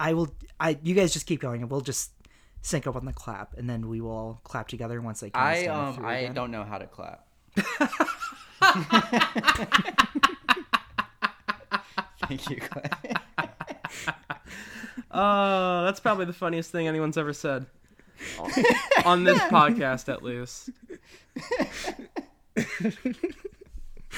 I 0.00 0.14
will. 0.14 0.34
I 0.58 0.78
you 0.82 0.94
guys 0.94 1.12
just 1.12 1.26
keep 1.26 1.40
going, 1.40 1.60
and 1.62 1.70
we'll 1.70 1.82
just 1.82 2.12
sync 2.62 2.86
up 2.86 2.96
on 2.96 3.04
the 3.04 3.12
clap, 3.12 3.56
and 3.58 3.68
then 3.68 3.88
we 3.88 4.00
will 4.00 4.10
all 4.10 4.40
clap 4.44 4.68
together 4.68 5.00
once 5.00 5.22
I. 5.22 5.30
I 5.34 5.66
um 5.66 6.04
I 6.04 6.28
don't 6.28 6.50
know 6.50 6.64
how 6.64 6.78
to 6.78 6.86
clap. 6.86 7.26
Thank 12.26 12.48
you. 12.50 12.56
Clay. 12.56 12.90
Uh, 15.10 15.84
that's 15.84 15.98
probably 16.00 16.24
the 16.24 16.32
funniest 16.32 16.70
thing 16.70 16.86
anyone's 16.86 17.18
ever 17.18 17.32
said. 17.32 17.66
On 19.04 19.24
this 19.24 19.38
podcast, 19.50 20.08
at 20.08 20.22
least. 20.22 20.70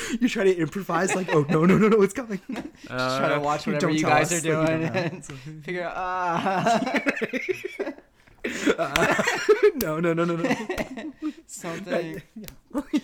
You 0.20 0.28
try 0.28 0.44
to 0.44 0.56
improvise 0.56 1.14
like, 1.14 1.32
oh 1.34 1.44
no 1.48 1.64
no 1.64 1.78
no 1.78 1.88
no, 1.88 2.02
it's 2.02 2.12
coming. 2.14 2.40
Uh, 2.90 3.18
Try 3.18 3.28
to 3.34 3.40
watch 3.40 3.66
whatever 3.66 3.80
don't 3.86 3.94
you 3.94 4.02
guys 4.04 4.32
us 4.32 4.40
are 4.40 4.42
doing 4.42 4.82
don't 4.82 4.96
and 4.96 5.24
figure 5.64 5.84
out. 5.84 5.94
Ah, 5.96 6.80
no 9.76 10.00
no 10.00 10.12
no 10.12 10.24
no 10.24 10.34
no. 10.36 11.12
something. 11.46 12.20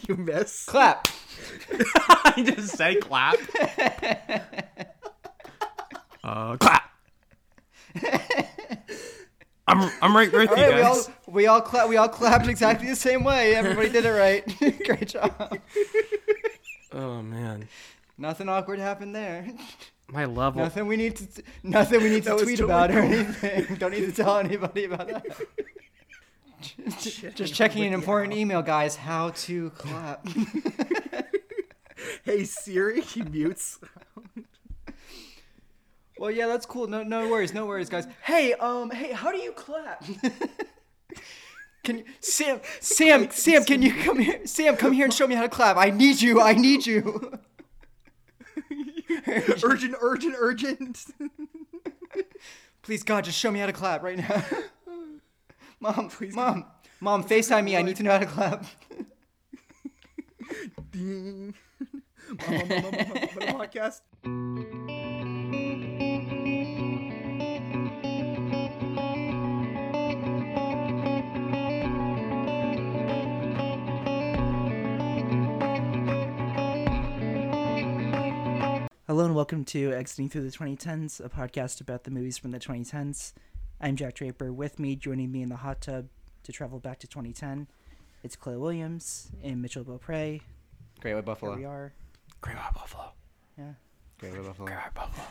you 0.09 0.17
miss. 0.17 0.65
Clap. 0.67 1.07
I 1.71 2.43
just 2.45 2.77
say 2.77 2.97
clap. 2.97 3.37
uh, 6.25 6.57
clap. 6.57 6.91
I'm 9.69 9.91
I'm 10.03 10.17
right 10.17 10.33
with 10.33 10.51
All 10.51 10.57
you 10.57 10.63
right, 10.65 10.75
we 10.77 10.83
all 10.83 10.95
guys. 10.97 11.11
we 11.27 11.47
all 11.47 11.61
clap. 11.61 11.89
We 11.89 11.97
all 11.99 12.09
clapped 12.09 12.49
exactly 12.49 12.89
the 12.89 12.97
same 12.97 13.23
way. 13.23 13.55
Everybody 13.55 13.91
did 13.91 14.07
it 14.07 14.11
right. 14.11 14.45
Great 14.85 15.09
job. 15.09 15.57
Oh 16.93 17.23
man, 17.23 17.69
Nothing 18.21 18.49
awkward 18.49 18.81
happened 18.81 19.15
there. 19.15 19.47
my 20.13 20.25
level. 20.25 20.63
Nothing 20.63 20.87
we 20.87 20.97
need 20.97 21.17
to. 21.17 21.43
Nothing 21.63 22.03
we 22.03 22.11
need 22.11 22.25
to 22.25 22.31
tweet 22.31 22.59
totally 22.59 22.65
about 22.65 22.91
or 22.91 22.99
anything. 22.99 23.77
Don't 23.79 23.93
need 23.93 24.07
to 24.07 24.13
tell 24.13 24.39
anybody 24.39 24.85
about 24.85 25.07
that. 25.09 25.25
Just 27.37 27.55
checking 27.55 27.85
an 27.85 27.93
important 27.93 28.35
email, 28.35 28.63
guys. 28.63 28.97
How 28.97 29.31
to 29.31 29.71
clap. 29.71 30.27
Hey 32.25 32.45
Siri, 32.45 33.01
he 33.01 33.23
mutes. 33.23 33.79
Well, 36.19 36.33
yeah, 36.33 36.49
that's 36.49 36.67
cool. 36.67 36.89
No, 36.89 37.05
no 37.05 37.29
worries, 37.29 37.55
no 37.55 37.65
worries, 37.65 37.89
guys. 37.89 38.09
Hey, 38.23 38.55
um, 38.55 38.91
hey, 38.91 39.13
how 39.13 39.31
do 39.31 39.39
you 39.39 39.53
clap? 39.53 40.05
Can 41.89 41.99
you, 41.99 42.05
Sam, 42.21 42.61
Sam, 42.81 43.31
Sam, 43.31 43.65
can 43.65 43.81
you 43.81 43.95
come 43.95 44.19
here? 44.19 44.47
Sam, 44.47 44.77
come 44.77 44.93
here 44.93 45.07
and 45.07 45.15
show 45.15 45.27
me 45.27 45.35
how 45.35 45.41
to 45.41 45.49
clap. 45.49 45.79
I 45.79 45.89
need 45.89 46.21
you. 46.21 46.39
I 46.41 46.53
need 46.53 46.85
you. 46.87 47.39
urgent, 49.65 49.95
urgent, 49.99 50.37
urgent. 50.39 51.07
Please, 52.83 53.03
God, 53.03 53.25
just 53.25 53.39
show 53.39 53.51
me 53.51 53.59
how 53.59 53.67
to 53.67 53.73
clap 53.73 54.03
right 54.03 54.19
now. 54.19 54.45
Mom, 55.81 56.11
please, 56.11 56.35
mom, 56.35 56.67
mom, 57.01 57.25
Facetime 57.25 57.65
me. 57.65 57.77
I 57.77 57.83
need 57.83 57.97
to 57.97 58.03
know 58.03 58.11
how 58.11 58.19
to 58.19 58.27
clap. 58.27 58.67
Ding. 60.91 61.55
Mom, 62.47 62.59
mom, 62.59 62.69
mom, 62.69 62.83
mom, 62.83 62.83
mom, 62.83 63.09
mom, 63.09 63.29
mom, 63.39 63.67
podcast. 63.67 65.08
Hello 79.09 79.25
and 79.25 79.35
welcome 79.35 79.65
to 79.65 79.95
Exiting 79.95 80.29
Through 80.29 80.43
the 80.43 80.51
2010s, 80.51 81.25
a 81.25 81.31
podcast 81.31 81.81
about 81.81 82.05
the 82.05 82.11
movies 82.11 82.37
from 82.37 82.51
the 82.51 82.59
2010s. 82.59 83.33
I'm 83.81 83.97
Jack 83.97 84.17
Draper. 84.17 84.53
With 84.53 84.79
me, 84.79 84.97
joining 84.97 85.33
me 85.33 85.41
in 85.41 85.49
the 85.49 85.57
hot 85.57 85.81
tub 85.81 86.09
to 86.43 86.53
travel 86.53 86.79
back 86.79 86.99
to 86.99 87.07
2010, 87.07 87.69
it's 88.23 88.37
Clay 88.37 88.57
Williams 88.57 89.31
and 89.43 89.63
Mitchell 89.63 89.83
Beaupre. 89.83 90.41
Great 91.01 91.15
White 91.15 91.39
Here 91.41 91.57
we 91.57 91.65
are. 91.65 91.95
Great 92.43 92.57
White 92.57 92.75
Buffalo. 92.75 93.13
Yeah. 93.57 93.73
Great 94.21 94.35
White 94.35 94.45
Buffalo. 94.45 94.67
Great 94.67 94.77
White 94.77 94.95
Buffalo. 94.95 95.27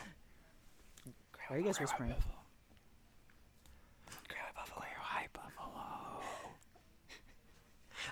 Why 1.46 1.54
are 1.54 1.58
you 1.60 1.64
guys 1.64 1.78
whispering? 1.78 2.08
Great 4.26 4.40
White 4.42 4.56
Buffalo. 4.56 4.80
Great 4.80 4.98
White 4.98 5.32
Buffalo. 5.32 6.20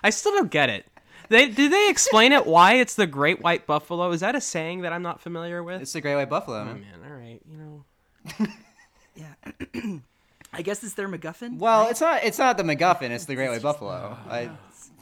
I 0.01 0.11
still 0.11 0.31
don't 0.31 0.49
get 0.49 0.69
it. 0.69 0.85
They 1.29 1.49
did 1.49 1.71
they 1.71 1.89
explain 1.89 2.31
it 2.31 2.45
why 2.45 2.73
it's 2.75 2.95
the 2.95 3.07
Great 3.07 3.41
White 3.41 3.65
Buffalo? 3.67 4.11
Is 4.11 4.21
that 4.21 4.35
a 4.35 4.41
saying 4.41 4.81
that 4.81 4.93
I'm 4.93 5.03
not 5.03 5.19
familiar 5.21 5.61
with? 5.63 5.81
It's 5.81 5.93
the 5.93 6.01
Great 6.01 6.15
White 6.15 6.29
Buffalo. 6.29 6.61
oh 6.61 6.65
man. 6.65 6.81
man, 6.81 7.09
all 7.11 7.17
right, 7.17 7.39
you 7.49 7.57
know. 7.57 8.47
Yeah. 9.15 9.33
I 10.53 10.61
guess 10.61 10.83
it's 10.83 10.93
their 10.93 11.09
MacGuffin. 11.09 11.57
Well, 11.57 11.89
it's 11.89 12.01
not. 12.01 12.23
It's 12.23 12.37
not 12.39 12.55
the 12.57 12.63
MacGuffin. 12.63 13.09
It's 13.09 13.25
the 13.25 13.35
Great 13.35 13.49
White 13.49 13.61
Buffalo. 13.61 14.15
I, 14.29 14.49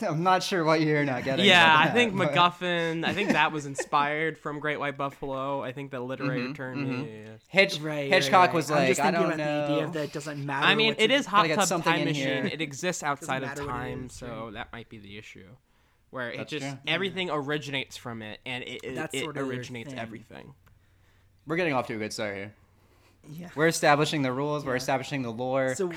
I'm 0.01 0.23
not 0.23 0.41
sure 0.41 0.63
what 0.63 0.81
you're 0.81 1.03
not 1.05 1.23
getting. 1.23 1.45
Yeah, 1.45 1.63
about 1.65 1.79
I 1.81 1.85
that, 1.87 1.93
think 1.93 2.17
but- 2.17 2.31
MacGuffin. 2.31 3.05
I 3.05 3.13
think 3.13 3.29
that 3.33 3.51
was 3.51 3.65
inspired 3.65 4.37
from 4.37 4.59
Great 4.59 4.79
White 4.79 4.97
Buffalo. 4.97 5.61
I 5.61 5.71
think 5.73 5.91
the 5.91 5.99
literary 5.99 6.41
Mm-hmm, 6.43 6.53
term. 6.53 6.85
yeah, 6.85 6.97
yeah, 7.13 7.19
yeah. 7.25 7.29
Hitch, 7.49 7.79
Right, 7.79 8.09
Hitchcock 8.11 8.47
right, 8.47 8.53
was 8.53 8.69
right. 8.71 8.75
I'm 8.77 8.81
like, 8.83 8.87
just 8.89 8.99
I 9.01 9.03
thinking 9.11 9.21
don't 9.21 9.33
about 9.33 9.37
the 9.37 9.43
idea 9.73 9.81
know. 9.81 9.87
of 9.87 9.93
that 9.93 10.03
it 10.05 10.13
doesn't 10.13 10.45
matter. 10.45 10.65
I 10.65 10.75
mean, 10.75 10.87
what 10.93 11.01
it 11.01 11.11
you- 11.11 11.17
is 11.17 11.25
Hot 11.27 11.47
Tub 11.47 11.83
Time 11.83 12.05
Machine. 12.05 12.13
here. 12.15 12.49
It 12.51 12.61
exists 12.61 13.03
outside 13.03 13.43
of 13.43 13.49
matter 13.49 13.61
what 13.65 13.69
it 13.69 13.73
time, 13.73 14.09
so 14.09 14.49
that 14.53 14.71
might 14.73 14.89
be 14.89 14.97
the 14.97 15.17
issue. 15.17 15.45
Where 16.15 16.31
it 16.31 16.37
That's 16.37 16.49
just 16.49 16.65
true. 16.65 16.77
everything 16.87 17.29
originates 17.29 17.97
from 17.97 18.21
it, 18.21 18.39
and 18.45 18.63
it 18.63 18.85
it, 18.85 18.95
That's 18.95 19.13
it 19.13 19.19
sort 19.19 19.35
of 19.35 19.49
originates 19.49 19.93
everything. 19.93 20.53
We're 21.45 21.57
getting 21.57 21.73
off 21.73 21.87
to 21.87 21.95
a 21.95 21.97
good 21.97 22.13
start 22.13 22.37
here. 22.37 22.53
Yeah. 23.29 23.49
We're 23.53 23.67
establishing 23.67 24.21
the 24.21 24.31
rules. 24.31 24.63
We're 24.63 24.77
establishing 24.77 25.23
the 25.23 25.31
lore. 25.31 25.75
So 25.75 25.91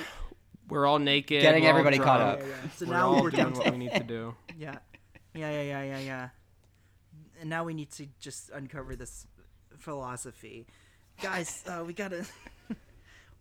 We're 0.69 0.87
all 0.87 0.99
naked. 0.99 1.41
Getting 1.41 1.63
all 1.63 1.71
everybody 1.71 2.01
caught 2.01 2.21
up. 2.21 2.41
Yeah, 2.41 2.47
yeah. 2.47 2.71
So 2.75 2.87
we're 2.87 2.93
now 2.95 3.11
all 3.11 3.23
we're 3.23 3.31
doing 3.31 3.53
what 3.53 3.71
we 3.71 3.79
need 3.79 3.93
to 3.93 4.03
do. 4.03 4.35
yeah, 4.59 4.79
yeah, 5.35 5.53
yeah, 5.53 5.63
yeah, 5.63 5.83
yeah, 5.85 5.99
yeah. 6.01 6.29
And 7.41 7.49
now 7.49 7.63
we 7.63 7.73
need 7.73 7.93
to 7.93 8.09
just 8.19 8.51
uncover 8.51 8.97
this 8.97 9.25
philosophy, 9.79 10.67
guys. 11.23 11.63
Uh, 11.65 11.85
we 11.87 11.93
gotta. 11.93 12.27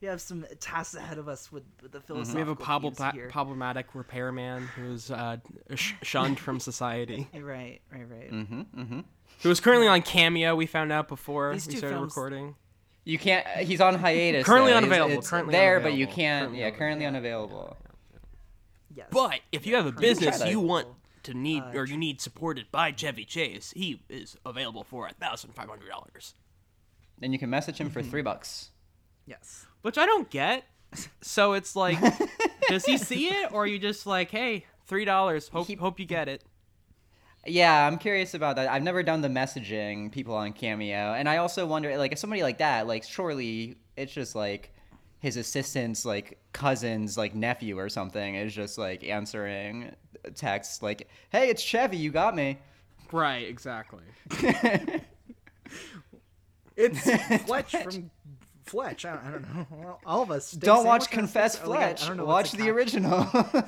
We 0.02 0.08
have 0.08 0.22
some 0.22 0.46
tasks 0.60 0.96
ahead 0.96 1.18
of 1.18 1.28
us 1.28 1.52
with, 1.52 1.64
with 1.82 1.92
the 1.92 2.00
philosophical. 2.02 2.36
We 2.36 2.40
have 2.48 2.50
a 2.50 2.56
prob- 2.64 2.82
themes 2.96 3.14
here. 3.14 3.30
problematic 3.30 3.96
repairman 3.96 4.68
who's 4.68 5.10
uh, 5.12 5.38
sh- 5.76 5.94
shunned 6.04 6.40
from 6.40 6.60
society. 6.60 7.28
Right, 7.34 7.82
right, 7.92 8.10
right. 8.10 8.32
mm-hmm, 8.32 8.62
mm-hmm. 8.80 9.00
Who 9.44 9.50
was 9.50 9.60
currently 9.60 9.88
on 9.88 10.02
Cameo. 10.02 10.56
We 10.56 10.66
found 10.66 10.92
out 10.92 11.08
before 11.08 11.54
These 11.54 11.68
we 11.68 11.76
started 11.78 11.96
films- 11.98 12.12
recording. 12.12 12.56
You 13.06 13.18
can't. 13.18 13.48
He's 13.66 13.80
on 13.82 13.96
hiatus. 13.96 14.46
Currently 14.46 14.72
though. 14.72 14.78
Unavailable, 14.78 15.18
It's 15.20 15.30
currently 15.30 15.54
there, 15.54 15.80
but 15.80 15.94
you 15.94 16.08
can't. 16.08 16.48
currently 16.48 16.60
yeah, 16.60 16.72
currently 16.72 17.06
unavailable. 17.06 17.56
unavailable. 17.60 17.78
Yes. 18.94 19.08
But 19.12 19.40
if 19.52 19.66
you 19.66 19.76
have 19.76 19.86
a 19.86 19.92
business 19.92 20.44
you 20.46 20.60
want 20.60 20.88
to 21.24 21.34
need 21.34 21.62
Uh, 21.64 21.72
or 21.80 21.86
you 21.86 21.98
need 21.98 22.20
supported 22.20 22.66
by 22.72 22.92
Chevy 22.92 23.24
Chase, 23.26 23.72
he 23.76 24.02
is 24.10 24.38
available 24.46 24.84
for 24.84 25.08
a 25.08 25.14
thousand 25.14 25.54
five 25.56 25.70
hundred 25.70 25.90
dollars. 25.90 26.34
Then 27.20 27.32
you 27.32 27.40
can 27.40 27.50
message 27.50 27.78
him 27.78 27.90
for 27.90 28.02
three 28.12 28.22
bucks. 28.22 28.72
yes. 29.26 29.66
Which 29.88 29.98
I 29.98 30.06
don't 30.06 30.30
get. 30.30 30.66
So 31.22 31.54
it's 31.54 31.74
like, 31.74 31.98
does 32.68 32.84
he 32.84 32.98
see 32.98 33.28
it, 33.28 33.54
or 33.54 33.64
are 33.64 33.66
you 33.66 33.80
just 33.80 34.06
like, 34.06 34.30
hey, 34.32 34.66
three 34.86 35.06
dollars? 35.06 35.48
Hope 35.48 35.68
He- 35.68 35.76
hope 35.76 35.98
you 35.98 36.06
get 36.06 36.28
it. 36.28 36.44
Yeah, 37.46 37.88
I'm 37.88 37.98
curious 37.98 38.34
about 38.34 38.58
that. 38.58 38.70
I've 38.70 38.84
never 38.84 39.02
done 39.02 39.22
the 39.22 39.30
messaging 39.30 40.12
people 40.12 40.36
on 40.36 40.52
Cameo, 40.52 41.14
and 41.14 41.30
I 41.30 41.38
also 41.38 41.66
wonder, 41.66 41.98
like, 41.98 42.12
if 42.12 42.20
somebody 42.20 42.44
like 42.44 42.58
that, 42.58 42.86
like, 42.86 43.06
surely 43.06 43.78
it's 43.96 44.12
just 44.12 44.36
like 44.36 44.74
his 45.22 45.38
assistant's 45.38 46.04
like 46.04 46.38
cousin's 46.52 47.18
like 47.18 47.34
nephew 47.34 47.80
or 47.80 47.88
something 47.88 48.36
is 48.36 48.54
just 48.54 48.78
like 48.78 49.06
answering 49.06 49.96
texts 50.36 50.82
like, 50.82 51.08
"Hey, 51.30 51.48
it's 51.48 51.62
Chevy, 51.62 51.96
you 51.96 52.12
got 52.12 52.36
me." 52.36 52.58
Right, 53.14 53.48
exactly. 53.48 54.04
It's 56.78 57.02
Fletch 57.46 57.72
from 57.72 58.12
Fletch. 58.70 59.06
I 59.06 59.14
don't, 59.14 59.26
I 59.26 59.32
don't 59.32 59.56
know. 59.82 60.00
All 60.06 60.22
of 60.22 60.32
us. 60.32 60.52
Don't 60.52 60.86
watch? 60.86 61.10
Confess 61.10 61.60
Oh, 61.64 61.70
we 61.72 61.78
I 61.78 61.80
Fletch. 61.80 62.08
don't 62.08 62.18
know 62.18 62.26
Watch 62.26 62.52
the 62.52 62.70
original. 62.70 63.28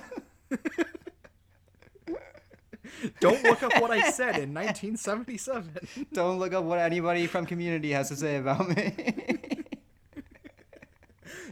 Don't 3.21 3.41
look 3.43 3.63
up 3.63 3.71
what 3.81 3.91
I 3.91 4.09
said 4.11 4.35
in 4.37 4.53
1977. 4.53 6.07
Don't 6.11 6.37
look 6.39 6.53
up 6.53 6.63
what 6.65 6.79
anybody 6.79 7.27
from 7.27 7.45
Community 7.45 7.91
has 7.91 8.09
to 8.09 8.15
say 8.15 8.37
about 8.37 8.67
me. 8.67 9.58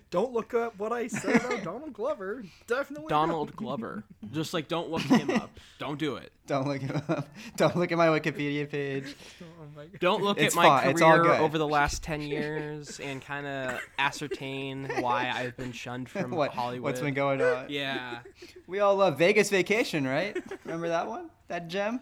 Don't 0.09 0.31
look 0.31 0.53
up 0.53 0.79
what 0.79 0.93
I 0.93 1.07
said 1.07 1.35
about 1.43 1.63
Donald 1.63 1.91
Glover. 1.93 2.43
Definitely. 2.65 3.09
Donald 3.09 3.49
don't. 3.49 3.55
Glover. 3.57 4.03
Just 4.31 4.53
like 4.53 4.69
don't 4.69 4.89
look 4.89 5.01
him 5.01 5.29
up. 5.31 5.49
Don't 5.79 5.99
do 5.99 6.15
it. 6.15 6.31
Don't 6.47 6.65
look 6.65 6.81
him 6.81 7.01
up. 7.09 7.27
Don't 7.57 7.75
look 7.75 7.91
at 7.91 7.97
my 7.97 8.07
Wikipedia 8.07 8.69
page. 8.69 9.15
Oh 9.41 9.45
my 9.75 9.83
God. 9.85 9.99
Don't 9.99 10.23
look 10.23 10.39
It's 10.39 10.55
at 10.55 10.57
my 10.57 10.63
fine, 10.65 10.89
it's 10.91 11.01
all 11.01 11.17
career 11.17 11.33
over 11.33 11.57
the 11.57 11.67
last 11.67 12.03
ten 12.03 12.21
years 12.21 13.01
and 13.01 13.21
kind 13.21 13.45
of 13.45 13.81
ascertain 13.99 14.89
why 15.01 15.29
I've 15.29 15.57
been 15.57 15.73
shunned 15.73 16.07
from 16.09 16.31
What, 16.31 16.51
Hollywood. 16.51 16.83
what's 16.83 17.01
been 17.01 17.13
going 17.13 17.41
on? 17.41 17.65
Yeah. 17.69 18.19
We 18.65 18.79
all 18.79 18.95
love 18.95 19.17
Vegas 19.17 19.49
Vacation, 19.49 20.07
right? 20.07 20.37
Remember 20.63 20.87
that 20.87 21.07
one? 21.07 21.29
That 21.49 21.67
gem? 21.67 21.99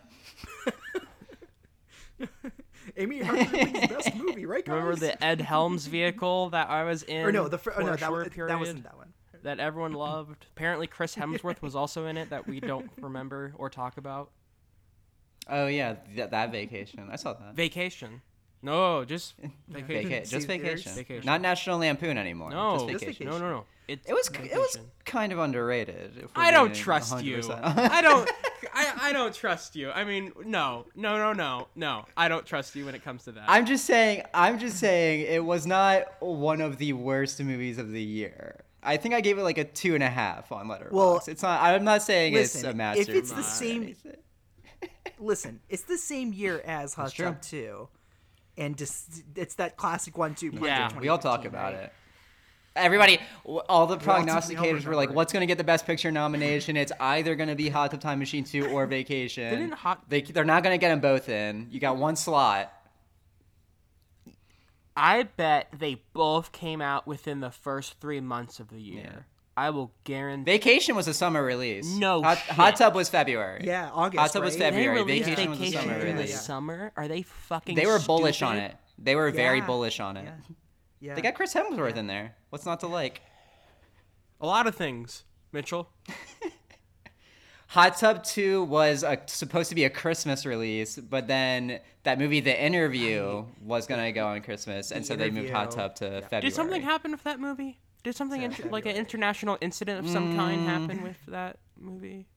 Amy 2.98 3.20
Heckerling's 3.22 3.88
best 3.94 4.16
movie, 4.16 4.46
right, 4.46 4.64
guys? 4.66 4.74
Remember 4.74 4.96
the 4.96 5.24
Ed 5.24 5.42
Helms 5.42 5.88
vehicle 5.88 6.50
that 6.52 6.70
I 6.70 6.84
was 6.84 7.04
in? 7.04 7.26
Or 7.26 7.32
no, 7.32 7.48
the 7.48 7.58
fr- 7.58 7.72
for 7.72 7.82
oh, 7.82 7.86
no, 7.86 7.94
a 7.94 7.98
that, 7.98 8.00
short 8.00 8.26
was, 8.26 8.34
period 8.34 8.52
that 8.54 8.60
wasn't 8.60 8.84
that 8.84 8.98
one. 8.98 9.14
that 9.44 9.60
everyone 9.60 9.94
loved. 9.94 10.46
Apparently, 10.56 10.88
Chris 10.88 11.16
Hemsworth 11.16 11.62
was 11.62 11.76
also 11.76 12.06
in 12.06 12.18
it 12.18 12.30
that 12.30 12.48
we 12.48 12.60
don't 12.60 12.90
remember 13.02 13.54
or 13.58 13.70
talk 13.70 13.98
about. 13.98 14.30
Oh 15.50 15.68
yeah, 15.68 15.96
th- 16.16 16.32
that 16.32 16.52
vacation. 16.52 17.08
I 17.12 17.18
saw 17.18 17.34
that. 17.34 17.54
Vacation. 17.56 18.22
No, 18.62 19.06
just 19.06 19.36
vacation. 19.68 20.10
Vaca- 20.10 20.26
just 20.26 20.48
vacation. 20.48 20.92
Vacation. 20.94 21.26
Not 21.26 21.42
National 21.42 21.78
Lampoon 21.80 22.18
anymore. 22.18 22.50
No, 22.50 22.78
just 22.78 22.90
Just 22.90 23.00
vacation. 23.06 23.28
no, 23.28 23.38
no, 23.38 23.50
no. 23.50 23.66
It, 23.88 24.00
It 24.08 24.14
was 24.14 24.28
it 24.44 24.58
was 24.58 24.80
kind 25.06 25.32
of 25.32 25.38
underrated. 25.38 26.14
if 26.18 26.32
I 26.36 26.50
don't 26.50 26.74
trust 26.74 27.24
you. 27.24 27.38
100%. 27.38 27.62
I 27.92 28.02
don't. 28.02 28.28
I, 28.74 29.10
I 29.10 29.14
don't 29.14 29.34
trust 29.34 29.76
you. 29.76 29.92
I 29.92 30.04
mean, 30.04 30.32
no, 30.46 30.86
no, 30.96 31.18
no, 31.18 31.34
no, 31.34 31.68
no. 31.76 32.06
I 32.16 32.28
don't 32.28 32.46
trust 32.46 32.76
you 32.76 32.86
when 32.86 32.96
it 32.96 33.04
comes 33.04 33.24
to 33.26 33.32
that. 33.34 33.46
I'm 33.48 33.66
just 33.66 33.86
saying. 33.86 34.24
I'm 34.34 34.60
just 34.60 34.78
saying 34.80 35.26
it 35.28 35.44
was 35.44 35.66
not 35.66 36.22
one 36.22 36.62
of 36.62 36.78
the 36.78 36.94
worst 36.94 37.42
movies 37.42 37.78
of 37.78 37.92
the 37.92 38.02
year. 38.02 38.64
I 38.84 38.98
think 38.98 39.16
I 39.16 39.22
gave 39.22 39.38
it 39.38 39.44
like 39.44 39.58
a 39.58 39.64
two 39.64 39.96
and 39.96 40.04
a 40.04 40.10
half 40.10 40.52
on 40.52 40.68
Letterboxd. 40.68 40.92
Well, 40.92 41.22
it's 41.28 41.42
not. 41.42 41.62
I'm 41.62 41.84
not 41.84 42.04
saying 42.04 42.34
it's 42.34 42.56
listen, 42.56 42.80
a 42.80 42.94
if 42.94 43.10
it's 43.10 43.32
the 43.32 43.44
same- 43.44 43.96
Listen, 45.20 45.62
it's 45.70 45.84
the 45.84 45.98
same 45.98 46.34
year 46.34 46.62
as 46.66 46.94
Hot 46.94 47.12
true. 47.12 47.26
Tub 47.26 47.42
2. 47.42 47.88
And 48.58 48.78
just 48.78 49.24
it's 49.36 49.56
that 49.56 49.76
classic 49.76 50.18
one 50.18 50.34
two 50.34 50.52
punch. 50.52 50.66
Yeah, 50.66 50.98
we 51.00 51.10
all 51.10 51.18
talk 51.18 51.44
about 51.44 51.74
right? 51.74 51.84
it. 51.84 51.94
Everybody, 52.76 53.20
all 53.46 53.88
the 53.88 53.98
prognosticators 53.98 54.58
were 54.58 54.66
remember 54.66 54.96
like, 54.98 55.14
"What's 55.14 55.32
going 55.32 55.42
to 55.42 55.48
get 55.48 55.58
the 55.58 55.64
Best 55.64 55.86
Picture 55.86 56.12
nomination? 56.12 56.76
It's 56.76 56.92
either 57.00 57.36
going 57.36 57.48
to 57.50 57.56
be 57.56 57.70
Hot 57.70 57.92
Tub 57.92 58.02
Time 58.02 58.20
Machine 58.20 58.44
2 58.44 58.68
or 58.68 58.86
Vacation." 58.86 59.50
Didn't 59.50 59.72
Hot- 59.74 60.10
They 60.10 60.22
they're 60.22 60.44
not 60.44 60.64
going 60.64 60.74
to 60.74 60.78
get 60.78 60.90
them 60.90 61.00
both 61.00 61.30
in. 61.30 61.68
You 61.72 61.80
got 61.80 61.96
one 61.98 62.16
slot. 62.16 62.72
I 64.98 65.24
bet 65.24 65.68
they 65.78 66.02
both 66.14 66.52
came 66.52 66.82
out 66.82 67.06
within 67.06 67.42
the 67.42 67.52
first 67.52 68.00
three 68.00 68.22
months 68.22 68.60
of 68.60 68.70
the 68.70 68.80
year. 68.80 69.04
Yeah. 69.14 69.20
I 69.58 69.70
will 69.70 69.94
guarantee. 70.04 70.52
Vacation 70.52 70.96
was 70.98 71.08
a 71.08 71.14
summer 71.14 71.42
release. 71.42 71.88
No 71.88 72.22
Hot, 72.22 72.38
shit. 72.38 72.56
Hot 72.56 72.76
Tub 72.76 72.94
was 72.94 73.08
February. 73.08 73.62
Yeah, 73.64 73.90
August. 73.94 74.20
Hot 74.20 74.34
Tub 74.34 74.44
was 74.44 74.54
right? 74.56 74.60
they 74.60 74.66
February. 74.72 75.04
released 75.04 75.30
Vacation 75.30 75.50
was 75.52 75.62
a 75.62 75.72
summer 75.72 75.94
in 75.94 76.00
the 76.00 76.24
release. 76.24 76.42
summer. 76.42 76.92
Are 76.98 77.08
they 77.08 77.22
fucking? 77.22 77.76
They 77.76 77.86
were 77.86 78.00
bullish 78.00 78.42
on 78.42 78.58
it. 78.58 78.76
They 78.98 79.16
were 79.16 79.32
very 79.32 79.62
bullish 79.62 80.00
on 80.02 80.18
it. 80.18 80.28
Yeah. 81.00 81.10
Yeah. 81.10 81.16
They 81.16 81.22
got 81.22 81.36
Chris 81.36 81.54
Hemsworth 81.54 81.96
in 81.98 82.08
there. 82.08 82.36
What's 82.50 82.66
not 82.66 82.80
to 82.82 82.88
like? 82.88 83.22
A 84.42 84.46
lot 84.46 84.68
of 84.68 84.76
things, 84.76 85.24
Mitchell. 85.52 85.90
Hot 87.70 87.98
Tub 87.98 88.24
2 88.24 88.64
was 88.64 89.04
a, 89.04 89.20
supposed 89.26 89.70
to 89.70 89.76
be 89.76 89.84
a 89.86 89.90
Christmas 89.90 90.46
release, 90.46 90.98
but 90.98 91.28
then 91.28 91.80
that 92.04 92.20
movie, 92.20 92.40
The 92.40 92.58
Interview, 92.64 93.46
was 93.62 93.88
going 93.88 94.04
to 94.04 94.12
go 94.12 94.28
on 94.28 94.42
Christmas, 94.42 94.92
and 94.92 95.04
The 95.04 95.08
so 95.08 95.16
they 95.16 95.32
moved 95.32 95.50
Hot 95.50 95.72
Tub 95.72 95.96
to 95.96 96.06
Yeah. 96.06 96.20
February. 96.22 96.42
Did 96.42 96.54
something 96.54 96.82
happen 96.84 97.12
with 97.12 97.24
that 97.24 97.40
movie? 97.40 97.80
Did 98.04 98.16
something 98.16 98.40
Yeah, 98.42 98.48
inter- 98.48 98.70
like 98.70 98.86
an 98.86 98.96
international 98.96 99.58
incident 99.62 100.00
of 100.06 100.10
some 100.12 100.34
Mm. 100.34 100.36
kind 100.36 100.68
happen 100.70 101.02
with 101.04 101.18
that 101.28 101.58
movie? 101.78 102.28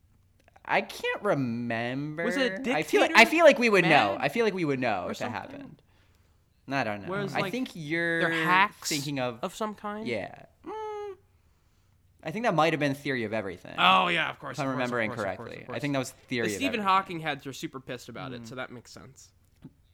I 0.64 0.81
can't 0.81 1.22
remember. 1.22 2.25
Was 2.25 2.37
it 2.37 2.66
I 2.69 2.82
feel 2.82 3.00
like 3.02 3.12
I 3.14 3.25
feel 3.25 3.44
like 3.44 3.58
we 3.58 3.69
would 3.70 3.84
know. 3.84 4.16
I 4.19 4.28
feel 4.28 4.44
like 4.44 4.55
we 4.55 4.64
would 4.64 4.81
know 4.81 5.05
Or 5.05 5.10
if 5.10 5.16
it 5.16 5.19
something? 5.19 5.32
happened. 5.32 5.82
I 6.76 6.85
don't 6.85 7.03
know. 7.03 7.09
Whereas, 7.09 7.35
I 7.35 7.41
like, 7.41 7.53
think 7.53 7.70
you're 7.75 8.20
They're 8.20 8.44
hacks 8.44 8.88
thinking 8.88 9.19
of, 9.20 9.38
of 9.43 9.55
some 9.55 9.75
kind. 9.75 10.06
yeah. 10.06 10.44
Mm, 10.67 11.17
I 12.23 12.31
think 12.31 12.44
that 12.44 12.55
might 12.55 12.73
have 12.73 12.81
been 12.81 12.94
Theory 12.94 13.25
of 13.25 13.32
Everything. 13.32 13.75
Oh 13.79 14.09
yeah, 14.09 14.29
of 14.31 14.38
course. 14.38 14.59
if 14.59 14.61
I'm 14.61 14.69
of 14.69 14.75
course, 14.75 14.88
of 14.88 14.93
remembering 14.93 15.11
course, 15.11 15.19
of 15.20 15.25
course, 15.25 15.37
correctly. 15.37 15.61
of 15.62 15.67
course. 15.69 15.76
I 15.76 15.79
think 15.81 15.93
that 15.94 15.99
was 16.00 16.11
Theory 16.29 16.49
the 16.49 16.53
of 16.55 16.56
Stephen 16.56 16.67
Everything. 16.81 16.87
Hawking 16.87 17.20
heads 17.20 17.47
are 17.47 17.53
super 17.53 17.81
pissed 17.81 18.09
about 18.09 18.32
Mm. 18.32 18.37
it, 18.43 18.49
so 18.49 18.55
that 18.56 18.70
makes 18.73 18.91
sense. 18.91 19.31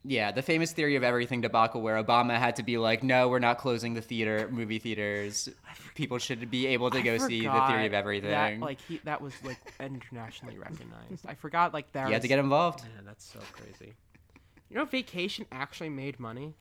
Yeah, 0.07 0.33
the 0.33 0.43
famous 0.43 0.71
theory 0.73 0.97
of 0.97 1.03
everything 1.03 1.41
debacle 1.41 1.81
where 1.81 2.03
Obama 2.03 2.37
had 2.39 2.57
to 2.57 2.63
be 2.63 2.77
like, 2.77 3.03
"No, 3.03 3.29
we're 3.31 3.39
not 3.39 3.57
closing 3.57 3.95
the 3.95 4.03
theater, 4.03 4.49
movie 4.51 4.79
theaters. 4.79 5.49
People 5.95 6.19
should 6.19 6.51
be 6.51 6.67
able 6.67 6.91
to 6.91 6.99
I 6.99 7.03
go 7.03 7.17
see 7.17 7.41
the 7.47 7.67
theory 7.67 7.87
of 7.87 7.95
everything." 7.95 8.31
That 8.31 8.59
like 8.61 8.81
he, 8.83 9.01
that 9.05 9.23
was 9.23 9.33
like 9.43 9.57
internationally 9.81 10.59
recognized. 10.59 11.25
I 11.27 11.33
forgot 11.35 11.73
like 11.73 11.91
that. 11.93 12.09
you 12.09 12.13
had 12.13 12.21
to 12.23 12.29
get 12.29 12.39
involved. 12.39 12.83
Man, 12.83 13.05
that's 13.07 13.25
so 13.25 13.39
crazy. 13.53 13.95
You 14.69 14.77
know, 14.77 14.85
Vacation 14.85 15.47
actually 15.53 15.89
made 15.89 16.21
money. 16.21 16.55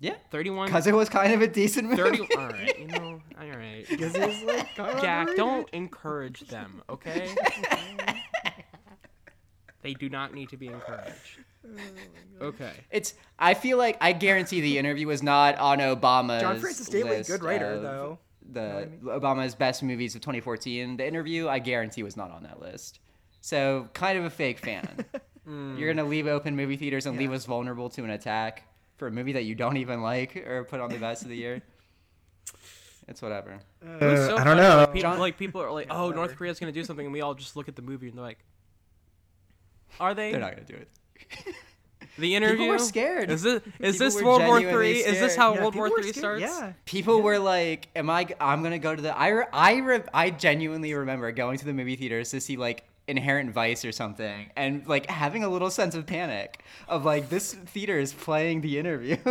Yeah, 0.00 0.14
Thirty-one. 0.30 0.66
because 0.66 0.86
it 0.86 0.94
was 0.94 1.08
kind 1.08 1.32
of 1.32 1.42
a 1.42 1.48
decent 1.48 1.88
movie. 1.88 2.02
Thirty. 2.02 2.28
all 2.36 2.46
right, 2.48 2.78
you 2.78 2.86
know, 2.86 3.20
all 3.40 3.48
right. 3.48 3.84
Because 3.88 4.14
it 4.14 4.28
was 4.28 4.42
like 4.44 4.74
kinda 4.76 4.92
Jack, 5.00 5.28
underrated. 5.28 5.36
don't 5.36 5.68
encourage 5.70 6.40
them, 6.42 6.82
okay? 6.88 7.28
they 9.82 9.94
do 9.94 10.08
not 10.08 10.34
need 10.34 10.48
to 10.50 10.56
be 10.56 10.68
encouraged. 10.68 11.38
Oh 11.66 12.46
okay. 12.46 12.72
It's. 12.90 13.14
I 13.38 13.54
feel 13.54 13.78
like 13.78 13.96
I 14.00 14.12
guarantee 14.12 14.60
the 14.60 14.78
interview 14.78 15.06
was 15.08 15.22
not 15.22 15.56
on 15.58 15.78
Obama's. 15.78 16.42
John 16.42 16.60
Francis 16.60 16.88
Daley, 16.88 17.10
list 17.10 17.30
good 17.30 17.42
writer 17.42 17.80
though. 17.80 18.18
The 18.50 18.88
Obama's 19.04 19.54
best 19.54 19.82
movies 19.82 20.14
of 20.14 20.22
2014. 20.22 20.96
The 20.96 21.06
interview, 21.06 21.48
I 21.48 21.58
guarantee, 21.58 22.02
was 22.02 22.16
not 22.16 22.30
on 22.30 22.44
that 22.44 22.60
list. 22.60 23.00
So 23.42 23.88
kind 23.92 24.18
of 24.18 24.24
a 24.24 24.30
fake 24.30 24.58
fan. 24.60 25.04
Hmm. 25.48 25.78
You're 25.78 25.90
gonna 25.94 26.06
leave 26.06 26.26
open 26.26 26.56
movie 26.56 26.76
theaters 26.76 27.06
and 27.06 27.16
leave 27.16 27.32
us 27.32 27.46
vulnerable 27.46 27.88
to 27.88 28.04
an 28.04 28.10
attack 28.10 28.64
for 28.98 29.06
a 29.06 29.10
movie 29.10 29.32
that 29.32 29.44
you 29.44 29.54
don't 29.54 29.78
even 29.78 30.02
like 30.02 30.36
or 30.36 30.64
put 30.64 30.80
on 30.80 30.90
the 30.90 30.98
best 30.98 31.22
of 31.22 31.28
the 31.28 31.36
year. 31.36 31.62
It's 33.08 33.22
whatever. 33.22 33.58
It 33.80 34.02
uh, 34.02 34.16
so 34.28 34.36
I 34.36 34.44
don't 34.44 34.58
funny, 34.58 34.60
know. 34.60 34.76
Like 34.76 34.92
people, 34.92 35.10
John- 35.10 35.18
like, 35.18 35.38
people 35.38 35.62
are 35.62 35.72
like, 35.72 35.86
Yeah, 35.86 35.94
"Oh, 35.94 36.10
North 36.10 36.16
whatever. 36.16 36.34
Korea's 36.34 36.60
gonna 36.60 36.72
do 36.72 36.84
something," 36.84 37.06
and 37.06 37.12
we 37.14 37.22
all 37.22 37.32
just 37.32 37.56
look 37.56 37.66
at 37.66 37.74
the 37.74 37.80
movie 37.80 38.08
and 38.08 38.18
they're 38.18 38.22
like, 38.22 38.36
"Are 39.98 40.12
they?" 40.12 40.30
They're 40.30 40.40
not 40.40 40.52
gonna 40.54 40.66
do 40.66 40.74
it. 40.74 41.54
The 42.18 42.34
interview. 42.34 42.56
People 42.56 42.68
were 42.68 42.78
scared. 42.78 43.30
Is 43.30 43.42
this 43.42 43.62
is 43.78 43.94
People 43.94 44.06
this 44.06 44.22
World 44.22 44.42
War 44.44 44.60
Three? 44.60 44.98
Is 44.98 45.20
this 45.20 45.36
how 45.36 45.54
Yeah, 45.54 45.60
World 45.62 45.76
War 45.76 45.88
Three 45.88 46.12
starts? 46.12 46.40
Yeah. 46.40 46.72
People 46.84 47.22
were 47.22 47.38
like, 47.38 47.86
"Am 47.94 48.10
I? 48.10 48.26
I'm 48.40 48.62
gonna 48.64 48.80
go 48.80 48.94
to 48.94 49.00
the." 49.00 49.16
I 49.16 49.44
I 49.52 50.02
I 50.12 50.30
genuinely 50.30 50.92
remember 50.94 51.30
going 51.30 51.58
to 51.58 51.64
the 51.64 51.72
movie 51.72 51.94
theaters 51.94 52.30
to 52.32 52.40
see 52.40 52.56
like 52.56 52.84
Inherent 53.08 53.50
Vice 53.50 53.84
or 53.84 53.92
something, 53.92 54.50
and 54.56 54.86
like 54.86 55.08
having 55.10 55.42
a 55.42 55.48
little 55.48 55.70
sense 55.70 55.94
of 55.94 56.06
panic 56.06 56.62
of 56.88 57.04
like 57.04 57.28
this 57.30 57.54
theater 57.54 57.98
is 57.98 58.12
playing 58.12 58.60
the 58.60 58.78
interview. 58.78 59.16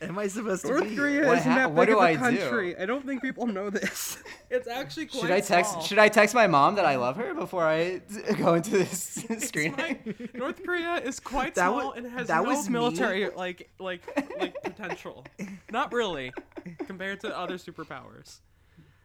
Am 0.00 0.16
I 0.16 0.28
supposed 0.28 0.62
to 0.62 0.68
North 0.72 0.84
be? 0.84 0.94
Korea 0.94 1.26
What 1.26 1.38
isn't 1.38 1.50
ha- 1.50 1.58
that 1.58 1.72
what 1.72 1.86
big 1.86 1.94
do 1.96 1.98
of 1.98 2.04
a 2.04 2.06
I 2.06 2.12
do? 2.12 2.18
country. 2.38 2.76
I 2.78 2.86
don't 2.86 3.04
think 3.04 3.20
people 3.22 3.46
know 3.46 3.70
this. 3.70 4.18
It's 4.50 4.66
actually 4.66 5.04
quite 5.06 5.20
should 5.20 5.30
I 5.30 5.40
text? 5.40 5.72
small. 5.72 5.82
Should 5.84 5.98
I 5.98 6.08
text 6.08 6.34
my 6.34 6.46
mom 6.46 6.76
that 6.76 6.86
I 6.86 6.96
love 6.96 7.16
her 7.16 7.34
before 7.34 7.64
I 7.66 8.00
go 8.38 8.54
into 8.54 8.70
this 8.70 9.26
screening? 9.40 9.76
like- 9.76 10.34
North 10.34 10.62
Korea 10.64 10.94
is 11.04 11.20
quite 11.20 11.54
That 11.56 11.66
small 11.68 11.88
wa- 11.88 11.92
and 11.92 12.06
has 12.06 12.28
that 12.28 12.44
no 12.44 12.48
was 12.50 12.66
me. 12.66 12.72
military 12.72 13.28
like 13.28 13.68
like 13.78 14.00
like 14.40 14.54
potential. 14.62 15.26
Not 15.70 15.92
really, 15.92 16.32
compared 16.86 17.20
to 17.20 17.36
other 17.38 17.56
superpowers. 17.58 18.38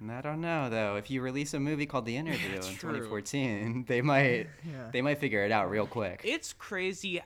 I 0.10 0.22
don't 0.22 0.42
know 0.42 0.70
though. 0.70 0.96
If 0.98 1.10
you 1.10 1.22
release 1.22 1.54
a 1.54 1.60
movie 1.60 1.86
called 1.86 2.06
The 2.06 2.18
Interview 2.24 2.56
in 2.56 2.62
2014, 2.62 3.86
they 3.88 4.02
might 4.02 4.48
Yeah. 4.66 4.90
they 4.92 5.02
might 5.02 5.20
figure 5.20 5.44
it 5.46 5.52
out 5.52 5.70
real 5.70 5.88
quick. 5.88 6.22
It's 6.24 6.54
crazy. 6.54 7.22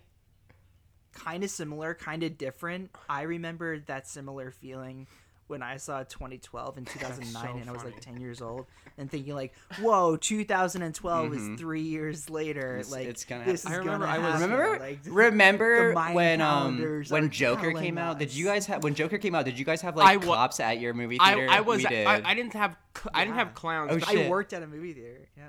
kind 1.13 1.43
of 1.43 1.49
similar, 1.49 1.93
kind 1.95 2.23
of 2.23 2.37
different. 2.37 2.91
I 3.09 3.23
remember 3.23 3.79
that 3.79 4.07
similar 4.07 4.51
feeling 4.51 5.07
when 5.47 5.63
I 5.63 5.77
saw 5.77 6.03
2012 6.03 6.77
and 6.77 6.87
2009, 6.87 7.33
so 7.43 7.57
and 7.59 7.69
I 7.69 7.71
was 7.73 7.83
like 7.83 7.99
10 8.01 8.19
years 8.19 8.41
old, 8.41 8.65
and 8.97 9.09
thinking 9.09 9.33
like, 9.35 9.53
"Whoa, 9.81 10.17
2012 10.17 11.31
Mhm. 11.31 11.53
is 11.53 11.59
three 11.59 11.81
years 11.81 12.29
later. 12.29 12.75
It's- 12.77 12.91
like 12.91 13.07
it's 13.07 13.23
gonna 13.25 13.45
this 13.45 13.63
happen. 13.63 13.73
is 13.73 13.77
I 13.77 13.79
remember 13.85 14.05
gonna 14.07 14.17
I 14.27 14.31
was- 14.31 14.41
Remember, 14.41 14.79
like, 14.79 14.99
remember 15.05 15.93
when 16.13 16.41
um 16.41 17.03
when 17.09 17.29
Joker 17.29 17.61
telling 17.71 17.77
came 17.77 17.97
out? 17.97 18.19
Did 18.19 18.33
you 18.33 18.45
guys 18.45 18.65
have 18.67 18.83
when 18.83 18.95
Joker 18.95 19.17
came 19.17 19.35
out? 19.35 19.45
Did 19.45 19.57
you 19.57 19.65
guys 19.65 19.81
have 19.81 19.95
like 19.95 20.25
wa- 20.25 20.35
cops 20.35 20.59
at 20.59 20.79
your 20.79 20.93
movie 20.93 21.17
theater? 21.17 21.47
I 21.49 21.61
was 21.61 21.83
did. 21.83 22.07
I, 22.07 22.21
I 22.29 22.33
didn't 22.33 22.53
have 22.53 22.75
cl- 22.95 23.11
I 23.13 23.23
didn't 23.23 23.37
have 23.37 23.53
clowns. 23.53 23.91
Oh, 23.91 23.99
but 23.99 24.09
shit. 24.09 24.25
I 24.27 24.29
worked 24.29 24.53
at 24.53 24.63
a 24.63 24.67
movie 24.67 24.93
theater. 24.93 25.27
Yeah. 25.37 25.43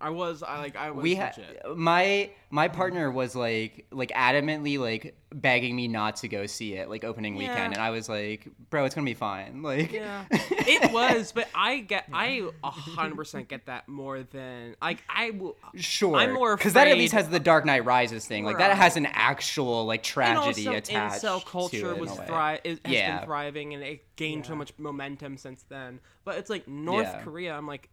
I 0.00 0.10
was 0.10 0.42
I 0.42 0.58
like 0.58 0.76
I 0.76 0.90
was 0.90 1.02
we 1.02 1.14
had 1.14 1.38
my 1.74 2.30
my 2.50 2.68
partner 2.68 3.10
was 3.10 3.34
like 3.34 3.86
like 3.90 4.10
adamantly 4.10 4.78
like 4.78 5.16
begging 5.34 5.74
me 5.74 5.88
not 5.88 6.16
to 6.16 6.28
go 6.28 6.46
see 6.46 6.74
it 6.74 6.88
like 6.90 7.02
opening 7.02 7.34
Yeah. 7.34 7.38
weekend, 7.50 7.72
and 7.72 7.82
I 7.82 7.90
was 7.90 8.08
like, 8.08 8.46
bro, 8.70 8.84
it's 8.84 8.94
gonna 8.94 9.04
be 9.06 9.14
fine. 9.14 9.62
Like, 9.66 9.92
Yeah, 9.92 10.24
it 10.30 10.92
was, 10.92 11.32
but 11.32 11.48
I 11.54 11.78
get 11.78 12.04
I 12.12 12.48
a 12.62 12.70
hundred 12.70 13.16
percent 13.16 13.48
get 13.48 13.66
that 13.66 13.88
more 13.88 14.22
than 14.22 14.76
like 14.82 15.02
I 15.08 15.30
will. 15.30 15.56
Sure, 15.76 16.14
I'm 16.16 16.34
more 16.34 16.56
because 16.56 16.74
that 16.74 16.88
at 16.88 16.98
least 16.98 17.14
has 17.14 17.28
the 17.30 17.40
Dark 17.40 17.64
Knight 17.64 17.84
Rises 17.86 18.26
thing. 18.26 18.44
Like 18.44 18.58
that 18.58 18.76
has 18.76 18.96
an 18.98 19.06
actual 19.06 19.86
like 19.86 20.02
tragedy 20.02 20.66
and 20.66 20.74
also, 20.76 20.78
attached. 20.92 21.24
incel 21.24 21.44
culture 21.44 21.94
was 21.94 22.10
thri- 22.12 22.60
has 22.64 22.78
Yeah. 22.86 23.18
been 23.20 23.26
thriving 23.26 23.72
and 23.74 23.82
it 23.82 24.04
gained 24.16 24.44
so 24.44 24.54
much 24.54 24.72
momentum 24.78 25.38
since 25.38 25.62
then. 25.70 26.00
But 26.24 26.36
it's 26.36 26.50
like 26.50 26.68
North 26.68 27.06
Yeah. 27.06 27.22
Korea. 27.22 27.54
I'm 27.54 27.66
like, 27.66 27.88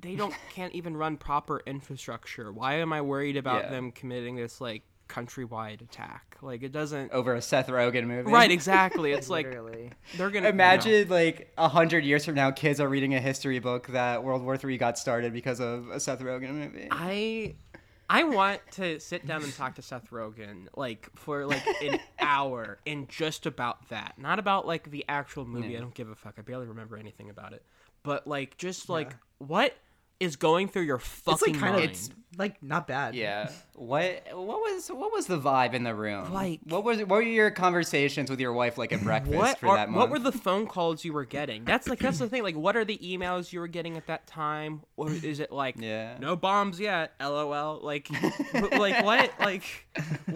they 0.00 0.14
don't 0.16 0.34
can't 0.54 0.72
even 0.74 0.96
run 0.96 1.16
proper 1.16 1.60
infrastructure. 1.66 2.52
Why 2.52 2.74
am 2.74 2.92
I 2.92 3.00
worried 3.02 3.36
about 3.36 3.64
Yeah. 3.64 3.70
them 3.70 3.92
committing 3.92 4.36
this 4.36 4.60
like 4.60 4.82
countrywide 5.08 5.80
attack? 5.82 6.36
Like 6.42 6.62
it 6.62 6.70
doesn't. 6.72 7.12
over 7.12 7.34
a 7.34 7.42
Seth 7.42 7.68
Rogen 7.68 8.06
movie. 8.06 8.30
Right, 8.30 8.50
exactly. 8.58 9.12
It's 9.12 9.28
like 9.28 9.50
they're 10.16 10.30
gonna 10.30 10.48
Imagine 10.48 11.08
like 11.08 11.52
a 11.58 11.68
hundred 11.68 12.04
years 12.04 12.24
from 12.24 12.34
now, 12.34 12.50
kids 12.50 12.80
are 12.80 12.88
reading 12.88 13.14
a 13.14 13.20
history 13.20 13.58
book 13.58 13.88
that 13.88 14.22
World 14.22 14.42
War 14.42 14.56
Three 14.56 14.78
got 14.78 14.98
started 14.98 15.32
because 15.32 15.60
of 15.60 15.88
a 15.88 15.98
Seth 15.98 16.20
Rogen 16.20 16.52
movie. 16.54 16.88
I 16.90 17.56
I 18.10 18.24
want 18.24 18.60
to 18.72 18.98
sit 19.00 19.26
down 19.26 19.42
and 19.42 19.54
talk 19.54 19.74
to 19.74 19.82
Seth 19.82 20.10
Rogen 20.10 20.66
like 20.76 21.10
for 21.14 21.44
like 21.44 21.66
an 21.82 21.98
hour 22.20 22.78
and 22.86 23.08
just 23.08 23.44
about 23.46 23.88
that. 23.90 24.14
Not 24.18 24.38
about 24.38 24.66
like 24.66 24.90
the 24.90 25.04
actual 25.08 25.44
movie. 25.44 25.76
I 25.76 25.80
don't 25.80 25.94
give 25.94 26.08
a 26.08 26.14
fuck. 26.14 26.34
I 26.38 26.42
barely 26.42 26.66
remember 26.66 26.96
anything 26.96 27.28
about 27.30 27.52
it. 27.52 27.62
But 28.04 28.26
like 28.26 28.56
just 28.56 28.88
like 28.88 29.14
what 29.38 29.74
is 30.20 30.36
going 30.36 30.68
through 30.68 30.82
your 30.82 30.96
It's 30.96 31.06
fucking 31.08 31.54
like 31.54 31.60
kind 31.60 31.74
of 31.74 31.80
mind? 31.80 31.90
it's 31.90 32.10
like 32.36 32.62
not 32.62 32.86
bad. 32.86 33.14
Yeah. 33.14 33.50
What 33.74 34.24
what 34.32 34.58
was 34.60 34.88
what 34.88 35.12
was 35.12 35.26
the 35.26 35.38
vibe 35.38 35.72
in 35.74 35.84
the 35.84 35.94
room? 35.94 36.32
Like- 36.32 36.60
what 36.64 36.84
was 36.84 36.98
what 36.98 37.08
were 37.08 37.22
your 37.22 37.50
conversations 37.50 38.28
with 38.28 38.40
your 38.40 38.52
wife 38.52 38.76
like 38.76 38.92
at 38.92 39.00
breakfast 39.04 39.34
what 39.36 39.58
for 39.58 39.68
are, 39.68 39.76
that 39.76 39.88
month? 39.88 39.98
what 40.00 40.10
were 40.10 40.18
the 40.18 40.36
phone 40.36 40.66
calls 40.66 41.04
you 41.04 41.12
were 41.12 41.24
getting? 41.24 41.64
That's 41.64 41.88
like 41.88 41.98
that's 42.00 42.18
the 42.18 42.28
thing. 42.28 42.42
Like, 42.42 42.56
what 42.56 42.76
are 42.76 42.84
the 42.84 42.98
emails 42.98 43.52
you 43.52 43.60
were 43.60 43.68
getting 43.68 43.96
at 43.96 44.06
that 44.08 44.26
time? 44.26 44.82
Or 44.96 45.10
is 45.10 45.40
it 45.40 45.50
like, 45.52 45.76
Yeah. 45.78 46.16
no 46.18 46.36
bombs 46.36 46.78
yet? 46.80 47.12
LOL. 47.20 47.80
Like, 47.82 48.08
like 48.72 49.04
what? 49.04 49.32
Like, 49.40 49.64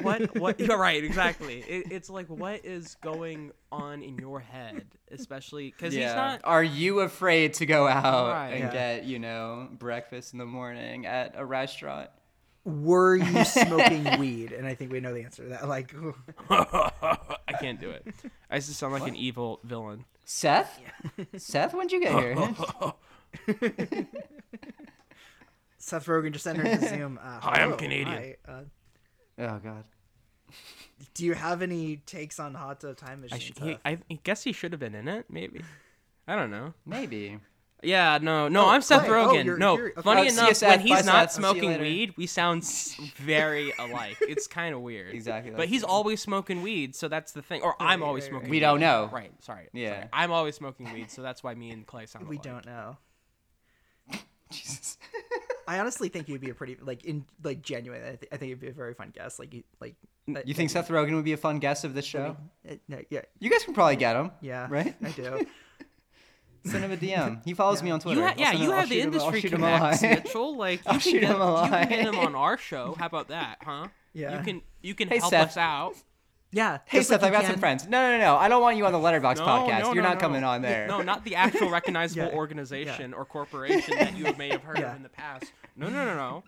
what? 0.00 0.38
What? 0.38 0.60
You're 0.60 0.78
right. 0.78 1.02
Exactly. 1.02 1.60
It, 1.60 1.90
it's 1.92 2.08
like, 2.08 2.26
what 2.28 2.64
is 2.64 2.94
going 3.02 3.52
on 3.70 4.02
in 4.02 4.18
your 4.18 4.38
head, 4.38 4.84
especially 5.10 5.70
because 5.70 5.94
yeah. 5.94 6.08
he's 6.08 6.14
not. 6.14 6.40
Are 6.44 6.62
you 6.62 7.00
afraid 7.00 7.54
to 7.54 7.66
go 7.66 7.86
out 7.88 8.30
Right. 8.32 8.50
and 8.50 8.64
Yeah. 8.64 8.72
get, 8.96 9.04
you 9.04 9.18
know, 9.18 9.68
breakfast 9.72 10.32
in 10.32 10.38
the 10.38 10.46
morning 10.46 11.06
at 11.06 11.34
a 11.36 11.44
restaurant? 11.44 11.81
Were 12.64 13.16
you 13.16 13.44
smoking 13.44 14.18
weed? 14.20 14.52
And 14.52 14.66
I 14.66 14.74
think 14.74 14.92
we 14.92 15.00
know 15.00 15.12
the 15.12 15.22
answer 15.24 15.42
to 15.42 15.48
that. 15.50 15.68
Like, 15.68 15.92
I 16.50 17.52
can't 17.60 17.80
do 17.80 17.90
it. 17.90 18.06
I 18.50 18.58
just 18.58 18.74
sound 18.74 18.92
like 18.92 19.06
an 19.08 19.16
evil 19.16 19.58
villain. 19.64 20.04
Seth? 20.24 20.80
Seth, 21.36 21.74
when'd 21.74 21.90
you 21.90 22.00
get 22.00 22.12
here? 22.12 22.36
Seth 25.78 26.06
Rogen 26.06 26.32
just 26.32 26.46
entered 26.46 26.80
the 26.80 26.86
Zoom. 26.88 27.18
Uh, 27.22 27.40
Hi, 27.40 27.62
I'm 27.62 27.76
Canadian. 27.76 28.06
hi, 28.06 28.36
uh, 28.48 28.60
oh 29.40 29.58
god. 29.58 29.84
do 31.14 31.24
you 31.24 31.32
have 31.34 31.60
any 31.62 31.96
takes 31.96 32.38
on 32.38 32.54
Hot 32.54 32.78
Tub 32.80 32.96
Time 32.96 33.24
I, 33.32 33.34
Machine? 33.34 33.40
sh- 33.40 33.52
Seth? 33.58 33.64
he, 33.66 33.78
I 33.84 33.98
guess 34.22 34.44
he 34.44 34.52
should 34.52 34.72
have 34.72 34.78
been 34.80 34.94
in 34.94 35.08
it. 35.08 35.26
Maybe. 35.28 35.62
I 36.28 36.36
don't 36.36 36.52
know. 36.52 36.74
Maybe. 36.86 37.40
Yeah, 37.82 38.18
no, 38.22 38.48
no, 38.48 38.64
Oh, 38.66 38.68
I'm 38.68 38.80
Seth 38.82 39.08
right. 39.08 39.24
Oh, 39.24 39.28
Rogen. 39.32 39.44
you're 39.44 39.58
no, 39.58 39.76
here. 39.76 39.86
Okay. 39.96 40.02
funny 40.02 40.28
Uh, 40.28 40.32
enough, 40.32 40.54
Seth. 40.54 40.70
when 40.70 40.80
he's 40.80 41.04
not 41.04 41.14
I'll 41.14 41.28
see 41.28 41.40
you 41.42 41.46
smoking 41.48 41.80
weed, 41.80 42.14
we 42.16 42.26
sound 42.26 42.64
very 43.16 43.72
alike. 43.78 44.16
It's 44.20 44.46
kind 44.46 44.74
of 44.74 44.80
weird. 44.82 45.14
Exactly, 45.14 45.52
But 45.56 45.68
he's 45.68 45.82
it. 45.82 45.88
always 45.88 46.20
smoking 46.20 46.62
weed, 46.62 46.94
so 46.94 47.08
that's 47.08 47.32
the 47.32 47.42
thing. 47.42 47.62
Or 47.62 47.74
I'm 47.80 48.00
Right, 48.00 48.06
always 48.06 48.22
right, 48.24 48.30
smoking. 48.30 48.44
right. 48.46 48.50
We 48.50 48.60
don't 48.60 48.78
know. 48.80 49.10
Right. 49.12 49.32
Sorry. 49.40 49.68
Yeah. 49.72 49.94
sorry. 49.96 50.08
I'm 50.12 50.30
always 50.32 50.54
smoking 50.54 50.92
weed, 50.92 51.10
so 51.10 51.22
that's 51.22 51.42
why 51.42 51.54
me 51.54 51.70
and 51.70 51.86
Clay 51.86 52.06
sound 52.06 52.28
we 52.28 52.36
alike. 52.36 52.42
don't 52.44 52.66
know. 52.66 52.96
Jesus. 54.50 54.98
I 55.68 55.78
honestly 55.78 56.08
think 56.08 56.28
you'd 56.28 56.40
be 56.40 56.50
a 56.50 56.54
pretty 56.54 56.76
like 56.80 57.04
in 57.04 57.24
like 57.42 57.62
genuine. 57.62 58.02
I, 58.02 58.06
th- 58.16 58.28
I 58.32 58.36
think 58.36 58.50
it'd 58.50 58.60
be 58.60 58.68
a 58.68 58.72
very 58.72 58.94
fun 58.94 59.10
guest. 59.14 59.38
Like 59.38 59.54
you 59.54 59.62
like. 59.80 59.94
that- 60.28 60.46
You 60.46 60.54
think 60.54 60.70
that 60.72 60.86
Seth 60.86 60.88
Rogen 60.94 61.14
would 61.14 61.24
be 61.24 61.32
a 61.32 61.36
fun 61.36 61.58
guest 61.58 61.84
of 61.84 61.94
this 61.94 62.04
show? 62.04 62.36
uh, 62.68 62.74
no, 62.88 62.98
yeah, 63.10 63.22
You 63.38 63.48
guys 63.50 63.62
can 63.64 63.72
probably 63.74 63.96
get 63.96 64.14
him. 64.16 64.30
yeah, 64.40 64.66
Right? 64.70 64.94
I 65.02 65.10
do. 65.10 65.46
Send 66.64 66.84
him 66.84 66.92
a 66.92 66.96
DM. 67.06 67.42
He 67.44 67.54
follows 67.54 67.82
me 67.82 67.90
on 67.90 68.00
Twitter. 68.00 68.20
You 68.20 68.26
ha- 68.26 68.32
I'll 68.34 68.38
yeah, 68.38 68.50
send 68.50 68.58
you 68.60 68.64
him- 68.66 68.72
I'll 68.72 68.80
have 68.80 68.88
the 68.88 68.94
shoot 68.94 69.00
him- 69.02 69.08
I'll 69.14 69.14
industry 69.20 69.40
shoot 69.40 69.52
him 69.52 69.64
a 69.64 69.66
connects, 69.78 70.02
line. 70.02 70.10
Mitchell. 70.24 70.56
Like 70.56 70.78
you 70.78 70.84
I'll 70.86 70.92
can, 70.92 71.00
shoot 71.00 71.20
get, 71.20 71.30
him 71.30 71.40
a 71.40 71.62
you 71.64 71.68
can 71.70 71.88
get 71.88 71.98
him 72.00 72.14
line. 72.16 72.26
on 72.26 72.34
our 72.34 72.56
show. 72.58 72.94
How 72.98 73.06
about 73.06 73.28
that, 73.28 73.58
huh? 73.62 73.88
Yeah. 74.12 74.38
You 74.38 74.44
can 74.44 74.62
you 74.82 74.94
can 74.94 75.08
Hey, 75.08 75.18
help 75.18 75.30
Seth. 75.30 75.48
us 75.48 75.56
out. 75.56 75.94
Yeah. 76.54 76.78
Hey 76.84 76.98
just 76.98 77.08
Seth, 77.08 77.22
like 77.22 77.32
I 77.32 77.34
you 77.36 77.40
got 77.40 77.46
some 77.46 77.54
can- 77.54 77.60
friends. 77.60 77.88
No, 77.88 78.00
no, 78.10 78.18
no, 78.18 78.24
no. 78.24 78.36
I 78.36 78.48
don't 78.48 78.60
want 78.60 78.76
you 78.76 78.84
on 78.86 78.92
the 78.92 78.98
Letterboxd 78.98 79.38
No, 79.38 79.44
podcast. 79.46 79.80
no, 79.80 79.92
You're 79.94 80.02
no, 80.02 80.08
not 80.10 80.14
no. 80.16 80.20
coming 80.20 80.44
on 80.44 80.60
there. 80.62 80.86
No, 80.86 81.00
not 81.00 81.24
the 81.24 81.34
actual 81.34 81.70
recognizable 81.78 82.26
Yeah. 82.28 82.34
organization 82.36 83.14
or 83.14 83.24
corporation 83.24 83.94
that 83.98 84.16
you 84.16 84.32
may 84.36 84.50
have 84.50 84.62
heard 84.62 84.78
Yeah. 84.78 84.90
of 84.90 84.96
in 84.96 85.02
the 85.02 85.08
past. 85.08 85.50
No, 85.76 85.88
no, 85.88 86.04
no, 86.04 86.14
no. 86.14 86.44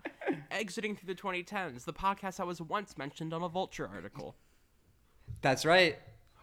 Exiting 0.51 0.95
through 0.95 1.07
the 1.13 1.19
2010s, 1.19 1.83
the 1.85 1.93
podcast 1.93 2.37
that 2.37 2.45
was 2.45 2.61
once 2.61 2.97
mentioned 2.97 3.33
on 3.33 3.41
a 3.41 3.49
Vulture 3.49 3.89
article. 3.91 4.35
That's 5.41 5.65
right. 5.65 5.97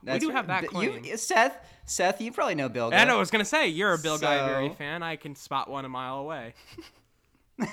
That's 0.05 0.21
do 0.23 0.29
right. 0.31 0.37
have 0.37 0.47
that 0.49 0.61
Th- 0.61 0.71
claim. 0.73 1.05
You, 1.05 1.17
Seth, 1.17 1.57
Seth, 1.87 2.21
you 2.21 2.33
probably 2.33 2.55
know 2.57 2.69
Bill. 2.69 2.91
I 2.93 3.05
know. 3.05 3.17
I 3.17 3.19
was 3.21 3.31
gonna 3.31 3.45
say 3.45 3.69
you're 3.69 3.93
a 3.95 3.99
Bill 3.99 4.19
Guy 4.19 4.47
Berry 4.47 4.69
fan. 4.71 5.03
I 5.03 5.17
can 5.17 5.35
spot 5.37 5.69
one 5.71 5.85
a 5.85 5.89
mile 5.89 6.17
away. 6.19 6.55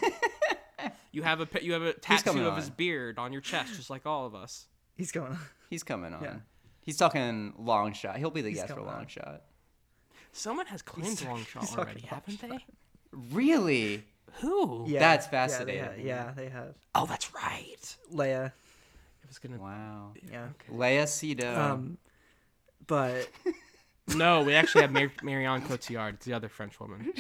you 1.11 1.23
have 1.23 1.39
a 1.39 1.45
pi- 1.45 1.59
you 1.61 1.73
have 1.73 1.81
a 1.81 1.93
tattoo 1.93 2.23
coming 2.23 2.45
of 2.45 2.55
his 2.55 2.69
beard 2.69 3.17
on 3.17 3.31
your 3.33 3.41
chest, 3.41 3.75
just 3.75 3.89
like 3.89 4.05
all 4.05 4.25
of 4.25 4.35
us. 4.35 4.67
He's 4.95 5.11
going. 5.11 5.31
on. 5.31 5.39
He's 5.69 5.83
coming 5.83 6.13
on. 6.13 6.23
Yeah. 6.23 6.35
He's 6.81 6.97
talking 6.97 7.53
long 7.57 7.93
shot. 7.93 8.17
He'll 8.17 8.31
be 8.31 8.41
the 8.41 8.49
He's 8.49 8.59
guest 8.59 8.73
for 8.73 8.81
long 8.81 8.95
on. 9.01 9.07
shot. 9.07 9.43
Someone 10.31 10.65
has 10.67 10.81
claimed 10.81 11.23
long 11.25 11.43
shot 11.43 11.63
talking 11.63 11.77
already, 11.79 12.01
haven't 12.01 12.41
they? 12.41 12.65
Really? 13.31 14.03
Who? 14.41 14.85
Yeah, 14.87 14.99
That's 14.99 15.25
yeah, 15.25 15.31
fascinating. 15.31 15.81
they 15.81 15.87
ha- 15.87 16.25
Yeah, 16.25 16.31
they 16.35 16.49
have. 16.49 16.75
Oh, 16.95 17.05
that's 17.07 17.33
right. 17.33 17.95
Leia. 18.13 18.51
I 18.51 19.27
was 19.27 19.39
gonna. 19.39 19.57
Wow. 19.57 20.13
Yeah. 20.31 20.47
Leia 20.71 21.03
Seydoux. 21.03 21.57
Um, 21.57 21.97
but 22.89 23.29
No, 24.15 24.41
we 24.43 24.53
actually 24.53 24.81
have 24.81 24.91
Mar- 24.91 25.11
Marion 25.23 25.61
Cotillard. 25.61 26.15
It's 26.15 26.25
the 26.25 26.33
other 26.33 26.49
French 26.49 26.77
woman. 26.79 27.13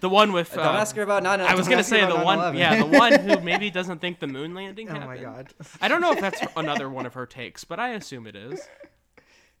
The 0.00 0.08
one 0.08 0.32
with. 0.32 0.54
don't 0.54 0.64
uh, 0.64 0.70
ask 0.78 0.94
her 0.94 1.02
about 1.02 1.24
9 1.24 1.40
I 1.40 1.54
was 1.56 1.66
gonna 1.66 1.82
say 1.82 2.06
the 2.06 2.14
one, 2.14 2.38
9/11. 2.38 2.58
yeah, 2.58 2.78
the 2.84 2.86
one 2.98 3.12
who 3.18 3.40
maybe 3.40 3.68
doesn't 3.68 4.00
think 4.00 4.20
the 4.20 4.28
moon 4.28 4.54
landing 4.54 4.88
oh 4.88 4.92
happened. 4.92 5.08
my 5.08 5.16
god. 5.16 5.52
I 5.80 5.88
don't 5.88 6.00
know 6.00 6.12
if 6.12 6.20
that's 6.20 6.40
another 6.56 6.88
one 6.88 7.04
of 7.04 7.14
her 7.14 7.26
takes, 7.26 7.64
but 7.64 7.80
I 7.80 7.90
assume 7.94 8.26
it 8.28 8.36
is. 8.36 8.60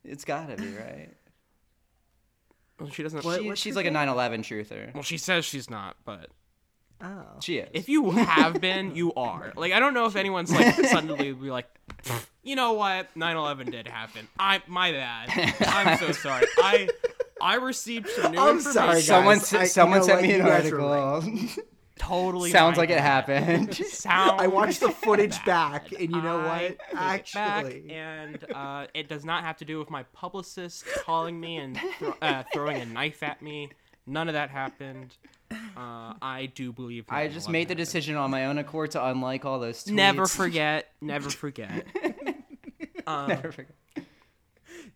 It's 0.04 0.24
gotta 0.24 0.54
be, 0.56 0.68
right? 0.68 1.08
Well, 2.78 2.90
she 2.90 3.02
doesn't. 3.02 3.24
What- 3.24 3.40
She, 3.42 3.54
she's 3.56 3.74
her 3.74 3.78
like 3.80 3.86
a 3.86 3.90
name? 3.90 4.06
9/11 4.08 4.40
truther. 4.44 4.94
Well, 4.94 5.02
she 5.02 5.18
says 5.18 5.44
she's 5.44 5.68
not, 5.68 5.96
but 6.04 6.30
Oh. 7.00 7.22
She 7.40 7.58
is. 7.58 7.68
if 7.74 7.88
you 7.88 8.10
have 8.10 8.60
been, 8.60 8.96
you 8.96 9.14
are. 9.14 9.52
Like, 9.56 9.72
I 9.72 9.78
don't 9.78 9.94
know 9.94 10.06
if 10.06 10.16
anyone's 10.16 10.52
like 10.52 10.74
suddenly 10.74 11.32
be 11.32 11.50
like, 11.50 11.66
you 12.42 12.56
know 12.56 12.72
what, 12.72 13.08
9/11 13.14 13.70
did 13.70 13.86
happen. 13.86 14.26
I 14.38 14.62
my 14.66 14.90
bad. 14.92 15.54
I'm 15.66 15.96
so 15.98 16.12
sorry. 16.12 16.46
I 16.58 16.88
I 17.40 17.54
received 17.56 18.08
some 18.10 18.32
new 18.32 18.38
I'm 18.40 18.56
information. 18.56 18.72
sorry, 18.72 18.94
guys. 18.94 19.06
someone 19.06 19.34
I- 19.38 19.40
s- 19.40 19.52
you 19.52 19.66
someone 19.66 19.98
know 20.00 20.06
sent 20.06 20.16
what? 20.22 20.28
me 20.28 20.34
an 20.34 20.40
You 20.40 20.46
guys 20.46 20.72
were 20.72 20.80
article. 20.80 21.48
Totally 21.98 22.50
Sounds 22.52 22.76
my 22.76 22.82
like 22.82 22.90
it 22.90 22.98
bad. 22.98 23.28
happened. 23.28 23.74
Sounds 23.86 24.40
I 24.40 24.46
watched 24.46 24.80
the 24.80 24.90
footage 24.90 25.36
bad. 25.44 25.82
back, 25.82 25.92
and 25.92 26.10
you 26.12 26.22
know 26.22 26.38
I 26.40 26.46
what? 26.46 26.60
take 26.60 26.70
it 26.70 26.88
back, 27.34 27.64
Actually, 27.64 27.90
and 27.90 28.44
uh, 28.54 28.86
it 28.94 29.08
does 29.08 29.24
not 29.24 29.42
have 29.44 29.56
to 29.58 29.64
do 29.64 29.78
with 29.80 29.90
my 29.90 30.04
publicist 30.12 30.84
calling 31.04 31.38
me 31.40 31.56
and 31.56 31.78
thro- 31.98 32.14
uh, 32.22 32.44
throwing 32.52 32.80
a 32.80 32.86
knife 32.86 33.22
at 33.24 33.42
me. 33.42 33.70
None 34.06 34.28
of 34.28 34.34
that 34.34 34.48
happened. 34.50 35.16
Uh, 35.50 36.14
I 36.20 36.50
do 36.52 36.72
believe. 36.72 37.04
I 37.08 37.28
just 37.28 37.48
made 37.48 37.68
the 37.68 37.72
happened. 37.72 37.78
decision 37.78 38.16
on 38.16 38.30
my 38.30 38.46
own 38.46 38.58
accord 38.58 38.92
to 38.92 39.04
unlike 39.06 39.44
all 39.44 39.58
those 39.60 39.84
tweets. 39.84 39.92
Never 39.92 40.26
forget. 40.26 40.90
Never 41.00 41.30
forget. 41.30 41.86
Um, 43.06 43.28
Never 43.28 43.52
forget. 43.52 43.74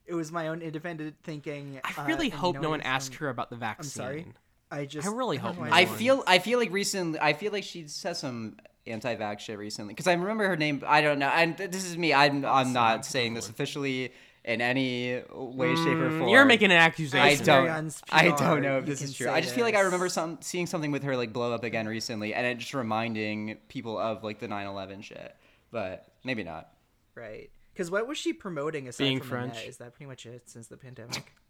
it 0.07 0.15
was 0.15 0.31
my 0.31 0.49
own 0.49 0.61
independent 0.61 1.17
thinking. 1.23 1.81
I 1.83 2.03
uh, 2.03 2.07
really 2.07 2.27
and 2.27 2.35
you 2.35 2.39
hope 2.39 2.61
no 2.61 2.71
one 2.71 2.83
asked 2.83 3.15
her 3.17 3.29
about 3.29 3.49
the 3.51 3.57
vaccine. 3.57 3.91
sorry? 3.91 4.27
I 4.71 4.85
just. 4.85 5.07
I 5.07 5.11
really 5.11 5.39
don't 5.39 5.55
hope 5.55 5.57
know 5.59 5.71
no 5.71 5.73
I 5.73 5.87
feel 5.87 6.25
I 6.27 6.39
feel 6.39 6.59
like 6.59 6.73
recently 6.73 7.19
I 7.21 7.33
feel 7.33 7.53
like 7.53 7.65
she 7.65 7.87
said 7.89 8.17
some 8.17 8.57
anti-vax 8.87 9.41
shit 9.41 9.59
recently 9.59 9.95
because 9.95 10.07
I 10.07 10.13
remember 10.15 10.49
her 10.49 10.57
name. 10.57 10.83
I 10.87 11.01
don't 11.01 11.19
know, 11.19 11.29
and 11.29 11.57
this 11.57 11.85
is 11.85 11.97
me. 11.97 12.13
I'm 12.13 12.45
I'm 12.45 12.73
not 12.73 13.07
saying 13.07 13.35
this 13.35 13.49
officially 13.49 14.13
in 14.45 14.61
any 14.61 15.23
way, 15.31 15.75
shape, 15.77 15.87
or 15.99 16.11
form. 16.11 16.23
Mm, 16.23 16.31
You're 16.31 16.45
making 16.45 16.71
an 16.73 16.79
accusation. 16.79 17.19
I 17.21 17.33
accusation. 17.33 17.67
don't. 17.67 18.03
I 18.11 18.29
don't 18.37 18.63
know 18.63 18.79
if 18.79 18.87
this 18.87 19.03
is 19.03 19.15
true. 19.15 19.31
I 19.31 19.41
just 19.41 19.55
feel 19.55 19.65
like 19.65 19.75
I 19.75 19.81
remember 19.81 20.09
some 20.09 20.39
seeing 20.41 20.67
something 20.67 20.91
with 20.91 21.03
her 21.05 21.17
like 21.17 21.33
blow 21.33 21.53
up 21.53 21.65
again 21.65 21.87
recently, 21.87 22.35
and 22.35 22.47
it 22.47 22.59
just 22.59 22.75
reminding 22.75 23.59
people 23.69 23.99
of 23.99 24.25
like 24.25 24.39
the 24.41 24.49
9/11 24.49 25.03
shit. 25.05 25.37
But 25.71 26.07
maybe 26.25 26.43
not. 26.45 26.69
Right. 27.15 27.51
Because 27.73 27.91
what 27.91 28.07
was 28.07 28.19
she 28.19 28.33
promoting 28.33 28.89
aside 28.89 29.05
Being 29.05 29.19
from 29.21 29.49
the? 29.49 29.55
French. 29.55 29.67
Is 29.69 29.77
that 29.79 29.95
pretty 29.95 30.09
much 30.09 30.27
it 30.27 30.49
since 30.51 30.67
the 30.67 30.77
pandemic? 30.77 31.35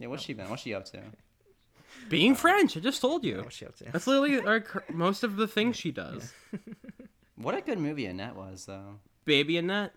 Yeah, 0.00 0.08
what's 0.08 0.24
she 0.24 0.32
been? 0.32 0.50
What's 0.50 0.62
she 0.62 0.74
up 0.74 0.86
to? 0.86 1.00
Being 2.08 2.34
French. 2.34 2.76
I 2.76 2.80
just 2.80 3.00
told 3.00 3.24
you. 3.24 3.38
What's 3.42 3.54
she 3.54 3.64
up 3.64 3.76
to? 3.76 3.84
That's 3.92 4.08
literally 4.08 4.40
like, 4.40 4.92
most 4.92 5.22
of 5.22 5.36
the 5.36 5.46
things 5.46 5.76
she 5.78 5.92
does. 5.92 6.32
What 7.36 7.56
a 7.56 7.60
good 7.60 7.78
movie 7.78 8.06
Annette 8.06 8.36
was 8.36 8.66
though. 8.66 9.00
Baby 9.24 9.56
Annette. 9.56 9.92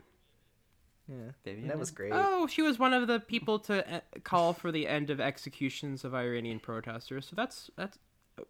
Yeah. 1.09 1.31
Baby 1.43 1.67
that 1.67 1.79
was 1.79 1.91
great. 1.91 2.11
Oh, 2.13 2.47
she 2.47 2.61
was 2.61 2.77
one 2.77 2.93
of 2.93 3.07
the 3.07 3.19
people 3.19 3.59
to 3.59 3.95
uh, 3.95 3.99
call 4.23 4.53
for 4.53 4.71
the 4.71 4.87
end 4.87 5.09
of 5.09 5.21
executions 5.21 6.03
of 6.03 6.13
Iranian 6.13 6.59
protesters. 6.59 7.27
So 7.27 7.35
that's 7.35 7.69
that's 7.77 7.97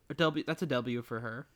a 0.10 0.14
W. 0.16 0.44
That's 0.46 0.62
a 0.62 0.66
W 0.66 1.02
for 1.02 1.20
her. 1.20 1.48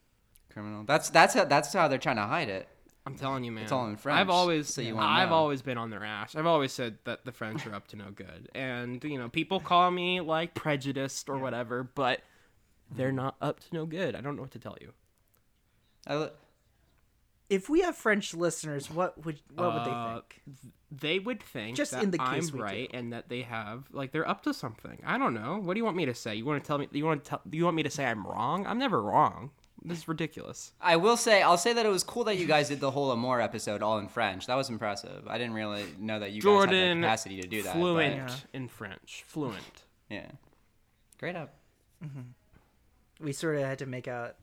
Criminal. 0.51 0.83
That's 0.83 1.09
that's 1.09 1.33
how 1.33 1.45
that's 1.45 1.73
how 1.73 1.87
they're 1.87 1.97
trying 1.97 2.17
to 2.17 2.23
hide 2.23 2.49
it. 2.49 2.67
I'm 3.05 3.15
telling 3.15 3.43
you, 3.43 3.51
man. 3.51 3.63
It's 3.63 3.71
all 3.71 3.87
in 3.87 3.95
French, 3.95 4.19
I've 4.19 4.29
always, 4.29 4.71
so 4.71 4.79
you 4.81 4.95
wanna 4.95 5.07
I've 5.09 5.29
know. 5.29 5.35
always 5.35 5.63
been 5.63 5.79
on 5.79 5.89
their 5.89 6.03
ass. 6.03 6.35
I've 6.35 6.45
always 6.45 6.71
said 6.71 6.99
that 7.05 7.25
the 7.25 7.31
French 7.31 7.65
are 7.65 7.73
up 7.73 7.87
to 7.87 7.95
no 7.95 8.11
good, 8.11 8.47
and 8.53 9.03
you 9.03 9.17
know, 9.17 9.27
people 9.27 9.59
call 9.59 9.89
me 9.89 10.21
like 10.21 10.53
prejudiced 10.53 11.27
or 11.27 11.39
whatever, 11.39 11.83
but 11.83 12.21
they're 12.91 13.11
not 13.11 13.37
up 13.41 13.59
to 13.61 13.67
no 13.73 13.87
good. 13.87 14.15
I 14.15 14.21
don't 14.21 14.35
know 14.35 14.43
what 14.43 14.51
to 14.51 14.59
tell 14.59 14.77
you. 14.79 14.91
I, 16.05 16.15
li- 16.15 16.29
If 17.51 17.69
we 17.69 17.81
have 17.81 17.95
French 17.97 18.33
listeners, 18.33 18.89
what 18.89 19.23
would 19.25 19.39
what 19.53 19.73
would 19.73 19.85
they 19.85 19.91
Uh, 19.91 20.13
think? 20.13 20.41
They 20.89 21.19
would 21.19 21.41
think 21.43 21.77
Just 21.77 21.91
that 21.91 22.03
in 22.03 22.11
the 22.11 22.17
case 22.17 22.47
I'm 22.49 22.53
we 22.53 22.59
do. 22.59 22.63
right 22.63 22.89
and 22.93 23.13
that 23.13 23.29
they 23.29 23.41
have 23.43 23.85
like 23.91 24.11
they're 24.11 24.27
up 24.27 24.41
to 24.43 24.53
something. 24.53 25.01
I 25.05 25.17
don't 25.17 25.33
know. 25.33 25.57
What 25.57 25.73
do 25.73 25.79
you 25.79 25.83
want 25.85 25.97
me 25.97 26.05
to 26.05 26.13
say? 26.15 26.35
You 26.35 26.45
want 26.45 26.63
to 26.63 26.67
tell 26.67 26.77
me? 26.77 26.87
You 26.91 27.05
want 27.05 27.23
to 27.23 27.29
tell? 27.29 27.41
You 27.51 27.63
want 27.65 27.75
me 27.75 27.83
to 27.83 27.89
say 27.89 28.05
I'm 28.05 28.25
wrong? 28.25 28.65
I'm 28.65 28.77
never 28.79 29.01
wrong. 29.01 29.51
This 29.83 29.97
is 29.99 30.07
ridiculous. 30.07 30.73
I 30.79 30.95
will 30.97 31.17
say, 31.17 31.41
I'll 31.41 31.57
say 31.57 31.73
that 31.73 31.85
it 31.85 31.89
was 31.89 32.03
cool 32.03 32.23
that 32.25 32.37
you 32.37 32.45
guys 32.45 32.69
did 32.69 32.79
the 32.79 32.91
whole 32.91 33.09
Amour 33.11 33.41
episode 33.41 33.81
all 33.81 33.97
in 33.97 34.07
French. 34.09 34.45
That 34.47 34.55
was 34.55 34.69
impressive. 34.69 35.27
I 35.27 35.37
didn't 35.39 35.55
really 35.55 35.85
know 35.97 36.19
that 36.19 36.31
you 36.33 36.41
guys 36.41 36.49
had 36.51 36.55
Jordan 36.69 37.01
the 37.01 37.07
capacity 37.07 37.41
to 37.41 37.47
do 37.47 37.63
that. 37.63 37.73
fluent 37.73 38.15
Yeah. 38.15 38.35
in 38.53 38.67
French. 38.67 39.23
Fluent. 39.25 39.83
yeah. 40.09 40.29
Great 41.19 41.35
up. 41.35 41.55
we 43.19 43.31
sort 43.33 43.55
of 43.55 43.63
had 43.63 43.79
to 43.79 43.85
make 43.85 44.07
out 44.07 44.35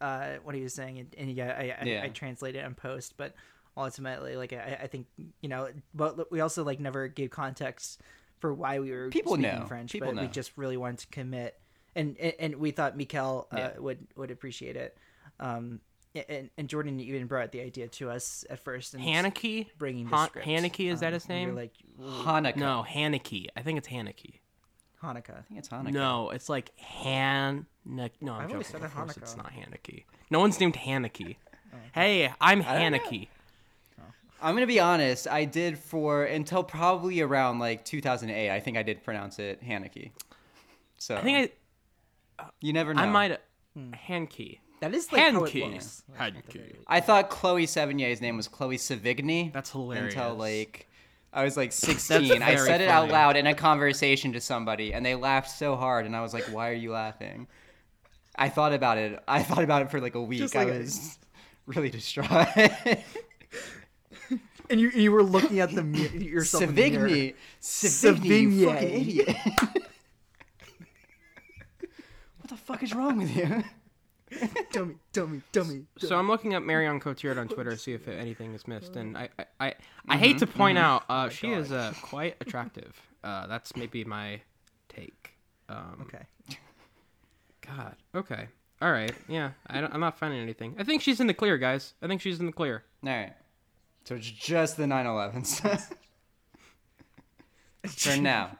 uh, 0.00 0.34
what 0.42 0.54
he 0.54 0.62
was 0.62 0.74
saying, 0.74 0.98
and, 0.98 1.14
and 1.16 1.30
yeah, 1.32 1.54
I, 1.56 1.62
I, 1.80 1.84
Yeah. 1.84 2.02
I 2.04 2.08
translated 2.08 2.62
it 2.62 2.66
in 2.66 2.74
post, 2.74 3.14
but 3.16 3.34
ultimately, 3.76 4.36
like 4.36 4.52
I, 4.52 4.80
I 4.82 4.86
think 4.86 5.06
you 5.40 5.48
know, 5.48 5.68
but 5.94 6.30
we 6.30 6.40
also 6.40 6.64
like 6.64 6.80
never 6.80 7.08
gave 7.08 7.30
context 7.30 8.00
for 8.40 8.52
why 8.52 8.78
we 8.80 8.90
were 8.90 9.08
People 9.08 9.34
speaking 9.34 9.60
know. 9.60 9.66
French, 9.66 9.92
People 9.92 10.12
but 10.12 10.20
we 10.20 10.26
just 10.28 10.52
really 10.56 10.76
wanted 10.76 10.98
to 11.00 11.06
commit, 11.08 11.58
and 11.94 12.16
and, 12.18 12.32
and 12.38 12.56
we 12.56 12.70
thought 12.70 12.96
Michael 12.96 13.48
uh, 13.52 13.56
Yeah. 13.56 13.78
would 13.78 14.06
would 14.16 14.30
appreciate 14.30 14.76
it. 14.76 14.96
Um, 15.40 15.80
and, 16.28 16.48
and 16.56 16.68
Jordan 16.68 17.00
even 17.00 17.26
brought 17.26 17.50
the 17.50 17.60
idea 17.60 17.88
to 17.88 18.08
us 18.10 18.44
at 18.48 18.60
first, 18.60 18.94
and 18.94 19.02
Haneke? 19.02 19.66
bringing 19.78 20.04
the 20.08 20.14
Han- 20.14 20.28
script. 20.28 20.46
Haneke, 20.46 20.92
is 20.92 21.00
that 21.00 21.08
Um, 21.08 21.12
his 21.14 21.26
we 21.28 21.34
were 21.34 21.40
name? 21.40 21.54
like 21.56 21.72
Hanukkah. 22.00 22.56
No, 22.56 22.84
Haneke. 22.88 23.46
I 23.56 23.62
think 23.62 23.78
it's 23.78 23.88
Haneke. 23.88 24.38
Hanukkah. 25.04 25.38
I 25.38 25.42
think 25.42 25.58
it's 25.58 25.68
Hanukkah. 25.68 25.92
No, 25.92 26.30
it's 26.30 26.48
like 26.48 26.70
Han. 26.80 27.66
No, 27.86 28.02
I'm 28.04 28.30
I've 28.30 28.48
joking. 28.50 28.64
said 28.64 28.82
Of 28.82 28.94
course, 28.94 29.12
Hanukkah. 29.12 29.22
it's 29.22 29.36
not 29.36 29.52
Haneke. 29.52 30.04
No 30.30 30.40
one's 30.40 30.58
named 30.58 30.74
Haneke. 30.74 31.36
Hey, 31.94 32.32
I'm 32.40 32.62
don't. 32.62 32.94
Haneke. 32.94 33.28
I'm 34.42 34.54
gonna 34.54 34.66
be 34.66 34.80
honest. 34.80 35.26
I 35.28 35.44
did 35.46 35.78
for 35.78 36.24
until 36.24 36.62
probably 36.64 37.20
around 37.22 37.60
like 37.60 37.84
2008. 37.84 38.50
I 38.50 38.60
think 38.60 38.76
I 38.76 38.82
did 38.82 39.02
pronounce 39.02 39.38
it 39.38 39.62
Haneke. 39.62 40.10
So 40.98 41.16
I 41.16 41.20
think 41.22 41.52
I 42.38 42.44
you 42.60 42.72
never 42.72 42.92
know. 42.94 43.02
I 43.02 43.06
might 43.06 43.30
have. 43.30 43.40
Hmm. 43.74 43.92
Haneke. 44.08 44.58
That 44.80 44.94
is 44.94 45.10
like 45.12 45.22
how 45.32 45.44
it 45.44 45.52
Haneke. 45.52 45.72
looks. 45.72 46.02
Haneke. 46.18 46.76
I 46.86 47.00
thought 47.00 47.30
Chloe 47.30 47.66
Sevigny's 47.66 48.20
name 48.20 48.36
was 48.36 48.48
Chloe 48.48 48.76
Savigny. 48.76 49.50
That's 49.52 49.70
hilarious. 49.70 50.14
Until 50.14 50.34
like 50.34 50.88
I 51.34 51.42
was 51.44 51.56
like 51.56 51.72
16. 51.72 52.42
I 52.42 52.54
said 52.56 52.80
it 52.80 52.88
out 52.88 53.10
loud 53.10 53.36
in 53.36 53.46
a 53.48 53.54
conversation 53.54 54.32
to 54.34 54.40
somebody, 54.40 54.94
and 54.94 55.04
they 55.04 55.14
laughed 55.16 55.50
so 55.50 55.74
hard, 55.76 56.06
and 56.06 56.14
I 56.14 56.20
was 56.22 56.32
like, 56.32 56.44
"Why 56.44 56.70
are 56.70 56.74
you 56.74 56.92
laughing?" 56.92 57.48
I 58.36 58.48
thought 58.48 58.72
about 58.72 58.98
it. 58.98 59.22
I 59.26 59.42
thought 59.42 59.64
about 59.64 59.82
it 59.82 59.90
for 59.90 60.00
like 60.00 60.14
a 60.14 60.22
week. 60.22 60.38
Just 60.38 60.54
I 60.56 60.64
like 60.64 60.74
a- 60.74 60.78
was 60.78 61.18
really 61.66 61.90
distraught. 61.90 62.30
And 64.70 64.80
you 64.80 64.90
you 64.90 65.12
were 65.12 65.22
looking 65.22 65.60
at 65.60 65.74
the 65.74 65.82
mi- 65.84 66.08
yourself 66.08 66.62
in 66.62 66.74
the 66.74 66.90
mirror. 66.90 67.08
Savigny, 67.08 67.34
Savigny, 67.60 68.50
you 68.52 68.66
fucking 68.66 68.88
Savigny. 68.88 69.00
idiot! 69.00 69.36
what 72.38 72.48
the 72.48 72.56
fuck 72.56 72.82
is 72.82 72.94
wrong 72.94 73.18
with 73.18 73.36
you? 73.36 73.62
Dummy, 74.72 74.94
dummy, 75.12 75.42
dummy. 75.52 75.84
So 75.98 76.16
I'm 76.16 76.28
looking 76.28 76.54
up 76.54 76.62
Marion 76.62 77.00
Cotillard 77.00 77.38
on 77.38 77.48
Twitter 77.48 77.70
to 77.72 77.76
see 77.78 77.92
if 77.92 78.08
anything 78.08 78.54
is 78.54 78.66
missed, 78.66 78.96
and 78.96 79.16
I 79.16 79.28
I, 79.38 79.44
I, 79.60 79.74
I 80.08 80.16
hate 80.16 80.38
to 80.38 80.46
point 80.46 80.78
out 80.78 81.04
uh, 81.08 81.28
she 81.28 81.52
is 81.52 81.72
uh, 81.72 81.92
quite 82.02 82.36
attractive. 82.40 83.00
Uh, 83.22 83.46
that's 83.46 83.76
maybe 83.76 84.04
my 84.04 84.40
take. 84.88 85.32
Um, 85.68 86.02
Okay. 86.02 86.24
God. 87.66 87.96
Okay. 88.14 88.48
All 88.82 88.92
right. 88.92 89.12
Yeah. 89.28 89.52
I 89.66 89.80
don't, 89.80 89.94
I'm 89.94 90.00
not 90.00 90.18
finding 90.18 90.40
anything. 90.40 90.74
I 90.78 90.84
think 90.84 91.00
she's 91.00 91.18
in 91.20 91.26
the 91.26 91.32
clear, 91.34 91.56
guys. 91.56 91.94
I 92.02 92.06
think 92.06 92.20
she's 92.20 92.38
in 92.40 92.44
the 92.46 92.52
clear. 92.52 92.84
All 93.02 93.08
right. 93.10 93.32
So 94.04 94.14
it's 94.16 94.30
just 94.30 94.76
the 94.76 94.84
911s. 94.84 95.80
For 97.86 98.16
now. 98.20 98.58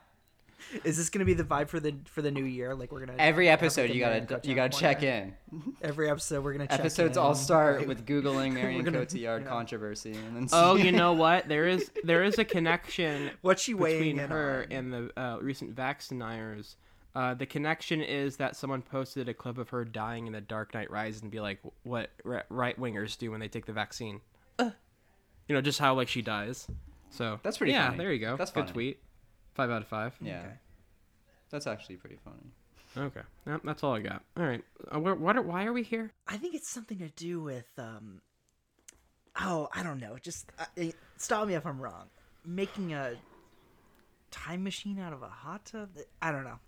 Is 0.82 0.96
this 0.96 1.10
gonna 1.10 1.24
be 1.24 1.34
the 1.34 1.44
vibe 1.44 1.68
for 1.68 1.78
the 1.80 1.94
for 2.06 2.22
the 2.22 2.30
new 2.30 2.44
year? 2.44 2.74
Like 2.74 2.90
we're 2.92 3.04
gonna 3.06 3.18
Every 3.18 3.48
episode 3.48 3.90
you 3.90 4.00
gotta 4.00 4.20
Cotillard 4.22 4.44
you 4.44 4.54
gotta 4.54 4.76
check 4.78 5.00
corner? 5.00 5.34
in. 5.52 5.74
Every 5.82 6.10
episode 6.10 6.42
we're 6.42 6.52
gonna 6.52 6.66
check 6.66 6.80
Episodes 6.80 7.16
in. 7.16 7.22
all 7.22 7.34
start 7.34 7.86
with 7.86 8.04
googling 8.06 8.52
Marion 8.52 8.84
gonna- 8.84 8.98
Cotillard 9.00 9.42
yeah. 9.42 9.48
controversy 9.48 10.12
and 10.12 10.36
then 10.36 10.48
Oh, 10.52 10.74
you 10.76 10.90
know 10.92 11.12
what? 11.24 11.48
There 11.48 11.66
is 11.68 11.90
there 12.02 12.24
is 12.24 12.38
a 12.38 12.44
connection 12.44 13.30
What's 13.42 13.62
she 13.62 13.74
weighing 13.74 14.16
between 14.16 14.28
her 14.30 14.66
on? 14.70 14.72
and 14.76 14.92
the 14.92 15.20
uh, 15.20 15.38
recent 15.40 15.74
vax 15.76 16.08
deniers. 16.08 16.76
Uh, 17.14 17.32
the 17.32 17.46
connection 17.46 18.00
is 18.00 18.38
that 18.38 18.56
someone 18.56 18.82
posted 18.82 19.28
a 19.28 19.34
clip 19.34 19.56
of 19.56 19.68
her 19.68 19.84
dying 19.84 20.26
in 20.26 20.32
The 20.32 20.40
Dark 20.40 20.74
Knight 20.74 20.90
Rises 20.90 21.22
and 21.22 21.30
be 21.30 21.38
like, 21.38 21.60
"What 21.84 22.10
right 22.24 22.80
wingers 22.80 23.16
do 23.16 23.30
when 23.30 23.38
they 23.38 23.46
take 23.46 23.66
the 23.66 23.72
vaccine?" 23.72 24.20
Uh. 24.58 24.70
You 25.48 25.54
know, 25.54 25.60
just 25.60 25.78
how 25.78 25.94
like 25.94 26.08
she 26.08 26.22
dies. 26.22 26.66
So 27.10 27.38
That's 27.44 27.58
pretty 27.58 27.72
Yeah, 27.72 27.86
funny. 27.86 27.98
there 27.98 28.12
you 28.12 28.18
go. 28.18 28.36
That's 28.36 28.50
good 28.50 28.62
funny. 28.64 28.72
tweet. 28.72 28.98
Five 29.54 29.70
out 29.70 29.82
of 29.82 29.86
five. 29.86 30.16
Yeah. 30.20 30.40
Okay. 30.40 30.48
That's 31.54 31.68
actually 31.68 31.94
pretty 31.94 32.16
funny. 32.24 33.06
Okay, 33.06 33.20
Yep, 33.46 33.60
that's 33.62 33.84
all 33.84 33.94
I 33.94 34.00
got. 34.00 34.24
All 34.36 34.44
right, 34.44 34.64
uh, 34.92 34.98
where, 34.98 35.14
what? 35.14 35.36
Are, 35.36 35.42
why 35.42 35.66
are 35.66 35.72
we 35.72 35.84
here? 35.84 36.10
I 36.26 36.36
think 36.36 36.56
it's 36.56 36.68
something 36.68 36.98
to 36.98 37.08
do 37.10 37.40
with 37.40 37.68
um. 37.78 38.22
Oh, 39.40 39.68
I 39.72 39.84
don't 39.84 40.00
know. 40.00 40.16
Just 40.20 40.50
uh, 40.58 40.64
stop 41.16 41.46
me 41.46 41.54
if 41.54 41.64
I'm 41.64 41.80
wrong. 41.80 42.06
Making 42.44 42.92
a 42.94 43.14
time 44.32 44.64
machine 44.64 44.98
out 44.98 45.12
of 45.12 45.22
a 45.22 45.28
hot 45.28 45.64
tub. 45.66 45.90
I 46.20 46.32
don't 46.32 46.42
know. 46.42 46.58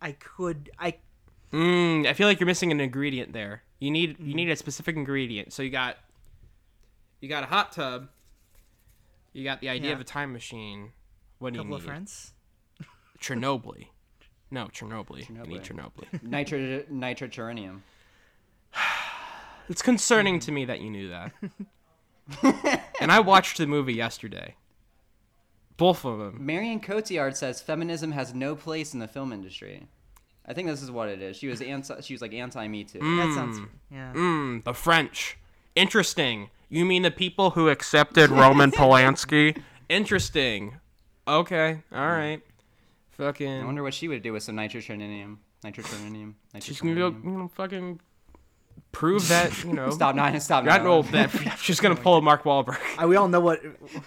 I 0.00 0.12
could. 0.12 0.72
I 0.80 0.96
Mm, 1.52 2.04
I 2.08 2.12
feel 2.14 2.26
like 2.26 2.40
you're 2.40 2.48
missing 2.48 2.72
an 2.72 2.80
ingredient 2.80 3.32
there. 3.32 3.62
You 3.78 3.92
need 3.92 4.16
you 4.18 4.34
need 4.34 4.50
a 4.50 4.56
specific 4.56 4.96
ingredient. 4.96 5.52
So 5.52 5.62
you 5.62 5.70
got 5.70 5.96
you 7.20 7.28
got 7.28 7.44
a 7.44 7.46
hot 7.46 7.70
tub. 7.70 8.08
You 9.32 9.44
got 9.44 9.60
the 9.60 9.68
idea 9.68 9.90
Yeah. 9.90 9.94
of 9.94 10.00
a 10.00 10.04
time 10.04 10.32
machine. 10.32 10.90
What 11.38 11.52
do 11.52 11.60
you 11.60 11.64
need? 11.64 11.68
couple 11.70 11.78
need? 11.78 11.84
of 11.84 11.86
friends. 11.88 12.32
Chernobyl. 13.20 13.86
No, 14.52 14.66
Chernobyl. 14.66 15.26
You 15.28 15.34
need 15.46 15.62
Chernobyl. 15.62 16.04
Chernobyl. 16.12 16.22
Nitro 16.22 16.58
nitroturnium. 16.92 17.80
it's 19.70 19.80
concerning 19.80 20.38
to 20.40 20.52
me 20.52 20.66
that 20.66 20.80
you 20.80 20.90
knew 20.90 21.08
that. 21.08 21.32
and 23.00 23.10
I 23.10 23.20
watched 23.20 23.56
the 23.56 23.66
movie 23.66 23.94
yesterday. 23.94 24.56
Both 25.78 26.04
of 26.04 26.18
them. 26.18 26.44
Marion 26.44 26.80
Cotillard 26.80 27.34
says 27.34 27.62
feminism 27.62 28.12
has 28.12 28.34
no 28.34 28.54
place 28.54 28.92
in 28.92 29.00
the 29.00 29.08
film 29.08 29.32
industry. 29.32 29.88
I 30.44 30.52
think 30.52 30.68
this 30.68 30.82
is 30.82 30.90
what 30.90 31.08
it 31.08 31.22
is. 31.22 31.38
She 31.38 31.48
was 31.48 31.62
anti. 31.62 32.00
She 32.02 32.12
was 32.12 32.20
like 32.20 32.34
anti 32.34 32.68
Me 32.68 32.84
Too. 32.84 32.98
That 32.98 33.32
sounds. 33.34 33.58
Yeah. 33.90 34.12
Mm, 34.12 34.64
the 34.64 34.74
French. 34.74 35.38
Interesting. 35.74 36.50
You 36.68 36.84
mean 36.84 37.02
the 37.02 37.10
people 37.10 37.50
who 37.50 37.70
accepted 37.70 38.28
Roman 38.28 38.70
Polanski? 38.72 39.56
Interesting. 39.88 40.74
Okay. 41.26 41.82
All 41.90 42.08
right. 42.08 42.42
I 43.26 43.64
wonder 43.64 43.82
what 43.82 43.94
she 43.94 44.08
would 44.08 44.22
do 44.22 44.32
with 44.32 44.42
some 44.42 44.56
nitroturnium. 44.56 45.38
Nitroturnium. 45.64 46.34
She's 46.60 46.80
gonna 46.80 46.94
go, 46.94 47.08
you 47.08 47.30
know, 47.30 47.48
fucking 47.54 48.00
prove 48.90 49.28
that, 49.28 49.64
you 49.64 49.72
know. 49.74 49.90
Stop 49.90 50.14
nine. 50.14 50.34
and 50.34 50.42
Stop 50.42 50.64
I 50.64 50.78
nine. 50.78 50.84
know 50.84 51.02
that 51.02 51.30
she's 51.58 51.80
gonna 51.80 51.96
pull 51.96 52.16
a 52.16 52.22
Mark 52.22 52.44
Wahlberg, 52.44 52.78
Uh, 53.02 53.06
we 53.06 53.16
all 53.16 53.28
know 53.28 53.40
what. 53.40 53.62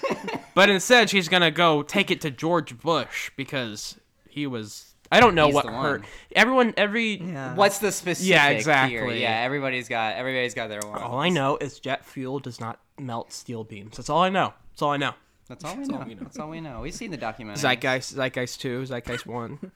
but 0.55 0.69
instead 0.69 1.09
she's 1.09 1.29
gonna 1.29 1.51
go 1.51 1.81
take 1.83 2.11
it 2.11 2.21
to 2.21 2.31
George 2.31 2.77
Bush 2.79 3.31
because 3.35 3.99
he 4.29 4.47
was. 4.47 4.91
I 5.11 5.19
don't 5.19 5.35
know 5.35 5.45
He's 5.45 5.55
what 5.55 5.65
the 5.67 5.71
her. 5.71 5.77
one. 5.77 6.03
Everyone, 6.35 6.73
every. 6.77 7.17
Yeah. 7.21 7.53
What's 7.55 7.77
the 7.77 7.91
specific? 7.91 8.27
Yeah, 8.29 8.47
here? 8.49 8.57
exactly. 8.57 9.21
Yeah, 9.21 9.39
everybody's 9.41 9.87
got. 9.87 10.15
Everybody's 10.15 10.55
got 10.55 10.67
their 10.67 10.81
one. 10.81 11.01
All 11.01 11.19
I 11.19 11.29
know 11.29 11.57
is 11.57 11.79
jet 11.79 12.03
fuel 12.03 12.39
does 12.39 12.59
not 12.59 12.79
melt 12.99 13.31
steel 13.31 13.63
beams. 13.63 13.97
That's 13.97 14.09
all 14.09 14.21
I 14.23 14.29
know. 14.29 14.53
That's 14.71 14.81
all 14.81 14.91
I 14.91 14.97
know. 14.97 15.13
That's 15.47 15.63
all 15.63 15.73
we 15.73 15.77
That's 15.79 15.89
know. 15.89 15.97
all 15.99 16.05
we 16.05 16.13
know. 16.15 16.21
That's 16.23 16.39
all 16.39 16.49
we 16.49 16.61
know. 16.61 16.81
We've 16.81 16.93
seen 16.93 17.11
the 17.11 17.17
documentary. 17.17 17.61
Zeitgeist, 17.61 18.15
Zeitgeist 18.15 18.59
two, 18.61 18.83
Zeitgeist 18.85 19.25
one, 19.27 19.71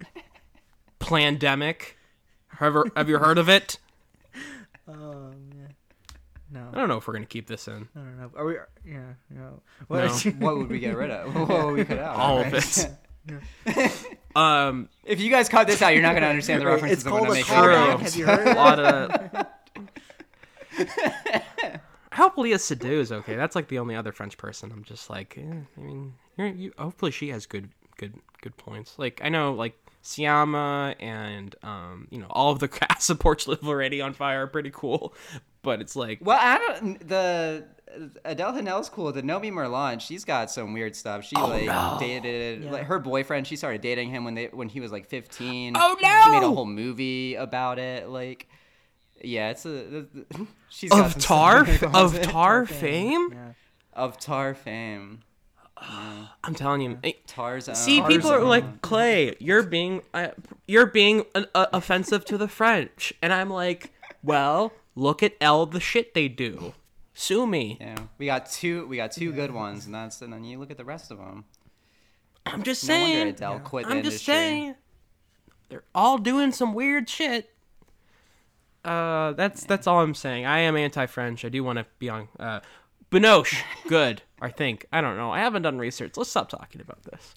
Plandemic. 1.00 1.92
Have, 2.58 2.74
you- 2.74 2.92
have 2.96 3.08
you 3.08 3.18
heard 3.18 3.38
of 3.38 3.48
it? 3.48 3.78
Oh 4.86 4.92
man. 4.92 5.74
No. 6.50 6.68
I 6.70 6.76
don't 6.76 6.88
know 6.90 6.98
if 6.98 7.06
we're 7.08 7.14
gonna 7.14 7.24
keep 7.24 7.46
this 7.46 7.68
in. 7.68 7.88
I 7.96 8.00
don't 8.00 8.18
know. 8.18 8.30
Are 8.36 8.44
we? 8.44 8.56
Yeah. 8.84 9.14
No. 9.30 9.62
No. 9.88 10.08
what 10.40 10.58
would 10.58 10.68
we 10.68 10.78
get 10.78 10.94
rid 10.94 11.10
of? 11.10 11.34
What 11.34 11.48
would 11.68 11.74
we 11.74 11.84
cut 11.86 11.98
out? 11.98 12.16
All 12.16 12.40
of 12.42 12.52
it. 12.52 12.86
Um, 14.36 14.90
If 15.04 15.20
you 15.22 15.30
guys 15.30 15.48
cut 15.48 15.66
this 15.66 15.80
out, 15.80 15.94
you're 15.94 16.02
not 16.02 16.12
gonna 16.12 16.26
understand 16.26 16.60
the 16.60 16.66
references 16.66 16.98
It's 16.98 17.06
I'm 17.06 17.12
called 17.12 17.28
gonna 17.28 17.32
a 17.32 17.34
make. 17.36 17.46
callback. 17.46 17.96
True. 17.96 18.04
Have 18.04 18.16
you 18.16 18.26
heard 18.26 18.46
a 18.46 18.50
of 18.50 18.56
lot 18.56 18.78
of. 18.78 19.46
I 22.14 22.16
hope 22.16 22.38
Leah 22.38 22.56
Seydoux 22.58 23.00
is 23.00 23.10
okay. 23.10 23.34
That's 23.34 23.56
like 23.56 23.66
the 23.68 23.80
only 23.80 23.96
other 23.96 24.12
French 24.12 24.38
person. 24.38 24.70
I'm 24.72 24.84
just 24.84 25.10
like, 25.10 25.36
eh, 25.36 25.42
I 25.76 25.80
mean, 25.80 26.14
you're, 26.36 26.46
you. 26.46 26.72
Hopefully, 26.78 27.10
she 27.10 27.30
has 27.30 27.44
good, 27.44 27.70
good, 27.96 28.14
good 28.40 28.56
points. 28.56 28.94
Like 28.98 29.20
I 29.24 29.28
know, 29.28 29.52
like 29.52 29.74
Sciamma 30.04 30.94
and 31.00 31.56
um, 31.64 32.06
you 32.10 32.18
know, 32.18 32.28
all 32.30 32.52
of 32.52 32.60
the 32.60 32.68
cast 32.80 33.10
of 33.10 33.18
Portrait 33.18 33.60
of 33.60 33.66
a 33.66 33.74
Lady 33.74 34.00
on 34.00 34.12
Fire 34.14 34.44
are 34.44 34.46
pretty 34.46 34.70
cool. 34.72 35.12
But 35.62 35.80
it's 35.80 35.96
like, 35.96 36.18
Well, 36.22 36.38
I 36.40 36.58
don't. 36.58 37.08
The 37.08 37.66
Adèle 38.24 38.54
Haenel's 38.60 38.88
cool. 38.90 39.10
The 39.12 39.22
Noémie 39.22 39.50
Merlant, 39.52 40.00
she's 40.00 40.24
got 40.24 40.50
some 40.50 40.72
weird 40.72 40.94
stuff. 40.94 41.24
She 41.24 41.36
like 41.36 41.66
no. 41.66 41.96
dated 41.98 42.64
Yeah. 42.64 42.70
like 42.70 42.84
her 42.84 42.98
boyfriend. 42.98 43.46
She 43.46 43.56
started 43.56 43.80
dating 43.80 44.10
him 44.10 44.24
when 44.24 44.34
they 44.34 44.46
when 44.52 44.68
he 44.68 44.78
was 44.80 44.92
like 44.92 45.06
15. 45.08 45.74
Oh, 45.76 45.96
no! 46.00 46.20
She 46.24 46.30
made 46.30 46.42
a 46.42 46.48
whole 46.50 46.66
movie 46.66 47.34
about 47.34 47.78
it. 47.78 48.08
Like, 48.08 48.46
yeah, 49.26 49.50
it's 49.50 49.66
a. 49.66 50.06
She's 50.68 50.90
got 50.90 51.16
of 51.16 51.22
Tar, 51.22 51.66
stuff 51.66 51.82
in 51.82 51.90
her 51.90 51.98
of. 51.98 52.22
Tar 52.22 52.66
fame. 52.66 53.28
Yeah. 53.32 53.52
of 53.92 54.18
Tar 54.18 54.54
fame. 54.54 55.20
I'm 55.76 56.54
telling 56.54 56.80
you. 56.80 56.98
Tarzan. 57.26 57.74
See, 57.74 58.02
people 58.02 58.30
are 58.30 58.42
like 58.44 58.82
Clay. 58.82 59.34
You're 59.38 59.62
being 59.62 60.02
uh, 60.12 60.28
you're 60.66 60.86
being 60.86 61.24
uh, 61.34 61.44
uh, 61.54 61.66
offensive 61.72 62.24
to 62.26 62.38
the 62.38 62.48
French, 62.48 63.12
and 63.22 63.32
I'm 63.32 63.50
like, 63.50 63.92
well, 64.22 64.72
look 64.94 65.22
at 65.22 65.34
all 65.40 65.66
the 65.66 65.80
shit 65.80 66.14
they 66.14 66.28
do. 66.28 66.74
Sue 67.12 67.46
me. 67.46 67.76
Yeah, 67.80 67.96
we 68.18 68.26
got 68.26 68.50
two. 68.50 68.86
We 68.86 68.96
got 68.96 69.12
two 69.12 69.32
good 69.32 69.52
ones, 69.52 69.86
and 69.86 69.94
that's 69.94 70.22
and 70.22 70.32
then 70.32 70.44
you 70.44 70.58
look 70.58 70.70
at 70.70 70.76
the 70.78 70.84
rest 70.84 71.10
of 71.10 71.18
them. 71.18 71.44
I'm 72.46 72.62
just 72.62 72.86
No 72.86 72.94
wonder 72.94 73.06
saying. 73.06 73.28
Adele 73.28 73.60
quit 73.60 73.86
the 73.86 73.92
I'm 73.92 73.98
industry. 73.98 74.16
just 74.16 74.26
saying. 74.26 74.74
They're 75.68 75.84
all 75.94 76.18
doing 76.18 76.52
some 76.52 76.74
weird 76.74 77.08
shit. 77.08 77.53
Uh, 78.84 79.32
that's 79.32 79.64
that's 79.64 79.86
all 79.86 80.00
I'm 80.00 80.14
saying. 80.14 80.46
I 80.46 80.60
am 80.60 80.76
anti-French. 80.76 81.44
I 81.44 81.48
do 81.48 81.64
want 81.64 81.78
to 81.78 81.86
be 81.98 82.08
on. 82.08 82.28
Uh, 82.38 82.60
Binoche, 83.10 83.56
good. 83.88 84.22
I 84.40 84.50
think. 84.50 84.86
I 84.92 85.00
don't 85.00 85.16
know. 85.16 85.30
I 85.30 85.38
haven't 85.40 85.62
done 85.62 85.78
research. 85.78 86.16
Let's 86.16 86.30
stop 86.30 86.48
talking 86.48 86.80
about 86.80 87.02
this. 87.04 87.34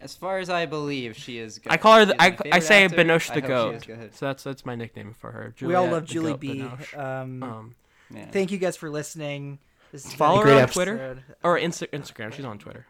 As 0.00 0.16
far 0.16 0.38
as 0.38 0.50
I 0.50 0.66
believe, 0.66 1.16
she 1.16 1.38
is. 1.38 1.58
Good. 1.58 1.70
I 1.72 1.76
call 1.76 1.98
her. 1.98 2.04
The, 2.06 2.20
I, 2.20 2.36
I 2.50 2.58
say 2.58 2.84
actor. 2.84 2.96
Binoche 2.96 3.30
I 3.30 3.40
the 3.40 3.40
hope 3.40 3.44
she 3.44 3.48
goat. 3.48 3.74
is 3.74 3.84
good. 3.84 4.14
So 4.16 4.26
that's 4.26 4.42
that's 4.42 4.66
my 4.66 4.74
nickname 4.74 5.14
for 5.18 5.30
her. 5.30 5.54
we 5.60 5.74
all 5.74 5.86
love 5.86 6.04
Julie 6.06 6.32
Goat 6.32 6.40
B. 6.40 6.62
Um, 6.96 7.42
Um, 7.42 7.74
Yeah. 8.12 8.26
thank 8.30 8.50
you 8.50 8.58
guys 8.58 8.76
for 8.76 8.90
listening. 8.90 9.58
This 9.92 10.04
has 10.04 10.14
follow 10.14 10.40
a 10.42 10.46
her 10.46 10.52
on 10.54 10.58
episode. 10.58 10.72
Twitter 10.84 11.18
or 11.44 11.58
Insta- 11.58 11.90
Instagram. 11.90 12.32
She's 12.32 12.44
on 12.46 12.58
Twitter. 12.58 12.86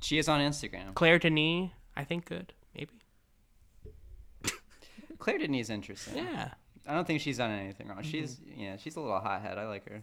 She 0.00 0.18
is 0.18 0.28
on 0.28 0.40
Instagram. 0.40 0.94
Claire 0.94 1.18
Denis, 1.18 1.70
I 1.96 2.04
think 2.04 2.24
good. 2.26 2.52
Claire 5.20 5.38
Denis 5.38 5.66
is 5.66 5.70
interesting. 5.70 6.16
Yeah. 6.24 6.50
I 6.88 6.94
don't 6.94 7.06
think 7.06 7.20
she's 7.20 7.38
done 7.38 7.50
anything 7.52 7.86
wrong. 7.88 7.98
Mm-hmm. 7.98 8.10
She's 8.10 8.40
yeah, 8.56 8.76
she's 8.76 8.96
a 8.96 9.00
little 9.00 9.20
hothead. 9.20 9.58
I 9.58 9.66
like 9.68 9.88
her. 9.88 10.02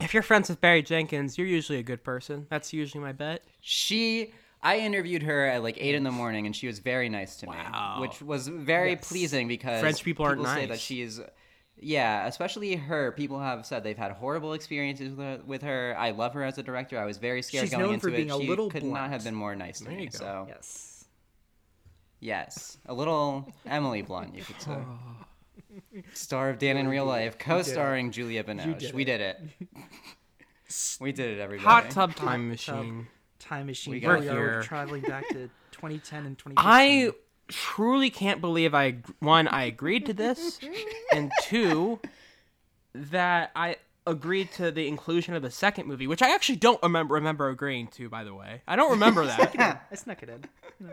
If 0.00 0.12
you're 0.14 0.22
friends 0.22 0.48
with 0.48 0.60
Barry 0.60 0.82
Jenkins, 0.82 1.38
you're 1.38 1.46
usually 1.46 1.78
a 1.78 1.82
good 1.82 2.04
person. 2.04 2.46
That's 2.50 2.72
usually 2.72 3.02
my 3.02 3.12
bet. 3.12 3.42
She. 3.60 4.32
I 4.60 4.78
interviewed 4.78 5.22
her 5.22 5.46
at 5.46 5.62
like 5.62 5.76
eight 5.78 5.94
in 5.94 6.02
the 6.02 6.10
morning, 6.10 6.46
and 6.46 6.54
she 6.54 6.66
was 6.66 6.80
very 6.80 7.08
nice 7.08 7.36
to 7.36 7.46
me, 7.46 7.56
which 8.00 8.20
was 8.20 8.48
very 8.48 8.90
Yes. 8.90 9.08
pleasing 9.08 9.46
because 9.46 9.80
French 9.80 10.02
people 10.02 10.24
aren't 10.26 10.44
say 10.44 10.66
that 10.66 10.80
she's. 10.80 11.20
Yeah, 11.80 12.26
especially 12.26 12.74
her. 12.74 13.12
People 13.12 13.38
have 13.38 13.64
said 13.64 13.84
they've 13.84 13.96
had 13.96 14.10
horrible 14.10 14.52
experiences 14.54 15.10
with 15.14 15.18
her. 15.26 15.40
With 15.46 15.62
her. 15.62 15.94
I 15.96 16.10
love 16.10 16.34
her 16.34 16.42
as 16.42 16.58
a 16.58 16.62
director. 16.64 16.98
I 16.98 17.04
was 17.04 17.18
very 17.18 17.40
scared 17.40 17.62
She's 17.66 17.70
going 17.70 17.84
known 17.84 17.94
into 17.94 18.02
for 18.02 18.08
it. 18.08 18.16
being 18.16 18.32
a 18.32 18.38
she 18.40 18.48
little 18.48 18.68
could 18.68 18.82
not 18.82 19.10
have 19.10 19.22
been 19.22 19.36
more 19.36 19.54
nice 19.54 19.78
to 19.78 19.84
There 19.84 19.94
me. 19.96 20.08
So 20.10 20.46
Yes. 20.48 20.87
Yes, 22.20 22.78
a 22.86 22.94
little 22.94 23.52
Emily 23.66 24.02
Blunt, 24.02 24.34
you 24.34 24.44
could 24.44 24.60
say. 24.60 24.76
Star 26.14 26.50
of 26.50 26.58
Dan 26.58 26.76
in 26.76 26.88
real 26.88 27.04
life, 27.04 27.38
co-starring 27.38 28.10
Julia 28.10 28.42
Binoche. 28.44 28.78
did 28.78 28.94
we 28.94 29.04
did 29.04 29.20
it. 29.20 29.40
we 31.00 31.12
did 31.12 31.38
it, 31.38 31.40
everybody. 31.40 31.66
Hot 31.68 31.90
tub 31.90 32.14
time 32.14 32.28
Hot 32.28 32.38
machine. 32.40 33.06
Time 33.38 33.66
machine. 33.66 33.92
We 33.92 34.00
got 34.00 34.20
We're 34.20 34.22
here. 34.22 34.62
traveling 34.62 35.02
back 35.02 35.28
to 35.28 35.50
2010 35.72 36.26
and 36.26 36.38
2015. 36.38 36.54
I 36.56 37.12
truly 37.48 38.10
can't 38.10 38.40
believe 38.40 38.74
I 38.74 38.98
one 39.20 39.48
I 39.48 39.64
agreed 39.64 40.06
to 40.06 40.12
this, 40.12 40.58
and 41.12 41.30
two 41.42 42.00
that 42.94 43.50
I 43.54 43.76
agreed 44.06 44.50
to 44.52 44.70
the 44.70 44.88
inclusion 44.88 45.34
of 45.34 45.42
the 45.42 45.50
second 45.50 45.86
movie, 45.86 46.06
which 46.06 46.22
I 46.22 46.34
actually 46.34 46.56
don't 46.56 46.82
remember 46.82 47.14
remember 47.14 47.48
agreeing 47.48 47.88
to. 47.88 48.08
By 48.08 48.24
the 48.24 48.34
way, 48.34 48.62
I 48.66 48.76
don't 48.76 48.90
remember 48.90 49.24
that. 49.26 49.86
I 49.90 49.94
snuck 49.94 50.22
it 50.22 50.28
in. 50.30 50.90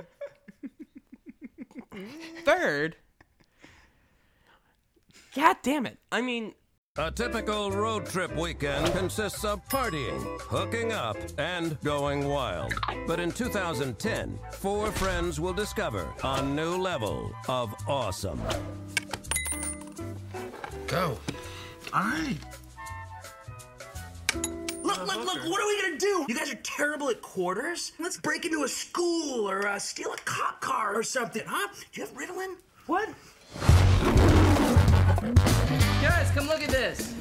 Third, 2.44 2.96
God 5.36 5.58
damn 5.64 5.86
it! 5.86 5.98
I 6.12 6.22
mean, 6.22 6.54
A 6.98 7.12
typical 7.12 7.72
road 7.72 8.06
trip 8.06 8.34
weekend 8.38 8.94
consists 8.94 9.44
of 9.44 9.60
partying, 9.68 10.40
hooking 10.42 10.94
up, 10.94 11.18
and 11.38 11.78
going 11.84 12.26
wild. 12.28 12.74
But 13.06 13.20
in 13.20 13.32
2010, 13.32 14.40
four 14.54 14.92
friends 14.92 15.40
will 15.40 15.52
discover 15.54 16.08
a 16.24 16.42
new 16.42 16.78
level 16.78 17.34
of 17.50 17.74
awesome. 17.88 18.42
Go. 20.88 21.18
All 21.94 22.02
right. 22.02 22.38
Look, 24.98 25.08
look, 25.08 25.26
look, 25.26 25.44
what 25.50 25.62
are 25.62 25.68
we 25.68 25.82
gonna 25.82 25.98
do? 25.98 26.26
You 26.30 26.36
guys 26.36 26.52
are 26.52 26.60
terrible 26.64 27.10
at 27.10 27.22
quarters? 27.22 27.92
Let's 28.00 28.18
break 28.18 28.46
into 28.46 28.64
a 28.64 28.68
school 28.68 29.50
or 29.50 29.68
uh, 29.68 29.78
steal 29.78 30.14
a 30.14 30.18
cop 30.24 30.62
car 30.62 30.96
or 30.96 31.04
something, 31.04 31.44
huh? 31.46 31.68
Do 31.92 32.02
you 32.02 32.08
have 32.08 32.16
Ritalin? 32.16 32.56
What? 32.88 33.10
Guys, 36.02 36.32
come 36.32 36.48
look 36.48 36.62
at 36.62 36.70
this. 36.70 37.14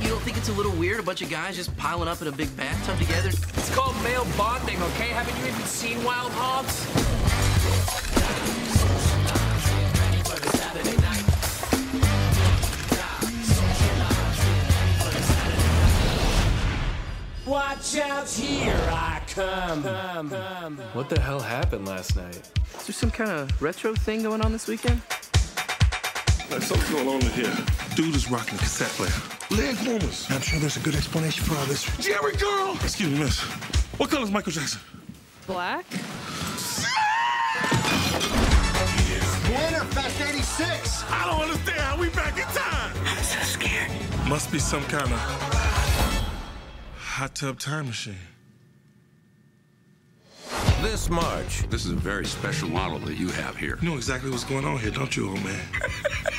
You 0.00 0.08
don't 0.08 0.22
think 0.22 0.38
it's 0.38 0.48
a 0.48 0.52
little 0.54 0.72
weird? 0.72 1.00
A 1.00 1.02
bunch 1.02 1.20
of 1.20 1.28
guys 1.28 1.54
just 1.54 1.76
piling 1.76 2.08
up 2.08 2.22
in 2.22 2.28
a 2.28 2.32
big 2.32 2.56
bathtub 2.56 2.98
together? 2.98 3.28
It's 3.28 3.74
called 3.74 3.94
male 4.02 4.26
bonding, 4.38 4.80
okay? 4.82 5.08
Haven't 5.08 5.38
you 5.38 5.52
even 5.52 5.66
seen 5.66 6.02
Wild 6.04 6.32
Hogs? 6.32 7.22
Watch 17.52 17.98
out, 17.98 18.30
here 18.30 18.88
I 18.90 19.20
come. 19.26 19.82
come, 19.82 20.30
come. 20.30 20.78
What 20.94 21.10
the 21.10 21.20
hell 21.20 21.38
happened 21.38 21.86
last 21.86 22.16
night? 22.16 22.50
Is 22.78 22.86
there 22.86 22.94
some 22.94 23.10
kind 23.10 23.30
of 23.30 23.60
retro 23.60 23.94
thing 23.94 24.22
going 24.22 24.40
on 24.40 24.52
this 24.52 24.66
weekend? 24.66 25.02
There's 26.48 26.64
something 26.64 26.90
going 26.96 27.08
on 27.08 27.20
in 27.20 27.30
here. 27.32 27.54
Dude 27.94 28.16
is 28.16 28.30
rocking 28.30 28.54
a 28.54 28.58
cassette 28.58 28.88
player. 28.92 29.12
Leg 29.50 29.76
warmers. 29.86 30.26
I'm 30.30 30.40
sure 30.40 30.60
there's 30.60 30.78
a 30.78 30.80
good 30.80 30.94
explanation 30.94 31.44
for 31.44 31.54
all 31.58 31.66
this. 31.66 31.84
Jerry 31.98 32.34
girl! 32.36 32.74
Excuse 32.82 33.10
me, 33.10 33.18
miss. 33.18 33.42
What 33.98 34.08
color 34.08 34.22
is 34.22 34.30
Michael 34.30 34.52
Jackson? 34.52 34.80
Black? 35.46 35.84
Winner, 39.50 39.84
Fest 39.92 40.22
86! 40.22 41.04
I 41.10 41.26
don't 41.30 41.42
understand 41.42 41.80
how 41.80 41.98
we 42.00 42.08
back 42.08 42.34
in 42.38 42.44
time. 42.44 42.96
I'm 43.04 43.22
so 43.22 43.40
scared. 43.40 43.90
Must 44.26 44.50
be 44.50 44.58
some 44.58 44.84
kind 44.84 45.12
of 45.12 46.01
hot 47.22 47.36
tub 47.36 47.56
time 47.56 47.86
machine. 47.86 48.16
This 50.82 51.08
March, 51.08 51.62
This 51.70 51.86
is 51.86 51.92
a 51.92 51.94
very 51.94 52.26
special 52.26 52.68
model 52.68 52.98
that 52.98 53.14
you 53.14 53.28
have 53.28 53.56
here. 53.56 53.78
You 53.80 53.90
know 53.90 53.94
exactly 53.94 54.28
what's 54.28 54.42
going 54.42 54.64
on 54.64 54.76
here, 54.80 54.90
don't 54.90 55.16
you, 55.16 55.28
old 55.28 55.44
man? 55.44 55.60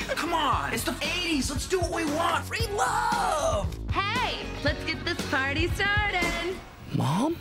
Come 0.09 0.33
on, 0.33 0.73
it's 0.73 0.83
the 0.83 0.91
80s. 0.91 1.49
Let's 1.49 1.69
do 1.69 1.79
what 1.79 1.93
we 1.93 2.03
want. 2.03 2.43
Free 2.43 2.67
love. 2.75 3.73
Hey, 3.93 4.39
let's 4.65 4.83
get 4.83 5.05
this 5.05 5.21
party 5.31 5.69
started. 5.69 6.53
Mom? 6.93 7.37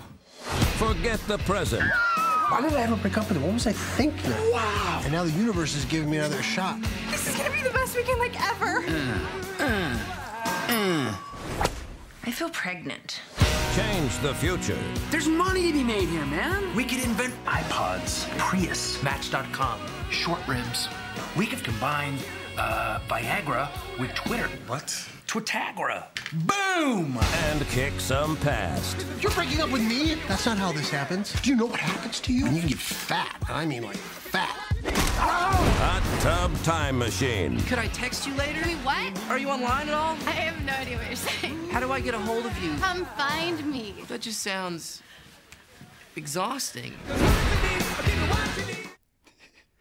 forget 0.78 1.18
the 1.26 1.38
present. 1.38 1.83
Why 2.48 2.61
did 2.61 2.74
I 2.74 2.83
ever 2.83 2.94
break 2.94 3.18
up 3.18 3.26
with 3.26 3.38
him? 3.38 3.42
What 3.42 3.55
was 3.55 3.66
I 3.66 3.72
thinking? 3.72 4.31
Wow. 4.52 5.00
And 5.02 5.12
now 5.12 5.24
the 5.24 5.33
universe 5.33 5.74
is 5.74 5.85
giving 5.87 6.09
me 6.09 6.18
another 6.18 6.42
shot. 6.44 6.81
This 7.11 7.28
is 7.28 7.37
gonna 7.37 7.50
be 7.50 7.62
the 7.62 7.70
best 7.70 7.96
weekend 7.96 8.20
like 8.20 8.40
ever. 8.40 8.85
Uh, 8.87 9.64
uh, 9.64 9.98
uh. 10.68 11.31
I 12.24 12.30
feel 12.30 12.50
pregnant. 12.50 13.20
Change 13.74 14.18
the 14.18 14.32
future. 14.35 14.78
There's 15.11 15.26
money 15.26 15.66
to 15.66 15.72
be 15.72 15.82
made 15.82 16.08
here, 16.08 16.24
man. 16.26 16.74
We 16.76 16.85
could 16.85 17.02
invent 17.02 17.35
iPods, 17.46 18.28
Prius, 18.38 19.02
Match.com. 19.02 19.80
short 20.11 20.40
ribs. 20.46 20.88
We 21.37 21.46
could 21.46 21.64
combine 21.64 22.16
uh, 22.56 23.00
Viagra 23.08 23.68
with 23.98 24.14
Twitter. 24.14 24.48
What? 24.68 24.87
Twitagra. 25.26 26.04
Boom! 26.46 27.18
And 27.46 27.66
kick 27.68 27.98
some 27.98 28.37
past. 28.37 29.04
You're 29.20 29.32
breaking 29.32 29.61
up 29.61 29.70
with 29.70 29.82
me? 29.82 30.16
That's 30.28 30.46
not 30.46 30.58
how 30.58 30.70
this 30.72 30.90
happens. 30.90 31.32
Do 31.40 31.50
you 31.50 31.56
know 31.56 31.66
what 31.66 31.80
happens 31.80 32.20
to 32.20 32.32
you? 32.32 32.44
When 32.44 32.54
you 32.54 32.62
get 32.62 32.78
fat. 32.78 33.37
I 33.48 33.64
mean, 33.66 33.82
like, 33.82 33.96
fat. 33.96 34.71
Hot 34.84 36.20
tub 36.20 36.62
time 36.62 36.98
machine. 36.98 37.60
Could 37.62 37.78
I 37.78 37.86
text 37.88 38.26
you 38.26 38.34
later? 38.34 38.60
Wait, 38.66 38.76
what? 38.78 39.30
Are 39.30 39.38
you 39.38 39.48
online 39.48 39.88
at 39.88 39.94
all? 39.94 40.16
I 40.26 40.30
have 40.30 40.64
no 40.64 40.72
idea 40.72 40.96
what 40.96 41.06
you're 41.06 41.16
saying. 41.16 41.70
How 41.70 41.80
do 41.80 41.92
I 41.92 42.00
get 42.00 42.14
a 42.14 42.18
hold 42.18 42.46
of 42.46 42.62
you? 42.62 42.74
Come 42.74 43.04
find 43.16 43.64
me. 43.66 43.94
That 44.08 44.20
just 44.20 44.40
sounds 44.40 45.02
exhausting. 46.16 46.94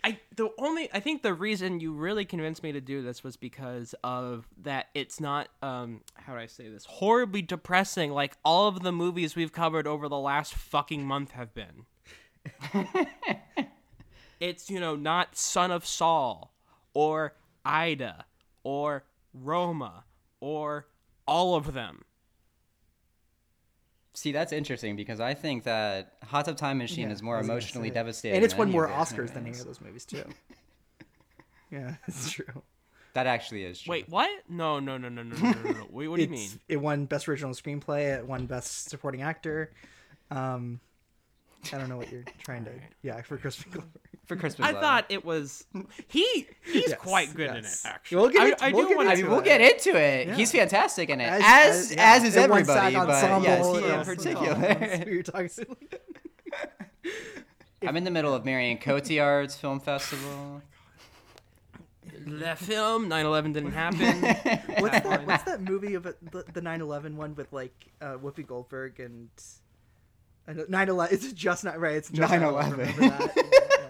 I 0.03 0.19
the 0.35 0.49
only 0.57 0.89
I 0.93 0.99
think 0.99 1.21
the 1.21 1.33
reason 1.33 1.79
you 1.79 1.93
really 1.93 2.25
convinced 2.25 2.63
me 2.63 2.71
to 2.71 2.81
do 2.81 3.03
this 3.03 3.23
was 3.23 3.37
because 3.37 3.93
of 4.03 4.47
that 4.63 4.87
it's 4.95 5.19
not 5.19 5.49
um 5.61 6.01
how 6.15 6.33
do 6.33 6.39
I 6.39 6.47
say 6.47 6.69
this 6.69 6.85
horribly 6.85 7.43
depressing 7.43 8.11
like 8.11 8.35
all 8.43 8.67
of 8.67 8.81
the 8.81 8.91
movies 8.91 9.35
we've 9.35 9.51
covered 9.51 9.85
over 9.85 10.09
the 10.09 10.17
last 10.17 10.53
fucking 10.55 11.05
month 11.05 11.31
have 11.31 11.53
been. 11.53 11.85
it's 14.41 14.69
you 14.69 14.79
know 14.81 14.97
not 14.97 15.37
Son 15.37 15.71
of 15.71 15.85
Saul 15.85 16.53
or 16.93 17.35
Ida 17.63 18.25
or 18.63 19.03
Roma 19.33 20.03
or 20.41 20.87
all 21.25 21.55
of 21.55 21.73
them. 21.73 22.03
See, 24.13 24.33
that's 24.33 24.51
interesting 24.51 24.97
because 24.97 25.21
I 25.21 25.33
think 25.33 25.63
that 25.63 26.15
Hot 26.25 26.43
Tub 26.45 26.57
Time 26.57 26.79
Machine 26.79 27.07
Yeah, 27.07 27.13
is 27.13 27.21
more 27.23 27.35
I 27.35 27.39
was 27.39 27.47
gonna 27.47 27.53
emotionally 27.57 27.87
say. 27.89 27.93
devastating. 27.93 28.35
And 28.35 28.43
it's 28.45 28.55
won 28.57 28.69
more 28.69 28.85
of 28.85 28.91
those 28.97 29.07
Oscars 29.17 29.33
than 29.33 29.47
any 29.47 29.57
of 29.57 29.65
those 29.65 29.79
movies, 29.79 30.03
too. 30.03 30.23
yeah, 31.71 31.95
it's 32.07 32.29
true. 32.33 32.61
That 33.13 33.25
actually 33.27 33.63
is 33.63 33.79
true. 33.81 33.91
Wait, 33.91 34.09
what? 34.09 34.29
No, 34.49 34.79
no, 34.79 34.97
no, 34.97 35.07
no, 35.07 35.23
no, 35.23 35.35
no, 35.37 35.51
no, 35.51 35.71
no. 35.71 35.87
Wait, 35.89 36.07
what 36.09 36.17
do 36.17 36.23
you 36.23 36.29
mean? 36.29 36.49
It 36.67 36.77
won 36.77 37.05
Best 37.05 37.27
Original 37.29 37.53
Screenplay. 37.53 38.17
It 38.17 38.25
won 38.27 38.45
Best 38.47 38.89
Supporting 38.89 39.21
Actor. 39.21 39.71
Um, 40.29 40.81
I 41.71 41.77
don't 41.77 41.87
know 41.89 41.97
what 41.97 42.11
you're 42.11 42.25
trying 42.43 42.65
to. 42.65 42.71
Yeah, 43.01 43.21
for 43.21 43.37
Crispin 43.37 43.71
Glover. 43.71 43.87
For 44.27 44.35
Christmas. 44.37 44.67
I 44.67 44.71
Love. 44.71 44.81
thought 44.81 45.05
it 45.09 45.25
was 45.25 45.65
he. 46.07 46.47
He's 46.63 46.89
Yes, 46.89 46.93
quite 46.99 47.33
good 47.33 47.49
yes. 47.53 47.83
in 47.83 47.89
it, 47.89 47.93
actually. 47.93 48.17
We'll 48.17 48.29
get 48.29 48.41
I, 48.41 48.45
into- 48.49 48.63
I 48.63 48.71
we'll 48.71 48.81
do 48.83 48.87
get 48.89 48.97
want 48.97 49.09
I 49.09 49.15
to. 49.15 49.21
mean, 49.23 49.31
we'll 49.31 49.41
get 49.41 49.61
into 49.61 49.95
it. 49.97 50.27
Yeah. 50.27 50.35
He's 50.35 50.51
fantastic 50.51 51.09
in 51.09 51.19
it, 51.19 51.25
As- 51.25 51.41
as 51.43 51.91
as- 51.91 51.97
as, 51.97 52.23
is 52.23 52.35
in 52.37 52.43
everybody. 52.43 52.95
But 52.95 53.41
yes, 53.43 53.65
he 53.67 53.89
in 53.89 54.03
particular. 54.05 54.55
songs 54.55 55.05
we 55.05 55.17
were 55.17 55.23
talking- 55.23 55.77
I'm 57.87 57.97
in 57.97 58.03
the 58.03 58.11
middle 58.11 58.33
of 58.33 58.45
Marion 58.45 58.77
Cotillard's 58.77 59.55
film 59.55 59.79
festival. 59.79 60.61
The 62.25 62.55
film 62.55 63.09
9/11 63.09 63.53
didn't 63.53 63.71
happen. 63.71 64.21
What's 64.81 64.99
that? 65.01 65.25
What's 65.25 65.43
that 65.45 65.61
movie 65.61 65.95
of 65.95 66.03
the 66.03 66.15
the 66.53 66.61
9/11 66.61 67.15
one 67.15 67.33
with 67.35 67.51
like 67.51 67.73
uh, 67.99 68.17
Whoopi 68.17 68.45
Goldberg 68.45 68.99
and 68.99 69.29
I 70.47 70.53
9/11? 70.53 71.11
It's 71.11 71.33
just 71.33 71.63
not 71.63 71.79
right. 71.79 71.95
It's 71.95 72.09
just 72.09 72.31
9/11. 72.31 73.31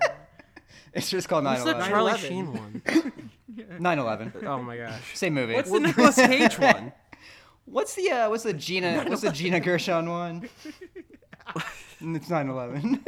Remember 0.91 0.93
that? 0.93 0.97
It's 0.99 1.09
just 1.09 1.29
called 1.29 1.45
What's 1.45 1.63
the 1.63 1.73
9/11. 1.73 1.87
Charlie 1.87 2.11
9/11. 2.13 2.17
Sheen 2.17 2.53
one? 2.53 2.81
9/11. 3.79 4.43
Oh 4.45 4.61
my 4.61 4.77
gosh. 4.77 5.17
Same 5.17 5.33
movie. 5.33 5.53
What's 5.53 5.71
the 5.71 5.79
Nicolas 5.79 6.15
Cage 6.15 6.59
one? 6.59 6.91
What's 7.65 7.95
the 7.95 8.09
uh, 8.11 8.29
what's 8.29 8.43
the 8.43 8.53
Gina 8.53 9.05
what's 9.07 9.21
the 9.21 9.31
Gina 9.31 9.59
Gershon 9.59 10.09
one? 10.09 10.49
it's 12.01 12.27
9/11. 12.27 12.99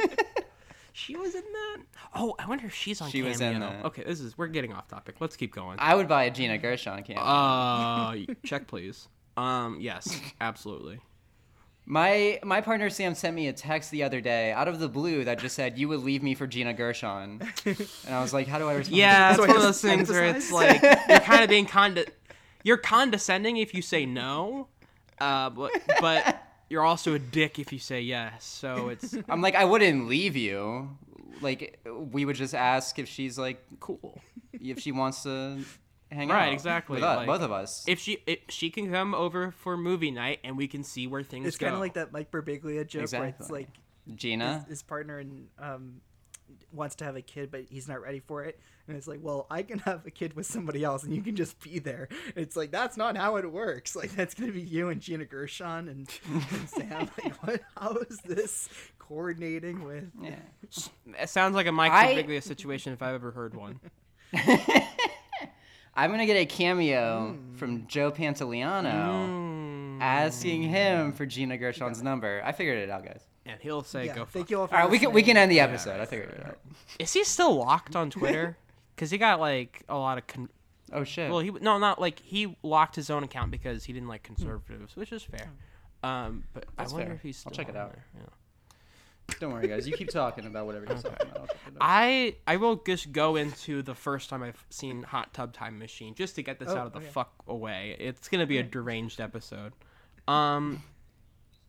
She 0.92 1.16
was 1.16 1.34
in 1.34 1.42
that. 1.42 1.78
Oh, 2.14 2.36
I 2.38 2.46
wonder 2.46 2.66
if 2.66 2.74
she's 2.74 3.00
on 3.00 3.10
She 3.10 3.18
Cameo. 3.18 3.30
was 3.30 3.40
in 3.40 3.60
that. 3.60 3.84
Okay, 3.86 4.04
this 4.04 4.20
is 4.20 4.38
we're 4.38 4.46
getting 4.46 4.72
off 4.72 4.86
topic. 4.86 5.16
Let's 5.20 5.36
keep 5.36 5.52
going. 5.54 5.76
I 5.80 5.94
would 5.96 6.06
buy 6.08 6.24
a 6.24 6.30
Gina 6.30 6.56
Gershon 6.56 7.02
cameo. 7.02 7.20
Uh, 7.22 8.14
check 8.44 8.68
please. 8.68 9.08
Um, 9.36 9.78
yes, 9.80 10.18
absolutely. 10.40 11.00
My 11.86 12.40
my 12.42 12.60
partner 12.62 12.88
Sam 12.88 13.14
sent 13.14 13.36
me 13.36 13.48
a 13.48 13.52
text 13.52 13.90
the 13.90 14.02
other 14.04 14.20
day 14.20 14.52
out 14.52 14.68
of 14.68 14.78
the 14.78 14.88
blue 14.88 15.24
that 15.24 15.38
just 15.38 15.54
said 15.54 15.76
you 15.76 15.88
would 15.88 16.00
leave 16.00 16.22
me 16.22 16.34
for 16.34 16.46
Gina 16.46 16.72
Gershon, 16.72 17.42
and 17.66 17.88
I 18.14 18.22
was 18.22 18.32
like, 18.32 18.46
how 18.46 18.58
do 18.58 18.68
I 18.68 18.74
respond? 18.74 18.96
Yeah, 18.96 19.30
it's 19.30 19.36
So 19.36 19.44
I 19.44 19.48
one 19.48 19.56
of 19.56 19.62
just 19.62 19.82
those 19.82 19.90
things 19.90 20.08
where 20.08 20.24
it's 20.24 20.50
like 20.50 20.80
you're 20.82 21.20
kind 21.20 21.42
of 21.42 21.50
being 21.50 21.66
conde- 21.66 22.06
you're 22.62 22.78
condescending 22.78 23.58
if 23.58 23.74
you 23.74 23.82
say 23.82 24.06
no, 24.06 24.68
uh, 25.20 25.50
but 25.50 25.72
but 26.00 26.42
you're 26.70 26.84
also 26.84 27.12
a 27.14 27.18
dick 27.18 27.58
if 27.58 27.70
you 27.72 27.78
say 27.78 28.00
yes. 28.00 28.44
So 28.44 28.88
it's 28.88 29.14
I'm 29.28 29.42
like, 29.42 29.54
I 29.54 29.66
wouldn't 29.66 30.08
leave 30.08 30.36
you. 30.36 30.96
Like, 31.42 31.78
we 31.86 32.24
would 32.24 32.36
just 32.36 32.54
ask 32.54 32.98
if 32.98 33.08
she's 33.08 33.36
like 33.38 33.62
cool. 33.80 34.22
if 34.52 34.80
she 34.80 34.92
wants 34.92 35.22
to 35.24 35.58
hang 36.14 36.30
out. 36.30 36.34
Right, 36.34 36.52
exactly. 36.52 36.94
With 36.96 37.04
us, 37.04 37.16
like, 37.18 37.26
both 37.26 37.42
of 37.42 37.52
us. 37.52 37.84
If 37.86 37.98
she 38.00 38.22
if 38.26 38.38
she 38.48 38.70
can 38.70 38.90
come 38.90 39.14
over 39.14 39.50
for 39.50 39.76
movie 39.76 40.10
night 40.10 40.40
and 40.44 40.56
we 40.56 40.68
can 40.68 40.84
see 40.84 41.06
where 41.06 41.22
things 41.22 41.46
It's 41.46 41.58
go. 41.58 41.66
kind 41.66 41.74
of 41.74 41.80
like 41.80 41.94
that 41.94 42.12
Mike 42.12 42.30
Birbiglia 42.30 42.86
joke 42.86 43.10
where 43.12 43.34
it's 43.38 43.50
like 43.50 43.68
Gina. 44.14 44.58
his, 44.60 44.68
his 44.68 44.82
partner 44.82 45.18
and 45.18 45.48
um 45.58 46.00
wants 46.72 46.96
to 46.96 47.04
have 47.04 47.14
a 47.16 47.22
kid 47.22 47.50
but 47.50 47.62
he's 47.70 47.88
not 47.88 48.02
ready 48.02 48.18
for 48.20 48.42
it 48.44 48.58
and 48.88 48.96
it's 48.96 49.06
like 49.06 49.20
well 49.22 49.46
i 49.50 49.62
can 49.62 49.78
have 49.78 50.04
a 50.06 50.10
kid 50.10 50.34
with 50.34 50.44
somebody 50.44 50.82
else 50.84 51.04
and 51.04 51.14
you 51.14 51.22
can 51.22 51.36
just 51.36 51.58
be 51.60 51.78
there 51.78 52.08
it's 52.36 52.56
like 52.56 52.70
that's 52.72 52.96
not 52.96 53.16
how 53.16 53.36
it 53.36 53.50
works 53.50 53.94
like 53.96 54.10
that's 54.16 54.34
gonna 54.34 54.50
be 54.52 54.60
you 54.60 54.88
and 54.88 55.00
gina 55.00 55.24
gershon 55.24 55.88
and, 55.88 56.08
and 56.52 56.68
sam 56.68 57.08
like 57.24 57.32
what 57.44 57.60
how 57.78 57.94
is 58.10 58.18
this 58.26 58.68
coordinating 58.98 59.84
with 59.84 60.10
Yeah. 60.20 60.34
It 61.18 61.28
sounds 61.28 61.54
like 61.54 61.66
a 61.66 61.72
Mike 61.72 61.92
I- 61.92 62.14
Birbiglia 62.14 62.42
situation 62.42 62.92
if 62.92 63.02
I've 63.02 63.14
ever 63.14 63.30
heard 63.30 63.54
one. 63.54 63.80
I'm 65.96 66.10
gonna 66.10 66.26
get 66.26 66.36
a 66.36 66.46
cameo 66.46 67.32
Hmm. 67.32 67.54
from 67.54 67.86
Joe 67.86 68.10
Pantoliano, 68.12 69.98
asking 70.00 70.62
him 70.62 71.12
for 71.12 71.26
Gina 71.26 71.56
Gershon's 71.56 72.02
number. 72.02 72.42
I 72.44 72.52
figured 72.52 72.78
it 72.78 72.90
out, 72.90 73.04
guys. 73.04 73.22
And 73.46 73.60
he'll 73.60 73.82
say, 73.82 74.06
yeah, 74.06 74.14
"Go 74.14 74.24
thank 74.24 74.46
fuck." 74.46 74.50
you 74.50 74.60
all 74.60 74.66
for 74.66 74.74
All 74.74 74.82
right, 74.82 74.90
we 74.90 74.98
can 74.98 75.12
we 75.12 75.22
can 75.22 75.36
end 75.36 75.50
the 75.50 75.60
episode. 75.60 76.00
I 76.00 76.06
figured 76.06 76.30
it 76.30 76.46
out. 76.46 76.58
Is 76.98 77.12
he 77.12 77.24
still 77.24 77.54
locked 77.54 77.96
on 77.96 78.10
Twitter? 78.10 78.56
Because 78.96 79.10
he 79.10 79.18
got 79.18 79.40
like 79.40 79.82
a 79.88 79.96
lot 79.96 80.18
of. 80.18 80.26
Con- 80.28 80.48
Oh 80.92 81.02
shit. 81.02 81.28
well, 81.28 81.40
he 81.40 81.50
no, 81.50 81.78
not 81.78 82.00
like 82.00 82.20
he 82.20 82.56
locked 82.62 82.94
his 82.94 83.10
own 83.10 83.24
account 83.24 83.50
because 83.50 83.82
he 83.82 83.92
didn't 83.92 84.06
like 84.06 84.22
conservatives, 84.22 84.94
which 84.94 85.10
is 85.10 85.24
fair. 85.24 85.50
Um, 86.04 86.44
but 86.52 86.66
That's 86.76 86.92
I 86.92 86.94
wonder 86.94 87.06
fair. 87.08 87.14
if 87.16 87.22
he's. 87.22 87.38
I'll 87.44 87.52
Still 87.52 87.64
check 87.64 87.74
it 87.74 87.76
on 87.76 87.86
out. 87.86 87.92
there, 87.92 88.04
yeah. 88.16 88.26
Don't 89.40 89.52
worry, 89.52 89.66
guys. 89.68 89.86
You 89.88 89.94
keep 89.96 90.10
talking 90.10 90.46
about 90.46 90.66
whatever 90.66 90.86
you're 90.86 90.96
talking 90.96 91.28
about. 91.28 91.40
I'll 91.40 91.46
check 91.46 91.56
it 91.66 91.72
out. 91.74 91.76
I 91.80 92.36
I 92.46 92.56
will 92.56 92.76
just 92.76 93.10
go 93.12 93.36
into 93.36 93.82
the 93.82 93.94
first 93.94 94.30
time 94.30 94.42
I've 94.42 94.64
seen 94.70 95.02
Hot 95.02 95.32
Tub 95.34 95.52
Time 95.52 95.78
Machine 95.78 96.14
just 96.14 96.34
to 96.36 96.42
get 96.42 96.58
this 96.58 96.68
Oh, 96.70 96.76
out 96.78 96.86
of 96.86 96.92
the 96.92 96.98
okay. 97.00 97.08
fuck 97.08 97.32
away. 97.48 97.96
It's 97.98 98.28
gonna 98.28 98.46
be 98.46 98.58
a 98.58 98.62
deranged 98.62 99.20
episode. 99.20 99.72
Um, 100.28 100.82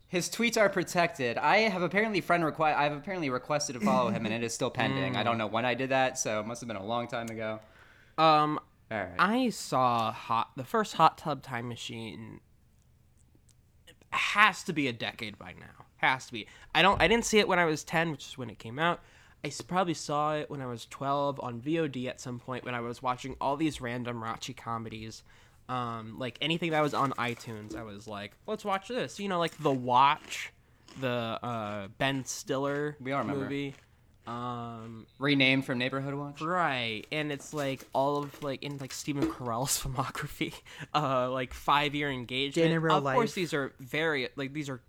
His 0.08 0.30
tweets 0.30 0.58
are 0.58 0.70
protected. 0.70 1.38
I 1.38 1.58
have 1.70 1.82
apparently 1.82 2.22
friend 2.22 2.46
request. 2.46 2.78
I've 2.78 2.94
apparently 2.94 3.30
requested 3.30 3.74
to 3.80 3.86
follow 3.86 4.10
him, 4.12 4.26
and 4.26 4.34
it 4.34 4.44
is 4.44 4.54
still 4.54 4.70
pending. 4.70 5.18
I 5.18 5.24
don't 5.24 5.38
know 5.38 5.48
when 5.48 5.66
I 5.66 5.74
did 5.74 5.90
that, 5.90 6.18
so 6.20 6.40
it 6.40 6.46
must 6.46 6.62
have 6.62 6.68
been 6.68 6.78
a 6.78 6.86
long 6.86 7.08
time 7.08 7.28
ago. 7.30 7.60
um, 8.18 8.60
All 8.92 8.98
right. 9.00 9.10
I 9.18 9.50
saw 9.50 10.12
hot 10.12 10.52
the 10.56 10.64
first 10.64 10.94
Hot 10.96 11.18
Tub 11.18 11.42
Time 11.42 11.68
Machine. 11.68 12.40
Has 14.12 14.64
to 14.64 14.74
be 14.74 14.88
a 14.88 14.94
decade 14.94 15.38
by 15.38 15.54
now. 15.60 15.85
Has 16.06 16.28
to 16.28 16.34
be. 16.34 16.48
I 16.74 16.82
don't. 16.82 17.02
I 17.02 17.08
didn't 17.08 17.26
see 17.26 17.40
it 17.40 17.48
when 17.48 17.60
I 17.60 17.66
was 17.66 17.84
ten, 17.84 18.12
which 18.12 18.26
is 18.28 18.38
when 18.38 18.50
it 18.50 18.60
came 18.60 18.80
out. 18.80 19.02
I 19.44 19.52
probably 19.68 19.94
saw 19.94 20.36
it 20.36 20.50
when 20.50 20.62
I 20.62 20.66
was 20.66 20.86
twelve 20.86 21.40
on 21.40 21.62
VOD 21.62 22.08
at 22.08 22.20
some 22.20 22.40
point 22.40 22.66
when 22.66 22.74
I 22.74 22.80
was 22.80 23.02
watching 23.04 23.36
all 23.40 23.58
these 23.58 23.82
random 23.82 24.22
raunchy 24.22 24.56
comedies. 24.56 25.24
Um, 25.68 26.18
like 26.20 26.38
anything 26.42 26.72
that 26.72 26.82
was 26.82 26.94
on 26.94 27.12
iTunes, 27.14 27.76
I 27.76 27.84
was 27.84 28.08
like, 28.08 28.34
let's 28.48 28.64
watch 28.64 28.88
this. 28.88 29.20
You 29.20 29.28
know, 29.30 29.40
like 29.40 29.58
The 29.58 29.72
Watch, 29.72 30.52
the 31.00 31.10
uh, 31.10 31.88
Ben 31.98 32.24
Stiller 32.26 32.96
We 33.00 33.12
all 33.12 33.22
remember. 33.22 33.44
movie. 33.44 33.74
Um, 34.28 35.06
Renamed 35.20 35.66
from 35.66 35.78
Neighborhood 35.78 36.16
Watch. 36.16 36.42
Right, 36.42 37.06
and 37.12 37.32
it's 37.32 37.54
like 37.54 37.84
all 37.94 38.18
of 38.18 38.42
like 38.44 38.64
in 38.64 38.78
like 38.80 38.92
Stephen 38.92 39.28
Carell's 39.30 39.80
filmography, 39.84 40.54
uh, 40.96 41.30
like 41.30 41.54
five 41.54 41.94
year 41.94 42.10
engagement. 42.10 42.68
Dan 42.68 42.76
in 42.76 42.82
Real 42.82 42.98
of 42.98 43.04
course, 43.04 43.34
these 43.34 43.54
are 43.54 43.74
very 43.80 44.30
like 44.36 44.54
these 44.54 44.70
are 44.70 44.82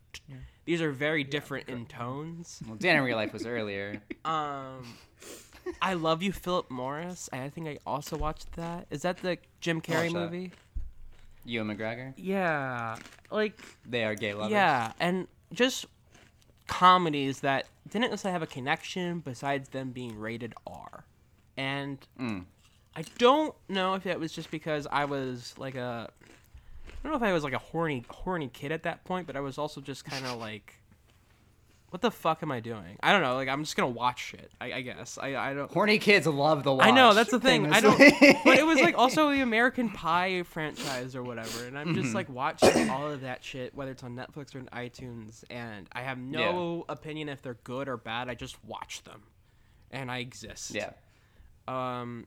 these 0.67 0.83
are 0.83 0.93
very 0.93 1.25
different 1.25 1.69
in 1.71 1.87
tones. 1.87 2.61
Well, 2.67 2.77
Dan 2.77 2.97
in 2.97 3.03
Real 3.05 3.17
Life 3.17 3.33
was 3.33 3.47
earlier. 3.47 4.01
Um, 4.25 4.85
I 5.81 5.95
love 5.95 6.23
you, 6.23 6.33
Philip 6.33 6.69
Morris. 6.71 7.29
I 7.33 7.49
think 7.49 7.67
I 7.69 7.79
also 7.87 8.17
watched 8.17 8.53
that. 8.57 8.87
Is 8.91 9.03
that 9.03 9.19
the 9.19 9.39
Jim 9.61 9.81
Carrey 9.81 10.03
Watched 10.13 10.15
that. 10.15 10.21
movie? 10.33 10.53
Ewan 11.45 11.69
McGregor. 11.77 12.13
Yeah, 12.17 12.97
like 13.31 13.59
They 13.89 14.05
are 14.05 14.15
gay 14.17 14.35
lovers. 14.35 14.51
yeah, 14.51 14.93
and 15.01 15.29
just 15.53 15.87
comedies 16.67 17.41
that 17.41 17.67
didn't 17.89 18.11
necessarily 18.11 18.33
have 18.33 18.43
a 18.43 18.47
connection 18.53 19.21
besides 19.21 19.69
them 19.69 19.91
being 19.93 20.19
rated 20.19 20.55
R. 20.67 21.05
And 21.57 21.99
Mm. 22.19 22.45
I 22.97 23.03
don't 23.19 23.55
know 23.69 23.95
if 23.95 24.07
it 24.07 24.19
was 24.19 24.33
just 24.33 24.51
because 24.51 24.87
I 24.91 25.05
was 25.05 25.55
like 25.59 25.77
a 25.77 26.11
I 26.11 26.46
don't 27.07 27.13
know 27.21 27.25
if 27.27 27.31
I 27.31 27.33
was 27.33 27.45
like 27.45 27.53
a 27.55 27.59
horny 27.59 28.05
horny 28.09 28.49
kid 28.49 28.73
at 28.73 28.83
that 28.83 29.05
point, 29.05 29.27
but 29.27 29.37
I 29.37 29.41
was 29.41 29.59
also 29.59 29.81
just 29.81 30.05
kind 30.05 30.25
of 30.27 30.37
like 30.41 30.75
what 31.91 32.03
the 32.03 32.11
fuck 32.11 32.43
am 32.43 32.51
I 32.51 32.59
doing? 32.61 32.99
I 33.01 33.13
don't 33.13 33.23
know. 33.23 33.37
Like 33.37 33.49
I'm 33.49 33.63
just 33.63 33.77
gonna 33.77 33.89
watch 33.89 34.21
shit. 34.21 34.51
I, 34.61 34.73
I 34.73 34.81
guess. 34.83 35.19
I, 35.23 35.37
I 35.37 35.55
don't. 35.55 35.71
Horny 35.73 35.99
kids 35.99 36.27
love 36.27 36.65
the 36.65 36.75
watch. 36.75 36.87
I 36.87 36.91
know 36.91 37.15
that's 37.15 37.31
the 37.31 37.39
thing. 37.41 37.73
I 37.73 37.81
don't. 37.81 37.97
But 37.97 38.59
it 38.59 38.67
was 38.67 38.81
like 38.81 38.99
also 38.99 39.31
the 39.31 39.41
American 39.41 39.89
Pie 39.91 40.43
franchise 40.43 41.15
or 41.15 41.23
whatever, 41.23 41.65
and 41.65 41.79
I'm 41.79 41.95
just 41.95 42.09
Mhm. 42.11 42.15
like 42.15 42.29
watching 42.29 42.91
all 42.91 43.11
of 43.11 43.21
that 43.23 43.43
shit, 43.45 43.75
whether 43.75 43.93
it's 43.93 44.03
on 44.03 44.17
Netflix 44.17 44.55
or 44.55 44.59
on 44.59 44.67
iTunes, 44.73 45.45
and 45.49 45.89
I 45.93 46.03
have 46.03 46.19
no 46.19 46.85
opinion 46.89 47.29
if 47.29 47.41
they're 47.41 47.57
good 47.65 47.89
or 47.89 47.97
bad. 47.97 48.29
I 48.29 48.35
just 48.35 48.63
watch 48.65 49.05
them, 49.05 49.23
and 49.93 50.11
I 50.11 50.19
exist. 50.19 50.73
Yeah. 50.75 50.91
Um, 51.69 52.27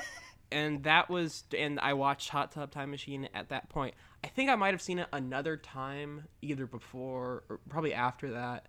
and 0.52 0.84
that 0.84 1.10
was, 1.10 1.44
and 1.56 1.78
I 1.80 1.92
watched 1.94 2.28
Hot 2.30 2.52
Tub 2.52 2.70
Time 2.70 2.90
Machine 2.92 3.28
at 3.34 3.48
that 3.50 3.68
point. 3.68 3.94
I 4.22 4.28
think 4.28 4.50
I 4.50 4.54
might 4.56 4.72
have 4.74 4.82
seen 4.82 4.98
it 4.98 5.08
another 5.12 5.56
time, 5.56 6.24
either 6.42 6.66
before 6.66 7.44
or 7.48 7.60
probably 7.68 7.94
after 7.94 8.30
that. 8.32 8.66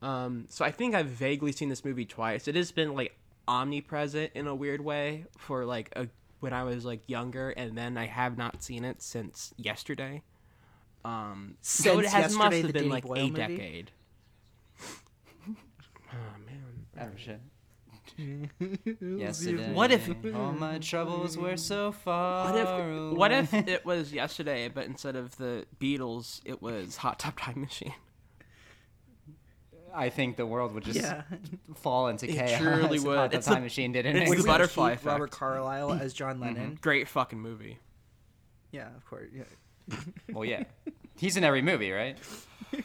Um, 0.00 0.46
so 0.48 0.64
I 0.64 0.72
think 0.72 0.94
I've 0.94 1.06
vaguely 1.06 1.52
seen 1.52 1.68
this 1.68 1.84
movie 1.84 2.04
twice. 2.04 2.48
It 2.48 2.56
has 2.56 2.72
been 2.72 2.94
like 2.94 3.16
omnipresent 3.46 4.32
in 4.34 4.46
a 4.46 4.54
weird 4.54 4.80
way 4.80 5.26
for 5.38 5.64
like 5.64 5.92
a 5.94 6.08
when 6.40 6.52
I 6.52 6.64
was 6.64 6.84
like 6.84 7.08
younger, 7.08 7.50
and 7.50 7.78
then 7.78 7.96
I 7.96 8.06
have 8.06 8.36
not 8.36 8.62
seen 8.64 8.84
it 8.84 9.00
since 9.00 9.54
yesterday. 9.56 10.22
Um, 11.04 11.56
so 11.62 12.00
it 12.00 12.06
has 12.06 12.34
must 12.36 12.56
have 12.56 12.72
been 12.72 12.72
Danny 12.72 12.88
like 12.88 13.04
Boyle 13.04 13.18
a 13.18 13.22
movie? 13.28 13.34
decade. 13.36 13.90
Oh 16.14 16.38
man. 16.44 16.86
Oh 17.00 17.16
shit. 17.16 17.40
Yesterday. 19.00 19.72
What 19.72 19.90
if 19.90 20.08
all 20.34 20.52
my 20.52 20.78
troubles 20.78 21.36
were 21.36 21.56
so 21.56 21.92
far? 21.92 22.52
What 22.52 22.56
if 22.56 23.16
what 23.16 23.32
if 23.32 23.54
it 23.54 23.84
was 23.84 24.12
yesterday, 24.12 24.68
but 24.68 24.86
instead 24.86 25.16
of 25.16 25.36
the 25.36 25.64
Beatles, 25.80 26.40
it 26.44 26.60
was 26.62 26.96
Hot 26.98 27.18
Tub 27.18 27.38
Time 27.38 27.60
Machine? 27.60 27.94
I 29.94 30.08
think 30.08 30.36
the 30.36 30.46
world 30.46 30.72
would 30.72 30.84
just 30.84 31.00
Yeah. 31.00 31.22
fall 31.74 32.08
into 32.08 32.26
It 32.28 32.34
chaos. 32.34 32.58
truly 32.60 32.96
if 32.96 33.04
would. 33.04 33.16
Hot 33.18 33.30
Tub 33.30 33.38
It's 33.38 33.46
the- 33.46 33.54
Time 33.54 33.62
Machine 33.62 33.92
didn't. 33.92 34.16
it's 34.16 34.26
the 34.26 34.32
exist. 34.32 34.46
butterfly 34.46 34.92
effect. 34.92 35.04
Robert 35.06 35.30
Carlyle 35.30 35.92
as 35.92 36.12
John 36.14 36.34
mm-hmm. 36.36 36.42
Lennon. 36.44 36.78
Great 36.80 37.08
fucking 37.08 37.38
movie. 37.40 37.78
Yeah, 38.70 38.88
of 38.96 39.04
course. 39.04 39.28
Yeah. 39.34 39.96
Well, 40.32 40.44
yeah, 40.44 40.64
he's 41.18 41.36
in 41.36 41.44
every 41.44 41.60
movie, 41.60 41.90
right? 41.90 42.16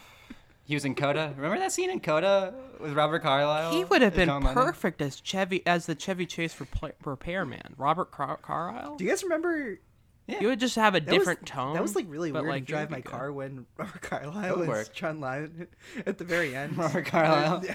He 0.68 0.76
was 0.76 0.84
in 0.86 0.96
Coda. 0.96 1.34
Remember 1.38 1.58
that 1.60 1.72
scene 1.72 1.90
in 1.90 2.02
Coda 2.02 2.54
with 2.80 2.92
Robert 2.94 3.22
Carlyle? 3.22 3.72
He 3.72 3.86
would 3.86 4.02
have 4.02 4.14
been 4.14 4.28
John 4.28 4.44
Lennon? 4.44 4.64
perfect 4.66 5.02
as 5.02 5.22
Chevy 5.22 5.66
as 5.66 5.86
the 5.86 5.96
Chevy 5.96 6.26
Chase 6.26 6.54
repla- 6.56 6.92
repairman, 7.06 7.74
Robert 7.78 8.12
Car- 8.12 8.38
Carlyle. 8.42 8.98
Do 8.98 9.06
you 9.06 9.10
guys 9.10 9.24
remember? 9.24 9.80
Yeah. 10.28 10.42
You 10.42 10.50
would 10.50 10.60
just 10.60 10.76
have 10.76 10.94
a 10.94 11.00
That 11.00 11.08
was- 11.08 11.18
different 11.20 11.46
tone. 11.46 11.74
That 11.74 11.82
was 11.82 11.96
like 11.96 12.06
really 12.10 12.34
but, 12.34 12.44
weird 12.44 12.54
like, 12.54 12.66
to 12.66 12.72
drive 12.74 12.90
my 12.92 12.98
good. 13.00 13.06
car 13.12 13.32
when 13.32 13.66
Robert 13.78 14.02
Carlyle 14.02 14.58
was 14.58 14.68
work. 14.68 14.94
John 14.94 15.22
Lennon 15.22 15.68
at 16.06 16.18
the 16.18 16.26
very 16.26 16.54
end. 16.54 16.78
Robert 16.78 17.06
Carlyle. 17.06 17.64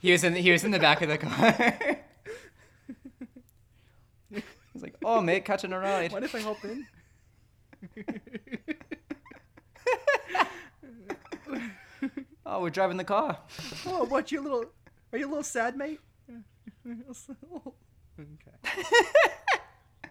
He 0.00 0.12
was 0.12 0.22
in. 0.22 0.34
He 0.36 0.52
was 0.52 0.62
in 0.62 0.70
the 0.70 0.78
back 0.78 1.02
of 1.02 1.08
the 1.08 1.18
car. 1.18 1.52
He's 4.72 4.80
like, 4.82 4.94
"Oh, 5.04 5.20
mate, 5.20 5.44
catching 5.44 5.72
a 5.72 5.78
ride." 5.80 6.12
What 6.12 6.22
if 6.22 6.36
I 6.36 6.40
hop 6.40 6.64
in? 6.64 6.86
Oh, 12.50 12.62
we're 12.62 12.70
driving 12.70 12.96
the 12.96 13.04
car. 13.04 13.38
Oh, 13.86 14.04
what 14.04 14.32
you 14.32 14.40
little? 14.40 14.64
Are 15.12 15.18
you 15.18 15.26
a 15.26 15.28
little 15.28 15.42
sad, 15.42 15.76
mate? 15.76 16.00
okay. 18.18 18.82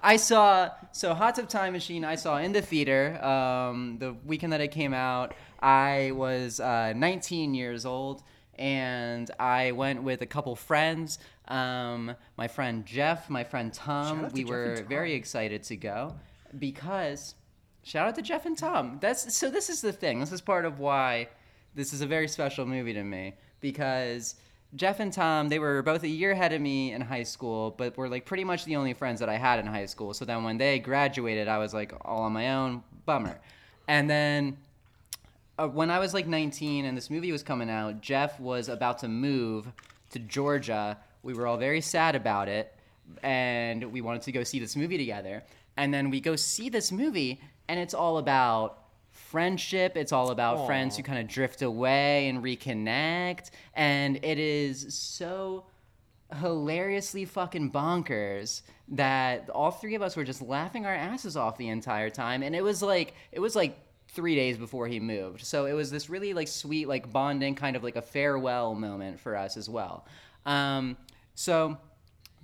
I 0.00 0.16
saw 0.16 0.70
so 0.92 1.14
Hot 1.14 1.34
Tub 1.34 1.48
Time 1.48 1.72
Machine. 1.72 2.04
I 2.04 2.14
saw 2.14 2.36
in 2.38 2.52
the 2.52 2.60
theater 2.60 3.22
um, 3.24 3.96
the 3.98 4.14
weekend 4.24 4.52
that 4.52 4.60
it 4.60 4.68
came 4.68 4.92
out. 4.92 5.34
I 5.60 6.12
was 6.14 6.60
uh, 6.60 6.92
19 6.94 7.54
years 7.54 7.86
old, 7.86 8.22
and 8.58 9.30
I 9.40 9.72
went 9.72 10.02
with 10.02 10.20
a 10.20 10.26
couple 10.26 10.54
friends. 10.56 11.18
Um, 11.48 12.14
my 12.36 12.48
friend 12.48 12.84
Jeff, 12.84 13.30
my 13.30 13.44
friend 13.44 13.72
Tom. 13.72 14.28
to 14.28 14.34
We 14.34 14.42
Jeff 14.42 14.50
were 14.50 14.72
and 14.74 14.88
very 14.88 15.14
excited 15.14 15.62
to 15.64 15.76
go 15.76 16.16
because 16.58 17.34
shout 17.82 18.06
out 18.06 18.14
to 18.16 18.22
Jeff 18.22 18.44
and 18.44 18.58
Tom. 18.58 18.98
That's 19.00 19.34
so. 19.34 19.50
This 19.50 19.70
is 19.70 19.80
the 19.80 19.92
thing. 19.92 20.20
This 20.20 20.32
is 20.32 20.42
part 20.42 20.66
of 20.66 20.78
why 20.78 21.28
this 21.74 21.92
is 21.92 22.00
a 22.00 22.06
very 22.06 22.28
special 22.28 22.66
movie 22.66 22.92
to 22.92 23.02
me 23.02 23.34
because 23.60 24.36
Jeff 24.74 25.00
and 25.00 25.12
Tom, 25.12 25.48
they 25.48 25.58
were 25.58 25.82
both 25.82 26.02
a 26.02 26.08
year 26.08 26.32
ahead 26.32 26.52
of 26.52 26.60
me 26.60 26.92
in 26.92 27.00
high 27.00 27.22
school, 27.22 27.74
but 27.76 27.96
were 27.96 28.08
like 28.08 28.26
pretty 28.26 28.44
much 28.44 28.64
the 28.64 28.76
only 28.76 28.92
friends 28.92 29.20
that 29.20 29.28
I 29.28 29.36
had 29.36 29.58
in 29.58 29.66
high 29.66 29.86
school. 29.86 30.12
So 30.12 30.24
then 30.24 30.44
when 30.44 30.58
they 30.58 30.78
graduated, 30.78 31.48
I 31.48 31.58
was 31.58 31.72
like 31.72 31.92
all 32.04 32.22
on 32.22 32.32
my 32.32 32.54
own. 32.54 32.82
Bummer. 33.06 33.40
And 33.88 34.08
then 34.10 34.58
uh, 35.58 35.66
when 35.66 35.90
I 35.90 35.98
was 35.98 36.12
like 36.12 36.26
19 36.26 36.84
and 36.84 36.96
this 36.96 37.08
movie 37.08 37.32
was 37.32 37.42
coming 37.42 37.70
out, 37.70 38.02
Jeff 38.02 38.38
was 38.38 38.68
about 38.68 38.98
to 38.98 39.08
move 39.08 39.66
to 40.10 40.18
Georgia. 40.18 40.98
We 41.22 41.32
were 41.32 41.46
all 41.46 41.56
very 41.56 41.80
sad 41.80 42.14
about 42.14 42.48
it, 42.48 42.74
and 43.22 43.92
we 43.92 44.02
wanted 44.02 44.22
to 44.22 44.32
go 44.32 44.44
see 44.44 44.60
this 44.60 44.76
movie 44.76 44.98
together. 44.98 45.42
And 45.78 45.92
then 45.92 46.10
we 46.10 46.20
go 46.20 46.36
see 46.36 46.68
this 46.68 46.92
movie, 46.92 47.40
and 47.68 47.80
it's 47.80 47.94
all 47.94 48.18
about 48.18 48.77
friendship. 49.30 49.96
It's 49.96 50.12
all 50.12 50.30
about 50.30 50.66
friends 50.66 50.96
who 50.96 51.02
kind 51.02 51.18
of 51.18 51.28
drift 51.28 51.62
away 51.62 52.28
and 52.28 52.42
reconnect. 52.42 53.50
And 53.74 54.16
it 54.24 54.38
is 54.38 54.94
so 54.94 55.66
hilariously 56.40 57.24
fucking 57.24 57.72
bonkers 57.72 58.62
that 58.88 59.48
all 59.50 59.70
three 59.70 59.94
of 59.94 60.02
us 60.02 60.16
were 60.16 60.24
just 60.24 60.42
laughing 60.42 60.86
our 60.86 60.94
asses 60.94 61.36
off 61.36 61.58
the 61.58 61.68
entire 61.68 62.10
time. 62.10 62.42
And 62.42 62.54
it 62.54 62.62
was 62.62 62.82
like 62.82 63.14
it 63.32 63.40
was 63.40 63.54
like 63.54 63.78
three 64.08 64.34
days 64.34 64.56
before 64.56 64.86
he 64.86 65.00
moved. 65.00 65.44
So 65.44 65.66
it 65.66 65.72
was 65.72 65.90
this 65.90 66.08
really 66.08 66.32
like 66.32 66.48
sweet 66.48 66.88
like 66.88 67.12
bonding 67.12 67.54
kind 67.54 67.76
of 67.76 67.84
like 67.84 67.96
a 67.96 68.02
farewell 68.02 68.74
moment 68.74 69.20
for 69.20 69.36
us 69.36 69.56
as 69.56 69.68
well. 69.68 70.06
Um, 70.46 70.96
so 71.34 71.76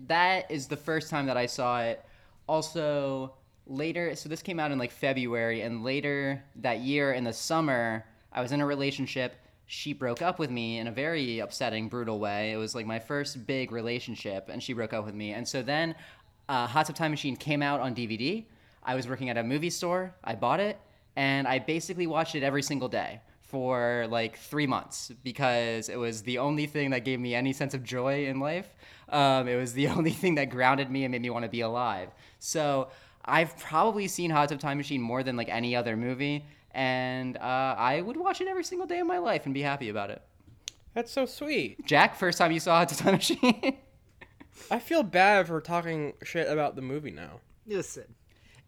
that 0.07 0.51
is 0.51 0.67
the 0.67 0.77
first 0.77 1.09
time 1.09 1.27
that 1.27 1.37
i 1.37 1.47
saw 1.47 1.81
it. 1.83 2.05
Also 2.47 3.35
later 3.67 4.15
so 4.15 4.29
this 4.29 4.43
came 4.43 4.61
out 4.61 4.71
in 4.71 4.79
like 4.79 4.91
february 4.91 5.63
and 5.63 5.83
later 5.83 6.43
that 6.57 6.81
year 6.81 7.13
in 7.13 7.25
the 7.25 7.33
summer 7.33 8.05
i 8.33 8.43
was 8.43 8.53
in 8.53 8.61
a 8.61 8.67
relationship. 8.67 9.37
She 9.67 9.95
broke 9.95 10.21
up 10.21 10.39
with 10.39 10.51
me 10.51 10.79
in 10.79 10.89
a 10.89 10.93
very 10.93 11.39
upsetting 11.39 11.89
brutal 11.89 12.19
way. 12.19 12.53
It 12.53 12.59
was 12.59 12.75
like 12.75 12.85
my 12.85 12.99
first 12.99 13.47
big 13.47 13.73
relationship 13.73 14.51
and 14.51 14.63
she 14.63 14.75
broke 14.75 14.93
up 14.93 15.07
with 15.07 15.15
me. 15.15 15.33
And 15.33 15.49
so 15.49 15.63
then 15.63 15.95
uh, 16.49 16.67
hot 16.67 16.87
tub 16.87 16.97
time 16.97 17.11
machine 17.11 17.37
came 17.37 17.63
out 17.63 17.81
on 17.81 17.95
dvd 17.95 18.45
i 18.83 18.95
was 18.95 19.09
working 19.09 19.31
at 19.31 19.39
a 19.39 19.43
movie 19.43 19.71
store. 19.71 20.15
I 20.23 20.35
bought 20.35 20.61
it 20.61 20.79
and 21.17 21.49
i 21.49 21.59
basically 21.59 22.07
watched 22.07 22.35
it 22.35 22.43
every 22.43 22.63
single 22.63 22.89
day 22.89 23.21
for 23.41 24.07
like 24.11 24.37
three 24.37 24.67
months 24.67 25.13
because 25.23 25.89
it 25.89 25.97
was 25.97 26.23
the 26.23 26.39
only 26.39 26.67
thing 26.67 26.91
that 26.91 27.05
gave 27.05 27.21
me 27.21 27.35
any 27.35 27.53
sense 27.53 27.73
of 27.73 27.85
joy 27.85 28.27
in 28.27 28.41
life. 28.41 28.69
Um, 29.09 29.47
it 29.49 29.57
was 29.57 29.73
the 29.73 29.87
only 29.97 30.11
thing 30.11 30.35
that 30.35 30.51
grounded 30.51 30.91
me 30.91 31.05
and 31.05 31.13
made 31.13 31.23
me 31.23 31.31
want 31.31 31.45
to 31.45 31.49
be 31.49 31.61
alive. 31.61 32.11
So 32.41 32.89
I've 33.25 33.57
probably 33.59 34.09
seen 34.09 34.31
Hot 34.31 34.49
Tub 34.49 34.61
Time 34.61 34.77
Machine 34.77 35.01
more 35.01 35.23
than 35.23 35.37
like 35.37 35.49
any 35.49 35.75
other 35.75 35.97
movie, 35.97 36.45
and 36.73 37.37
uh, 37.37 37.75
I 37.79 38.01
would 38.01 38.17
watch 38.17 38.41
it 38.41 38.49
every 38.49 38.65
single 38.65 38.87
day 38.87 38.99
of 38.99 39.07
my 39.07 39.19
life 39.19 39.45
and 39.45 39.55
be 39.55 39.63
happy 39.63 39.89
about 39.89 40.11
it. 40.11 40.23
That's 40.95 41.11
so 41.11 41.27
sweet. 41.27 41.85
Jack, 41.87 42.17
first 42.17 42.39
time 42.39 42.53
you 42.53 42.61
saw 42.61 42.79
Hot 42.79 42.89
Tub 42.89 42.99
Time 42.99 43.15
Machine? 43.15 43.79
I 44.71 44.79
feel 44.79 45.03
bad 45.03 45.47
for 45.49 45.61
talking 45.61 46.15
shit 46.23 46.49
about 46.49 46.77
the 46.77 46.83
movie 46.83 47.11
now. 47.11 47.41
Listen, 47.67 48.15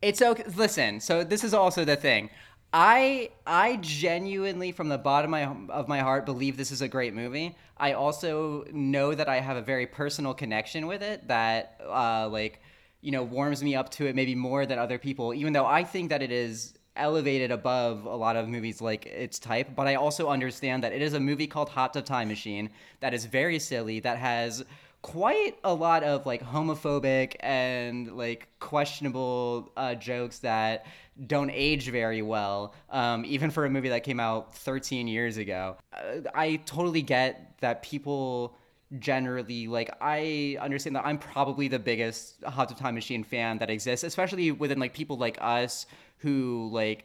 It's 0.03 0.21
okay. 0.21 0.45
Listen, 0.57 1.01
so 1.01 1.23
this 1.23 1.45
is 1.45 1.55
also 1.55 1.85
the 1.85 1.97
thing. 1.97 2.31
I 2.73 3.31
I 3.47 3.77
genuinely, 3.77 4.73
from 4.73 4.89
the 4.89 4.99
bottom 4.99 5.33
of 5.33 5.57
my, 5.57 5.75
of 5.75 5.89
my 5.89 6.01
heart, 6.01 6.27
believe 6.27 6.57
this 6.57 6.73
is 6.73 6.83
a 6.83 6.89
great 6.89 7.15
movie. 7.15 7.57
I 7.77 7.93
also 7.93 8.65
know 8.73 9.15
that 9.15 9.29
I 9.29 9.41
have 9.41 9.57
a 9.57 9.63
very 9.63 9.87
personal 9.87 10.35
connection 10.35 10.87
with 10.87 11.03
it 11.03 11.29
that, 11.29 11.81
uh, 11.87 12.29
like, 12.29 12.61
you 13.07 13.13
know, 13.13 13.23
warms 13.23 13.63
me 13.63 13.77
up 13.77 13.89
to 13.89 14.07
it 14.09 14.17
maybe 14.17 14.35
more 14.35 14.67
than 14.67 14.81
other 14.81 14.99
people. 14.99 15.33
Even 15.33 15.53
though 15.53 15.65
I 15.65 15.85
think 15.85 16.11
that 16.11 16.23
it 16.23 16.33
is 16.33 16.75
elevated 16.97 17.53
above 17.53 18.05
a 18.05 18.17
lot 18.17 18.35
of 18.35 18.49
movies 18.49 18.81
like 18.81 19.07
its 19.07 19.39
type, 19.39 19.77
but 19.77 19.87
I 19.87 19.95
also 19.95 20.29
understand 20.29 20.83
that 20.83 20.93
it 20.93 21.01
is 21.01 21.15
a 21.15 21.21
movie 21.21 21.47
called 21.47 21.69
Hot 21.69 21.95
Tub 21.95 22.05
Time 22.05 22.27
Machine 22.27 22.69
that 22.99 23.15
is 23.15 23.25
very 23.27 23.61
silly, 23.61 24.01
that 24.01 24.19
has 24.19 24.65
quite 25.03 25.57
a 25.63 25.73
lot 25.73 26.03
of 26.03 26.27
like 26.27 26.43
homophobic 26.43 27.37
and 27.39 28.17
like 28.17 28.49
questionable 28.59 29.71
uh, 29.77 29.95
jokes 29.95 30.41
that 30.41 30.85
don't 31.29 31.51
age 31.53 31.89
very 31.89 32.23
well, 32.23 32.75
um, 32.91 33.25
even 33.25 33.53
for 33.53 33.67
a 33.67 33.71
movie 33.71 33.91
that 33.91 34.03
came 34.03 34.19
out 34.19 34.53
13 34.57 35.07
years 35.07 35.37
ago. 35.37 35.77
Uh, 35.93 36.23
I 36.35 36.57
totally 36.67 37.03
get 37.03 37.57
that 37.61 37.85
people 37.85 38.59
generally 39.01 39.67
like 39.67 39.91
i 40.01 40.57
understand 40.61 40.95
that 40.95 41.05
i'm 41.05 41.19
probably 41.19 41.67
the 41.69 41.79
biggest 41.79 42.43
hot 42.45 42.69
tub 42.69 42.79
time 42.79 42.95
machine 42.95 43.25
fan 43.25 43.59
that 43.59 43.69
exists 43.69 44.05
especially 44.05 44.53
within 44.53 44.79
like 44.79 44.95
people 44.95 45.17
like 45.19 45.37
us 45.41 45.87
who 46.19 46.69
like 46.73 47.05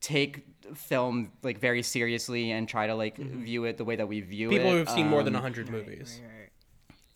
take 0.00 0.44
film 0.74 1.32
like 1.42 1.58
very 1.58 1.82
seriously 1.82 2.50
and 2.50 2.68
try 2.68 2.86
to 2.86 2.94
like 2.94 3.16
view 3.16 3.64
it 3.64 3.78
the 3.78 3.84
way 3.84 3.96
that 3.96 4.06
we 4.06 4.20
view 4.20 4.48
it. 4.48 4.52
People 4.58 4.70
who've 4.72 4.88
seen 4.90 5.08
more 5.08 5.22
than 5.22 5.34
Um, 5.34 5.42
100 5.42 5.70
movies. 5.70 6.20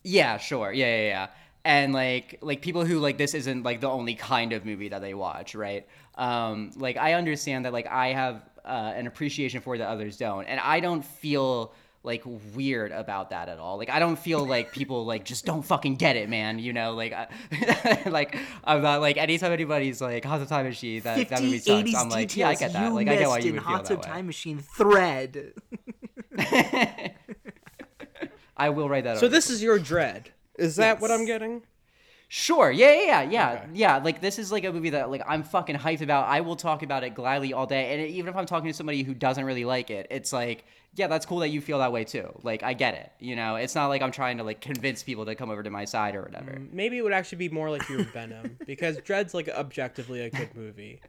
yeah, 0.03 0.37
sure. 0.37 0.71
Yeah, 0.73 0.87
yeah, 0.87 1.07
yeah. 1.07 1.27
And 1.63 1.93
like 1.93 2.39
like 2.41 2.61
people 2.61 2.85
who 2.85 2.99
like 2.99 3.17
this 3.19 3.33
isn't 3.35 3.63
like 3.63 3.79
the 3.81 3.89
only 3.89 4.15
kind 4.15 4.53
of 4.53 4.65
movie 4.65 4.89
that 4.89 5.01
they 5.01 5.13
watch, 5.13 5.53
right? 5.53 5.87
Um 6.15 6.71
like 6.77 6.97
I 6.97 7.13
understand 7.13 7.65
that 7.65 7.73
like 7.73 7.85
I 7.87 8.07
have 8.13 8.41
uh, 8.65 8.93
an 8.95 9.07
appreciation 9.07 9.61
for 9.61 9.75
it 9.75 9.79
that 9.79 9.87
others 9.89 10.17
don't. 10.17 10.45
And 10.45 10.59
I 10.59 10.79
don't 10.79 11.03
feel 11.05 11.73
like 12.03 12.23
weird 12.55 12.91
about 12.91 13.31
that 13.31 13.49
at 13.49 13.59
all. 13.59 13.77
Like 13.77 13.89
I 13.89 13.99
don't 13.99 14.17
feel 14.17 14.45
like 14.45 14.71
people 14.71 15.05
like 15.05 15.25
just 15.25 15.45
don't 15.45 15.63
fucking 15.63 15.95
get 15.95 16.15
it, 16.15 16.29
man, 16.29 16.57
you 16.59 16.71
know? 16.73 16.93
Like 16.93 17.13
I, 17.13 17.27
like 18.09 18.37
I'm 18.63 18.81
not 18.81 19.01
like 19.01 19.17
anytime 19.17 19.51
anybody's 19.51 19.99
like 20.01 20.23
Hot 20.25 20.39
Tub 20.39 20.47
Time 20.47 20.65
Machine 20.65 21.01
that 21.01 21.17
that 21.29 21.39
50, 21.39 21.45
movie 21.45 21.59
sucks. 21.59 21.89
80s 21.89 21.95
I'm 22.01 22.09
like, 22.09 22.37
yeah, 22.37 22.49
I 22.49 22.55
get 22.55 22.73
that. 22.73 22.93
Like 22.93 23.07
I 23.07 23.15
get 23.17 23.27
why 23.27 23.39
you 23.39 23.53
would 23.53 23.61
feel 23.61 23.69
Hot 23.71 23.83
that 23.85 23.95
Tub 23.95 24.05
way. 24.05 24.11
Time 24.11 24.25
Machine 24.27 24.59
thread. 24.59 25.53
I 28.57 28.69
will 28.69 28.89
write 28.89 29.03
that 29.05 29.17
So 29.19 29.25
over. 29.27 29.35
this 29.35 29.49
is 29.49 29.63
your 29.63 29.79
dread. 29.79 30.31
Is 30.57 30.75
that 30.77 30.99
what 30.99 31.11
I'm 31.11 31.25
getting? 31.25 31.63
Sure. 32.31 32.71
Yeah, 32.71 32.91
yeah, 32.93 33.03
yeah, 33.03 33.27
yeah. 33.31 33.65
Yeah, 33.73 33.97
like 33.97 34.21
this 34.21 34.37
is 34.37 34.51
like 34.51 34.63
a 34.63 34.71
movie 34.71 34.91
that 34.91 35.09
like 35.09 35.23
I'm 35.27 35.41
fucking 35.41 35.75
hyped 35.75 36.01
about. 36.01 36.27
I 36.27 36.41
will 36.41 36.55
talk 36.55 36.83
about 36.83 37.03
it 37.03 37.15
gladly 37.15 37.53
all 37.53 37.65
day. 37.65 37.91
And 37.91 38.07
even 38.11 38.29
if 38.29 38.35
I'm 38.37 38.45
talking 38.45 38.67
to 38.69 38.73
somebody 38.73 39.01
who 39.01 39.15
doesn't 39.15 39.43
really 39.43 39.65
like 39.65 39.89
it, 39.89 40.05
it's 40.11 40.31
like, 40.31 40.63
yeah, 40.93 41.07
that's 41.07 41.25
cool 41.25 41.39
that 41.39 41.47
you 41.47 41.59
feel 41.59 41.79
that 41.79 41.91
way 41.91 42.03
too. 42.03 42.29
Like 42.43 42.61
I 42.61 42.73
get 42.73 42.93
it. 42.93 43.11
You 43.19 43.35
know, 43.35 43.55
it's 43.55 43.73
not 43.73 43.87
like 43.87 44.03
I'm 44.03 44.11
trying 44.11 44.37
to 44.37 44.43
like 44.43 44.61
convince 44.61 45.01
people 45.01 45.25
to 45.25 45.33
come 45.33 45.49
over 45.49 45.63
to 45.63 45.71
my 45.71 45.85
side 45.85 46.13
or 46.13 46.21
whatever. 46.21 46.61
Maybe 46.71 46.99
it 46.99 47.01
would 47.01 47.13
actually 47.13 47.39
be 47.39 47.49
more 47.49 47.71
like 47.71 47.89
your 47.89 48.03
Venom 48.03 48.57
because 48.67 48.97
Dread's 48.99 49.33
like 49.33 49.49
objectively 49.49 50.21
a 50.21 50.29
good 50.29 50.53
movie, 50.53 51.01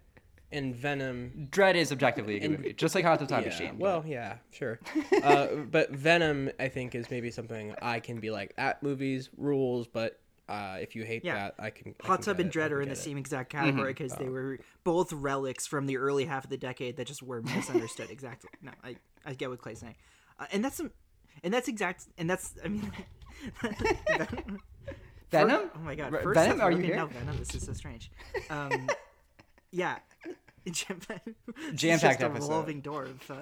and 0.51 0.75
Venom. 0.75 1.49
Dread 1.51 1.77
is 1.77 1.93
objectively 1.93 2.37
a 2.37 2.41
good 2.41 2.51
and- 2.51 2.59
movie, 2.61 2.73
just 2.73 2.95
like 2.95 3.05
Hot 3.05 3.19
Tub 3.19 3.29
Time 3.29 3.43
yeah, 3.43 3.49
Machine. 3.51 3.79
Well, 3.79 4.03
yeah, 4.07 4.37
sure. 4.53 4.81
uh, 5.23 5.49
but 5.71 5.91
Venom, 5.91 6.51
I 6.59 6.69
think, 6.69 6.95
is 6.95 7.11
maybe 7.11 7.31
something 7.31 7.75
I 7.83 8.01
can 8.01 8.21
be 8.21 8.31
like 8.31 8.55
at 8.57 8.83
movie's 8.83 9.29
rules, 9.37 9.87
but 9.87 10.19
uh, 10.51 10.77
if 10.81 10.95
you 10.97 11.05
hate 11.05 11.25
Yeah. 11.25 11.35
that, 11.35 11.55
I 11.59 11.71
can. 11.71 11.95
I 12.03 12.07
Hot 12.07 12.17
can 12.17 12.25
Tub 12.25 12.41
and 12.41 12.49
it, 12.49 12.53
Dread 12.53 12.73
are 12.73 12.83
in 12.83 12.89
the 12.89 12.95
it. 12.95 12.99
same 12.99 13.17
exact 13.17 13.51
category 13.51 13.93
Mhm. 13.95 13.97
because 13.97 14.13
they 14.15 14.27
Oh. 14.27 14.33
were 14.33 14.59
both 14.85 15.13
relics 15.13 15.67
from 15.67 15.87
the 15.87 15.97
early 15.97 16.25
half 16.27 16.45
of 16.45 16.51
the 16.51 16.57
decade 16.59 16.97
that 16.97 17.07
just 17.07 17.23
were 17.23 17.41
misunderstood. 17.43 18.11
exactly. 18.11 18.51
No, 18.61 18.73
I 18.83 18.97
I 19.25 19.35
get 19.35 19.49
what 19.51 19.61
Clay's 19.61 19.79
saying, 19.81 19.97
uh, 20.39 20.47
and 20.53 20.65
that's 20.65 20.77
some, 20.77 20.91
and 21.45 21.55
that's 21.55 21.69
exact, 21.69 22.07
and 22.19 22.29
that's 22.29 22.55
I 22.65 22.69
mean. 22.69 22.93
Venom? 25.31 25.61
Fir- 25.69 25.71
oh 25.77 25.79
my 25.81 25.95
god! 25.95 26.13
Re- 26.13 26.23
First 26.23 26.35
Venom? 26.41 26.57
Seth 26.59 26.65
Are 26.65 26.71
you 26.73 26.79
Rogen, 26.79 26.85
here? 26.85 26.97
No, 26.97 27.07
Venom. 27.07 27.37
This 27.39 27.55
is 27.55 27.65
so 27.65 27.73
strange. 27.73 28.11
Um, 28.51 28.89
yeah, 29.71 29.99
Jam- 30.71 31.01
Jam-packed 31.07 31.29
it's 31.77 31.83
just 31.83 32.03
a 32.03 32.09
episode. 32.25 32.33
revolving 32.33 32.81
door 32.81 33.05
of 33.05 33.31
uh, 33.31 33.37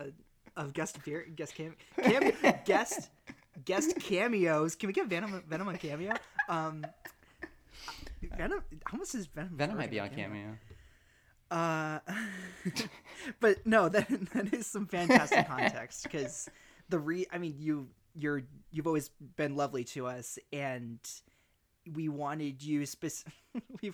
of 0.57 0.73
guest 0.75 0.97
appear 0.99 1.25
guest 1.35 1.55
cam, 1.55 1.75
cam 1.97 2.33
guest 2.67 3.09
guest 3.65 3.97
cameos. 4.01 4.75
Can 4.75 4.89
we 4.89 4.93
get 4.93 5.07
Venom 5.07 5.43
Venom 5.49 5.69
on 5.69 5.77
cameo? 5.77 6.15
Um, 6.49 6.87
Venom. 8.37 8.63
How 8.85 8.99
much 8.99 9.15
is 9.15 9.27
Venom? 9.27 9.57
Venom 9.57 9.77
might 9.77 9.91
be 9.91 10.01
on 10.01 10.11
cameo. 10.11 10.57
Uh, 11.51 11.99
but 13.41 13.67
no, 13.67 13.89
that 13.89 14.09
that 14.33 14.53
is 14.53 14.67
some 14.67 14.87
fantastic 14.87 15.47
context 15.47 16.03
because 16.03 16.49
the 16.89 16.99
re. 16.99 17.27
I 17.33 17.39
mean, 17.39 17.55
you 17.59 17.89
you're 18.15 18.43
you've 18.71 18.87
always 18.87 19.11
been 19.37 19.57
lovely 19.57 19.85
to 19.85 20.07
us, 20.07 20.39
and 20.53 20.99
we 21.95 22.09
wanted 22.09 22.63
you 22.63 22.85
spec- 22.85 23.33
we 23.83 23.93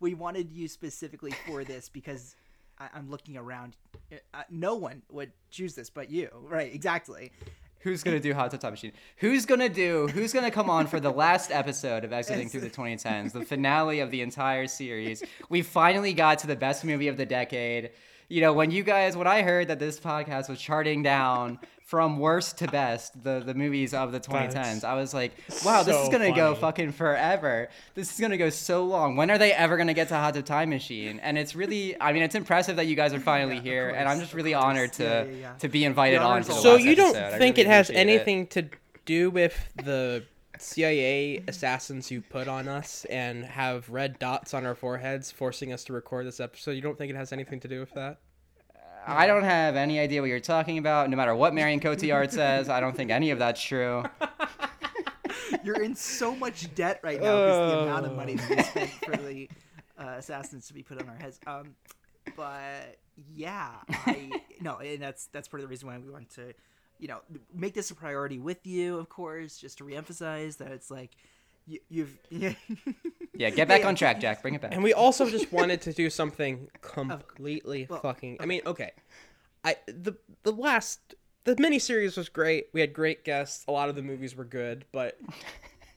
we 0.00 0.14
wanted 0.14 0.52
you 0.52 0.68
specifically 0.68 1.32
for 1.46 1.64
this 1.64 1.88
because 1.88 2.36
I, 2.78 2.88
I'm 2.94 3.10
looking 3.10 3.36
around. 3.36 3.76
Uh, 4.12 4.42
no 4.50 4.76
one 4.76 5.02
would 5.10 5.32
choose 5.50 5.74
this 5.74 5.90
but 5.90 6.10
you, 6.10 6.28
right? 6.32 6.72
Exactly. 6.72 7.32
Who's 7.82 8.04
gonna 8.04 8.20
do 8.20 8.32
Hot 8.32 8.50
Tub 8.50 8.60
Time 8.60 8.72
Machine? 8.72 8.92
Who's 9.16 9.44
gonna 9.44 9.68
do? 9.68 10.06
Who's 10.08 10.32
gonna 10.32 10.52
come 10.52 10.70
on 10.70 10.86
for 10.86 11.00
the 11.00 11.10
last 11.10 11.50
episode 11.50 12.04
of 12.04 12.12
Exiting 12.12 12.48
Through 12.48 12.60
the 12.60 12.70
2010s, 12.70 13.32
the 13.32 13.44
finale 13.44 13.98
of 13.98 14.12
the 14.12 14.20
entire 14.20 14.68
series? 14.68 15.22
We 15.48 15.62
finally 15.62 16.12
got 16.12 16.38
to 16.40 16.46
the 16.46 16.54
best 16.54 16.84
movie 16.84 17.08
of 17.08 17.16
the 17.16 17.26
decade. 17.26 17.90
You 18.32 18.40
know, 18.40 18.54
when 18.54 18.70
you 18.70 18.82
guys, 18.82 19.14
when 19.14 19.26
I 19.26 19.42
heard 19.42 19.68
that 19.68 19.78
this 19.78 20.00
podcast 20.00 20.48
was 20.48 20.58
charting 20.58 21.02
down 21.02 21.58
from 21.84 22.18
worst 22.18 22.56
to 22.58 22.66
best, 22.66 23.22
the 23.22 23.42
the 23.44 23.52
movies 23.52 23.92
of 23.92 24.10
the 24.10 24.20
2010s, 24.20 24.52
That's 24.54 24.84
I 24.84 24.94
was 24.94 25.12
like, 25.12 25.32
wow, 25.62 25.82
this 25.82 25.94
is 26.02 26.08
gonna 26.08 26.32
go 26.34 26.54
fucking 26.54 26.92
forever. 26.92 27.68
This 27.94 28.10
is 28.14 28.18
gonna 28.18 28.38
go 28.38 28.48
so 28.48 28.86
long. 28.86 29.16
When 29.16 29.30
are 29.30 29.36
they 29.36 29.52
ever 29.52 29.76
gonna 29.76 29.92
get 29.92 30.08
to 30.08 30.14
Hot 30.14 30.32
Tub 30.32 30.46
Time 30.46 30.70
Machine? 30.70 31.20
And 31.20 31.36
it's 31.36 31.54
really, 31.54 32.00
I 32.00 32.14
mean, 32.14 32.22
it's 32.22 32.34
impressive 32.34 32.76
that 32.76 32.86
you 32.86 32.96
guys 32.96 33.12
are 33.12 33.20
finally 33.20 33.60
here, 33.60 33.90
and 33.90 34.08
I'm 34.08 34.18
just 34.18 34.32
really 34.32 34.54
honored 34.54 34.94
to 34.94 35.02
Yeah, 35.04 35.22
yeah, 35.24 35.30
yeah. 35.40 35.52
to 35.58 35.68
be 35.68 35.84
invited 35.84 36.20
on. 36.20 36.40
To 36.42 36.48
the 36.48 36.54
So 36.54 36.72
last 36.76 36.84
you 36.84 36.94
don't 36.96 37.14
episode. 37.14 37.38
Think 37.38 37.56
really 37.58 37.68
it 37.68 37.70
has 37.70 37.90
appreciate 37.90 38.08
it. 38.08 38.12
anything 38.14 38.46
to 38.46 38.64
do 39.04 39.30
with 39.30 39.54
the 39.84 40.24
CIA 40.62 41.42
assassins 41.48 42.10
you 42.10 42.20
put 42.22 42.48
on 42.48 42.68
us 42.68 43.04
and 43.06 43.44
have 43.44 43.88
red 43.88 44.18
dots 44.18 44.54
on 44.54 44.64
our 44.64 44.74
foreheads 44.74 45.30
forcing 45.30 45.72
us 45.72 45.84
to 45.84 45.92
record 45.92 46.26
this 46.26 46.40
episode? 46.40 46.72
You 46.72 46.80
don't 46.80 46.96
think 46.96 47.10
it 47.10 47.16
has 47.16 47.32
anything 47.32 47.60
to 47.60 47.68
do 47.68 47.80
with 47.80 47.92
that? 47.94 48.18
I 49.06 49.26
don't 49.26 49.42
have 49.42 49.74
any 49.74 49.98
idea 49.98 50.20
what 50.20 50.28
you're 50.28 50.40
talking 50.40 50.78
about. 50.78 51.10
No 51.10 51.16
matter 51.16 51.34
what 51.34 51.54
Marion 51.54 51.80
Cotillard 51.80 52.30
says, 52.30 52.68
I 52.68 52.80
don't 52.80 52.96
think 52.96 53.10
any 53.10 53.30
of 53.30 53.38
that's 53.38 53.60
true. 53.60 54.04
You're 55.64 55.82
in 55.82 55.94
so 55.94 56.34
much 56.34 56.72
debt 56.74 57.00
right 57.02 57.20
now 57.20 57.36
because 57.36 57.72
the 57.72 57.78
amount 57.80 58.06
of 58.06 58.16
money 58.16 58.34
that 58.34 58.50
we 58.50 58.62
spent 58.62 58.90
for 59.04 59.16
the 59.16 59.48
uh, 59.98 60.14
assassins 60.18 60.66
to 60.68 60.74
be 60.74 60.82
put 60.82 61.00
on 61.00 61.08
our 61.08 61.16
heads. 61.16 61.40
Um, 61.46 61.74
but 62.36 62.98
yeah, 63.34 63.70
I 63.88 64.40
no, 64.60 64.78
and 64.78 65.00
that's 65.00 65.26
that's 65.26 65.48
part 65.48 65.60
of 65.60 65.68
the 65.68 65.70
reason 65.70 65.88
why 65.88 65.98
we 65.98 66.10
want 66.10 66.30
to, 66.34 66.54
you 67.02 67.08
know, 67.08 67.18
make 67.52 67.74
this 67.74 67.90
a 67.90 67.96
priority 67.96 68.38
with 68.38 68.64
you, 68.64 68.96
of 68.96 69.08
course, 69.08 69.58
just 69.58 69.78
to 69.78 69.84
reemphasize 69.84 70.58
that 70.58 70.70
it's 70.70 70.88
like 70.88 71.10
you, 71.66 71.80
you've 71.88 72.16
yeah. 72.30 72.52
Yeah, 73.34 73.50
get 73.50 73.66
back 73.66 73.80
Yeah, 73.80 73.88
on 73.88 73.96
track, 73.96 74.20
Jack. 74.20 74.40
Bring 74.40 74.54
it 74.54 74.60
back. 74.60 74.72
And 74.72 74.84
we 74.84 74.92
also 74.92 75.28
just 75.28 75.52
wanted 75.52 75.80
to 75.82 75.92
do 75.92 76.08
something 76.10 76.68
completely 76.80 77.88
well, 77.90 77.98
fucking. 77.98 78.36
I 78.38 78.46
mean, 78.46 78.60
okay, 78.64 78.92
I 79.64 79.76
the 79.86 80.14
the 80.44 80.52
last 80.52 81.16
the 81.42 81.56
miniseries 81.56 82.16
was 82.16 82.28
great. 82.28 82.68
We 82.72 82.80
had 82.80 82.92
great 82.92 83.24
guests. 83.24 83.64
A 83.66 83.72
lot 83.72 83.88
of 83.88 83.96
the 83.96 84.02
movies 84.02 84.36
were 84.36 84.44
good, 84.44 84.84
but 84.92 85.18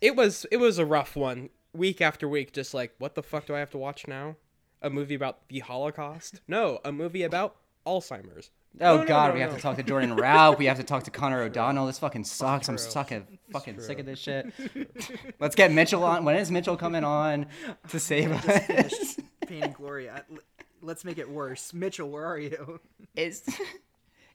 it 0.01 0.15
was 0.15 0.47
it 0.51 0.57
was 0.57 0.79
a 0.79 0.85
rough 0.85 1.15
one. 1.15 1.49
Week 1.71 2.01
after 2.01 2.27
week, 2.27 2.51
just 2.51 2.73
like 2.73 2.95
what 2.97 3.13
the 3.13 3.21
fuck 3.21 3.45
do 3.45 3.53
I 3.53 3.59
have 3.59 3.69
to 3.71 3.77
watch 3.77 4.07
now? 4.07 4.37
A 4.81 4.89
movie 4.89 5.15
about 5.15 5.49
the 5.49 5.59
Holocaust? 5.59 6.41
No, 6.47 6.79
a 6.83 6.91
movie 6.91 7.23
about 7.23 7.57
Alzheimer's. 7.85 8.49
Oh 8.81 8.97
No, 8.97 9.01
no, 9.01 9.07
God, 9.07 9.27
no, 9.29 9.33
we 9.35 9.39
have 9.41 9.55
to 9.55 9.61
talk 9.61 9.77
to 9.77 9.83
Jordan 9.83 10.15
Rao. 10.15 10.53
We 10.53 10.65
have 10.65 10.77
to 10.77 10.83
talk 10.83 11.03
to 11.03 11.11
Connor 11.11 11.41
O'Donnell. 11.43 11.85
This 11.87 11.99
fucking 11.99 12.23
sucks. 12.25 12.67
I'm 12.67 12.77
sucking, 12.77 13.25
fucking 13.51 13.79
sick 13.79 13.99
of 13.99 14.05
this 14.05 14.19
shit. 14.19 14.51
Let's 15.39 15.55
get 15.55 15.71
Mitchell 15.71 16.03
on. 16.03 16.25
When 16.25 16.35
is 16.35 16.51
Mitchell 16.51 16.75
coming 16.77 17.03
on 17.03 17.47
to 17.89 17.99
save 17.99 18.31
us? 18.31 19.17
Pain 19.47 19.63
and 19.63 19.73
Glory. 19.73 20.09
I- 20.09 20.21
Let's 20.81 21.03
make 21.03 21.17
it 21.17 21.27
worse. 21.29 21.73
Mitchell, 21.73 22.09
where 22.11 22.25
are 22.25 22.37
you? 22.37 22.79
Is 23.15 23.43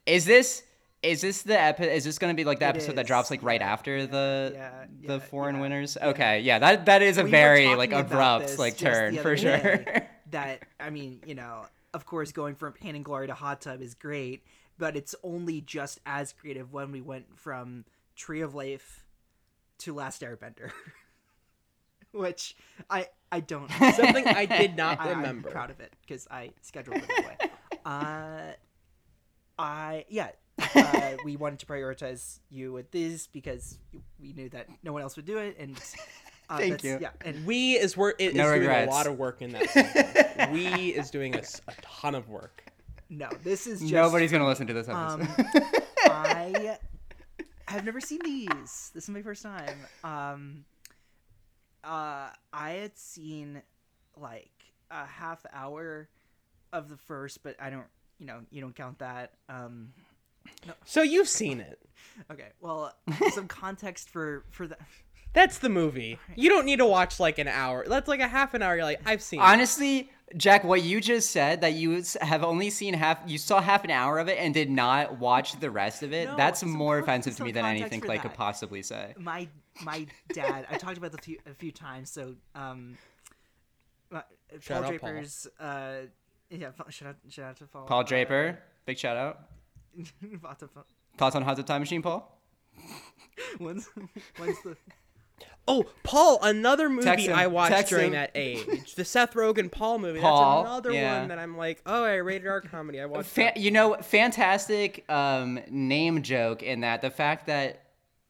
is 0.06 0.24
this 0.24 0.64
is 1.02 1.20
this 1.20 1.42
the 1.42 1.58
epi- 1.60 1.84
Is 1.84 2.04
this 2.04 2.18
going 2.18 2.34
to 2.34 2.36
be 2.36 2.44
like 2.44 2.58
the 2.58 2.64
It 2.66 2.70
episode 2.70 2.96
that 2.96 3.06
drops 3.06 3.30
like 3.30 3.42
right 3.42 3.62
after 3.62 4.06
the 4.06 4.52
yeah, 4.54 4.84
the 5.06 5.12
yeah, 5.14 5.18
foreign 5.20 5.56
yeah, 5.56 5.60
winners? 5.62 5.96
Okay, 6.00 6.40
yeah, 6.40 6.58
that 6.58 6.86
that 6.86 7.02
is 7.02 7.18
a 7.18 7.24
We 7.24 7.30
very 7.30 7.74
like 7.76 7.92
abrupt 7.92 8.58
like 8.58 8.76
turn 8.78 9.16
for 9.18 9.36
sure. 9.36 9.84
that 10.30 10.62
I 10.80 10.90
mean, 10.90 11.20
you 11.26 11.34
know, 11.36 11.66
of 11.92 12.06
course, 12.06 12.32
going 12.32 12.54
from 12.54 12.72
Pain 12.72 12.94
and 12.94 13.04
Glory 13.04 13.26
to 13.26 13.34
Hot 13.34 13.60
Tub 13.60 13.82
is 13.82 13.94
great, 13.94 14.44
but 14.78 14.96
it's 14.96 15.14
only 15.22 15.60
just 15.60 16.00
as 16.06 16.32
creative 16.32 16.72
when 16.72 16.92
we 16.92 17.00
went 17.00 17.38
from 17.38 17.84
Tree 18.16 18.40
of 18.40 18.54
Life 18.54 19.04
to 19.78 19.94
Last 19.94 20.22
Airbender, 20.22 20.70
which 22.12 22.56
I 22.88 23.08
I 23.32 23.40
don't 23.40 23.70
Something 23.94 24.26
I 24.26 24.46
did 24.46 24.76
not 24.76 25.00
I, 25.00 25.10
remember. 25.10 25.48
I'm 25.48 25.52
proud 25.52 25.70
of 25.70 25.80
it 25.80 25.92
because 26.02 26.26
I 26.30 26.52
scheduled 26.62 26.98
it 26.98 27.08
that 27.08 27.26
way. 27.26 27.50
Uh, 27.84 28.52
I 29.58 30.04
yeah. 30.08 30.30
uh, 30.74 31.16
we 31.24 31.36
wanted 31.36 31.58
to 31.58 31.66
prioritize 31.66 32.40
you 32.50 32.72
with 32.72 32.90
this 32.90 33.26
because 33.26 33.78
we 34.20 34.34
knew 34.34 34.50
that 34.50 34.68
no 34.82 34.92
one 34.92 35.00
else 35.02 35.16
would 35.16 35.24
do 35.24 35.38
it, 35.38 35.56
and 35.58 35.78
uh, 36.50 36.58
Thank 36.58 36.84
you. 36.84 36.98
Yeah, 37.00 37.10
and 37.24 37.46
We 37.46 37.72
is 37.78 37.96
work 37.96 38.16
is 38.18 38.34
No 38.34 38.44
doing 38.44 38.60
regrets. 38.60 38.88
a 38.88 38.90
lot 38.94 39.06
of 39.06 39.18
work 39.18 39.40
in 39.40 39.52
that. 39.52 40.50
we 40.52 40.66
is 40.90 41.10
doing 41.10 41.34
a 41.36 41.42
ton 41.80 42.14
of 42.14 42.28
work. 42.28 42.64
no, 43.08 43.28
this 43.42 43.66
is 43.66 43.80
just 43.80 43.92
Nobody's 43.92 44.30
gonna 44.32 44.46
listen 44.46 44.66
to 44.66 44.72
this 44.74 44.88
episode. 44.88 45.22
Um, 45.22 45.46
I 46.06 46.78
have 47.68 47.84
never 47.84 48.00
seen 48.00 48.20
these. 48.24 48.90
This 48.94 49.04
is 49.04 49.10
my 49.10 49.22
first 49.22 49.42
time. 49.42 49.76
Um, 50.04 50.64
uh, 51.84 52.30
I 52.52 52.70
had 52.72 52.98
seen 52.98 53.62
like 54.16 54.50
a 54.90 55.06
half 55.06 55.44
hour 55.52 56.08
of 56.72 56.88
the 56.88 56.96
first, 56.96 57.42
but 57.42 57.56
I 57.60 57.70
don't. 57.70 57.86
You 58.18 58.26
know, 58.26 58.40
you 58.50 58.60
don't 58.60 58.74
count 58.76 58.98
that. 58.98 59.32
Um, 59.48 59.92
So 60.84 61.00
you've 61.02 61.28
seen 61.28 61.60
it. 61.60 61.78
okay. 62.30 62.48
Well, 62.60 62.94
some 63.32 63.48
context 63.48 64.10
for 64.10 64.44
for 64.50 64.66
that. 64.66 64.80
That's 65.32 65.58
the 65.58 65.68
movie. 65.68 66.18
You 66.34 66.48
don't 66.48 66.66
need 66.66 66.78
to 66.78 66.86
watch 66.86 67.20
like 67.20 67.38
an 67.38 67.48
hour. 67.48 67.84
That's 67.86 68.08
like 68.08 68.20
a 68.20 68.28
half 68.28 68.54
an 68.54 68.62
hour. 68.62 68.74
You're 68.76 68.84
like, 68.84 69.00
I've 69.06 69.22
seen. 69.22 69.38
it. 69.40 69.44
Honestly, 69.44 70.10
Jack, 70.36 70.64
what 70.64 70.82
you 70.82 71.00
just 71.00 71.30
said 71.30 71.60
that 71.60 71.74
you 71.74 72.02
have 72.20 72.42
only 72.44 72.70
seen 72.70 72.94
half, 72.94 73.18
you 73.26 73.38
saw 73.38 73.60
half 73.60 73.84
an 73.84 73.90
hour 73.90 74.18
of 74.18 74.28
it 74.28 74.38
and 74.38 74.52
did 74.52 74.70
not 74.70 75.18
watch 75.18 75.58
the 75.60 75.70
rest 75.70 76.02
of 76.02 76.12
it. 76.12 76.28
No, 76.28 76.36
that's 76.36 76.64
more 76.64 76.98
offensive 76.98 77.36
to 77.36 77.44
me 77.44 77.52
than 77.52 77.64
anything 77.64 78.00
for 78.00 78.06
Clay 78.06 78.18
could 78.18 78.34
possibly 78.34 78.82
say. 78.82 79.14
my 79.18 79.48
my 79.82 80.04
dad 80.34 80.66
i 80.68 80.76
talked 80.76 80.98
about 80.98 81.10
this 81.12 81.20
a 81.20 81.22
few, 81.22 81.38
a 81.46 81.54
few 81.54 81.72
times 81.72 82.10
so 82.10 82.34
um 82.54 82.98
uh, 84.12 84.20
Shout 84.60 84.82
paul 84.82 84.92
out, 84.92 85.00
Paul. 85.00 85.10
draper's 85.10 85.46
uh 85.58 85.92
yeah 86.50 86.68
shout 86.90 87.08
out 87.08 87.16
shout 87.30 87.44
out 87.50 87.56
to 87.56 87.66
paul 87.66 87.86
Paul 87.86 88.00
uh, 88.00 88.02
Draper, 88.02 88.58
big 88.84 88.98
shout 88.98 89.16
out. 89.16 89.40
what 90.40 90.58
the 90.58 90.68
fuck? 90.68 90.86
Thoughts 91.16 91.34
on 91.36 91.42
Hot 91.42 91.56
Tub 91.56 91.66
Time 91.66 91.80
Machine, 91.80 92.02
Paul? 92.02 92.36
when's 93.58 93.88
when's 94.36 94.60
the 94.62 94.76
Oh, 95.68 95.84
Paul, 96.02 96.40
another 96.42 96.88
movie 96.88 97.04
Text 97.04 97.26
him. 97.26 97.36
I 97.36 97.46
watched 97.46 97.72
Text 97.72 97.90
during 97.90 98.06
him. 98.08 98.12
that 98.12 98.32
age. 98.34 98.94
The 98.96 99.04
Seth 99.04 99.34
Rogen 99.34 99.70
Paul 99.70 99.98
movie. 100.00 100.18
Paul, 100.20 100.62
That's 100.64 100.70
another 100.72 100.92
yeah. 100.92 101.18
one 101.20 101.28
that 101.28 101.38
I'm 101.38 101.56
like, 101.56 101.80
oh, 101.86 102.02
I 102.02 102.14
rated 102.16 102.48
our 102.48 102.60
comedy. 102.60 103.00
I 103.00 103.06
watched. 103.06 103.28
Fa- 103.30 103.40
that. 103.42 103.56
you 103.58 103.70
know, 103.70 103.94
fantastic 104.00 105.04
um, 105.08 105.60
name 105.70 106.22
joke 106.22 106.62
in 106.62 106.80
that 106.80 107.02
the 107.02 107.10
fact 107.10 107.46
that 107.46 107.84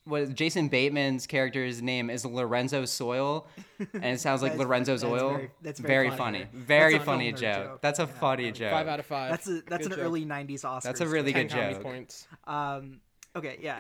what 0.05 0.35
Jason 0.35 0.68
Bateman's 0.68 1.26
character's 1.26 1.81
name 1.81 2.11
is 2.11 2.24
Lorenzo 2.24 2.83
Zoil, 2.83 3.47
and 3.95 4.05
it 4.05 4.20
sounds 4.20 4.43
like 4.43 4.53
That's- 4.53 4.66
Lorenzo's 4.66 5.03
that's 5.03 5.12
oil. 5.12 5.31
very- 5.31 5.51
that's 5.62 5.78
very 5.81 6.07
very 6.09 6.16
funny. 6.18 6.39
funny. 6.41 6.51
Very 6.53 6.93
That's 6.95 7.03
a 7.03 7.07
funny 7.07 7.33
joke. 7.33 7.41
joke. 7.41 7.78
That's 7.83 7.99
a 8.01 8.03
Yeah, 8.03 8.18
funny 8.18 8.53
joke. 8.53 8.70
Five 8.72 8.89
out 8.89 8.99
of 9.01 9.07
five. 9.07 9.31
that's 9.31 9.47
a 9.49 9.61
that's 9.66 9.83
Good 9.87 9.93
an 9.93 9.99
joke. 9.99 10.07
early 10.07 10.24
90s 10.26 10.64
oscar 10.64 10.89
That's 10.89 11.01
a 11.01 11.07
really 11.07 11.33
good 11.33 11.49
joke. 11.49 11.83
points. 11.83 12.26
um 12.47 13.01
okay 13.37 13.59
yeah 13.62 13.78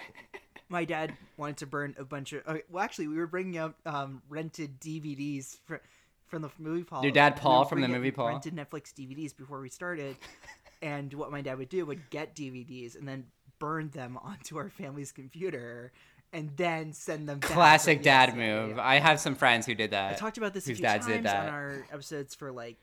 my 0.70 0.84
dad 0.84 1.12
wanted 1.36 1.58
to 1.58 1.66
burn 1.66 1.94
a 1.98 2.04
bunch 2.04 2.32
of 2.32 2.46
okay, 2.46 2.62
well 2.70 2.82
actually 2.82 3.08
we 3.08 3.16
were 3.16 3.26
bringing 3.26 3.58
up 3.58 3.74
um 3.84 4.22
rented 4.30 4.80
dvds 4.80 5.58
for, 5.66 5.82
from 6.26 6.42
the 6.42 6.50
movie 6.58 6.84
paul 6.84 7.02
Your 7.02 7.12
dad, 7.12 7.36
Paul, 7.36 7.60
were 7.60 7.68
from 7.68 7.80
the 7.82 7.88
movie 7.88 8.10
Paul? 8.10 8.28
rented 8.28 8.54
netflix 8.54 8.94
dvds 8.94 9.36
before 9.36 9.60
we 9.60 9.68
started 9.68 10.16
and 10.82 11.12
what 11.12 11.30
my 11.30 11.42
dad 11.42 11.58
would 11.58 11.68
do 11.68 11.84
would 11.84 12.08
get 12.08 12.34
dvds 12.34 12.96
and 12.96 13.06
then 13.06 13.26
burn 13.58 13.90
them 13.90 14.16
onto 14.22 14.56
our 14.56 14.70
family's 14.70 15.12
computer 15.12 15.92
and 16.32 16.56
then 16.56 16.92
send 16.92 17.28
them 17.28 17.40
back. 17.40 17.50
Classic 17.50 18.02
dad 18.02 18.36
move. 18.36 18.78
I 18.78 19.00
have 19.00 19.18
some 19.18 19.34
friends 19.34 19.66
who 19.66 19.74
did 19.74 19.90
that. 19.90 20.12
I 20.12 20.14
talked 20.14 20.38
about 20.38 20.54
this 20.54 20.68
a 20.68 20.74
few 20.74 20.82
dads 20.82 21.06
times 21.06 21.26
on 21.26 21.48
our 21.48 21.84
episodes 21.92 22.34
for 22.34 22.52
like 22.52 22.78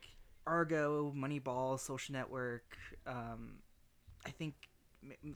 Argo, 0.45 1.13
Moneyball, 1.15 1.79
Social 1.79 2.13
Network. 2.13 2.77
Um, 3.05 3.59
I 4.25 4.31
think 4.31 4.55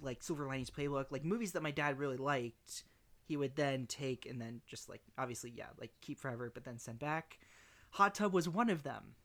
like 0.01 0.23
Silver 0.23 0.45
Linings 0.47 0.69
Playbook, 0.69 1.05
like 1.11 1.23
movies 1.23 1.53
that 1.53 1.63
my 1.63 1.71
dad 1.71 1.99
really 1.99 2.17
liked. 2.17 2.83
He 3.27 3.37
would 3.37 3.55
then 3.55 3.85
take 3.87 4.25
and 4.25 4.41
then 4.41 4.61
just 4.67 4.89
like 4.89 5.01
obviously 5.17 5.53
yeah 5.55 5.67
like 5.79 5.91
keep 6.01 6.19
forever, 6.19 6.51
but 6.53 6.63
then 6.65 6.79
send 6.79 6.99
back. 6.99 7.39
Hot 7.91 8.15
Tub 8.15 8.33
was 8.33 8.47
one 8.47 8.69
of 8.69 8.83
them, 8.83 9.15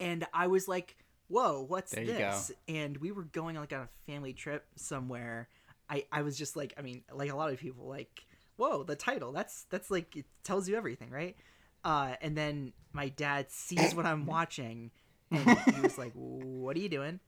and 0.00 0.26
I 0.32 0.46
was 0.46 0.68
like 0.68 0.96
whoa, 1.28 1.64
what's 1.66 1.92
There 1.92 2.04
this? 2.04 2.52
And 2.68 2.96
we 2.98 3.12
were 3.12 3.24
going 3.24 3.56
like 3.56 3.72
on 3.72 3.82
a 3.82 4.10
family 4.10 4.32
trip 4.32 4.64
somewhere. 4.76 5.48
I 5.88 6.04
I 6.10 6.22
was 6.22 6.36
just 6.36 6.56
like, 6.56 6.74
I 6.78 6.82
mean, 6.82 7.02
like 7.12 7.30
a 7.30 7.36
lot 7.36 7.52
of 7.52 7.58
people, 7.58 7.86
like, 7.86 8.24
whoa, 8.56 8.82
the 8.82 8.96
title. 8.96 9.32
That's 9.32 9.64
that's 9.70 9.90
like 9.90 10.16
it 10.16 10.26
tells 10.42 10.68
you 10.68 10.76
everything, 10.76 11.10
right? 11.10 11.36
Uh, 11.84 12.14
and 12.20 12.36
then 12.36 12.72
my 12.92 13.08
dad 13.08 13.50
sees 13.50 13.94
what 13.94 14.06
I'm 14.06 14.26
watching, 14.26 14.90
and 15.30 15.58
he 15.58 15.80
was 15.80 15.98
like, 15.98 16.12
"What 16.14 16.76
are 16.76 16.80
you 16.80 16.88
doing?" 16.88 17.20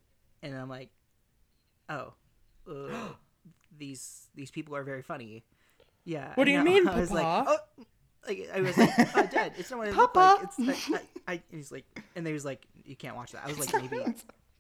And 0.43 0.57
I'm 0.57 0.69
like, 0.69 0.91
"Oh, 1.89 2.15
uh, 2.69 2.89
these 3.79 4.29
these 4.35 4.51
people 4.51 4.77
are 4.77 4.85
very 4.85 5.03
funny." 5.03 5.45
Yeah. 6.05 6.33
What 6.37 6.45
do 6.45 6.51
you 6.53 6.59
and 6.59 6.65
mean, 6.67 6.89
I 6.89 7.01
was 7.01 7.11
like, 7.11 7.23
Papa? 7.25 7.61
"Oh." 7.79 7.85
Like 8.27 8.51
I 8.55 8.61
was 8.61 8.77
like, 8.77 8.91
oh, 9.17 9.27
Dad, 9.31 9.53
it's 9.57 9.71
not 9.71 9.79
what 9.79 9.89
it 9.89 9.95
looked 9.97 10.15
Papa. 10.15 10.43
like. 10.43 10.51
It's 10.59 10.89
like, 10.91 11.01
I, 11.27 11.33
I, 11.33 11.35
and 11.35 11.43
he's 11.61 11.73
like, 11.73 11.85
and 12.17 12.27
they 12.27 12.33
was 12.33 12.45
like, 12.45 12.67
you 12.85 12.97
can't 12.97 13.17
watch 13.17 13.33
that. 13.33 13.43
I 13.45 13.49
was 13.49 13.59
like, 13.59 13.73
maybe, 13.91 14.05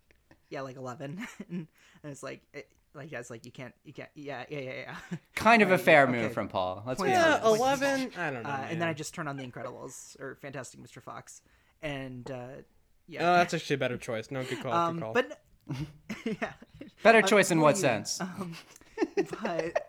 yeah, 0.48 0.60
like 0.62 0.76
eleven, 0.76 1.26
and 1.50 1.66
it's 2.04 2.22
like, 2.22 2.40
it, 2.54 2.68
like 2.94 3.10
that's 3.10 3.28
like 3.30 3.44
you 3.44 3.52
can't, 3.52 3.74
you 3.84 3.92
can't, 3.92 4.08
yeah, 4.14 4.44
yeah, 4.48 4.58
yeah, 4.60 4.72
yeah. 4.72 5.18
Kind 5.34 5.62
of 5.62 5.70
a 5.70 5.76
fair 5.76 6.04
okay. 6.04 6.12
move 6.12 6.32
from 6.32 6.48
Paul. 6.48 6.82
Let's 6.86 7.00
be 7.02 7.08
Point 7.08 7.18
Yeah, 7.18 7.40
honest. 7.42 7.60
eleven. 7.60 8.10
I 8.16 8.30
don't 8.30 8.42
know. 8.44 8.48
Uh, 8.48 8.66
and 8.70 8.80
then. 8.80 8.88
I 8.88 8.92
just 8.94 9.12
turned 9.12 9.28
on 9.28 9.36
The 9.36 9.46
Incredibles 9.46 10.18
or 10.20 10.36
Fantastic 10.40 10.80
Mr. 10.80 11.02
Fox, 11.02 11.42
and 11.82 12.30
uh, 12.30 12.46
yeah, 13.06 13.20
Oh, 13.28 13.36
that's 13.38 13.52
actually 13.52 13.74
a 13.74 13.78
better 13.78 13.98
choice. 13.98 14.30
No, 14.30 14.44
good 14.44 14.62
call. 14.62 14.72
um, 14.72 14.94
good 14.94 15.02
call. 15.02 15.12
but 15.14 15.40
yeah, 16.24 16.52
Better 17.02 17.22
choice 17.22 17.50
in 17.50 17.58
what 17.60 17.64
what 17.66 17.74
do 17.76 17.80
you- 17.80 17.82
sense? 17.82 18.20
Um, 18.20 18.54
but 19.42 19.86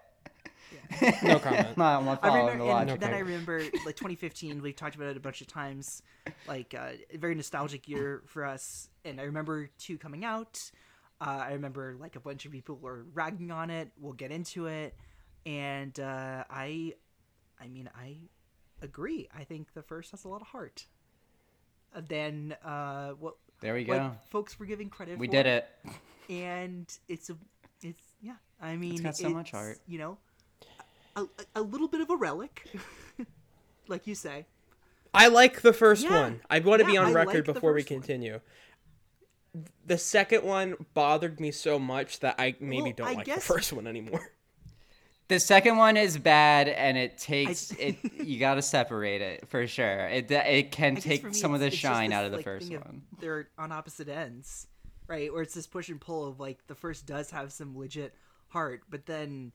no 1.24 1.40
comment. 1.40 1.78
Not, 1.78 2.02
I'm 2.02 2.10
I 2.10 2.16
following 2.16 2.46
remember, 2.46 2.64
the 2.66 2.70
and 2.72 2.88
logic. 2.90 3.00
then 3.02 3.14
I 3.14 3.20
remember 3.20 3.60
like 3.86 3.96
2015. 3.96 4.62
We 4.62 4.74
talked 4.74 4.96
about 4.96 5.08
it 5.10 5.18
a 5.18 5.20
bunch 5.20 5.42
of 5.42 5.48
times, 5.48 6.02
like 6.48 6.74
uh, 6.78 6.92
a 7.14 7.18
very 7.18 7.36
nostalgic 7.36 7.88
year 7.88 8.24
for 8.26 8.46
us. 8.46 8.90
And 9.06 9.20
I 9.20 9.24
remember 9.26 9.70
two 9.78 9.98
coming 9.98 10.26
out. 10.26 10.60
Uh, 11.22 11.44
I 11.48 11.54
remember 11.54 11.96
like 12.00 12.16
a 12.16 12.20
bunch 12.20 12.46
of 12.46 12.52
people 12.52 12.78
were 12.78 13.06
ragging 13.14 13.52
on 13.52 13.70
it. 13.70 13.92
We'll 14.00 14.14
get 14.14 14.32
into 14.32 14.68
it, 14.68 14.96
and 15.46 15.98
uh, 16.00 16.44
I, 16.50 16.94
I 17.62 17.68
mean, 17.68 17.90
I 17.96 18.18
agree. 18.82 19.28
I 19.38 19.44
think 19.44 19.74
the 19.74 19.84
first 19.84 20.12
has 20.12 20.24
a 20.24 20.30
lot 20.30 20.42
of 20.42 20.48
heart. 20.48 20.86
Uh, 21.96 22.02
Then 22.08 22.56
uh, 22.64 23.10
what? 23.12 23.36
There 23.62 23.74
we 23.74 23.86
what 23.86 23.98
go. 23.98 24.12
folks 24.30 24.60
were 24.60 24.66
giving 24.66 24.90
credit. 24.90 25.18
We 25.20 25.28
for. 25.28 25.32
did 25.34 25.46
it. 25.46 25.68
and 26.30 26.86
it's 27.08 27.30
a, 27.30 27.36
it's 27.82 28.02
yeah. 28.22 28.34
I 28.62 28.76
mean, 28.76 28.94
it's 28.94 29.02
got 29.02 29.18
so 29.18 29.30
much 29.30 29.54
art. 29.54 29.80
You 29.88 30.00
know, 30.00 30.18
a, 31.16 31.22
a, 31.24 31.28
a 31.56 31.62
little 31.62 31.88
bit 31.88 32.02
of 32.02 32.10
a 32.10 32.16
relic, 32.16 32.66
like 33.88 34.08
you 34.08 34.16
say. 34.16 34.46
I 35.14 35.28
like 35.28 35.62
the 35.62 35.74
first 35.74 36.04
Yeah. 36.04 36.22
one. 36.22 36.42
I 36.50 36.60
want 36.60 36.82
to 36.82 36.86
be 36.88 36.98
on 36.98 37.08
I 37.08 37.12
record 37.12 37.48
like 37.48 37.56
before 37.56 37.74
we 37.74 37.82
first 37.82 37.92
one. 37.92 38.00
continue. 38.02 38.40
The 39.88 39.98
second 39.98 40.44
one 40.44 40.76
bothered 40.94 41.40
me 41.40 41.52
so 41.52 41.80
much 41.80 42.20
that 42.20 42.36
I 42.38 42.56
maybe 42.60 42.82
Well, 42.84 42.94
don't 42.98 43.08
I 43.08 43.14
like 43.14 43.26
guess- 43.26 43.36
the 43.38 43.54
first 43.54 43.74
one 43.74 43.88
anymore. 43.88 44.32
The 45.30 45.40
second 45.40 45.78
one 45.78 45.96
is 45.96 46.18
bad, 46.18 46.68
and 46.68 46.98
it 46.98 47.18
takes 47.18 47.72
it. 47.72 47.98
You 48.26 48.38
got 48.40 48.56
to 48.56 48.62
separate 48.62 49.22
it 49.22 49.48
for 49.48 49.66
sure. 49.68 50.08
It 50.08 50.32
uh, 50.32 50.44
it 50.46 50.72
can 50.72 50.96
take 50.98 51.24
me, 51.24 51.34
some 51.34 51.54
of 51.54 51.60
the 51.62 51.68
it's- 51.68 51.76
it's 51.76 51.82
just 51.82 51.94
shine 51.94 52.12
out 52.12 52.26
of 52.26 52.32
the 52.32 52.38
like, 52.38 52.44
first 52.46 52.68
thing 52.68 52.76
of 52.78 52.86
one. 52.86 53.02
They're 53.20 53.48
on 53.58 53.72
opposite 53.72 54.10
ends, 54.10 54.68
right? 55.08 55.32
Where 55.32 55.42
it's 55.42 55.54
this 55.54 55.66
push 55.68 55.88
and 55.90 56.02
pull 56.02 56.28
of 56.28 56.40
like 56.40 56.66
the 56.68 56.76
first 56.76 57.06
does 57.06 57.32
have 57.32 57.52
some 57.54 57.78
legit 57.78 58.14
heart, 58.50 58.82
but 58.90 59.06
then 59.06 59.52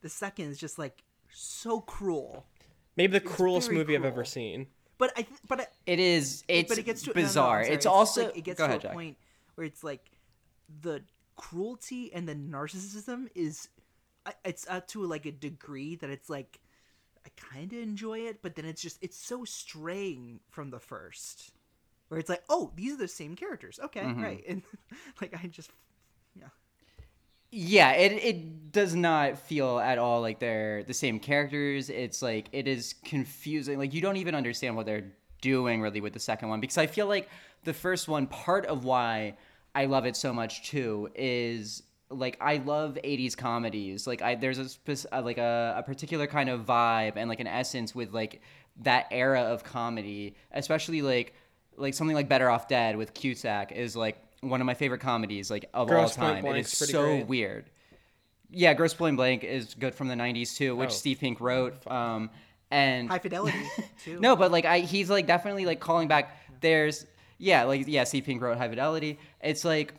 the 0.00 0.08
second 0.08 0.46
is 0.50 0.58
just 0.58 0.78
like 0.78 1.02
so 1.30 1.80
cruel. 1.80 2.44
Maybe 2.96 3.18
the 3.18 3.24
It's 3.24 3.34
cruelest 3.36 3.68
very 3.68 3.78
movie 3.78 3.96
I've 3.96 4.04
ever 4.04 4.24
seen. 4.24 4.66
But 4.98 5.12
I, 5.16 5.22
th- 5.22 5.40
but 5.46 5.60
I, 5.60 5.66
It 5.86 6.00
is. 6.00 6.42
It's 6.48 6.68
but 6.68 6.78
it 6.78 6.84
gets 6.84 7.02
to 7.02 7.10
no, 7.10 7.12
no, 7.14 7.20
I'm 7.20 7.26
bizarre. 7.26 7.62
It's 7.62 7.86
also. 7.86 8.24
like, 8.26 8.36
it 8.38 8.40
gets 8.42 8.58
go 8.58 8.64
to 8.66 8.70
ahead, 8.70 8.80
a 8.80 8.82
Jack. 8.88 8.92
point 8.94 9.16
where 9.54 9.66
it's 9.66 9.84
like 9.84 10.10
the 10.82 11.02
cruelty 11.36 12.12
and 12.12 12.28
the 12.28 12.34
narcissism 12.34 13.28
is 13.34 13.68
I- 13.77 13.77
it's 14.44 14.66
up 14.68 14.88
to 14.88 15.04
like 15.04 15.26
a 15.26 15.32
degree 15.32 15.96
that 15.96 16.10
it's 16.10 16.30
like 16.30 16.60
I 17.26 17.30
kind 17.36 17.72
of 17.72 17.80
enjoy 17.80 18.20
it, 18.20 18.42
but 18.42 18.56
then 18.56 18.64
it's 18.64 18.82
just 18.82 18.98
it's 19.02 19.18
so 19.18 19.44
straying 19.44 20.40
from 20.50 20.70
the 20.70 20.80
first, 20.80 21.52
where 22.08 22.20
it's 22.20 22.30
like 22.30 22.44
oh 22.48 22.72
these 22.76 22.94
are 22.94 22.98
the 22.98 23.08
same 23.08 23.36
characters, 23.36 23.80
okay, 23.84 24.10
Mhm. 24.10 24.20
right, 24.20 24.44
and 24.48 24.62
like 25.20 25.34
I 25.42 25.48
just 25.48 25.70
yeah. 26.36 26.48
Yeah, 27.50 27.92
it 27.92 28.12
it 28.12 28.72
does 28.72 28.94
not 28.94 29.38
feel 29.38 29.78
at 29.78 29.96
all 29.98 30.20
like 30.20 30.38
they're 30.38 30.82
the 30.84 30.92
same 30.92 31.18
characters. 31.18 31.88
It's 31.88 32.20
like 32.20 32.48
it 32.52 32.68
is 32.68 32.94
confusing. 33.04 33.78
Like 33.78 33.94
you 33.94 34.02
don't 34.02 34.16
even 34.16 34.34
understand 34.34 34.76
what 34.76 34.84
they're 34.84 35.12
doing 35.40 35.80
really 35.80 36.00
with 36.02 36.12
the 36.12 36.20
second 36.20 36.50
one 36.50 36.60
because 36.60 36.76
I 36.76 36.86
feel 36.86 37.06
like 37.06 37.28
the 37.64 37.72
first 37.72 38.06
one 38.06 38.26
part 38.26 38.66
of 38.66 38.84
why 38.84 39.36
I 39.74 39.86
love 39.86 40.04
it 40.04 40.14
so 40.16 40.32
much 40.32 40.68
too 40.68 41.08
is 41.14 41.84
like 42.10 42.36
I 42.40 42.56
love 42.58 42.96
80s 43.04 43.36
comedies. 43.36 44.06
Like 44.06 44.22
I 44.22 44.34
there's 44.34 44.58
a 44.58 44.68
spec- 44.68 45.12
uh, 45.12 45.22
like 45.22 45.38
a, 45.38 45.74
a 45.78 45.82
particular 45.82 46.26
kind 46.26 46.48
of 46.48 46.64
vibe 46.66 47.12
and 47.16 47.28
like 47.28 47.40
an 47.40 47.46
essence 47.46 47.94
with 47.94 48.12
like 48.12 48.40
that 48.82 49.06
era 49.10 49.40
of 49.42 49.64
comedy, 49.64 50.34
especially 50.52 51.02
like 51.02 51.34
like 51.76 51.94
something 51.94 52.14
like 52.16 52.28
Better 52.28 52.48
Off 52.50 52.68
Dead 52.68 52.96
with 52.96 53.14
Cusack 53.14 53.72
is 53.72 53.94
like 53.96 54.18
one 54.40 54.60
of 54.60 54.66
my 54.66 54.74
favorite 54.74 55.00
comedies 55.00 55.50
like 55.50 55.68
of 55.74 55.88
Gross 55.88 56.16
all 56.18 56.26
time. 56.26 56.36
It 56.38 56.42
Blank's 56.42 56.72
is 56.72 56.78
pretty 56.78 56.92
so 56.92 57.02
great. 57.02 57.26
weird. 57.26 57.70
Yeah, 58.50 58.72
Grosse 58.72 58.94
Pointe 58.94 59.16
Blank 59.16 59.44
is 59.44 59.74
good 59.74 59.94
from 59.94 60.08
the 60.08 60.14
'90s 60.14 60.56
too, 60.56 60.74
which 60.74 60.90
Oh. 60.90 60.92
Steve 60.92 61.18
Pink 61.20 61.40
wrote. 61.40 61.86
Um, 61.86 62.30
and 62.70 63.08
High 63.08 63.18
Fidelity 63.18 63.58
too. 64.04 64.18
no, 64.20 64.36
but 64.36 64.50
like 64.50 64.64
I, 64.64 64.80
he's 64.80 65.10
like 65.10 65.26
definitely 65.26 65.66
like 65.66 65.80
calling 65.80 66.08
back. 66.08 66.34
There's 66.60 67.04
yeah, 67.36 67.64
like 67.64 67.84
yeah, 67.86 68.04
Steve 68.04 68.24
Pink 68.24 68.40
wrote 68.40 68.56
High 68.56 68.68
Fidelity. 68.70 69.18
It's 69.42 69.64
like 69.64 69.94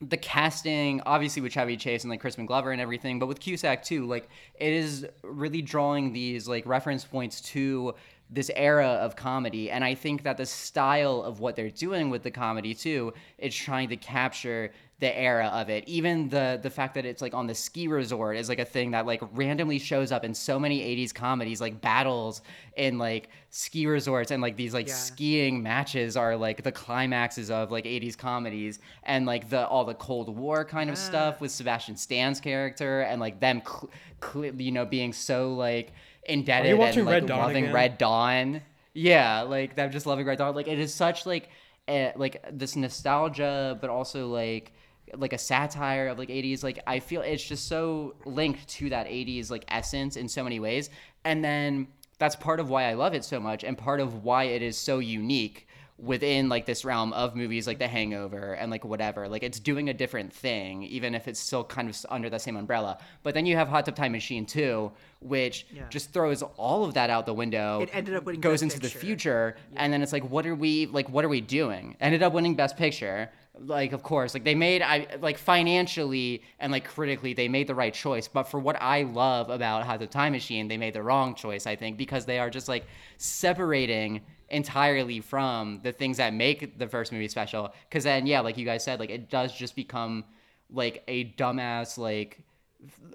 the 0.00 0.16
casting, 0.16 1.00
obviously 1.06 1.40
with 1.40 1.52
Chevy 1.52 1.76
Chase 1.76 2.04
and 2.04 2.10
like 2.10 2.20
Crispin 2.20 2.46
Glover 2.46 2.70
and 2.70 2.80
everything, 2.80 3.18
but 3.18 3.26
with 3.26 3.40
Cusack 3.40 3.82
too, 3.82 4.06
like 4.06 4.28
it 4.58 4.72
is 4.72 5.06
really 5.22 5.62
drawing 5.62 6.12
these 6.12 6.46
like 6.46 6.66
reference 6.66 7.04
points 7.04 7.40
to 7.52 7.94
this 8.28 8.50
era 8.56 8.88
of 8.88 9.14
comedy, 9.14 9.70
and 9.70 9.84
I 9.84 9.94
think 9.94 10.24
that 10.24 10.36
the 10.36 10.46
style 10.46 11.22
of 11.22 11.38
what 11.38 11.54
they're 11.54 11.70
doing 11.70 12.10
with 12.10 12.24
the 12.24 12.30
comedy 12.30 12.74
too, 12.74 13.14
is 13.38 13.54
trying 13.54 13.88
to 13.90 13.96
capture 13.96 14.72
the 14.98 15.14
era 15.14 15.48
of 15.48 15.68
it. 15.68 15.86
Even 15.86 16.30
the 16.30 16.58
the 16.62 16.70
fact 16.70 16.94
that 16.94 17.04
it's 17.04 17.20
like 17.20 17.34
on 17.34 17.46
the 17.46 17.54
ski 17.54 17.86
resort 17.86 18.36
is 18.38 18.48
like 18.48 18.58
a 18.58 18.64
thing 18.64 18.92
that 18.92 19.04
like 19.04 19.20
randomly 19.32 19.78
shows 19.78 20.10
up 20.10 20.24
in 20.24 20.32
so 20.32 20.58
many 20.58 20.80
80s 20.80 21.12
comedies, 21.14 21.60
like 21.60 21.82
battles 21.82 22.40
in 22.76 22.96
like 22.96 23.28
ski 23.50 23.86
resorts 23.86 24.30
and 24.30 24.40
like 24.40 24.56
these 24.56 24.72
like 24.72 24.88
Yeah. 24.88 24.94
skiing 24.94 25.62
matches 25.62 26.16
are 26.16 26.34
like 26.34 26.62
the 26.62 26.72
climaxes 26.72 27.50
of 27.50 27.70
like 27.70 27.84
80s 27.84 28.16
comedies 28.16 28.78
and 29.02 29.26
like 29.26 29.50
the 29.50 29.66
all 29.66 29.84
the 29.84 29.94
Cold 29.94 30.34
War 30.34 30.64
kind 30.64 30.88
of 30.88 30.96
stuff 30.96 31.42
with 31.42 31.50
Sebastian 31.50 31.96
Stan's 31.96 32.40
character 32.40 33.02
and 33.02 33.20
like 33.20 33.38
them 33.38 33.60
cl- 33.66 33.90
cl- 34.22 34.54
you 34.60 34.72
know 34.72 34.86
being 34.86 35.12
so 35.12 35.52
like 35.54 35.92
indebted 36.24 36.70
and 36.70 36.78
watching 36.78 37.04
like 37.04 37.12
Red 37.12 37.26
Dawn 37.26 37.38
loving 37.40 37.64
again? 37.64 37.74
Red 37.74 37.98
Dawn. 37.98 38.62
Yeah, 38.94 39.42
like 39.42 39.76
them 39.76 39.90
just 39.90 40.06
loving 40.06 40.24
Red 40.24 40.38
Dawn. 40.38 40.54
Like 40.54 40.68
it 40.68 40.78
is 40.78 40.94
such 40.94 41.26
like 41.26 41.50
a, 41.86 42.12
like 42.16 42.42
this 42.50 42.76
nostalgia, 42.76 43.76
but 43.80 43.90
also 43.90 44.28
like 44.28 44.72
like 45.18 45.32
a 45.32 45.38
satire 45.38 46.08
of 46.08 46.18
like 46.18 46.28
80s 46.28 46.62
like 46.62 46.78
i 46.86 47.00
feel 47.00 47.20
it's 47.22 47.44
just 47.44 47.66
so 47.68 48.14
linked 48.24 48.68
to 48.68 48.90
that 48.90 49.06
80s 49.06 49.50
like 49.50 49.64
essence 49.68 50.16
in 50.16 50.28
so 50.28 50.42
many 50.44 50.60
ways. 50.60 50.90
And 51.24 51.44
then 51.44 51.88
that's 52.18 52.36
part 52.36 52.60
of 52.60 52.70
why 52.70 52.84
i 52.84 52.94
love 52.94 53.14
it 53.14 53.24
so 53.24 53.38
much 53.40 53.64
and 53.64 53.76
part 53.76 54.00
of 54.00 54.24
why 54.24 54.44
it 54.44 54.62
is 54.62 54.76
so 54.76 54.98
unique 55.00 55.66
within 55.98 56.50
like 56.50 56.66
this 56.66 56.84
realm 56.84 57.10
of 57.14 57.34
movies 57.34 57.66
like 57.66 57.78
the 57.78 57.88
hangover 57.88 58.52
and 58.52 58.70
like 58.70 58.84
whatever. 58.84 59.28
Like 59.30 59.42
it's 59.42 59.58
doing 59.58 59.88
a 59.88 59.94
different 59.94 60.30
thing 60.30 60.82
even 60.82 61.14
if 61.14 61.26
it's 61.26 61.40
still 61.40 61.64
kind 61.64 61.88
of 61.88 61.96
under 62.10 62.28
the 62.28 62.38
same 62.38 62.54
umbrella. 62.56 62.98
But 63.22 63.32
then 63.32 63.46
you 63.46 63.56
have 63.56 63.68
hot 63.68 63.86
tub 63.86 63.96
time 63.96 64.12
machine 64.12 64.44
2 64.44 64.92
which 65.20 65.66
Yeah. 65.72 65.84
just 65.88 66.12
throws 66.12 66.42
all 66.42 66.84
of 66.84 66.92
that 66.94 67.08
out 67.08 67.24
the 67.24 67.32
window 67.32 67.80
It 67.80 67.88
ended 67.94 68.14
up 68.14 68.24
winning 68.24 68.42
goes 68.42 68.60
into 68.62 68.76
the 68.78 68.82
Picture. 68.88 68.98
future 68.98 69.56
and 69.74 69.90
then 69.90 70.02
it's 70.02 70.12
like 70.12 70.28
what 70.28 70.46
are 70.46 70.54
we 70.54 70.84
like 70.84 71.08
what 71.08 71.24
are 71.24 71.30
we 71.30 71.40
doing? 71.40 71.96
Ended 71.98 72.22
up 72.22 72.34
winning 72.34 72.54
best 72.56 72.76
picture 72.76 73.30
like 73.60 73.92
of 73.92 74.02
course 74.02 74.34
like 74.34 74.44
they 74.44 74.54
made 74.54 74.82
i 74.82 75.06
like 75.20 75.38
financially 75.38 76.42
and 76.58 76.70
like 76.72 76.86
critically 76.86 77.32
they 77.32 77.48
made 77.48 77.66
the 77.66 77.74
right 77.74 77.94
choice. 77.94 78.28
But 78.28 78.44
for 78.44 78.60
what 78.60 78.76
i 78.80 79.02
love 79.02 79.50
about 79.50 79.86
how 79.86 79.96
the 79.96 80.06
time 80.06 80.32
machine 80.32 80.68
they 80.68 80.76
made 80.76 80.94
the 80.94 81.02
wrong 81.02 81.34
choice 81.34 81.66
i 81.66 81.74
think 81.76 81.96
because 81.96 82.26
they 82.26 82.38
are 82.38 82.50
just 82.50 82.68
like 82.68 82.86
separating 83.16 84.20
entirely 84.48 85.20
from 85.20 85.80
the 85.82 85.92
things 85.92 86.18
that 86.18 86.32
make 86.32 86.78
the 86.78 86.86
first 86.86 87.12
movie 87.12 87.28
special. 87.28 87.72
Because 87.88 88.04
then 88.04 88.26
yeah 88.26 88.40
like 88.40 88.56
you 88.56 88.64
guys 88.64 88.84
said 88.84 89.00
like 89.00 89.10
it 89.10 89.30
does 89.30 89.52
just 89.52 89.74
become 89.74 90.24
like 90.70 91.02
a 91.08 91.32
dumbass 91.32 91.98
like 91.98 92.42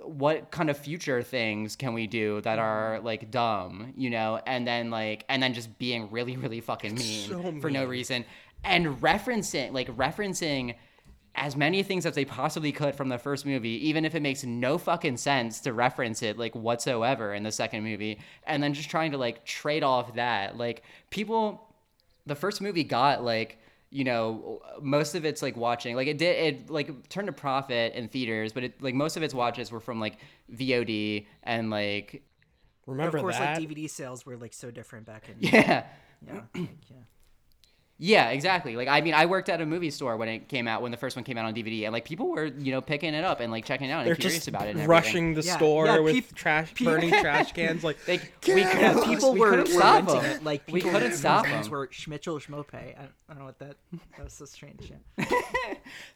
what 0.04 0.52
kind 0.52 0.70
of 0.70 0.78
future 0.78 1.22
things 1.22 1.76
can 1.76 1.94
we 1.94 2.08
do 2.08 2.42
that 2.42 2.60
are 2.60 3.00
like 3.04 3.32
dumb, 3.32 3.94
you 3.96 4.10
know, 4.10 4.42
and 4.46 4.68
then 4.68 4.90
like 4.90 5.24
and 5.30 5.42
then 5.42 5.54
just 5.54 5.78
being 5.78 6.10
really 6.12 6.36
really 6.36 6.60
fucking 6.62 6.96
mean 6.96 7.30
So 7.30 7.54
for 7.62 7.70
no 7.70 7.86
reason 7.86 8.26
and 8.64 9.02
referencing 9.02 9.74
like 9.74 9.88
referencing 9.96 10.76
as 11.36 11.56
many 11.56 11.82
things 11.82 12.06
as 12.06 12.14
they 12.14 12.26
possibly 12.26 12.72
could 12.74 12.94
from 12.94 13.08
the 13.08 13.18
first 13.18 13.46
movie, 13.46 13.88
even 13.88 14.04
if 14.04 14.16
it 14.16 14.22
makes 14.22 14.44
no 14.44 14.78
fucking 14.78 15.16
sense 15.16 15.62
to 15.62 15.72
reference 15.72 16.22
it 16.22 16.38
like 16.38 16.54
whatsoever 16.54 17.34
in 17.34 17.44
the 17.44 17.52
second 17.52 17.84
movie, 17.84 18.20
and 18.46 18.62
then 18.62 18.74
just 18.74 18.90
trying 18.90 19.12
to 19.12 19.18
like 19.18 19.46
trade 19.46 19.84
off 19.84 20.16
that. 20.16 20.58
Like 20.58 20.84
people 21.10 21.74
the 22.26 22.36
first 22.36 22.62
movie 22.62 22.84
got 22.84 23.24
like 23.24 23.58
you 23.90 24.04
know 24.04 24.62
most 24.82 25.16
of 25.16 25.26
it's 25.26 25.42
like 25.42 25.58
watching 25.58 25.96
like 25.96 26.08
it 26.08 26.18
did 26.18 26.56
it 26.56 26.70
like 26.70 27.10
turned 27.10 27.28
a 27.28 27.34
profit 27.34 27.94
in 27.94 28.08
theaters 28.08 28.54
but 28.54 28.64
it 28.64 28.82
like 28.82 28.94
most 28.94 29.18
of 29.18 29.24
its 29.24 29.34
watches 29.34 29.70
were 29.70 29.82
from 29.82 30.00
like 30.00 30.16
vod 30.54 31.26
and 31.44 31.70
like 31.70 32.24
Remember 32.88 33.18
of 33.18 33.22
course, 33.24 33.38
that? 33.38 33.60
like 33.60 33.70
DVD 33.70 33.90
sales 33.90 34.26
were 34.26 34.38
like 34.38 34.54
so 34.54 34.72
different 34.72 35.06
back 35.06 35.30
in. 35.30 35.36
Yeah. 35.40 35.86
Yeah. 36.26 36.42
like, 36.54 36.70
yeah. 36.90 36.98
Yeah, 38.04 38.30
exactly. 38.30 38.76
Like 38.76 38.88
I 38.88 39.02
mean, 39.02 39.14
I 39.14 39.28
worked 39.28 39.48
at 39.48 39.62
a 39.62 39.66
movie 39.66 39.92
store 39.92 40.18
when 40.18 40.28
it 40.28 40.48
came 40.48 40.68
out, 40.68 40.82
when 40.82 40.90
the 40.90 40.98
first 40.98 41.16
one 41.16 41.24
came 41.24 41.38
out 41.38 41.46
on 41.46 41.54
DVD, 41.54 41.84
and 41.84 41.94
like 41.94 42.04
people 42.04 42.30
were, 42.30 42.46
you 42.48 42.72
know, 42.72 42.82
picking 42.82 43.14
it 43.14 43.24
up 43.24 43.42
and 43.42 43.52
like 43.52 43.64
checking 43.64 43.90
it 43.90 43.92
out 43.92 44.00
and 44.00 44.08
They're 44.08 44.16
curious 44.16 44.40
just 44.40 44.48
about 44.48 44.68
it. 44.68 44.76
And 44.76 44.88
rushing 44.88 45.36
the 45.36 45.40
everything. 45.42 45.58
store 45.58 46.02
with 46.02 46.34
trash, 46.34 46.74
burning 46.82 47.12
trash 47.22 47.52
cans. 47.52 47.84
Like 47.84 48.04
they, 48.06 48.18
we 48.48 48.64
couldn't- 48.66 49.04
people 49.04 49.34
we 49.34 49.40
were, 49.40 49.50
couldn't 49.52 49.76
were 49.76 49.80
stop 49.82 50.08
them. 50.08 50.26
it. 50.26 50.44
Like 50.44 50.64
we 50.72 50.82
couldn't 50.82 51.14
stop 51.14 51.46
names 51.46 51.66
them. 51.68 51.72
Were 51.74 51.88
Schmitchell 51.90 52.34
or 52.34 52.40
Schmope? 52.40 52.74
I, 52.74 52.96
I 52.98 53.34
don't 53.34 53.38
know 53.38 53.46
what 53.46 53.60
that. 53.60 53.76
That 54.18 54.24
was 54.24 54.34
so 54.34 54.46
strange. 54.46 54.92
Yeah. 55.20 55.26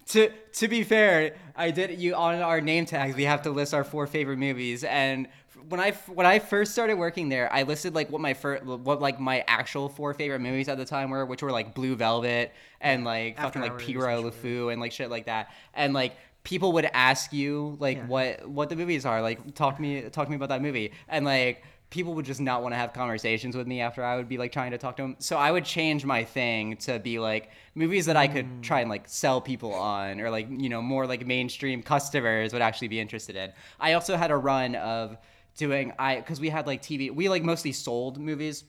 to 0.07 0.29
to 0.53 0.67
be 0.67 0.83
fair, 0.83 1.35
I 1.55 1.69
did 1.69 1.99
you 1.99 2.15
on 2.15 2.41
our 2.41 2.61
name 2.61 2.85
tags. 2.87 3.15
We 3.15 3.25
have 3.25 3.43
to 3.43 3.51
list 3.51 3.75
our 3.75 3.83
four 3.83 4.07
favorite 4.07 4.37
movies, 4.39 4.83
and 4.83 5.27
when 5.69 5.79
I 5.79 5.91
when 5.91 6.25
I 6.25 6.39
first 6.39 6.71
started 6.71 6.95
working 6.95 7.29
there, 7.29 7.51
I 7.51 7.63
listed 7.63 7.95
like 7.95 8.09
what 8.09 8.21
my 8.21 8.33
first 8.33 8.63
what 8.63 9.01
like 9.01 9.19
my 9.19 9.43
actual 9.47 9.89
four 9.89 10.13
favorite 10.13 10.41
movies 10.41 10.67
at 10.69 10.77
the 10.77 10.85
time 10.85 11.09
were, 11.09 11.25
which 11.25 11.41
were 11.41 11.51
like 11.51 11.73
Blue 11.73 11.95
Velvet 11.95 12.51
and 12.81 13.03
like 13.03 13.37
After 13.37 13.59
fucking 13.59 13.61
like 13.61 13.77
Pierrot 13.79 14.23
Le 14.23 14.67
and 14.69 14.79
like 14.81 14.91
shit 14.91 15.09
like 15.09 15.25
that, 15.25 15.51
and 15.73 15.93
like. 15.93 16.15
People 16.43 16.73
would 16.73 16.87
ask 16.93 17.33
you 17.33 17.75
like 17.79 17.97
Yeah. 17.97 18.05
what 18.05 18.47
what 18.47 18.69
the 18.69 18.75
movies 18.75 19.03
are 19.03 19.19
like 19.19 19.55
talk 19.55 19.77
to 19.77 19.81
me 19.81 20.01
talk 20.11 20.25
to 20.25 20.29
me 20.29 20.35
about 20.35 20.49
that 20.49 20.61
movie 20.61 20.91
and 21.07 21.25
like 21.25 21.63
people 21.89 22.13
would 22.13 22.25
just 22.25 22.39
not 22.39 22.61
want 22.61 22.71
to 22.71 22.77
have 22.77 22.93
conversations 22.93 23.57
with 23.57 23.65
me 23.65 23.81
after 23.81 24.03
I 24.03 24.15
would 24.15 24.29
be 24.29 24.37
like 24.37 24.51
trying 24.51 24.69
to 24.69 24.77
talk 24.77 24.95
to 24.97 25.01
them. 25.01 25.15
So 25.17 25.37
I 25.37 25.51
would 25.51 25.65
change 25.65 26.05
my 26.05 26.23
thing 26.23 26.77
to 26.77 26.99
be 26.99 27.17
like 27.17 27.49
movies 27.73 28.05
that 28.05 28.15
I 28.15 28.27
could 28.27 28.61
try 28.61 28.81
and 28.81 28.91
like 28.91 29.07
sell 29.07 29.41
people 29.41 29.73
on 29.73 30.21
or 30.21 30.29
like, 30.29 30.47
you 30.51 30.69
know, 30.69 30.83
more 30.83 31.07
like 31.07 31.25
mainstream 31.25 31.81
customers 31.81 32.53
would 32.53 32.61
actually 32.61 32.89
be 32.89 32.99
interested 32.99 33.35
in. 33.35 33.51
I 33.79 33.93
also 33.93 34.15
had 34.15 34.29
a 34.29 34.37
run 34.37 34.75
of 34.75 35.17
doing 35.55 35.93
I 35.97 36.21
cuz 36.21 36.39
we 36.39 36.49
had 36.49 36.67
like 36.67 36.81
TV 36.81 37.11
we 37.11 37.29
like 37.29 37.43
mostly 37.43 37.71
sold 37.71 38.19
movies. 38.19 38.63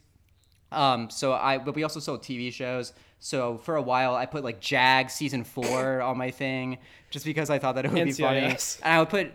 Um 0.73 1.11
so 1.11 1.33
I 1.33 1.59
but 1.59 1.75
we 1.75 1.83
also 1.83 2.01
sold 2.01 2.23
TV 2.23 2.53
shows. 2.53 2.93
So 3.19 3.59
for 3.59 3.77
a 3.77 3.83
while 3.83 4.15
I 4.15 4.27
put 4.27 4.45
like 4.45 4.61
Jag 4.61 5.11
season 5.11 5.45
4 5.45 6.03
on 6.03 6.19
my 6.19 6.31
thing 6.31 6.79
just 7.11 7.25
because 7.25 7.51
I 7.51 7.59
thought 7.59 7.77
that 7.77 7.85
it 7.85 7.93
would 7.93 8.05
be 8.05 8.13
funny. 8.13 8.39
And 8.41 8.77
I 8.83 8.99
would 8.99 9.09
put 9.09 9.33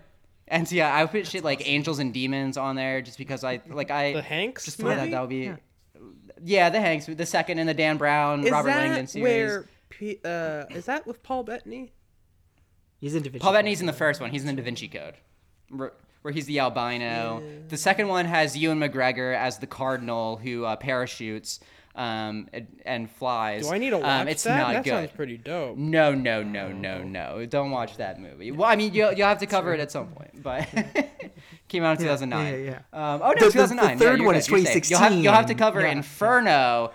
and 0.47 0.67
so, 0.67 0.75
yeah, 0.75 0.93
I 0.93 1.03
would 1.03 1.11
put 1.11 1.25
shit 1.27 1.45
like 1.45 1.67
Angels 1.67 1.99
and 1.99 2.13
Demons 2.13 2.57
on 2.57 2.75
there 2.75 3.01
just 3.01 3.17
because 3.17 3.43
I 3.45 3.61
like 3.69 3.89
I 3.89 4.13
The 4.13 4.21
Hanks 4.21 4.65
just 4.65 4.77
thought 4.77 4.89
that 4.89 4.99
movie? 4.99 5.11
that 5.11 5.21
would 5.21 5.29
be 5.29 5.53
yeah. 6.43 6.69
the 6.69 6.81
Hanks 6.81 7.05
the 7.05 7.25
second 7.25 7.59
in 7.59 7.67
the 7.67 7.73
Dan 7.73 7.97
Brown 7.97 8.43
is 8.43 8.51
Robert 8.51 8.69
that 8.69 8.77
Langdon 8.77 9.07
series. 9.07 9.23
where? 9.23 9.65
P, 9.89 10.19
uh, 10.23 10.65
is 10.69 10.85
that 10.85 11.05
with 11.05 11.21
Paul 11.21 11.43
Bettany? 11.43 11.91
He's 12.99 13.13
in 13.15 13.23
Da 13.23 13.29
Vinci 13.29 13.39
Paul 13.39 13.51
Code. 13.51 13.57
Bettany's 13.57 13.81
in 13.81 13.87
the 13.87 13.93
first 13.93 14.21
one. 14.21 14.31
He's 14.31 14.41
in 14.41 14.47
the 14.47 14.61
Da 14.61 14.63
Vinci 14.63 14.87
Code, 14.87 15.15
where, 15.71 16.31
he's 16.31 16.45
the 16.45 16.59
albino. 16.59 17.41
The 17.67 17.77
second 17.77 18.07
one 18.07 18.25
has 18.25 18.55
Ewan 18.57 18.79
McGregor 18.79 19.35
as 19.35 19.57
the 19.57 19.67
cardinal 19.67 20.37
who 20.37 20.65
uh, 20.65 20.75
parachutes 20.75 21.59
um, 21.95 22.47
and, 22.53 22.67
and 22.85 23.11
flies. 23.11 23.67
Do 23.67 23.73
I 23.73 23.77
need 23.77 23.89
to 23.89 23.97
watch 23.97 24.21
um, 24.21 24.27
it's 24.27 24.43
that? 24.43 24.57
Not 24.57 24.73
that 24.73 24.83
good. 24.83 24.89
sounds 24.91 25.11
pretty 25.11 25.37
dope. 25.37 25.77
No, 25.77 26.13
no, 26.13 26.41
no, 26.43 26.71
no, 26.71 27.03
no. 27.03 27.45
Don't 27.45 27.71
watch 27.71 27.97
that 27.97 28.19
movie. 28.19 28.51
Well, 28.51 28.69
I 28.69 28.75
mean, 28.75 28.93
you'll, 28.93 29.11
you'll 29.13 29.27
have 29.27 29.39
to 29.39 29.45
cover 29.45 29.73
it 29.73 29.79
at 29.79 29.91
some 29.91 30.07
point, 30.07 30.41
but 30.41 30.67
came 31.67 31.83
out 31.83 31.93
in 31.99 32.03
2009. 32.03 32.45
yeah, 32.45 32.59
yeah. 32.93 33.13
Um, 33.13 33.21
oh, 33.23 33.31
no, 33.31 33.33
The- 33.33 33.39
the- 33.39 33.45
the 33.45 33.51
2009. 33.51 33.89
Yeah, 33.89 33.97
third 33.97 34.19
one 34.21 34.33
good, 34.35 34.39
is 34.39 34.47
you're 34.47 34.59
safe. 34.59 34.89
You'll 34.89 34.99
have, 34.99 35.13
you'll 35.13 35.33
have 35.33 35.47
to 35.47 35.55
cover 35.55 35.81
Yeah. 35.81 35.91
Inferno. 35.91 36.91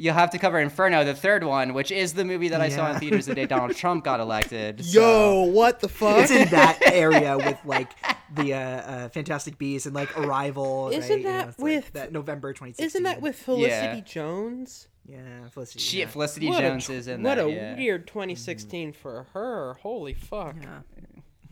You'll 0.00 0.14
have 0.14 0.30
to 0.30 0.38
cover 0.38 0.58
Inferno, 0.58 1.04
the 1.04 1.14
third 1.14 1.44
one, 1.44 1.74
which 1.74 1.90
is 1.90 2.14
the 2.14 2.24
movie 2.24 2.48
that 2.48 2.60
I 2.62 2.70
saw 2.70 2.90
in 2.92 2.98
theaters 2.98 3.26
the 3.26 3.34
day 3.34 3.44
Donald 3.54 3.76
Trump 3.76 4.02
got 4.02 4.18
elected. 4.18 4.82
so- 4.82 5.00
Yo, 5.00 5.42
what 5.52 5.80
the 5.80 5.88
fuck? 5.88 6.22
It's 6.22 6.30
in 6.30 6.48
that 6.48 6.78
area 6.90 7.36
with 7.36 7.58
like 7.66 7.90
the 8.34 8.54
uh, 8.54 8.58
uh, 8.58 9.08
Fantastic 9.10 9.58
Beasts 9.58 9.84
and 9.84 9.94
like 9.94 10.16
Arrival. 10.18 10.88
Isn't 10.88 11.00
right? 11.02 11.18
You 11.18 11.24
know, 11.24 11.32
that 11.32 11.46
like 11.48 11.58
with- 11.58 11.92
that 11.92 12.12
November 12.12 12.52
2016? 12.54 12.86
Isn't 12.86 13.02
that 13.02 13.20
with 13.20 13.36
Felicity 13.36 13.68
Yeah. 13.98 14.00
Jones? 14.00 14.88
Yeah, 15.06 15.48
Felicity. 15.50 15.80
Shit, 15.80 15.98
yeah. 16.00 16.06
Felicity 16.06 16.48
What 16.48 16.60
Jones 16.60 16.86
tr- 16.86 16.92
is 16.92 17.06
in 17.08 17.22
what 17.22 17.34
that. 17.36 17.44
What 17.44 17.52
a 17.52 17.56
yeah. 17.56 17.76
weird 17.76 18.06
2016 18.06 18.92
for 18.92 19.26
her. 19.34 19.74
Holy 19.82 20.14
fuck. 20.14 20.54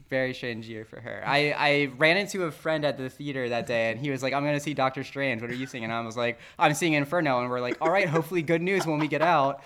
Very 0.09 0.32
strange 0.34 0.68
year 0.68 0.84
for 0.84 1.00
her. 1.00 1.22
I, 1.26 1.50
I 1.56 1.90
ran 1.96 2.16
into 2.16 2.44
a 2.44 2.50
friend 2.50 2.84
at 2.84 2.96
the 2.98 3.09
theater 3.11 3.48
that 3.50 3.66
day 3.66 3.90
and 3.90 4.00
he 4.00 4.11
was 4.11 4.22
like, 4.22 4.32
I'm 4.32 4.44
gonna 4.44 4.61
see 4.61 4.74
Doctor 4.74 5.04
Strange. 5.04 5.42
What 5.42 5.50
are 5.50 5.54
you 5.54 5.66
seeing? 5.66 5.84
And 5.84 5.92
I 5.92 6.00
was 6.00 6.16
like, 6.16 6.38
I'm 6.59 6.74
seeing 6.74 6.94
Inferno. 6.94 7.40
And 7.40 7.50
we're 7.50 7.61
like, 7.61 7.76
all 7.80 7.90
right, 7.90 8.09
hopefully 8.09 8.42
good 8.42 8.62
news 8.62 8.86
when 8.86 8.98
we 8.98 9.09
get 9.09 9.22
out. 9.22 9.62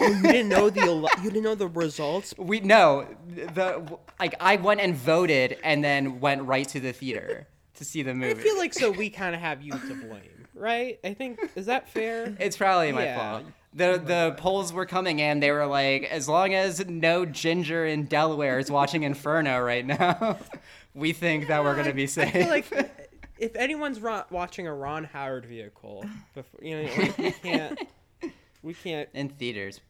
Oh, 0.00 0.06
you 0.08 0.22
didn't 0.22 0.48
know 0.50 0.68
the 0.68 1.08
you 1.22 1.30
didn't 1.30 1.42
know 1.44 1.54
the 1.54 1.68
results. 1.68 2.34
We 2.36 2.60
no, 2.60 3.06
the 3.26 3.98
like 4.18 4.34
I 4.38 4.56
went 4.56 4.80
and 4.80 4.94
voted 4.94 5.56
and 5.64 5.82
then 5.82 6.20
went 6.20 6.42
right 6.42 6.68
to 6.68 6.80
the 6.80 6.92
theater 6.92 7.46
to 7.74 7.84
see 7.84 8.02
the 8.02 8.12
movie. 8.14 8.38
I 8.38 8.42
feel 8.42 8.58
like 8.58 8.74
so 8.74 8.90
we 8.90 9.08
kind 9.08 9.34
of 9.34 9.40
have 9.40 9.62
you 9.62 9.72
to 9.72 9.94
blame, 9.94 10.46
right? 10.54 11.00
I 11.02 11.14
think 11.14 11.40
is 11.56 11.64
that 11.66 11.88
fair? 11.88 12.36
It's 12.38 12.58
probably 12.58 12.92
my 12.92 13.04
Yeah. 13.04 13.16
fault. 13.16 13.44
The 13.72 14.02
the 14.04 14.34
polls 14.36 14.72
were 14.72 14.86
coming 14.86 15.20
in. 15.20 15.38
They 15.40 15.52
were 15.52 15.66
like, 15.66 16.04
as 16.04 16.28
long 16.28 16.54
as 16.54 16.84
no 16.86 17.24
ginger 17.24 17.86
in 17.86 18.06
Delaware 18.06 18.58
is 18.58 18.70
watching 18.70 19.04
Inferno 19.04 19.60
right 19.60 19.86
now, 19.86 20.38
we 20.94 21.12
think 21.12 21.46
that 21.48 21.62
we're 21.62 21.76
gonna 21.76 21.94
be 21.94 22.02
I 22.02 22.06
safe. 22.06 22.32
feel 22.32 22.48
like 22.48 22.66
if 23.38 23.54
anyone's 23.54 24.00
ro- 24.00 24.24
watching 24.30 24.66
a 24.66 24.74
Ron 24.74 25.04
Howard 25.04 25.46
vehicle, 25.46 26.04
before, 26.34 26.60
you 26.62 26.82
know, 26.82 26.88
like, 26.92 27.18
we 27.18 27.30
can't, 27.30 27.80
we 28.62 28.74
can't. 28.74 29.08
in 29.14 29.28
theaters. 29.28 29.80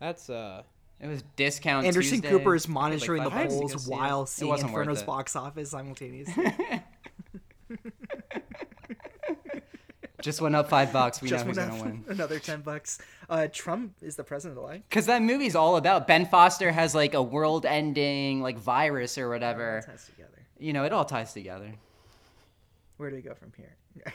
That's 0.00 0.30
uh. 0.30 0.62
It 0.98 1.08
was 1.08 1.22
discount. 1.36 1.86
Anderson 1.86 2.22
Tuesday. 2.22 2.28
Cooper 2.30 2.54
is 2.54 2.64
It 2.64 2.68
was, 2.68 2.74
like, 2.74 2.74
monitoring 2.74 3.24
the 3.24 3.30
five 3.30 3.48
bucks 3.50 3.54
to 3.54 3.60
go 3.60 3.68
polls 3.68 3.88
while 3.88 4.24
seeing 4.26 4.56
Inferno's 4.58 5.02
box 5.02 5.36
office 5.36 5.70
simultaneously. 5.72 6.54
Just 10.22 10.40
went 10.40 10.54
up 10.56 10.68
five 10.70 10.92
bucks. 10.92 11.20
We 11.20 11.28
Just 11.28 11.44
know 11.44 11.50
who's 11.50 11.56
went 11.58 11.70
gonna 11.70 11.82
win. 11.82 12.04
Another 12.08 12.38
ten 12.38 12.60
bucks. 12.62 12.98
Uh, 13.28 13.48
Trump 13.52 13.94
is 14.02 14.16
the 14.16 14.24
president 14.24 14.56
of 14.58 14.62
the 14.62 14.68
alive. 14.68 14.82
Because 14.88 15.06
that 15.06 15.22
movie's 15.22 15.54
all 15.54 15.76
about 15.76 16.06
Ben 16.06 16.26
Foster 16.26 16.70
has 16.72 16.94
like 16.94 17.14
a 17.14 17.22
world-ending 17.22 18.40
like 18.42 18.58
virus 18.58 19.18
or 19.18 19.28
whatever. 19.28 19.82
ties 19.86 20.06
together. 20.06 20.30
You 20.58 20.72
know, 20.72 20.84
it 20.84 20.92
all 20.92 21.04
ties 21.04 21.32
together. 21.32 21.72
Where 22.96 23.10
do 23.10 23.16
we 23.16 23.22
go 23.22 23.34
from 23.34 23.52
here? 23.56 23.76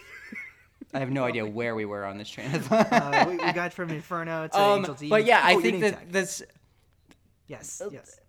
I 0.93 0.99
have 0.99 1.11
no 1.11 1.23
idea 1.23 1.45
where 1.45 1.75
we 1.75 1.85
were 1.85 2.03
on 2.05 2.17
this 2.17 2.29
train 2.29 2.47
uh, 2.69 3.25
we, 3.29 3.37
we 3.37 3.51
got 3.53 3.71
from 3.71 3.89
Inferno 3.91 4.47
to 4.47 4.59
Um, 4.59 4.79
Angel 4.79 4.97
but 5.09 5.25
yeah, 5.25 5.39
I 5.43 5.55
Oh, 5.55 5.61
think 5.61 5.81
that 5.81 6.11
this 6.11 6.43
Yes, 7.47 7.81
yes. 7.91 8.19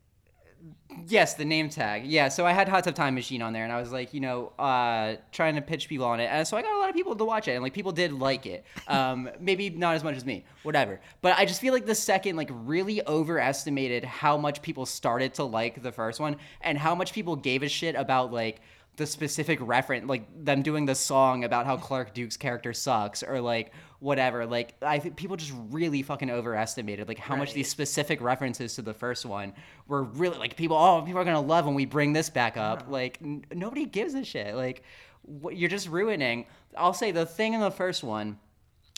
Yes, 1.08 1.34
the 1.34 1.44
name 1.44 1.68
tag. 1.68 2.06
Yeah, 2.06 2.28
so 2.28 2.46
I 2.46 2.52
had 2.52 2.68
Hot 2.68 2.84
Tub 2.84 2.94
Time 2.94 3.14
Machine 3.14 3.42
on 3.42 3.52
there, 3.52 3.64
and 3.64 3.72
I 3.72 3.80
was 3.80 3.90
like, 3.90 4.14
you 4.14 4.20
know, 4.20 4.52
uh, 4.58 5.16
trying 5.32 5.56
to 5.56 5.62
pitch 5.62 5.88
people 5.88 6.06
on 6.06 6.20
it, 6.20 6.26
and 6.26 6.46
so 6.46 6.56
I 6.56 6.62
got 6.62 6.72
a 6.72 6.78
lot 6.78 6.88
of 6.88 6.94
people 6.94 7.16
to 7.16 7.24
watch 7.24 7.48
it, 7.48 7.52
and 7.52 7.62
like 7.62 7.72
people 7.72 7.92
did 7.92 8.12
like 8.12 8.46
it. 8.46 8.64
Um, 8.86 9.28
maybe 9.40 9.70
not 9.70 9.96
as 9.96 10.04
much 10.04 10.16
as 10.16 10.24
me, 10.24 10.44
whatever. 10.62 11.00
But 11.20 11.36
I 11.38 11.46
just 11.46 11.60
feel 11.60 11.72
like 11.72 11.86
the 11.86 11.94
second 11.94 12.36
like 12.36 12.50
really 12.52 13.04
overestimated 13.06 14.04
how 14.04 14.36
much 14.36 14.62
people 14.62 14.86
started 14.86 15.34
to 15.34 15.44
like 15.44 15.82
the 15.82 15.92
first 15.92 16.20
one, 16.20 16.36
and 16.60 16.78
how 16.78 16.94
much 16.94 17.12
people 17.12 17.36
gave 17.36 17.62
a 17.62 17.68
shit 17.68 17.94
about 17.94 18.32
like 18.32 18.60
the 18.96 19.06
specific 19.06 19.58
reference, 19.62 20.06
like 20.06 20.26
them 20.44 20.62
doing 20.62 20.84
the 20.86 20.94
song 20.94 21.44
about 21.44 21.66
how 21.66 21.76
Clark 21.76 22.14
Duke's 22.14 22.36
character 22.36 22.72
sucks, 22.72 23.22
or 23.22 23.40
like 23.40 23.72
whatever. 24.02 24.44
Like 24.46 24.74
I 24.82 24.98
think 24.98 25.14
people 25.14 25.36
just 25.36 25.52
really 25.70 26.02
fucking 26.02 26.28
overestimated 26.28 27.06
like 27.06 27.18
how 27.18 27.36
much 27.36 27.54
these 27.54 27.68
specific 27.68 28.20
references 28.20 28.74
to 28.74 28.82
the 28.82 28.92
first 28.92 29.24
one 29.24 29.54
were 29.86 30.02
really 30.02 30.38
like 30.38 30.56
people. 30.56 30.76
Oh, 30.76 31.02
people 31.02 31.20
are 31.20 31.24
gonna 31.24 31.40
love 31.40 31.66
when 31.66 31.76
we 31.76 31.86
bring 31.86 32.12
this 32.12 32.28
back 32.28 32.56
up. 32.56 32.80
Uh-huh. 32.80 32.90
Like 32.90 33.18
n- 33.22 33.44
nobody 33.54 33.86
gives 33.86 34.14
a 34.14 34.24
shit. 34.24 34.56
Like 34.56 34.82
what, 35.22 35.56
you're 35.56 35.70
just 35.70 35.88
ruining. 35.88 36.46
I'll 36.76 36.92
say 36.92 37.12
the 37.12 37.24
thing 37.24 37.54
in 37.54 37.60
the 37.60 37.70
first 37.70 38.02
one 38.02 38.40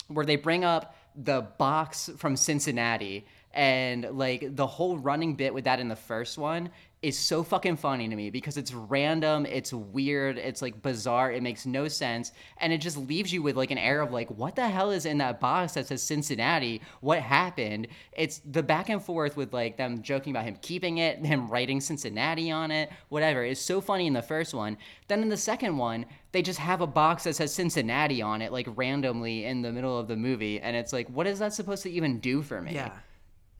where 0.08 0.24
they 0.24 0.36
bring 0.36 0.64
up 0.64 0.96
the 1.14 1.42
box 1.58 2.08
from 2.16 2.34
Cincinnati 2.34 3.26
and 3.52 4.08
like 4.12 4.56
the 4.56 4.66
whole 4.66 4.96
running 4.96 5.34
bit 5.34 5.52
with 5.52 5.64
that 5.64 5.80
in 5.80 5.88
the 5.88 5.96
first 5.96 6.38
one 6.38 6.70
is 7.04 7.18
so 7.18 7.42
fucking 7.42 7.76
funny 7.76 8.08
to 8.08 8.16
me 8.16 8.30
because 8.30 8.56
it's 8.56 8.72
random, 8.72 9.44
it's 9.44 9.72
weird, 9.72 10.38
it's 10.38 10.62
like 10.62 10.80
bizarre, 10.80 11.30
it 11.30 11.42
makes 11.42 11.66
no 11.66 11.86
sense, 11.86 12.32
and 12.58 12.72
it 12.72 12.78
just 12.78 12.96
leaves 12.96 13.32
you 13.32 13.42
with 13.42 13.56
like 13.56 13.70
an 13.70 13.78
air 13.78 14.00
of 14.00 14.10
like, 14.10 14.30
what 14.30 14.56
the 14.56 14.66
hell 14.66 14.90
is 14.90 15.04
in 15.04 15.18
that 15.18 15.38
box 15.38 15.74
that 15.74 15.86
says 15.86 16.02
Cincinnati? 16.02 16.80
What 17.00 17.20
happened? 17.20 17.88
It's 18.16 18.40
the 18.50 18.62
back 18.62 18.88
and 18.88 19.02
forth 19.02 19.36
with 19.36 19.52
like 19.52 19.76
them 19.76 20.02
joking 20.02 20.32
about 20.32 20.46
him 20.46 20.56
keeping 20.62 20.98
it, 20.98 21.18
him 21.24 21.46
writing 21.48 21.80
Cincinnati 21.80 22.50
on 22.50 22.70
it, 22.70 22.90
whatever. 23.10 23.44
It's 23.44 23.60
so 23.60 23.80
funny 23.80 24.06
in 24.06 24.14
the 24.14 24.22
first 24.22 24.54
one. 24.54 24.78
Then 25.08 25.20
in 25.20 25.28
the 25.28 25.36
second 25.36 25.76
one, 25.76 26.06
they 26.32 26.40
just 26.42 26.58
have 26.58 26.80
a 26.80 26.86
box 26.86 27.24
that 27.24 27.36
says 27.36 27.54
Cincinnati 27.54 28.22
on 28.22 28.40
it, 28.40 28.50
like 28.50 28.66
randomly 28.76 29.44
in 29.44 29.62
the 29.62 29.72
middle 29.72 29.98
of 29.98 30.08
the 30.08 30.16
movie, 30.16 30.58
and 30.60 30.74
it's 30.74 30.92
like, 30.92 31.08
what 31.08 31.26
is 31.26 31.38
that 31.38 31.52
supposed 31.52 31.82
to 31.82 31.90
even 31.90 32.18
do 32.18 32.42
for 32.42 32.62
me? 32.62 32.72
Yeah. 32.72 32.90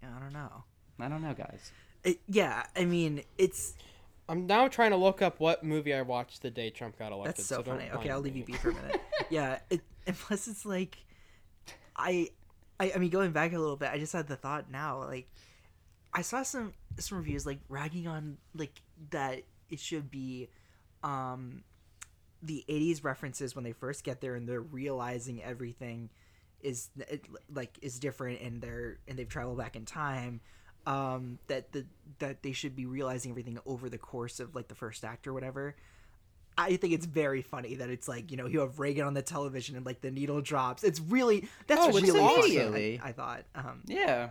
Yeah, 0.03 0.09
I 0.17 0.21
don't 0.21 0.33
know. 0.33 0.65
I 0.99 1.09
don't 1.09 1.23
know, 1.23 1.35
guys. 1.35 1.73
It, 2.05 2.21
yeah, 2.29 2.65
I 2.77 2.85
mean, 2.85 3.23
it's 3.39 3.75
I'm 4.29 4.47
now 4.47 4.69
trying 4.69 4.91
to 4.91 4.97
look 4.97 5.23
up 5.23 5.41
what 5.41 5.65
movie 5.65 5.95
I 5.95 6.03
watched 6.03 6.43
the 6.43 6.51
day 6.51 6.71
Trump 6.71 6.99
got 6.99 7.13
elected. 7.13 7.37
that's 7.37 7.47
so, 7.47 7.63
don't 7.63 7.79
funny. 7.79 7.91
Okay, 7.91 8.11
I'll 8.11 8.21
leave 8.21 8.35
me. 8.35 8.41
you 8.41 8.47
be 8.47 8.53
for 8.55 8.71
a 8.71 8.75
minute. 8.75 9.01
yeah, 9.31 9.59
it, 9.71 9.81
unless 10.07 10.49
it's 10.49 10.65
like, 10.65 10.97
I 11.97 12.31
I, 12.81 12.93
I 12.95 12.99
mean, 12.99 13.11
going 13.11 13.33
back 13.33 13.53
a 13.53 13.59
little 13.59 13.77
bit, 13.77 13.91
I 13.91 13.99
just 13.99 14.13
had 14.13 14.29
the 14.29 14.37
thought 14.37 14.71
now. 14.71 15.05
Like, 15.05 15.29
I 16.13 16.23
saw 16.23 16.43
some 16.43 16.73
some 16.99 17.19
reviews 17.19 17.47
like 17.47 17.61
ragging 17.69 18.07
on 18.07 18.39
like 18.55 18.81
that 19.11 19.43
it 19.71 19.81
should 19.81 20.11
be, 20.11 20.49
um, 21.03 21.65
the 22.43 22.65
'80s 22.69 23.05
references 23.05 23.55
when 23.55 23.65
they 23.65 23.73
first 23.73 24.05
get 24.05 24.21
there 24.21 24.35
and 24.35 24.49
they're 24.49 24.61
realizing 24.61 25.43
everything 25.43 26.11
is 26.61 26.89
it, 26.97 27.27
like 27.53 27.79
is 27.83 27.99
different 27.99 28.41
and 28.41 28.61
they're 28.61 28.99
and 29.07 29.19
they've 29.19 29.29
traveled 29.29 29.59
back 29.59 29.77
in 29.77 29.85
time. 29.85 30.41
Um, 30.87 31.39
that 31.47 31.73
the 31.73 31.87
that 32.19 32.43
they 32.43 32.53
should 32.53 32.77
be 32.77 32.85
realizing 32.87 33.31
everything 33.31 33.59
over 33.65 33.89
the 33.89 33.99
course 33.99 34.39
of 34.41 34.55
like 34.55 34.69
the 34.69 34.75
first 34.75 35.05
act 35.05 35.27
or 35.27 35.33
whatever. 35.33 35.75
I 36.57 36.77
think 36.77 36.93
it's 36.93 37.07
very 37.07 37.43
funny 37.43 37.77
that 37.77 37.91
it's 37.91 38.07
like 38.07 38.31
you 38.31 38.37
know 38.37 38.47
you 38.47 38.61
have 38.61 38.79
Reagan 38.79 39.07
on 39.07 39.15
the 39.15 39.23
television 39.23 39.77
and 39.77 39.85
like 39.87 40.01
the 40.03 40.11
needle 40.11 40.41
drops. 40.41 40.85
It's 40.85 41.01
really 41.01 41.49
that's 41.67 41.81
Oh, 41.81 41.89
really 41.93 42.11
awesome, 42.11 42.41
immediately. 42.45 43.01
I, 43.03 43.09
I 43.09 43.13
thought. 43.13 43.45
Um, 43.55 43.83
Yeah. 43.87 44.29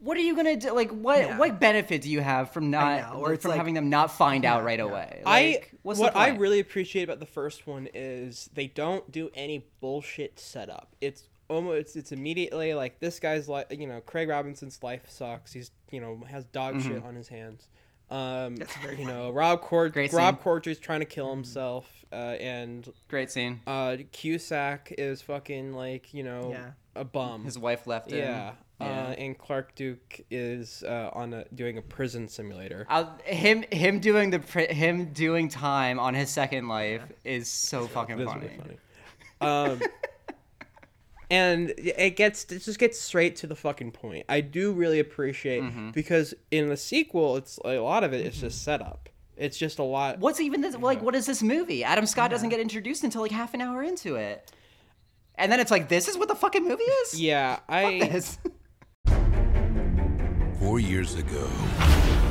What 0.00 0.16
are 0.16 0.20
you 0.20 0.36
gonna 0.36 0.54
do? 0.56 0.70
Like, 0.72 0.90
what 0.92 1.18
Yeah. 1.18 1.38
what 1.38 1.58
benefit 1.58 2.02
do 2.02 2.08
you 2.10 2.20
have 2.20 2.52
from 2.52 2.70
not 2.70 3.12
know, 3.14 3.18
or 3.18 3.32
it's 3.32 3.42
from 3.42 3.50
like- 3.50 3.58
having 3.58 3.74
them 3.74 3.90
not 3.90 4.12
find 4.12 4.44
out 4.44 4.62
right 4.62 4.78
away? 4.78 5.22
I 5.26 5.40
Like, 5.42 5.74
what's 5.82 5.98
the 5.98 6.04
what 6.04 6.16
I 6.16 6.28
really 6.36 6.60
appreciate 6.60 7.02
about 7.02 7.18
the 7.18 7.26
first 7.26 7.66
one 7.66 7.88
is 7.92 8.48
they 8.54 8.68
don't 8.68 9.10
do 9.10 9.28
any 9.34 9.66
bullshit 9.80 10.38
setup. 10.38 10.94
It's 11.00 11.24
almost 11.48 11.78
it's, 11.80 11.96
it's 11.96 12.12
immediately 12.12 12.74
like 12.74 13.00
this 13.00 13.18
guy's 13.20 13.48
like 13.48 13.66
you 13.78 13.86
know 13.86 14.00
Craig 14.00 14.28
Robinson's 14.28 14.82
life 14.82 15.02
sucks. 15.08 15.52
He's 15.52 15.70
you 15.90 16.00
know 16.00 16.22
has 16.28 16.44
dog 16.46 16.80
shit 16.82 17.02
Mhm. 17.02 17.04
on 17.06 17.14
his 17.14 17.28
hands. 17.28 17.68
Um, 18.10 18.56
you 18.98 19.04
know 19.06 19.30
Rob 19.30 19.60
Cord 19.60 19.92
Great 19.92 20.12
Rob 20.14 20.36
scene. 20.36 20.42
Corddry's 20.44 20.78
trying 20.78 21.00
to 21.00 21.06
kill 21.06 21.30
himself, 21.30 21.86
uh, 22.10 22.14
and 22.40 22.90
great 23.08 23.30
scene. 23.30 23.60
Uh, 23.66 23.98
Cusack 24.12 24.92
is 24.96 25.20
fucking 25.22 25.74
like 25.74 26.14
you 26.14 26.22
know 26.22 26.50
Yeah. 26.52 26.70
a 26.94 27.04
bum. 27.04 27.44
His 27.44 27.58
wife 27.58 27.86
left 27.86 28.10
him. 28.10 28.18
Yeah. 28.18 28.52
Yeah. 28.80 28.86
Uh, 28.86 29.14
and 29.18 29.36
Clark 29.36 29.74
Duke 29.74 30.20
is 30.30 30.84
uh, 30.84 31.10
on 31.12 31.34
a, 31.34 31.44
doing 31.52 31.78
a 31.78 31.82
prison 31.82 32.28
simulator. 32.28 32.86
Uh, 32.88 33.06
him 33.24 33.64
him 33.72 33.98
doing 33.98 34.30
the 34.30 34.38
pri- 34.38 34.72
him 34.72 35.12
doing 35.12 35.48
time 35.48 35.98
on 35.98 36.14
his 36.14 36.30
second 36.30 36.68
life 36.68 37.02
is 37.24 37.50
so 37.50 37.88
fucking 37.88 38.24
funny. 38.24 38.46
really 38.46 38.56
funny. 38.56 38.78
Um, 39.40 39.80
and 41.30 41.72
it 41.76 42.16
gets 42.16 42.44
it 42.50 42.60
just 42.64 42.78
gets 42.78 42.98
straight 42.98 43.36
to 43.36 43.46
the 43.46 43.54
fucking 43.56 43.92
point. 43.92 44.24
I 44.28 44.40
do 44.40 44.72
really 44.72 44.98
appreciate 45.00 45.62
Mm-hmm. 45.62 45.90
because 45.90 46.34
in 46.50 46.68
the 46.68 46.76
sequel, 46.76 47.36
it's 47.36 47.58
a 47.64 47.78
lot 47.78 48.04
of 48.04 48.12
it 48.12 48.24
is 48.26 48.40
just 48.40 48.62
setup. 48.62 49.08
It's 49.36 49.56
just 49.56 49.78
a 49.78 49.82
lot. 49.84 50.18
What's 50.18 50.40
even 50.40 50.60
this? 50.62 50.74
Like, 50.76 51.00
what 51.02 51.14
is 51.14 51.26
this 51.26 51.42
movie? 51.42 51.84
Adam 51.84 52.06
Scott 52.06 52.30
doesn't 52.30 52.48
get 52.48 52.58
introduced 52.60 53.04
until 53.04 53.22
like 53.22 53.30
half 53.30 53.54
an 53.54 53.60
hour 53.60 53.82
into 53.84 54.16
it, 54.16 54.50
and 55.36 55.52
then 55.52 55.60
it's 55.60 55.70
like, 55.70 55.88
this 55.88 56.08
is 56.08 56.18
what 56.18 56.26
the 56.28 56.34
fucking 56.34 56.66
movie 56.66 56.82
is. 56.82 57.20
Yeah, 57.20 57.60
I. 57.68 58.00
This. 58.10 58.38
Four 60.58 60.80
years 60.80 61.14
ago, 61.14 61.48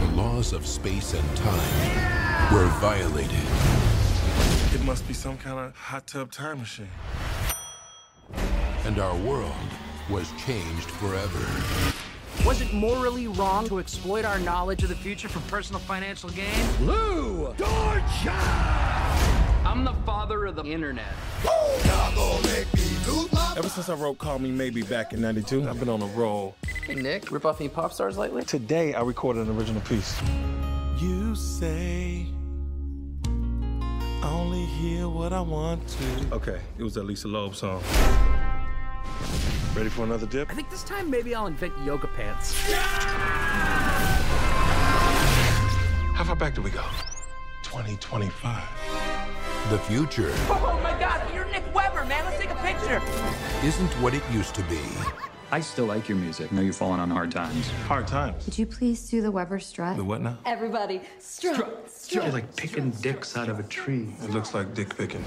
the 0.02 0.12
laws 0.16 0.52
of 0.52 0.68
space 0.68 1.14
and 1.14 1.38
time 1.38 2.54
were 2.54 2.66
violated. 2.82 3.32
It 4.76 4.84
must 4.86 5.08
be 5.08 5.14
some 5.14 5.38
kind 5.38 5.58
of 5.60 5.76
hot 5.76 6.08
tub 6.08 6.32
time 6.32 6.60
machine. 6.60 6.90
And 8.88 9.00
our 9.00 9.18
world 9.18 9.52
was 10.10 10.32
changed 10.46 10.90
forever. 10.92 11.46
Was 12.46 12.62
it 12.62 12.72
morally 12.72 13.28
wrong 13.28 13.68
to 13.68 13.80
exploit 13.80 14.24
our 14.24 14.40
knowledge 14.40 14.82
of 14.82 14.88
the 14.88 14.96
future 14.96 15.28
for 15.28 15.42
personal 15.52 15.82
financial 15.82 16.30
gain? 16.30 16.48
Lou 16.80 17.54
I'm 19.66 19.84
the 19.84 19.94
father 20.06 20.46
of 20.46 20.56
the 20.56 20.64
internet. 20.64 21.12
Ever 23.58 23.68
since 23.68 23.90
I 23.90 23.96
wrote 23.96 24.20
Call 24.20 24.40
Me 24.40 24.52
Maybe 24.52 24.84
back 24.84 25.12
in 25.12 25.20
92, 25.20 25.68
I've 25.68 25.82
been 25.82 25.90
on 25.90 26.02
a 26.02 26.08
roll. 26.08 26.56
Hey, 26.86 26.96
Nick, 26.96 27.30
rip 27.30 27.44
off 27.44 27.60
any 27.60 27.68
pop 27.68 27.92
stars 27.92 28.18
lately? 28.18 28.46
Today, 28.46 28.94
I 28.94 29.02
recorded 29.02 29.50
an 29.50 29.58
original 29.58 29.82
piece. 29.82 30.18
You 30.98 31.36
say, 31.36 32.26
I 33.26 34.30
only 34.32 34.64
hear 34.64 35.10
what 35.10 35.34
I 35.34 35.42
want 35.42 35.86
to. 35.90 36.36
Okay, 36.36 36.62
it 36.78 36.84
was 36.84 36.94
that 36.94 37.04
Lisa 37.04 37.28
Loeb 37.28 37.54
song. 37.54 37.84
Ready 39.76 39.90
for 39.90 40.04
another 40.04 40.26
dip? 40.26 40.50
I 40.50 40.54
think 40.54 40.70
this 40.70 40.84
time 40.84 41.10
maybe 41.10 41.36
I'll 41.36 41.48
invent 41.48 41.74
yoga 41.86 42.08
pants. 42.08 42.56
How 46.14 46.24
far 46.24 46.36
back 46.36 46.56
do 46.56 46.62
we 46.62 46.72
go? 46.72 46.84
2025. 47.64 48.64
The 49.70 49.78
future 49.80 50.32
Oh 50.50 50.80
my 50.82 50.98
god, 51.00 51.22
you're 51.34 51.46
Nick 51.46 51.64
Weber, 51.76 52.06
man. 52.06 52.26
Let's 52.26 52.40
take 52.40 52.50
a 52.50 52.56
picture. 52.56 53.02
isn't 53.66 53.92
what 54.02 54.14
it 54.14 54.24
used 54.32 54.56
to 54.56 54.64
be. 54.64 54.80
I 55.52 55.62
still 55.62 55.86
like 55.86 56.10
your 56.10 56.18
music. 56.18 56.52
I 56.52 56.56
know 56.56 56.62
you've 56.62 56.76
fallen 56.76 57.00
on 57.00 57.10
hard 57.10 57.32
times. 57.32 57.70
Hard 57.88 58.08
times. 58.08 58.44
Could 58.46 58.58
you 58.58 58.66
please 58.66 59.10
do 59.10 59.22
the 59.22 59.32
Weber 59.32 59.60
strut? 59.60 59.96
The 59.96 60.04
what 60.04 60.22
now? 60.22 60.38
Everybody, 60.46 61.02
strut, 61.20 61.90
strut. 61.90 62.26
It's 62.26 62.34
like 62.34 62.56
picking 62.56 62.92
dicks 62.92 63.38
out 63.38 63.48
of 63.48 63.60
a 63.60 63.64
tree. 63.64 64.10
It 64.24 64.32
looks 64.32 64.54
like 64.54 64.74
dick 64.74 64.98
picking. 64.98 65.24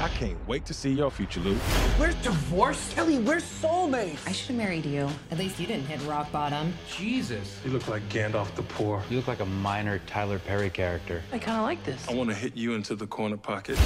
I 0.00 0.08
can't 0.08 0.38
wait 0.48 0.64
to 0.64 0.72
see 0.72 0.94
your 0.94 1.10
future, 1.10 1.40
Lou. 1.40 1.58
We're 1.98 2.14
divorced? 2.22 2.92
Kelly, 2.92 3.18
we're 3.18 3.36
soulmates. 3.36 4.26
I 4.26 4.32
should 4.32 4.48
have 4.48 4.56
married 4.56 4.86
you. 4.86 5.06
At 5.30 5.36
least 5.36 5.60
you 5.60 5.66
didn't 5.66 5.84
hit 5.84 6.00
rock 6.08 6.32
bottom. 6.32 6.72
Jesus. 6.96 7.60
You 7.66 7.70
look 7.70 7.86
like 7.86 8.08
Gandalf 8.08 8.54
the 8.54 8.62
Poor. 8.62 9.02
You 9.10 9.18
look 9.18 9.28
like 9.28 9.40
a 9.40 9.44
minor 9.44 10.00
Tyler 10.06 10.38
Perry 10.38 10.70
character. 10.70 11.22
I 11.32 11.38
kind 11.38 11.58
of 11.58 11.64
like 11.64 11.84
this. 11.84 12.08
I 12.08 12.14
want 12.14 12.30
to 12.30 12.34
hit 12.34 12.56
you 12.56 12.72
into 12.72 12.94
the 12.94 13.06
corner 13.06 13.36
pocket. 13.36 13.78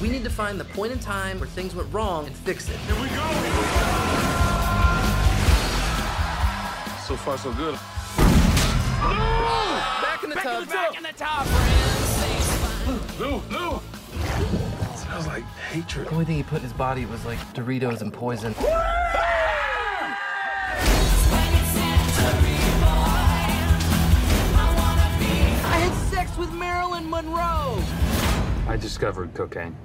We 0.00 0.08
need 0.08 0.24
to 0.24 0.30
find 0.30 0.58
the 0.58 0.64
point 0.64 0.90
in 0.90 0.98
time 0.98 1.38
where 1.38 1.48
things 1.48 1.76
went 1.76 1.94
wrong 1.94 2.26
and 2.26 2.34
fix 2.34 2.68
it. 2.68 2.76
Here 2.78 3.00
we 3.00 3.08
go. 3.10 3.22
So 7.06 7.16
far, 7.16 7.38
so 7.38 7.52
good. 7.52 7.78
Back 10.02 10.24
in 10.24 10.30
the 10.30 10.36
tub. 10.36 10.68
Back 10.68 10.96
in 10.96 11.04
the 11.04 11.12
top, 11.12 11.46
Lou, 13.20 13.40
Lou. 13.56 13.80
Smells 15.12 15.26
like 15.26 15.44
hatred. 15.70 16.06
The 16.06 16.12
only 16.12 16.24
thing 16.24 16.36
he 16.36 16.42
put 16.42 16.56
in 16.58 16.62
his 16.62 16.72
body 16.72 17.04
was 17.04 17.22
like 17.26 17.38
Doritos 17.52 18.00
and 18.00 18.10
poison. 18.10 18.54
I 18.58 18.64
had 25.80 26.10
sex 26.10 26.34
with 26.38 26.50
Marilyn 26.54 27.10
Monroe. 27.10 27.78
I 28.66 28.78
discovered 28.80 29.34
cocaine. 29.34 29.76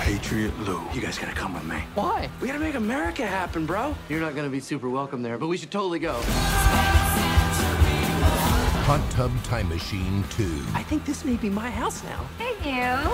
Patriot 0.00 0.58
Lou. 0.58 0.82
You 0.92 1.00
guys 1.00 1.16
gotta 1.16 1.34
come 1.34 1.54
with 1.54 1.62
me. 1.62 1.84
Why? 1.94 2.28
We 2.40 2.48
gotta 2.48 2.58
make 2.58 2.74
America 2.74 3.24
happen, 3.24 3.64
bro. 3.64 3.94
You're 4.08 4.18
not 4.18 4.34
gonna 4.34 4.48
be 4.48 4.58
super 4.58 4.88
welcome 4.88 5.22
there, 5.22 5.38
but 5.38 5.46
we 5.46 5.56
should 5.56 5.70
totally 5.70 6.00
go. 6.00 6.20
Hot 8.86 9.00
Tub 9.10 9.32
Time 9.44 9.66
Machine 9.70 10.22
2. 10.28 10.62
I 10.74 10.82
think 10.82 11.06
this 11.06 11.24
may 11.24 11.36
be 11.36 11.48
my 11.48 11.70
house 11.70 12.04
now. 12.04 12.28
Hey, 12.38 12.52
you. 12.68 13.10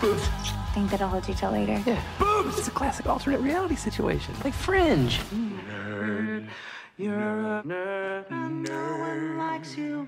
Boobs. 0.00 0.28
Think 0.72 0.88
that 0.92 1.02
I'll 1.02 1.08
hold 1.08 1.26
you 1.26 1.34
till 1.34 1.50
later. 1.50 1.82
Yeah. 1.84 2.00
Boobs. 2.16 2.56
It's 2.56 2.68
a 2.68 2.70
classic 2.70 3.06
alternate 3.06 3.40
reality 3.40 3.74
situation, 3.74 4.32
like 4.44 4.54
Fringe. 4.54 5.18
Nerd. 5.34 6.48
You're 6.96 7.18
a 7.18 7.62
nerd. 7.66 8.30
No 8.30 8.98
one 8.98 9.36
likes 9.36 9.76
you. 9.76 10.06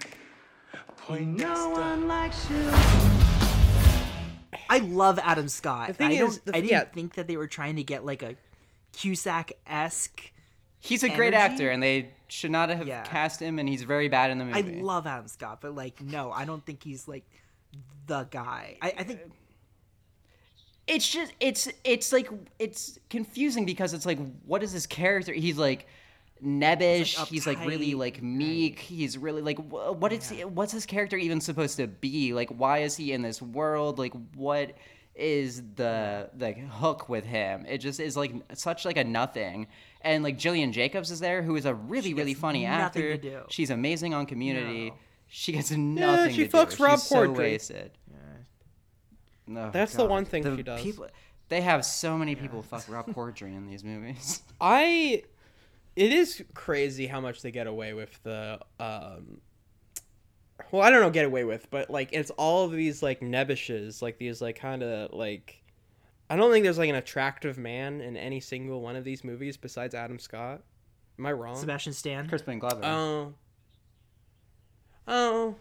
Point 0.98 1.38
No 1.38 1.70
one 1.70 2.06
likes 2.06 2.48
you. 2.48 2.70
I 4.70 4.78
love 4.78 5.18
Adam 5.18 5.48
Scott. 5.48 5.88
The 5.88 5.94
thing 5.94 6.10
I 6.12 6.24
is, 6.24 6.38
the- 6.38 6.56
I 6.56 6.60
didn't 6.60 6.70
yeah. 6.70 6.84
think 6.84 7.14
that 7.14 7.26
they 7.26 7.36
were 7.36 7.48
trying 7.48 7.74
to 7.74 7.82
get 7.82 8.06
like 8.06 8.22
a 8.22 8.36
Cusack 8.92 9.50
esque. 9.66 10.30
He's 10.78 11.02
a 11.02 11.08
great 11.08 11.34
actor, 11.34 11.70
and 11.70 11.82
they 11.82 12.10
should 12.32 12.50
not 12.50 12.70
have 12.70 12.86
Yeah. 12.88 13.02
cast 13.02 13.40
him. 13.40 13.58
And 13.58 13.68
he's 13.68 13.82
very 13.82 14.08
bad 14.08 14.30
in 14.30 14.38
the 14.38 14.44
movie. 14.44 14.78
I 14.78 14.82
love 14.82 15.06
Adam 15.06 15.28
Scott, 15.28 15.58
but 15.60 15.74
like, 15.74 16.00
no, 16.00 16.32
I 16.32 16.44
don't 16.44 16.64
think 16.64 16.82
he's 16.82 17.06
like 17.06 17.24
the 18.06 18.24
guy. 18.30 18.76
I, 18.80 18.94
I 18.98 19.04
think 19.04 19.20
it's 20.86 21.06
just 21.08 21.32
it's 21.40 21.68
it's 21.84 22.12
like 22.12 22.28
it's 22.58 22.98
confusing 23.08 23.64
because 23.64 23.92
it's 23.94 24.04
like 24.06 24.18
what 24.44 24.62
is 24.62 24.72
his 24.72 24.86
character 24.86 25.32
he's 25.32 25.56
like 25.56 25.86
nebbish 26.44 27.24
he's 27.28 27.46
like, 27.46 27.64
really 27.64 27.94
like 27.94 28.20
meek 28.20 28.80
he's 28.80 29.16
really 29.16 29.40
like 29.42 29.58
wh- 29.58 29.96
what 29.96 30.12
is 30.12 30.28
he, 30.28 30.44
what's 30.44 30.72
his 30.72 30.84
character 30.84 31.16
even 31.16 31.40
supposed 31.40 31.76
to 31.76 31.86
be 31.86 32.34
like 32.34 32.50
why 32.50 32.78
is 32.78 32.96
he 32.96 33.12
in 33.12 33.22
this 33.22 33.40
world 33.40 33.96
like 34.00 34.12
what 34.34 34.72
is 35.14 35.62
the 35.76 36.30
the 36.34 36.52
hook 36.52 37.08
with 37.08 37.24
him 37.24 37.66
it 37.66 37.78
just 37.78 38.00
is 38.00 38.16
like 38.16 38.32
such 38.54 38.84
like 38.84 38.96
a 38.96 39.04
nothing 39.04 39.66
and 40.00 40.24
like 40.24 40.38
Gillian 40.38 40.72
Jacobs 40.72 41.10
is 41.10 41.20
there 41.20 41.42
who 41.42 41.54
is 41.56 41.66
a 41.66 41.74
really 41.74 42.08
She 42.10 42.14
really 42.14 42.34
funny 42.34 42.64
actor 42.64 43.16
to 43.16 43.18
do. 43.18 43.40
she's 43.48 43.68
amazing 43.70 44.14
on 44.14 44.24
community 44.26 44.88
No. 44.90 44.96
she 45.28 45.52
gets 45.52 45.70
nothing 45.70 46.34
she 46.34 46.46
to 46.46 46.50
do 46.50 46.56
fucks 46.56 46.80
Rob 46.80 46.98
she's 46.98 47.08
so 47.08 47.16
Corddry. 47.28 47.36
wasted 47.36 47.90
no, 49.46 49.70
That's 49.70 49.94
the 49.94 50.04
one 50.04 50.24
thing 50.24 50.44
she 50.56 50.62
does. 50.62 50.80
People, 50.80 51.08
they 51.48 51.60
have 51.60 51.84
so 51.84 52.16
many 52.16 52.34
people 52.36 52.62
fuck 52.62 52.88
Rob 52.88 53.06
Corddry 53.12 53.54
in 53.56 53.66
these 53.66 53.82
movies. 53.84 54.40
I. 54.60 55.24
It 55.96 56.12
is 56.12 56.42
crazy 56.54 57.06
how 57.08 57.20
much 57.20 57.42
they 57.42 57.50
get 57.50 57.66
away 57.66 57.92
with 57.92 58.22
the. 58.22 58.60
um 58.80 59.40
Well, 60.70 60.82
I 60.82 60.90
don't 60.90 61.00
know, 61.00 61.10
get 61.10 61.24
away 61.24 61.44
with, 61.44 61.70
but 61.70 61.90
like 61.90 62.10
it's 62.12 62.30
all 62.30 62.64
of 62.64 62.72
these 62.72 63.02
like 63.02 63.20
nebbishes, 63.20 64.02
like 64.02 64.18
these 64.18 64.40
like 64.40 64.58
kind 64.58 64.82
of 64.82 65.12
like. 65.12 65.58
I 66.30 66.36
don't 66.36 66.50
think 66.50 66.62
there's 66.62 66.78
like 66.78 66.88
an 66.88 66.94
attractive 66.94 67.58
man 67.58 68.00
in 68.00 68.16
any 68.16 68.40
single 68.40 68.80
one 68.80 68.96
of 68.96 69.04
these 69.04 69.22
movies 69.22 69.56
besides 69.56 69.94
Adam 69.94 70.18
Scott. 70.18 70.62
Am 71.18 71.26
I 71.26 71.32
wrong? 71.32 71.56
Sebastian 71.56 71.92
Stan. 71.92 72.28
Crispin 72.28 72.58
Glover. 72.58 72.80
Oh. 72.84 73.34
Oh. 75.06 75.56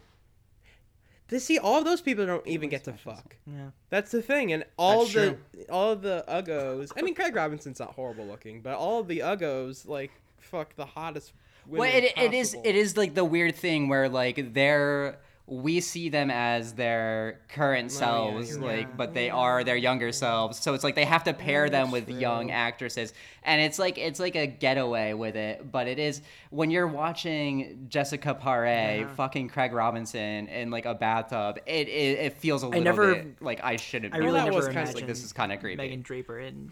To 1.27 1.39
see 1.39 1.57
all 1.57 1.79
of 1.79 1.85
those 1.85 2.01
people 2.01 2.25
don't 2.25 2.45
even 2.45 2.69
get 2.69 2.83
to 2.85 2.93
fuck. 2.93 3.37
Yeah. 3.45 3.69
That's 3.89 4.11
the 4.11 4.21
thing, 4.21 4.51
and 4.51 4.65
all 4.77 5.05
That's 5.05 5.13
the 5.13 5.37
all 5.69 5.95
the 5.95 6.25
uggos. 6.27 6.91
I 6.97 7.01
mean, 7.01 7.15
Craig 7.15 7.35
Robinson's 7.35 7.79
not 7.79 7.93
horrible 7.93 8.25
looking, 8.25 8.61
but 8.61 8.75
all 8.75 9.03
the 9.03 9.19
uggos 9.19 9.87
like 9.87 10.11
fuck 10.39 10.75
the 10.75 10.85
hottest. 10.85 11.31
Well, 11.67 11.83
it, 11.91 12.13
it 12.17 12.33
is 12.33 12.55
it 12.63 12.75
is 12.75 12.97
like 12.97 13.13
the 13.13 13.25
weird 13.25 13.55
thing 13.55 13.87
where 13.89 14.09
like 14.09 14.53
they're 14.53 15.19
we 15.47 15.81
see 15.81 16.07
them 16.07 16.31
as 16.31 16.73
their 16.75 17.41
current 17.49 17.91
Oh, 17.91 17.93
yeah, 17.93 17.99
selves, 17.99 18.57
like, 18.57 18.85
right. 18.87 18.97
but 18.97 19.13
they 19.13 19.29
are 19.29 19.65
their 19.65 19.75
younger 19.75 20.13
selves. 20.13 20.57
So 20.59 20.73
it's 20.73 20.83
like 20.83 20.95
they 20.95 21.03
have 21.03 21.25
to 21.25 21.33
pair 21.33 21.69
them 21.69 21.91
with 21.91 22.07
young 22.09 22.51
actresses, 22.51 23.13
and 23.43 23.59
it's 23.61 23.77
like 23.77 23.97
it's 23.97 24.17
like 24.17 24.35
a 24.37 24.47
getaway 24.47 25.11
with 25.11 25.35
it. 25.35 25.69
But 25.69 25.87
it 25.87 25.99
is 25.99 26.21
when 26.51 26.71
you're 26.71 26.87
watching 26.87 27.87
Jessica 27.89 28.33
Paré, 28.41 29.13
fucking 29.15 29.49
Craig 29.49 29.73
Robinson 29.73 30.47
in 30.47 30.71
like 30.71 30.85
a 30.85 30.93
bathtub. 30.95 31.57
It 31.65 31.89
it, 31.89 32.19
it 32.19 32.33
feels 32.37 32.63
a 32.63 32.67
little 32.67 32.83
never- 32.83 33.15
bit 33.15 33.41
like 33.41 33.61
I 33.61 33.75
shouldn't. 33.75 34.13
I 34.13 34.19
be 34.19 34.25
really 34.25 34.39
doing 34.39 34.51
never 34.51 34.61
this. 34.67 34.69
imagined 34.71 34.95
like 34.95 35.07
this 35.07 35.23
is 35.23 35.33
kind 35.33 35.51
of 35.51 35.59
creepy. 35.59 35.75
Megan 35.77 36.01
Draper 36.01 36.39
and 36.39 36.71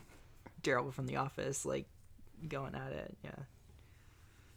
Daryl 0.63 0.93
from 0.93 1.05
The 1.05 1.17
Office 1.17 1.65
like 1.65 1.85
going 2.47 2.75
at 2.75 2.93
it. 2.93 3.17
Yeah. 3.25 3.31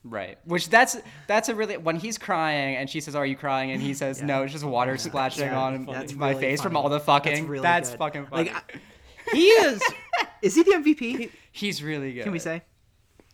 Right. 0.04 0.38
Which 0.44 0.68
that's 0.68 0.96
that's 1.28 1.48
a 1.48 1.54
really 1.54 1.76
when 1.76 1.96
he's 1.96 2.18
crying 2.18 2.76
and 2.76 2.90
she 2.90 3.00
says, 3.00 3.14
"Are 3.14 3.24
you 3.26 3.36
crying?" 3.36 3.70
and 3.70 3.80
he 3.80 3.94
says, 4.02 4.20
"No, 4.22 4.42
it's 4.42 4.52
just 4.52 4.64
water 4.64 4.96
splashing 4.96 5.44
Yeah, 5.44 5.58
on 5.60 5.86
that's 5.86 6.12
my 6.14 6.30
really 6.30 6.40
face 6.40 6.60
from 6.62 6.76
all 6.76 6.88
the 6.88 6.98
fucking." 7.00 7.32
That's 7.32 7.46
really 7.46 7.62
That's 7.62 7.90
good. 7.90 7.98
fucking 7.98 8.26
funny. 8.26 8.50
Like, 8.50 8.76
I- 8.76 9.32
He 9.32 9.46
is. 9.46 9.80
Is 10.42 10.56
he 10.56 10.64
the 10.64 10.72
MVP? 10.72 11.30
he's 11.52 11.82
really 11.84 12.12
good. 12.14 12.24
Can 12.24 12.32
we 12.32 12.40
say? 12.40 12.62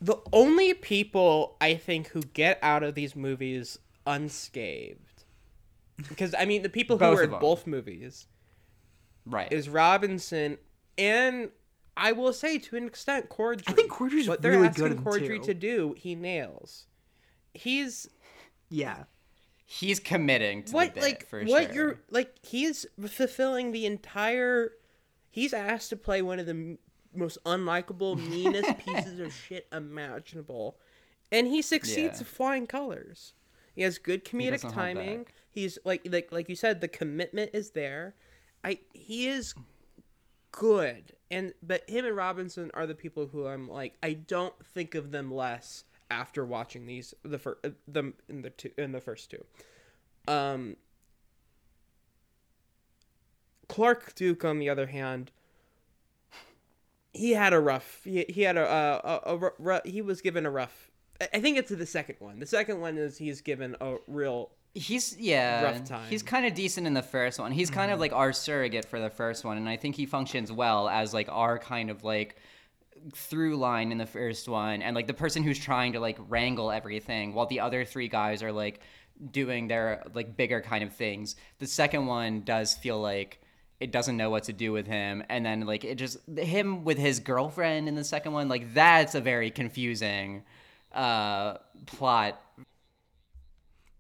the 0.01 0.17
only 0.33 0.75
people 0.75 1.57
I 1.61 1.75
think 1.75 2.09
who 2.09 2.21
get 2.21 2.59
out 2.63 2.83
of 2.83 2.95
these 2.95 3.17
movies 3.17 3.79
unscathed. 4.07 5.25
Because 6.09 6.35
I 6.39 6.45
mean, 6.45 6.63
the 6.63 6.69
people 6.69 6.97
who 6.97 7.01
Both 7.01 7.17
were 7.17 7.23
in 7.25 7.31
both 7.41 7.67
movies 7.67 8.27
Right. 9.27 9.51
is 9.53 9.69
Robinson 9.69 10.59
and 10.99 11.51
I 11.99 12.13
will 12.13 12.33
say 12.33 12.59
to 12.59 12.77
an 12.77 12.87
extent 12.87 13.29
Corddry. 13.29 13.65
I 13.67 13.73
think 13.73 13.91
Corddry's 13.91 14.29
what 14.29 14.41
they're 14.41 14.53
really 14.53 14.69
asking 14.69 14.97
Corddry 15.03 15.43
to 15.43 15.55
do, 15.55 15.95
he 15.99 16.15
nails. 16.15 16.87
He's 17.55 18.09
Yeah. 18.71 19.05
He's 19.67 20.01
committing 20.01 20.63
to 20.65 20.73
what 20.73 20.95
the 20.95 21.01
bit, 21.01 21.03
like 21.03 21.27
for 21.27 21.45
what 21.45 21.65
sure. 21.67 21.75
you're 21.75 22.01
like 22.11 22.35
he's 22.43 22.87
fulfilling 23.07 23.73
the 23.73 23.85
entire 23.85 24.73
he's 25.31 25.53
asked 25.53 25.91
to 25.91 25.97
play 25.97 26.23
one 26.23 26.39
of 26.39 26.47
the 26.47 26.53
m- 26.53 26.79
most 27.15 27.37
unlikable 27.45 28.17
meanest 28.31 28.79
pieces 28.79 29.21
of 29.21 29.31
shit 29.35 29.67
imaginable 29.71 30.79
and 31.31 31.47
he 31.49 31.61
succeeds 31.61 32.21
Yeah. 32.21 32.27
flying 32.27 32.67
colors 32.67 33.35
he 33.75 33.83
has 33.83 33.99
good 33.99 34.25
comedic 34.25 34.53
doesn't 34.63 34.73
timing 34.73 35.27
he's 35.51 35.79
like 35.85 36.01
like 36.11 36.33
like 36.33 36.49
you 36.49 36.57
said 36.57 36.81
the 36.81 36.89
commitment 36.89 37.51
is 37.53 37.73
there 37.73 38.15
i 38.65 38.79
he 38.95 39.29
is 39.29 39.53
good. 40.59 41.13
And 41.31 41.55
but 41.63 41.89
him 41.89 42.05
and 42.05 42.17
robinson 42.17 42.71
are 42.75 42.87
the 42.87 42.95
people 42.95 43.27
who 43.27 43.47
i'm 43.47 43.69
like 43.69 43.95
i 44.03 44.15
don't 44.15 44.55
think 44.65 44.95
of 44.95 45.11
them 45.11 45.31
less 45.31 45.85
after 46.11 46.45
watching 46.45 46.87
these 46.87 47.13
the 47.23 47.39
first 47.39 47.61
them 47.87 48.15
in 48.31 48.41
the 48.41 48.51
two 48.51 48.71
in 48.79 48.93
the 48.93 49.01
first 49.01 49.31
two. 49.31 49.45
Um 50.27 50.77
clark 53.69 54.15
duke 54.15 54.43
on 54.43 54.59
the 54.59 54.71
other 54.71 54.87
hand 54.87 55.31
he 57.13 57.33
had 57.33 57.53
a 57.53 57.61
rough 57.61 58.01
he, 58.05 58.25
he 58.31 58.43
had 58.43 58.57
a, 58.57 58.67
a, 59.05 59.37
a, 59.37 59.81
he 59.85 60.01
was 60.01 60.23
given 60.23 60.47
a 60.47 60.51
rough 60.51 60.91
i 61.35 61.41
think 61.41 61.59
it's 61.59 61.71
the 61.71 61.87
second 61.87 62.17
one. 62.19 62.39
The 62.39 62.47
second 62.47 62.81
one 62.81 62.97
is 62.97 63.19
he's 63.19 63.41
given 63.41 63.77
a 63.81 63.97
real 64.07 64.51
He's 64.79 65.17
yeah. 65.19 65.61
He's 66.09 66.23
kind 66.23 66.47
of 66.47 66.55
decent 66.55 66.87
in 66.87 66.95
the 66.95 67.03
first 67.03 67.39
one. 67.39 67.53
He's 67.53 67.71
kind 67.71 67.91
of 67.91 68.01
like 68.01 68.13
our 68.13 68.33
surrogate 68.33 68.85
for 68.85 69.01
the 69.01 69.11
first 69.11 69.45
one, 69.45 69.57
and 69.57 69.69
I 69.69 69.77
think 69.77 69.97
he 69.97 70.07
functions 70.07 70.53
well 70.53 70.89
as 70.89 71.13
like 71.13 71.29
our 71.31 71.59
kind 71.59 71.91
of 71.91 72.05
like 72.05 72.37
through 73.15 73.57
line 73.57 73.93
in 73.93 73.99
the 73.99 74.07
first 74.07 74.49
one, 74.49 74.83
and 74.83 74.95
like 74.95 75.07
the 75.07 75.15
person 75.15 75.43
who's 75.43 75.59
trying 75.59 75.93
to 75.95 76.01
like 76.01 76.19
wrangle 76.29 76.71
everything, 76.71 77.35
while 77.35 77.47
the 77.47 77.61
other 77.61 77.85
three 77.85 78.09
guys 78.09 78.43
are 78.43 78.53
like 78.53 78.81
doing 79.31 79.69
their 79.69 80.05
like 80.15 80.37
bigger 80.37 80.61
kind 80.61 80.85
of 80.85 80.95
things. 80.95 81.37
The 81.59 81.67
second 81.67 82.07
one 82.07 82.43
does 82.43 82.75
feel 82.75 83.01
like 83.01 83.41
it 83.81 83.93
doesn't 83.93 84.17
know 84.17 84.31
what 84.31 84.45
to 84.45 84.53
do 84.53 84.73
with 84.73 84.87
him 84.87 85.23
and 85.29 85.47
then 85.47 85.61
like 85.61 85.85
it 85.85 85.95
just 85.97 86.19
him 86.37 86.85
with 86.85 86.99
his 86.99 87.21
girlfriend 87.21 87.89
in 87.89 87.95
the 87.95 88.03
second 88.03 88.33
one 88.33 88.49
like 88.49 88.75
that's 88.75 89.15
a 89.15 89.21
very 89.21 89.51
confusing 89.51 90.43
uh 90.93 91.55
plot 91.87 92.41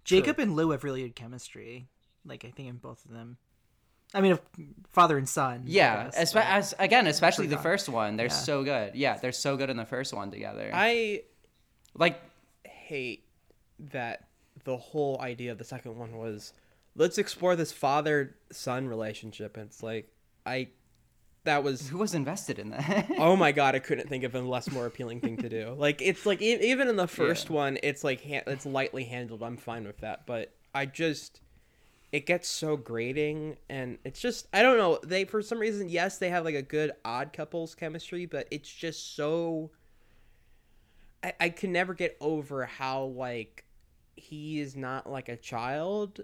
Jacob 0.08 0.38
and 0.38 0.56
Lou 0.56 0.70
have 0.70 0.84
really 0.84 1.02
good 1.02 1.14
chemistry. 1.16 1.88
Like 2.24 2.44
I 2.44 2.50
think 2.50 2.68
in 2.68 2.76
both 2.76 3.04
of 3.04 3.10
them. 3.12 3.36
I 4.14 4.22
mean, 4.22 4.38
father 4.90 5.18
and 5.18 5.28
son. 5.28 5.64
I 5.66 5.70
Yeah, 5.70 6.04
guess, 6.04 6.32
espe- 6.32 6.44
as, 6.44 6.74
again, 6.78 7.06
especially 7.06 7.46
the 7.46 7.58
first 7.58 7.88
one. 7.90 8.16
They're 8.16 8.26
Yeah. 8.26 8.32
so 8.32 8.64
good. 8.64 8.94
Yeah, 8.94 9.18
they're 9.18 9.32
so 9.32 9.56
good 9.58 9.68
in 9.68 9.76
the 9.76 9.84
first 9.84 10.14
one 10.14 10.30
together. 10.30 10.70
i 10.72 11.22
like 11.94 12.20
hate 12.64 13.24
that 13.78 14.28
the 14.64 14.76
whole 14.76 15.20
idea 15.20 15.52
of 15.52 15.58
the 15.58 15.64
second 15.64 15.96
one 15.98 16.16
was 16.16 16.52
let's 16.96 17.18
explore 17.18 17.54
this 17.56 17.70
father 17.72 18.34
son 18.50 18.86
relationship 18.88 19.56
and 19.56 19.66
it's 19.66 19.82
like 19.82 20.10
i 20.46 20.68
that 21.44 21.62
was 21.64 21.88
who 21.88 21.98
was 21.98 22.14
invested 22.14 22.58
in 22.58 22.70
that? 22.70 23.10
Oh 23.18 23.36
my 23.36 23.52
god 23.52 23.74
i 23.74 23.78
couldn't 23.78 24.08
think 24.08 24.24
of 24.24 24.34
a 24.34 24.40
less 24.40 24.70
more 24.70 24.86
appealing 24.86 25.20
thing 25.20 25.36
to 25.38 25.48
do. 25.48 25.74
Like 25.78 26.02
it's 26.02 26.26
like 26.26 26.42
e- 26.42 26.70
even 26.70 26.88
in 26.88 26.96
the 26.96 27.06
first 27.08 27.48
one 27.50 27.78
it's 27.82 28.04
like 28.04 28.22
ha- 28.22 28.42
it's 28.46 28.66
lightly 28.66 29.04
handled. 29.04 29.42
I'm 29.42 29.56
fine 29.56 29.84
with 29.84 29.98
that. 29.98 30.26
But 30.26 30.52
i 30.74 30.84
just 30.86 31.40
it 32.12 32.24
gets 32.26 32.48
so 32.48 32.76
grating 32.76 33.56
and 33.68 33.98
it's 34.04 34.20
just 34.20 34.46
i 34.52 34.62
don't 34.62 34.78
know. 34.78 34.98
They 35.02 35.24
for 35.24 35.40
some 35.42 35.58
reason 35.58 35.88
yes 35.88 36.18
they 36.18 36.30
have 36.30 36.44
like 36.44 36.54
a 36.54 36.62
good 36.62 36.92
odd 37.04 37.32
couples 37.32 37.74
chemistry 37.74 38.26
but 38.26 38.46
it's 38.50 38.72
just 38.72 39.14
so 39.16 39.70
i, 41.22 41.32
I 41.40 41.48
can 41.50 41.72
never 41.72 41.94
get 41.94 42.16
over 42.20 42.64
how 42.66 43.04
like 43.04 43.64
he 44.16 44.60
is 44.60 44.74
not 44.76 45.08
like 45.08 45.28
a 45.28 45.36
child. 45.36 46.20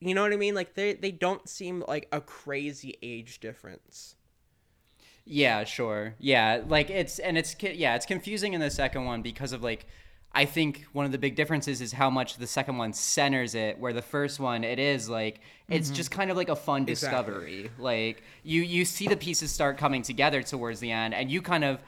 You 0.00 0.14
know 0.14 0.22
what 0.22 0.32
i 0.32 0.36
mean? 0.36 0.54
Like 0.54 0.74
they 0.74 0.94
they 0.94 1.10
don't 1.10 1.48
seem 1.48 1.84
like 1.86 2.08
a 2.12 2.20
crazy 2.20 2.96
age 3.02 3.40
difference 3.40 4.16
Yeah, 5.24 5.64
sure. 5.64 6.14
Yeah, 6.18 6.62
like 6.66 6.90
it's 6.90 7.18
and 7.18 7.38
it's 7.38 7.54
yeah, 7.62 7.94
it's 7.94 8.06
confusing 8.06 8.54
in 8.54 8.60
the 8.60 8.70
second 8.70 9.04
one 9.04 9.22
because 9.22 9.52
of 9.52 9.62
like 9.62 9.86
I 10.34 10.46
think 10.46 10.84
one 10.92 11.04
of 11.04 11.12
the 11.12 11.18
big 11.18 11.36
differences 11.36 11.80
is 11.80 11.92
how 11.92 12.08
much 12.10 12.38
the 12.38 12.46
second 12.46 12.78
one 12.78 12.92
centers 12.92 13.54
it 13.54 13.78
where 13.78 13.92
the 13.92 14.02
first 14.02 14.40
one 14.40 14.64
it 14.64 14.78
is 14.78 15.08
like 15.08 15.40
it's 15.68 15.90
Mhm. 15.90 15.94
just 15.94 16.10
kind 16.10 16.30
of 16.30 16.36
like 16.36 16.48
a 16.48 16.56
fun 16.56 16.82
Exactly. 16.88 16.94
discovery. 16.94 17.70
Like 17.78 18.22
you 18.42 18.62
you 18.62 18.84
see 18.84 19.06
the 19.08 19.16
pieces 19.16 19.52
start 19.52 19.76
coming 19.78 20.02
together 20.02 20.42
towards 20.42 20.80
the 20.80 20.90
end 20.90 21.14
and 21.14 21.30
you 21.30 21.40
kind 21.42 21.64
of 21.64 21.80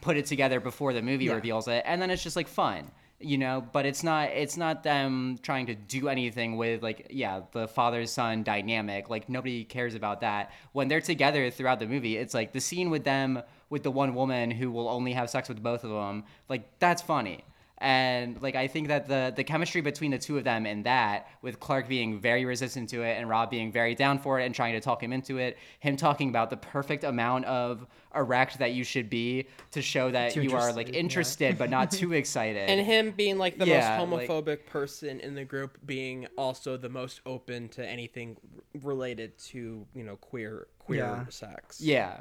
put 0.00 0.16
it 0.16 0.26
together 0.26 0.60
before 0.60 0.92
the 0.92 1.02
movie 1.02 1.26
Yeah. 1.26 1.34
reveals 1.34 1.68
it 1.68 1.82
and 1.86 2.02
then 2.02 2.10
it's 2.10 2.22
just 2.22 2.36
like 2.36 2.48
fun 2.48 2.90
you 3.24 3.38
know 3.38 3.66
but 3.72 3.86
it's 3.86 4.02
not 4.02 4.28
it's 4.30 4.56
not 4.56 4.82
them 4.82 5.38
trying 5.42 5.66
to 5.66 5.74
do 5.74 6.08
anything 6.08 6.56
with 6.56 6.82
like 6.82 7.06
yeah 7.10 7.40
the 7.52 7.66
father 7.66 8.04
son 8.06 8.42
dynamic. 8.42 9.08
Like 9.08 9.28
nobody 9.28 9.64
cares 9.64 9.94
about 9.94 10.20
that. 10.20 10.52
When 10.72 10.88
they're 10.88 11.00
together 11.00 11.50
throughout 11.50 11.80
the 11.80 11.86
movie 11.86 12.16
it's 12.16 12.34
like 12.34 12.52
the 12.52 12.60
scene 12.60 12.90
with 12.90 13.04
them 13.04 13.42
with 13.70 13.82
the 13.82 13.90
one 13.90 14.14
woman 14.14 14.50
who 14.50 14.70
will 14.70 14.88
only 14.88 15.12
have 15.12 15.30
sex 15.30 15.48
with 15.48 15.62
both 15.62 15.84
of 15.84 15.90
them 15.90 16.24
like 16.48 16.78
that's 16.78 17.02
funny 17.02 17.44
and 17.78 18.40
like 18.40 18.54
I 18.54 18.68
think 18.68 18.88
that 18.88 19.08
the 19.08 19.32
the 19.34 19.42
chemistry 19.44 19.80
between 19.80 20.10
the 20.12 20.18
two 20.18 20.38
of 20.38 20.44
them 20.44 20.64
and 20.64 20.84
that 20.84 21.26
with 21.42 21.58
Clark 21.58 21.88
being 21.88 22.20
very 22.20 22.44
resistant 22.44 22.88
to 22.90 23.02
it 23.02 23.18
and 23.18 23.28
Rob 23.28 23.50
being 23.50 23.72
very 23.72 23.94
down 23.94 24.18
for 24.18 24.38
it 24.40 24.44
and 24.46 24.54
trying 24.54 24.74
to 24.74 24.80
talk 24.80 25.02
him 25.02 25.12
into 25.12 25.38
it, 25.38 25.58
him 25.80 25.96
talking 25.96 26.28
about 26.28 26.50
the 26.50 26.56
perfect 26.56 27.02
amount 27.04 27.44
of 27.46 27.86
erect 28.14 28.58
that 28.58 28.72
you 28.74 28.84
should 28.84 29.10
be 29.10 29.46
to 29.72 29.82
show 29.82 30.10
that 30.12 30.32
Too 30.32 30.42
you 30.42 30.56
are 30.56 30.72
like 30.72 30.90
interested, 30.94 31.50
yeah. 31.54 31.58
but 31.58 31.68
not 31.68 31.90
too 31.90 32.12
excited. 32.22 32.70
and 32.70 32.84
him 32.86 33.10
being 33.10 33.38
like 33.38 33.58
the 33.58 33.66
Yeah, 33.66 34.04
most 34.06 34.12
like- 34.12 34.28
homophobic 34.28 34.66
person 34.66 35.18
in 35.18 35.34
the 35.34 35.44
group 35.44 35.78
being 35.84 36.28
also 36.38 36.76
the 36.76 36.88
most 36.88 37.20
open 37.26 37.68
to 37.70 37.84
anything 37.86 38.36
related 38.82 39.36
to 39.38 39.84
you 39.94 40.04
know 40.04 40.16
queer 40.16 40.68
queer 40.78 41.00
Yeah. 41.00 41.24
sex 41.28 41.80
Yeah. 41.80 42.20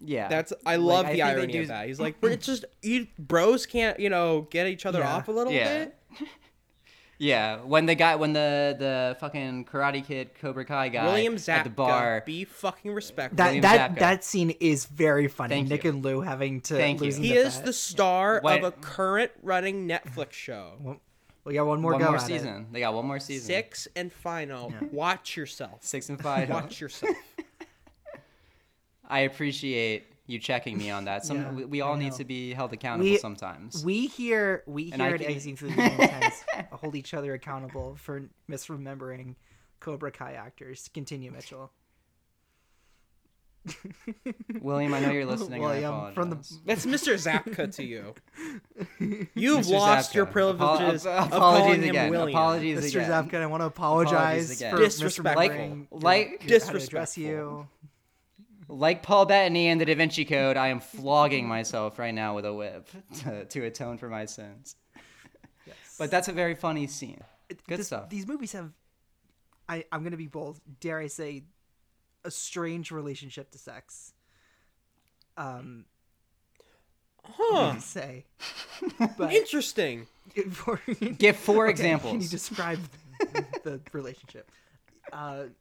Yeah. 0.00 0.28
that's 0.28 0.52
i 0.66 0.76
love 0.76 1.06
I 1.06 1.12
the 1.12 1.18
think 1.18 1.24
they 1.24 1.30
irony 1.40 1.52
do- 1.54 1.60
of 1.62 1.68
that 1.68 1.86
he's 1.88 1.98
like 2.06 2.20
But 2.20 2.32
it's 2.32 2.46
just 2.46 2.64
you 2.82 3.06
bros 3.18 3.66
can't 3.66 3.98
you 3.98 4.10
know 4.10 4.46
get 4.50 4.66
each 4.66 4.84
other 4.86 4.98
Yeah. 5.00 5.14
off 5.16 5.28
a 5.28 5.32
little 5.32 5.52
Yeah. 5.52 5.84
bit 5.86 5.96
Yeah, 7.18 7.60
when 7.62 7.86
the 7.86 7.94
guy, 7.94 8.16
when 8.16 8.34
the 8.34 8.76
the 8.78 9.16
fucking 9.20 9.64
Karate 9.64 10.04
Kid 10.04 10.32
Cobra 10.38 10.66
Kai 10.66 10.90
guy 10.90 11.06
william 11.06 11.36
Zabka, 11.36 11.48
at 11.48 11.64
the 11.64 11.70
bar, 11.70 12.22
be 12.26 12.44
fucking 12.44 12.92
respectful 12.92 13.36
That 13.38 13.46
William 13.46 13.62
that 13.62 13.90
Zabka. 13.92 13.98
that 14.00 14.22
scene 14.24 14.50
is 14.60 14.84
very 14.84 15.26
funny. 15.26 15.54
Thank 15.54 15.68
Nick 15.70 15.84
you. 15.84 15.90
and 15.92 16.04
Lou 16.04 16.20
having 16.20 16.60
to 16.62 16.74
Thank 16.74 17.00
you. 17.00 17.10
he 17.10 17.30
the 17.30 17.34
is 17.36 17.56
bet. 17.56 17.64
the 17.64 17.72
star 17.72 18.40
What- 18.42 18.58
of 18.58 18.64
a 18.64 18.70
current 18.72 19.30
running 19.42 19.88
netflix 19.88 20.32
show 20.32 21.00
We 21.44 21.54
got 21.54 21.66
one 21.66 21.80
more 21.80 21.92
one 21.92 22.02
go 22.02 22.08
more 22.08 22.16
at 22.16 22.22
it. 22.24 22.26
season. 22.26 22.66
They 22.70 22.80
got 22.80 22.92
one 22.92 23.06
more 23.06 23.18
season. 23.18 23.46
six 23.46 23.88
and 23.96 24.12
final 24.12 24.74
watch 24.92 25.38
yourself 25.38 25.78
Six 25.84 26.10
and 26.10 26.20
final. 26.20 26.52
watch 26.54 26.82
yourself 26.82 27.16
I 29.08 29.20
appreciate 29.20 30.06
you 30.26 30.38
checking 30.38 30.76
me 30.76 30.90
on 30.90 31.04
that. 31.04 31.24
Some 31.24 31.36
Yeah, 31.38 31.52
we, 31.52 31.64
we 31.66 31.80
all 31.80 31.96
need 31.96 32.12
to 32.14 32.24
be 32.24 32.52
held 32.52 32.72
accountable 32.72 33.10
we 33.10 33.18
sometimes. 33.18 33.84
We 33.84 34.06
here 34.08 34.62
we 34.66 34.90
And 34.92 35.00
here 35.00 35.10
I 35.10 35.14
at 35.14 35.18
think- 35.20 35.30
Exiting 35.30 35.56
Through 35.56 35.68
the 35.70 35.74
2010s 35.82 36.68
hold 36.72 36.94
each 36.96 37.14
other 37.14 37.32
accountable 37.34 37.96
for 37.96 38.22
misremembering 38.50 39.36
Cobra 39.80 40.10
Kai 40.10 40.32
actors. 40.32 40.88
Continue, 40.92 41.30
Mitchell. 41.30 41.70
William, 44.60 44.94
I 44.94 45.00
know 45.00 45.10
you're 45.10 45.24
listening. 45.26 45.54
and 45.54 45.64
I 45.64 45.90
William, 45.90 46.14
from 46.14 46.30
the. 46.30 46.36
That's 46.64 46.86
Mr. 46.86 47.14
Zabka 47.14 47.74
to 47.76 47.84
you. 47.84 48.14
You've 49.34 49.66
Mr. 49.66 49.72
lost 49.72 50.14
your 50.14 50.24
privileges 50.26 51.04
Apo- 51.04 51.18
of 51.26 51.32
apologies 51.32 51.64
calling 51.66 51.82
him 51.82 51.90
again. 51.90 52.10
William. 52.10 52.28
Apologies 52.38 52.78
Mr. 52.84 52.88
again. 53.04 53.10
Zabka, 53.10 53.34
I 53.42 53.46
want 53.46 53.62
to 53.62 53.66
apologize 53.66 54.62
for 54.62 54.78
Disrespectful. 54.78 55.42
misremembering 55.44 55.86
Like- 55.90 56.28
your- 56.28 56.36
how 56.38 56.38
to 56.38 56.46
Disrespectful. 56.46 57.22
you. 57.22 57.68
Like 58.68 59.02
Paul 59.02 59.26
Bettany 59.26 59.68
in 59.68 59.78
the 59.78 59.84
Da 59.84 59.94
Vinci 59.94 60.24
Code, 60.24 60.56
I 60.56 60.68
am 60.68 60.80
flogging 60.80 61.46
myself 61.46 61.98
right 61.98 62.14
now 62.14 62.34
with 62.34 62.44
a 62.44 62.52
whip 62.52 62.88
to, 63.20 63.44
to 63.44 63.64
atone 63.64 63.96
for 63.98 64.08
my 64.08 64.24
sins. 64.26 64.76
But 65.98 66.10
that's 66.10 66.28
a 66.28 66.32
very 66.32 66.54
funny 66.54 66.86
scene. 66.86 67.22
Good 67.68 67.78
This- 67.78 67.86
stuff. 67.86 68.10
These 68.10 68.26
movies 68.26 68.52
have, 68.52 68.70
I 69.68 69.84
I'm 69.92 70.02
gonna 70.02 70.16
be 70.16 70.26
bold. 70.26 70.60
Dare 70.80 70.98
I 70.98 71.06
say, 71.06 71.44
a 72.24 72.30
strange 72.30 72.90
relationship 72.90 73.50
to 73.52 73.58
sex. 73.58 74.12
Um. 75.36 75.84
Huh. 77.24 77.74
to 77.74 77.80
say. 77.80 78.24
But 79.18 79.32
Interesting. 79.32 80.06
for- 80.50 80.80
Give 81.18 81.34
four 81.36 81.64
Okay, 81.68 81.70
examples. 81.70 82.12
Can 82.12 82.20
you 82.20 82.28
describe 82.28 82.78
the 83.64 83.80
relationship? 83.92 84.50
Uh, 85.12 85.44
if- 85.44 85.52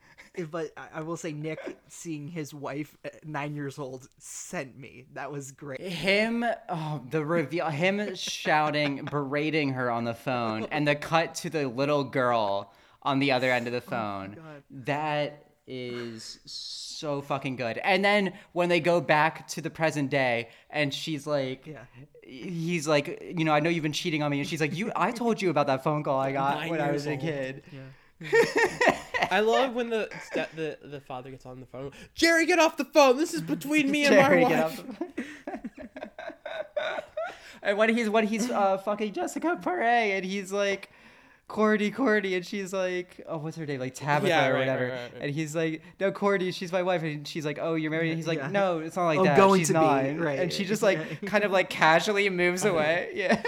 but 0.51 0.71
I- 0.93 1.01
will 1.01 1.17
say, 1.17 1.31
Nick 1.31 1.59
seeing 1.88 2.27
his 2.27 2.53
wife 2.53 2.95
at 3.03 3.25
nine 3.25 3.55
years 3.55 3.77
old 3.79 4.07
sent 4.17 4.77
me. 4.77 5.05
That 5.13 5.31
was 5.31 5.51
great. 5.51 5.79
Him, 5.81 6.45
oh, 6.69 7.01
the 7.09 7.23
reveal, 7.25 7.67
him 7.69 8.15
shouting, 8.15 9.05
berating 9.11 9.69
her 9.73 9.89
on 9.89 10.03
the 10.03 10.13
phone, 10.13 10.65
and 10.71 10.88
the 10.88 10.95
cut 10.95 11.36
to 11.36 11.49
the 11.49 11.67
little 11.67 12.03
girl 12.03 12.73
on 13.03 13.19
the 13.19 13.31
other 13.31 13.51
end 13.51 13.67
of 13.67 13.73
the 13.73 13.77
oh 13.79 13.89
phone. 13.89 14.33
God. 14.36 14.63
that 14.86 15.41
is 15.67 16.39
so 16.45 17.21
fucking 17.21 17.55
good. 17.55 17.77
And 17.79 18.05
then 18.05 18.33
when 18.53 18.69
they 18.69 18.79
go 18.79 19.01
back 19.01 19.47
to 19.49 19.61
the 19.61 19.69
present 19.69 20.09
day, 20.11 20.49
and 20.69 20.93
she's 20.93 21.25
like, 21.25 21.65
Yeah. 21.65 21.79
he's 22.23 22.88
like, 22.88 23.33
you 23.36 23.43
know, 23.45 23.51
I 23.53 23.59
know 23.59 23.69
you've 23.69 23.83
been 23.83 23.91
cheating 23.93 24.21
on 24.23 24.29
me, 24.31 24.39
and 24.39 24.47
she's 24.47 24.61
like, 24.61 24.75
you, 24.75 24.91
I 24.95 25.11
told 25.11 25.41
you 25.41 25.49
about 25.49 25.67
that 25.67 25.83
phone 25.83 26.03
call 26.03 26.19
I 26.19 26.31
got 26.41 26.59
Nine 26.61 26.69
when 26.69 26.81
I 26.81 26.91
was 26.91 27.07
a 27.07 27.11
old. 27.11 27.19
kid. 27.21 27.63
I 29.32 29.39
love 29.41 29.74
when 29.74 29.89
the 29.89 30.09
sta- 30.26 30.47
the 30.55 30.78
the 30.84 31.01
father 31.01 31.32
gets 31.32 31.45
on 31.45 31.59
the 31.59 31.66
phone. 31.66 31.91
Jerry, 32.13 32.45
get 32.45 32.59
off 32.59 32.78
the 32.78 32.86
phone. 32.86 33.18
This 33.18 33.34
is 33.34 33.41
between 33.41 33.91
me 33.91 34.05
and 34.05 34.16
Jerry, 34.16 34.43
my 34.43 34.49
get 34.49 34.63
wife. 34.66 34.80
off 34.80 35.55
And 37.63 37.78
when 37.80 37.95
he's 37.95 38.09
when 38.09 38.28
he's 38.28 38.49
uh 38.51 38.78
fucking 38.78 39.13
Jessica 39.13 39.57
Paré 39.61 40.11
and 40.16 40.24
he's 40.24 40.51
like 40.51 40.91
Cordy, 41.47 41.91
Cordy, 41.91 42.34
and 42.36 42.43
she's 42.45 42.74
like, 42.74 43.22
oh, 43.28 43.38
what's 43.38 43.55
her 43.57 43.66
name? 43.68 43.80
Like 43.80 43.93
Tabitha 43.95 44.28
Yeah, 44.30 44.47
or 44.47 44.53
right, 44.53 44.59
whatever. 44.61 44.84
right, 44.86 44.91
right, 44.93 45.13
right. 45.13 45.22
And 45.22 45.32
he's 45.32 45.55
like, 45.55 45.84
no, 45.99 46.11
Cordy, 46.11 46.51
she's 46.51 46.72
my 46.72 46.82
wife. 46.82 47.03
And 47.03 47.28
she's 47.28 47.45
like, 47.45 47.59
oh, 47.61 47.76
you're 47.76 47.91
married. 47.91 48.09
And 48.09 48.18
he's 48.18 48.28
like, 48.28 48.39
Yeah. 48.39 48.49
no, 48.49 48.80
it's 48.80 48.95
not 48.95 49.05
like 49.05 49.20
Oh, 49.20 49.24
that. 49.26 49.38
going 49.38 49.61
she's 49.61 49.68
to 49.68 49.74
be, 49.74 50.18
right. 50.18 50.39
And 50.39 50.51
she 50.53 50.66
just 50.66 50.82
like 50.89 51.24
kind 51.28 51.43
of 51.43 51.51
like 51.51 51.70
casually 51.70 52.30
moves 52.30 52.66
away. 52.66 53.11
Yeah. 53.13 53.41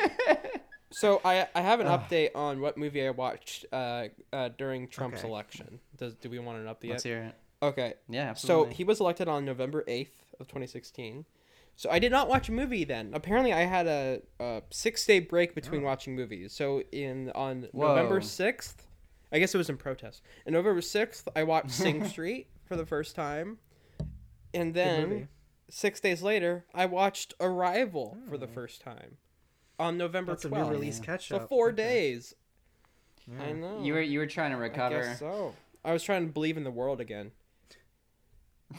So 0.92 1.22
I 1.26 1.48
I 1.54 1.62
have 1.62 1.80
an 1.80 1.88
update 1.88 2.30
on 2.36 2.62
what 2.62 2.78
movie 2.78 3.06
I 3.06 3.10
watched 3.12 3.66
uh, 3.72 4.06
uh, 4.32 4.50
during 4.58 4.88
Trump's 4.88 5.20
Okay. 5.20 5.28
election. 5.28 5.80
Does 5.98 6.16
do 6.16 6.30
we 6.30 6.40
want 6.40 6.60
an 6.60 6.66
update? 6.66 6.90
Let's 6.90 7.04
hear 7.04 7.24
it. 7.24 7.36
Okay. 7.62 7.96
Yeah, 8.08 8.34
So 8.34 8.66
he 8.66 8.84
was 8.84 9.00
elected 9.00 9.28
on 9.28 9.44
November 9.44 9.84
eighth 9.88 10.34
of 10.40 10.48
2016. 10.48 11.26
So 11.76 11.90
I 11.90 12.00
did 12.00 12.12
not 12.12 12.28
watch 12.30 12.50
a 12.50 12.52
movie 12.52 12.84
then. 12.84 13.12
Apparently, 13.14 13.54
I 13.54 13.62
had 13.62 13.88
a, 13.88 14.22
a 14.40 14.64
six 14.72 15.06
day 15.06 15.20
break 15.20 15.54
between 15.54 15.82
watching 15.84 16.16
movies. 16.16 16.54
So 16.54 16.82
in 16.92 17.32
on 17.36 17.68
November 17.74 18.22
sixth, 18.22 18.88
I 19.32 19.40
guess 19.40 19.54
it 19.54 19.58
was 19.58 19.70
in 19.70 19.78
protest. 19.78 20.22
On 20.46 20.54
November 20.54 20.82
sixth, 20.82 21.28
I 21.36 21.44
watched 21.44 21.72
Sing 21.84 22.04
Street 22.06 22.48
for 22.66 22.76
the 22.76 22.86
first 22.86 23.16
time, 23.16 23.58
and 24.54 24.74
then 24.74 25.28
six 25.70 26.00
days 26.00 26.22
later, 26.24 26.66
I 26.74 26.86
watched 26.86 27.34
Arrival 27.40 28.18
for 28.28 28.38
the 28.38 28.48
first 28.48 28.82
time 28.82 29.18
on 29.80 29.98
November 29.98 30.32
That's 30.34 30.46
a 30.46 30.50
new 30.50 30.56
twelfth. 30.56 30.72
release 30.72 31.00
catch 31.00 31.28
So 31.30 31.40
four 31.48 31.68
Okay. 31.70 31.76
days. 31.76 32.34
I 33.40 33.52
know. 33.52 33.82
You 33.84 33.94
were 33.94 34.02
you 34.02 34.20
were 34.20 34.26
trying 34.28 34.52
to 34.52 34.58
I 34.58 34.62
recover. 34.62 35.02
guess 35.02 35.20
so. 35.20 35.54
I 35.84 35.94
was 35.94 36.04
trying 36.04 36.26
to 36.28 36.32
believe 36.32 36.58
in 36.58 36.64
the 36.64 36.72
world 36.72 37.00
again. 37.02 37.32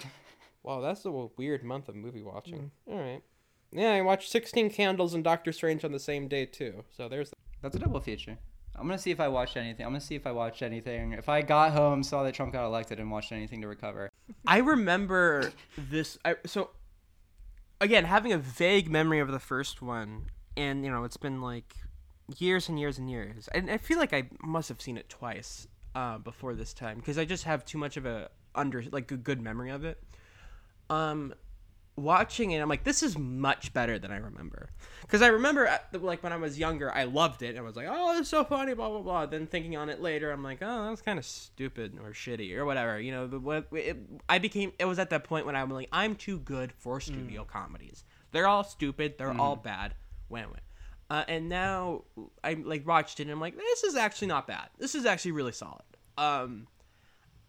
wow, 0.63 0.81
that's 0.81 1.05
a 1.05 1.11
weird 1.11 1.65
month 1.65 1.89
of 1.89 1.95
movie 1.97 2.23
watching. 2.23 2.71
Mm. 2.89 2.93
All 2.93 2.99
right. 3.01 3.23
Yeah, 3.71 3.93
I 3.93 4.01
watched 4.01 4.31
16 4.31 4.71
Candles 4.71 5.13
and 5.15 5.23
Doctor 5.23 5.53
Strange 5.53 5.85
on 5.85 5.93
the 5.93 5.99
same 5.99 6.29
day 6.29 6.47
too. 6.47 6.85
So 6.97 7.09
there's 7.09 7.33
That's 7.63 7.77
a 7.77 7.79
double 7.79 8.01
feature. 8.01 8.39
I'm 8.75 8.87
gonna 8.87 8.99
see 8.99 9.11
if 9.11 9.21
I 9.21 9.29
watched 9.29 9.57
anything. 9.57 9.85
I'm 9.85 9.91
gonna 9.93 10.01
see 10.01 10.15
if 10.15 10.27
I 10.27 10.33
watched 10.33 10.63
anything. 10.63 11.13
If 11.13 11.29
I 11.29 11.43
got 11.43 11.73
home, 11.73 12.03
saw 12.03 12.23
that 12.23 12.35
Trump 12.35 12.53
got 12.53 12.65
elected, 12.65 13.01
and 13.01 13.11
watched 13.11 13.33
anything 13.33 13.61
to 13.63 13.69
recover. 13.69 14.09
I 14.47 14.59
remember 14.59 15.53
this. 15.77 16.17
I, 16.25 16.37
so, 16.47 16.71
again, 17.81 18.05
having 18.05 18.33
a 18.33 18.39
vague 18.39 18.89
memory 18.89 19.19
of 19.19 19.31
the 19.33 19.41
first 19.41 19.83
one, 19.83 20.27
and 20.59 20.85
you 20.85 20.91
know, 20.91 21.05
it's 21.05 21.17
been 21.17 21.41
like 21.41 21.75
years 22.37 22.69
and 22.69 22.79
years 22.79 22.99
and 22.99 23.09
years, 23.09 23.49
and 23.49 23.71
I 23.71 23.79
feel 23.79 23.99
like 23.99 24.13
I 24.13 24.29
must 24.43 24.69
have 24.69 24.83
seen 24.83 24.99
it 24.99 25.09
twice 25.09 25.69
uh, 25.95 26.19
before 26.19 26.55
this 26.55 26.75
time 26.75 26.99
because 26.99 27.17
I 27.17 27.25
just 27.25 27.45
have 27.45 27.65
too 27.65 27.79
much 27.79 27.97
of 27.97 28.05
a 28.05 28.29
under 28.55 28.85
like 28.91 29.11
a 29.13 29.17
good 29.17 29.41
memory 29.41 29.71
of 29.71 29.85
it. 29.85 30.03
Um, 30.91 31.33
watching 31.97 32.53
it, 32.53 32.61
I'm 32.61 32.69
like, 32.69 32.85
this 32.85 33.03
is 33.03 33.17
much 33.19 33.73
better 33.73 33.99
than 33.99 34.11
I 34.11 34.17
remember. 34.17 34.71
Because 35.03 35.23
I 35.23 35.29
remember, 35.29 35.71
like 35.93 36.23
when 36.23 36.33
I 36.33 36.37
was 36.37 36.59
younger, 36.59 36.93
I 36.93 37.05
loved 37.05 37.43
it. 37.43 37.51
and 37.51 37.59
I 37.59 37.63
was 37.63 37.77
like, 37.77 37.87
oh, 37.89 38.19
it's 38.19 38.29
so 38.29 38.43
funny, 38.45 38.75
blah 38.75 38.89
blah 38.89 39.01
blah. 39.01 39.27
Then 39.27 39.47
thinking 39.47 39.77
on 39.77 39.89
it 39.89 40.03
later, 40.03 40.33
I'm 40.33 40.43
like, 40.43 40.59
oh, 40.61 40.89
that's 40.89 41.03
kind 41.03 41.19
of 41.19 41.25
stupid 41.25 41.99
or 42.03 42.11
shitty 42.11 42.57
or 42.57 42.65
whatever. 42.65 43.01
You 43.01 43.13
know, 43.13 43.27
but 43.29 43.43
what 43.43 43.67
it, 43.73 43.97
I 44.29 44.39
became, 44.39 44.73
it 44.79 44.87
was 44.87 44.99
at 44.99 45.11
that 45.11 45.23
point 45.23 45.47
when 45.47 45.55
I'm 45.55 45.71
like, 45.71 45.89
I'm 45.93 46.17
too 46.17 46.41
good 46.41 46.73
for 46.73 47.01
studio 47.01 47.45
comedies. 47.45 48.05
They're 48.33 48.49
all 48.49 48.65
stupid. 48.65 49.15
They're 49.19 49.39
all 49.39 49.57
bad. 49.57 49.95
Went 50.29 50.51
went. 50.51 50.63
Uh, 51.11 51.25
and 51.27 51.49
now 51.49 52.05
I 52.45 52.55
like 52.55 52.87
watched 52.87 53.19
it 53.21 53.25
and 53.25 53.31
I'm 53.33 53.41
like, 53.41 53.57
this 53.57 53.83
is 53.83 53.97
actually 53.97 54.29
not 54.29 54.47
bad. 54.47 54.69
This 54.79 54.95
is 54.95 55.07
actually 55.07 55.33
really 55.33 55.53
solid. 55.53 55.83
Um, 56.19 56.67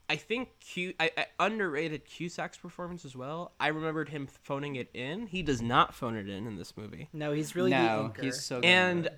I 0.10 0.16
think 0.16 0.50
Q 0.60 0.94
I, 1.00 1.12
I 1.18 1.26
underrated 1.40 2.06
Cusack's 2.06 2.58
performance 2.58 3.06
as 3.06 3.16
well. 3.16 3.52
I 3.60 3.68
remembered 3.68 4.10
him 4.10 4.28
phoning 4.28 4.76
it 4.76 4.90
in. 4.94 5.28
He 5.28 5.44
does 5.44 5.62
not 5.62 5.94
phone 5.94 6.16
it 6.16 6.30
in 6.30 6.48
in 6.48 6.56
this 6.56 6.76
movie. 6.78 7.10
No, 7.14 7.32
he's 7.34 7.56
really 7.56 7.72
the 7.72 7.78
no, 7.78 8.04
anchor. 8.06 8.22
he's 8.24 8.42
so 8.44 8.62
good. 8.62 8.66
And 8.66 9.10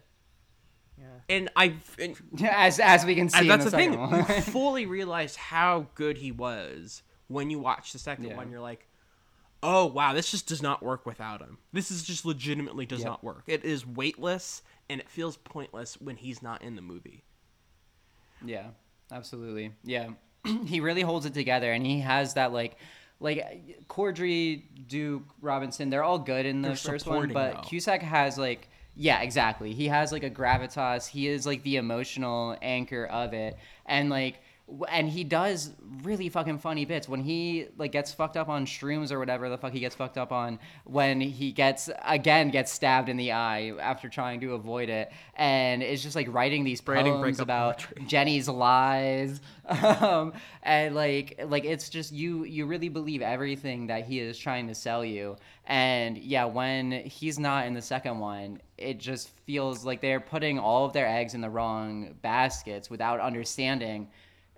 yeah. 0.98 1.06
and 1.30 1.50
I 1.56 1.76
and, 2.00 2.18
as 2.44 2.80
as 2.80 3.06
we 3.06 3.16
can 3.16 3.30
see, 3.30 3.38
and 3.38 3.46
in 3.46 3.50
that's 3.50 3.66
the, 3.66 3.72
the, 3.72 3.78
thing. 3.78 3.94
You 3.94 4.00
one. 4.00 4.26
fully 4.42 4.86
realize 4.86 5.36
how 5.36 5.88
good 5.96 6.18
he 6.18 6.32
was 6.32 7.04
when 7.28 7.50
you 7.50 7.60
watch 7.60 7.94
the 7.94 8.00
second 8.00 8.26
Yeah. 8.26 8.36
one. 8.38 8.52
You're 8.52 8.60
like, 8.60 8.86
oh 9.64 9.86
wow, 9.86 10.14
this 10.14 10.32
just 10.32 10.48
does 10.48 10.62
not 10.62 10.82
work 10.84 11.06
without 11.06 11.42
him. 11.42 11.58
This 11.74 11.92
is 11.92 12.04
just 12.04 12.26
legitimately 12.26 12.86
does 12.86 13.00
Yep. 13.00 13.08
not 13.08 13.24
work. 13.24 13.44
It 13.48 13.64
is 13.64 13.86
weightless 13.86 14.62
and 14.90 15.00
it 15.00 15.10
feels 15.10 15.38
pointless 15.38 16.00
when 16.02 16.16
he's 16.18 16.42
not 16.42 16.62
in 16.62 16.76
the 16.76 16.82
movie. 16.82 17.24
Yeah, 18.44 18.68
absolutely. 19.12 19.72
Yeah, 19.84 20.10
he 20.66 20.80
really 20.80 21.02
holds 21.02 21.26
it 21.26 21.34
together, 21.34 21.72
and 21.72 21.86
he 21.86 22.00
has 22.00 22.34
that 22.34 22.52
like, 22.52 22.76
like 23.20 23.88
Corddry, 23.88 24.64
Duke, 24.88 25.24
Robinson. 25.42 25.90
They're 25.90 26.04
all 26.04 26.20
good 26.20 26.46
in 26.46 26.62
the 26.62 26.70
They're 26.70 26.78
first 26.78 27.06
one, 27.08 27.32
but 27.32 27.54
though. 27.54 27.62
Cusack 27.62 28.02
has 28.02 28.38
like, 28.38 28.68
yeah, 28.96 29.22
exactly. 29.22 29.74
He 29.74 29.88
has 29.90 30.12
like 30.12 30.24
a 30.24 30.30
gravitas. 30.30 31.08
He 31.08 31.28
is 31.28 31.46
like 31.46 31.62
the 31.64 31.78
emotional 31.78 32.58
anchor 32.62 33.06
of 33.06 33.34
it, 33.34 33.58
and 33.86 34.10
like. 34.10 34.42
And 34.90 35.10
he 35.10 35.24
does 35.24 35.72
really 36.04 36.30
fucking 36.30 36.60
funny 36.60 36.86
bits 36.86 37.10
when 37.10 37.22
he 37.22 37.68
like 37.78 37.92
gets 37.92 38.14
fucked 38.14 38.38
up 38.38 38.48
on 38.48 38.66
shrooms 38.66 39.12
or 39.12 39.20
whatever 39.20 39.50
the 39.50 39.58
fuck 39.58 39.74
he 39.74 39.80
gets 39.80 39.96
fucked 39.96 40.18
up 40.18 40.32
on. 40.32 40.60
When 40.86 41.20
he 41.20 41.52
gets 41.52 41.90
again 42.06 42.52
gets 42.52 42.72
stabbed 42.72 43.10
in 43.10 43.18
the 43.18 43.32
eye 43.32 43.74
after 43.80 44.08
trying 44.08 44.40
to 44.42 44.54
avoid 44.54 44.90
it, 44.90 45.12
and 45.36 45.82
it's 45.82 46.04
just 46.04 46.16
like 46.16 46.28
writing 46.32 46.64
these 46.64 46.82
Writing 46.92 47.14
poems 47.14 47.40
about. 47.40 47.86
Jenny's 48.08 48.48
lies, 48.48 49.40
um, 49.68 50.34
and 50.64 50.94
like 50.96 51.40
like 51.46 51.64
it's 51.66 51.90
just 51.90 52.12
you 52.12 52.44
you 52.44 52.66
really 52.66 52.90
believe 52.90 53.22
everything 53.22 53.88
that 53.88 54.06
he 54.06 54.20
is 54.20 54.38
trying 54.38 54.68
to 54.68 54.76
sell 54.76 55.06
you, 55.06 55.38
and 55.66 56.18
yeah, 56.18 56.46
when 56.46 56.92
he's 56.92 57.40
not 57.40 57.66
in 57.66 57.74
the 57.74 57.82
second 57.82 58.20
one, 58.20 58.62
it 58.78 59.00
just 59.00 59.30
feels 59.46 59.86
like 59.86 60.02
they're 60.02 60.20
putting 60.20 60.60
all 60.60 60.86
of 60.86 60.94
their 60.94 61.08
eggs 61.08 61.34
in 61.34 61.42
the 61.42 61.50
wrong 61.50 62.16
baskets 62.22 62.90
without 62.90 63.20
understanding. 63.20 64.10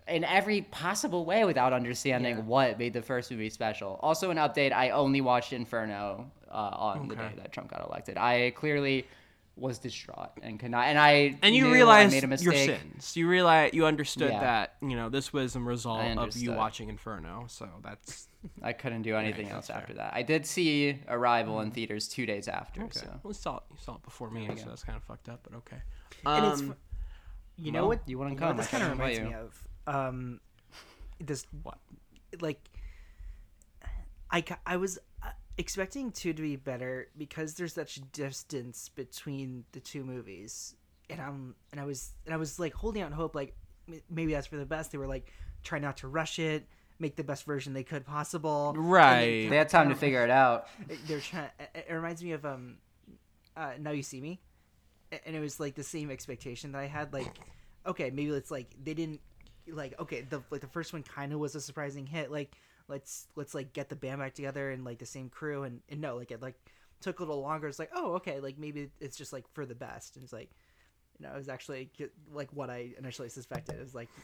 In 0.07 0.23
every 0.25 0.61
possible 0.63 1.23
way, 1.25 1.45
without 1.45 1.71
understanding 1.73 2.45
what 2.45 2.77
made 2.77 2.93
the 2.93 3.01
first 3.01 3.31
movie 3.31 3.49
special. 3.49 3.99
Also, 4.01 4.31
an 4.31 4.37
update: 4.37 4.73
I 4.73 4.89
only 4.89 5.21
watched 5.21 5.53
Inferno 5.53 6.29
uh, 6.51 6.53
on 6.53 7.07
the 7.07 7.15
day 7.15 7.31
that 7.37 7.51
Trump 7.53 7.69
got 7.71 7.85
elected. 7.87 8.17
I 8.17 8.51
clearly 8.51 9.07
was 9.55 9.77
distraught 9.77 10.31
and 10.41 10.59
could 10.59 10.71
not. 10.71 10.87
And 10.87 10.97
I 10.99 11.37
and 11.43 11.55
you 11.55 11.61
knew 11.63 11.69
I 11.69 11.73
realized 11.73 12.11
made 12.11 12.23
a 12.23 12.43
your 12.43 12.53
sins. 12.53 13.15
You 13.15 13.29
realize 13.29 13.71
you 13.73 13.85
understood 13.85 14.31
Yeah. 14.31 14.39
that 14.41 14.75
you 14.81 14.95
know 14.97 15.09
this 15.09 15.31
was 15.31 15.55
a 15.55 15.59
result 15.59 16.01
of 16.17 16.35
you 16.35 16.51
watching 16.53 16.89
Inferno. 16.89 17.45
So 17.47 17.69
that's 17.83 18.27
I 18.63 18.73
couldn't 18.73 19.03
do 19.03 19.15
anything 19.15 19.45
that's 19.45 19.55
else 19.55 19.67
fair. 19.67 19.77
after 19.77 19.93
that. 19.93 20.13
I 20.15 20.23
did 20.23 20.45
see 20.45 20.99
Arrival 21.07 21.61
in 21.61 21.71
theaters 21.71 22.07
two 22.09 22.25
days 22.25 22.47
after. 22.47 22.81
okay. 22.81 22.99
So 22.99 23.05
Well, 23.23 23.29
you 23.29 23.33
saw 23.33 23.57
it. 23.57 23.63
You 23.71 23.77
saw 23.79 23.95
it 23.95 24.03
before 24.03 24.29
me, 24.31 24.47
There 24.47 24.57
so 24.57 24.65
that's 24.69 24.83
kind 24.83 24.97
of 24.97 25.03
fucked 25.03 25.29
up. 25.29 25.41
But 25.43 25.55
okay. 25.59 25.81
And 26.25 26.45
it's 26.47 26.61
Um, 26.61 26.67
fu- 26.69 26.75
you 27.59 27.71
know 27.71 27.81
well, 27.81 27.89
what 27.89 28.09
you 28.09 28.17
wanna 28.17 28.31
know 28.31 28.37
come, 28.39 28.47
what 28.49 28.57
this 28.57 28.67
kind 28.67 28.83
of 28.83 28.89
reminds 28.91 29.19
me 29.19 29.33
of 29.35 29.67
um 29.87 30.39
this 31.19 31.45
what? 31.63 31.79
like 32.41 32.69
I 34.31 34.43
I 34.65 34.77
was 34.77 34.99
uh, 35.21 35.29
expecting 35.57 36.11
two 36.11 36.33
to 36.33 36.41
be 36.41 36.55
better 36.55 37.07
because 37.17 37.53
there's 37.53 37.73
such 37.73 37.99
distance 38.11 38.89
between 38.89 39.65
the 39.71 39.79
two 39.79 40.03
movies. 40.03 40.75
And 41.09 41.21
I'm 41.21 41.55
and 41.71 41.79
I 41.79 41.85
was 41.85 42.13
and 42.25 42.33
I 42.33 42.37
was 42.37 42.59
like 42.59 42.73
holding 42.73 43.03
out 43.03 43.13
hope 43.13 43.35
like 43.35 43.55
maybe 44.09 44.33
that's 44.33 44.47
for 44.47 44.57
the 44.57 44.65
best. 44.65 44.91
They 44.91 44.97
were 44.97 45.07
like 45.07 45.31
try 45.63 45.79
not 45.79 45.97
to 45.97 46.07
rush 46.07 46.39
it 46.39 46.67
make 46.99 47.15
the 47.15 47.23
best 47.23 47.45
version 47.45 47.73
they 47.73 47.83
could 47.83 48.05
possible. 48.05 48.73
Right. 48.77 49.49
They 49.49 49.57
had 49.57 49.67
time 49.67 49.89
to 49.89 49.95
figure 49.95 50.23
it 50.23 50.29
out. 50.29 50.67
they're 51.07 51.19
trying 51.19 51.49
it 51.59 51.85
it 51.89 51.93
reminds 51.93 52.23
me 52.23 52.31
of 52.31 52.45
um 52.45 52.77
uh 53.55 53.71
now 53.79 53.91
you 53.91 54.03
see 54.03 54.21
me. 54.21 54.39
And 55.25 55.35
it 55.35 55.39
was 55.39 55.59
like 55.59 55.75
the 55.75 55.83
same 55.83 56.09
expectation 56.09 56.71
that 56.71 56.79
i 56.79 56.87
had 56.87 57.13
like 57.13 57.37
okay 57.85 58.09
maybe 58.09 58.31
it's 58.31 58.49
like 58.49 58.73
they 58.83 58.95
didn't 58.95 59.21
like 59.67 59.99
okay 59.99 60.21
the 60.21 60.41
like 60.49 60.61
the 60.61 60.67
first 60.67 60.93
one 60.93 61.03
kind 61.03 61.33
of 61.33 61.39
was 61.39 61.55
a 61.55 61.61
surprising 61.61 62.05
hit 62.05 62.31
like 62.31 62.51
let's 62.87 63.27
let's 63.35 63.53
like 63.53 63.73
get 63.73 63.89
the 63.89 63.95
band 63.95 64.19
back 64.19 64.33
together 64.33 64.71
and 64.71 64.83
like 64.83 64.99
the 64.99 65.05
same 65.05 65.29
crew 65.29 65.63
and, 65.63 65.81
and 65.89 66.01
no 66.01 66.17
like 66.17 66.31
it 66.31 66.41
like 66.41 66.55
took 67.01 67.19
a 67.19 67.23
little 67.23 67.41
longer 67.41 67.67
it's 67.67 67.79
like 67.79 67.91
oh 67.95 68.13
okay 68.13 68.39
like 68.39 68.57
maybe 68.57 68.89
it's 68.99 69.17
just 69.17 69.33
like 69.33 69.45
for 69.53 69.65
the 69.65 69.75
best 69.75 70.15
and 70.15 70.23
it's 70.23 70.33
like 70.33 70.49
you 71.19 71.25
know 71.25 71.33
it 71.33 71.37
was 71.37 71.49
actually 71.49 71.89
like 72.33 72.49
what 72.53 72.69
i 72.69 72.89
initially 72.97 73.29
suspected 73.29 73.75
it 73.75 73.81
was 73.81 73.95
like 73.95 74.09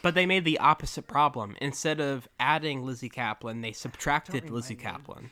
But 0.00 0.14
they 0.14 0.26
made 0.26 0.44
the 0.44 0.58
opposite 0.58 1.06
problem. 1.06 1.54
Instead 1.60 2.00
of 2.00 2.26
adding 2.40 2.84
Lizzy 2.84 3.10
Caplan, 3.10 3.62
they 3.62 3.72
subtracted 3.72 4.48
Lizzy 4.50 4.74
me. 4.74 4.82
Caplan. 4.82 5.30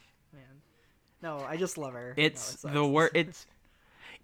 no 1.23 1.45
i 1.49 1.57
just 1.57 1.79
love 1.79 1.95
her 1.95 2.15
No, 2.17 2.23
It's 2.23 2.65
it 2.65 2.73
the 2.73 2.87
word. 2.87 3.11
It's 3.15 3.47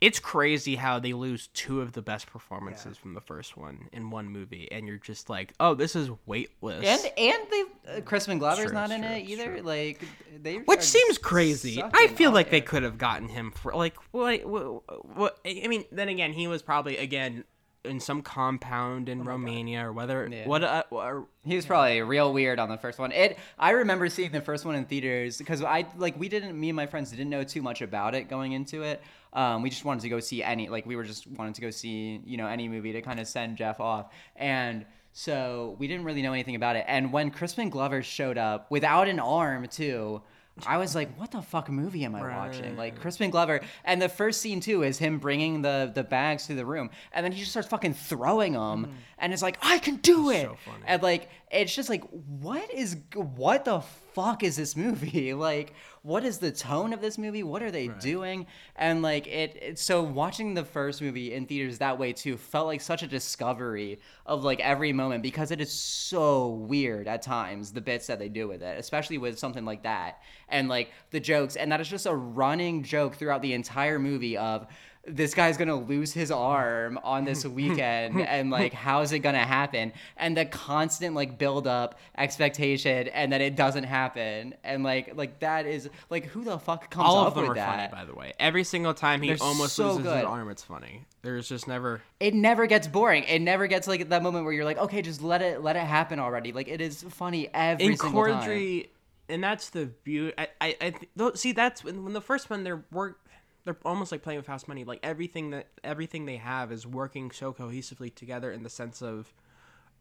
it's 0.00 0.18
crazy 0.18 0.76
how 0.76 0.98
they 0.98 1.12
lose 1.14 1.48
two 1.48 1.80
of 1.80 1.92
the 1.92 2.02
best 2.02 2.26
performances 2.26 2.98
from 2.98 3.14
the 3.14 3.20
first 3.20 3.56
one 3.56 3.88
in 3.92 4.10
one 4.10 4.28
movie, 4.28 4.68
and 4.70 4.86
you're 4.86 4.98
just 4.98 5.30
like, 5.30 5.54
oh, 5.58 5.74
this 5.74 5.96
is 5.96 6.10
weightless. 6.26 6.84
And 6.84 7.12
and 7.16 7.38
they 7.50 7.64
uh, 7.96 8.00
Crispin 8.02 8.38
Glover's 8.38 8.66
True, 8.66 8.74
not 8.74 8.90
in 8.90 9.02
it 9.04 9.28
either. 9.28 9.62
Like 9.62 10.02
they 10.42 10.56
Which 10.56 10.82
seems 10.82 11.16
crazy. 11.16 11.82
I 11.82 12.08
feel 12.08 12.30
like 12.30 12.48
it. 12.48 12.50
they 12.50 12.60
could 12.60 12.82
have 12.82 12.98
gotten 12.98 13.28
him 13.28 13.52
for 13.52 13.72
like 13.72 13.96
what, 14.12 14.44
what, 14.44 15.16
what? 15.16 15.38
I 15.46 15.66
mean, 15.66 15.84
then 15.90 16.08
again, 16.08 16.32
he 16.32 16.46
was 16.46 16.62
probably 16.62 16.98
again 16.98 17.44
in 17.86 18.00
some 18.00 18.22
compound 18.22 19.08
Oh 19.08 19.12
in 19.12 19.24
Romania 19.24 19.86
or 19.86 19.92
whether 19.92 20.28
what. 20.44 20.62
Uh, 20.62 20.82
or, 20.90 21.26
He 21.44 21.56
was 21.56 21.66
probably 21.66 22.02
real 22.02 22.32
weird 22.32 22.58
on 22.58 22.68
the 22.68 22.76
first 22.76 22.98
one. 22.98 23.12
It. 23.12 23.38
I 23.58 23.70
remember 23.70 24.08
seeing 24.08 24.32
the 24.32 24.40
first 24.40 24.64
one 24.64 24.74
in 24.74 24.84
theaters 24.84 25.38
because 25.38 25.62
I 25.62 25.86
like 25.96 26.18
we 26.18 26.28
didn't. 26.28 26.58
Me 26.58 26.68
and 26.68 26.76
my 26.76 26.86
friends 26.86 27.10
didn't 27.10 27.30
know 27.30 27.44
too 27.44 27.62
much 27.62 27.82
about 27.82 28.14
it 28.14 28.28
going 28.28 28.52
into 28.52 28.82
it. 28.82 29.02
Um, 29.32 29.62
we 29.62 29.70
just 29.70 29.84
wanted 29.84 30.02
to 30.02 30.08
go 30.08 30.20
see 30.20 30.42
any. 30.42 30.68
Like 30.68 30.86
we 30.86 30.96
were 30.96 31.04
just 31.04 31.26
wanted 31.26 31.54
to 31.54 31.60
go 31.60 31.70
see 31.70 32.20
you 32.24 32.36
know 32.36 32.46
any 32.46 32.68
movie 32.68 32.92
to 32.92 33.02
kind 33.02 33.20
of 33.20 33.26
send 33.26 33.56
Jeff 33.56 33.80
off 33.80 34.12
and. 34.36 34.84
So 35.18 35.76
we 35.78 35.88
didn't 35.88 36.04
really 36.04 36.20
know 36.20 36.34
anything 36.34 36.56
about 36.56 36.76
it. 36.76 36.84
And 36.86 37.10
when 37.10 37.30
Crispin 37.30 37.70
Glover 37.70 38.02
showed 38.02 38.36
up 38.36 38.70
without 38.70 39.08
an 39.08 39.18
arm 39.18 39.66
too, 39.66 40.20
I 40.64 40.78
was 40.78 40.94
like, 40.94 41.18
"What 41.18 41.32
the 41.32 41.42
fuck 41.42 41.68
movie 41.68 42.04
am 42.04 42.14
I 42.14 42.22
watching?" 42.22 42.76
Like 42.76 42.98
Crispin 42.98 43.30
Glover, 43.30 43.60
and 43.84 44.00
the 44.00 44.08
first 44.08 44.40
scene 44.40 44.60
too 44.60 44.82
is 44.82 44.98
him 44.98 45.18
bringing 45.18 45.62
the 45.62 45.90
the 45.94 46.04
bags 46.04 46.46
to 46.46 46.54
the 46.54 46.64
room, 46.64 46.90
and 47.12 47.24
then 47.24 47.32
he 47.32 47.40
just 47.40 47.50
starts 47.50 47.68
fucking 47.68 47.94
throwing 47.94 48.52
them, 48.52 48.86
mm-hmm. 48.86 48.92
and 49.18 49.32
it's 49.32 49.42
like, 49.42 49.58
"I 49.62 49.78
can 49.78 49.96
do 49.96 50.30
it!" 50.30 50.48
And 50.86 51.02
like, 51.02 51.28
it's 51.50 51.74
just 51.74 51.88
like, 51.88 52.04
what 52.10 52.72
is 52.72 52.96
what 53.14 53.64
the 53.64 53.80
fuck 54.14 54.42
is 54.42 54.56
this 54.56 54.76
movie? 54.76 55.34
Like, 55.46 55.74
what 56.06 56.24
is 56.24 56.38
the 56.38 56.52
tone 56.52 56.92
of 56.92 57.00
this 57.00 57.18
movie? 57.18 57.42
What 57.42 57.64
are 57.64 57.72
they 57.72 57.88
doing? 57.88 58.46
And 58.76 59.02
like, 59.02 59.26
it, 59.26 59.58
it 59.60 59.78
so 59.80 60.04
watching 60.04 60.54
the 60.54 60.64
first 60.64 61.02
movie 61.02 61.34
in 61.34 61.46
theaters 61.46 61.78
that 61.78 61.98
way 61.98 62.12
too 62.12 62.36
felt 62.36 62.68
like 62.68 62.80
such 62.80 63.02
a 63.02 63.08
discovery 63.08 63.98
of 64.24 64.44
like 64.44 64.60
every 64.60 64.92
moment 64.92 65.24
because 65.24 65.50
it 65.50 65.60
is 65.60 65.72
so 65.72 66.50
weird 66.50 67.08
at 67.08 67.22
times 67.22 67.72
the 67.72 67.80
bits 67.80 68.06
that 68.06 68.20
they 68.20 68.28
do 68.28 68.46
with 68.46 68.62
it, 68.62 68.78
especially 68.78 69.18
with 69.18 69.36
something 69.36 69.64
like 69.64 69.82
that 69.82 70.22
and 70.48 70.68
like 70.68 70.92
the 71.10 71.18
jokes, 71.18 71.56
and 71.56 71.72
that 71.72 71.80
is 71.80 71.88
just 71.88 72.06
a 72.06 72.14
running 72.14 72.84
joke 72.84 73.16
throughout 73.16 73.42
the 73.42 73.52
entire 73.52 73.98
movie 73.98 74.36
of 74.36 74.68
this 75.08 75.34
guy's 75.34 75.56
gonna 75.56 75.76
lose 75.76 76.12
his 76.12 76.30
arm 76.30 76.98
on 77.04 77.24
this 77.24 77.44
weekend 77.46 78.20
and 78.20 78.50
like 78.50 78.72
how's 78.72 79.12
it 79.12 79.20
gonna 79.20 79.38
happen 79.38 79.92
and 80.16 80.36
the 80.36 80.44
constant 80.44 81.14
like 81.14 81.38
build 81.38 81.66
up 81.66 81.98
expectation 82.18 83.08
and 83.08 83.32
then 83.32 83.40
it 83.40 83.56
doesn't 83.56 83.84
happen 83.84 84.54
and 84.64 84.82
like 84.82 85.14
like 85.16 85.38
that 85.40 85.66
is 85.66 85.88
like 86.10 86.26
who 86.26 86.44
the 86.44 86.58
fuck 86.58 86.90
comes 86.90 87.06
all 87.08 87.18
up 87.18 87.28
of 87.28 87.34
them 87.34 87.42
with 87.42 87.52
are 87.52 87.54
that 87.54 87.90
funny, 87.90 88.02
by 88.02 88.10
the 88.10 88.16
way. 88.18 88.32
Every 88.38 88.64
single 88.64 88.94
time 88.94 89.22
he 89.22 89.28
They're 89.28 89.36
almost 89.40 89.74
so 89.76 89.88
loses 89.92 90.02
good. 90.04 90.16
his 90.16 90.24
arm, 90.24 90.50
it's 90.50 90.62
funny. 90.62 91.04
There's 91.22 91.48
just 91.48 91.66
never. 91.66 92.02
it 92.20 92.34
never 92.34 92.66
gets 92.66 92.86
boring 92.86 93.24
it 93.24 93.40
never 93.40 93.66
gets 93.66 93.88
like 93.88 94.08
that 94.08 94.22
moment 94.22 94.44
where 94.44 94.52
you're 94.52 94.64
like 94.64 94.78
okay 94.78 95.02
just 95.02 95.22
let 95.22 95.42
it 95.42 95.62
let 95.62 95.76
it 95.76 95.80
happen 95.80 96.18
already 96.18 96.52
like 96.52 96.68
it 96.68 96.80
is 96.80 97.02
funny 97.04 97.48
every 97.54 97.86
in 97.86 97.96
single 97.96 98.26
time 98.26 98.42
Corddry, 98.42 98.88
and 99.28 99.42
that's 99.42 99.70
the 99.70 99.86
beauty. 99.86 100.32
I, 100.38 100.48
I, 100.60 100.76
I 100.80 100.90
th- 100.90 101.36
see 101.36 101.52
that's 101.52 101.82
when, 101.82 102.04
when 102.04 102.12
the 102.12 102.20
first 102.20 102.48
one 102.48 102.62
they're 102.64 102.84
work, 102.92 103.18
they're 103.66 103.76
almost 103.84 104.12
like 104.12 104.22
playing 104.22 104.38
with 104.38 104.46
house 104.46 104.66
money. 104.66 104.84
Like 104.84 105.00
everything 105.02 105.50
that 105.50 105.66
everything 105.84 106.24
they 106.24 106.36
have 106.38 106.72
is 106.72 106.86
working 106.86 107.30
so 107.32 107.52
cohesively 107.52 108.14
together 108.14 108.50
in 108.50 108.62
the 108.62 108.70
sense 108.70 109.02
of, 109.02 109.34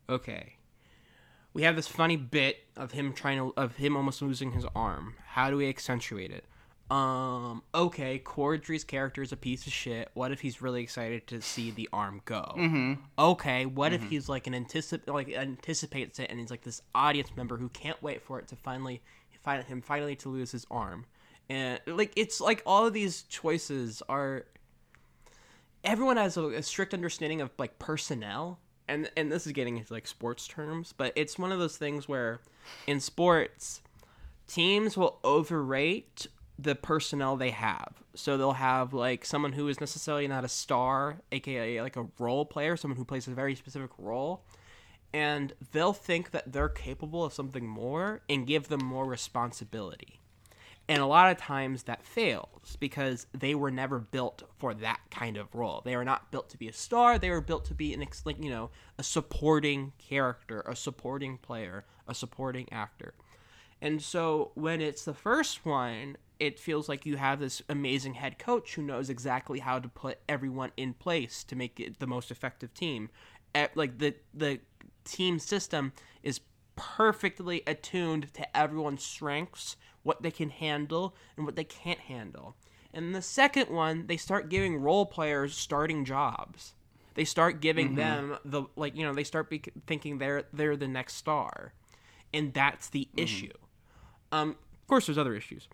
okay, 0.07 0.53
we 1.53 1.63
have 1.63 1.75
this 1.75 1.87
funny 1.87 2.15
bit 2.15 2.59
of 2.77 2.91
him 2.91 3.11
trying 3.11 3.37
to 3.39 3.53
of 3.57 3.75
him 3.77 3.97
almost 3.97 4.21
losing 4.21 4.51
his 4.51 4.65
arm. 4.75 5.15
How 5.29 5.49
do 5.49 5.57
we 5.57 5.67
accentuate 5.67 6.31
it? 6.31 6.45
Um, 6.91 7.63
okay, 7.73 8.19
Corddry's 8.23 8.83
character 8.83 9.23
is 9.23 9.31
a 9.31 9.37
piece 9.37 9.65
of 9.65 9.73
shit. 9.73 10.11
What 10.13 10.31
if 10.31 10.41
he's 10.41 10.61
really 10.61 10.83
excited 10.83 11.25
to 11.27 11.41
see 11.41 11.71
the 11.71 11.89
arm 11.91 12.21
go? 12.25 12.53
Mm-hmm. 12.55 12.93
Okay, 13.17 13.65
what 13.65 13.91
if 13.91 14.01
Mhm. 14.03 14.09
he's 14.09 14.29
like 14.29 14.45
an 14.45 14.53
anticip 14.53 15.11
like 15.11 15.29
anticipates 15.29 16.19
it 16.19 16.29
and 16.29 16.39
he's 16.39 16.51
like 16.51 16.61
this 16.61 16.83
audience 16.93 17.35
member 17.35 17.57
who 17.57 17.69
can't 17.69 18.01
wait 18.03 18.21
for 18.21 18.37
it 18.37 18.47
to 18.49 18.55
finally 18.55 19.01
find 19.41 19.63
him 19.63 19.81
finally 19.81 20.15
to 20.17 20.29
lose 20.29 20.51
his 20.51 20.67
arm. 20.69 21.07
And 21.49 21.79
like 21.85 22.13
it's 22.15 22.41
like 22.41 22.63
all 22.65 22.87
of 22.87 22.93
these 22.93 23.23
choices 23.23 24.01
are 24.09 24.45
everyone 25.83 26.17
has 26.17 26.37
a, 26.37 26.43
a 26.45 26.63
strict 26.63 26.93
understanding 26.93 27.41
of 27.41 27.51
like 27.57 27.77
personnel 27.77 28.59
and 28.87 29.09
and 29.15 29.31
this 29.31 29.45
is 29.45 29.53
getting 29.53 29.77
into 29.77 29.93
like 29.93 30.07
sports 30.07 30.47
terms 30.47 30.93
but 30.97 31.13
it's 31.15 31.37
one 31.37 31.51
of 31.51 31.59
those 31.59 31.77
things 31.77 32.07
where 32.07 32.39
in 32.87 32.99
sports 32.99 33.81
teams 34.47 34.97
will 34.97 35.19
overrate 35.23 36.27
the 36.57 36.75
personnel 36.75 37.35
they 37.35 37.49
have. 37.51 38.01
So 38.15 38.37
they'll 38.37 38.53
have 38.53 38.93
like 38.93 39.25
someone 39.25 39.53
who 39.53 39.67
is 39.67 39.79
necessarily 39.79 40.27
not 40.27 40.45
a 40.45 40.47
star 40.47 41.17
aka 41.31 41.81
like 41.81 41.97
a 41.97 42.07
role 42.17 42.45
player 42.45 42.77
someone 42.77 42.97
who 42.97 43.05
plays 43.05 43.27
a 43.27 43.31
very 43.31 43.55
specific 43.55 43.91
role 43.97 44.45
and 45.13 45.53
they'll 45.71 45.93
think 45.93 46.31
that 46.31 46.51
they're 46.51 46.69
capable 46.69 47.23
of 47.23 47.33
something 47.33 47.67
more 47.67 48.21
and 48.29 48.47
give 48.47 48.69
them 48.69 48.83
more 48.83 49.05
responsibility 49.05 50.19
and 50.87 51.01
a 51.01 51.05
lot 51.05 51.31
of 51.31 51.37
times 51.37 51.83
that 51.83 52.03
fails 52.03 52.77
because 52.79 53.25
they 53.33 53.55
were 53.55 53.71
never 53.71 53.99
built 53.99 54.43
for 54.57 54.73
that 54.75 54.99
kind 55.09 55.37
of 55.37 55.53
role. 55.55 55.81
They 55.83 55.95
were 55.95 56.05
not 56.05 56.31
built 56.31 56.49
to 56.49 56.57
be 56.57 56.67
a 56.67 56.73
star. 56.73 57.17
They 57.17 57.31
were 57.31 57.41
built 57.41 57.65
to 57.65 57.73
be 57.73 57.93
an 57.93 58.01
ex- 58.01 58.25
like 58.25 58.41
you 58.43 58.49
know 58.49 58.69
a 58.97 59.03
supporting 59.03 59.93
character, 59.97 60.61
a 60.61 60.75
supporting 60.75 61.37
player, 61.37 61.85
a 62.07 62.13
supporting 62.13 62.71
actor. 62.71 63.13
And 63.81 64.01
so 64.01 64.51
when 64.55 64.81
it's 64.81 65.05
the 65.05 65.13
first 65.13 65.65
one, 65.65 66.17
it 66.39 66.59
feels 66.59 66.87
like 66.87 67.05
you 67.05 67.17
have 67.17 67.39
this 67.39 67.61
amazing 67.69 68.15
head 68.15 68.39
coach 68.39 68.75
who 68.75 68.81
knows 68.81 69.09
exactly 69.09 69.59
how 69.59 69.79
to 69.79 69.87
put 69.87 70.19
everyone 70.27 70.71
in 70.77 70.93
place 70.93 71.43
to 71.45 71.55
make 71.55 71.79
it 71.79 71.99
the 71.99 72.07
most 72.07 72.31
effective 72.31 72.73
team. 72.73 73.09
Like 73.73 73.97
the 73.99 74.15
the 74.33 74.59
team 75.03 75.39
system 75.39 75.93
is 76.23 76.41
perfectly 76.75 77.63
attuned 77.65 78.33
to 78.33 78.57
everyone's 78.57 79.03
strengths, 79.03 79.77
what 80.05 80.21
they 80.21 80.29
can 80.31 80.49
handle 80.51 81.15
and 81.35 81.45
what 81.45 81.55
they 81.55 81.63
can't 81.63 81.99
handle. 81.99 82.55
And 82.93 83.13
the 83.13 83.21
second 83.21 83.69
one, 83.69 84.05
they 84.07 84.15
start 84.17 84.47
giving 84.49 84.77
role 84.77 85.05
players 85.05 85.57
starting 85.57 86.05
jobs. 86.05 86.75
They 87.15 87.25
start 87.25 87.59
giving 87.59 87.91
Mhm. 87.93 87.95
them 87.95 88.37
the 88.45 88.63
like 88.75 88.95
you 88.95 89.03
know 89.05 89.13
they 89.13 89.23
start 89.23 89.49
be- 89.49 89.63
thinking 89.87 90.19
they're 90.19 90.43
they're 90.53 90.77
the 90.77 90.87
next 90.87 91.15
star, 91.15 91.73
and 92.33 92.53
that's 92.53 92.89
the 92.89 93.07
issue. 93.17 93.51
Um, 94.31 94.51
of 94.51 94.87
course, 94.87 95.07
there's 95.07 95.17
other 95.17 95.33
issues, 95.33 95.67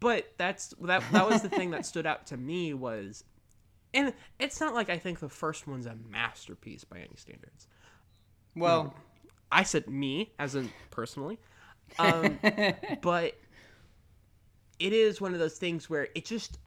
but 0.00 0.32
that's 0.36 0.74
that 0.82 1.02
that 1.12 1.28
was 1.28 1.42
the 1.42 1.48
thing 1.48 1.70
that 1.70 1.86
stood 1.92 2.06
out 2.06 2.26
to 2.26 2.36
me 2.36 2.74
was, 2.74 3.24
and 3.94 4.12
it's 4.38 4.58
not 4.60 4.74
like 4.74 4.90
I 4.90 4.98
think 4.98 5.20
the 5.20 5.28
first 5.28 5.66
one's 5.66 5.86
a 5.86 5.94
masterpiece 6.10 6.82
by 6.84 6.98
any 6.98 7.16
standards. 7.16 7.68
Well- 8.54 8.84
No. 8.84 8.94
I 9.52 9.62
said 9.62 9.88
me 9.88 10.32
as 10.40 10.56
in 10.56 10.72
personally, 10.90 11.38
um, 12.00 12.38
but 13.00 13.38
it 14.78 14.92
is 14.92 15.20
one 15.20 15.32
of 15.32 15.40
those 15.40 15.58
things 15.58 15.88
where 15.88 16.08
it 16.14 16.24
just 16.24 16.58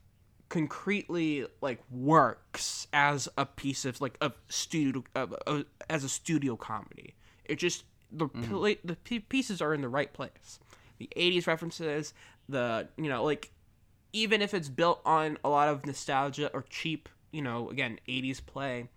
concretely 0.48 1.46
like 1.60 1.80
works 1.90 2.88
as 2.92 3.28
a 3.38 3.46
piece 3.46 3.84
of 3.84 4.00
like 4.00 4.16
a 4.20 4.32
studio 4.48 5.02
uh, 5.14 5.26
uh, 5.46 5.62
as 5.88 6.04
a 6.04 6.08
studio 6.08 6.56
comedy. 6.56 7.14
It 7.44 7.56
just 7.56 7.84
the 8.12 8.28
pla- 8.28 8.74
the 8.84 8.96
p- 8.96 9.20
pieces 9.20 9.62
are 9.62 9.72
in 9.72 9.80
the 9.80 9.88
right 9.88 10.12
place. 10.12 10.58
The 10.98 11.08
80s 11.16 11.46
references, 11.46 12.12
the 12.48 12.88
you 12.96 13.08
know 13.08 13.24
like 13.24 13.50
even 14.12 14.42
if 14.42 14.54
it's 14.54 14.68
built 14.68 15.00
on 15.04 15.38
a 15.44 15.48
lot 15.48 15.68
of 15.68 15.86
nostalgia 15.86 16.50
or 16.52 16.64
cheap, 16.68 17.08
you 17.30 17.42
know, 17.42 17.70
again, 17.70 18.00
80s 18.08 18.44
play, 18.44 18.88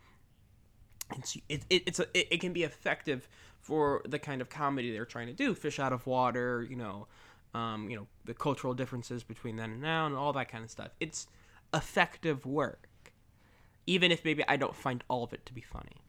it's 1.16 1.38
it, 1.48 1.64
it, 1.70 1.84
it's 1.86 2.00
a, 2.00 2.08
it, 2.14 2.28
it 2.32 2.42
can 2.42 2.54
be 2.54 2.64
effective 2.64 3.28
for 3.60 4.02
the 4.08 4.20
kind 4.20 4.42
of 4.42 4.50
comedy 4.50 4.92
they're 4.92 5.06
trying 5.06 5.28
to 5.28 5.34
do. 5.34 5.54
Fish 5.54 5.80
out 5.80 5.94
of 5.94 6.06
water, 6.08 6.66
you 6.68 6.76
know, 6.76 7.08
um, 7.54 7.90
you 7.90 7.96
know, 7.96 8.08
the 8.26 8.34
cultural 8.34 8.74
differences 8.74 9.24
between 9.24 9.56
then 9.56 9.72
and 9.72 9.82
now, 9.82 10.06
and 10.06 10.16
all 10.16 10.34
that 10.34 10.50
kind 10.50 10.64
of 10.64 10.70
stuff. 10.70 10.90
It's 11.00 11.28
effective 11.74 12.46
work, 12.46 12.88
even 13.86 14.12
if 14.12 14.26
maybe 14.26 14.44
I 14.48 14.58
don't 14.58 14.76
find 14.76 15.04
all 15.08 15.24
of 15.24 15.34
it 15.34 15.46
to 15.46 15.54
be 15.54 15.62
funny. 15.62 16.04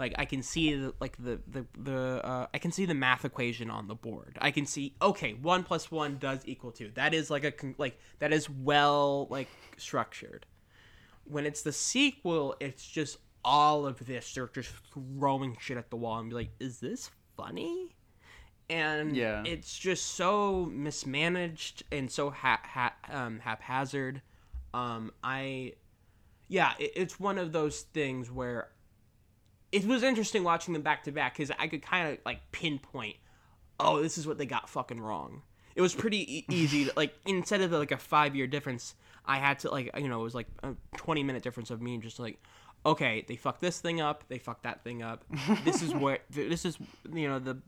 Like 0.00 0.14
I 0.16 0.24
can 0.24 0.42
see 0.42 0.74
the, 0.74 0.94
like 0.98 1.16
the 1.18 1.40
the 1.46 1.66
the 1.78 2.24
uh, 2.24 2.46
I 2.54 2.58
can 2.58 2.72
see 2.72 2.86
the 2.86 2.94
math 2.94 3.26
equation 3.26 3.70
on 3.70 3.86
the 3.86 3.94
board. 3.94 4.38
I 4.40 4.50
can 4.50 4.64
see 4.64 4.94
okay, 5.02 5.34
one 5.34 5.62
plus 5.62 5.90
one 5.90 6.16
does 6.18 6.40
equal 6.46 6.72
two. 6.72 6.90
That 6.94 7.12
is 7.12 7.30
like 7.30 7.44
a 7.44 7.52
like 7.76 7.98
that 8.18 8.32
is 8.32 8.48
well 8.48 9.26
like 9.28 9.48
structured. 9.76 10.46
When 11.24 11.44
it's 11.44 11.60
the 11.60 11.72
sequel, 11.72 12.56
it's 12.60 12.86
just 12.86 13.18
all 13.44 13.86
of 13.86 14.06
this. 14.06 14.32
They're 14.32 14.48
just 14.48 14.72
throwing 14.94 15.56
shit 15.60 15.76
at 15.76 15.90
the 15.90 15.96
wall 15.96 16.18
and 16.18 16.30
be 16.30 16.34
like, 16.34 16.50
"Is 16.58 16.80
this 16.80 17.10
funny?" 17.36 17.94
And 18.70 19.16
Yeah. 19.16 19.42
it's 19.44 19.76
just 19.78 20.14
so 20.14 20.66
mismanaged 20.72 21.82
and 21.92 22.10
so 22.10 22.30
ha- 22.30 22.60
ha- 22.64 22.94
um, 23.10 23.40
haphazard. 23.40 24.22
Um, 24.72 25.12
I, 25.24 25.74
yeah, 26.48 26.72
it, 26.78 26.92
it's 26.94 27.18
one 27.20 27.36
of 27.38 27.52
those 27.52 27.80
things 27.82 28.30
where 28.30 28.68
it 29.72 29.84
was 29.84 30.02
interesting 30.02 30.44
watching 30.44 30.72
them 30.72 30.82
back 30.82 31.04
to 31.04 31.12
back 31.12 31.34
because 31.36 31.50
I 31.58 31.66
could 31.68 31.82
kind 31.82 32.12
of 32.12 32.18
like 32.24 32.40
pinpoint, 32.52 33.16
oh, 33.78 34.00
this 34.02 34.16
is 34.18 34.26
what 34.26 34.38
they 34.38 34.46
got 34.46 34.68
fucking 34.68 35.00
wrong. 35.00 35.42
It 35.74 35.80
was 35.82 35.94
pretty 35.94 36.38
e- 36.38 36.44
easy. 36.50 36.84
To, 36.86 36.92
like 36.96 37.14
instead 37.26 37.60
of 37.60 37.72
like 37.72 37.92
a 37.92 37.96
five 37.96 38.34
year 38.36 38.46
difference, 38.46 38.94
I 39.26 39.38
had 39.38 39.58
to 39.60 39.70
like 39.70 39.90
you 39.98 40.08
know 40.08 40.20
it 40.20 40.24
was 40.24 40.34
like 40.34 40.48
a 40.62 40.74
twenty 40.96 41.22
minute 41.22 41.42
difference 41.42 41.70
of 41.70 41.80
me 41.82 41.98
just 41.98 42.18
like, 42.18 42.40
okay, 42.86 43.24
they 43.28 43.36
fucked 43.36 43.60
this 43.60 43.80
thing 43.80 44.00
up, 44.00 44.24
they 44.28 44.38
fucked 44.38 44.64
that 44.64 44.82
thing 44.84 45.02
up. 45.02 45.24
this 45.64 45.82
is 45.82 45.94
where 45.94 46.18
this 46.30 46.64
is 46.64 46.76
you 47.12 47.28
know 47.28 47.38
the 47.38 47.58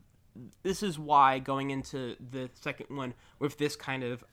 this 0.63 0.81
is 0.83 0.97
why 0.97 1.39
going 1.39 1.69
into 1.71 2.15
the 2.31 2.49
second 2.53 2.95
one 2.95 3.13
with 3.39 3.57
this 3.57 3.75
kind 3.75 4.03
of 4.03 4.23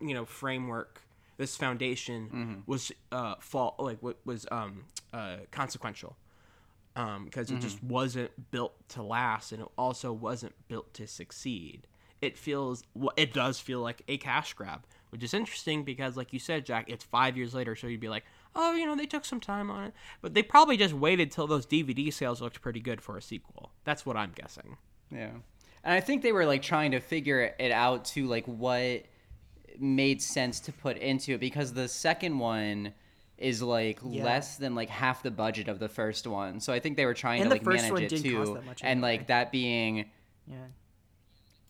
you 0.00 0.14
know 0.14 0.24
framework 0.24 1.02
this 1.38 1.56
foundation 1.56 2.62
was 2.66 2.92
uh 3.10 3.34
fall 3.40 3.74
like 3.78 4.02
what 4.02 4.18
was 4.24 4.46
um 4.50 4.84
uh 5.12 5.36
consequential. 5.50 6.16
Um 6.96 7.24
because 7.24 7.50
it 7.50 7.60
just 7.60 7.82
wasn't 7.82 8.50
built 8.50 8.74
to 8.90 9.02
last 9.02 9.52
and 9.52 9.62
it 9.62 9.68
also 9.78 10.12
wasn't 10.12 10.54
built 10.68 10.92
to 10.94 11.06
succeed. 11.06 11.86
It 12.20 12.36
feels 12.38 12.82
it 13.16 13.32
does 13.32 13.58
feel 13.60 13.80
like 13.80 14.02
a 14.08 14.16
cash 14.18 14.54
grab 14.54 14.84
which 15.10 15.22
is 15.22 15.34
interesting 15.34 15.84
because 15.84 16.16
like 16.16 16.32
you 16.32 16.38
said 16.38 16.64
jack 16.64 16.88
it's 16.88 17.04
five 17.04 17.36
years 17.36 17.52
later 17.52 17.76
so 17.76 17.86
you'd 17.86 18.00
be 18.00 18.08
like 18.08 18.24
oh 18.54 18.74
you 18.74 18.86
know 18.86 18.94
they 18.96 19.06
took 19.06 19.24
some 19.24 19.40
time 19.40 19.70
on 19.70 19.84
it. 19.84 19.94
But 20.20 20.34
they 20.34 20.42
probably 20.42 20.76
just 20.76 20.94
waited 20.94 21.30
till 21.30 21.46
those 21.46 21.66
dvd 21.66 22.12
sales 22.12 22.40
looked 22.40 22.60
pretty 22.62 22.80
good 22.80 23.00
for 23.00 23.16
a 23.16 23.22
sequel. 23.22 23.72
That's 23.84 24.06
what 24.06 24.16
i'm 24.16 24.32
guessing 24.34 24.76
Yeah. 25.12 25.30
And 25.84 25.92
I 25.94 26.00
think 26.00 26.22
they 26.22 26.32
were 26.32 26.46
like 26.46 26.62
trying 26.62 26.92
to 26.92 27.00
figure 27.00 27.54
it 27.58 27.72
out 27.72 28.04
to 28.06 28.26
like 28.26 28.46
what 28.46 29.04
made 29.78 30.22
sense 30.22 30.60
to 30.60 30.72
put 30.72 30.96
into 30.98 31.34
it 31.34 31.40
because 31.40 31.72
the 31.72 31.88
second 31.88 32.38
one 32.38 32.92
is 33.38 33.60
like 33.62 33.98
Yeah. 34.04 34.22
less 34.24 34.56
than 34.56 34.74
like 34.74 34.88
half 34.88 35.22
the 35.22 35.30
budget 35.30 35.66
of 35.68 35.78
the 35.80 35.88
first 35.88 36.26
one. 36.26 36.60
So 36.60 36.72
I 36.72 36.78
think 36.78 36.96
they 36.96 37.06
were 37.06 37.14
trying 37.14 37.40
And 37.42 37.50
to 37.50 37.54
like 37.56 37.66
manage 37.66 38.12
it 38.12 38.22
too. 38.22 38.36
cost 38.38 38.54
that 38.54 38.64
much 38.66 38.80
and 38.82 38.90
anyway. 39.04 39.18
like 39.18 39.26
that 39.26 39.50
being 39.50 40.10
Yeah. 40.46 40.56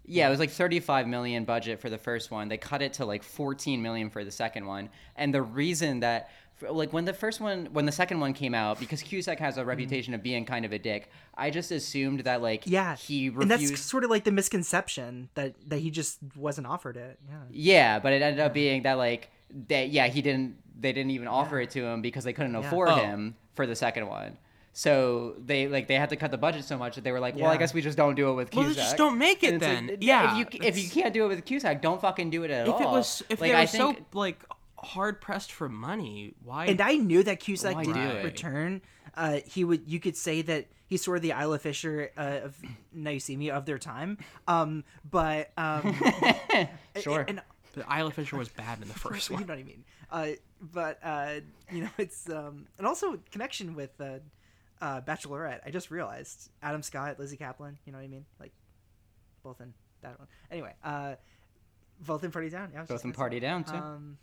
yeah, 0.04 0.26
it 0.26 0.30
was 0.30 0.40
like 0.40 0.50
35 0.50 1.06
million 1.08 1.44
budget 1.44 1.80
for 1.80 1.88
the 1.88 1.96
first 1.98 2.30
one. 2.30 2.48
They 2.48 2.58
cut 2.58 2.82
it 2.82 2.94
to 2.94 3.06
like 3.06 3.22
14 3.22 3.80
million 3.80 4.10
for 4.10 4.24
the 4.24 4.30
second 4.30 4.66
one. 4.66 4.90
And 5.16 5.32
the 5.32 5.42
reason 5.42 6.00
that 6.00 6.30
like 6.70 6.92
when 6.92 7.04
the 7.04 7.12
first 7.12 7.40
one 7.40 7.66
when 7.72 7.86
the 7.86 7.92
second 7.92 8.20
one 8.20 8.32
came 8.34 8.54
out 8.54 8.78
because 8.78 9.02
Cusack 9.02 9.38
has 9.38 9.56
a 9.56 9.60
mm-hmm. 9.60 9.68
reputation 9.70 10.14
of 10.14 10.22
being 10.22 10.44
kind 10.44 10.64
of 10.64 10.72
a 10.72 10.78
dick, 10.78 11.10
I 11.36 11.50
just 11.50 11.70
assumed 11.70 12.20
that 12.20 12.42
like 12.42 12.64
Yeah. 12.66 12.96
he 12.96 13.26
and 13.28 13.50
that's 13.50 13.80
sort 13.80 14.04
of 14.04 14.10
like 14.10 14.24
the 14.24 14.32
misconception 14.32 15.28
that 15.34 15.54
that 15.68 15.78
he 15.80 15.90
just 15.90 16.18
wasn't 16.36 16.66
offered 16.66 16.96
it. 16.96 17.18
Yeah. 17.28 17.36
Yeah, 17.50 17.98
but 17.98 18.12
it 18.12 18.22
ended 18.22 18.40
up 18.40 18.54
being 18.54 18.82
that 18.82 18.94
like 18.94 19.30
that 19.68 19.90
yeah, 19.90 20.08
he 20.08 20.22
didn't 20.22 20.56
they 20.80 20.92
didn't 20.92 21.10
even 21.12 21.28
offer 21.28 21.60
it 21.60 21.70
to 21.70 21.84
him 21.84 22.02
because 22.02 22.24
they 22.24 22.32
couldn't 22.32 22.52
Yeah. 22.54 22.60
afford 22.66 22.88
Oh. 22.90 22.94
him 22.96 23.36
for 23.54 23.66
the 23.66 23.76
second 23.76 24.06
one. 24.08 24.38
So 24.74 25.34
they 25.44 25.68
like 25.68 25.86
they 25.86 25.96
had 25.96 26.08
to 26.10 26.16
cut 26.16 26.30
the 26.30 26.38
budget 26.38 26.64
so 26.64 26.78
much 26.78 26.94
that 26.94 27.04
they 27.04 27.12
were 27.12 27.20
like, 27.20 27.36
well, 27.36 27.50
I 27.50 27.58
guess 27.58 27.74
we 27.74 27.82
just 27.82 27.98
don't 27.98 28.14
do 28.14 28.30
it 28.30 28.34
with 28.34 28.50
Cusack. 28.50 28.56
Well, 28.56 28.74
Cusack. 28.74 28.84
just 28.84 28.96
don't 28.96 29.18
make 29.18 29.42
it 29.42 29.52
And 29.54 29.62
it's 29.62 29.66
like, 29.66 29.86
then. 29.88 29.98
yeah, 30.00 30.36
Yeah, 30.38 30.40
if 30.46 30.54
you 30.54 30.60
if 30.62 30.78
you 30.78 30.88
can't 30.88 31.12
do 31.12 31.24
it 31.26 31.28
with 31.28 31.44
Cusack, 31.44 31.82
don't 31.82 32.00
fucking 32.00 32.30
do 32.30 32.42
it 32.44 32.50
at 32.50 32.66
if 32.66 32.72
all. 32.74 32.80
it 32.80 32.86
was 32.86 33.22
if 33.28 33.40
like, 33.40 33.50
they 33.50 33.56
I 33.56 33.60
were 33.62 33.66
think, 33.66 33.98
so 33.98 34.18
like 34.18 34.42
hard 34.82 35.20
pressed 35.20 35.52
for 35.52 35.68
money 35.68 36.34
why 36.42 36.66
And 36.66 36.80
I 36.80 36.96
knew 36.96 37.22
that 37.22 37.40
Cusack 37.40 37.74
Why 37.74 37.84
didn't 37.84 38.18
do 38.18 38.24
return. 38.24 38.82
Uh, 39.14 39.40
he 39.46 39.64
would. 39.64 39.88
You 39.88 40.00
could 40.00 40.16
say 40.16 40.42
that 40.42 40.66
he's 40.86 41.02
sort 41.04 41.16
of 41.18 41.22
the 41.22 41.30
Isla 41.30 41.58
Fisher 41.58 42.10
uh, 42.16 42.40
of 42.44 42.56
Now 42.92 43.10
You 43.10 43.20
See 43.20 43.36
Me 43.36 43.50
of 43.50 43.66
their 43.66 43.78
time. 43.78 44.18
Um, 44.48 44.84
but 45.08 45.50
um, 45.56 45.94
Sure. 47.00 47.24
And 47.26 47.40
the 47.74 47.84
Isla 47.90 48.10
Fisher 48.10 48.36
was 48.36 48.48
bad 48.48 48.80
in 48.82 48.88
the 48.88 48.94
first 48.98 49.30
one. 49.30 49.40
you 49.40 49.46
know 49.46 49.54
what 49.54 49.60
I 49.60 49.64
mean. 49.64 49.84
Uh, 50.10 50.28
but 50.60 50.98
uh, 51.02 51.34
you 51.70 51.82
know, 51.84 51.90
it's 51.98 52.28
um, 52.28 52.66
and 52.78 52.86
also 52.86 53.18
connection 53.30 53.74
with 53.74 53.98
uh, 54.00 54.18
uh, 54.80 55.00
Bachelorette. 55.02 55.60
I 55.64 55.70
just 55.70 55.90
realized 55.90 56.50
Adam 56.62 56.82
Scott, 56.82 57.18
Lizzy 57.18 57.36
Caplan. 57.36 57.76
You 57.86 57.92
know 57.92 57.98
what 57.98 58.04
I 58.04 58.08
mean? 58.08 58.24
Like 58.40 58.52
both 59.42 59.60
in 59.60 59.72
that 60.02 60.18
one. 60.18 60.28
Anyway, 60.50 60.72
uh, 60.84 61.14
both 62.06 62.24
in 62.24 62.30
Party 62.30 62.50
Down. 62.50 62.70
Yeah, 62.74 62.84
Both 62.84 63.04
in 63.04 63.12
Party. 63.12 63.40
Down, 63.40 63.64
too. 63.64 63.74
Um, 63.74 64.18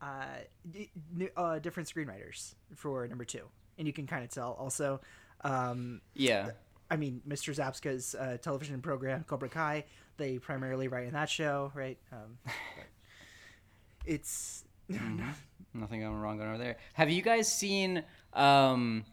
uh, 0.00 0.24
d- 0.70 0.90
uh, 1.36 1.58
different 1.58 1.88
screenwriters 1.88 2.54
for 2.74 3.06
number 3.08 3.24
two, 3.24 3.44
and 3.78 3.86
you 3.86 3.92
can 3.92 4.06
kind 4.06 4.24
of 4.24 4.30
tell 4.30 4.52
also. 4.58 5.00
Um, 5.42 6.00
yeah. 6.14 6.50
I 6.90 6.96
mean, 6.96 7.20
Mr. 7.28 7.54
Zabka's 7.54 8.14
uh, 8.14 8.38
television 8.40 8.80
program 8.80 9.24
Cobra 9.24 9.48
Kai. 9.48 9.84
They 10.16 10.38
primarily 10.38 10.88
write 10.88 11.06
in 11.06 11.12
that 11.12 11.28
show, 11.28 11.70
right? 11.74 11.98
Um, 12.12 12.38
it's 14.06 14.64
Nothing 15.74 16.00
going 16.00 16.14
wrong 16.14 16.38
going 16.38 16.48
over 16.48 16.58
there. 16.58 16.76
Have 16.94 17.10
you 17.10 17.22
guys 17.22 17.50
seen? 17.50 18.02
Um, 18.32 19.04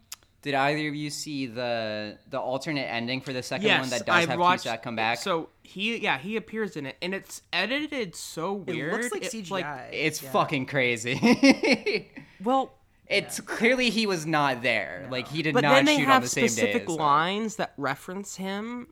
did 0.46 0.54
either 0.54 0.88
of 0.88 0.94
you 0.94 1.10
see 1.10 1.44
the 1.46 2.16
the 2.30 2.40
alternate 2.40 2.82
ending 2.90 3.20
for 3.20 3.32
the 3.34 3.42
second 3.42 3.66
yes 3.66 3.80
one 3.80 3.90
that 3.90 4.06
does 4.06 4.14
I've 4.14 4.28
have 4.30 4.38
watched 4.38 4.62
Cusack 4.62 4.82
come 4.82 4.96
back? 4.96 5.18
so 5.18 5.50
he 5.62 5.98
yeah 5.98 6.16
he 6.18 6.36
appears 6.36 6.76
in 6.76 6.86
it 6.86 6.96
and 7.02 7.12
it's 7.14 7.42
edited 7.52 8.14
so 8.16 8.52
weird. 8.54 8.68
It 8.68 8.82
weird 8.92 9.02
looks 9.02 9.12
like 9.12 9.24
It's 9.24 9.34
CGI. 9.34 9.88
it's 9.92 10.22
yeah. 10.22 10.30
fucking 10.30 10.66
crazy. 10.66 12.10
well 12.44 12.72
it's 13.08 13.38
clearly 13.40 13.90
he 13.90 14.06
was 14.06 14.26
not 14.26 14.62
there. 14.62 15.06
Like 15.10 15.28
he 15.28 15.42
did 15.42 15.54
but 15.54 15.62
not 15.62 15.74
then 15.74 15.84
they 15.84 15.96
shoot 15.96 16.06
have 16.06 16.16
on 16.16 16.22
the 16.22 16.28
same 16.28 16.48
specific 16.48 16.86
day. 16.86 16.92
so- 16.94 16.98
lines 16.98 17.56
that 17.56 17.72
reference 17.76 18.36
him 18.36 18.88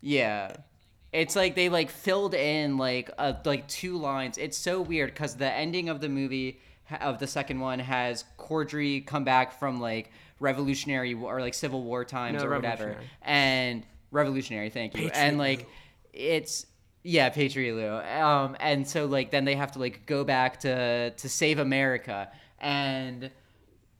Yeah. 0.00 0.56
It's 1.12 1.34
like 1.34 1.54
they 1.54 1.68
like 1.70 1.88
filled 1.90 2.34
in 2.34 2.76
like 2.76 3.10
uh, 3.16 3.32
like 3.46 3.66
two 3.66 3.96
lines. 3.96 4.36
It's 4.36 4.58
so 4.58 4.82
weird 4.82 5.10
because 5.14 5.36
the 5.36 5.50
ending 5.50 5.88
of 5.88 6.00
the 6.02 6.08
movie 6.10 6.60
of 7.00 7.18
the 7.18 7.26
second 7.26 7.60
one 7.60 7.78
has 7.78 8.24
Corddry 8.38 9.06
come 9.06 9.24
back 9.24 9.58
from 9.58 9.80
like 9.80 10.10
Revolutionary 10.40 11.14
or 11.14 11.40
like 11.40 11.54
Civil 11.54 11.82
War 11.82 12.04
times 12.04 12.42
No, 12.42 12.48
or 12.48 12.54
whatever, 12.54 12.96
and 13.22 13.84
Revolutionary. 14.10 14.70
Thank 14.70 14.94
you. 14.94 15.08
Patriot 15.08 15.20
and 15.20 15.38
like 15.38 15.66
it's 16.12 16.66
yeah, 17.02 17.28
Patriot 17.28 17.74
Lou. 17.74 18.22
Um, 18.22 18.56
and 18.60 18.86
so 18.86 19.06
like 19.06 19.30
then 19.30 19.44
they 19.44 19.54
have 19.54 19.72
to 19.72 19.78
like 19.78 20.06
go 20.06 20.24
back 20.24 20.60
to 20.60 21.10
to 21.10 21.28
save 21.28 21.58
America, 21.58 22.30
and 22.58 23.30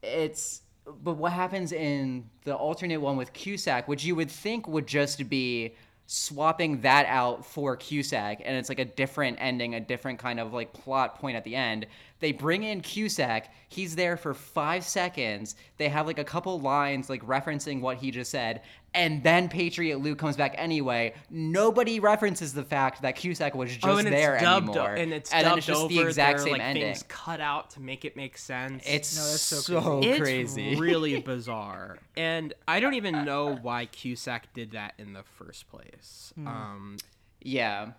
it's 0.01 0.61
but 1.03 1.13
what 1.13 1.31
happens 1.31 1.71
in 1.71 2.29
the 2.43 2.55
alternate 2.55 2.99
one 2.99 3.17
with 3.17 3.33
Cusack, 3.33 3.87
which 3.87 4.03
you 4.03 4.15
would 4.15 4.31
think 4.31 4.67
would 4.67 4.87
just 4.87 5.29
be 5.29 5.75
swapping 6.11 6.81
that 6.81 7.05
out 7.05 7.45
for 7.45 7.75
Cusack, 7.75 8.41
and 8.43 8.57
it's 8.57 8.67
like 8.67 8.79
a 8.79 8.85
different 8.85 9.37
ending, 9.39 9.75
a 9.75 9.79
different 9.79 10.17
kind 10.17 10.39
of 10.39 10.51
like 10.53 10.73
plot 10.73 11.19
point 11.19 11.37
at 11.37 11.43
the 11.43 11.55
end. 11.55 11.85
They 12.19 12.31
bring 12.31 12.63
in 12.63 12.81
Cusack. 12.81 13.53
He's 13.67 13.95
there 13.95 14.17
for 14.17 14.33
five 14.33 14.83
seconds. 14.83 15.55
They 15.77 15.87
have 15.87 16.07
like 16.07 16.17
a 16.17 16.23
couple 16.23 16.59
lines 16.59 17.11
like 17.11 17.23
referencing 17.27 17.79
what 17.79 17.97
he 17.97 18.09
just 18.09 18.31
said, 18.31 18.63
and 18.93 19.21
then 19.23 19.49
Patriot 19.49 19.99
Lou 19.99 20.15
comes 20.15 20.35
back 20.35 20.55
anyway. 20.57 21.13
Nobody 21.29 21.99
references 21.99 22.53
the 22.53 22.63
fact 22.63 23.01
that 23.03 23.15
Cusack 23.15 23.53
was 23.55 23.71
just 23.71 23.85
oh 23.85 23.97
and 23.97 24.07
there 24.07 24.35
it's 24.35 24.43
dubbed 24.43 24.69
anymore, 24.69 24.93
and 24.95 25.13
it's 25.13 25.31
and 25.31 25.43
dubbed 25.43 25.51
then 25.51 25.57
it's 25.59 25.67
just 25.67 25.81
over 25.81 25.93
the 25.93 26.01
exact 26.01 26.37
there 26.37 26.41
are, 26.41 26.43
same 26.45 26.53
like 26.53 26.61
ending. 26.61 26.83
things 26.83 27.03
cut 27.07 27.39
out 27.41 27.69
to 27.71 27.81
make 27.81 28.03
it 28.05 28.15
make 28.15 28.37
sense 28.37 28.83
It's 28.87 29.15
No, 29.15 29.23
that's 29.23 29.41
so 29.41 29.55
so, 29.57 29.99
it's 30.03 30.19
crazy. 30.19 30.75
really 30.79 31.19
bizarre 31.21 31.97
and 32.17 32.53
i 32.67 32.79
don't 32.79 32.95
even 32.95 33.23
know 33.25 33.55
why 33.61 33.85
cusack 33.85 34.53
did 34.53 34.71
that 34.71 34.93
in 34.97 35.13
the 35.13 35.23
first 35.37 35.69
place 35.69 36.33
Hmm. 36.35 36.47
um 36.47 36.97
Yeah. 37.41 37.91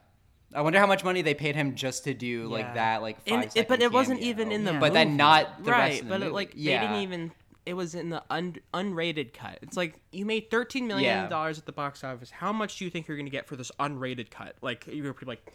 I 0.53 0.62
wonder 0.62 0.81
how 0.81 0.87
much 0.89 1.05
money 1.05 1.23
they 1.23 1.35
paid 1.35 1.55
him 1.55 1.77
just 1.77 2.03
to 2.05 2.15
do 2.15 2.49
like 2.49 2.65
Yeah. 2.65 2.75
that, 2.75 3.03
like 3.03 3.25
five 3.25 3.53
it, 3.55 3.69
but 3.69 3.81
it 3.81 3.93
wasn't 3.93 4.19
even 4.21 4.51
in 4.51 4.65
the 4.65 4.73
But 4.73 4.93
then 4.93 5.17
not 5.17 5.62
the 5.65 5.71
right, 5.71 5.79
rest 5.91 6.01
of 6.03 6.07
the 6.09 6.11
but 6.11 6.19
movie. 6.21 6.31
it, 6.31 6.35
like 6.35 6.51
yeah. 6.57 6.81
they 6.81 6.87
didn't 6.89 7.03
even. 7.03 7.33
It 7.70 7.74
was 7.74 7.94
in 7.94 8.09
the 8.10 8.20
un, 8.30 8.56
unrated 8.74 9.32
cut. 9.32 9.60
It's 9.62 9.76
like 9.76 9.94
you 10.10 10.26
made 10.26 10.51
thirteen 10.51 10.88
million 10.88 11.05
Yeah. 11.05 11.28
dollars 11.28 11.56
at 11.56 11.66
the 11.66 11.72
box 11.72 12.02
office. 12.02 12.28
How 12.28 12.52
much 12.52 12.78
do 12.78 12.84
you 12.84 12.90
think 12.90 13.06
you're 13.06 13.16
gonna 13.16 13.30
get 13.30 13.47
for 13.47 13.55
this 13.55 13.70
unrated 13.78 14.28
cut? 14.28 14.56
Like 14.60 14.88
you're 14.88 15.14
pretty 15.14 15.30
like, 15.30 15.52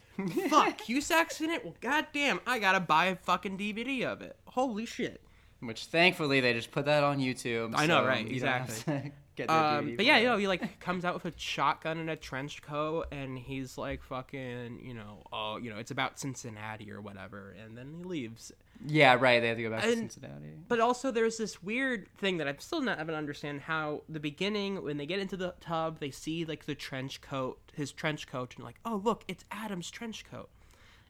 fuck, 0.50 0.78
Cusack's 0.78 1.42
in 1.42 1.50
it. 1.50 1.66
Well, 1.66 1.76
goddamn, 1.82 2.40
I 2.48 2.60
gotta 2.60 2.80
buy 2.80 3.08
a 3.08 3.18
fucking 3.18 3.58
DVD 3.58 4.06
of 4.06 4.22
it. 4.22 4.38
Holy 4.46 4.86
shit. 4.86 5.20
Which 5.60 5.88
thankfully 5.88 6.40
they 6.40 6.54
just 6.54 6.72
put 6.72 6.86
that 6.86 7.04
on 7.04 7.20
YouTube. 7.20 7.74
I 7.76 7.86
know, 7.86 8.02
so 8.04 8.08
right? 8.08 8.26
you 8.26 8.32
Exactly. 8.34 9.12
Get 9.36 9.50
Um, 9.50 9.96
but 9.98 10.06
yeah, 10.06 10.18
you 10.18 10.26
know, 10.28 10.38
he 10.38 10.48
like 10.48 10.80
comes 10.80 11.04
out 11.04 11.14
with 11.14 11.26
a 11.26 11.38
shotgun 11.38 11.98
and 11.98 12.10
a 12.10 12.16
trench 12.16 12.62
coat, 12.62 13.08
and 13.12 13.38
he's 13.38 13.78
like 13.78 14.02
fucking, 14.04 14.80
you 14.82 14.94
know, 14.94 15.24
oh, 15.34 15.58
you 15.58 15.70
know, 15.70 15.78
it's 15.78 15.92
about 15.92 16.20
Cincinnati 16.20 16.92
or 16.92 17.02
whatever, 17.02 17.56
and 17.64 17.78
then 17.78 17.94
he 17.98 18.04
leaves. 18.04 18.52
Yeah, 18.86 19.16
right. 19.20 19.40
They 19.40 19.48
have 19.50 19.58
to 19.58 19.64
go 19.64 19.70
back 19.72 19.84
to 19.84 19.92
Cincinnati. 19.94 20.52
But 20.68 20.80
also, 20.80 21.10
there's 21.12 21.38
this 21.38 21.64
weird 21.64 22.08
thing 22.18 22.38
that 22.38 22.48
I'm 22.48 22.60
still 22.60 22.82
not 22.82 23.06
to 23.06 23.14
understand 23.16 23.62
how 23.62 24.02
the 24.10 24.20
beginning, 24.20 24.84
when 24.84 24.98
they 24.98 25.06
get 25.06 25.20
into 25.20 25.38
the 25.38 25.54
tub, 25.62 26.00
they 26.00 26.12
see 26.12 26.44
like 26.46 26.66
the 26.66 26.76
trench 26.76 27.22
coat, 27.22 27.58
his 27.74 27.92
trench 27.92 28.28
coat, 28.28 28.54
and 28.56 28.64
like, 28.66 28.80
oh 28.86 29.02
look, 29.04 29.24
it's 29.28 29.46
Adam's 29.52 29.90
trench 29.90 30.26
coat, 30.30 30.50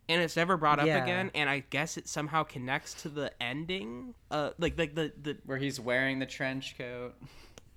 and 0.07 0.21
it's 0.21 0.35
never 0.35 0.57
brought 0.57 0.79
up 0.79 0.85
Yeah. 0.87 1.03
again. 1.03 1.31
And 1.33 1.49
I 1.49 1.63
guess 1.69 1.97
it 1.97 2.07
somehow 2.07 2.43
connects 2.43 2.93
to 3.03 3.09
the 3.09 3.31
ending, 3.41 4.13
uh, 4.31 4.51
like 4.59 4.77
like 4.77 4.95
the 4.95 5.11
the 5.21 5.37
where 5.45 5.57
he's 5.57 5.79
wearing 5.79 6.19
the 6.19 6.25
trench 6.27 6.75
coat, 6.77 7.15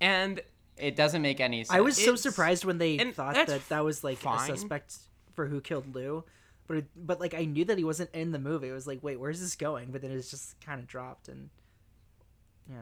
and 0.01 0.41
it 0.77 0.95
doesn't 0.95 1.21
make 1.21 1.39
any 1.39 1.63
sense. 1.63 1.75
I 1.75 1.81
was 1.81 1.97
so 1.97 2.15
surprised 2.15 2.65
when 2.65 2.77
they 2.77 2.97
thought 2.97 3.35
that 3.35 3.67
that 3.69 3.83
was 3.83 4.03
like 4.03 4.17
fine. 4.17 4.37
a 4.51 4.55
suspect 4.55 4.97
for 5.35 5.45
who 5.47 5.61
killed 5.61 5.93
Lou, 5.93 6.23
but 6.67 6.77
it, 6.77 6.85
but 6.95 7.19
like 7.19 7.33
I 7.33 7.45
knew 7.45 7.65
that 7.65 7.77
he 7.77 7.83
wasn't 7.83 8.09
in 8.13 8.31
the 8.31 8.39
movie. 8.39 8.69
It 8.69 8.73
was 8.73 8.87
like, 8.87 8.99
wait, 9.01 9.19
where's 9.19 9.39
this 9.39 9.55
going? 9.55 9.91
But 9.91 10.01
then 10.01 10.11
it 10.11 10.15
was 10.15 10.29
just 10.29 10.59
kind 10.61 10.79
of 10.79 10.87
dropped, 10.87 11.27
and 11.27 11.49
yeah, 12.69 12.77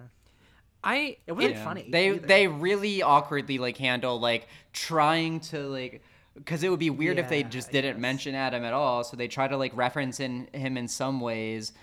I 0.84 1.18
it 1.26 1.32
wasn't 1.34 1.56
Yeah. 1.56 1.64
funny. 1.64 1.88
They 1.90 2.10
either. 2.10 2.28
they 2.28 2.48
really 2.48 3.02
awkwardly 3.02 3.58
like 3.58 3.78
handle 3.78 4.20
like 4.20 4.48
trying 4.74 5.40
to 5.42 5.68
like 5.68 6.02
because 6.36 6.64
it 6.64 6.70
would 6.70 6.80
be 6.80 6.92
weird 6.92 7.18
if 7.18 7.30
they 7.30 7.42
just 7.44 7.70
I 7.70 7.72
didn't 7.72 8.00
mention 8.00 8.36
Adam 8.36 8.64
at 8.64 8.74
all. 8.74 9.04
So 9.04 9.18
they 9.18 9.28
try 9.28 9.48
to 9.48 9.58
like 9.58 9.76
reference 9.76 10.20
in 10.20 10.48
him 10.54 10.78
in 10.78 10.88
some 10.88 11.20
ways, 11.20 11.74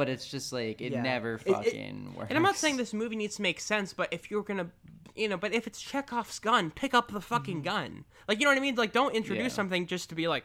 but 0.00 0.08
it's 0.08 0.26
just 0.26 0.50
like 0.50 0.80
it 0.80 0.92
Yeah. 0.92 1.02
never 1.02 1.34
It- 1.34 1.42
it- 1.48 1.52
fucking 1.52 2.14
works. 2.14 2.30
And 2.30 2.38
I'm 2.38 2.42
not 2.42 2.56
saying 2.56 2.78
this 2.78 2.94
movie 2.94 3.16
needs 3.16 3.36
to 3.36 3.42
make 3.42 3.60
sense, 3.60 3.92
but 3.92 4.08
if 4.10 4.30
you're 4.30 4.42
gonna, 4.42 4.70
you 5.14 5.28
know, 5.28 5.36
but 5.36 5.52
if 5.52 5.66
it's 5.66 5.78
Chekhov's 5.80 6.38
gun, 6.38 6.70
pick 6.70 6.94
up 6.94 7.12
the 7.12 7.20
fucking 7.20 7.56
Mm-hmm. 7.58 7.64
gun. 7.64 8.04
Like 8.26 8.38
you 8.40 8.44
know 8.46 8.50
what 8.52 8.56
I 8.56 8.62
mean? 8.62 8.76
Like 8.76 8.92
don't 8.92 9.14
introduce 9.14 9.52
Yeah. 9.52 9.56
something 9.60 9.86
just 9.86 10.08
to 10.08 10.14
be 10.14 10.26
like, 10.26 10.44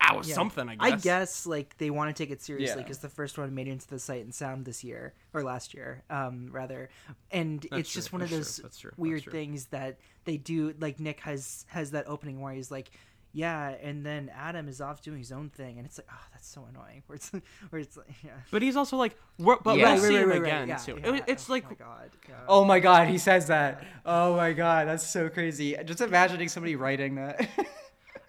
I 0.00 0.14
was 0.14 0.28
Yeah. 0.28 0.34
something. 0.36 0.68
I 0.68 0.76
guess. 0.76 0.92
I 0.92 0.96
guess 0.98 1.46
like 1.46 1.76
they 1.78 1.90
want 1.90 2.14
to 2.14 2.22
take 2.22 2.30
it 2.30 2.40
seriously 2.42 2.76
Yeah. 2.76 2.82
because 2.84 2.98
the 3.00 3.08
first 3.08 3.38
one 3.38 3.52
made 3.54 3.66
it 3.66 3.72
into 3.72 3.88
the 3.88 3.98
Sight 3.98 4.22
and 4.24 4.32
Sound 4.32 4.64
this 4.66 4.84
year 4.84 5.14
or 5.34 5.42
last 5.42 5.74
year, 5.74 6.04
um, 6.10 6.48
rather, 6.52 6.90
and 7.32 7.62
That's 7.62 7.80
it's 7.80 7.92
just 7.92 8.08
true, 8.10 8.18
one 8.18 8.22
of 8.22 8.30
those 8.30 8.60
true, 8.60 8.70
true, 8.78 8.92
weird 8.96 9.24
true. 9.24 9.32
things 9.32 9.66
that 9.66 9.98
they 10.24 10.36
do. 10.36 10.74
Like 10.78 11.00
Nick 11.00 11.20
has 11.20 11.64
has 11.70 11.90
that 11.90 12.06
opening 12.06 12.40
where 12.40 12.52
he's 12.52 12.70
like, 12.70 12.90
"Yeah," 13.36 13.68
and 13.82 14.04
then 14.04 14.30
Adam 14.34 14.66
is 14.68 14.80
off 14.80 15.02
doing 15.02 15.18
his 15.18 15.30
own 15.30 15.50
thing, 15.50 15.76
and 15.78 15.86
it's 15.86 15.98
like, 15.98 16.08
oh, 16.10 16.26
that's 16.32 16.48
so 16.48 16.66
annoying. 16.70 17.02
Where 17.06 17.16
it's 17.16 17.30
where 17.70 17.80
it's 17.82 17.96
like, 17.96 18.06
yeah. 18.24 18.30
But 18.50 18.62
he's 18.62 18.76
also 18.76 18.96
like, 18.96 19.16
we're, 19.38 19.58
but 19.60 19.76
Yeah. 19.76 19.92
we'll 19.94 20.02
Right, 20.02 20.08
see 20.08 20.14
right, 20.16 20.22
him 20.24 20.28
right, 20.30 20.40
right, 20.42 20.46
again 20.48 20.68
yeah, 20.68 20.76
too. 20.76 20.98
yeah. 21.02 21.14
It- 21.16 21.24
it's 21.28 21.48
oh 21.48 21.52
like, 21.52 21.64
oh 21.66 21.68
my 21.70 21.74
god, 21.76 22.10
yeah. 22.28 22.34
Oh 22.48 22.64
my 22.64 22.80
god, 22.80 23.08
he 23.08 23.18
says 23.18 23.46
that. 23.48 23.84
Oh 24.04 24.34
my 24.36 24.52
god, 24.52 24.88
that's 24.88 25.06
so 25.06 25.28
crazy. 25.28 25.76
Just 25.84 26.00
imagining 26.00 26.48
somebody 26.48 26.76
writing 26.76 27.16
that. 27.16 27.48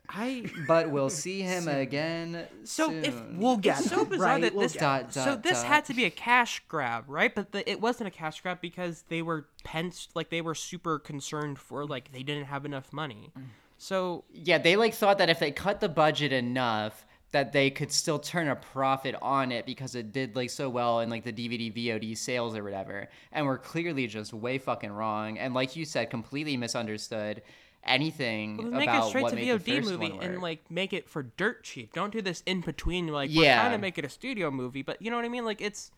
I. 0.09 0.49
but 0.67 0.89
we'll 0.89 1.09
see 1.25 1.41
him 1.41 1.67
again. 1.67 2.47
So 2.63 2.91
if. 2.91 3.13
We'll 3.33 3.57
get 3.57 3.77
so 3.79 4.01
him, 4.03 4.09
bizarre 4.09 4.27
right? 4.29 4.41
that 4.41 4.53
We'll 4.53 4.63
this 4.63 4.73
get 4.73 4.79
Dot, 4.81 5.13
so 5.13 5.25
dot, 5.25 5.43
this 5.43 5.57
dot. 5.61 5.65
had 5.67 5.85
to 5.85 5.93
be 5.93 6.05
a 6.05 6.09
cash 6.09 6.61
grab, 6.69 7.03
right? 7.07 7.33
But 7.35 7.51
the, 7.51 7.69
it 7.69 7.81
wasn't 7.81 8.07
a 8.07 8.11
cash 8.11 8.39
grab 8.41 8.59
because 8.61 9.03
they 9.09 9.21
were 9.21 9.47
pens 9.65 10.07
like 10.15 10.29
they 10.29 10.41
were 10.41 10.55
super 10.55 10.97
concerned 10.97 11.59
for 11.59 11.85
like 11.85 12.11
they 12.13 12.23
didn't 12.23 12.45
have 12.45 12.65
enough 12.65 12.93
money. 12.93 13.31
Mm. 13.37 13.43
So 13.77 14.23
Yeah, 14.33 14.57
they 14.57 14.75
like 14.75 14.93
thought 14.93 15.17
that 15.19 15.29
if 15.29 15.39
they 15.39 15.51
cut 15.51 15.79
the 15.79 15.89
budget 15.89 16.31
enough 16.33 17.05
that 17.31 17.51
they 17.51 17.69
could 17.69 17.91
still 17.91 18.19
turn 18.19 18.47
a 18.47 18.55
profit 18.55 19.13
on 19.21 19.51
it 19.51 19.65
because 19.65 19.95
it 19.95 20.13
did 20.13 20.35
like 20.35 20.49
so 20.49 20.69
well 20.69 21.01
in 21.01 21.09
like 21.09 21.23
the 21.23 21.33
DVD 21.33 21.71
VOD 21.73 22.17
sales 22.17 22.55
or 22.55 22.63
whatever. 22.63 23.09
And 23.31 23.45
we're 23.45 23.57
clearly 23.57 24.07
just 24.07 24.33
way 24.33 24.57
fucking 24.57 24.91
wrong 24.91 25.37
and 25.37 25.53
like 25.53 25.75
you 25.75 25.85
said 25.85 26.09
completely 26.09 26.57
misunderstood 26.57 27.41
anything 27.83 28.57
Well, 28.57 28.71
make 28.71 28.81
it 28.89 28.91
about 28.91 29.09
straight 29.09 29.21
what 29.23 29.29
to 29.31 29.35
made 29.35 29.47
VOD 29.47 29.83
movie 29.83 30.17
and 30.21 30.41
like 30.41 30.69
make 30.69 30.93
it 30.93 31.07
for 31.09 31.23
dirt 31.23 31.63
cheap. 31.63 31.93
Don't 31.93 32.11
do 32.11 32.21
this 32.21 32.43
in 32.45 32.61
between. 32.61 33.07
Like 33.07 33.29
we're 33.29 33.43
Yeah. 33.43 33.59
trying 33.61 33.71
to 33.71 33.77
make 33.77 33.97
it 33.97 34.05
a 34.05 34.09
studio 34.09 34.51
movie, 34.51 34.81
but 34.81 35.01
you 35.01 35.09
know 35.09 35.17
what 35.17 35.25
I 35.25 35.29
mean? 35.29 35.45
Like 35.45 35.61
it's 35.61 35.91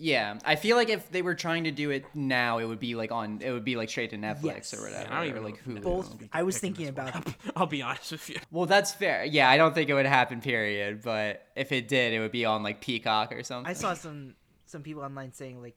Yeah, 0.00 0.38
I 0.44 0.54
feel 0.54 0.76
like 0.76 0.88
if 0.90 1.10
they 1.10 1.22
were 1.22 1.34
trying 1.34 1.64
to 1.64 1.72
do 1.72 1.90
it 1.90 2.04
now, 2.14 2.58
it 2.58 2.66
would 2.66 2.78
be 2.78 2.94
like 2.94 3.10
on 3.10 3.40
it 3.42 3.50
would 3.50 3.64
be 3.64 3.74
like 3.74 3.90
straight 3.90 4.10
to 4.10 4.16
Netflix 4.16 4.44
Yes. 4.44 4.74
or 4.74 4.82
whatever. 4.84 5.12
I 5.12 5.16
don't 5.18 5.28
even 5.28 5.42
like 5.42 5.66
know 5.66 5.80
Hulu. 5.80 5.82
Both. 5.82 6.22
I 6.32 6.44
was 6.44 6.56
thinking 6.58 6.86
about 6.86 7.26
I'll 7.56 7.66
be 7.66 7.82
honest 7.82 8.12
with 8.12 8.30
you. 8.30 8.36
Well, 8.52 8.66
that's 8.66 8.92
fair. 8.92 9.24
Yeah, 9.24 9.50
I 9.50 9.56
don't 9.56 9.74
think 9.74 9.90
it 9.90 9.94
would 9.94 10.06
happen. 10.06 10.40
Period. 10.40 11.02
But 11.02 11.44
if 11.56 11.72
it 11.72 11.88
did, 11.88 12.12
it 12.12 12.20
would 12.20 12.30
be 12.30 12.44
on 12.44 12.62
like 12.62 12.80
Peacock 12.80 13.32
or 13.32 13.42
something. 13.42 13.68
I 13.68 13.74
saw 13.74 13.94
some 13.94 14.34
some 14.66 14.82
people 14.82 15.02
online 15.02 15.32
saying 15.32 15.60
like 15.60 15.76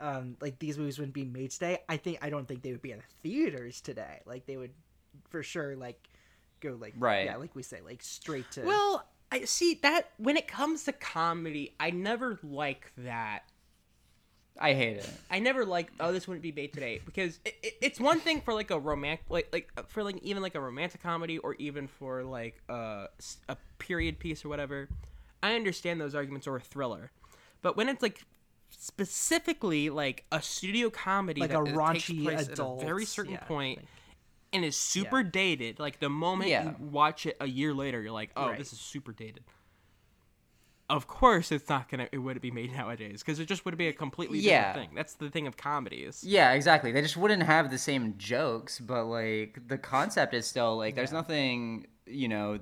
um 0.00 0.36
like 0.40 0.58
these 0.58 0.78
movies 0.78 0.98
wouldn't 0.98 1.14
be 1.14 1.24
made 1.24 1.50
today. 1.50 1.80
I 1.90 1.98
think 1.98 2.20
I 2.22 2.30
don't 2.30 2.48
think 2.48 2.62
they 2.62 2.72
would 2.72 2.80
be 2.82 2.92
in 2.92 3.02
theaters 3.22 3.82
today. 3.82 4.20
Like 4.24 4.46
they 4.46 4.56
would 4.56 4.72
for 5.28 5.42
sure 5.42 5.76
like 5.76 6.08
go 6.60 6.78
like 6.80 6.94
Right. 6.96 7.26
yeah, 7.26 7.36
like 7.36 7.54
we 7.54 7.62
say 7.62 7.80
like 7.84 8.02
straight 8.02 8.50
to 8.52 8.62
Well, 8.62 9.04
I 9.32 9.46
see 9.46 9.74
that 9.82 10.10
when 10.18 10.36
it 10.36 10.46
comes 10.46 10.84
to 10.84 10.92
comedy, 10.92 11.74
I 11.80 11.90
never 11.90 12.38
like 12.42 12.92
that. 12.98 13.44
I 14.60 14.74
hate 14.74 14.98
it. 14.98 15.08
I 15.30 15.38
never 15.38 15.64
like 15.64 15.92
oh 15.98 16.12
this 16.12 16.28
wouldn't 16.28 16.42
be 16.42 16.52
made 16.52 16.74
today 16.74 17.00
because 17.06 17.40
it, 17.44 17.56
it, 17.62 17.74
it's 17.80 17.98
one 17.98 18.20
thing 18.20 18.42
for 18.42 18.52
like 18.52 18.70
a 18.70 18.78
romantic 18.78 19.24
like 19.30 19.48
like 19.52 19.70
for 19.88 20.02
like 20.02 20.18
even 20.22 20.42
like 20.42 20.54
a 20.54 20.60
romantic 20.60 21.02
comedy 21.02 21.38
or 21.38 21.54
even 21.54 21.88
for 21.88 22.22
like 22.22 22.62
a, 22.68 23.06
s- 23.18 23.38
a 23.48 23.56
period 23.78 24.18
piece 24.18 24.44
or 24.44 24.50
whatever. 24.50 24.90
I 25.42 25.54
understand 25.54 26.00
those 26.00 26.14
arguments 26.14 26.46
or 26.46 26.56
a 26.56 26.60
thriller, 26.60 27.10
but 27.62 27.76
when 27.76 27.88
it's 27.88 28.02
like 28.02 28.26
specifically 28.70 29.88
like 29.90 30.24
a 30.30 30.42
studio 30.42 30.90
comedy 30.90 31.40
Like 31.40 31.50
that, 31.50 31.58
a 31.58 31.62
that 31.64 31.86
takes 31.86 32.12
raunchy 32.12 32.22
place 32.22 32.48
at 32.50 32.58
a 32.58 32.76
very 32.78 33.06
certain 33.06 33.34
yeah, 33.34 33.38
point 33.38 33.80
and 34.52 34.64
is 34.64 34.76
super 34.76 35.22
dated 35.22 35.78
like 35.78 35.98
the 36.00 36.08
moment 36.10 36.50
Yeah. 36.50 36.64
you 36.64 36.76
watch 36.78 37.26
it 37.26 37.36
a 37.40 37.46
year 37.46 37.72
later 37.74 38.00
you're 38.02 38.12
like 38.12 38.30
oh 38.36 38.48
Right. 38.48 38.58
this 38.58 38.72
is 38.72 38.80
super 38.80 39.12
dated 39.12 39.44
of 40.90 41.06
course 41.06 41.50
it's 41.52 41.68
not 41.68 41.88
gonna 41.88 42.08
it 42.12 42.18
wouldn't 42.18 42.42
be 42.42 42.50
made 42.50 42.72
nowadays 42.72 43.22
because 43.22 43.40
it 43.40 43.46
just 43.46 43.64
would 43.64 43.78
be 43.78 43.88
a 43.88 43.92
completely 43.92 44.38
Yeah. 44.40 44.72
different 44.72 44.88
thing 44.88 44.96
that's 44.96 45.14
the 45.14 45.30
thing 45.30 45.46
of 45.46 45.56
comedies 45.56 46.22
Yeah, 46.24 46.52
exactly. 46.52 46.92
They 46.92 47.00
just 47.00 47.16
wouldn't 47.16 47.42
have 47.44 47.70
the 47.70 47.78
same 47.78 48.14
jokes, 48.18 48.78
but 48.78 49.04
like 49.06 49.60
the 49.68 49.78
concept 49.78 50.34
is 50.34 50.46
still 50.46 50.76
like 50.76 50.94
there's 50.94 51.12
nothing 51.12 51.86
you 52.06 52.28
know 52.28 52.58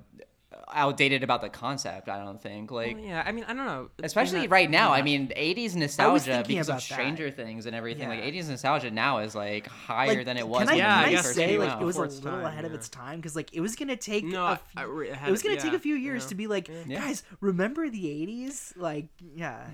outdated 0.73 1.23
about 1.23 1.43
the 1.43 1.49
concept. 1.49 2.09
I 2.09 2.23
don't 2.25 2.41
think 2.41 2.71
like. 2.71 2.97
Well, 2.97 3.05
yeah 3.05 3.23
i 3.25 3.31
mean 3.33 3.45
i 3.47 3.53
don't 3.55 3.67
know 3.67 3.89
Especially 4.03 4.41
Not- 4.41 4.51
right 4.51 4.71
now, 4.71 4.93
I 4.93 5.03
mean, 5.03 5.29
'80s 5.37 5.75
nostalgia 5.77 6.43
because 6.47 6.69
of 6.69 6.75
about 6.75 6.81
that. 6.81 6.95
Stranger 6.95 7.31
Things 7.31 7.67
and 7.67 7.75
everything. 7.77 8.09
Like 8.09 8.21
'80s 8.23 8.49
nostalgia 8.49 8.91
now 8.91 9.19
is 9.19 9.35
like 9.35 9.67
higher 9.69 10.09
like, 10.17 10.25
than 10.25 10.37
it 10.37 10.47
was. 10.49 10.61
Can 10.61 10.69
I, 10.69 10.73
when 10.73 10.79
Yeah, 10.79 11.05
can 11.05 11.15
I 11.15 11.19
I 11.19 11.23
first 11.23 11.35
say 11.35 11.47
came 11.47 11.61
like 11.61 11.71
out. 11.71 11.83
it 11.83 11.85
was 11.85 11.97
a 11.97 12.01
little 12.03 12.21
time, 12.23 12.45
ahead 12.45 12.65
of 12.65 12.75
its 12.75 12.89
time 12.89 13.17
because 13.21 13.37
like 13.37 13.53
it 13.53 13.61
was 13.61 13.77
gonna 13.77 13.97
take 13.97 14.25
No, 14.25 14.43
a 14.43 14.47
I- 14.47 14.53
f- 14.55 14.63
I 14.77 14.83
re- 14.83 15.09
it 15.09 15.11
it 15.13 15.17
had 15.17 15.31
was 15.31 15.43
gonna 15.43 15.61
take 15.61 15.73
a 15.73 15.79
few 15.79 15.95
years 15.95 16.25
yeah. 16.25 16.29
to 16.31 16.35
be 16.35 16.47
like 16.47 16.69
Yeah. 16.87 16.99
guys 17.01 17.23
remember 17.41 17.89
the 17.89 18.05
80s 18.07 18.73
like 18.77 19.07
yeah 19.35 19.67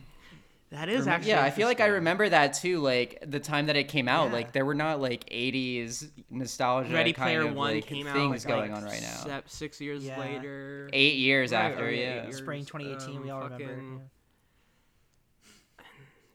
that 0.77 0.89
is 0.89 1.07
actually 1.07 1.31
yeah, 1.31 1.43
I 1.43 1.51
feel 1.51 1.67
like 1.67 1.81
I 1.81 1.87
remember 1.87 2.29
that 2.29 2.53
too. 2.55 2.81
Like 2.81 3.23
the 3.27 3.41
time 3.41 3.67
that 3.67 3.77
it 3.77 3.89
came 3.89 4.09
out, 4.09 4.27
Yeah. 4.29 4.33
like 4.35 4.53
there 4.53 4.65
were 4.65 4.75
not 4.75 5.01
like 5.01 5.29
'80s 5.31 6.09
nostalgia 6.31 6.93
ready 6.93 7.13
kind 7.13 7.27
player 7.27 7.49
of, 7.49 7.55
one 7.55 7.75
like, 7.75 7.87
came 7.87 8.07
out 8.07 8.15
things 8.15 8.45
like, 8.45 8.55
going 8.55 8.73
on 8.73 8.85
right 8.85 9.01
now. 9.03 9.09
se- 9.25 9.43
six 9.47 9.81
years 9.81 10.05
Yeah. 10.05 10.19
later 10.21 10.89
Eight 10.93 11.17
years 11.17 11.53
Right, 11.53 11.73
after, 11.73 11.89
eight 11.89 12.01
yeah. 12.01 12.23
years, 12.25 12.37
spring 12.37 12.65
2018 12.65 13.23
we 13.23 13.31
um, 13.31 13.37
all 13.37 13.49
remember 13.49 13.65
yeah. 13.99 13.99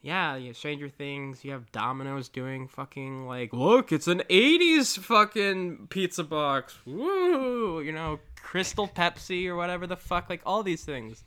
Yeah, 0.04 0.36
you 0.36 0.48
have 0.48 0.58
Stranger 0.58 0.90
Things. 0.90 1.46
You 1.46 1.52
have 1.52 1.72
Domino's 1.72 2.28
doing 2.28 2.68
fucking 2.68 3.28
like, 3.28 3.54
look, 3.54 3.92
it's 3.92 4.08
an 4.08 4.24
'80s 4.32 4.98
fucking 4.98 5.88
pizza 5.92 6.24
box. 6.24 6.76
Woo! 6.88 7.82
You 7.82 7.92
know, 7.92 8.20
Crystal 8.36 8.88
Pepsi 8.88 9.46
or 9.48 9.56
whatever 9.56 9.86
the 9.86 9.96
fuck. 9.98 10.28
Like 10.28 10.42
all 10.44 10.64
these 10.64 10.84
things. 10.84 11.24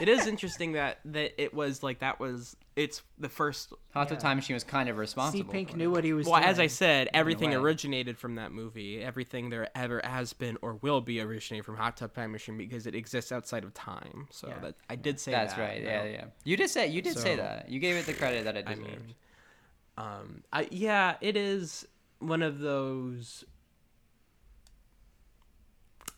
It 0.00 0.08
is 0.08 0.26
interesting 0.26 0.72
that 0.72 0.98
that 1.06 1.40
it 1.42 1.52
was 1.54 1.82
like 1.82 1.98
that 2.00 2.18
was 2.20 2.56
it's 2.76 3.02
the 3.18 3.28
first. 3.28 3.72
Hot 3.92 4.08
Tub 4.08 4.18
Time 4.18 4.38
Machine 4.38 4.54
was 4.54 4.64
kind 4.64 4.88
of 4.88 4.96
responsible. 4.96 5.44
Steve 5.44 5.52
Pink 5.52 5.70
for 5.72 5.76
knew 5.76 5.90
it. 5.90 5.92
what 5.92 6.04
he 6.04 6.12
was 6.14 6.26
Well, 6.26 6.40
doing 6.40 6.48
as 6.50 6.58
I 6.58 6.66
said, 6.68 7.08
everything 7.12 7.54
originated 7.54 8.16
from 8.18 8.36
that 8.36 8.50
movie. 8.52 9.02
Everything 9.02 9.50
there 9.50 9.68
ever 9.76 10.00
has 10.04 10.32
been 10.32 10.56
or 10.62 10.74
will 10.76 11.00
be 11.02 11.20
originated 11.20 11.66
from 11.66 11.76
Hot 11.76 11.96
Tub 11.96 12.14
Time 12.14 12.32
Machine 12.32 12.56
because 12.56 12.86
it 12.86 12.94
exists 12.94 13.30
outside 13.32 13.64
of 13.64 13.74
time. 13.74 14.28
So 14.30 14.48
Yeah. 14.48 14.58
that 14.60 14.74
I 14.88 14.96
did 14.96 15.20
say 15.20 15.32
That's 15.32 15.52
that. 15.54 15.60
right. 15.60 15.80
you 15.80 15.86
Yeah, 15.86 16.04
yeah. 16.04 16.24
You 16.44 16.56
did 16.56 16.70
say 16.70 16.86
you 16.88 17.02
did 17.02 17.18
say 17.18 17.36
that. 17.36 17.68
You 17.70 17.78
gave 17.80 17.96
it 17.96 18.06
the 18.06 18.14
credit 18.14 18.44
that 18.44 18.56
it 18.56 18.64
I 18.66 18.74
deserved. 18.74 18.88
mean, 19.06 19.14
um, 19.98 20.42
I 20.52 20.68
yeah, 20.70 21.16
it 21.20 21.36
is 21.36 21.86
one 22.20 22.42
of 22.42 22.58
those. 22.60 23.44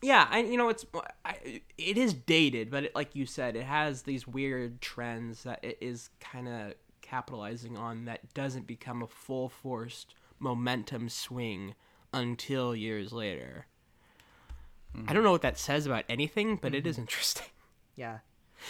Yeah, 0.05 0.27
and 0.31 0.51
you 0.51 0.57
know 0.57 0.69
it's 0.69 0.85
uh, 0.93 1.01
I, 1.25 1.61
it 1.79 1.97
is 1.97 2.13
dated, 2.13 2.69
but 2.69 2.83
it, 2.83 2.95
like 2.95 3.15
you 3.15 3.25
said, 3.25 3.55
it 3.55 3.63
has 3.63 4.03
these 4.03 4.27
weird 4.27 4.79
trends 4.79 5.41
that 5.43 5.63
it 5.63 5.79
is 5.81 6.11
kind 6.19 6.47
of 6.47 6.75
capitalizing 7.01 7.75
on 7.75 8.05
that 8.05 8.31
doesn't 8.35 8.67
become 8.67 9.01
a 9.01 9.07
full 9.07 9.49
forced 9.49 10.13
momentum 10.37 11.09
swing 11.09 11.73
until 12.13 12.75
years 12.75 13.11
later. 13.11 13.65
I 14.93 14.97
don't 14.97 15.07
mm-hmm. 15.07 15.23
know 15.23 15.31
what 15.31 15.41
that 15.41 15.57
says 15.57 15.87
about 15.87 16.05
anything, 16.07 16.57
but 16.61 16.75
it 16.75 16.85
is 16.85 16.95
mm-hmm. 16.95 17.01
interesting. 17.01 17.47
Yeah. 17.97 18.17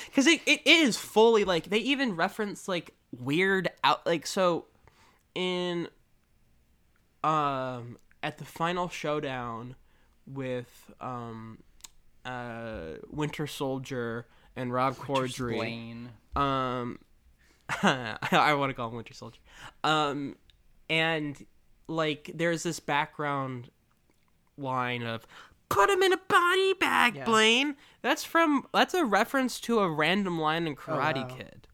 Because 0.05 0.27
it, 0.27 0.41
it 0.45 0.61
is 0.67 0.97
fully 0.97 1.45
like 1.45 1.71
they 1.71 1.79
even 1.79 2.15
reference 2.15 2.67
like 2.67 2.93
weird 3.19 3.71
out 3.83 4.05
like 4.05 4.27
so 4.27 4.65
in 5.33 5.87
um 7.23 7.97
at 8.21 8.37
the 8.37 8.45
final 8.45 8.87
showdown 8.87 9.75
with 10.27 10.91
um 11.01 11.59
uh 12.25 12.93
Winter 13.11 13.47
Soldier 13.47 14.25
and 14.55 14.73
Rob 14.73 14.95
Corddry. 14.95 16.07
Um 16.35 16.99
I 17.81 18.53
want 18.53 18.69
to 18.69 18.73
call 18.73 18.89
him 18.89 18.95
Winter 18.95 19.13
Soldier. 19.13 19.39
Um 19.83 20.35
and 20.89 21.45
like 21.87 22.31
there's 22.33 22.63
this 22.63 22.79
background 22.79 23.69
line 24.57 25.03
of 25.03 25.25
put 25.69 25.89
him 25.89 26.01
in 26.03 26.13
a 26.13 26.17
body 26.29 26.73
bag, 26.73 27.15
Yeah. 27.15 27.25
Blaine. 27.25 27.75
That's 28.01 28.23
from 28.23 28.65
that's 28.73 28.93
a 28.93 29.03
reference 29.05 29.59
to 29.61 29.79
a 29.79 29.89
random 29.89 30.39
line 30.39 30.67
in 30.67 30.73
Oh, 30.73 30.75
Karate 30.75 31.27
wow. 31.29 31.35
Kid. 31.35 31.67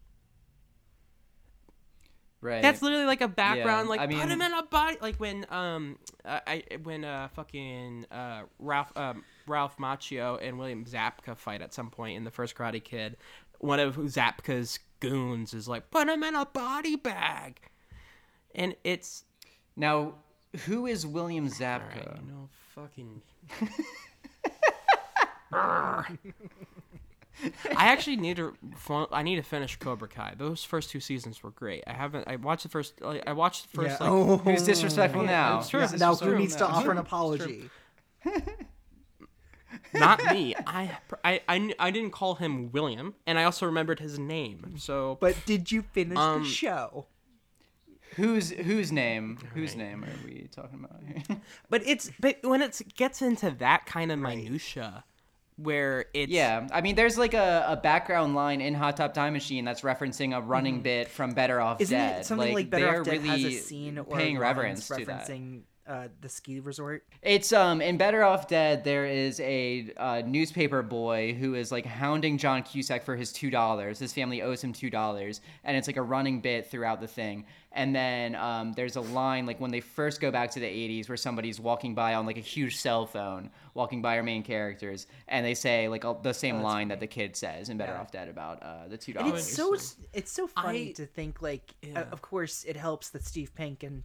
Right. 2.42 2.60
That's 2.60 2.82
literally 2.82 3.06
like 3.06 3.20
a 3.20 3.28
background, 3.28 3.86
Yeah, 3.86 3.90
like 3.90 4.00
I 4.00 4.06
put 4.08 4.28
him 4.28 4.42
in 4.42 4.52
a 4.52 4.64
body, 4.64 4.96
like 5.00 5.16
when 5.18 5.46
um 5.48 5.96
uh, 6.24 6.40
I 6.44 6.64
when 6.82 7.04
uh 7.04 7.28
fucking 7.28 8.06
uh 8.10 8.42
Ralph 8.58 8.90
um 8.96 9.22
Ralph 9.46 9.76
Macchio 9.78 10.40
and 10.42 10.58
William 10.58 10.84
Zabka 10.84 11.36
fight 11.36 11.62
at 11.62 11.72
some 11.72 11.88
point 11.88 12.16
in 12.16 12.24
the 12.24 12.32
first 12.32 12.56
Karate 12.56 12.82
Kid. 12.82 13.16
One 13.60 13.78
of 13.78 13.94
Zabka's 13.96 14.80
goons 14.98 15.54
is 15.54 15.68
like 15.68 15.88
put 15.92 16.08
him 16.08 16.24
in 16.24 16.34
a 16.34 16.44
body 16.44 16.96
bag, 16.96 17.60
and 18.56 18.74
it's 18.82 19.22
Now, 19.76 20.14
who 20.66 20.86
is 20.86 21.06
William 21.06 21.48
Zabka? 21.48 22.08
Alright, 22.08 22.22
you 22.26 22.32
know, 22.32 22.48
fucking. 22.74 23.22
I 27.76 27.86
actually 27.88 28.16
need 28.16 28.36
to. 28.36 28.54
I 29.10 29.22
need 29.22 29.36
to 29.36 29.42
finish 29.42 29.76
Cobra 29.76 30.08
Kai. 30.08 30.34
Those 30.36 30.62
first 30.64 30.90
two 30.90 31.00
seasons 31.00 31.42
were 31.42 31.50
great. 31.50 31.82
I 31.86 31.92
haven't. 31.92 32.28
I 32.28 32.36
watched 32.36 32.62
the 32.64 32.68
first. 32.68 33.00
Like, 33.00 33.22
I 33.26 33.32
watched 33.32 33.70
the 33.70 33.76
first. 33.82 34.00
Yeah. 34.00 34.08
Like, 34.08 34.12
Oh. 34.12 34.36
Who's 34.38 34.62
disrespectful 34.64 35.22
now? 35.22 35.58
It's 35.60 35.68
true. 35.68 35.80
Yeah, 35.80 35.90
It's 35.90 36.00
now 36.00 36.14
who 36.14 36.38
needs 36.38 36.56
to 36.56 36.66
offer 36.66 36.90
an 36.90 36.98
apology? 36.98 37.70
Not 39.94 40.24
me. 40.32 40.54
I, 40.66 40.96
I, 41.24 41.40
I, 41.48 41.74
I 41.78 41.90
didn't 41.90 42.10
call 42.12 42.36
him 42.36 42.72
William, 42.72 43.14
and 43.26 43.38
I 43.38 43.44
also 43.44 43.66
remembered 43.66 44.00
his 44.00 44.18
name. 44.18 44.74
So, 44.78 45.18
But 45.20 45.36
did 45.46 45.70
you 45.70 45.82
finish 45.82 46.16
Um, 46.18 46.42
the 46.44 46.48
show? 46.48 47.06
Whose 48.16 48.50
whose 48.50 48.92
name? 48.92 49.38
Whose 49.54 49.74
name 49.74 50.04
are 50.04 50.26
we 50.26 50.46
talking 50.54 50.84
about 50.84 51.00
here? 51.06 51.40
but 51.70 51.82
it's 51.86 52.10
but 52.20 52.36
when 52.42 52.60
it 52.60 52.78
gets 52.94 53.22
into 53.22 53.50
that 53.52 53.86
kind 53.86 54.12
of 54.12 54.18
minutia, 54.18 55.04
where 55.56 56.06
it's 56.14 56.30
Yeah, 56.30 56.66
I 56.72 56.80
mean, 56.80 56.94
there's 56.94 57.18
like 57.18 57.34
a, 57.34 57.64
a 57.68 57.76
background 57.76 58.34
line 58.34 58.60
in 58.60 58.74
Hot 58.74 58.96
Tub 58.96 59.14
Time 59.14 59.32
Machine 59.32 59.64
that's 59.64 59.82
referencing 59.82 60.36
a 60.36 60.40
running 60.40 60.80
bit 60.82 61.08
from 61.08 61.32
Better 61.32 61.60
Off 61.60 61.72
Mm-hmm. 61.76 61.82
Isn't 61.82 61.98
Dead. 61.98 62.20
it 62.20 62.26
something 62.26 62.54
like, 62.54 62.70
Better 62.70 62.84
they're 62.86 63.00
Off 63.00 63.04
Dead 63.06 63.22
really 63.22 63.28
has 63.28 63.44
a 63.44 63.58
scene 63.58 63.98
or 63.98 64.04
paying 64.04 64.38
reverence 64.38 64.86
to 64.88 65.04
that. 65.04 65.28
referencing 65.28 65.62
uh, 65.86 66.08
the 66.20 66.28
ski 66.28 66.60
resort? 66.60 67.04
It's 67.22 67.52
um 67.52 67.80
in 67.80 67.96
Better 67.96 68.22
Off 68.22 68.46
Dead. 68.48 68.84
There 68.84 69.04
is 69.04 69.40
a 69.40 69.92
uh, 69.96 70.22
newspaper 70.24 70.82
boy 70.82 71.34
who 71.34 71.54
is 71.54 71.72
like 71.72 71.84
hounding 71.84 72.38
John 72.38 72.62
Cusack 72.62 73.02
for 73.02 73.16
his 73.16 73.32
two 73.32 73.50
dollars. 73.50 73.98
His 73.98 74.12
family 74.12 74.42
owes 74.42 74.62
him 74.62 74.72
two 74.72 74.90
dollars, 74.90 75.40
and 75.64 75.76
it's 75.76 75.86
like 75.88 75.96
a 75.96 76.02
running 76.02 76.40
bit 76.40 76.70
throughout 76.70 77.00
the 77.00 77.08
thing. 77.08 77.46
And 77.72 77.94
then 77.94 78.34
um, 78.36 78.74
there's 78.74 78.96
a 78.96 79.00
line 79.00 79.46
like 79.46 79.60
when 79.60 79.70
they 79.70 79.80
first 79.80 80.20
go 80.20 80.30
back 80.30 80.50
to 80.52 80.60
the 80.60 80.66
'80s 80.66 81.08
where 81.08 81.16
somebody's 81.16 81.58
walking 81.58 81.94
by 81.94 82.14
on 82.14 82.26
like 82.26 82.36
a 82.36 82.40
huge 82.40 82.76
cell 82.76 83.06
phone, 83.06 83.50
walking 83.74 84.02
by 84.02 84.16
our 84.16 84.22
main 84.22 84.42
characters, 84.42 85.06
and 85.28 85.44
they 85.46 85.54
say 85.54 85.88
like 85.88 86.04
a- 86.04 86.16
the 86.22 86.34
same 86.34 86.60
line 86.62 86.88
that 86.88 87.00
the 87.00 87.06
kid 87.06 87.34
says 87.36 87.68
in 87.68 87.76
Better 87.78 87.92
Yeah. 87.92 88.00
Off 88.00 88.10
Dead 88.12 88.28
about 88.28 88.62
uh, 88.62 88.88
the 88.88 88.98
two 88.98 89.12
And 89.12 89.28
dollars. 89.28 89.46
it's 89.46 89.56
so 89.56 89.74
it's 90.12 90.32
so 90.32 90.46
funny 90.46 90.90
I- 90.90 90.92
to 90.92 91.06
think 91.06 91.40
like 91.42 91.74
uh, 91.96 92.00
of 92.12 92.20
course 92.22 92.64
it 92.64 92.76
helps 92.76 93.10
that 93.10 93.24
Steve 93.24 93.54
Pink 93.54 93.82
and 93.82 94.02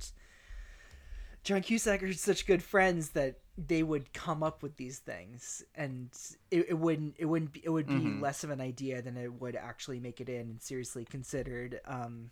John 1.44 1.62
Cusack 1.62 2.04
are 2.04 2.14
such 2.14 2.46
good 2.46 2.62
friends 2.62 3.10
that 3.10 3.40
they 3.58 3.82
would 3.82 4.14
come 4.14 4.44
up 4.44 4.62
with 4.62 4.76
these 4.78 5.00
things 5.00 5.64
and 5.74 6.10
it, 6.52 6.68
it 6.70 6.74
wouldn't 6.78 7.16
it 7.18 7.26
wouldn't 7.26 7.52
be 7.54 7.62
it 7.64 7.70
would 7.70 7.88
be 7.88 7.94
Mhm. 7.94 8.22
less 8.22 8.44
of 8.44 8.52
an 8.52 8.62
idea 8.62 9.02
than 9.02 9.18
it 9.18 9.34
would 9.42 9.56
actually 9.56 10.00
make 10.00 10.22
it 10.22 10.30
in 10.30 10.42
and 10.42 10.62
seriously 10.62 11.04
considered 11.06 11.82
um 11.86 12.30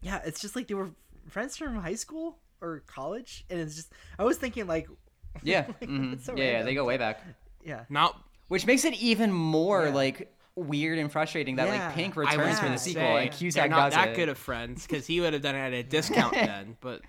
yeah 0.00 0.20
it's 0.24 0.40
just 0.40 0.56
like 0.56 0.66
they 0.66 0.74
were 0.74 0.90
friends 1.28 1.56
from 1.56 1.76
high 1.76 1.94
school 1.94 2.38
or 2.60 2.82
college 2.88 3.44
and 3.48 3.60
it's 3.60 3.76
just 3.76 3.92
I 4.18 4.24
was 4.24 4.38
thinking 4.38 4.66
like 4.66 4.88
Yeah, 5.42 5.66
like, 5.68 5.80
mhm. 5.88 6.20
so 6.20 6.34
yeah, 6.36 6.44
yeah, 6.58 6.62
they 6.62 6.74
go 6.74 6.84
way 6.84 6.96
back. 6.98 7.20
yeah 7.64 7.84
not 7.88 8.20
Which 8.48 8.66
makes 8.66 8.84
it 8.84 8.94
even 8.94 9.32
more 9.32 9.86
Yeah. 9.86 9.94
like 9.94 10.32
weird 10.54 10.98
and 10.98 11.10
frustrating 11.10 11.56
that 11.56 11.68
Yeah. 11.68 11.86
like 11.86 11.94
Pink 11.94 12.16
returns 12.16 12.60
for 12.60 12.68
the 12.68 12.76
sequel 12.78 13.02
say, 13.02 13.08
and 13.22 13.30
they're 13.32 13.38
Cusack 13.38 13.70
not 13.70 13.84
does 13.90 13.94
that 13.94 14.08
it. 14.10 14.16
good 14.16 14.28
of 14.28 14.36
friends 14.38 14.86
because 14.86 15.06
he 15.06 15.20
would 15.20 15.32
have 15.32 15.42
done 15.42 15.54
it 15.54 15.60
at 15.60 15.72
a 15.72 15.82
discount 15.82 16.32
then. 16.34 16.76
But 16.80 17.00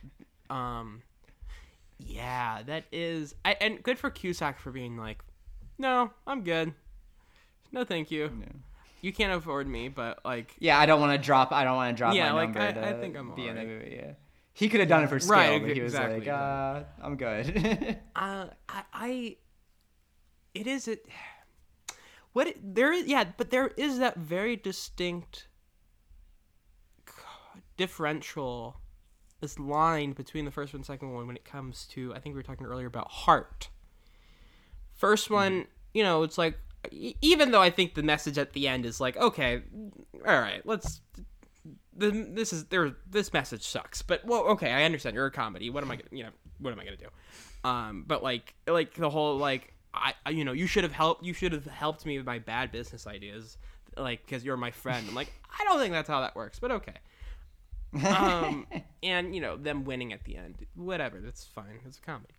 um, 0.49 1.01
yeah, 1.99 2.61
that 2.63 2.85
is. 2.91 3.35
I, 3.45 3.55
and 3.59 3.81
good 3.83 3.97
for 3.99 4.09
Cusack 4.09 4.59
for 4.59 4.71
being 4.71 4.97
like, 4.97 5.23
no, 5.77 6.11
I'm 6.27 6.43
good. 6.43 6.73
No, 7.71 7.83
thank 7.83 8.11
you. 8.11 8.31
You 9.01 9.11
can't 9.11 9.33
afford 9.33 9.67
me, 9.67 9.89
but 9.89 10.19
like, 10.23 10.55
Yeah, 10.59 10.79
I 10.79 10.85
don't 10.85 11.01
want 11.01 11.11
to 11.19 11.23
drop. 11.25 11.51
I 11.51 11.63
don't 11.65 11.75
want 11.75 11.95
to 11.95 11.99
drop 11.99 12.13
Yeah, 12.15 12.31
my 12.31 12.43
like, 12.45 12.55
number. 12.55 12.79
I- 12.79 12.89
I 12.91 12.93
think 12.93 13.17
I'm 13.17 13.33
be 13.35 13.47
in 13.47 13.55
the 13.55 13.61
alright. 13.61 13.83
movie. 13.83 13.95
Yeah, 14.01 14.11
he 14.53 14.69
could 14.69 14.79
have 14.79 14.89
done 14.89 15.03
it 15.03 15.09
for 15.09 15.19
scale, 15.19 15.35
Right, 15.35 15.61
but 15.61 15.75
he 15.75 15.81
was 15.81 15.93
exactly, 15.93 16.19
like, 16.19 16.27
uh, 16.29 16.83
I'm 17.01 17.17
good. 17.17 17.99
uh, 18.15 18.47
I, 18.69 18.83
I, 18.93 19.37
it 20.53 20.67
is 20.67 20.87
it. 20.87 21.05
What 22.33 22.47
it, 22.47 22.75
there 22.75 22.91
is, 22.93 23.07
yeah, 23.07 23.25
but 23.37 23.49
there 23.49 23.67
is 23.77 23.99
that 23.99 24.17
very 24.17 24.55
distinct 24.55 25.47
differential, 27.77 28.77
this 29.41 29.57
line 29.59 30.13
between 30.13 30.45
the 30.45 30.51
first 30.51 30.73
one 30.73 30.79
and 30.79 30.85
second 30.85 31.13
one 31.13 31.27
when 31.27 31.35
it 31.35 31.45
comes 31.45 31.85
to. 31.87 32.13
I 32.13 32.19
think 32.19 32.33
we 32.33 32.39
were 32.39 32.43
talking 32.43 32.65
earlier 32.65 32.87
about 32.87 33.09
heart. 33.09 33.69
First 34.93 35.29
one, 35.29 35.65
you 35.93 36.03
know, 36.03 36.23
it's 36.23 36.37
like 36.37 36.57
even 36.91 37.51
though 37.51 37.61
I 37.61 37.69
think 37.69 37.95
the 37.95 38.03
message 38.03 38.37
at 38.37 38.53
the 38.53 38.67
end 38.67 38.85
is 38.85 38.99
like, 38.99 39.17
okay, 39.17 39.63
all 40.25 40.39
right, 40.39 40.61
let's. 40.65 41.01
The, 41.95 42.11
this 42.11 42.53
is 42.53 42.65
there. 42.65 42.95
This 43.09 43.33
message 43.33 43.63
sucks, 43.63 44.01
but 44.01 44.25
well, 44.25 44.43
okay, 44.49 44.71
I 44.71 44.83
understand. 44.83 45.15
You're 45.15 45.27
a 45.27 45.31
comedy. 45.31 45.69
What 45.69 45.83
am 45.83 45.91
I? 45.91 45.97
gonna 45.97 46.09
You 46.11 46.23
know, 46.23 46.29
what 46.59 46.73
am 46.73 46.79
I 46.79 46.85
gonna 46.85 46.97
do? 46.97 47.69
Um, 47.69 48.05
but 48.07 48.23
like, 48.23 48.53
like 48.67 48.93
the 48.95 49.09
whole 49.09 49.37
like, 49.37 49.73
I, 49.93 50.13
I 50.25 50.31
you 50.31 50.43
know, 50.43 50.53
you 50.53 50.67
should 50.67 50.83
have 50.83 50.93
helped. 50.93 51.23
You 51.23 51.33
should 51.33 51.51
have 51.51 51.65
helped 51.65 52.05
me 52.05 52.17
with 52.17 52.25
my 52.25 52.39
bad 52.39 52.71
business 52.71 53.05
ideas, 53.05 53.57
like 53.95 54.25
because 54.25 54.43
you're 54.43 54.57
my 54.57 54.71
friend. 54.71 55.05
I'm 55.07 55.15
like, 55.15 55.31
I 55.59 55.63
don't 55.65 55.79
think 55.79 55.93
that's 55.93 56.09
how 56.09 56.21
that 56.21 56.35
works, 56.35 56.59
but 56.59 56.71
okay. 56.71 56.95
um, 58.07 58.65
and 59.03 59.35
you 59.35 59.41
know, 59.41 59.55
them 59.55 59.85
winning 59.85 60.13
at 60.13 60.23
the 60.23 60.35
end, 60.35 60.55
whatever. 60.75 61.19
That's 61.19 61.45
fine. 61.45 61.79
It's 61.85 61.99
a 61.99 62.01
comedy 62.01 62.33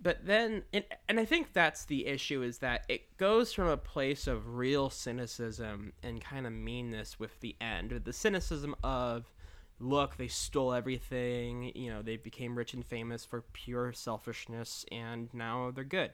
but 0.00 0.24
then 0.26 0.62
and, 0.72 0.84
and 1.08 1.18
i 1.18 1.24
think 1.24 1.52
that's 1.52 1.84
the 1.86 2.06
issue 2.06 2.42
is 2.42 2.58
that 2.58 2.84
it 2.88 3.16
goes 3.16 3.52
from 3.52 3.68
a 3.68 3.76
place 3.76 4.26
of 4.26 4.56
real 4.56 4.90
cynicism 4.90 5.92
and 6.02 6.20
kind 6.20 6.46
of 6.46 6.52
meanness 6.52 7.18
with 7.18 7.40
the 7.40 7.56
end 7.60 7.92
with 7.92 8.04
the 8.04 8.12
cynicism 8.12 8.74
of 8.84 9.32
look 9.78 10.16
they 10.16 10.28
stole 10.28 10.72
everything 10.72 11.70
you 11.74 11.90
know 11.90 12.00
they 12.02 12.16
became 12.16 12.56
rich 12.56 12.72
and 12.74 12.84
famous 12.86 13.24
for 13.24 13.42
pure 13.52 13.92
selfishness 13.92 14.84
and 14.90 15.28
now 15.34 15.70
they're 15.70 15.84
good. 15.84 16.12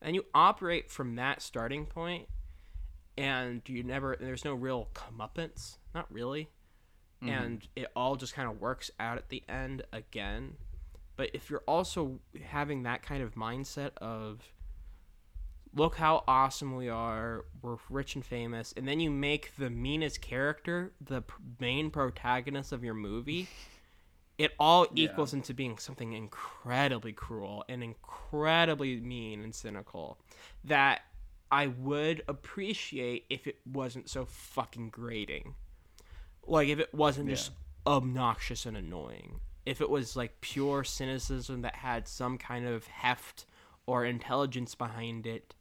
And 0.00 0.14
you 0.14 0.24
operate 0.34 0.90
from 0.90 1.16
that 1.16 1.42
starting 1.42 1.86
point 1.86 2.28
and 3.16 3.62
you 3.66 3.82
never 3.82 4.16
there's 4.20 4.44
no 4.44 4.54
real 4.54 4.88
comeuppance 4.94 5.76
not 5.94 6.06
really. 6.12 6.50
Mhm. 7.22 7.28
and 7.30 7.68
it 7.74 7.90
all 7.96 8.14
just 8.14 8.34
kind 8.34 8.48
of 8.48 8.60
works 8.60 8.90
out 9.00 9.18
at 9.18 9.28
the 9.28 9.42
end 9.48 9.82
again 9.92 10.56
but 11.18 11.28
if 11.34 11.50
you're 11.50 11.64
also 11.66 12.20
having 12.46 12.84
that 12.84 13.02
kind 13.02 13.22
of 13.22 13.34
mindset 13.34 13.90
of 13.98 14.40
look 15.74 15.96
how 15.96 16.24
awesome 16.26 16.74
we 16.74 16.88
are 16.88 17.44
we're 17.60 17.76
rich 17.90 18.14
and 18.14 18.24
famous 18.24 18.72
and 18.78 18.88
then 18.88 19.00
you 19.00 19.10
make 19.10 19.54
the 19.58 19.68
meanest 19.68 20.22
character 20.22 20.92
the 21.02 21.22
main 21.60 21.90
protagonist 21.90 22.72
of 22.72 22.82
your 22.82 22.94
movie 22.94 23.46
it 24.38 24.52
all 24.58 24.86
equals 24.94 25.34
into 25.34 25.52
being 25.52 25.76
something 25.76 26.14
incredibly 26.14 27.12
cruel 27.12 27.64
and 27.68 27.82
incredibly 27.82 28.98
mean 29.00 29.42
and 29.42 29.54
cynical 29.54 30.16
that 30.64 31.02
i 31.50 31.66
would 31.66 32.22
appreciate 32.28 33.26
if 33.28 33.46
it 33.46 33.56
wasn't 33.66 34.08
so 34.08 34.24
fucking 34.26 34.90
grating. 34.90 35.54
Like 36.46 36.68
if 36.68 36.78
it 36.78 36.94
wasn't 36.94 37.28
just 37.28 37.52
obnoxious 37.86 38.66
and 38.66 38.76
annoying 38.76 39.40
if 39.66 39.80
it 39.80 39.90
was 39.90 40.16
like 40.16 40.40
pure 40.40 40.84
cynicism 40.84 41.62
that 41.62 41.76
had 41.76 42.08
some 42.08 42.38
kind 42.38 42.66
of 42.66 42.86
heft 42.86 43.46
or 43.86 44.04
intelligence 44.04 44.74
behind 44.74 45.26
it, 45.26 45.54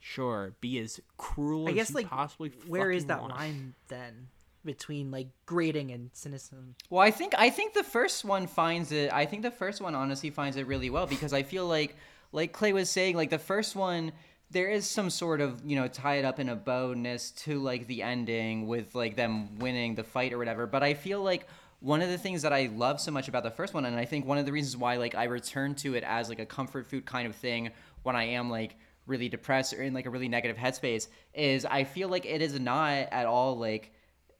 sure, 0.00 0.54
be 0.60 0.78
as 0.78 1.00
cruel 1.16 1.66
I 1.66 1.70
as 1.70 1.74
guess 1.76 1.90
you 1.90 1.96
like 1.96 2.08
possibly 2.08 2.52
where 2.66 2.90
is 2.90 3.06
that 3.06 3.20
want. 3.20 3.34
line 3.34 3.74
then 3.88 4.28
between 4.64 5.10
like 5.10 5.28
grading 5.46 5.90
and 5.90 6.10
cynicism? 6.12 6.74
Well, 6.90 7.02
I 7.02 7.10
think 7.10 7.34
I 7.36 7.50
think 7.50 7.74
the 7.74 7.82
first 7.82 8.24
one 8.24 8.46
finds 8.46 8.92
it. 8.92 9.12
I 9.12 9.26
think 9.26 9.42
the 9.42 9.50
first 9.50 9.80
one 9.80 9.94
honestly 9.94 10.30
finds 10.30 10.56
it 10.56 10.66
really 10.66 10.90
well 10.90 11.06
because 11.06 11.32
I 11.32 11.42
feel 11.42 11.66
like, 11.66 11.96
like 12.32 12.52
Clay 12.52 12.72
was 12.72 12.90
saying, 12.90 13.16
like 13.16 13.30
the 13.30 13.38
first 13.38 13.76
one, 13.76 14.12
there 14.50 14.68
is 14.68 14.88
some 14.88 15.10
sort 15.10 15.40
of 15.40 15.62
you 15.64 15.76
know 15.76 15.88
tie 15.88 16.16
it 16.16 16.24
up 16.24 16.38
in 16.38 16.48
a 16.48 16.56
bowness 16.56 17.30
to 17.30 17.58
like 17.58 17.86
the 17.86 18.02
ending 18.02 18.66
with 18.66 18.94
like 18.94 19.16
them 19.16 19.58
winning 19.58 19.94
the 19.94 20.04
fight 20.04 20.32
or 20.32 20.38
whatever. 20.38 20.66
But 20.66 20.82
I 20.82 20.94
feel 20.94 21.22
like 21.22 21.46
one 21.84 22.00
of 22.02 22.08
the 22.08 22.16
things 22.18 22.42
that 22.42 22.52
I 22.52 22.70
love 22.74 23.00
so 23.00 23.10
much 23.10 23.28
about 23.28 23.42
the 23.42 23.50
first 23.50 23.74
one, 23.74 23.84
and 23.84 23.96
I 23.96 24.04
think 24.06 24.26
one 24.26 24.38
of 24.38 24.46
the 24.46 24.52
reasons 24.52 24.76
why 24.76 24.96
like 24.96 25.14
I 25.14 25.24
return 25.24 25.74
to 25.76 25.94
it 25.94 26.02
as 26.04 26.28
like 26.28 26.38
a 26.38 26.46
comfort 26.46 26.88
food 26.88 27.04
kind 27.04 27.26
of 27.28 27.36
thing 27.36 27.70
when 28.02 28.16
I 28.16 28.24
am 28.24 28.50
like 28.50 28.76
really 29.06 29.28
depressed 29.28 29.74
or 29.74 29.82
in 29.82 29.92
like 29.92 30.06
a 30.06 30.10
really 30.10 30.28
negative 30.28 30.56
headspace, 30.56 31.08
is 31.34 31.66
I 31.66 31.84
feel 31.84 32.08
like 32.08 32.24
it 32.24 32.40
is 32.42 32.58
not 32.58 32.92
at 33.12 33.26
all 33.26 33.58
like 33.58 33.92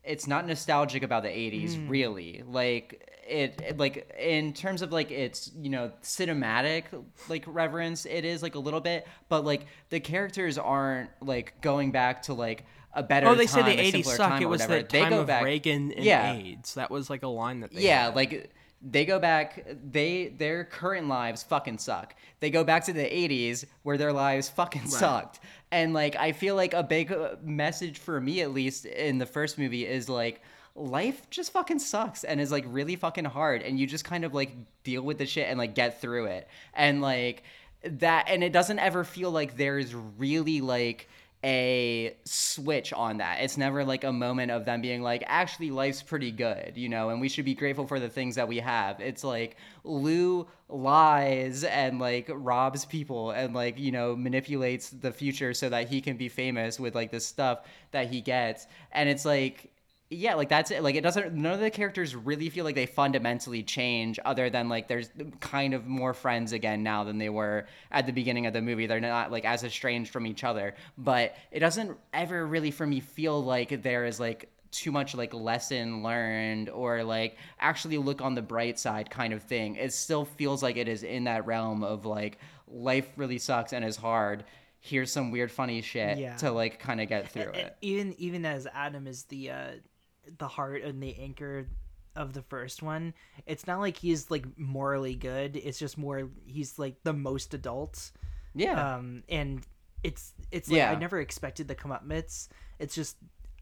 it's 0.02 0.26
not 0.26 0.46
nostalgic 0.46 1.02
about 1.02 1.22
the 1.22 1.28
80s 1.30 1.76
Mm. 1.76 1.88
really 1.90 2.42
like 2.46 3.10
it, 3.26 3.60
it- 3.66 3.78
like 3.78 4.14
in 4.18 4.52
terms 4.52 4.82
of 4.82 4.92
like 4.92 5.10
its 5.10 5.50
you 5.56 5.70
know 5.70 5.92
cinematic 6.02 6.84
like 7.28 7.44
reverence 7.46 8.04
it 8.06 8.24
is 8.24 8.42
like 8.42 8.54
a 8.54 8.58
little 8.58 8.80
bit 8.80 9.06
but 9.28 9.44
like 9.44 9.66
the 9.88 10.00
characters 10.00 10.58
aren't 10.58 11.08
like 11.22 11.58
going 11.62 11.90
back 11.90 12.22
to 12.22 12.34
like 12.34 12.64
a 12.94 13.02
better 13.02 13.26
Oh, 13.28 13.34
they 13.34 13.46
say 13.46 13.62
the 13.62 13.70
'80s 13.82 14.04
suck. 14.06 14.40
It 14.40 14.46
was 14.46 14.60
whatever. 14.62 14.82
the 14.82 14.88
they 14.88 15.00
time 15.00 15.10
go 15.10 15.20
of 15.22 15.26
back 15.26 15.44
Reagan 15.44 15.92
and 15.92 16.04
yeah 16.04 16.32
AIDS. 16.34 16.74
That 16.74 16.90
was 16.90 17.10
like 17.10 17.22
a 17.22 17.28
line 17.28 17.60
that 17.60 17.72
they 17.72 17.82
yeah 17.82 18.04
had. 18.04 18.16
like 18.16 18.50
they 18.86 19.04
go 19.06 19.18
back 19.18 19.66
they 19.90 20.28
their 20.28 20.64
current 20.64 21.08
lives 21.08 21.42
fucking 21.42 21.78
suck 21.78 22.14
they 22.40 22.50
go 22.50 22.62
back 22.64 22.84
to 22.84 22.92
the 22.92 23.00
80s 23.02 23.64
where 23.82 23.96
their 23.96 24.12
lives 24.12 24.50
fucking 24.50 24.86
sucked 24.88 25.40
and 25.70 25.94
like 25.94 26.16
i 26.16 26.32
feel 26.32 26.54
like 26.54 26.74
a 26.74 26.82
big 26.82 27.10
uh, 27.10 27.36
message 27.42 27.98
for 27.98 28.20
me 28.20 28.42
at 28.42 28.50
least 28.52 28.84
in 28.84 29.16
the 29.16 29.24
first 29.24 29.56
movie 29.58 29.86
is 29.86 30.10
like 30.10 30.42
life 30.74 31.30
just 31.30 31.50
fucking 31.54 31.78
sucks 31.78 32.24
and 32.24 32.42
is 32.42 32.52
like 32.52 32.64
really 32.68 32.94
fucking 32.94 33.24
hard 33.24 33.62
and 33.62 33.78
you 33.80 33.86
just 33.86 34.04
kind 34.04 34.22
of 34.22 34.34
like 34.34 34.52
deal 34.82 35.00
with 35.00 35.16
the 35.16 35.24
shit 35.24 35.48
and 35.48 35.58
like 35.58 35.74
get 35.74 36.02
through 36.02 36.26
it 36.26 36.46
and 36.74 37.00
like 37.00 37.42
that 37.84 38.26
and 38.28 38.44
it 38.44 38.52
doesn't 38.52 38.78
ever 38.80 39.02
feel 39.02 39.30
like 39.30 39.56
there's 39.56 39.94
really 39.94 40.60
like 40.60 41.08
a 41.44 42.16
switch 42.24 42.92
on 42.94 43.18
that. 43.18 43.42
It's 43.42 43.58
never 43.58 43.84
like 43.84 44.02
a 44.02 44.12
moment 44.12 44.50
of 44.50 44.64
them 44.64 44.80
being 44.80 45.02
like, 45.02 45.22
actually, 45.26 45.70
life's 45.70 46.02
pretty 46.02 46.30
good, 46.30 46.72
you 46.76 46.88
know, 46.88 47.10
and 47.10 47.20
we 47.20 47.28
should 47.28 47.44
be 47.44 47.54
grateful 47.54 47.86
for 47.86 48.00
the 48.00 48.08
things 48.08 48.36
that 48.36 48.48
we 48.48 48.56
have. 48.58 48.98
It's 49.00 49.22
like 49.22 49.58
Lou 49.84 50.48
lies 50.70 51.62
and 51.62 52.00
like 52.00 52.30
robs 52.32 52.86
people 52.86 53.32
and 53.32 53.54
like, 53.54 53.78
you 53.78 53.92
know, 53.92 54.16
manipulates 54.16 54.88
the 54.88 55.12
future 55.12 55.52
so 55.52 55.68
that 55.68 55.88
he 55.88 56.00
can 56.00 56.16
be 56.16 56.30
famous 56.30 56.80
with 56.80 56.94
like 56.94 57.10
the 57.10 57.20
stuff 57.20 57.66
that 57.90 58.08
he 58.08 58.22
gets. 58.22 58.66
And 58.92 59.08
it's 59.10 59.26
like, 59.26 59.70
yeah, 60.10 60.34
like 60.34 60.48
that's 60.48 60.70
it. 60.70 60.82
Like 60.82 60.94
it 60.94 61.00
doesn't. 61.00 61.34
None 61.34 61.52
of 61.54 61.60
the 61.60 61.70
characters 61.70 62.14
really 62.14 62.50
feel 62.50 62.64
like 62.64 62.74
they 62.74 62.86
fundamentally 62.86 63.62
change, 63.62 64.18
other 64.24 64.50
than 64.50 64.68
like 64.68 64.86
there's 64.86 65.10
kind 65.40 65.74
of 65.74 65.86
more 65.86 66.14
friends 66.14 66.52
again 66.52 66.82
now 66.82 67.04
than 67.04 67.18
they 67.18 67.30
were 67.30 67.66
at 67.90 68.06
the 68.06 68.12
beginning 68.12 68.46
of 68.46 68.52
the 68.52 68.62
movie. 68.62 68.86
They're 68.86 69.00
not 69.00 69.32
like 69.32 69.44
as 69.44 69.64
estranged 69.64 70.12
from 70.12 70.26
each 70.26 70.44
other, 70.44 70.74
but 70.98 71.34
it 71.50 71.60
doesn't 71.60 71.96
ever 72.12 72.46
really 72.46 72.70
for 72.70 72.86
me 72.86 73.00
feel 73.00 73.42
like 73.42 73.82
there 73.82 74.04
is 74.04 74.20
like 74.20 74.50
too 74.70 74.90
much 74.92 75.14
like 75.14 75.32
lesson 75.32 76.02
learned 76.02 76.68
or 76.68 77.04
like 77.04 77.36
actually 77.60 77.96
look 77.96 78.20
on 78.20 78.34
the 78.34 78.42
bright 78.42 78.78
side 78.78 79.08
kind 79.10 79.32
of 79.32 79.42
thing. 79.42 79.76
It 79.76 79.92
still 79.92 80.24
feels 80.24 80.62
like 80.62 80.76
it 80.76 80.88
is 80.88 81.02
in 81.02 81.24
that 81.24 81.46
realm 81.46 81.82
of 81.84 82.04
like 82.04 82.38
life 82.68 83.08
really 83.16 83.38
sucks 83.38 83.72
and 83.72 83.84
is 83.84 83.96
hard. 83.96 84.44
Here's 84.80 85.10
some 85.10 85.30
weird 85.30 85.50
funny 85.50 85.80
shit 85.80 86.18
Yeah. 86.18 86.36
to 86.38 86.50
like 86.50 86.78
kind 86.78 87.00
of 87.00 87.08
get 87.08 87.30
through 87.30 87.52
it. 87.52 87.76
Even 87.80 88.14
even 88.18 88.44
as 88.44 88.66
Adam 88.74 89.06
is 89.06 89.24
the 89.24 89.50
uh, 89.50 89.70
the 90.38 90.48
heart 90.48 90.82
and 90.82 91.02
the 91.02 91.16
anchor 91.18 91.66
of 92.16 92.32
the 92.32 92.42
first 92.42 92.82
one, 92.82 93.14
it's 93.46 93.66
not 93.66 93.80
like 93.80 93.96
he's 93.96 94.30
like 94.30 94.46
morally 94.58 95.14
good. 95.14 95.56
It's 95.56 95.78
just 95.78 95.98
more 95.98 96.28
he's 96.46 96.78
like 96.78 97.02
the 97.02 97.12
most 97.12 97.54
adult. 97.54 98.10
Yeah. 98.54 98.96
Um, 98.96 99.24
and 99.28 99.66
it's 100.02 100.32
it's 100.50 100.70
like 100.70 100.82
I 100.82 100.94
never 100.94 101.20
expected 101.20 101.68
the 101.68 101.74
come 101.74 101.90
comeuppance. 101.90 102.48
It's 102.78 102.94
just, 102.94 103.16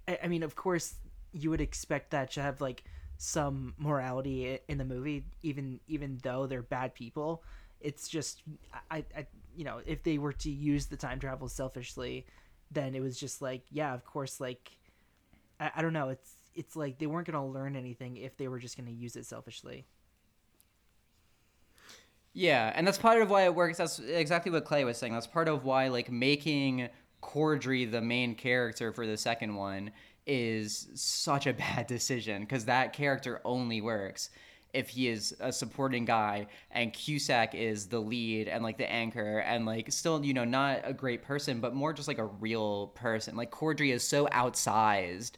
I, 0.06 0.18
I 0.24 0.28
mean, 0.28 0.42
of 0.42 0.54
course 0.54 0.94
you 1.32 1.50
would 1.50 1.60
expect 1.60 2.10
that 2.10 2.32
to 2.32 2.42
have 2.42 2.60
like 2.60 2.84
some 3.16 3.74
morality 3.78 4.58
in 4.68 4.78
the 4.78 4.84
movie, 4.84 5.24
even 5.42 5.80
even 5.86 6.18
though 6.22 6.46
they're 6.46 6.62
bad 6.62 6.94
people. 6.94 7.42
It's 7.80 8.08
just 8.08 8.42
I, 8.90 9.04
I 9.16 9.26
you 9.56 9.64
know 9.64 9.80
if 9.86 10.02
they 10.02 10.18
were 10.18 10.32
to 10.34 10.50
use 10.50 10.86
the 10.86 10.96
time 10.96 11.20
travel 11.20 11.48
selfishly, 11.48 12.26
then 12.70 12.94
it 12.94 13.00
was 13.00 13.18
just 13.18 13.40
like 13.40 13.62
yeah, 13.70 13.94
of 13.94 14.04
course 14.04 14.40
like 14.40 14.72
I, 15.58 15.70
I 15.76 15.82
don't 15.82 15.92
know 15.92 16.10
it's 16.10 16.34
it's 16.54 16.76
like 16.76 16.98
they 16.98 17.06
weren't 17.06 17.26
gonna 17.26 17.46
learn 17.46 17.76
anything 17.76 18.16
if 18.16 18.36
they 18.36 18.48
were 18.48 18.58
just 18.58 18.76
gonna 18.76 18.90
use 18.90 19.16
it 19.16 19.26
selfishly. 19.26 19.86
Yeah, 22.34 22.72
and 22.74 22.86
that's 22.86 22.98
part 22.98 23.20
of 23.20 23.28
why 23.28 23.44
it 23.44 23.54
works. 23.54 23.78
That's 23.78 23.98
exactly 23.98 24.50
what 24.50 24.64
Clay 24.64 24.84
was 24.84 24.96
saying. 24.96 25.12
That's 25.12 25.26
part 25.26 25.48
of 25.48 25.64
why 25.64 25.88
like 25.88 26.10
making 26.10 26.88
Corddry 27.22 27.90
the 27.90 28.00
main 28.00 28.34
character 28.34 28.92
for 28.92 29.06
the 29.06 29.16
second 29.16 29.54
one 29.54 29.92
is 30.26 30.88
such 30.94 31.46
a 31.46 31.52
bad 31.54 31.86
decision 31.86 32.42
because 32.42 32.64
that 32.66 32.92
character 32.92 33.40
only 33.44 33.80
works 33.80 34.30
if 34.72 34.88
he 34.88 35.08
is 35.08 35.36
a 35.40 35.52
supporting 35.52 36.06
guy 36.06 36.46
and 36.70 36.94
Cusack 36.94 37.54
is 37.54 37.88
the 37.88 37.98
lead 37.98 38.48
and 38.48 38.64
like 38.64 38.78
the 38.78 38.90
anchor 38.90 39.40
and 39.40 39.66
like 39.66 39.92
still 39.92 40.24
you 40.24 40.32
know 40.32 40.44
not 40.44 40.80
a 40.84 40.94
great 40.94 41.22
person 41.22 41.60
but 41.60 41.74
more 41.74 41.92
just 41.92 42.08
like 42.08 42.18
a 42.18 42.24
real 42.24 42.88
person. 42.88 43.36
Like 43.36 43.50
Corddry 43.50 43.92
is 43.92 44.06
so 44.06 44.26
outsized 44.28 45.32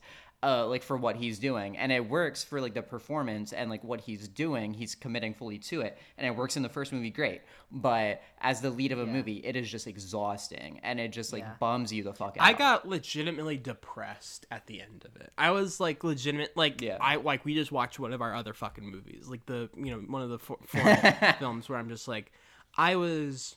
uh, 0.45 0.67
like 0.67 0.83
for 0.83 0.97
what 0.97 1.17
he's 1.17 1.39
doing 1.39 1.77
and 1.79 1.91
it 1.91 2.07
works 2.09 2.45
for 2.45 2.61
like 2.61 2.75
the 2.75 2.83
performance 2.83 3.53
and 3.55 3.71
like 3.71 3.83
what 3.83 4.01
he's 4.03 4.29
doing 4.29 4.75
he's 4.75 4.95
committing 4.95 5.33
fully 5.33 5.57
to 5.59 5.81
it 5.81 5.97
and 6.19 6.27
it 6.27 6.37
works 6.37 6.57
in 6.57 6.63
the 6.63 6.69
first 6.69 6.93
movie 6.93 7.09
great 7.11 7.41
but 7.73 8.21
as 8.43 8.61
the 8.61 8.69
lead 8.69 8.93
of 8.93 8.99
a 8.99 9.07
movie 9.07 9.39
it 9.39 9.57
is 9.57 9.71
just 9.71 9.87
exhausting 9.87 10.79
and 10.83 11.01
it 11.01 11.09
just 11.13 11.33
like 11.33 11.43
Yeah. 11.43 11.55
bums 11.59 11.93
you 11.93 12.03
the 12.05 12.13
fuck 12.13 12.37
out 12.39 12.45
I 12.47 12.53
got 12.53 12.87
legitimately 12.87 13.57
depressed 13.57 14.45
at 14.51 14.67
the 14.67 14.83
end 14.83 15.05
of 15.07 15.17
it. 15.21 15.33
I 15.39 15.51
was 15.53 15.81
like 15.81 16.05
legitimate, 16.05 16.57
like 16.57 16.83
I 17.01 17.17
like 17.17 17.45
we 17.47 17.55
just 17.55 17.73
watched 17.73 17.99
one 17.99 18.13
of 18.13 18.21
our 18.21 18.35
other 18.35 18.53
fucking 18.53 18.85
movies, 18.91 19.27
like 19.29 19.47
the 19.47 19.71
you 19.77 19.91
know 19.93 19.99
one 19.99 20.21
of 20.23 20.29
the 20.29 20.39
four, 20.39 20.59
four 20.67 20.97
films 21.39 21.69
where 21.71 21.79
I'm 21.79 21.89
just 21.89 22.07
like, 22.07 22.31
I 22.77 22.97
was 22.97 23.57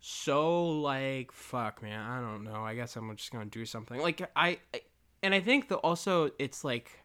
so 0.00 0.66
like 0.80 1.32
fuck 1.32 1.82
man, 1.82 1.98
I 2.00 2.20
don't 2.20 2.44
know. 2.44 2.62
I 2.62 2.74
guess 2.74 2.94
I'm 2.96 3.14
just 3.16 3.32
gonna 3.32 3.46
do 3.46 3.64
something 3.64 4.00
like 4.00 4.22
I, 4.36 4.58
I 4.72 4.80
and 5.24 5.34
I 5.34 5.40
think 5.40 5.68
that 5.68 5.76
also 5.76 6.30
it's 6.38 6.62
like 6.62 7.00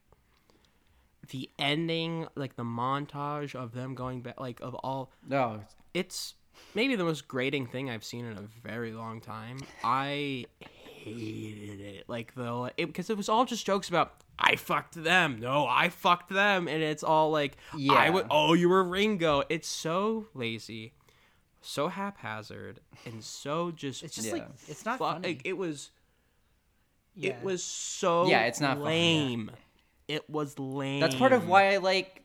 the 1.29 1.49
ending, 1.57 2.27
like 2.35 2.55
the 2.55 2.63
montage 2.63 3.55
of 3.55 3.73
them 3.73 3.95
going 3.95 4.21
back, 4.21 4.39
like 4.39 4.59
of 4.61 4.75
all. 4.75 5.11
No, 5.27 5.61
it's 5.93 6.35
maybe 6.75 6.95
the 6.95 7.03
most 7.03 7.27
grating 7.27 7.65
thing 7.65 7.89
I've 7.89 8.03
seen 8.03 8.25
in 8.25 8.37
a 8.37 8.47
very 8.61 8.91
long 8.91 9.21
time. 9.21 9.59
I 9.83 10.45
hated 10.59 11.79
it, 11.79 12.03
like 12.07 12.35
the 12.35 12.71
because 12.77 13.09
it, 13.09 13.17
was 13.17 13.29
all 13.29 13.45
just 13.45 13.65
jokes 13.65 13.89
about 13.89 14.23
I 14.37 14.55
fucked 14.55 15.01
them. 15.01 15.39
No, 15.39 15.65
I 15.67 15.89
fucked 15.89 16.29
them, 16.29 16.67
and 16.67 16.83
it's 16.83 17.03
all 17.03 17.31
like 17.31 17.57
yeah. 17.75 17.93
I 17.93 18.09
would. 18.09 18.27
Oh, 18.29 18.53
you 18.53 18.69
were 18.69 18.83
Ringo. 18.83 19.43
It's 19.49 19.67
so 19.67 20.27
lazy, 20.33 20.93
so 21.61 21.87
haphazard, 21.87 22.81
and 23.05 23.23
so 23.23 23.71
just. 23.71 24.03
It's 24.03 24.15
just, 24.15 24.31
like, 24.31 24.47
it's 24.67 24.85
not 24.85 24.97
fu- 24.97 25.05
funny. 25.05 25.27
like, 25.29 25.41
it 25.45 25.57
was. 25.57 25.91
Yeah. 27.19 27.31
It 27.31 27.43
was 27.43 27.63
so 27.63 28.27
Yeah, 28.27 28.45
it's 28.45 28.61
not 28.61 28.79
lame. 28.79 29.51
It 30.07 30.27
was 30.29 30.57
lame. 30.57 31.01
That's 31.01 31.15
part 31.15 31.33
of 31.33 31.47
why 31.47 31.73
I 31.73 31.77
like 31.77 32.23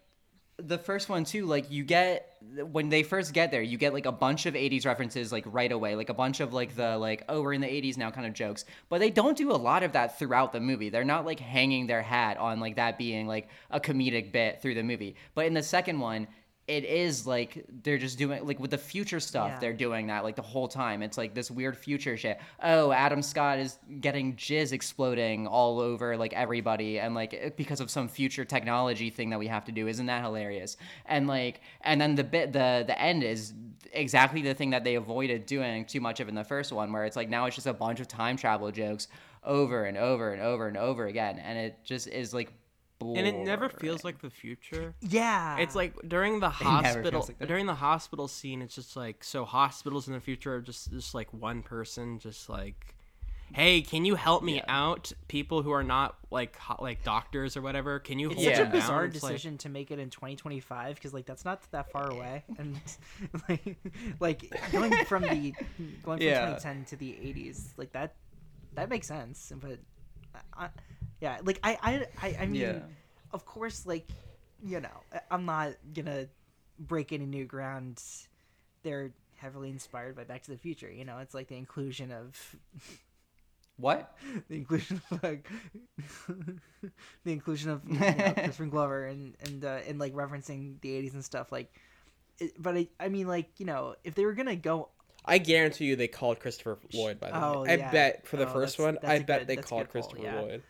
the 0.57 0.79
first 0.79 1.09
one 1.09 1.25
too. 1.25 1.47
Like 1.47 1.71
you 1.71 1.83
get 1.83 2.31
when 2.71 2.89
they 2.89 3.03
first 3.03 3.33
get 3.33 3.51
there, 3.51 3.61
you 3.61 3.77
get 3.77 3.93
like 3.93 4.07
a 4.07 4.13
bunch 4.13 4.47
of 4.47 4.55
'80s 4.55 4.87
references 4.87 5.33
like 5.33 5.45
right 5.47 5.71
away, 5.71 5.97
like 5.97 6.11
a 6.11 6.15
bunch 6.15 6.39
of 6.39 6.53
like 6.53 6.77
the 6.77 6.97
like 6.97 7.25
oh 7.29 7.43
we're 7.43 7.55
in 7.55 7.61
the 7.61 7.67
'80s 7.67 7.97
now 7.97 8.11
kind 8.13 8.27
of 8.27 8.35
jokes. 8.35 8.65
But 8.89 9.01
they 9.01 9.11
don't 9.11 9.37
do 9.37 9.51
a 9.51 9.59
lot 9.59 9.83
of 9.83 9.93
that 9.93 10.19
throughout 10.19 10.53
the 10.53 10.61
movie. 10.61 10.91
They're 10.91 11.05
not 11.05 11.27
like 11.27 11.41
hanging 11.41 11.89
their 11.89 12.03
hat 12.03 12.37
on 12.37 12.61
like 12.61 12.77
that 12.77 12.97
being 12.97 13.27
like 13.27 13.49
a 13.71 13.81
comedic 13.81 14.31
bit 14.33 14.63
through 14.63 14.75
the 14.75 14.85
movie. 14.85 15.17
But 15.35 15.47
in 15.47 15.55
the 15.55 15.63
second 15.63 15.99
one. 15.99 16.29
It 16.67 16.85
is 16.85 17.27
like 17.27 17.67
they're 17.83 17.99
just 17.99 18.17
doing 18.17 18.47
like 18.47 18.59
with 18.59 18.71
the 18.71 18.79
future 18.79 19.21
stuff. 19.21 19.51
Yeah. 19.53 19.59
They're 19.59 19.73
doing 19.75 20.07
that 20.07 20.25
like 20.25 20.35
the 20.35 20.43
whole 20.43 20.67
time. 20.67 21.03
It's 21.03 21.19
like 21.19 21.35
this 21.35 21.51
weird 21.51 21.77
future 21.77 22.17
shit. 22.17 22.41
Oh, 22.63 22.91
Adam 22.91 23.21
Scott 23.21 23.59
is 23.59 23.79
getting 24.01 24.35
jizz 24.37 24.73
exploding 24.73 25.47
all 25.47 25.79
over 25.79 26.17
like 26.17 26.33
everybody, 26.33 26.99
and 26.99 27.15
like 27.15 27.35
eh, 27.35 27.51
because 27.55 27.81
of 27.81 27.91
some 27.91 28.09
future 28.09 28.47
technology 28.47 29.11
thing 29.11 29.29
that 29.31 29.39
we 29.39 29.47
have 29.47 29.67
to 29.67 29.73
do. 29.73 29.89
Isn't 29.89 30.07
that 30.07 30.23
hilarious? 30.23 30.79
And 31.05 31.27
like, 31.27 31.61
and 31.83 32.01
then 32.01 32.15
the 32.15 32.25
bit, 32.25 32.53
the 32.55 32.85
the 32.87 32.99
end 32.99 33.25
is 33.25 33.53
exactly 33.93 34.41
the 34.41 34.55
thing 34.55 34.71
that 34.71 34.85
they 34.85 34.95
avoided 34.95 35.45
doing 35.45 35.85
too 35.85 36.01
much 36.01 36.21
of 36.21 36.29
in 36.29 36.35
the 36.35 36.45
first 36.45 36.73
one, 36.73 36.93
where 36.93 37.05
it's 37.05 37.17
like 37.17 37.29
now 37.29 37.45
it's 37.45 37.57
just 37.57 37.67
a 37.67 37.75
bunch 37.75 38.01
of 38.01 38.09
time 38.09 38.39
travel 38.39 38.71
jokes 38.71 39.09
over 39.45 39.85
and 39.85 39.99
over 39.99 40.33
and 40.33 40.41
over 40.41 40.67
and 40.67 40.79
over 40.79 41.07
again, 41.07 41.39
and 41.39 41.59
it 41.59 41.79
just 41.85 42.09
is 42.09 42.33
like 42.33 42.51
and 43.17 43.27
it 43.27 43.37
never 43.37 43.69
feels 43.69 44.05
like 44.05 44.21
the 44.21 44.31
future. 44.31 44.95
Yeah. 45.01 45.59
It's 45.59 45.75
like 45.75 45.95
during 46.09 46.41
the 46.41 46.49
It 46.49 46.65
never 46.65 46.73
feels 46.83 46.85
hospital 46.95 47.21
like 47.41 47.49
during 47.49 47.67
the 47.67 47.75
hospital 47.75 48.29
scene 48.29 48.63
it's 48.63 48.75
just 48.75 48.97
like 48.97 49.23
so 49.23 49.45
hospitals 49.45 50.09
in 50.09 50.15
the 50.15 50.21
future 50.21 50.55
are 50.57 50.61
just 50.61 50.91
just 50.91 51.15
like 51.15 51.29
one 51.33 51.63
person 51.63 52.19
just 52.19 52.49
like 52.49 52.95
hey, 53.53 53.83
can 53.83 54.05
you 54.05 54.17
help 54.17 54.43
me 54.43 54.61
out 54.67 55.13
people 55.29 55.63
who 55.63 55.71
are 55.71 55.85
not 55.85 56.17
like 56.33 56.57
ho- 56.59 56.79
like 56.81 57.05
doctors 57.05 57.57
or 57.57 57.63
whatever? 57.63 58.01
Can 58.01 58.19
you 58.19 58.31
It's 58.31 58.43
hold 58.43 58.47
such 58.47 58.59
a 58.59 58.63
it 58.63 58.65
down?" 58.65 58.73
bizarre 58.73 59.05
It's 59.05 59.23
like- 59.23 59.33
decision 59.33 59.59
to 59.59 59.69
make 59.69 59.91
it 59.93 59.99
in 60.01 60.11
2025 60.11 60.95
because 60.97 61.13
like 61.15 61.25
that's 61.27 61.45
not 61.45 61.63
that 61.71 61.91
far 61.93 62.11
away, 62.11 62.43
and 62.59 62.81
like 63.49 63.77
like 64.19 64.71
going 64.73 64.93
from 65.05 65.23
the 65.23 65.53
going 66.03 66.19
from 66.19 66.27
Yeah. 66.27 66.47
2010 66.57 66.85
to 66.87 66.97
the 66.97 67.11
80s 67.13 67.69
like 67.77 67.93
that 67.93 68.15
that 68.75 68.89
makes 68.89 69.07
sense. 69.07 69.53
But 69.61 69.79
I, 70.53 70.69
yeah, 71.25 71.39
like 71.43 71.59
I 71.65 71.79
I 71.83 72.07
I, 72.23 72.37
I 72.43 72.47
mean, 72.47 72.61
Yeah. 72.61 72.79
of 73.33 73.45
course, 73.47 73.87
like 73.87 74.07
you 74.63 74.81
know, 74.81 75.01
I'm 75.31 75.47
not 75.47 75.73
gonna 75.95 76.27
break 76.79 77.13
any 77.13 77.27
new 77.27 77.47
ground. 77.47 78.03
They're 78.83 79.13
heavily 79.37 79.71
inspired 79.71 80.17
by 80.17 80.25
Back 80.25 80.43
to 80.45 80.51
the 80.51 80.59
Future. 80.59 80.91
You 80.91 81.05
know, 81.05 81.19
it's 81.19 81.33
like 81.35 81.49
the 81.49 81.57
inclusion 81.57 82.13
of 82.13 82.57
What? 83.77 84.17
the 84.49 84.55
inclusion 84.57 85.01
of 85.11 85.23
like 85.23 85.49
the 87.25 87.33
inclusion 87.33 87.71
of 87.71 87.83
you 87.89 87.99
know, 87.99 88.13
Christopher 88.35 88.67
Glover 88.67 89.07
and 89.07 89.35
and 89.47 89.65
uh, 89.65 89.79
and 89.89 89.99
like 89.99 90.13
referencing 90.15 90.81
the 90.81 90.91
80s 90.91 91.15
and 91.15 91.25
stuff 91.25 91.51
like 91.51 91.73
it, 92.39 92.53
but 92.61 92.77
I, 92.77 92.89
I 93.01 93.09
mean 93.09 93.27
like 93.29 93.49
you 93.59 93.67
know 93.67 93.95
if 94.05 94.15
they 94.15 94.25
were 94.27 94.35
gonna 94.35 94.57
go 94.57 94.91
I 95.25 95.39
guarantee 95.39 95.87
you 95.87 95.97
they 95.97 96.09
called 96.09 96.39
Christopher 96.39 96.79
Lloyd 96.93 97.19
by 97.19 97.31
the 97.31 97.43
Oh, 97.43 97.63
way. 97.63 97.71
I 97.71 97.75
yeah. 97.77 97.91
bet 97.91 98.27
for 98.27 98.37
the 98.37 98.47
Oh, 98.47 98.53
first 98.53 98.77
that's- 98.77 98.95
one, 98.95 98.99
that's 99.01 99.23
I 99.23 99.25
bet 99.25 99.41
good- 99.41 99.47
they 99.49 99.57
called 99.57 99.85
call, 99.85 99.85
Christopher 100.03 100.23
yeah. 100.23 100.41
Lloyd. 100.41 100.63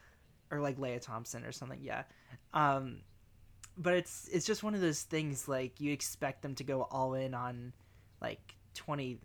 Or 0.55 0.61
like 0.61 0.79
Lea 0.79 0.99
Thompson 1.01 1.45
or 1.45 1.53
something 1.53 1.81
yeah 1.83 2.05
um 2.53 2.99
but 3.77 3.95
it's 3.95 4.29
it's 4.33 4.47
just 4.47 4.63
one 4.63 4.75
of 4.75 4.81
those 4.81 5.03
things 5.03 5.49
like 5.49 5.81
you 5.81 5.93
expect 5.93 6.43
them 6.43 6.55
to 6.55 6.65
go 6.65 6.83
all 6.83 7.15
in 7.15 7.35
on 7.35 7.73
like 8.21 8.55
20 8.75 9.19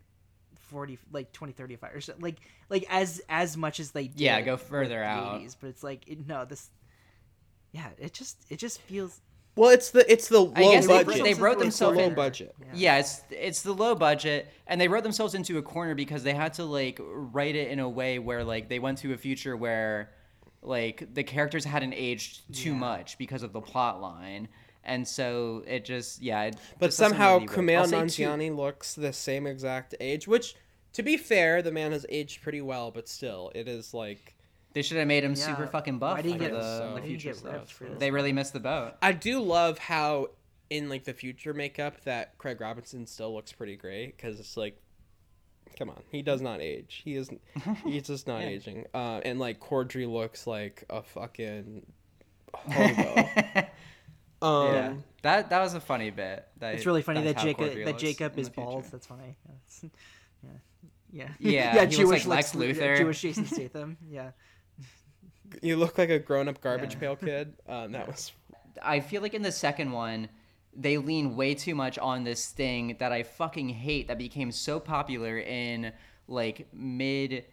40 0.57 0.97
like 1.11 1.31
20 1.31 1.53
35 1.53 1.95
or 1.95 2.01
so 2.01 2.13
like 2.19 2.37
like 2.69 2.85
as 2.89 3.21
as 3.29 3.55
much 3.57 3.79
as 3.79 3.91
they 3.91 4.07
did 4.07 4.19
Yeah, 4.21 4.41
go 4.41 4.53
with 4.53 4.61
further 4.63 4.99
the 4.99 5.03
out. 5.03 5.41
80s, 5.41 5.55
but 5.59 5.67
it's 5.67 5.83
like 5.83 6.07
it, 6.07 6.27
no 6.27 6.45
this 6.45 6.69
yeah 7.71 7.89
it 7.99 8.13
just 8.13 8.37
it 8.49 8.57
just 8.57 8.81
feels 8.81 9.21
Well, 9.55 9.69
it's 9.71 9.91
the 9.91 10.09
it's 10.11 10.27
the 10.29 10.39
low 10.39 10.53
I 10.55 10.61
guess 10.73 10.87
they, 10.87 11.03
budget. 11.03 11.23
they 11.23 11.33
wrote 11.35 11.51
It's 11.53 11.57
the 11.59 11.63
themselves 11.65 11.97
low 11.97 12.03
in- 12.05 12.15
budget. 12.15 12.55
Yeah. 12.73 12.97
it's 12.97 13.21
it's 13.29 13.61
the 13.61 13.73
low 13.73 13.93
budget, 13.95 14.47
and 14.67 14.79
they 14.81 14.87
wrote 14.87 15.03
themselves 15.03 15.33
into 15.35 15.57
a 15.57 15.61
corner 15.61 15.93
because 15.95 16.23
they 16.23 16.33
had 16.33 16.53
to 16.55 16.63
like 16.65 16.99
write 17.01 17.55
it 17.55 17.69
in 17.69 17.79
a 17.79 17.89
way 17.89 18.17
where 18.19 18.43
like 18.43 18.69
they 18.69 18.79
went 18.79 18.97
to 18.99 19.13
a 19.13 19.17
future 19.17 19.55
where 19.57 20.11
like 20.61 21.13
the 21.13 21.23
characters 21.23 21.65
hadn't 21.65 21.93
aged 21.93 22.53
too 22.53 22.71
Yeah. 22.71 22.75
much 22.77 23.17
because 23.17 23.43
of 23.43 23.53
the 23.53 23.61
plot 23.61 24.01
line, 24.01 24.47
and 24.83 25.07
so 25.07 25.63
it 25.67 25.85
just 25.85 26.21
yeah. 26.21 26.43
It 26.43 26.55
But 26.79 26.87
just 26.87 26.97
somehow 26.97 27.35
really 27.35 27.47
work. 27.47 27.55
Kumail 27.55 27.79
I'll 27.79 27.87
two- 28.07 28.23
Nanjiani 28.23 28.55
looks 28.55 28.93
the 28.95 29.13
same 29.13 29.47
exact 29.47 29.95
age, 29.99 30.27
which, 30.27 30.55
to 30.93 31.03
be 31.03 31.17
fair, 31.17 31.61
the 31.61 31.71
man 31.71 31.91
has 31.91 32.05
aged 32.09 32.41
pretty 32.41 32.61
well, 32.61 32.91
but 32.91 33.07
still, 33.07 33.51
it 33.55 33.67
is 33.67 33.93
like. 33.93 34.35
They 34.73 34.83
should 34.83 34.97
have 34.97 35.07
made 35.07 35.23
him 35.23 35.31
Yeah. 35.31 35.47
super 35.47 35.65
fucking 35.65 35.97
buff 35.97 36.17
Why 36.17 36.21
did 36.21 36.27
he 36.33 36.37
for 36.37 36.39
get- 36.43 36.51
the, 36.51 36.61
so- 36.77 36.85
the 36.89 36.93
why 36.93 36.99
did 36.99 37.09
he 37.09 37.17
future 37.17 37.33
stuff. 37.33 37.71
for 37.71 37.85
They 37.85 38.11
really 38.11 38.31
missed 38.31 38.53
the 38.53 38.59
boat. 38.59 38.93
I 39.01 39.13
do 39.13 39.41
love 39.41 39.79
how 39.79 40.29
in 40.69 40.89
like 40.89 41.05
the 41.05 41.13
future 41.13 41.55
makeup 41.55 41.99
that 42.03 42.37
Craig 42.37 42.61
Robinson 42.61 43.07
still 43.07 43.33
looks 43.33 43.51
pretty 43.51 43.75
great 43.75 44.15
because 44.15 44.39
it's 44.39 44.55
like, 44.55 44.79
come 45.79 45.89
on, 45.89 46.03
he 46.11 46.21
does 46.21 46.41
not 46.41 46.61
age. 46.61 47.01
He 47.03 47.15
is, 47.15 47.29
he's 47.85 48.03
just 48.03 48.27
not 48.27 48.41
Yeah. 48.41 48.47
aging. 48.49 48.85
Uh, 48.93 49.21
and 49.25 49.39
like 49.39 49.59
Corddry 49.59 50.07
looks 50.11 50.45
like 50.45 50.83
a 50.89 51.01
fucking 51.01 51.85
hobo. 52.53 53.27
um, 54.41 54.73
yeah, 54.73 54.93
that 55.23 55.49
that 55.49 55.59
was 55.61 55.73
a 55.73 55.79
funny 55.79 56.09
bit. 56.11 56.45
That, 56.59 56.75
it's 56.75 56.85
really 56.85 57.01
funny 57.01 57.23
that 57.23 57.37
Jacob 57.37 57.73
that 57.85 57.97
Jacob 57.97 58.37
is 58.37 58.49
bald. 58.49 58.85
That's 58.91 59.07
funny. 59.07 59.37
That's- 59.47 59.85
yeah, 60.43 60.49
yeah, 61.11 61.29
Yeah, 61.39 61.51
yeah. 61.51 61.73
he 61.73 61.79
looks 61.81 61.95
Jewish 61.97 62.25
like 62.27 62.37
Lex 62.37 62.55
Lu- 62.55 62.67
yeah, 62.67 62.73
Luthor. 62.73 62.97
Jewish 62.97 63.21
Jason 63.21 63.45
Statham. 63.47 63.97
Yeah. 64.07 64.31
you 65.63 65.75
look 65.75 65.97
like 65.97 66.09
a 66.11 66.19
grown-up 66.19 66.61
garbage 66.61 66.93
Yeah. 66.93 66.99
pail 66.99 67.15
kid. 67.15 67.53
Um, 67.67 67.93
that 67.93 68.05
was 68.07 68.31
I 68.81 68.99
feel 68.99 69.21
like 69.23 69.33
in 69.33 69.41
the 69.41 69.51
second 69.51 69.91
one, 69.91 70.29
they 70.81 70.97
lean 70.97 71.35
way 71.35 71.53
too 71.53 71.75
much 71.75 71.97
on 71.99 72.23
this 72.23 72.47
thing 72.47 72.95
that 72.99 73.11
I 73.11 73.23
fucking 73.23 73.67
hate 73.69 74.07
that 74.07 74.17
became 74.17 74.51
so 74.51 74.79
popular 74.79 75.37
in 75.37 75.91
like 76.27 76.67
mid, 76.73 77.43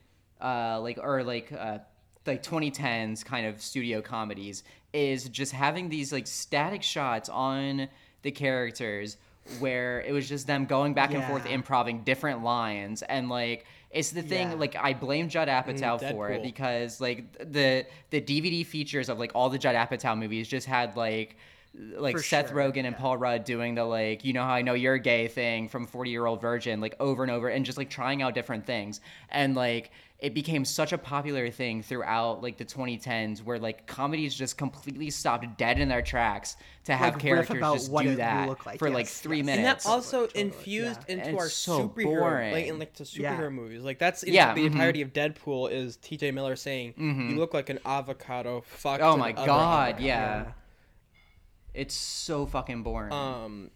uh, 0.40 0.78
like 0.80 0.98
or 1.02 1.24
like 1.24 1.50
uh, 1.52 1.78
like 2.24 2.42
2010s 2.42 3.24
kind 3.24 3.46
of 3.46 3.60
studio 3.60 4.00
comedies 4.00 4.62
is 4.92 5.28
just 5.28 5.52
having 5.52 5.88
these 5.88 6.12
like 6.12 6.26
static 6.26 6.82
shots 6.82 7.28
on 7.28 7.88
the 8.22 8.30
characters 8.30 9.16
where 9.60 10.00
it 10.02 10.12
was 10.12 10.28
just 10.28 10.46
them 10.46 10.64
going 10.66 10.92
back 10.94 11.12
and 11.14 11.24
forth 11.24 11.44
Yeah. 11.46 11.52
improving 11.54 12.02
different 12.02 12.42
lines 12.42 13.02
and 13.02 13.28
like 13.28 13.64
it's 13.90 14.10
the 14.10 14.22
thing 14.22 14.50
Yeah. 14.50 14.56
like 14.56 14.74
I 14.76 14.92
blame 14.92 15.28
Judd 15.28 15.48
Apatow 15.48 16.00
for 16.10 16.30
it 16.30 16.42
because 16.42 17.00
like 17.00 17.32
the 17.52 17.86
the 18.10 18.20
DVD 18.20 18.66
features 18.66 19.08
of 19.08 19.18
like 19.18 19.32
all 19.34 19.48
the 19.48 19.58
Judd 19.58 19.76
Apatow 19.76 20.18
movies 20.18 20.48
just 20.48 20.66
had 20.66 20.96
like 20.96 21.36
like 21.96 22.16
For 22.16 22.22
Seth 22.22 22.48
sure, 22.48 22.56
Rogen 22.56 22.84
and 22.86 22.96
Paul 22.96 23.16
Rudd 23.18 23.44
doing 23.44 23.74
the 23.74 23.84
like 23.84 24.24
you 24.24 24.32
know 24.32 24.42
how 24.42 24.52
I 24.54 24.62
know 24.62 24.74
you're 24.74 24.98
gay 24.98 25.28
thing 25.28 25.68
from 25.68 25.86
40 25.86 26.10
year 26.10 26.24
old 26.26 26.40
virgin 26.40 26.80
like 26.80 26.94
over 27.00 27.22
and 27.22 27.30
over 27.30 27.48
and 27.48 27.64
just 27.66 27.76
like 27.76 27.90
trying 27.90 28.22
out 28.22 28.34
different 28.34 28.64
things 28.66 29.00
and 29.30 29.54
like 29.54 29.90
it 30.18 30.32
became 30.32 30.64
such 30.64 30.94
a 30.94 30.98
popular 30.98 31.50
thing 31.50 31.82
throughout 31.82 32.42
like 32.42 32.56
the 32.56 32.64
2010s 32.64 33.42
where 33.44 33.58
like 33.58 33.86
comedies 33.86 34.34
just 34.34 34.56
completely 34.56 35.10
stopped 35.10 35.58
dead 35.58 35.78
in 35.78 35.88
their 35.90 36.00
tracks 36.00 36.56
to 36.84 36.94
have 36.96 37.12
Like, 37.14 37.22
characters 37.22 37.56
about 37.58 37.74
just 37.76 37.90
what 37.92 38.04
do 38.04 38.16
that 38.16 38.48
look 38.48 38.64
like, 38.64 38.78
for 38.78 38.88
like 38.88 39.06
three 39.08 39.38
yes. 39.38 39.46
minutes 39.46 39.84
and 39.84 39.92
that 39.92 39.94
also 39.94 40.26
infused 40.28 41.00
And 41.10 41.18
into 41.20 41.32
it's 41.32 41.38
our 41.42 41.48
so 41.50 41.88
superhero, 41.90 42.04
boring. 42.20 42.52
like 42.54 42.66
in 42.68 42.78
like 42.78 42.94
the 42.94 43.04
superhero 43.04 43.40
Yeah. 43.42 43.48
movies. 43.50 43.82
Like 43.82 43.98
that's 43.98 44.22
into 44.22 44.34
Yeah, 44.34 44.54
the 44.54 44.62
mhm. 44.62 44.66
entirety 44.68 45.02
of 45.02 45.12
Deadpool 45.12 45.70
is 45.70 45.96
T.J. 45.96 46.30
Miller 46.30 46.56
saying, 46.56 46.94
Mhm. 46.98 47.30
"You 47.32 47.36
look 47.36 47.52
like 47.52 47.68
an 47.68 47.80
avocado." 47.84 48.62
Fucked 48.66 49.02
oh 49.02 49.18
my 49.18 49.32
god 49.32 49.48
avocado." 49.90 50.02
yeah. 50.06 50.44
It's 51.76 51.94
so 51.94 52.46
fucking 52.46 52.82
boring 52.82 53.12
Um, 53.12 53.70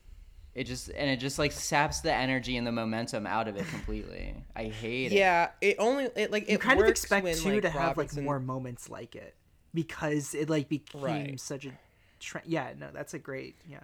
it 0.54 0.64
just 0.64 0.88
and 0.88 1.08
it 1.10 1.18
just 1.18 1.38
like 1.38 1.52
saps 1.52 2.00
the 2.00 2.12
energy 2.12 2.56
and 2.56 2.66
the 2.66 2.72
momentum 2.72 3.26
out 3.26 3.46
of 3.46 3.56
it 3.56 3.66
completely 3.68 4.34
i 4.56 4.64
hate 4.64 5.12
it 5.12 5.16
yeah, 5.16 5.50
it 5.60 5.76
only 5.78 6.08
it 6.16 6.32
like 6.32 6.48
you 6.48 6.54
it 6.54 6.60
kind 6.60 6.80
of 6.80 6.86
works 6.86 7.02
expect 7.02 7.24
when, 7.24 7.36
too 7.36 7.50
like, 7.50 7.62
to 7.62 7.70
have 7.70 7.96
like 7.96 8.16
more 8.16 8.40
moments 8.40 8.90
like 8.90 9.14
it 9.14 9.34
because 9.72 10.34
it 10.34 10.50
like 10.50 10.68
became 10.68 11.00
Right. 11.02 11.40
such 11.40 11.66
a 11.66 11.72
trend. 12.18 12.46
Yeah, 12.48 12.72
no, 12.76 12.88
that's 12.92 13.14
a 13.14 13.18
great 13.18 13.56
yeah. 13.68 13.78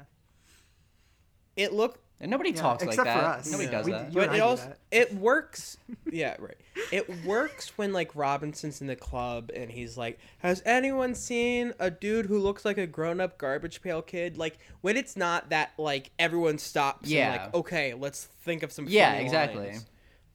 It 1.57 1.73
looked 1.73 2.01
and 2.20 2.31
nobody 2.31 2.51
Yeah, 2.51 2.61
talks 2.62 2.83
like 2.83 2.91
except 2.95 3.09
for 3.11 3.20
that 3.20 3.39
us. 3.41 3.51
nobody 3.51 3.65
Yeah. 3.69 3.70
does 3.73 3.87
We- 3.87 3.93
that 3.93 4.12
but 4.15 4.35
it 4.35 4.41
also 4.41 4.69
that. 4.69 4.78
it 4.91 5.15
works 5.15 5.77
yeah 6.11 6.35
right 6.39 6.57
it 6.91 7.24
works 7.27 7.77
when 7.77 7.93
like 7.93 8.15
robinson's 8.16 8.81
in 8.81 8.87
the 8.87 8.97
club 8.97 9.51
and 9.55 9.70
he's 9.70 9.99
like 9.99 10.19
has 10.39 10.62
anyone 10.65 11.15
seen 11.15 11.74
a 11.78 11.91
dude 11.91 12.24
who 12.24 12.39
looks 12.39 12.65
like 12.65 12.78
a 12.78 12.87
grown-up 12.87 13.37
garbage 13.37 13.83
pail 13.83 14.01
kid 14.01 14.39
like 14.39 14.59
when 14.81 14.97
it's 14.97 15.15
not 15.15 15.51
that 15.51 15.73
like 15.77 16.11
everyone 16.19 16.57
stops 16.57 17.11
Yeah. 17.11 17.33
and 17.35 17.43
like 17.43 17.55
okay 17.55 17.93
let's 17.93 18.24
think 18.24 18.62
of 18.62 18.73
some 18.73 18.87
Yeah, 18.89 19.12
exactly. 19.15 19.66
lines. 19.66 19.87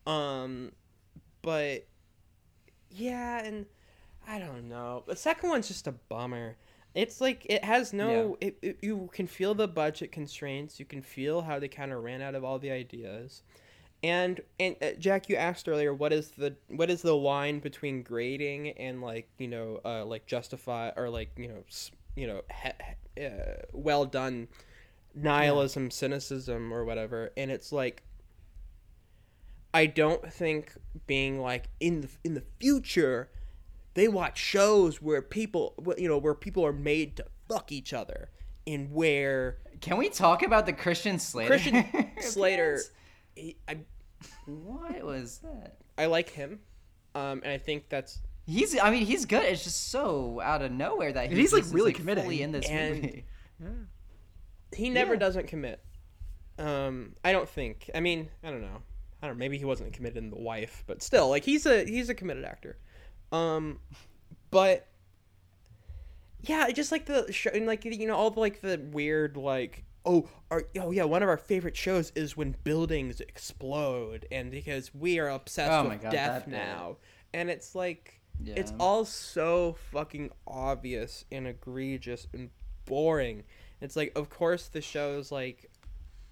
um 0.05 0.71
but 1.41 1.87
yeah 2.91 3.43
and 3.43 3.65
i 4.27 4.37
don't 4.37 4.67
know 4.69 5.03
the 5.07 5.15
second 5.15 5.49
one's 5.49 5.67
just 5.67 5.87
a 5.87 5.91
bummer 5.91 6.57
it's 6.93 7.21
like 7.21 7.45
it 7.49 7.63
has 7.63 7.93
no 7.93 8.37
it, 8.41 8.57
it, 8.61 8.77
you 8.81 9.09
can 9.13 9.27
feel 9.27 9.53
the 9.55 9.67
budget 9.67 10.11
constraints. 10.11 10.79
You 10.79 10.85
can 10.85 11.01
feel 11.01 11.41
how 11.41 11.59
they 11.59 11.67
kind 11.67 11.91
of 11.91 12.03
ran 12.03 12.21
out 12.21 12.35
of 12.35 12.43
all 12.43 12.59
the 12.59 12.71
ideas. 12.71 13.43
And 14.03 14.41
and 14.59 14.75
uh, 14.81 14.91
Jack, 14.99 15.29
you 15.29 15.35
asked 15.35 15.67
earlier, 15.69 15.93
what 15.93 16.11
is 16.11 16.31
the 16.31 16.55
what 16.67 16.89
is 16.89 17.01
the 17.01 17.15
line 17.15 17.59
between 17.59 18.03
grading 18.03 18.69
and 18.71 19.01
like 19.01 19.29
you 19.37 19.47
know 19.47 19.79
uh, 19.85 20.03
like 20.05 20.25
justify 20.25 20.91
or 20.97 21.09
like 21.09 21.31
you 21.37 21.47
know 21.47 21.63
s- 21.67 21.91
you 22.15 22.27
know 22.27 22.41
he, 22.63 22.69
he- 23.17 23.25
uh, 23.25 23.55
well 23.73 24.05
done 24.05 24.47
nihilism, 25.13 25.91
cynicism 25.91 26.73
or 26.73 26.83
whatever, 26.85 27.31
and 27.37 27.51
it's 27.51 27.71
like 27.71 28.03
I 29.73 29.85
don't 29.85 30.31
think 30.31 30.73
being 31.07 31.39
like 31.39 31.69
in 31.79 32.01
the 32.01 32.09
in 32.23 32.33
the 32.33 32.43
future 32.59 33.29
they 33.93 34.07
watch 34.07 34.37
shows 34.39 35.01
where 35.01 35.21
people 35.21 35.73
you 35.97 36.07
know 36.07 36.17
where 36.17 36.33
people 36.35 36.65
are 36.65 36.73
made 36.73 37.15
to 37.17 37.25
fuck 37.49 37.71
each 37.71 37.93
other 37.93 38.29
and 38.67 38.91
where 38.91 39.57
can 39.81 39.97
we 39.97 40.09
talk 40.09 40.43
about 40.43 40.65
the 40.65 40.73
christian 40.73 41.17
slater 41.19 41.49
Christian 41.49 41.85
Slater 42.21 42.79
he, 43.35 43.57
I 43.67 43.79
what 44.45 45.03
was 45.03 45.39
that 45.39 45.77
I 45.97 46.05
like 46.05 46.29
him, 46.29 46.59
um, 47.15 47.41
and 47.43 47.51
I 47.51 47.57
think 47.57 47.89
that's 47.89 48.19
he's 48.47 48.77
i 48.79 48.89
mean 48.91 49.05
he's 49.05 49.25
good 49.25 49.43
it's 49.43 49.63
just 49.63 49.89
so 49.89 50.39
out 50.41 50.61
of 50.61 50.71
nowhere 50.71 51.11
that 51.13 51.25
And 51.29 51.37
he's, 51.37 51.53
like, 51.53 51.61
just 51.61 51.69
is, 51.69 51.73
really 51.75 51.93
committed. 51.93 52.23
fully 52.23 52.41
in 52.41 52.51
this 52.51 52.67
And- 52.69 52.95
movie 53.01 53.25
he 54.75 54.89
never 54.89 55.13
Yeah. 55.13 55.19
doesn't 55.19 55.47
commit. 55.47 55.83
Um, 56.57 57.13
I 57.23 57.31
don't 57.31 57.47
think. 57.49 57.89
I 57.95 57.99
mean, 57.99 58.29
I 58.43 58.49
don't 58.51 58.61
know. 58.61 58.81
I 59.21 59.27
don't. 59.27 59.35
know. 59.37 59.39
Maybe 59.39 59.57
he 59.57 59.65
wasn't 59.65 59.93
committed 59.93 60.17
in 60.17 60.29
the 60.29 60.39
wife, 60.39 60.83
but 60.87 61.01
still, 61.01 61.29
like 61.29 61.43
he's 61.43 61.65
a 61.65 61.83
he's 61.85 62.09
a 62.09 62.15
committed 62.15 62.43
actor. 62.45 62.77
Um, 63.31 63.79
but 64.49 64.87
yeah, 66.41 66.65
I 66.67 66.71
just 66.71 66.91
like 66.91 67.05
the 67.05 67.31
show 67.31 67.51
and 67.53 67.65
like 67.65 67.85
you 67.85 68.07
know 68.07 68.15
all 68.15 68.31
the 68.31 68.39
like 68.39 68.61
the 68.61 68.81
weird 68.91 69.37
like 69.37 69.83
oh 70.05 70.27
our, 70.49 70.63
oh 70.79 70.91
yeah 70.91 71.03
one 71.03 71.21
of 71.21 71.29
our 71.29 71.37
favorite 71.37 71.77
shows 71.77 72.11
is 72.15 72.35
when 72.35 72.55
buildings 72.63 73.21
explode 73.21 74.25
and 74.31 74.49
because 74.49 74.93
we 74.95 75.19
are 75.19 75.29
obsessed 75.29 75.71
Oh 75.71 75.89
with 75.89 76.01
God, 76.01 76.11
death 76.11 76.47
now 76.47 76.97
and 77.33 77.49
it's 77.49 77.75
like 77.75 78.19
it's 78.55 78.73
all 78.79 79.05
so 79.05 79.75
fucking 79.91 80.31
obvious 80.47 81.25
and 81.31 81.47
egregious 81.47 82.25
and 82.33 82.49
boring. 82.85 83.43
It's 83.79 83.95
like 83.95 84.11
of 84.15 84.29
course 84.29 84.67
the 84.67 84.81
show's 84.81 85.31
like 85.31 85.69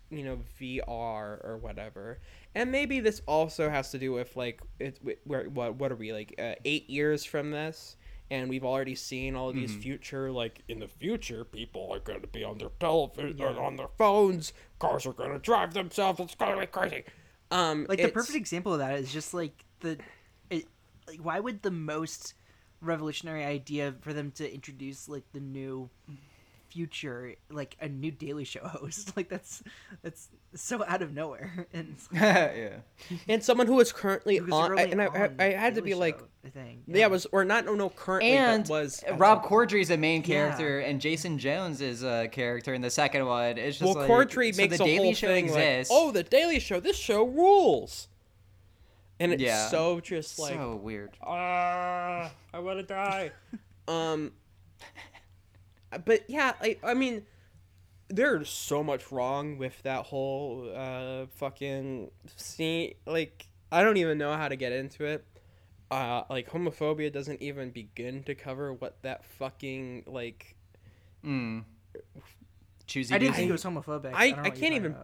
you 0.10 0.24
know 0.24 0.40
VR 0.60 1.44
or 1.46 1.60
whatever. 1.62 2.20
And 2.56 2.72
maybe 2.72 3.00
this 3.00 3.22
also 3.28 3.70
has 3.70 3.92
to 3.92 4.00
do 4.00 4.12
with 4.12 4.36
like 4.36 4.62
it's 4.80 5.00
where 5.24 5.44
what 5.50 5.76
what 5.76 5.92
are 5.92 5.96
we 5.96 6.12
like 6.14 6.36
uh, 6.40 6.56
8 6.66 6.90
years 6.90 7.24
from 7.24 7.52
this? 7.52 7.96
And 8.32 8.50
we've 8.50 8.66
already 8.66 8.96
seen 8.96 9.36
all 9.36 9.50
of 9.50 9.56
these 9.56 9.72
Mhm. 9.72 9.82
future 9.82 10.32
like 10.32 10.62
in 10.68 10.80
the 10.80 10.88
future 10.88 11.44
people 11.46 11.92
are 11.94 12.00
going 12.00 12.22
to 12.22 12.28
be 12.28 12.44
on 12.44 12.58
their 12.58 12.70
television 12.80 13.42
on 13.42 13.76
their 13.76 13.88
phones, 13.98 14.54
cars 14.80 15.06
are 15.06 15.14
going 15.14 15.32
to 15.32 15.40
drive 15.40 15.74
themselves, 15.74 16.20
it's 16.20 16.36
going 16.36 16.54
to 16.54 16.60
be 16.60 16.68
crazy. 16.68 17.04
Um 17.52 17.86
like 17.90 18.00
the 18.02 18.10
perfect 18.10 18.36
example 18.38 18.74
of 18.74 18.80
that 18.80 19.00
is 19.00 19.12
just 19.12 19.34
like 19.34 19.66
the 19.80 19.98
it 20.50 20.66
like 21.08 21.20
why 21.20 21.40
would 21.40 21.62
the 21.64 21.72
most 21.72 22.34
revolutionary 22.82 23.44
idea 23.44 23.94
for 24.02 24.14
them 24.14 24.32
to 24.32 24.54
introduce 24.54 25.10
like 25.10 25.24
the 25.34 25.40
new 25.40 25.90
future 26.70 27.34
like 27.50 27.76
a 27.82 27.90
new 27.90 28.12
daily 28.12 28.44
show 28.44 28.60
host 28.68 29.12
like 29.18 29.28
that's 29.30 29.64
that's 30.04 30.30
so 30.56 30.84
out 30.86 31.02
of 31.02 31.14
nowhere 31.14 31.68
and 31.74 31.96
yeah 32.14 32.78
and 33.28 33.44
someone 33.44 33.68
who 33.68 33.80
is 33.80 33.92
currently 33.92 34.38
Who's 34.38 34.52
on 34.52 34.72
really 34.72 34.92
and 34.92 35.02
I, 35.02 35.08
on 35.08 35.36
I, 35.40 35.46
I 35.46 35.52
had 35.54 35.76
to 35.76 35.82
be 35.82 35.94
like 35.96 36.18
Show, 36.20 36.26
I 36.46 36.50
think, 36.50 36.80
yeah. 36.88 37.08
was 37.08 37.26
or 37.32 37.44
not 37.44 37.66
no 37.66 37.76
no 37.76 37.90
currently 37.90 38.32
and 38.32 38.64
but 38.64 38.70
was 38.70 39.04
Rob 39.18 39.42
some- 39.44 39.52
Corddry 39.52 39.82
is 39.82 39.88
the 39.90 39.98
main 39.98 40.22
Yeah. 40.22 40.28
character, 40.28 40.80
and 40.80 41.02
Jason 41.02 41.38
Jones 41.38 41.82
is 41.82 42.04
a 42.04 42.28
character 42.32 42.74
in 42.74 42.82
the 42.82 42.90
second 42.90 43.26
one. 43.26 43.58
It's 43.58 43.78
just 43.80 43.96
well, 43.96 44.08
like, 44.08 44.10
Corddry 44.30 44.54
so 44.54 44.62
makes 44.62 44.78
the 44.78 44.84
a 44.84 44.88
Daily 44.88 45.06
whole 45.08 45.14
Show 45.16 45.28
thing 45.28 45.46
exists. 45.46 45.92
like, 45.92 46.00
oh, 46.00 46.12
the 46.12 46.24
Daily 46.24 46.60
Show, 46.60 46.80
this 46.80 46.96
show 46.98 47.26
rules, 47.26 48.08
and 49.20 49.34
it's 49.34 49.42
Yeah. 49.44 49.68
so 49.68 50.00
just 50.00 50.40
like, 50.40 50.54
so 50.54 50.76
weird. 50.78 51.18
ah, 51.22 52.32
I 52.54 52.60
want 52.60 52.80
to 52.80 52.84
die. 52.84 53.32
um, 53.88 54.32
but 56.06 56.24
yeah, 56.28 56.54
I, 56.62 56.78
I 56.84 56.94
mean, 56.94 57.24
there's 58.10 58.50
so 58.50 58.84
much 58.84 59.12
wrong 59.12 59.58
with 59.58 59.82
that 59.84 60.06
whole 60.06 60.72
uh 60.76 61.26
fucking 61.36 62.12
scene. 62.36 62.94
Like, 63.06 63.48
I 63.72 63.84
don't 63.84 63.98
even 63.98 64.18
know 64.18 64.34
how 64.34 64.48
to 64.48 64.56
get 64.56 64.72
into 64.72 65.06
it. 65.06 65.26
Uh, 65.92 66.24
like 66.30 66.50
homophobia 66.52 67.12
doesn't 67.12 67.42
even 67.42 67.72
begin 67.72 68.22
to 68.24 68.36
cover 68.36 68.74
what 68.74 69.02
that 69.02 69.26
fucking 69.26 70.04
like. 70.06 70.56
Mm. 71.26 71.64
Choosy 72.86 73.14
I 73.14 73.18
didn't 73.18 73.36
think 73.36 73.50
it 73.50 73.52
was 73.52 73.64
homophobic 73.64 74.14
I, 74.14 74.32
don't 74.32 74.46
I 74.46 74.50
can't 74.52 74.74
even. 74.76 74.96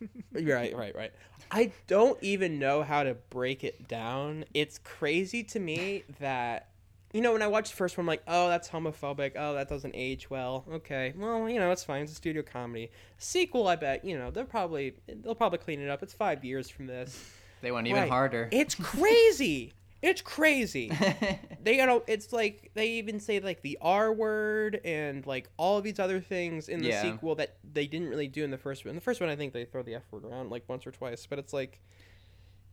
right, 0.32 0.76
right, 0.76 0.94
right. 0.94 1.12
I 1.50 1.72
don't 1.86 2.18
even 2.22 2.58
know 2.58 2.82
how 2.82 3.02
to 3.02 3.14
break 3.30 3.62
it 3.62 3.86
down. 3.88 4.44
It's 4.54 4.78
crazy 4.78 5.42
to 5.44 5.60
me 5.60 6.04
that 6.18 6.68
you 7.12 7.20
know 7.20 7.32
when 7.32 7.42
I 7.42 7.46
watched 7.46 7.70
the 7.72 7.76
first 7.76 7.96
one, 7.96 8.02
I'm 8.04 8.08
like, 8.08 8.22
oh, 8.26 8.48
that's 8.48 8.68
homophobic. 8.68 9.32
Oh, 9.36 9.54
that 9.54 9.68
doesn't 9.68 9.94
age 9.94 10.30
well. 10.30 10.64
Okay, 10.72 11.12
well, 11.16 11.48
you 11.48 11.58
know, 11.60 11.70
it's 11.70 11.84
fine. 11.84 12.02
It's 12.02 12.12
a 12.12 12.14
studio 12.16 12.42
comedy. 12.42 12.90
Sequel, 13.18 13.68
I 13.68 13.76
bet. 13.76 14.04
You 14.04 14.18
know, 14.18 14.30
they'll 14.30 14.44
probably 14.44 14.94
they'll 15.06 15.34
probably 15.34 15.58
clean 15.58 15.80
it 15.80 15.88
up. 15.90 16.02
It's 16.02 16.14
five 16.14 16.44
years 16.44 16.68
from 16.70 16.86
this. 16.86 17.22
They 17.60 17.70
went 17.70 17.86
even 17.86 18.00
Right. 18.02 18.10
harder. 18.10 18.48
It's 18.50 18.74
crazy. 18.74 19.72
it's 20.02 20.20
crazy. 20.22 20.90
they 21.62 21.76
you 21.76 21.86
know 21.86 22.02
it's 22.08 22.32
like 22.32 22.70
they 22.74 22.88
even 22.92 23.20
say 23.20 23.38
like 23.40 23.62
the 23.62 23.78
R 23.80 24.12
word 24.12 24.80
and 24.84 25.24
like 25.26 25.48
all 25.56 25.78
of 25.78 25.84
these 25.84 25.98
other 26.00 26.18
things 26.20 26.68
in 26.68 26.80
the 26.80 26.88
Yeah. 26.88 27.02
sequel 27.02 27.34
that 27.36 27.56
they 27.72 27.86
didn't 27.86 28.08
really 28.08 28.26
do 28.28 28.42
in 28.42 28.50
the 28.50 28.58
first 28.58 28.84
one. 28.84 28.90
In 28.90 28.94
the 28.96 29.00
first 29.02 29.20
one, 29.20 29.28
I 29.30 29.36
think 29.36 29.52
they 29.52 29.64
throw 29.64 29.82
the 29.82 29.94
F 29.96 30.02
word 30.10 30.24
around 30.24 30.50
like 30.50 30.64
once 30.68 30.86
or 30.86 30.90
twice, 30.90 31.26
but 31.26 31.38
it's 31.38 31.52
like. 31.52 31.80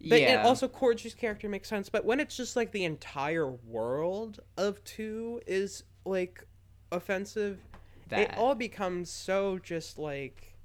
But, 0.08 0.22
Yeah. 0.22 0.38
And 0.40 0.48
also, 0.48 0.68
Corddry's 0.68 1.14
character 1.14 1.50
makes 1.50 1.68
sense, 1.68 1.90
but 1.90 2.06
when 2.06 2.20
it's 2.20 2.38
just 2.38 2.56
like 2.56 2.72
the 2.72 2.86
entire 2.86 3.48
world 3.50 4.40
of 4.58 4.84
two 4.84 5.42
is 5.46 5.84
like 6.06 6.44
offensive, 6.92 7.60
that. 8.08 8.20
it 8.22 8.38
all 8.38 8.56
becomes 8.56 9.10
so 9.10 9.60
just 9.60 9.98
like. 10.00 10.56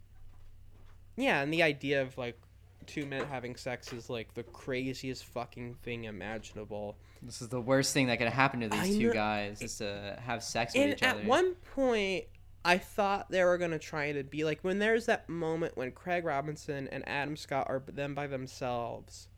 Yeah, 1.16 1.42
and 1.42 1.52
the 1.52 1.62
idea 1.62 2.02
of 2.02 2.16
like 2.18 2.38
two 2.86 3.06
men 3.06 3.24
having 3.26 3.56
sex 3.56 3.92
is 3.92 4.10
like 4.10 4.34
the 4.34 4.42
craziest 4.42 5.24
fucking 5.26 5.74
thing 5.82 6.04
imaginable. 6.04 6.96
This 7.22 7.40
is 7.40 7.48
the 7.48 7.60
worst 7.60 7.94
thing 7.94 8.08
that 8.08 8.18
could 8.18 8.28
happen 8.28 8.60
to 8.60 8.68
these 8.68 8.80
I 8.80 8.88
two 8.90 9.06
know- 9.08 9.12
guys 9.14 9.62
is 9.62 9.78
to 9.78 10.18
have 10.22 10.42
sex 10.42 10.74
with 10.74 10.82
And 10.82 10.92
each 10.92 11.02
at 11.02 11.16
other. 11.16 11.24
one 11.24 11.54
point, 11.74 12.24
I 12.64 12.78
thought 12.78 13.30
they 13.30 13.44
were 13.44 13.58
gonna 13.58 13.78
try 13.78 14.12
to 14.12 14.24
be 14.24 14.44
like 14.44 14.60
when 14.62 14.78
there's 14.78 15.06
that 15.06 15.28
moment 15.28 15.76
when 15.76 15.92
Craig 15.92 16.24
Robinson 16.24 16.88
and 16.90 17.06
Adam 17.06 17.36
Scott 17.36 17.66
are 17.68 17.82
them 17.86 18.14
by 18.14 18.26
themselves. 18.26 19.28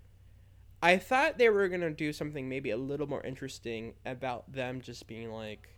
I 0.83 0.99
thought 0.99 1.39
they 1.39 1.49
were 1.49 1.69
gonna 1.69 1.91
do 1.91 2.13
something 2.13 2.49
maybe 2.49 2.71
a 2.71 2.77
little 2.77 3.09
more 3.09 3.23
interesting 3.23 3.95
about 4.05 4.53
them 4.53 4.81
just 4.81 5.07
being 5.09 5.33
like, 5.33 5.69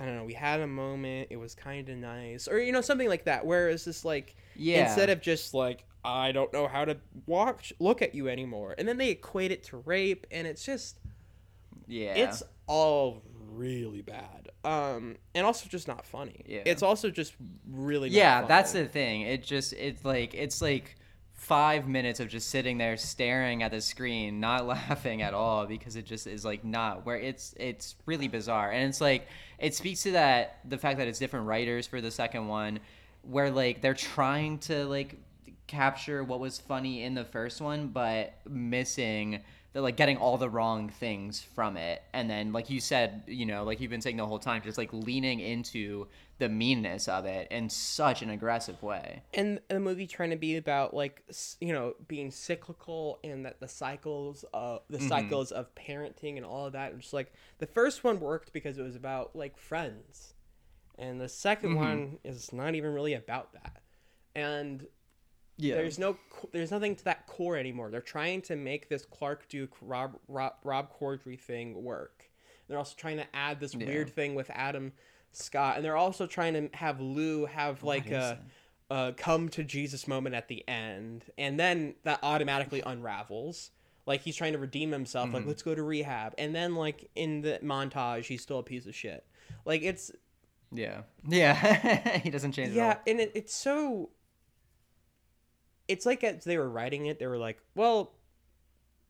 I 0.00 0.06
don't 0.06 0.16
know, 0.16 0.24
we 0.24 0.34
had 0.34 0.60
a 0.60 0.66
moment, 0.66 1.28
it 1.30 1.36
was 1.36 1.54
kind 1.54 1.88
of 1.88 1.98
nice, 1.98 2.48
or 2.48 2.58
you 2.58 2.72
know 2.72 2.80
something 2.80 3.08
like 3.08 3.24
that. 3.24 3.44
Whereas 3.44 3.84
this 3.84 4.04
like, 4.04 4.36
Yeah. 4.54 4.86
instead 4.86 5.10
of 5.10 5.20
just 5.20 5.52
like 5.52 5.84
I 6.04 6.30
don't 6.32 6.52
know 6.52 6.68
how 6.68 6.84
to 6.84 6.96
watch 7.26 7.72
look 7.80 8.00
at 8.00 8.14
you 8.14 8.28
anymore, 8.28 8.74
and 8.78 8.86
then 8.88 8.96
they 8.96 9.10
equate 9.10 9.50
it 9.50 9.64
to 9.64 9.78
rape, 9.78 10.26
and 10.30 10.46
it's 10.46 10.64
just 10.64 11.00
yeah. 11.86 12.14
it's 12.14 12.42
all 12.66 13.22
really 13.56 14.02
bad 14.02 14.48
um 14.64 15.16
and 15.34 15.46
also 15.46 15.68
just 15.68 15.88
not 15.88 16.04
funny 16.06 16.42
Yeah. 16.46 16.62
it's 16.66 16.82
also 16.82 17.10
just 17.10 17.34
really 17.70 18.08
not 18.10 18.14
yeah 18.16 18.36
funny. 18.38 18.48
that's 18.48 18.72
the 18.72 18.86
thing 18.86 19.22
it 19.22 19.42
just 19.42 19.72
it's 19.72 20.04
like 20.04 20.34
it's 20.34 20.60
like 20.62 20.96
five 21.32 21.86
minutes 21.86 22.18
of 22.18 22.28
just 22.28 22.48
sitting 22.48 22.78
there 22.78 22.96
staring 22.96 23.62
at 23.62 23.70
the 23.70 23.80
screen 23.80 24.40
not 24.40 24.66
laughing 24.74 25.22
at 25.22 25.34
all 25.34 25.66
because 25.66 25.94
it 25.96 26.04
just 26.06 26.26
is 26.26 26.44
like 26.44 26.64
not 26.64 27.04
where 27.06 27.16
it's 27.18 27.54
it's 27.58 27.94
really 28.06 28.26
bizarre 28.28 28.70
and 28.70 28.88
it's 28.88 29.00
like 29.00 29.26
it 29.58 29.74
speaks 29.74 30.02
to 30.02 30.12
that 30.12 30.58
the 30.68 30.78
fact 30.78 30.98
that 30.98 31.06
it's 31.08 31.18
different 31.18 31.46
writers 31.46 31.86
for 31.86 32.00
the 32.00 32.10
second 32.10 32.48
one 32.48 32.80
where 33.22 33.50
like 33.50 33.80
they're 33.82 33.94
trying 33.94 34.58
to 34.58 34.84
like 34.86 35.14
capture 35.66 36.22
what 36.22 36.40
was 36.40 36.58
funny 36.58 37.02
in 37.02 37.14
the 37.14 37.24
first 37.24 37.60
one 37.60 37.88
but 37.88 38.34
missing 38.48 39.42
the 39.72 39.82
like 39.82 39.96
getting 39.96 40.16
all 40.16 40.38
the 40.38 40.48
wrong 40.48 40.88
things 40.88 41.42
from 41.42 41.76
it. 41.76 42.02
And 42.14 42.30
then 42.30 42.52
like 42.52 42.70
you 42.70 42.80
said 42.80 43.24
you 43.26 43.44
know 43.44 43.62
like 43.64 43.78
you've 43.78 43.90
been 43.90 44.00
saying 44.00 44.16
the 44.16 44.26
whole 44.26 44.38
time 44.38 44.62
just 44.62 44.78
like 44.78 44.90
leaning 44.92 45.40
into 45.40 46.06
the 46.38 46.48
meanness 46.48 47.08
of 47.08 47.24
it 47.26 47.48
in 47.50 47.68
such 47.68 48.22
an 48.22 48.30
aggressive 48.30 48.82
way. 48.82 49.22
And 49.34 49.60
the 49.68 49.80
movie 49.80 50.06
trying 50.06 50.30
to 50.30 50.36
be 50.36 50.56
about 50.56 50.94
like 50.94 51.22
you 51.60 51.72
know 51.74 51.94
being 52.08 52.30
cyclical 52.30 53.18
and 53.22 53.44
that 53.44 53.60
the 53.60 53.68
cycles 53.68 54.44
of 54.54 54.80
the 54.88 54.98
Mhm. 54.98 55.08
cycles 55.08 55.52
of 55.52 55.74
parenting 55.74 56.36
and 56.36 56.46
all 56.46 56.66
of 56.66 56.72
that. 56.72 56.92
And 56.92 57.00
just 57.02 57.12
like 57.12 57.32
the 57.58 57.66
first 57.66 58.02
one 58.02 58.18
worked 58.18 58.54
because 58.54 58.78
it 58.78 58.82
was 58.82 58.96
about 58.96 59.36
like 59.36 59.58
friends. 59.58 60.32
And 60.98 61.20
the 61.20 61.28
2nd 61.28 61.72
Mhm. 61.72 61.76
one 61.76 62.18
is 62.24 62.50
not 62.50 62.74
even 62.74 62.94
really 62.94 63.12
about 63.12 63.52
that. 63.52 63.82
And 64.34 64.86
Yeah. 65.58 65.76
there's 65.76 65.98
no 65.98 66.16
there's 66.52 66.70
nothing 66.70 66.96
to 66.96 67.04
that 67.04 67.26
core 67.26 67.56
anymore. 67.56 67.90
They're 67.90 68.00
trying 68.00 68.42
to 68.42 68.56
make 68.56 68.88
this 68.88 69.04
clark 69.04 69.48
duke 69.48 69.72
rob 69.80 70.18
rob, 70.28 70.54
rob 70.64 70.90
Corddry 70.98 71.38
thing 71.40 71.82
work. 71.82 72.30
They're 72.68 72.78
also 72.78 72.94
trying 72.96 73.16
to 73.18 73.26
add 73.34 73.60
this 73.60 73.74
Yeah. 73.74 73.86
weird 73.86 74.10
thing 74.10 74.34
with 74.34 74.50
adam 74.54 74.92
scott 75.32 75.76
and 75.76 75.84
they're 75.84 75.96
also 75.98 76.26
trying 76.26 76.54
to 76.54 76.70
have 76.76 76.98
lou 77.00 77.44
have 77.46 77.82
like 77.82 78.06
is 78.06 78.12
a 78.12 78.38
uh, 78.90 79.12
come 79.18 79.48
to 79.50 79.62
jesus 79.62 80.08
moment 80.08 80.34
at 80.34 80.48
the 80.48 80.66
end 80.68 81.24
and 81.36 81.58
then 81.60 81.94
that 82.04 82.18
automatically 82.22 82.82
unravels. 82.86 83.70
Like 84.06 84.20
he's 84.22 84.36
trying 84.36 84.52
to 84.52 84.58
redeem 84.58 84.92
himself 84.92 85.32
like 85.32 85.42
Mhm. 85.44 85.48
let's 85.48 85.62
go 85.62 85.74
to 85.74 85.82
rehab. 85.82 86.34
And 86.38 86.54
then 86.54 86.74
like 86.76 87.10
in 87.16 87.40
the 87.42 87.58
montage 87.62 88.24
he's 88.26 88.40
still 88.42 88.60
a 88.60 88.62
piece 88.62 88.86
of 88.86 88.94
shit. 88.94 89.26
Like 89.64 89.82
it's 89.82 90.12
yeah. 90.72 91.02
Yeah. 91.28 92.18
He 92.18 92.30
doesn't 92.30 92.52
change 92.52 92.70
at 92.70 92.74
yeah 92.76 92.98
and 93.06 93.20
it, 93.20 93.32
it's 93.34 93.54
so 93.54 94.10
it's 95.88 96.04
like 96.06 96.24
as 96.24 96.44
they 96.44 96.58
were 96.58 96.68
writing 96.68 97.06
it 97.06 97.18
they 97.18 97.26
were 97.26 97.38
like 97.38 97.58
well 97.74 98.12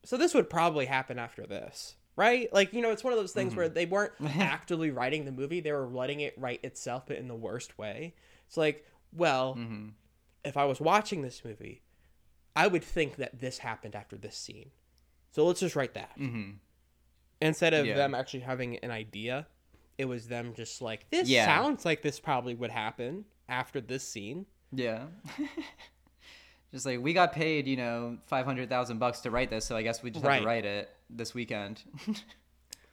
so 0.05 0.17
this 0.17 0.35
would 0.35 0.49
probably 0.51 0.87
happen 0.87 1.19
after 1.19 1.47
this 1.47 1.97
right 2.17 2.53
like 2.53 2.73
you 2.73 2.81
know 2.83 2.91
it's 2.91 3.05
one 3.05 3.13
of 3.13 3.19
those 3.19 3.33
things 3.33 3.51
Mm-hmm. 3.51 3.59
where 3.59 3.69
they 3.69 3.87
weren't 3.87 4.13
actively 4.39 4.91
writing 4.91 5.25
the 5.25 5.33
movie 5.33 5.61
they 5.61 5.73
were 5.73 5.87
letting 5.89 6.21
it 6.21 6.35
write 6.39 6.65
itself 6.65 7.05
but 7.07 7.17
in 7.17 7.29
the 7.29 7.35
worst 7.35 7.77
way 7.79 8.15
it's 8.47 8.57
like 8.57 8.87
well 9.13 9.55
Mm-hmm. 9.59 9.89
if 10.45 10.57
i 10.57 10.65
was 10.65 10.81
watching 10.81 11.23
this 11.23 11.45
movie 11.45 11.83
i 12.55 12.67
would 12.67 12.85
think 12.85 13.17
that 13.17 13.41
this 13.41 13.59
happened 13.59 13.95
after 13.95 14.17
this 14.17 14.37
scene 14.37 14.71
so 15.33 15.45
let's 15.47 15.61
just 15.61 15.77
write 15.77 15.95
that 15.95 16.19
mm-hmm. 16.19 16.53
instead 17.41 17.75
of 17.75 17.87
Yeah. 17.87 17.97
them 17.97 18.15
actually 18.15 18.41
having 18.41 18.77
an 18.79 18.91
idea 18.91 19.47
it 19.99 20.05
was 20.07 20.29
them 20.29 20.53
just 20.55 20.83
like 20.83 21.09
this 21.11 21.29
Yeah. 21.29 21.45
sounds 21.47 21.85
like 21.85 22.03
this 22.03 22.21
probably 22.21 22.55
would 22.55 22.71
happen 22.71 23.25
after 23.49 23.81
this 23.81 24.07
scene 24.07 24.47
yeah 24.73 25.07
just 26.73 26.87
like 26.87 27.01
we 27.01 27.13
got 27.13 27.33
paid 27.33 27.67
you 27.67 27.77
know 27.77 28.17
500000 28.27 28.99
bucks 28.99 29.21
to 29.21 29.31
write 29.31 29.51
this 29.51 29.65
so 29.65 29.77
i 29.77 29.83
guess 29.83 30.03
we 30.03 30.11
just 30.11 30.25
have 30.25 30.41
to 30.41 30.47
write 30.47 30.65
it 30.65 30.91
this 31.11 31.35
weekend 31.35 31.83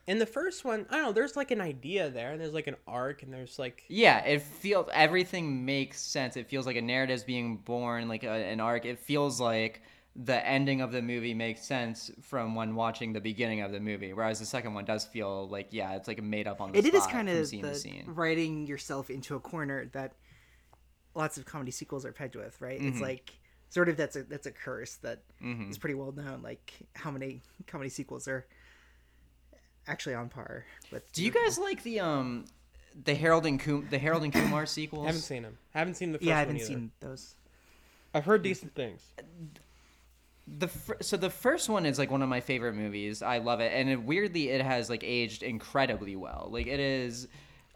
in 0.06 0.18
the 0.18 0.26
first 0.26 0.64
one, 0.66 0.84
I 0.90 0.96
don't 0.96 1.04
know. 1.06 1.12
There's 1.12 1.34
like 1.34 1.50
an 1.50 1.62
idea 1.62 2.10
there, 2.10 2.32
and 2.32 2.40
there's 2.40 2.52
like 2.52 2.66
an 2.66 2.76
arc, 2.86 3.22
and 3.22 3.32
there's 3.32 3.58
like 3.58 3.84
Yeah, 3.88 4.18
it 4.24 4.42
feels 4.42 4.86
everything 4.92 5.64
makes 5.64 5.98
sense. 6.00 6.36
It 6.36 6.46
feels 6.46 6.66
like 6.66 6.76
a 6.76 6.82
narrative's 6.82 7.24
being 7.24 7.56
born, 7.56 8.06
like 8.08 8.22
a, 8.22 8.28
an 8.30 8.60
arc. 8.60 8.84
It 8.84 8.98
feels 8.98 9.40
like 9.40 9.80
the 10.14 10.46
ending 10.46 10.80
of 10.82 10.92
the 10.92 11.00
movie 11.02 11.32
makes 11.34 11.62
sense 11.64 12.10
from 12.20 12.54
when 12.54 12.74
watching 12.74 13.12
the 13.14 13.20
beginning 13.20 13.62
of 13.62 13.72
the 13.72 13.80
movie, 13.80 14.12
whereas 14.12 14.38
the 14.38 14.46
second 14.46 14.74
one 14.74 14.84
does 14.84 15.06
feel 15.06 15.48
like 15.48 15.68
yeah, 15.70 15.94
it's 15.96 16.06
like 16.06 16.18
a 16.18 16.22
made 16.22 16.46
up 16.46 16.60
on 16.60 16.72
the 16.72 16.78
It 16.78 16.84
is 16.84 17.02
spot 17.02 17.10
kind 17.10 17.28
of 17.30 17.46
scene 17.48 17.62
the 17.62 17.74
scene. 17.74 18.04
writing 18.06 18.66
yourself 18.66 19.08
into 19.10 19.34
a 19.36 19.40
corner 19.40 19.86
that 19.92 20.12
lots 21.14 21.38
of 21.38 21.46
comedy 21.46 21.70
sequels 21.70 22.04
are 22.04 22.12
pegged 22.12 22.36
with, 22.36 22.60
right? 22.60 22.80
It's 22.80 22.98
Mhm. 22.98 23.02
like 23.02 23.38
sort 23.74 23.88
of 23.88 23.96
that's 23.96 24.14
a 24.14 24.22
that's 24.22 24.46
a 24.46 24.52
curse 24.52 24.94
that 25.02 25.18
is 25.40 25.46
Mhm. 25.76 25.80
pretty 25.80 25.94
well 25.94 26.12
known. 26.12 26.42
Like 26.42 26.72
how 26.94 27.10
many 27.10 27.42
comedy 27.66 27.90
sequels 27.90 28.28
are 28.28 28.46
actually 29.88 30.14
on 30.14 30.28
par 30.28 30.64
with. 30.92 31.10
Do 31.12 31.24
you 31.24 31.30
guys 31.32 31.58
like 31.58 31.82
the 31.82 31.98
um 32.00 32.44
the 33.04 33.14
Harold 33.14 33.44
and 33.46 33.58
Kum- 33.58 33.88
the 33.90 33.98
Harold 33.98 34.22
and 34.22 34.32
Kumar 34.32 34.64
sequels? 34.66 35.02
I 35.04 35.06
haven't 35.08 35.22
seen 35.22 35.42
them. 35.42 35.58
Haven't 35.72 35.94
seen 35.96 36.12
the 36.12 36.18
first 36.18 36.26
Yeah, 36.28 36.36
I 36.36 36.40
haven't 36.40 36.56
either. 36.56 36.66
seen 36.66 36.92
those. 37.00 37.34
I've 38.14 38.24
heard 38.24 38.42
decent 38.42 38.74
things. 38.76 39.02
The 40.46 40.68
fir- 40.68 40.98
so 41.00 41.16
the 41.16 41.30
first 41.30 41.68
one 41.68 41.84
is 41.86 41.98
like 41.98 42.10
one 42.10 42.22
of 42.22 42.28
my 42.28 42.40
favorite 42.40 42.74
movies. 42.74 43.22
I 43.22 43.38
love 43.38 43.60
it, 43.60 43.72
and 43.74 43.88
it, 43.88 44.00
weirdly, 44.02 44.50
it 44.50 44.60
has 44.60 44.88
like 44.90 45.02
aged 45.02 45.42
incredibly 45.42 46.14
well. 46.16 46.48
Like 46.52 46.66
it 46.68 46.78
is. 46.80 47.26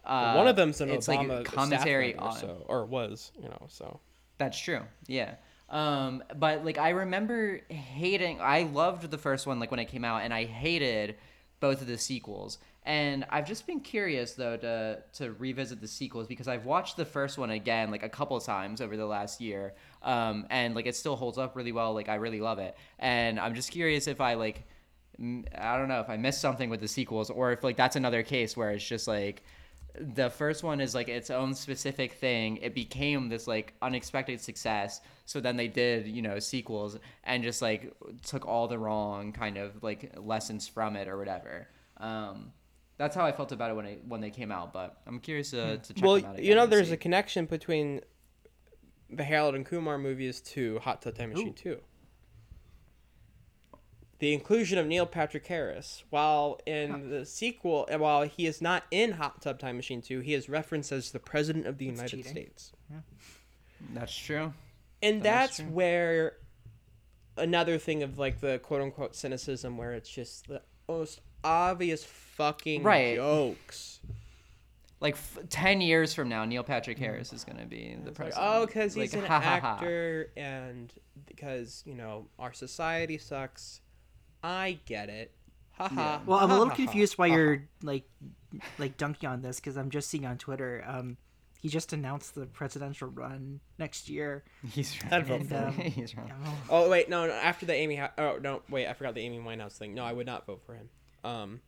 Uh, 0.05 0.33
one 0.35 0.47
of 0.47 0.55
them's 0.55 0.79
an 0.79 0.89
it's 0.89 1.07
Obama 1.07 1.39
like 1.39 1.47
staff 1.47 1.55
commentary 1.55 2.13
member, 2.13 2.23
on 2.29 2.37
so, 2.39 2.63
or 2.67 2.85
was, 2.85 3.31
you 3.41 3.49
know, 3.49 3.65
so. 3.67 3.99
That's 4.37 4.57
true. 4.57 4.81
Yeah. 5.07 5.35
Um, 5.69 6.23
but 6.35 6.65
like 6.65 6.77
I 6.77 6.89
remember 6.89 7.61
hating 7.69 8.39
I 8.41 8.63
loved 8.63 9.09
the 9.11 9.17
first 9.17 9.45
one 9.45 9.59
like 9.59 9.69
when 9.71 9.79
it 9.79 9.85
came 9.85 10.03
out 10.03 10.23
and 10.23 10.33
I 10.33 10.45
hated 10.45 11.15
both 11.59 11.81
of 11.81 11.87
the 11.87 11.97
sequels. 11.97 12.57
And 12.83 13.25
I've 13.29 13.45
just 13.45 13.67
been 13.67 13.81
curious 13.81 14.33
though 14.33 14.57
to 14.57 15.03
to 15.13 15.33
revisit 15.33 15.79
the 15.81 15.87
sequels 15.87 16.27
because 16.27 16.47
I've 16.47 16.65
watched 16.65 16.97
the 16.97 17.05
first 17.05 17.37
one 17.37 17.51
again 17.51 17.91
like 17.91 18.03
a 18.03 18.09
couple 18.09 18.39
times 18.39 18.81
over 18.81 18.97
the 18.97 19.05
last 19.05 19.41
year. 19.41 19.73
Um, 20.01 20.47
and 20.49 20.73
like 20.73 20.87
it 20.87 20.95
still 20.95 21.15
holds 21.15 21.37
up 21.37 21.55
really 21.55 21.71
well. 21.71 21.93
Like 21.93 22.09
I 22.09 22.15
really 22.15 22.41
love 22.41 22.59
it. 22.59 22.75
And 22.97 23.39
I'm 23.39 23.53
just 23.53 23.71
curious 23.71 24.07
if 24.07 24.21
I 24.21 24.35
like 24.35 24.65
I 25.19 25.77
don't 25.77 25.89
know 25.89 25.99
if 25.99 26.09
I 26.09 26.17
missed 26.17 26.39
something 26.39 26.69
with 26.69 26.79
the 26.79 26.87
sequels 26.87 27.29
or 27.29 27.51
if 27.51 27.63
like 27.63 27.75
that's 27.75 27.95
another 27.95 28.23
case 28.23 28.55
where 28.55 28.71
it's 28.71 28.87
just 28.87 29.07
like 29.07 29.43
the 29.99 30.29
first 30.29 30.63
one 30.63 30.81
is 30.81 30.95
like 30.95 31.09
its 31.09 31.29
own 31.29 31.53
specific 31.53 32.13
thing. 32.13 32.57
It 32.57 32.73
became 32.73 33.29
this 33.29 33.47
like 33.47 33.73
unexpected 33.81 34.41
success. 34.41 35.01
So 35.25 35.39
then 35.39 35.57
they 35.57 35.67
did, 35.67 36.07
you 36.07 36.21
know, 36.21 36.39
sequels 36.39 36.97
and 37.23 37.43
just 37.43 37.61
like 37.61 37.93
took 38.25 38.47
all 38.47 38.67
the 38.67 38.77
wrong 38.77 39.31
kind 39.31 39.57
of 39.57 39.83
like 39.83 40.13
lessons 40.17 40.67
from 40.67 40.95
it 40.95 41.07
or 41.07 41.17
whatever. 41.17 41.67
Um, 41.97 42.53
that's 42.97 43.15
how 43.15 43.25
I 43.25 43.31
felt 43.31 43.51
about 43.51 43.71
it 43.71 43.75
when 43.75 43.85
it 43.85 44.01
when 44.07 44.21
they 44.21 44.31
came 44.31 44.51
out. 44.51 44.73
But 44.73 45.01
I'm 45.07 45.19
curious 45.19 45.53
uh, 45.53 45.77
to 45.81 45.93
check 45.93 46.03
well, 46.03 46.15
them 46.15 46.25
out 46.25 46.33
again 46.35 46.45
you 46.45 46.55
know, 46.55 46.65
there's 46.65 46.87
see. 46.87 46.93
a 46.93 46.97
connection 46.97 47.45
between 47.45 48.01
the 49.09 49.23
Harold 49.23 49.55
and 49.55 49.65
Kumar 49.65 49.97
movies 49.97 50.41
to 50.41 50.79
Hot 50.79 51.01
Tub 51.01 51.15
Time 51.15 51.29
Machine 51.31 51.49
Ooh. 51.49 51.53
2. 51.53 51.77
The 54.19 54.33
inclusion 54.33 54.77
of 54.77 54.85
Neil 54.85 55.05
Patrick 55.05 55.47
Harris, 55.47 56.03
while 56.09 56.59
in 56.65 57.09
the 57.09 57.25
sequel, 57.25 57.87
while 57.97 58.23
he 58.23 58.45
is 58.47 58.61
not 58.61 58.83
in 58.91 59.13
Hot 59.13 59.41
Tub 59.41 59.59
Time 59.59 59.77
Machine 59.77 60.01
2, 60.01 60.19
he 60.19 60.33
is 60.33 60.49
referenced 60.49 60.91
as 60.91 61.11
the 61.11 61.19
President 61.19 61.65
of 61.65 61.77
the 61.77 61.87
That's 61.89 62.11
United 62.11 62.17
cheating. 62.17 62.31
States. 62.31 62.71
That's 63.93 64.13
true. 64.15 64.53
And 65.01 65.23
That 65.23 65.43
is 65.51 65.57
that's 65.57 65.57
true. 65.57 65.65
where 65.67 66.33
another 67.37 67.77
thing 67.77 68.03
of 68.03 68.17
like 68.19 68.41
the 68.41 68.59
quote 68.59 68.81
unquote 68.81 69.15
cynicism, 69.15 69.77
where 69.77 69.93
it's 69.93 70.09
just 70.09 70.47
the 70.49 70.61
most 70.89 71.21
obvious 71.45 72.03
fucking 72.03 72.83
Right. 72.83 73.15
jokes. 73.15 74.01
like 75.01 75.13
f- 75.13 75.37
ten 75.49 75.79
years 75.79 76.13
from 76.13 76.27
now, 76.27 76.43
Neil 76.43 76.61
Patrick 76.61 76.97
Harris 76.97 77.31
is 77.31 77.45
gonna 77.45 77.65
be 77.65 77.95
the 78.01 78.07
Like, 78.07 78.15
president. 78.15 78.45
oh, 78.45 78.65
because 78.65 78.93
he's 78.93 79.13
Like, 79.13 79.23
an 79.23 79.29
ha, 79.29 79.39
ha, 79.39 79.59
ha. 79.61 79.73
actor, 79.75 80.29
and 80.35 80.91
because 81.25 81.83
you 81.85 81.95
know 81.95 82.27
our 82.37 82.51
society 82.51 83.17
sucks. 83.17 83.79
I 84.43 84.79
get 84.85 85.09
it. 85.09 85.31
Haha. 85.71 85.95
ha. 85.95 86.21
Well, 86.25 86.39
I'm 86.39 86.49
a 86.49 86.53
little 86.53 86.65
ha, 86.65 86.71
ha, 86.71 86.75
confused 86.75 87.17
why 87.17 87.27
ha, 87.29 87.33
ha. 87.33 87.39
you're 87.39 87.63
like 87.81 88.03
like 88.77 88.97
dunking 88.97 89.29
on 89.29 89.41
this 89.41 89.59
because 89.59 89.77
I'm 89.77 89.89
just 89.89 90.09
seeing 90.09 90.25
on 90.25 90.37
Twitter. 90.37 90.83
Um, 90.87 91.17
he 91.61 91.67
just 91.69 91.91
announced 91.93 92.35
the 92.35 92.45
presidential 92.45 93.09
run 93.09 93.59
next 93.77 94.09
year. 94.09 94.43
He's 94.71 94.97
I'd 95.11 95.25
vote 95.27 95.41
And, 95.41 95.49
for 95.49 95.55
him. 95.55 95.67
um, 95.67 95.73
He's 95.91 96.15
wrong. 96.17 96.31
oh, 96.45 96.57
Oh 96.85 96.89
wait, 96.89 97.09
no, 97.09 97.27
no. 97.27 97.33
After 97.33 97.65
the 97.65 97.73
Amy, 97.73 97.95
ha- 97.97 98.11
oh 98.17 98.39
no, 98.41 98.61
wait, 98.69 98.87
I 98.87 98.93
forgot 98.93 99.13
the 99.15 99.21
Amy 99.21 99.39
Winehouse 99.39 99.73
thing. 99.77 99.93
No, 99.93 100.03
I 100.05 100.13
would 100.13 100.25
not 100.25 100.45
vote 100.45 100.61
for 100.65 100.73
him. 100.75 100.89
Um, 101.23 101.59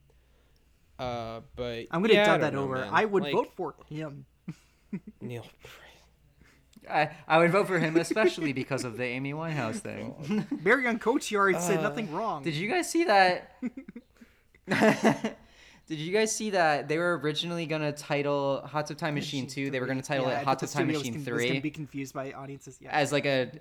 uh, 1.00 1.42
but 1.56 1.88
I'm 1.92 2.02
gonna 2.02 2.14
yeah, 2.14 2.24
I 2.24 2.26
dub 2.26 2.42
that 2.42 2.54
know, 2.54 2.64
over. 2.64 2.76
man. 2.76 2.90
I 2.92 3.06
would 3.06 3.24
Like, 3.24 3.34
vote 3.34 3.52
for 3.56 3.76
him. 3.90 4.26
Neil. 5.22 5.46
I, 6.90 7.10
I 7.28 7.38
would 7.38 7.52
vote 7.52 7.68
for 7.68 7.80
him, 7.80 7.96
especially 7.98 8.54
because 8.54 8.84
of 8.84 8.98
the 8.98 9.04
Amy 9.04 9.34
Winehouse 9.34 9.76
thing. 9.88 10.46
Marion 10.64 11.00
Cotillard 11.00 11.60
said 11.62 11.80
Uh, 11.80 11.84
nothing 11.84 12.12
wrong. 12.12 12.44
Did 12.44 12.56
you 12.56 12.68
guys 12.70 12.90
see 12.90 13.04
that? 13.06 13.56
Did 15.88 15.98
you 16.00 16.14
guys 16.14 16.34
see 16.34 16.52
that 16.52 16.88
they 16.88 16.98
were 16.98 17.18
originally 17.18 17.66
gonna 17.66 17.92
title 17.92 18.62
Hot 18.66 18.88
Tub 18.88 18.98
Time 18.98 19.16
Machine 19.16 19.46
Two? 19.48 19.70
They 19.72 19.80
were 19.82 19.88
gonna 19.88 20.02
title 20.02 20.28
Yeah, 20.28 20.40
it 20.42 20.46
Hot 20.46 20.60
the 20.60 20.66
Tub 20.68 20.74
Time 20.74 20.84
studio 20.86 21.00
was 21.00 21.08
Machine 21.08 21.14
con- 21.26 21.34
was 21.34 21.42
gonna 21.42 21.52
Three 21.54 21.60
be 21.60 21.72
confused 21.72 22.14
by 22.14 22.32
audiences. 22.32 22.78
Yeah, 22.82 22.92
as 22.92 23.12
like 23.12 23.26
a 23.26 23.52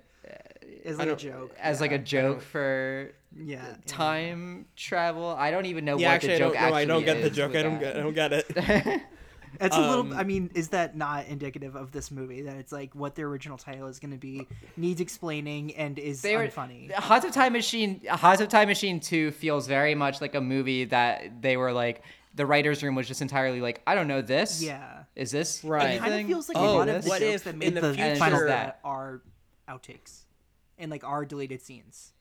as 0.85 0.97
like 0.97 1.09
a 1.09 1.15
joke. 1.15 1.53
as 1.59 1.81
like 1.81 1.91
a 1.91 1.97
joke 1.97 2.41
for 2.41 3.11
Yeah, 3.35 3.75
time 3.85 4.65
travel. 4.77 5.27
I 5.27 5.51
don't 5.51 5.65
even 5.65 5.83
know 5.83 5.97
Yeah, 5.97 6.07
what 6.09 6.13
actually, 6.13 6.29
the 6.29 6.35
I 6.35 6.39
don't 6.39 6.47
joke 6.53 6.53
know. 6.61 6.65
actually 6.67 6.81
I 6.81 6.85
don't 6.85 7.05
get 7.05 7.21
the 7.23 7.29
joke. 7.29 7.55
I 7.55 7.63
don't 7.63 7.79
that. 7.79 7.93
get. 7.93 7.97
I 7.97 8.01
don't 8.01 8.13
get 8.13 8.33
it. 8.97 9.01
It's 9.59 9.75
a 9.75 9.79
little. 9.79 10.05
Um, 10.05 10.13
I 10.13 10.23
mean, 10.23 10.49
is 10.55 10.69
that 10.69 10.95
not 10.95 11.25
indicative 11.27 11.75
of 11.75 11.91
this 11.91 12.09
movie? 12.11 12.43
That 12.43 12.55
it's 12.57 12.71
like 12.71 12.95
what 12.95 13.15
the 13.15 13.23
original 13.23 13.57
title 13.57 13.87
is 13.87 13.99
going 13.99 14.11
to 14.11 14.17
be 14.17 14.47
needs 14.77 15.01
explaining 15.01 15.75
and 15.75 15.99
is 15.99 16.21
They 16.21 16.37
were 16.37 16.47
unfunny. 16.47 16.91
Hot 16.93 17.21
Tub 17.21 17.31
Time 17.33 17.53
Machine. 17.53 18.01
Hot 18.09 18.37
Tub 18.39 18.49
Time 18.49 18.67
Machine 18.67 18.99
Two 18.99 19.31
feels 19.31 19.67
very 19.67 19.95
much 19.95 20.21
like 20.21 20.35
a 20.35 20.41
movie 20.41 20.85
that 20.85 21.41
they 21.41 21.57
were 21.57 21.73
like. 21.73 22.03
The 22.33 22.45
writers' 22.45 22.81
room 22.81 22.95
was 22.95 23.09
just 23.09 23.21
entirely 23.21 23.59
like, 23.59 23.81
I 23.85 23.93
don't 23.93 24.07
know 24.07 24.21
this. 24.21 24.63
Yeah. 24.63 25.03
Is 25.17 25.31
this 25.31 25.61
Right. 25.65 25.95
It 25.95 25.99
kind 25.99 26.13
of 26.21 26.25
feels 26.27 26.47
like 26.47 26.57
Oh, 26.57 26.63
a 26.63 26.77
lot 26.77 26.87
of 26.87 27.03
the 27.03 27.09
what 27.09 27.19
jokes 27.19 27.35
if 27.35 27.43
that 27.43 27.49
in 27.55 27.59
made 27.59 27.73
the 27.75 27.81
the, 27.81 27.93
future- 27.93 28.15
final 28.15 28.45
that. 28.47 28.65
cut 28.65 28.79
are 28.89 29.21
outtakes 29.67 30.19
and 30.79 30.89
like 30.89 31.03
are 31.03 31.25
deleted 31.25 31.61
scenes. 31.61 32.13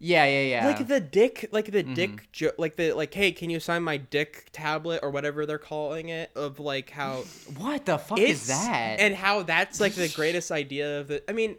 Yeah, 0.00 0.24
yeah, 0.26 0.42
yeah. 0.42 0.66
Like 0.66 0.86
the 0.86 1.00
dick, 1.00 1.48
like 1.50 1.72
the 1.72 1.82
Mhm. 1.82 1.94
dick 1.94 2.32
joke, 2.32 2.54
like 2.56 2.76
the 2.76 2.92
like, 2.92 3.12
hey, 3.14 3.32
can 3.32 3.50
you 3.50 3.58
sign 3.58 3.82
my 3.82 3.96
dick 3.96 4.48
tablet 4.52 5.00
or 5.02 5.10
whatever 5.10 5.44
they're 5.44 5.58
calling 5.58 6.08
it? 6.08 6.30
Of 6.36 6.60
like 6.60 6.90
how 6.90 7.24
what 7.56 7.86
the 7.86 7.98
fuck 7.98 8.18
is 8.18 8.46
that? 8.46 9.00
and 9.00 9.16
how 9.16 9.42
that's 9.42 9.80
like 9.80 9.94
the 9.94 10.08
greatest 10.08 10.50
idea 10.52 11.00
of 11.00 11.08
the. 11.08 11.28
I 11.28 11.32
mean, 11.32 11.56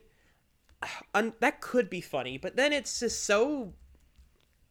un, 1.14 1.34
that 1.42 1.60
could 1.62 1.90
be 1.90 2.02
funny, 2.02 2.38
but 2.38 2.56
then 2.56 2.72
it's 2.72 3.00
just 3.00 3.24
so 3.26 3.74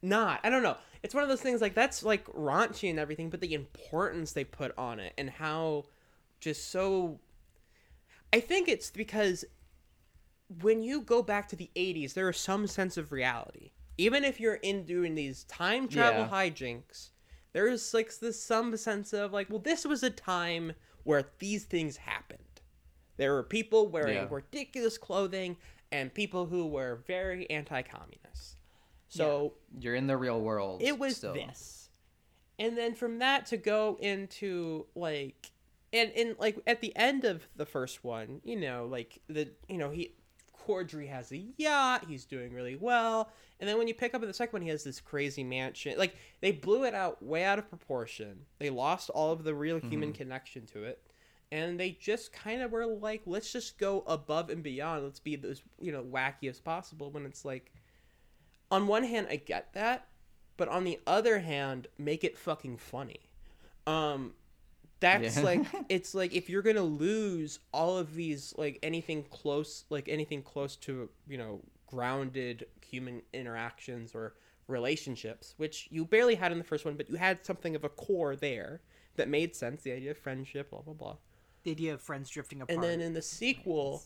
not. 0.01 0.40
I 0.43 0.51
don't 0.51 0.62
know. 0.62 0.77
It's 1.03 1.15
one 1.15 1.23
of 1.23 1.28
those 1.28 1.43
things 1.43 1.61
like 1.61 1.74
that's 1.74 2.03
like 2.03 2.24
raunchy 2.27 2.89
and 2.90 2.99
everything, 2.99 3.31
but 3.31 3.40
the 3.40 3.55
importance 3.55 4.32
they 4.32 4.45
put 4.45 4.73
on 4.78 4.99
it 4.99 5.12
and 5.19 5.31
how 5.31 5.85
just 6.40 6.70
so. 6.70 7.20
I 8.32 8.40
think 8.40 8.69
it's 8.69 8.90
because 8.90 9.45
when 10.62 10.82
you 10.82 11.00
go 11.02 11.22
back 11.22 11.48
to 11.48 11.56
the 11.56 11.70
80s, 11.76 12.14
there 12.14 12.28
is 12.28 12.38
some 12.38 12.66
sense 12.66 12.96
of 12.96 13.12
reality. 13.12 13.72
Even 13.96 14.24
if 14.24 14.40
you're 14.40 14.54
in 14.54 14.84
doing 14.84 15.14
these 15.14 15.44
time 15.44 15.88
travel 15.88 16.22
Yeah. 16.22 16.28
hijinks, 16.30 17.10
there 17.52 17.66
is 17.68 17.92
like 17.92 18.16
this 18.18 18.42
some 18.42 18.76
sense 18.76 19.12
of 19.12 19.32
like, 19.32 19.50
well, 19.50 19.58
this 19.58 19.84
was 19.84 20.02
a 20.02 20.10
time 20.10 20.72
where 21.04 21.24
these 21.38 21.64
things 21.64 21.96
happened. 21.98 22.40
There 23.16 23.34
were 23.34 23.42
people 23.42 23.88
wearing 23.88 24.14
Yeah. 24.14 24.28
ridiculous 24.30 24.96
clothing 24.98 25.56
and 25.90 26.12
people 26.14 26.46
who 26.46 26.66
were 26.66 27.02
very 27.06 27.48
anti-communist. 27.50 28.60
So 29.08 29.54
You're 29.78 29.94
in 29.94 30.06
the 30.06 30.16
real 30.16 30.40
world. 30.40 30.82
it 30.82 30.98
was 30.98 31.16
still. 31.16 31.34
this 31.34 31.88
and 32.58 32.76
then 32.76 32.94
from 32.94 33.18
that 33.20 33.46
to 33.46 33.56
go 33.56 33.96
into 34.00 34.86
like 34.94 35.50
and 35.92 36.10
in 36.12 36.36
like 36.38 36.58
at 36.66 36.80
the 36.80 36.94
end 36.96 37.24
of 37.24 37.46
the 37.56 37.64
first 37.64 38.02
one 38.04 38.40
you 38.44 38.56
know 38.56 38.86
like 38.90 39.20
the 39.28 39.48
you 39.68 39.78
know 39.78 39.90
he 39.90 40.12
Corddry 40.69 41.09
has 41.09 41.32
a 41.32 41.45
yacht. 41.57 42.05
He's 42.07 42.24
doing 42.24 42.53
really 42.53 42.77
well. 42.77 43.32
And 43.59 43.69
then 43.69 43.78
when 43.78 43.89
you 43.89 43.95
pick 43.95 44.15
up 44.15 44.23
in 44.23 44.28
the 44.28 44.35
second 44.35 44.53
one 44.53 44.62
he 44.62 44.69
has 44.69 44.85
this 44.85 45.01
crazy 45.01 45.43
mansion. 45.43 45.97
Like 45.97 46.16
they 46.40 46.53
blew 46.53 46.85
it 46.85 46.95
out 46.95 47.23
way 47.23 47.45
out 47.45 47.59
of 47.59 47.69
proportion. 47.69 48.40
They 48.59 48.70
lost 48.70 49.11
all 49.11 49.32
of 49.32 49.45
the 49.45 49.55
real 49.55 49.78
human 49.78 50.12
connection 50.12 50.66
to 50.66 50.85
it. 50.85 51.01
And 51.51 51.81
they 51.81 51.93
just 51.93 52.32
kind 52.32 52.61
of 52.61 52.73
were 52.73 52.86
like 52.86 53.23
let's 53.24 53.51
just 53.51 53.78
go 53.78 54.05
above 54.07 54.51
and 54.51 54.62
beyond. 54.62 55.05
Let's 55.05 55.20
be 55.20 55.40
as 55.49 55.62
you 55.81 55.90
know 55.90 56.03
wacky 56.03 56.49
as 56.49 56.61
possible 56.61 57.11
when 57.11 57.24
it's 57.24 57.45
like 57.45 57.73
on 58.70 58.86
one 58.86 59.05
hand 59.05 59.28
I 59.31 59.36
get 59.36 59.73
that, 59.73 60.09
but 60.59 60.69
on 60.69 60.85
the 60.85 61.01
other 61.07 61.39
hand, 61.39 61.86
make 61.97 62.23
it 62.23 62.36
fucking 62.36 62.77
funny. 62.77 63.31
Um 63.86 64.35
that's 65.00 65.36
Yeah. 65.36 65.42
like 65.42 65.60
it's 65.88 66.14
like 66.14 66.34
if 66.34 66.48
you're 66.50 66.62
gonna 66.62 66.82
lose 66.82 67.58
all 67.72 67.96
of 67.98 68.14
these 68.14 68.54
like 68.58 68.78
anything 68.82 69.24
close 69.30 69.84
like 69.90 70.08
anything 70.08 70.42
close 70.42 70.76
to 70.76 71.08
you 71.28 71.38
know 71.38 71.60
grounded 71.86 72.66
human 72.84 73.22
interactions 73.32 74.14
or 74.14 74.34
relationships, 74.66 75.54
which 75.56 75.88
you 75.90 76.04
barely 76.04 76.34
had 76.34 76.52
in 76.52 76.58
the 76.58 76.64
first 76.64 76.84
one, 76.84 76.94
but 76.94 77.08
you 77.08 77.16
had 77.16 77.44
something 77.44 77.74
of 77.74 77.84
a 77.84 77.88
core 77.88 78.36
there 78.36 78.82
that 79.16 79.26
made 79.28 79.56
sense. 79.56 79.82
The 79.82 79.92
idea 79.92 80.10
of 80.10 80.18
friendship, 80.18 80.70
blah 80.70 80.80
blah 80.82 80.94
blah. 80.94 81.16
The 81.64 81.70
idea 81.70 81.94
of 81.94 82.00
friends 82.02 82.28
drifting 82.30 82.60
apart. 82.60 82.74
And 82.74 82.82
then 82.84 83.00
in 83.00 83.14
the 83.14 83.22
sequel, 83.22 84.02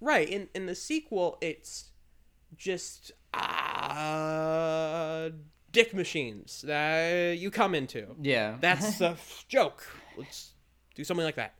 right? 0.00 0.28
In 0.28 0.48
in 0.54 0.66
the 0.66 0.74
sequel, 0.74 1.38
it's 1.40 1.90
just 2.56 3.12
uh, 4.04 5.30
dick 5.72 5.94
machines 5.94 6.62
that 6.66 7.38
you 7.38 7.50
come 7.50 7.74
into. 7.74 8.14
Yeah. 8.20 8.56
that's 8.60 8.98
the 8.98 9.10
f- 9.10 9.44
joke. 9.48 9.86
Let's 10.16 10.52
do 10.94 11.04
something 11.04 11.24
like 11.24 11.36
that. 11.36 11.54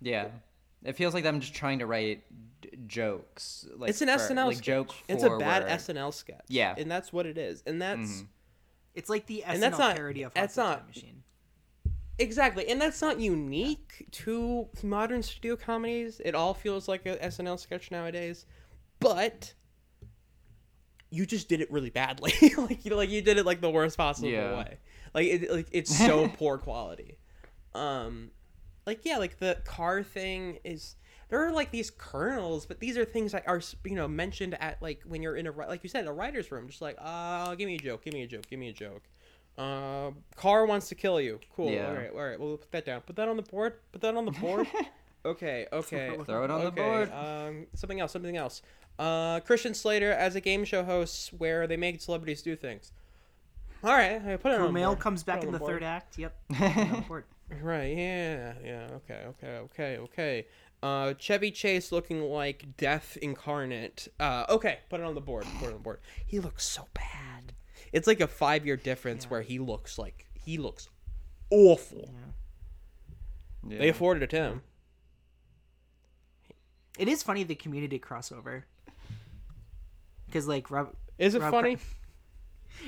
Yeah. 0.00 0.28
It 0.84 0.92
feels 0.94 1.12
like 1.14 1.26
I'm 1.26 1.40
just 1.40 1.54
trying 1.54 1.80
to 1.80 1.86
write 1.86 2.22
d- 2.60 2.70
jokes. 2.86 3.66
Like 3.76 3.90
it's 3.90 4.00
an 4.00 4.08
for- 4.08 4.14
SNL 4.14 4.46
like 4.46 4.56
sketch. 4.56 4.64
joke. 4.66 4.94
It's 5.08 5.22
a 5.24 5.36
bad. 5.36 5.66
SNL 5.66 6.12
sketch. 6.14 6.44
Yeah. 6.48 6.74
and 6.78 6.90
that's 6.90 7.12
what 7.12 7.26
it 7.26 7.36
is. 7.38 7.62
And 7.66 7.80
that's 7.82 8.22
Mhm. 8.22 8.26
It's 8.94 9.08
like 9.10 9.26
the 9.26 9.42
SNL 9.46 9.54
and 9.54 9.62
that's 9.62 9.78
not 9.78 9.96
parody 9.96 10.22
of 10.22 10.34
that's 10.34 10.56
Hot 10.56 10.62
Tub 10.62 10.70
not 10.70 10.78
Time 10.78 10.86
Machine. 10.88 11.22
exactly, 12.18 12.68
and 12.68 12.80
that's 12.80 13.00
not 13.00 13.20
unique 13.20 14.06
to 14.12 14.68
modern 14.82 15.22
studio 15.22 15.56
comedies. 15.56 16.20
It 16.24 16.34
all 16.34 16.52
feels 16.54 16.88
like 16.88 17.06
a 17.06 17.16
SNL 17.24 17.58
sketch 17.58 17.90
nowadays, 17.92 18.44
but 19.00 19.54
you 21.10 21.26
just 21.26 21.48
did 21.48 21.60
it 21.60 21.70
really 21.70 21.90
badly. 21.90 22.32
like 22.56 22.84
you 22.84 22.90
know, 22.90 22.96
like 22.96 23.10
you 23.10 23.22
did 23.22 23.38
it 23.38 23.46
like 23.46 23.60
the 23.60 23.70
worst 23.70 23.96
possible 23.96 24.28
Yeah. 24.28 24.58
way. 24.58 24.78
Like 25.14 25.26
it, 25.26 25.50
like 25.50 25.68
it's 25.72 25.96
so 25.96 26.28
poor 26.38 26.58
quality. 26.58 27.18
Um, 27.74 28.30
like 28.86 29.04
yeah, 29.04 29.18
like 29.18 29.38
the 29.38 29.58
car 29.64 30.02
thing 30.02 30.58
is. 30.64 30.96
There 31.30 31.46
are 31.46 31.52
like 31.52 31.70
these 31.70 31.90
kernels, 31.90 32.64
but 32.64 32.80
these 32.80 32.96
are 32.96 33.04
things 33.04 33.32
that 33.32 33.46
are 33.46 33.60
you 33.84 33.94
know 33.94 34.08
mentioned 34.08 34.56
at 34.62 34.80
like 34.80 35.02
when 35.04 35.22
you're 35.22 35.36
in 35.36 35.46
a 35.46 35.52
like 35.52 35.82
you 35.82 35.90
said 35.90 36.06
a 36.06 36.12
writer's 36.12 36.50
room, 36.50 36.68
just 36.68 36.80
like 36.80 36.96
uh, 36.98 37.54
give 37.54 37.66
me 37.66 37.74
a 37.74 37.78
joke, 37.78 38.02
give 38.02 38.14
me 38.14 38.22
a 38.22 38.26
joke, 38.26 38.48
give 38.48 38.58
me 38.58 38.70
a 38.70 38.72
joke. 38.72 39.02
Uh, 39.58 40.12
car 40.36 40.66
wants 40.66 40.88
to 40.88 40.94
kill 40.94 41.20
you. 41.20 41.40
Cool. 41.54 41.72
Yeah. 41.72 41.88
All 41.88 41.94
right. 41.94 42.10
All 42.10 42.20
right. 42.20 42.40
We'll 42.40 42.58
put 42.58 42.70
that 42.70 42.86
down. 42.86 43.00
Put 43.00 43.16
that 43.16 43.28
on 43.28 43.36
the 43.36 43.42
board. 43.42 43.74
Put 43.90 44.00
that 44.02 44.16
on 44.16 44.24
the 44.24 44.30
board. 44.30 44.68
okay. 45.24 45.66
Okay. 45.72 46.16
Throw 46.24 46.44
it 46.44 46.50
on 46.50 46.64
the 46.64 46.70
board. 46.70 47.12
Um, 47.12 47.66
something 47.74 47.98
else. 47.98 48.12
Something 48.12 48.36
else. 48.36 48.62
Uh, 49.00 49.40
Christian 49.40 49.74
Slater 49.74 50.12
as 50.12 50.36
a 50.36 50.40
game 50.40 50.64
show 50.64 50.84
host 50.84 51.32
where 51.32 51.66
they 51.66 51.76
make 51.76 52.00
celebrities 52.00 52.40
do 52.40 52.54
things. 52.54 52.92
All 53.84 53.92
right. 53.92 54.20
I 54.24 54.36
put 54.36 54.52
it 54.52 54.60
on 54.60 54.72
the 54.72 54.80
Kumail 54.80 54.86
board. 54.88 54.98
comes 55.00 55.22
back 55.22 55.38
on 55.40 55.46
in 55.46 55.52
the 55.52 55.58
board. 55.58 55.74
third 55.74 55.82
act. 55.82 56.18
Yep. 56.18 56.36
Right. 57.62 57.96
Yeah. 57.96 58.52
Yeah. 58.62 58.88
Okay. 58.96 59.22
Okay. 59.28 59.46
Okay. 59.56 59.96
Okay. 59.98 60.46
Uh, 60.82 61.14
Chevy 61.14 61.50
Chase 61.50 61.90
looking 61.90 62.20
like 62.20 62.76
death 62.76 63.16
incarnate. 63.22 64.06
Uh, 64.20 64.44
okay. 64.50 64.80
Put 64.90 65.00
it 65.00 65.04
on 65.04 65.14
the 65.14 65.22
board. 65.22 65.46
Put 65.58 65.64
it 65.64 65.68
on 65.68 65.72
the 65.72 65.78
board. 65.78 66.00
He 66.26 66.40
looks 66.40 66.66
so 66.66 66.86
bad. 66.92 67.54
It's 67.90 68.06
like 68.06 68.20
a 68.20 68.26
five 68.26 68.66
year 68.66 68.76
difference 68.76 69.30
where 69.30 69.40
he 69.40 69.58
looks 69.58 69.96
like 69.98 70.26
he 70.34 70.58
looks 70.58 70.90
awful. 71.50 72.10
They 73.64 73.76
Yeah. 73.76 73.90
afforded 73.92 74.24
it 74.24 74.30
to 74.30 74.36
him. 74.36 74.62
It 76.98 77.08
is 77.08 77.22
funny 77.22 77.44
the 77.44 77.54
community 77.54 77.98
crossover. 77.98 78.64
Because 80.26 80.46
like 80.46 80.70
Rob, 80.70 80.94
Is 81.16 81.34
it 81.34 81.40
Rob 81.40 81.50
funny? 81.50 81.76
Cra- 81.76 81.84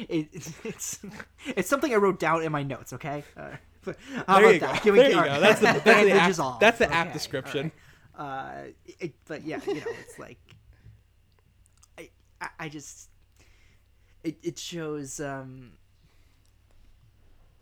It, 0.08 0.28
it's, 0.32 0.52
it's 0.64 0.98
it's 1.46 1.68
something 1.68 1.92
I 1.92 1.96
wrote 1.96 2.18
down 2.18 2.42
in 2.42 2.52
my 2.52 2.62
notes. 2.62 2.92
Okay. 2.92 3.24
Uh, 3.36 3.50
but 3.84 3.96
how 4.26 4.40
There 4.40 4.44
about 4.44 4.54
you 4.54 4.60
that? 4.60 4.74
go. 4.76 4.80
Can 4.80 4.92
we 4.92 4.98
There 5.00 5.08
get 5.10 5.16
you 5.16 5.24
go. 5.24 5.40
That's 5.40 5.60
the- 5.60 5.66
that's 5.84 6.04
the 6.04 6.12
app- 6.12 6.38
off. 6.38 6.60
that's 6.60 6.78
the 6.78 6.92
app 6.92 7.12
description. 7.12 7.72
right. 8.18 8.22
Uh, 8.22 8.70
it, 8.98 9.14
but 9.26 9.44
yeah, 9.44 9.60
you 9.66 9.74
know, 9.76 9.80
it's 10.06 10.18
like 10.18 10.38
I 11.98 12.10
I, 12.40 12.48
I 12.60 12.68
just 12.68 13.08
it 14.22 14.36
it 14.42 14.58
shows 14.58 15.20
um 15.20 15.72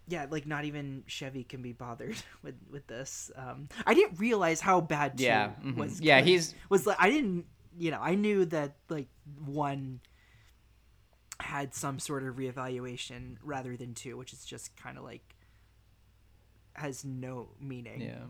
yeah 0.08 0.26
like 0.30 0.46
not 0.46 0.64
even 0.64 1.04
chevy 1.06 1.44
can 1.44 1.62
be 1.62 1.72
bothered 1.72 2.16
with 2.42 2.54
with 2.70 2.86
this 2.86 3.30
um 3.36 3.68
i 3.86 3.94
didn't 3.94 4.18
realize 4.18 4.60
how 4.60 4.80
bad 4.80 5.18
two 5.18 5.24
Yeah, 5.24 5.50
mhm. 5.62 5.76
was 5.76 6.00
Yeah, 6.00 6.20
he's- 6.22 6.54
was 6.70 6.86
like 6.86 6.96
i 6.98 7.10
didn't 7.10 7.44
you 7.78 7.90
know 7.90 8.00
i 8.00 8.14
knew 8.14 8.44
that 8.46 8.74
like 8.88 9.08
one 9.44 10.00
had 11.40 11.74
some 11.74 11.98
sort 11.98 12.22
of 12.24 12.36
reevaluation 12.36 13.36
rather 13.42 13.76
than 13.76 13.94
two 13.94 14.16
which 14.16 14.32
is 14.32 14.44
just 14.44 14.76
kind 14.76 14.98
of 14.98 15.04
like 15.04 15.34
has 16.74 17.04
no 17.04 17.48
meaning 17.60 18.00
Yeah. 18.00 18.24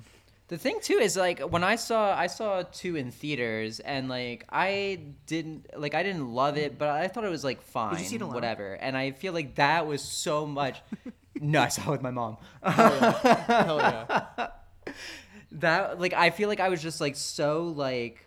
The 0.49 0.57
thing 0.57 0.79
too 0.81 0.95
is 0.95 1.15
like 1.15 1.41
when 1.41 1.63
I 1.63 1.77
saw 1.77 2.17
I 2.17 2.27
saw 2.27 2.63
two 2.63 2.97
in 2.97 3.11
theaters 3.11 3.81
and 3.81 4.09
like 4.09 4.47
I 4.49 5.01
didn't 5.27 5.67
like 5.79 5.95
I 5.95 6.03
didn't 6.03 6.33
love 6.33 6.57
it, 6.57 6.79
but 6.79 6.89
I 6.89 7.07
thought 7.09 7.25
it 7.25 7.29
was 7.29 7.45
like 7.45 7.61
fine, 7.61 7.99
see 7.99 8.17
it 8.17 8.23
alone? 8.23 8.33
whatever. 8.33 8.73
And 8.73 8.97
I 8.97 9.11
feel 9.11 9.35
like 9.35 9.57
that 9.57 9.87
was 9.87 10.01
so 10.01 10.47
much. 10.47 10.81
no, 11.41 11.61
I 11.61 11.69
saw 11.69 11.89
it 11.89 11.91
with 11.91 12.03
my 12.03 12.11
mom. 12.13 12.39
Hell 12.63 12.97
yeah. 12.99 13.63
Hell 13.63 13.77
yeah. 13.77 14.49
that 15.53 16.01
like 16.01 16.15
I 16.15 16.31
feel 16.31 16.49
like 16.49 16.61
I 16.61 16.71
was 16.71 16.81
just 16.81 16.99
like 16.99 17.17
so 17.17 17.65
like 17.65 18.25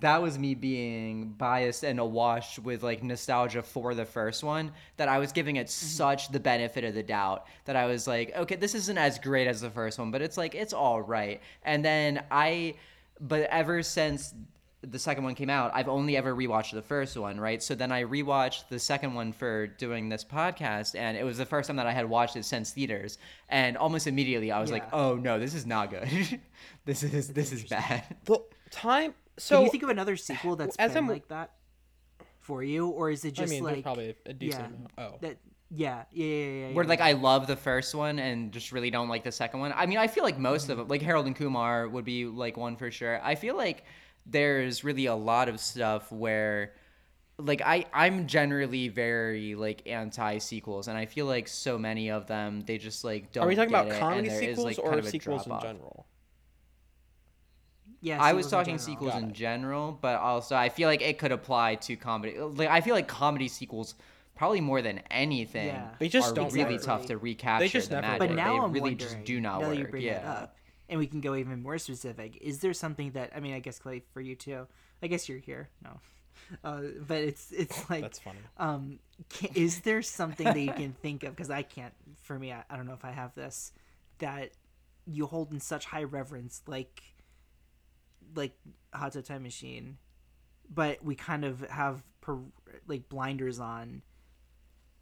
that 0.00 0.20
was 0.20 0.38
me 0.38 0.54
being 0.54 1.30
biased 1.38 1.82
and 1.82 1.98
awash 1.98 2.58
with 2.58 2.82
like 2.82 3.02
nostalgia 3.02 3.62
for 3.62 3.94
the 3.94 4.04
first 4.04 4.44
one 4.44 4.70
that 4.98 5.08
I 5.08 5.18
was 5.18 5.32
giving 5.32 5.56
it 5.56 5.66
mm-hmm. 5.66 5.86
such 5.86 6.30
the 6.30 6.40
benefit 6.40 6.84
of 6.84 6.94
the 6.94 7.02
doubt 7.02 7.46
that 7.64 7.74
I 7.74 7.86
was 7.86 8.06
like, 8.06 8.36
okay, 8.36 8.56
this 8.56 8.74
isn't 8.74 8.98
as 8.98 9.18
great 9.18 9.46
as 9.46 9.62
the 9.62 9.70
first 9.70 9.98
one, 9.98 10.10
but 10.10 10.20
it's 10.20 10.36
like 10.36 10.54
it's 10.54 10.74
all 10.74 11.00
right. 11.00 11.40
And 11.62 11.84
then 11.84 12.22
I 12.30 12.74
but 13.20 13.42
ever 13.50 13.82
since 13.82 14.34
the 14.82 14.98
second 14.98 15.24
one 15.24 15.34
came 15.34 15.50
out, 15.50 15.72
I've 15.74 15.88
only 15.88 16.16
ever 16.16 16.34
rewatched 16.36 16.72
the 16.72 16.82
first 16.82 17.16
one, 17.16 17.40
right? 17.40 17.60
So 17.60 17.74
then 17.74 17.90
I 17.90 18.04
rewatched 18.04 18.68
the 18.68 18.78
second 18.78 19.14
one 19.14 19.32
for 19.32 19.66
doing 19.66 20.08
this 20.08 20.22
podcast, 20.22 20.94
and 20.94 21.16
it 21.16 21.24
was 21.24 21.36
the 21.36 21.46
first 21.46 21.66
time 21.66 21.76
that 21.76 21.86
I 21.86 21.92
had 21.92 22.08
watched 22.08 22.36
it 22.36 22.44
since 22.44 22.70
theaters. 22.70 23.18
And 23.48 23.76
almost 23.76 24.06
immediately, 24.06 24.52
I 24.52 24.60
was 24.60 24.70
like, 24.70 24.84
"Oh 24.92 25.16
no, 25.16 25.38
this 25.38 25.54
is 25.54 25.66
not 25.66 25.90
good. 25.90 26.08
this 26.84 27.02
is 27.02 27.28
this 27.28 27.52
is 27.52 27.64
bad." 27.64 28.04
The 28.24 28.38
time. 28.70 29.14
So 29.38 29.56
Can 29.56 29.64
you 29.64 29.70
think 29.70 29.82
of 29.82 29.88
another 29.88 30.16
sequel 30.16 30.56
that's 30.56 30.76
as 30.76 30.92
been 30.92 31.04
I'm- 31.04 31.08
like 31.08 31.28
that 31.28 31.52
for 32.40 32.62
you, 32.62 32.88
or 32.88 33.10
is 33.10 33.24
it 33.24 33.38
I 33.38 33.42
just 33.42 33.52
mean, 33.52 33.62
like 33.62 33.82
probably 33.82 34.16
a 34.24 34.32
decent 34.32 34.62
yeah, 34.62 34.66
amount. 34.66 34.90
Oh. 35.14 35.18
that 35.20 35.36
yeah 35.70 36.04
yeah 36.12 36.24
yeah 36.24 36.34
yeah, 36.34 36.68
yeah 36.68 36.74
Where 36.74 36.84
like 36.84 37.00
yeah. 37.00 37.06
I 37.06 37.12
love 37.12 37.46
the 37.46 37.56
first 37.56 37.94
one 37.94 38.18
and 38.18 38.52
just 38.52 38.72
really 38.72 38.90
don't 38.90 39.08
like 39.08 39.22
the 39.22 39.32
second 39.32 39.60
one. 39.60 39.72
I 39.76 39.84
mean, 39.86 39.98
I 39.98 40.06
feel 40.06 40.24
like 40.24 40.38
most 40.38 40.64
of 40.64 40.70
mm-hmm. 40.70 40.78
them, 40.80 40.88
like 40.88 41.02
Harold 41.02 41.26
and 41.26 41.36
Kumar, 41.36 41.88
would 41.88 42.06
be 42.06 42.24
like 42.24 42.56
one 42.56 42.76
for 42.76 42.90
sure. 42.90 43.20
I 43.22 43.34
feel 43.34 43.56
like 43.56 43.84
there's 44.24 44.82
really 44.82 45.06
a 45.06 45.14
lot 45.14 45.48
of 45.48 45.60
stuff 45.60 46.10
where 46.10 46.72
like 47.38 47.62
I 47.62 47.86
I'm 47.92 48.26
generally 48.26 48.88
very 48.88 49.54
like 49.54 49.82
anti 49.86 50.38
sequels, 50.38 50.88
and 50.88 50.98
I 50.98 51.06
feel 51.06 51.26
like 51.26 51.48
so 51.48 51.78
many 51.78 52.10
of 52.10 52.26
them 52.26 52.62
they 52.62 52.78
just 52.78 53.04
like 53.04 53.32
don't. 53.32 53.44
Are 53.44 53.46
we 53.46 53.54
talking 53.54 53.70
get 53.70 53.86
about 53.86 54.00
comedy 54.00 54.28
there 54.28 54.42
is, 54.42 54.56
sequels 54.56 54.64
like, 54.64 54.78
or 54.78 54.90
kind 54.90 54.98
of 54.98 55.08
sequels 55.08 55.42
in 55.42 55.48
drop-off. 55.50 55.62
general? 55.62 56.06
Yeah 58.00 58.22
I 58.22 58.32
was 58.32 58.46
sequels 58.46 58.52
in 58.52 58.58
talking 58.58 58.78
sequels 58.78 59.12
Got 59.12 59.22
in 59.22 59.30
it. 59.30 59.34
general, 59.34 59.98
but 60.00 60.16
also 60.20 60.56
I 60.56 60.68
feel 60.68 60.88
like 60.88 61.02
it 61.02 61.18
could 61.18 61.32
apply 61.32 61.76
to 61.76 61.96
comedy. 61.96 62.38
Like 62.38 62.68
I 62.68 62.80
feel 62.80 62.94
like 62.94 63.08
comedy 63.08 63.48
sequels, 63.48 63.94
probably 64.34 64.60
more 64.60 64.82
than 64.82 65.00
anything, 65.10 65.66
Yeah. 65.66 65.90
They 65.98 66.08
just 66.08 66.32
are 66.32 66.34
don't 66.34 66.52
really 66.52 66.74
work. 66.76 66.82
tough 66.84 67.06
to 67.06 67.18
recapture 67.18 67.64
they 67.64 67.68
just 67.68 67.90
the 67.90 67.96
never 67.96 68.18
magic. 68.18 68.18
But 68.18 68.30
now 68.32 68.52
they 68.54 68.58
I'm 68.60 68.72
really 68.72 68.94
just 68.94 69.24
do 69.24 69.40
not 69.40 69.60
now 69.60 69.68
work. 69.68 69.78
you 69.78 69.86
bring 69.86 70.04
yeah. 70.04 70.18
it 70.20 70.24
up, 70.24 70.56
and 70.88 70.98
we 70.98 71.06
can 71.06 71.20
go 71.20 71.34
even 71.34 71.62
more 71.62 71.78
specific. 71.78 72.36
Is 72.40 72.60
there 72.60 72.72
something 72.74 73.12
that 73.12 73.32
I 73.34 73.40
mean? 73.40 73.54
I 73.54 73.60
guess 73.60 73.78
Clay 73.78 74.02
for 74.12 74.20
you 74.20 74.36
too. 74.36 74.66
I 75.02 75.06
guess 75.08 75.28
you're 75.28 75.38
here. 75.38 75.68
No, 75.82 76.00
uh, 76.64 76.82
but 77.06 77.18
it's 77.18 77.52
it's 77.52 77.88
like 77.90 78.02
That's 78.02 78.18
funny. 78.18 78.38
Um, 78.58 78.98
ca 79.30 79.50
is 79.54 79.80
there 79.80 80.02
something 80.02 80.44
that 80.44 80.60
you 80.60 80.72
can 80.72 80.92
think 81.02 81.24
of? 81.24 81.34
Because 81.34 81.50
I 81.50 81.62
can't. 81.62 81.94
For 82.22 82.38
me, 82.38 82.52
I, 82.52 82.64
I 82.70 82.76
don't 82.76 82.86
know 82.86 82.94
if 82.94 83.04
I 83.04 83.10
have 83.12 83.34
this 83.34 83.72
that 84.18 84.50
you 85.06 85.26
hold 85.26 85.52
in 85.52 85.60
such 85.60 85.86
high 85.86 86.04
reverence, 86.04 86.62
like 86.66 87.02
like 88.34 88.52
Hot 88.92 89.12
Tub 89.12 89.24
Time 89.24 89.42
Machine, 89.42 89.98
but 90.72 91.02
we 91.04 91.14
kind 91.14 91.44
of 91.44 91.60
have 91.70 92.02
per, 92.20 92.38
like 92.86 93.08
blinders 93.08 93.60
on 93.60 94.02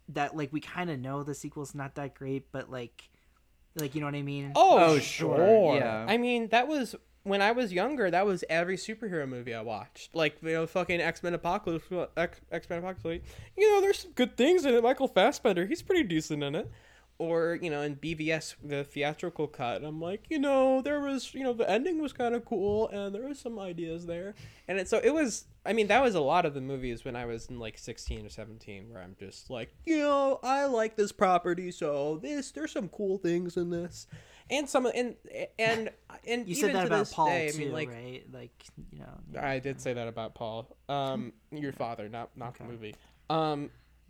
that 0.09 0.35
like 0.35 0.53
we 0.53 0.61
kind 0.61 0.89
of 0.89 0.99
know 0.99 1.21
the 1.23 1.33
sequel's 1.33 1.75
not 1.75 1.95
that 1.95 2.13
great 2.15 2.49
but 2.53 2.71
like 2.71 3.09
like 3.75 3.93
you 3.93 3.99
know 3.99 4.07
what 4.07 4.15
i 4.15 4.21
mean 4.21 4.53
Oh, 4.55 4.77
Oh, 4.95 4.99
sure. 4.99 5.35
sure, 5.35 5.75
yeah. 5.75 6.05
I 6.07 6.17
mean, 6.17 6.47
that 6.49 6.67
was 6.67 6.95
when 7.23 7.41
I 7.41 7.51
was 7.51 7.73
younger. 7.73 8.09
That 8.09 8.25
was 8.25 8.45
every 8.49 8.77
superhero 8.77 9.27
movie 9.27 9.53
I 9.53 9.61
watched. 9.61 10.15
Like 10.15 10.37
you 10.41 10.53
know, 10.53 10.65
fucking 10.65 11.01
X 11.01 11.21
Men 11.21 11.33
Apocalypse, 11.33 11.85
X 12.15 12.69
Men 12.69 12.79
Apocalypse. 12.79 13.27
You 13.57 13.69
know, 13.69 13.81
there's 13.81 13.99
some 13.99 14.11
good 14.13 14.37
things 14.37 14.65
in 14.65 14.73
it. 14.73 14.81
Michael 14.81 15.09
Fassbender, 15.09 15.65
he's 15.65 15.81
pretty 15.81 16.03
decent 16.03 16.41
in 16.41 16.55
it. 16.55 16.71
Or 17.19 17.57
you 17.59 17.71
know, 17.71 17.81
in 17.81 17.95
BVS, 17.95 18.55
the 18.63 18.83
theatrical 18.83 19.47
cut, 19.47 19.83
I'm 19.83 19.99
like, 19.99 20.25
you 20.29 20.37
know, 20.37 20.81
there 20.81 20.99
was, 20.99 21.33
you 21.33 21.43
know, 21.43 21.53
the 21.53 21.67
ending 21.67 21.99
was 21.99 22.13
kind 22.13 22.35
of 22.35 22.45
cool, 22.45 22.89
and 22.89 23.13
there 23.13 23.27
was 23.27 23.39
some 23.39 23.57
ideas 23.57 24.05
there, 24.05 24.35
and 24.67 24.77
it, 24.77 24.87
so 24.87 24.99
it 25.03 25.09
was. 25.11 25.45
I 25.65 25.73
mean, 25.73 25.87
that 25.87 26.01
was 26.01 26.15
a 26.15 26.21
lot 26.21 26.45
of 26.45 26.53
the 26.53 26.61
movies 26.61 27.03
when 27.03 27.15
I 27.15 27.25
was 27.25 27.47
in 27.47 27.59
like 27.59 27.77
16 27.77 28.25
or 28.25 28.29
17, 28.29 28.89
where 28.89 29.01
I'm 29.01 29.17
just 29.19 29.49
like, 29.49 29.73
you 29.85 29.97
know, 29.97 30.39
I 30.41 30.65
like 30.65 30.95
this 30.95 31.11
property, 31.11 31.71
so 31.71 32.19
this, 32.21 32.51
there's 32.51 32.71
some 32.71 32.87
cool 32.87 33.17
things 33.17 33.57
in 33.57 33.69
this, 33.71 34.07
and 34.49 34.69
some, 34.69 34.85
and 34.85 35.15
and 35.57 35.89
and 36.25 36.47
you 36.47 36.55
even 36.55 36.69
said 36.69 36.75
that 36.75 36.81
to 36.81 36.87
about 36.87 37.11
paul 37.11 37.27
day, 37.27 37.49
too 37.49 37.57
I 37.57 37.59
mean, 37.59 37.73
like, 37.73 37.89
right 37.89 38.23
like 38.31 38.65
you 38.91 38.99
know 38.99 39.41
I 39.41 39.59
did 39.59 39.81
say 39.81 39.93
that 39.93 40.07
about 40.07 40.35
Paul. 40.35 40.77
Um, 40.87 41.33
your 41.51 41.73
father, 41.73 42.07
not 42.07 42.29
not 42.35 42.57
the 42.57 42.63
movie. 42.63 42.95
Um, 43.29 43.71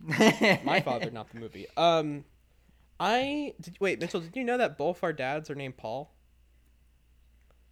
My 0.64 0.80
father, 0.80 1.10
not 1.10 1.30
the 1.32 1.40
movie. 1.40 1.66
Um, 1.76 2.24
I 3.00 3.54
did, 3.60 3.76
wait, 3.80 4.00
Mitchell. 4.00 4.20
Did 4.20 4.34
you 4.36 4.44
know 4.44 4.58
that 4.58 4.76
both 4.78 5.02
our 5.04 5.12
dads 5.12 5.50
are 5.50 5.54
named 5.54 5.76
Paul? 5.76 6.12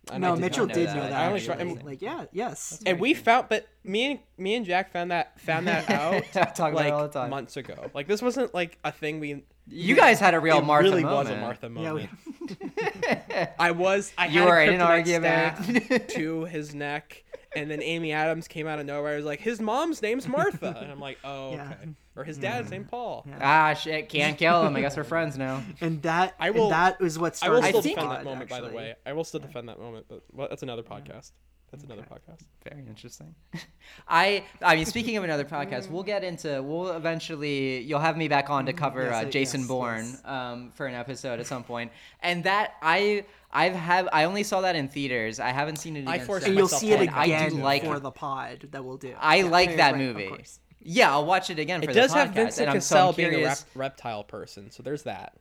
I 0.08 0.18
No, 0.18 0.36
did 0.36 0.40
Mitchell 0.42 0.66
not 0.66 0.74
did 0.74 0.86
know 0.88 0.94
that. 0.94 1.12
I 1.12 1.26
only 1.26 1.40
tried- 1.40 1.60
and- 1.60 1.82
like, 1.82 2.00
yeah, 2.00 2.26
yes. 2.30 2.80
and 2.86 3.00
we 3.00 3.12
found, 3.12 3.48
but 3.48 3.66
me 3.82 4.12
and 4.12 4.20
me 4.38 4.54
and 4.54 4.64
Jack 4.64 4.92
found 4.92 5.10
that 5.10 5.40
found 5.40 5.66
that 5.66 5.90
out 5.90 6.22
Talk 6.32 6.58
about 6.58 6.70
it 6.70 6.74
like 6.74 6.92
all 6.92 7.02
the 7.02 7.08
time. 7.08 7.30
months 7.30 7.56
ago. 7.56 7.90
Like 7.92 8.06
this 8.06 8.22
wasn't 8.22 8.54
like 8.54 8.78
a 8.84 8.92
thing 8.92 9.18
we. 9.18 9.42
You 9.68 9.96
guys 9.96 10.20
had 10.20 10.34
a 10.34 10.38
real 10.38 10.62
Martha 10.62 10.90
really 10.90 11.02
was 11.04 11.26
a 11.28 11.34
moment. 11.36 11.40
Martha 11.40 11.70
Yeah, 11.80 11.92
we- 11.94 13.48
I 13.58 13.72
was. 13.72 14.12
I 14.16 14.26
You 14.26 14.40
had 14.42 14.48
were 14.48 14.60
a 14.60 14.66
in 14.68 14.74
an 14.74 14.80
argument. 14.80 16.08
to 16.10 16.44
his 16.44 16.72
neck, 16.72 17.24
and 17.56 17.70
then 17.70 17.82
Amy 17.82 18.12
Adams 18.12 18.46
came 18.46 18.66
out 18.66 18.78
of 18.78 18.86
nowhere. 18.86 19.14
I 19.14 19.16
was 19.16 19.24
like, 19.24 19.40
his 19.40 19.60
mom's 19.60 20.02
name's 20.02 20.28
Martha, 20.28 20.76
and 20.80 20.90
I'm 20.92 21.00
like, 21.00 21.18
oh, 21.24 21.52
Yeah. 21.52 21.72
okay. 21.82 21.90
Or 22.14 22.24
his 22.24 22.38
dad's 22.38 22.70
named 22.70 22.88
Paul. 22.88 23.26
Ah, 23.40 23.74
shit, 23.74 24.08
can't 24.08 24.38
kill 24.38 24.64
him. 24.66 24.74
I 24.76 24.80
guess 24.80 24.96
we're 24.96 25.04
friends 25.04 25.36
now. 25.36 25.62
And 25.80 26.00
that 26.02 26.34
I 26.40 26.50
will. 26.50 26.64
and 26.64 26.72
that 26.72 26.98
was 27.00 27.18
what 27.18 27.38
I 27.42 27.50
will 27.50 27.60
started 27.60 27.68
still 27.68 27.82
the 27.82 27.88
defend 27.90 28.10
that 28.10 28.24
moment. 28.24 28.48
By 28.48 28.60
the 28.60 28.70
way, 28.70 28.94
I 29.04 29.12
will 29.12 29.24
still 29.24 29.40
defend 29.40 29.68
that 29.68 29.78
moment, 29.78 30.06
but 30.08 30.22
well, 30.32 30.48
that's 30.48 30.62
another 30.62 30.82
podcast. 30.82 31.32
That's 31.72 31.82
another 31.82 32.02
podcast. 32.02 32.42
Very 32.66 32.86
interesting. 32.86 33.34
I 34.08 34.44
I 34.62 34.76
mean, 34.76 34.86
speaking 34.86 35.16
of 35.16 35.24
another 35.24 35.44
podcast, 35.44 35.90
we'll 35.90 36.04
get 36.04 36.24
into. 36.24 36.62
We'll 36.62 36.92
eventually. 36.92 37.80
You'll 37.82 37.98
have 38.00 38.16
me 38.16 38.28
back 38.28 38.48
on 38.48 38.66
to 38.66 38.72
cover 38.72 39.02
Yes, 39.02 39.12
uh, 39.24 39.26
uh, 39.26 39.30
Jason 39.30 39.60
yes, 39.60 39.68
Bourne 39.68 40.06
yes. 40.06 40.22
um, 40.24 40.70
for 40.70 40.86
an 40.86 40.94
episode 40.94 41.40
at 41.40 41.46
some 41.46 41.64
point. 41.64 41.90
And 42.20 42.44
that 42.44 42.74
I 42.82 43.24
I've 43.56 43.74
have 43.74 44.08
I 44.12 44.24
only 44.24 44.42
saw 44.42 44.60
that 44.60 44.76
in 44.76 44.88
theaters. 44.88 45.40
I 45.40 45.50
haven't 45.50 45.76
seen 45.76 45.96
it. 45.96 46.06
I 46.06 46.16
again 46.16 46.26
forced 46.26 46.46
And 46.46 46.56
you'll 46.56 46.68
see 46.68 46.92
it 46.92 47.00
And 47.00 47.10
I 47.10 47.24
again 47.24 47.50
do 47.52 47.56
like 47.62 47.84
for 47.84 47.96
it. 47.96 48.02
the 48.02 48.10
pod 48.10 48.68
that 48.72 48.84
we'll 48.84 48.96
do. 48.98 49.14
I 49.18 49.36
Yeah, 49.36 49.44
like 49.44 49.76
that 49.76 49.92
right, 49.92 49.98
movie. 50.00 50.44
Yeah, 50.82 51.10
I'll 51.10 51.24
watch 51.26 51.50
it 51.50 51.58
again 51.58 51.80
for 51.80 51.90
It 51.90 51.94
the 51.94 52.00
does 52.00 52.12
podcast. 52.12 52.14
have 52.16 52.30
Vincent 52.34 52.68
and 52.68 52.74
I'm 52.76 52.80
so 52.80 52.94
Cassel 52.94 53.12
being 53.14 53.34
a 53.42 53.44
rep- 53.44 53.58
reptile 53.74 54.22
person, 54.24 54.70
so 54.70 54.82
there's 54.82 55.02
that. 55.04 55.36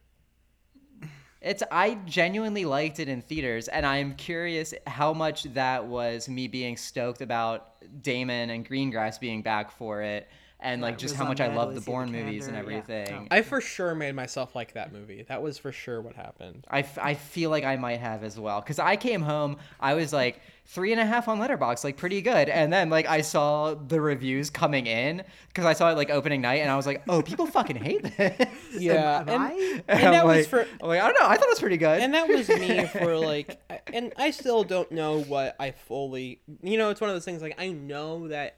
It's 1.42 1.62
I 1.72 1.96
genuinely 2.08 2.66
liked 2.66 3.00
it 3.00 3.08
in 3.08 3.22
theaters, 3.22 3.68
and 3.68 3.86
I'm 3.86 4.16
curious 4.16 4.74
how 4.88 5.14
much 5.14 5.44
that 5.54 5.86
was 5.86 6.28
me 6.28 6.48
being 6.48 6.76
stoked 6.78 7.22
about 7.22 7.74
Damon 8.02 8.50
and 8.50 8.68
Greengrass 8.68 9.20
being 9.20 9.44
back 9.44 9.70
for 9.72 10.02
it, 10.02 10.28
and 10.66 10.82
like 10.82 10.96
it 10.96 11.00
just 11.00 11.16
how 11.16 11.26
much 11.26 11.40
I 11.40 11.48
love 11.56 11.74
the 11.76 11.80
Cedar 11.82 11.92
Bourne 11.92 12.12
movies 12.12 12.48
and 12.48 12.58
Kander, 12.58 12.72
yeah. 12.72 12.78
everything. 12.78 13.28
I 13.32 13.42
for 13.42 13.62
sure 13.62 13.96
made 13.96 14.16
myself 14.16 14.56
like 14.56 14.74
that 14.74 14.92
movie. 14.92 15.24
That 15.24 15.42
was 15.42 15.58
for 15.58 15.72
sure 15.72 16.02
what 16.02 16.16
happened. 16.16 16.66
I, 16.70 16.80
f- 16.80 16.98
I 17.00 17.14
feel 17.14 17.50
like 17.50 17.64
I 17.64 17.76
might 17.78 18.00
have 18.00 18.24
as 18.24 18.40
well 18.40 18.60
because 18.62 18.80
I 18.80 18.96
came 18.98 19.22
home 19.22 19.58
I 19.80 19.94
was 19.94 20.12
like 20.12 20.42
three 20.68 20.92
and 20.92 21.00
a 21.00 21.06
half 21.06 21.28
on 21.28 21.40
Letterboxd 21.40 21.84
like 21.84 21.96
pretty 21.96 22.24
good 22.24 22.50
and 22.50 22.74
then 22.74 22.90
like 22.90 23.06
I 23.08 23.22
saw 23.22 23.76
the 23.76 24.02
reviews 24.02 24.50
coming 24.50 24.88
in 24.88 25.22
because 25.50 25.64
I 25.66 25.74
saw 25.74 25.92
it 25.92 25.96
like 25.96 26.10
opening 26.10 26.42
night 26.42 26.62
and 26.62 26.72
I 26.72 26.76
was 26.76 26.88
like 26.88 27.04
oh 27.08 27.22
people 27.22 27.46
fucking 27.46 27.76
hate 27.76 28.02
this 28.18 28.48
Yeah, 28.80 29.20
Am 29.22 29.30
and, 29.30 29.44
I? 29.44 29.52
and 29.88 30.06
I'm 30.06 30.12
that 30.14 30.26
was 30.26 30.38
like- 30.38 30.48
for 30.48 30.68
I'm 30.82 30.88
like 30.90 31.02
I 31.02 31.06
don't 31.06 31.14
know 31.22 31.28
I 31.28 31.36
thought 31.38 31.46
it 31.46 31.50
was 31.52 31.60
pretty 31.60 31.78
good 31.78 32.02
and 32.02 32.16
that 32.16 32.28
was 32.28 32.50
me 32.50 32.86
for 32.88 33.16
like 33.18 33.60
and 33.94 34.12
i 34.18 34.32
still 34.32 34.64
don't 34.64 34.92
know 34.92 35.22
what 35.22 35.56
i 35.60 35.70
fully 35.70 36.42
you 36.64 36.78
know 36.80 36.90
it's 36.90 37.00
one 37.00 37.12
of 37.12 37.16
those 37.16 37.26
things 37.26 37.44
like 37.44 37.56
i 37.60 37.70
know 37.70 38.28
that 38.30 38.58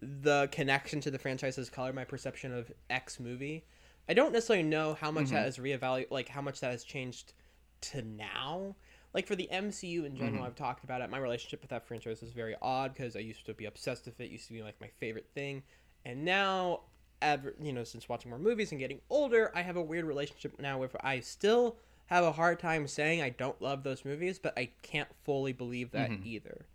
the 0.00 0.48
connection 0.50 1.00
to 1.00 1.10
the 1.10 1.18
franchise 1.18 1.56
has 1.56 1.68
colored 1.68 1.94
my 1.94 2.04
perception 2.04 2.54
of 2.54 2.72
x 2.88 3.20
movie 3.20 3.64
i 4.08 4.14
don't 4.14 4.32
necessarily 4.32 4.62
know 4.62 4.94
how 4.94 5.10
much 5.10 5.28
that 5.28 5.36
mm-hmm. 5.36 5.44
has 5.44 5.58
reevaluated 5.58 6.10
like 6.10 6.28
how 6.28 6.40
much 6.40 6.60
that 6.60 6.70
has 6.70 6.84
changed 6.84 7.34
to 7.80 8.02
now. 8.02 8.76
Like 9.12 9.26
for 9.26 9.34
the 9.34 9.48
mcu 9.52 10.04
in 10.04 10.14
general 10.14 10.36
mm-hmm. 10.36 10.44
i've 10.44 10.54
talked 10.54 10.84
about 10.84 11.00
it. 11.00 11.10
My 11.10 11.18
relationship 11.18 11.62
with 11.62 11.70
that 11.70 11.86
franchise 11.86 12.22
is 12.22 12.30
very 12.30 12.54
odd 12.62 12.94
because 12.94 13.16
i 13.16 13.20
used 13.20 13.44
to 13.46 13.54
be 13.54 13.64
obsessed 13.64 14.06
with 14.06 14.20
it. 14.20 14.24
It 14.24 14.30
used 14.30 14.46
to 14.48 14.52
be 14.52 14.62
like 14.62 14.80
my 14.80 14.90
favorite 14.98 15.28
thing. 15.34 15.62
And 16.04 16.24
now 16.24 16.82
ever 17.22 17.54
you 17.60 17.72
know 17.72 17.84
since 17.84 18.08
watching 18.08 18.30
more 18.30 18.38
movies 18.38 18.70
and 18.70 18.80
getting 18.80 18.98
older 19.10 19.52
i 19.54 19.60
have 19.60 19.76
a 19.76 19.82
weird 19.82 20.06
relationship 20.06 20.58
now 20.58 20.78
where 20.78 20.88
i 21.02 21.20
still 21.20 21.76
have 22.06 22.24
a 22.24 22.32
hard 22.32 22.58
time 22.58 22.88
saying 22.88 23.20
i 23.20 23.28
don't 23.28 23.60
love 23.60 23.82
those 23.82 24.06
movies 24.06 24.38
but 24.38 24.56
i 24.56 24.70
can't 24.80 25.10
fully 25.22 25.52
believe 25.52 25.90
that 25.90 26.10
mm-hmm. 26.10 26.26
either. 26.26 26.66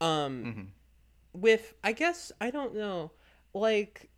Um 0.00 0.72
with 1.36 1.74
i 1.84 1.92
guess 1.92 2.32
i 2.40 2.50
don't 2.50 2.74
know 2.74 3.10
like 3.54 4.08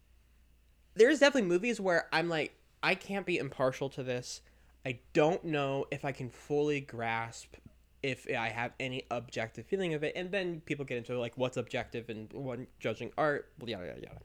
there's 0.95 1.21
definitely 1.21 1.49
movies 1.49 1.81
where 1.81 2.07
i'm 2.13 2.29
like 2.29 2.55
i 2.83 2.95
can't 2.95 3.27
be 3.27 3.39
impartial 3.39 3.89
to 3.89 4.03
this 4.03 4.41
i 4.87 4.99
don't 5.13 5.45
know 5.45 5.85
if 5.91 6.05
i 6.05 6.13
can 6.13 6.31
fully 6.31 6.81
grasp 6.81 7.55
if 8.03 8.27
i 8.37 8.49
have 8.49 8.73
any 8.79 9.05
objective 9.11 9.67
feeling 9.67 9.95
of 9.95 10.03
it 10.03 10.13
and 10.15 10.31
then 10.31 10.61
people 10.67 10.85
get 10.85 10.97
into 10.97 11.19
like 11.19 11.37
what's 11.37 11.57
objective 11.57 12.09
and 12.09 12.33
one 12.33 12.67
judging 12.79 13.11
art 13.19 13.51
yada 13.65 13.87
yada 13.87 14.01
yada 14.01 14.21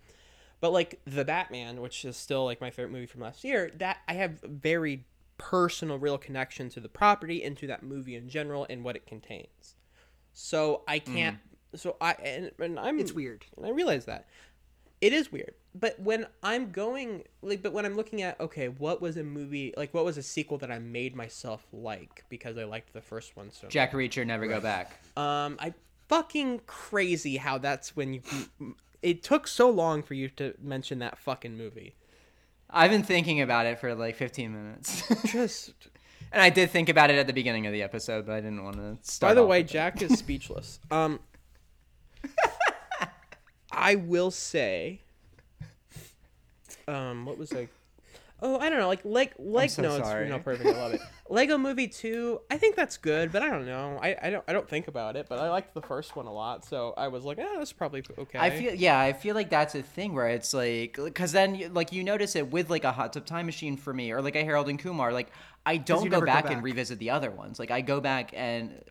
but 0.63 0.71
like 0.71 1.01
the 1.03 1.25
Batman, 1.25 1.81
which 1.81 2.05
is 2.05 2.15
still 2.15 2.45
like 2.45 2.61
my 2.61 2.69
favorite 2.69 2.93
movie 2.93 3.05
from 3.05 3.19
last 3.19 3.43
year, 3.43 3.69
that 3.79 3.97
I 4.07 4.13
have 4.13 4.39
very 4.39 5.03
personal, 5.37 5.99
real 5.99 6.17
connection 6.17 6.69
to 6.69 6.79
the 6.79 6.87
property 6.87 7.43
and 7.43 7.57
to 7.57 7.67
that 7.67 7.83
movie 7.83 8.15
in 8.15 8.29
general 8.29 8.65
and 8.69 8.81
what 8.81 8.95
it 8.95 9.05
contains. 9.05 9.75
So 10.31 10.83
I 10.87 10.99
can't. 10.99 11.35
Mm. 11.35 11.52
So 11.75 11.95
I 11.99 12.13
and, 12.13 12.51
and 12.59 12.79
I'm. 12.79 12.99
It's 12.99 13.13
weird. 13.13 13.45
And 13.57 13.65
I 13.65 13.69
realize 13.69 14.05
that 14.05 14.27
it 15.03 15.11
is 15.11 15.31
weird. 15.31 15.53
But 15.75 15.99
when 15.99 16.25
I'm 16.41 16.71
going 16.71 17.23
like, 17.41 17.61
but 17.61 17.73
when 17.73 17.85
I'm 17.85 17.95
looking 17.95 18.21
at 18.21 18.39
okay, 18.39 18.69
what 18.69 19.01
was 19.01 19.17
a 19.17 19.23
movie 19.23 19.73
like? 19.75 19.93
What 19.93 20.05
was 20.05 20.17
a 20.17 20.23
sequel 20.23 20.57
that 20.59 20.71
I 20.71 20.79
made 20.79 21.13
myself 21.13 21.67
like 21.73 22.23
because 22.29 22.57
I 22.57 22.63
liked 22.63 22.93
the 22.93 23.01
first 23.01 23.35
one 23.35 23.51
so. 23.51 23.67
Jack 23.67 23.91
Reacher 23.91 24.25
never 24.25 24.47
go 24.47 24.61
back 24.61 24.91
Um, 25.17 25.57
I 25.59 25.73
fucking 26.07 26.61
crazy 26.67 27.35
how 27.35 27.57
that's 27.57 27.97
when 27.97 28.13
you. 28.13 28.21
It 29.01 29.23
took 29.23 29.47
so 29.47 29.69
long 29.69 30.03
for 30.03 30.13
you 30.13 30.29
to 30.29 30.53
mention 30.61 30.99
that 30.99 31.17
fucking 31.17 31.57
movie. 31.57 31.95
I've 32.69 32.89
been 32.89 33.03
thinking 33.03 33.41
about 33.41 33.65
it 33.65 33.79
for 33.79 33.93
like 33.93 34.15
15 34.15 34.51
minutes 34.51 35.03
Just 35.31 35.73
and 36.31 36.41
I 36.41 36.49
did 36.49 36.71
think 36.71 36.87
about 36.89 37.11
it 37.11 37.17
at 37.17 37.27
the 37.27 37.33
beginning 37.33 37.67
of 37.67 37.73
the 37.73 37.83
episode 37.83 38.25
but 38.25 38.33
I 38.33 38.39
didn't 38.39 38.63
want 38.63 38.77
to 38.77 38.97
start 39.01 39.31
by 39.31 39.33
the 39.35 39.45
way. 39.45 39.63
Jack 39.63 40.01
is 40.01 40.13
speechless. 40.17 40.79
Um, 40.89 41.19
I 43.73 43.95
will 43.95 44.31
say. 44.31 45.01
Um, 46.87 47.25
what 47.25 47.37
was 47.37 47.53
I? 47.53 47.67
Oh, 48.41 48.59
I 48.59 48.69
don't 48.69 48.79
know. 48.79 48.89
Like, 48.89 49.05
like, 49.05 49.33
like. 49.39 49.69
so 49.69 49.81
no, 49.81 49.95
it's 49.95 50.07
sorry. 50.07 50.27
no 50.27 50.37
perfect. 50.37 50.69
I 50.69 50.73
love 50.73 50.93
it. 50.93 51.01
Lego 51.29 51.57
Movie 51.57 51.87
Two. 51.87 52.41
I 52.51 52.57
think 52.57 52.75
that's 52.75 52.97
good, 52.97 53.31
but 53.31 53.41
I 53.41 53.49
don't 53.49 53.65
know. 53.65 53.97
I, 54.01 54.17
I 54.21 54.29
don't 54.29 54.43
I 54.49 54.53
don't 54.53 54.67
think 54.67 54.89
about 54.89 55.15
it, 55.15 55.27
but 55.29 55.39
I 55.39 55.49
liked 55.49 55.73
the 55.73 55.81
first 55.81 56.17
one 56.17 56.25
a 56.27 56.33
lot, 56.33 56.65
so 56.65 56.93
I 56.97 57.07
was 57.07 57.23
like, 57.23 57.39
eh, 57.39 57.47
that's 57.57 57.71
probably 57.71 58.03
okay. 58.17 58.37
I 58.37 58.49
feel 58.49 58.73
yeah, 58.75 58.99
I 58.99 59.13
feel 59.13 59.33
like 59.33 59.49
that's 59.49 59.75
a 59.75 59.81
thing 59.81 60.13
where 60.13 60.27
it's 60.27 60.53
like 60.53 60.99
because 61.01 61.31
then 61.31 61.71
like 61.73 61.93
you 61.93 62.03
notice 62.03 62.35
it 62.35 62.51
with 62.51 62.69
like 62.69 62.83
a 62.83 62.91
hot 62.91 63.13
tub 63.13 63.25
time 63.25 63.45
machine 63.45 63.77
for 63.77 63.93
me 63.93 64.11
or 64.11 64.21
like 64.21 64.35
a 64.35 64.43
Harold 64.43 64.67
and 64.67 64.77
Kumar. 64.77 65.13
Like 65.13 65.31
I 65.65 65.77
don't 65.77 66.03
go 66.03 66.09
never 66.09 66.25
go 66.25 66.31
back, 66.33 66.49
and 66.51 66.61
revisit 66.61 66.99
the 66.99 67.11
other 67.11 67.31
ones. 67.31 67.59
Like 67.59 67.71
I 67.71 67.79
go 67.79 68.01
back 68.01 68.31
and 68.33 68.83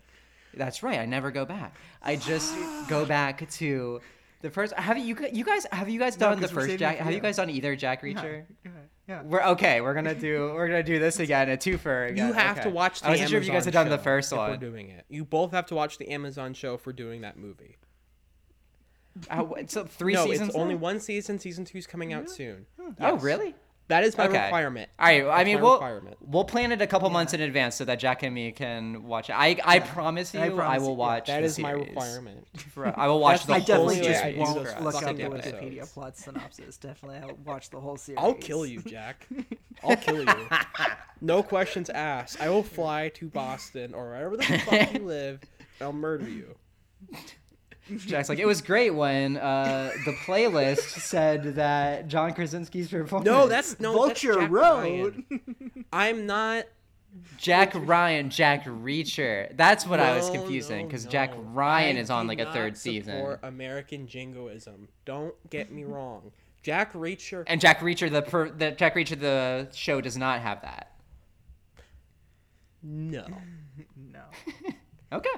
that's 0.55 0.83
right, 0.83 0.99
I 0.99 1.05
never 1.05 1.31
go 1.31 1.45
back. 1.45 1.77
I 2.03 2.17
just 2.17 2.55
go 2.89 3.05
back 3.05 3.49
to 3.51 4.01
the 4.43 4.51
first. 4.51 4.75
Have 4.75 4.99
you 4.99 5.17
you 5.33 5.45
guys 5.45 5.67
have 5.73 5.89
you 5.89 5.99
guys 5.99 6.17
done 6.17 6.41
the 6.41 6.49
'cause 6.49 6.55
we're 6.55 6.67
first 6.67 6.79
Jack? 6.79 6.99
Have 6.99 7.13
you 7.13 7.21
guys 7.21 7.37
done 7.37 7.49
either 7.51 7.75
Jack 7.75 8.03
Reacher? 8.03 8.45
Yeah, 8.65 8.71
yeah. 9.09 9.23
We're 9.23 9.43
okay. 9.43 9.81
We're 9.81 9.95
gonna 9.95 10.15
do 10.15 10.53
we're 10.55 10.69
gonna 10.69 10.83
do 10.83 10.99
this 10.99 11.19
again 11.19 11.49
a 11.49 11.57
twofer. 11.57 12.11
Again. 12.11 12.29
You 12.29 12.33
have 12.35 12.59
okay. 12.59 12.69
to 12.69 12.71
watch 12.71 13.01
the 13.01 13.07
I 13.07 13.11
wasn't 13.11 13.31
sure 13.31 13.39
if 13.39 13.47
you 13.47 13.53
guys 13.53 13.65
had 13.65 13.75
Amazon 13.75 13.91
done 13.91 13.99
the 13.99 14.03
show 14.03 14.05
first 14.05 14.33
if 14.33 14.39
We're 14.39 14.57
doing 14.57 14.91
it. 14.91 15.05
You 15.09 15.25
both 15.25 15.53
have 15.53 15.67
to 15.67 15.75
watch 15.75 15.99
the 15.99 16.09
Amazon 16.11 16.55
show 16.55 16.77
for 16.77 16.93
doing 16.93 17.23
that 17.23 17.37
movie. 17.39 17.79
Uh, 19.29 19.45
so 19.67 19.85
three 19.85 20.15
no, 20.15 20.25
seasons. 20.27 20.51
it's 20.51 20.59
only 20.59 20.75
one 20.75 20.99
season. 20.99 21.39
Season 21.39 21.65
two's 21.65 21.87
coming 21.87 22.13
out 22.13 22.31
soon. 22.31 22.67
Oh 22.81 22.95
Yes. 22.99 23.23
really? 23.23 23.55
That 23.93 24.05
is 24.05 24.17
my 24.17 24.25
Okay. 24.27 24.43
requirement. 24.45 24.91
All 24.99 25.07
right. 25.07 25.27
I 25.27 25.45
mean, 25.45 25.61
we'll 25.61 25.75
requirement. 25.75 26.17
we'll 26.21 26.45
plan 26.45 26.73
it 26.73 26.81
a 26.81 26.87
couple 26.87 27.09
months 27.11 27.35
in 27.35 27.41
advance 27.43 27.75
so 27.77 27.85
that 27.85 27.99
Jack 27.99 28.23
and 28.23 28.35
me 28.35 28.51
can 28.53 29.05
watch 29.05 29.29
it. 29.31 29.35
I 29.35 29.59
I 29.65 29.79
promise 29.81 30.33
you, 30.33 30.41
I 30.41 30.47
I, 30.47 30.49
promise 30.51 30.83
will 30.83 30.89
you, 30.91 30.95
watch. 30.95 31.27
That 31.27 31.41
the 31.41 31.47
is 31.47 31.59
my 31.59 31.73
requirement. 31.73 32.47
For- 32.73 32.99
I 32.99 33.07
will 33.07 33.21
watch 33.21 33.45
That's 33.45 33.67
the 33.67 33.75
I 33.75 33.77
the 33.77 33.77
whole 33.77 33.89
definitely 33.89 33.97
only 33.97 34.01
way 34.01 34.13
just 34.13 34.25
I 34.25 34.35
won't 34.39 34.83
look 34.85 34.95
fucking 34.95 35.09
up 35.09 35.17
the 35.17 35.39
episodes. 35.39 35.63
Wikipedia 35.63 35.93
plot 35.93 36.17
synopsis. 36.17 36.77
Definitely, 36.79 37.19
I'll 37.29 37.37
watch 37.45 37.71
the 37.71 37.81
whole 37.81 37.97
series. 37.97 38.19
I'll 38.21 38.35
kill 38.35 38.65
you, 38.67 38.81
Jack. 38.83 39.29
I'll 39.85 39.97
kill 39.97 40.25
you. 40.25 40.27
No 41.25 41.41
questions 41.41 41.89
asked. 41.89 42.41
I 42.41 42.49
will 42.51 42.65
fly 42.65 43.09
to 43.11 43.29
Boston 43.29 43.95
or 43.95 44.07
wherever 44.09 44.37
the 44.37 44.43
fuck 44.43 44.93
you 44.93 45.05
live. 45.07 45.41
and 45.79 45.87
I'll 45.87 45.93
murder 45.93 46.29
you. 46.29 46.57
Jack's 47.99 48.29
like, 48.29 48.39
it 48.39 48.47
was 48.47 48.63
great 48.63 48.91
when 48.91 49.37
uh, 49.37 49.91
the 50.05 50.13
playlist 50.13 51.01
said 51.01 51.57
that 51.57 52.09
John 52.09 52.33
Krasinski's 52.33 52.89
performance. 52.89 53.27
No, 53.27 53.47
that's 53.49 53.79
no 53.81 53.93
that's 53.93 54.23
Vulture 54.23 54.41
Jack 54.41 54.51
Road. 54.51 55.25
Ryan. 55.31 55.85
I'm 55.93 56.27
not. 56.27 56.65
Jack 57.37 57.73
Ryan, 57.75 58.31
Jack 58.31 58.65
Reacher. 58.65 59.55
That's 59.57 59.87
what 59.87 60.01
I 60.01 60.17
was 60.17 60.31
confusing 60.31 60.87
because 60.87 61.05
no. 61.05 61.11
Jack 61.11 61.35
Ryan 61.37 61.97
I 61.97 62.01
is 62.01 62.09
on 62.11 62.27
like 62.27 62.41
a 62.41 62.51
third 62.53 62.77
season, 62.77 63.17
support 63.17 63.41
American 63.43 64.07
jingoism. 64.07 64.89
Don't 65.05 65.35
get 65.51 65.71
me 65.71 65.85
wrong. 65.85 66.33
Jack 66.63 66.93
Reacher. 66.95 67.45
and 67.49 67.61
Jack 67.61 67.81
Reacher 67.81 68.11
the 68.11 68.23
per, 68.23 68.49
the 68.51 68.71
Jack 68.71 68.95
Reacher 68.95 69.19
the 69.19 69.69
show 69.75 70.01
does 70.01 70.17
not 70.17 70.41
have 70.41 70.63
that. 70.63 70.93
No. 72.83 73.27
no. 73.97 74.23
Okay. 75.13 75.29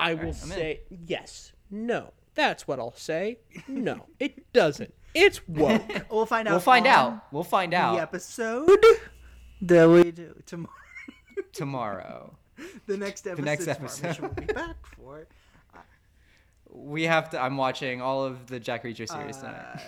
I 0.00 0.14
will 0.14 0.24
right, 0.24 0.42
I'm 0.42 0.50
in. 0.50 0.58
say 0.58 0.80
yes. 1.06 1.52
No. 1.72 2.12
That's 2.34 2.66
what 2.68 2.78
I'll 2.78 2.94
say. 2.96 3.38
No, 3.68 4.06
it 4.18 4.52
doesn't. 4.52 4.94
It's 5.14 5.46
woke. 5.46 5.82
we'll 6.10 6.24
find 6.24 6.48
out. 6.48 6.52
We'll 6.52 6.60
find 6.60 6.86
on 6.86 6.92
out. 6.92 7.24
We'll 7.30 7.42
find 7.44 7.74
out. 7.74 7.96
The 7.96 8.02
episode 8.02 8.70
that 9.60 9.86
we 9.88 10.10
do 10.12 10.34
tomorrow. 10.46 10.74
tomorrow. 11.52 12.36
The 12.86 12.96
next 12.96 13.26
episode. 13.26 13.42
The 13.42 13.44
next 13.44 13.68
episode. 13.68 14.08
which 14.08 14.20
we'll 14.20 14.30
be 14.30 14.44
back 14.52 14.76
for. 14.96 15.26
We 16.70 17.02
have 17.02 17.28
to. 17.30 17.38
I'm 17.40 17.58
watching 17.58 18.00
all 18.00 18.24
of 18.24 18.46
the 18.46 18.58
Jack 18.58 18.84
Reacher 18.84 19.06
series 19.06 19.36
Uh, 19.36 19.40
tonight. 19.46 19.80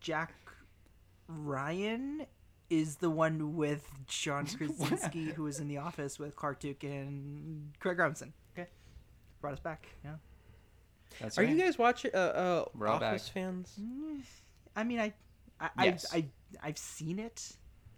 Jack 0.00 0.32
Ryan 1.28 2.24
is 2.70 2.96
the 2.96 3.10
one 3.10 3.54
with 3.56 3.86
John 4.06 4.46
Krasinski, 4.56 5.26
who 5.32 5.42
was 5.42 5.60
in 5.60 5.68
the 5.68 5.76
office 5.76 6.18
with 6.18 6.34
Clark 6.36 6.60
Duke 6.60 6.84
and 6.84 7.72
Craig 7.80 7.98
Robinson. 7.98 8.32
Okay, 8.58 8.68
brought 9.42 9.52
us 9.52 9.60
back. 9.60 9.88
Yeah. 10.02 10.14
That's 11.20 11.38
Are 11.38 11.42
right. 11.42 11.50
you 11.50 11.56
guys 11.60 11.78
watching 11.78 12.10
uh, 12.14 12.18
uh 12.18 12.64
We're 12.74 12.88
all 12.88 13.02
Office 13.02 13.24
back. 13.28 13.34
fans? 13.34 13.78
I 14.74 14.84
mean, 14.84 15.00
I, 15.00 15.12
I, 15.60 15.84
Yes. 15.86 16.06
I, 16.12 16.16
I, 16.18 16.24
I've 16.62 16.78
seen 16.78 17.18
it. 17.18 17.52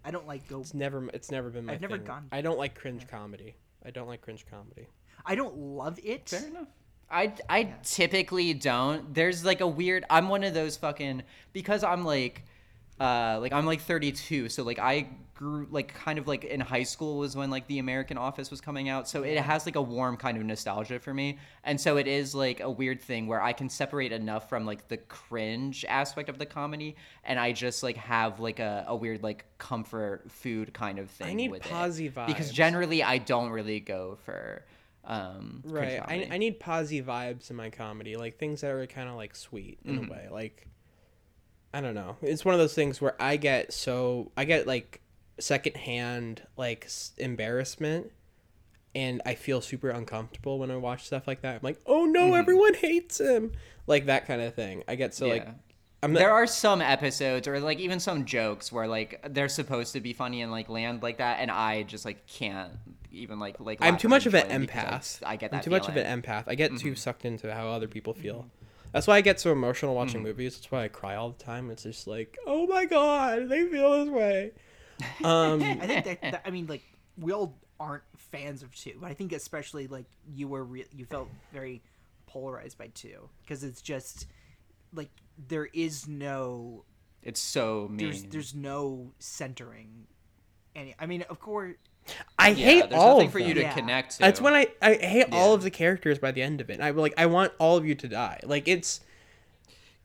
I 0.05 0.11
don't 0.11 0.27
like 0.27 0.49
go. 0.49 0.61
It's 0.61 0.75
never 0.75 1.09
it's 1.13 1.31
never 1.31 1.51
been 1.51 1.67
my 1.67 1.73
I've 1.75 1.81
never 1.81 1.97
thing. 1.97 2.07
gone- 2.07 2.29
I 2.33 2.41
don't 2.41 2.59
like 2.59 2.75
cringe 2.75 3.07
comedy. 3.09 3.57
I 3.85 3.91
don't 3.91 4.07
like 4.09 4.21
cringe 4.23 4.47
comedy. 4.49 4.87
I 5.27 5.35
don't 5.35 5.57
love 5.57 5.99
it. 6.03 6.29
Fair 6.29 6.47
enough. 6.47 6.69
I, 7.11 7.33
I 7.49 7.75
typically 7.83 8.53
don't. 8.55 9.15
There's 9.15 9.45
like 9.45 9.61
a 9.63 9.67
weird. 9.67 10.05
I'm 10.11 10.29
one 10.29 10.45
of 10.45 10.53
those 10.55 10.77
fucking 10.77 11.23
because 11.53 11.83
I'm 11.83 12.05
like, 12.05 12.45
uh, 13.01 13.39
like 13.41 13.53
I'm 13.53 13.67
like 13.67 13.81
32. 13.81 14.49
So 14.49 14.63
like 14.65 14.79
I 14.79 15.09
grew 15.35 15.69
like 15.71 15.95
kind 15.95 16.19
of 16.19 16.27
like 16.27 16.45
in 16.45 16.59
high 16.61 16.83
school 16.83 17.19
was 17.19 17.37
when 17.37 17.49
like 17.49 17.67
the 17.69 17.79
American 17.79 18.19
Office 18.19 18.51
was 18.51 18.61
coming 18.61 18.89
out. 18.89 19.09
So 19.09 19.23
it 19.23 19.39
has 19.39 19.67
like 19.67 19.77
a 19.77 19.83
warm 19.83 20.17
kind 20.17 20.37
of 20.37 20.45
nostalgia 20.45 20.99
for 20.99 21.15
me. 21.15 21.39
And 21.63 21.81
so 21.81 21.97
it 21.97 22.09
is 22.09 22.35
like 22.35 22.59
a 22.61 22.69
weird 22.71 23.01
thing 23.01 23.27
where 23.29 23.41
I 23.41 23.53
can 23.53 23.69
separate 23.69 24.11
enough 24.13 24.49
from 24.49 24.67
like 24.67 24.89
the 24.89 24.97
cringe 24.97 25.85
aspect 25.89 26.29
of 26.29 26.39
the 26.39 26.47
comedy, 26.47 26.97
and 27.25 27.39
I 27.39 27.53
just 27.53 27.83
like 27.83 27.97
have 27.97 28.41
like 28.41 28.59
a, 28.59 28.85
a 28.89 28.97
weird 28.97 29.23
like 29.23 29.45
comfort 29.59 30.25
food 30.31 30.73
kind 30.75 30.99
of 30.99 31.09
thing. 31.11 31.29
I 31.29 31.35
need 31.35 31.51
with 31.53 31.65
it. 31.67 31.71
posy 31.71 32.09
because 32.09 32.51
generally 32.51 33.03
I 33.03 33.19
don't 33.19 33.51
really 33.51 33.81
go 33.81 34.19
for. 34.25 34.65
Um, 35.05 35.63
Right. 35.65 36.01
I. 36.05 36.29
I 36.33 36.37
need 36.39 36.61
posy 36.61 37.01
vibes 37.03 37.49
in 37.49 37.57
my 37.57 37.71
comedy, 37.71 38.17
like 38.17 38.39
things 38.39 38.61
that 38.61 38.71
are 38.73 38.87
kind 38.87 39.09
of 39.09 39.15
like 39.15 39.35
sweet 39.35 39.79
in 39.85 40.01
Mhm. 40.01 40.09
a 40.09 40.13
way. 40.13 40.29
Like 40.31 40.68
I 41.73 41.81
don't 41.81 41.95
know. 41.95 42.17
It's 42.23 42.45
one 42.45 42.55
of 42.55 42.61
those 42.61 42.75
things 42.75 43.01
where 43.01 43.15
I 43.21 43.37
get 43.37 43.73
so 43.73 44.33
I 44.37 44.45
get 44.45 44.67
like 44.67 45.01
secondhand 45.39 46.43
like 46.57 46.89
embarrassment 47.19 48.11
and 48.95 49.21
I 49.27 49.35
feel 49.35 49.61
super 49.61 49.91
uncomfortable 49.91 50.59
when 50.59 50.71
I 50.71 50.77
watch 50.77 51.07
stuff 51.07 51.27
like 51.29 51.43
that. 51.43 51.57
I'm 51.57 51.61
like, 51.63 51.79
"Oh 51.87 52.05
no, 52.07 52.31
Mhm. 52.33 52.39
everyone 52.39 52.75
hates 52.75 53.21
him." 53.21 53.53
Like 53.87 54.07
that 54.07 54.27
kind 54.27 54.41
of 54.43 54.55
thing. 54.55 54.83
I 54.89 54.95
get 54.95 55.15
so 55.15 55.29
like 55.29 55.45
Yeah. 55.45 55.53
I'm 56.03 56.13
not, 56.13 56.21
there 56.21 56.33
are 56.33 56.47
some 56.47 56.81
episodes 56.81 57.49
or 57.49 57.59
like 57.61 57.81
even 57.81 57.99
some 58.01 58.25
jokes 58.25 58.71
where 58.71 58.87
like 58.87 59.21
they're 59.31 59.49
supposed 59.49 59.93
to 59.95 60.01
be 60.01 60.13
funny 60.13 60.43
and 60.43 60.53
like 60.53 60.69
land 60.69 61.03
like 61.03 61.19
that 61.19 61.39
and 61.41 61.51
i 61.51 61.83
just 61.83 62.05
like 62.05 62.25
can't 62.29 62.71
even 63.11 63.41
like 63.41 63.59
like 63.59 63.79
I'm 63.81 63.97
too 63.97 64.09
much 64.09 64.25
of 64.27 64.35
an 64.35 64.43
enjoy 64.43 64.53
them 64.53 64.61
because 64.63 65.19
empath. 65.21 65.27
i, 65.27 65.33
I 65.33 65.37
get 65.37 65.51
that 65.51 65.57
I'm 65.57 65.63
too 65.65 65.71
much 65.71 65.89
of 65.89 65.97
an 65.97 66.23
empath. 66.23 66.45
I 66.47 66.55
get 66.55 66.77
too 66.79 66.93
Mhm. 66.93 66.99
sucked 66.99 67.25
into 67.25 67.53
how 67.53 67.67
other 67.69 67.89
people 67.89 68.15
feel. 68.15 68.47
That's 68.93 69.07
why 69.07 69.17
I 69.17 69.21
get 69.21 69.39
so 69.41 69.53
emotional 69.53 69.95
watching 69.95 70.21
Mhm. 70.21 70.25
movies. 70.25 70.57
That's 70.57 70.71
why 70.71 70.85
I 70.85 70.89
cry 70.89 71.15
all 71.15 71.31
the 71.31 71.43
time. 71.45 71.71
It's 71.71 71.83
just 71.83 72.07
like, 72.07 72.37
oh 72.47 72.67
my 72.67 72.85
god, 72.85 73.49
they 73.49 73.67
feel 73.69 74.05
this 74.05 74.09
way. 74.13 74.53
Um, 75.25 75.63
I 75.63 75.87
think 75.87 76.05
that, 76.07 76.21
that 76.23 76.43
I 76.45 76.51
mean, 76.51 76.67
like 76.67 76.83
we 77.17 77.33
all 77.33 77.57
aren't 77.79 78.03
fans 78.17 78.63
of 78.65 78.75
two, 78.75 78.95
but 79.01 79.09
I 79.11 79.15
think 79.15 79.33
especially 79.33 79.87
like 79.87 80.07
you 80.35 80.49
were 80.49 80.65
re- 80.65 80.87
you 80.93 81.05
felt 81.05 81.29
very 81.53 81.83
polarized 82.27 82.77
by 82.79 82.89
two 82.89 83.29
because 83.43 83.63
it's 83.63 83.81
just 83.81 84.27
like 84.93 85.11
there 85.49 85.67
is 85.73 86.09
no 86.09 86.85
it's 87.23 87.41
so 87.41 87.87
mean 87.89 87.99
there's 87.99 88.23
there's 88.25 88.55
no 88.57 89.13
centering 89.21 90.09
any. 90.75 90.95
I 90.99 91.07
mean, 91.07 91.23
of 91.31 91.39
course. 91.39 91.77
I 92.39 92.51
Yeah, 92.51 92.67
hate 92.67 92.91
there's 92.91 92.95
all 92.95 93.15
nothing 93.15 93.27
of 93.27 93.33
for 93.33 93.39
you 93.39 93.55
them. 93.55 93.65
to 93.69 93.75
connect 93.75 94.19
to. 94.19 94.19
That's 94.19 94.41
when 94.41 94.55
I 94.55 94.69
I 94.81 94.95
hate 94.95 95.27
all 95.33 95.55
of 95.55 95.63
the 95.63 95.71
characters 95.71 96.19
by 96.19 96.33
the 96.33 96.43
end 96.43 96.61
of 96.61 96.71
it. 96.71 96.81
I 96.81 96.91
like 96.91 97.15
I 97.17 97.27
want 97.27 97.53
all 97.59 97.77
of 97.77 97.87
you 97.87 97.95
to 97.97 98.09
die. 98.09 98.41
Like 98.45 98.69
it's 98.69 99.01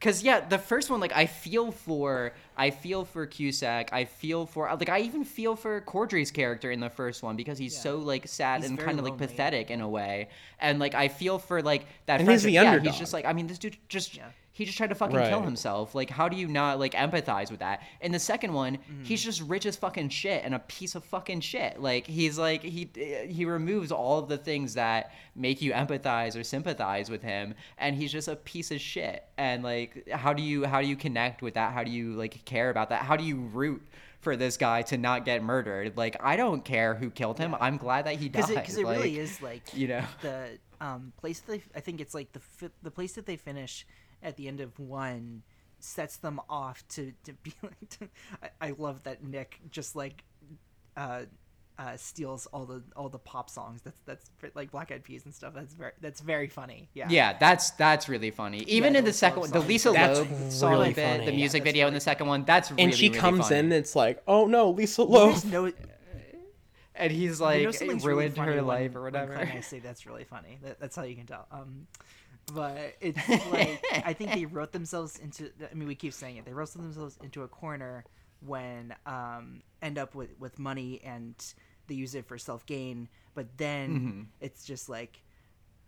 Cause 0.02 0.22
yeah, 0.22 0.42
the 0.42 0.58
first 0.58 0.90
one, 0.90 1.00
like 1.00 1.14
I 1.16 1.28
feel 1.28 1.72
for, 1.72 2.34
I 2.58 2.72
feel 2.72 3.06
for 3.06 3.26
Cusack. 3.26 3.94
I 3.94 4.04
feel 4.04 4.46
for, 4.46 4.68
like 4.76 4.90
I 4.90 5.00
even 5.00 5.24
feel 5.24 5.56
for 5.56 5.80
Corddry's 5.80 6.30
character 6.30 6.72
in 6.72 6.82
the 6.82 6.90
first 6.90 7.24
one 7.24 7.38
because 7.38 7.58
he's 7.58 7.78
so 7.78 8.00
like 8.00 8.28
sad 8.28 8.62
He's 8.62 8.70
and 8.70 8.78
kind 8.78 9.00
of 9.00 9.06
like 9.06 9.18
pathetic 9.18 9.72
in 9.72 9.80
a 9.80 9.88
way, 9.88 10.28
and 10.60 10.78
like 10.78 10.94
I 10.94 11.08
feel 11.08 11.40
for 11.40 11.62
like 11.62 11.88
that. 12.08 12.20
And 12.20 12.30
he's 12.30 12.44
friendship. 12.44 12.48
the 12.48 12.52
yeah, 12.54 12.74
underdog. 12.74 12.84
He's 12.84 12.98
just 12.98 13.14
like, 13.14 13.24
I 13.26 13.32
mean, 13.32 13.48
this 13.48 13.60
dude 13.60 13.78
just. 13.88 14.20
He 14.56 14.66
just 14.66 14.78
tried 14.78 14.88
to 14.92 14.96
fucking 14.96 15.18
kill 15.18 15.42
himself. 15.42 15.96
Like, 15.96 16.12
how 16.12 16.30
do 16.30 16.38
you 16.38 16.48
not 16.48 16.78
like 16.80 16.94
empathize 16.94 17.50
with 17.50 17.62
that? 17.62 17.82
In 18.02 18.12
the 18.12 18.20
second 18.20 18.54
one, 18.54 18.78
Mm-hmm. 18.78 19.04
he's 19.04 19.24
just 19.24 19.42
rich 19.42 19.66
as 19.66 19.76
fucking 19.76 20.10
shit 20.10 20.44
and 20.46 20.54
a 20.54 20.60
piece 20.60 20.94
of 20.94 21.04
fucking 21.04 21.40
shit. 21.42 21.82
Like, 21.82 22.06
he's 22.06 22.38
like 22.38 22.62
he 22.62 22.88
he 23.28 23.46
removes 23.46 23.92
all 23.92 24.20
of 24.20 24.30
the 24.30 24.38
things 24.38 24.76
that 24.76 25.12
make 25.36 25.62
you 25.62 25.74
empathize 25.74 26.40
or 26.40 26.44
sympathize 26.44 27.10
with 27.10 27.24
him, 27.24 27.56
and 27.80 27.96
he's 27.96 28.12
just 28.12 28.28
a 28.28 28.36
piece 28.36 28.70
of 28.70 28.80
shit. 28.80 29.24
And 29.38 29.64
like, 29.64 30.08
how 30.10 30.34
do 30.34 30.44
you 30.44 30.66
how 30.66 30.82
do 30.82 30.88
you 30.88 30.96
connect 30.96 31.42
with 31.42 31.56
that? 31.56 31.74
How 31.74 31.84
do 31.84 31.90
you 31.92 32.14
like 32.14 32.46
care 32.46 32.70
about 32.70 32.90
that? 32.90 33.02
How 33.02 33.16
do 33.16 33.24
you 33.24 33.38
root? 33.38 33.82
For 34.22 34.38
this 34.38 34.56
guy 34.56 34.84
to 34.84 34.98
not 34.98 35.26
get 35.26 35.44
murdered, 35.44 35.98
like 35.98 36.16
I 36.24 36.38
don't 36.38 36.64
care 36.64 36.96
who 36.96 37.10
killed 37.10 37.38
him. 37.38 37.54
I'm 37.60 37.76
glad 37.76 38.06
that 38.06 38.16
he 38.16 38.30
died. 38.30 38.48
because 38.48 38.50
it, 38.52 38.56
'cause 38.66 38.78
it 38.78 38.86
like, 38.86 38.98
really 39.00 39.20
is 39.20 39.42
like 39.42 39.64
you 39.74 39.90
know. 39.90 40.04
the 40.22 40.58
um 40.80 41.12
place 41.18 41.42
that 41.42 41.52
they, 41.52 41.64
I 41.76 41.82
think 41.82 42.00
it's 42.00 42.14
like 42.14 42.32
the 42.32 42.40
fi- 42.40 42.70
the 42.84 42.90
place 42.90 43.16
that 43.16 43.26
they 43.26 43.36
finish 43.36 43.86
at 44.24 44.38
the 44.38 44.48
end 44.48 44.60
of 44.62 44.80
one 44.80 45.44
sets 45.80 46.18
them 46.18 46.40
off 46.50 46.88
to 46.88 47.12
to 47.26 47.34
be 47.34 47.54
like 47.64 47.90
to, 47.90 48.08
I, 48.42 48.70
I 48.70 48.74
love 48.78 49.04
that 49.04 49.24
Nick 49.24 49.60
just 49.70 49.96
like 49.96 50.24
uh 50.98 51.24
uh 51.80 51.98
steals 51.98 52.46
all 52.54 52.66
the 52.66 52.84
all 52.96 53.10
the 53.10 53.18
pop 53.20 53.50
songs 53.50 53.82
that's 53.82 54.00
that's 54.06 54.30
like 54.54 54.70
Black 54.72 54.92
Eyed 54.92 55.04
Peas 55.04 55.26
and 55.26 55.34
stuff 55.34 55.54
that's 55.56 55.74
very 55.74 55.92
that's 56.02 56.22
very 56.22 56.48
funny 56.48 56.88
yeah 56.94 57.08
Yeah, 57.10 57.36
that's 57.38 57.72
that's 57.72 58.08
really 58.08 58.30
funny. 58.32 58.60
Even 58.68 58.96
in 58.96 59.04
the 59.06 59.12
second 59.12 59.40
one, 59.42 59.50
the. 59.50 59.60
Lisa 59.60 59.92
That's 59.92 60.20
Loeb 60.20 60.52
song 60.52 60.72
really 60.72 60.94
bit, 60.94 61.04
funny. 61.12 61.26
the 61.26 61.32
Yeah, 61.32 61.38
music 61.38 61.64
video 61.64 61.88
in 61.88 61.94
the 61.96 62.00
second 62.00 62.28
one, 62.28 62.46
that's 62.46 62.70
really 62.70 62.84
and 62.84 62.94
she 62.94 63.08
really 63.10 63.20
comes 63.20 63.48
funny. 63.48 63.60
in. 63.60 63.72
It's 63.72 63.96
like, 63.96 64.22
oh 64.28 64.46
no, 64.46 64.70
Lisa 64.70 65.02
You 65.02 65.08
Loeb. 65.08 65.32
guys 65.34 65.46
know 65.46 65.72
and 66.96 67.12
he's 67.12 67.42
like 67.42 67.62
You 67.62 67.66
know 67.66 67.72
like 67.72 67.82
really 67.82 68.06
ruined 68.06 68.36
funny 68.36 68.52
her 68.52 68.58
when- 68.58 68.68
life 68.68 68.96
or 68.96 69.02
whatever. 69.02 69.34
Clint 69.34 69.50
and 69.50 69.58
I 69.58 69.62
say 69.62 69.80
that's 69.80 70.06
really 70.06 70.26
funny. 70.26 70.60
That, 70.62 70.80
that's 70.80 70.96
how 70.96 71.04
you 71.04 71.16
can 71.16 71.26
tell. 71.26 71.48
Um, 71.52 71.88
but 72.48 72.96
it's 73.02 73.44
like 73.44 73.84
I 74.04 74.14
think 74.14 74.34
they 74.34 74.46
wrote 74.46 74.72
themselves 74.72 75.18
into. 75.20 75.50
I 75.70 75.74
mean, 75.74 75.88
we 75.88 75.96
keep 75.96 76.14
saying 76.14 76.38
it. 76.38 76.46
They 76.46 76.54
wrote 76.54 76.74
themselves 76.74 77.18
into 77.22 77.44
a 77.44 77.48
corner 77.48 78.06
when 78.40 78.94
um 79.06 79.62
end 79.82 79.98
up 79.98 80.16
with 80.16 80.30
with 80.40 80.60
money 80.60 81.02
and 81.04 81.36
they 81.88 81.96
use 81.96 82.16
it 82.16 82.26
for 82.28 82.38
self 82.38 82.66
gain. 82.66 83.10
But 83.34 83.58
then 83.58 84.06
Mhm. 84.10 84.28
it's 84.40 84.66
just 84.66 84.90
like 84.90 85.24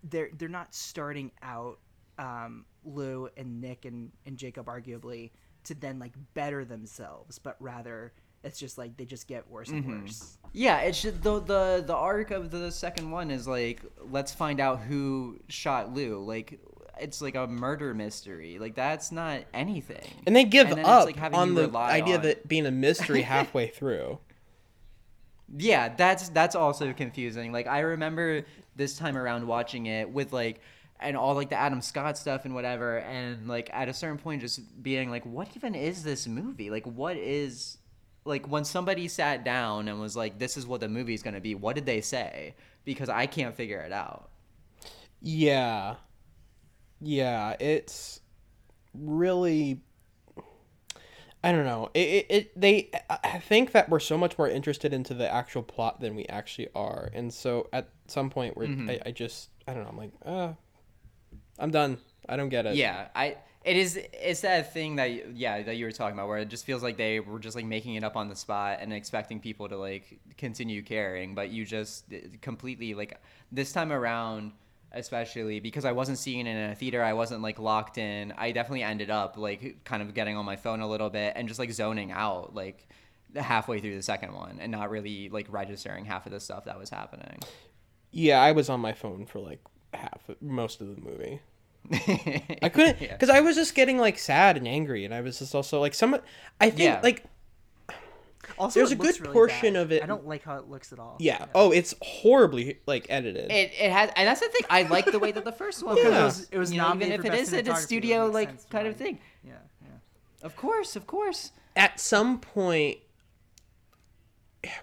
they're 0.02 0.30
they're 0.36 0.48
not 0.48 0.74
starting 0.74 1.32
out 1.42 1.78
um 2.18 2.64
Lou 2.84 3.28
and 3.36 3.60
Nick 3.60 3.84
and 3.84 4.12
and 4.26 4.36
Jacob 4.36 4.66
arguably 4.66 5.30
to 5.64 5.74
then 5.74 5.98
like 5.98 6.12
better 6.34 6.64
themselves, 6.64 7.38
but 7.38 7.56
rather 7.60 8.12
it's 8.44 8.58
just 8.58 8.78
like 8.78 8.96
they 8.96 9.04
just 9.04 9.26
get 9.26 9.48
worse 9.50 9.72
and 9.72 9.84
Mhm. 9.84 9.86
worse. 9.86 10.38
Yeah, 10.56 10.78
it's 10.78 11.02
just 11.02 11.22
the 11.22 11.38
the 11.38 11.84
the 11.86 11.94
arc 11.94 12.30
of 12.30 12.50
the 12.50 12.72
second 12.72 13.10
one 13.10 13.30
is 13.30 13.46
like 13.46 13.82
let's 14.10 14.32
find 14.32 14.58
out 14.58 14.80
who 14.80 15.38
shot 15.48 15.92
Lou. 15.92 16.24
Like 16.24 16.58
it's 16.98 17.20
like 17.20 17.34
a 17.34 17.46
murder 17.46 17.92
mystery. 17.92 18.58
Like 18.58 18.74
that's 18.74 19.12
not 19.12 19.42
anything. 19.52 20.08
And 20.26 20.34
they 20.34 20.44
give 20.44 20.70
it's, 20.70 20.88
up 20.88 21.04
like, 21.04 21.20
on 21.20 21.54
the 21.54 21.70
idea 21.76 22.14
on- 22.14 22.20
of 22.20 22.24
it 22.24 22.48
being 22.48 22.64
a 22.64 22.70
mystery 22.70 23.20
halfway 23.20 23.66
through. 23.76 24.18
Yeah, 25.58 25.94
that's 25.94 26.30
that's 26.30 26.56
also 26.56 26.94
confusing. 26.94 27.52
Like 27.52 27.66
I 27.66 27.80
remember 27.80 28.46
this 28.76 28.96
time 28.96 29.18
around 29.18 29.46
watching 29.46 29.84
it 29.84 30.08
with 30.08 30.32
like 30.32 30.62
and 30.98 31.18
all 31.18 31.34
like 31.34 31.50
the 31.50 31.56
Adam 31.56 31.82
Scott 31.82 32.16
stuff 32.16 32.46
and 32.46 32.54
whatever 32.54 33.00
and 33.00 33.46
like 33.46 33.68
at 33.74 33.90
a 33.90 33.92
certain 33.92 34.16
point 34.16 34.40
just 34.40 34.82
being 34.82 35.10
like 35.10 35.26
what 35.26 35.54
even 35.54 35.74
is 35.74 36.02
this 36.02 36.26
movie? 36.26 36.70
Like 36.70 36.86
what 36.86 37.18
is 37.18 37.76
like 38.26 38.48
when 38.48 38.64
somebody 38.64 39.08
sat 39.08 39.44
down 39.44 39.88
and 39.88 40.00
was 40.00 40.16
like 40.16 40.38
this 40.38 40.56
is 40.56 40.66
what 40.66 40.80
the 40.80 40.88
movie's 40.88 41.22
going 41.22 41.34
to 41.34 41.40
be, 41.40 41.54
what 41.54 41.74
did 41.76 41.86
they 41.86 42.00
say? 42.00 42.54
Because 42.84 43.08
I 43.08 43.26
can't 43.26 43.54
figure 43.54 43.78
it 43.80 43.92
out. 43.92 44.28
Yeah. 45.20 45.96
Yeah, 47.00 47.56
it's 47.60 48.20
really 48.94 49.80
I 51.44 51.52
don't 51.52 51.64
know. 51.64 51.90
It, 51.94 52.00
it, 52.08 52.26
it 52.30 52.60
they 52.60 52.90
I- 53.08 53.38
think 53.38 53.72
that 53.72 53.88
we're 53.88 54.00
so 54.00 54.18
much 54.18 54.36
more 54.36 54.48
interested 54.48 54.92
into 54.92 55.14
the 55.14 55.32
actual 55.32 55.62
plot 55.62 56.00
than 56.00 56.16
we 56.16 56.26
actually 56.26 56.68
are. 56.74 57.10
And 57.14 57.32
so 57.32 57.68
at 57.72 57.88
some 58.08 58.30
point 58.30 58.56
where 58.56 58.66
Mhm. 58.66 58.90
I, 58.90 59.00
I 59.06 59.10
just 59.12 59.50
I 59.68 59.74
don't 59.74 59.82
know, 59.84 59.90
I'm 59.90 59.96
like, 59.98 60.12
uh 60.24 60.52
I'm 61.58 61.70
done. 61.70 61.98
I 62.28 62.36
don't 62.36 62.48
get 62.48 62.66
it. 62.66 62.74
Yeah, 62.76 63.08
I 63.14 63.36
it 63.66 63.76
is 63.76 63.98
it's 64.12 64.42
that 64.42 64.72
thing 64.72 64.94
that 64.96 65.36
yeah 65.36 65.60
that 65.60 65.76
you 65.76 65.84
were 65.84 65.92
talking 65.92 66.16
about 66.16 66.28
where 66.28 66.38
it 66.38 66.48
just 66.48 66.64
feels 66.64 66.84
like 66.84 66.96
they 66.96 67.18
were 67.18 67.40
just 67.40 67.56
like 67.56 67.64
making 67.64 67.96
it 67.96 68.04
up 68.04 68.16
on 68.16 68.28
the 68.28 68.36
spot 68.36 68.78
and 68.80 68.92
expecting 68.92 69.40
people 69.40 69.68
to 69.68 69.76
like 69.76 70.20
continue 70.38 70.82
caring, 70.82 71.34
but 71.34 71.50
you 71.50 71.64
just 71.64 72.04
uh, 72.12 72.18
completely 72.40 72.94
like 72.94 73.20
this 73.50 73.72
time 73.72 73.92
around 73.92 74.52
especially 74.92 75.60
because 75.60 75.84
I 75.84 75.92
wasn't 75.92 76.16
seeing 76.16 76.46
it 76.46 76.50
in 76.50 76.70
a 76.70 76.74
theater. 76.74 77.02
I 77.02 77.12
wasn't 77.12 77.42
like 77.42 77.58
locked 77.58 77.98
in. 77.98 78.32
I 78.38 78.52
definitely 78.52 78.84
ended 78.84 79.10
up 79.10 79.36
like 79.36 79.84
kind 79.84 80.00
of 80.00 80.14
getting 80.14 80.36
on 80.36 80.46
my 80.46 80.56
phone 80.56 80.80
a 80.80 80.88
little 80.88 81.10
bit 81.10 81.32
and 81.36 81.48
just 81.48 81.58
like 81.58 81.70
zoning 81.72 82.12
out 82.12 82.54
like 82.54 82.86
halfway 83.34 83.80
through 83.80 83.96
the 83.96 84.02
second 84.02 84.32
one 84.32 84.58
and 84.60 84.70
not 84.70 84.90
really 84.90 85.28
like 85.28 85.48
registering 85.50 86.04
half 86.04 86.24
of 86.24 86.32
the 86.32 86.40
stuff 86.40 86.64
that 86.66 86.78
was 86.78 86.88
happening. 86.88 87.40
Yeah, 88.12 88.40
I 88.40 88.52
was 88.52 88.70
on 88.70 88.80
my 88.80 88.92
phone 88.92 89.26
for 89.26 89.40
like 89.40 89.60
half 89.92 90.30
most 90.40 90.80
of 90.80 90.94
the 90.94 91.02
movie. 91.02 91.40
I 92.62 92.68
couldn't 92.72 92.98
because 93.00 93.30
I 93.30 93.40
was 93.40 93.56
just 93.56 93.74
getting 93.74 93.98
like 93.98 94.18
sad 94.18 94.56
and 94.56 94.66
angry, 94.66 95.04
and 95.04 95.14
I 95.14 95.20
was 95.20 95.38
just 95.38 95.54
also 95.54 95.80
like 95.80 95.94
some. 95.94 96.16
I 96.60 96.70
think 96.70 96.80
Yeah. 96.80 97.00
like 97.02 97.24
Also, 98.58 98.80
there's 98.80 98.92
a 98.92 98.96
good 98.96 99.18
really 99.20 99.32
portion 99.32 99.74
bad. 99.74 99.82
of 99.82 99.92
it. 99.92 100.02
I 100.02 100.06
don't 100.06 100.26
like 100.26 100.42
how 100.44 100.56
it 100.56 100.68
looks 100.68 100.92
at 100.92 100.98
all. 100.98 101.16
Yeah. 101.18 101.46
Oh, 101.54 101.72
it's 101.72 101.94
horribly 102.00 102.78
like 102.86 103.06
edited. 103.08 103.50
It, 103.50 103.72
it 103.78 103.90
has, 103.90 104.10
and 104.16 104.26
that's 104.28 104.40
the 104.40 104.48
thing. 104.48 104.62
I 104.70 104.82
like 104.82 105.04
the 105.06 105.18
way 105.18 105.32
that 105.32 105.44
the 105.44 105.52
first 105.52 105.84
one. 105.84 105.96
Yeah. 105.96 106.04
was. 106.08 106.14
It 106.14 106.22
was- 106.24 106.48
it 106.52 106.58
was 106.58 106.72
you 106.72 106.78
know, 106.80 106.94
even 106.94 107.12
if 107.12 107.20
for 107.20 107.26
it 107.26 107.30
Best 107.32 107.42
is 107.42 107.52
in 107.52 107.68
a 107.68 107.76
studio 107.76 108.26
like 108.26 108.48
sense 108.50 108.66
kind 108.70 108.86
of 108.88 108.96
thing. 108.96 109.18
Yeah, 109.44 109.52
yeah. 109.82 109.88
Of 110.42 110.56
course, 110.56 110.96
of 110.96 111.06
course. 111.06 111.52
At 111.76 112.00
some 112.00 112.40
point, 112.40 112.98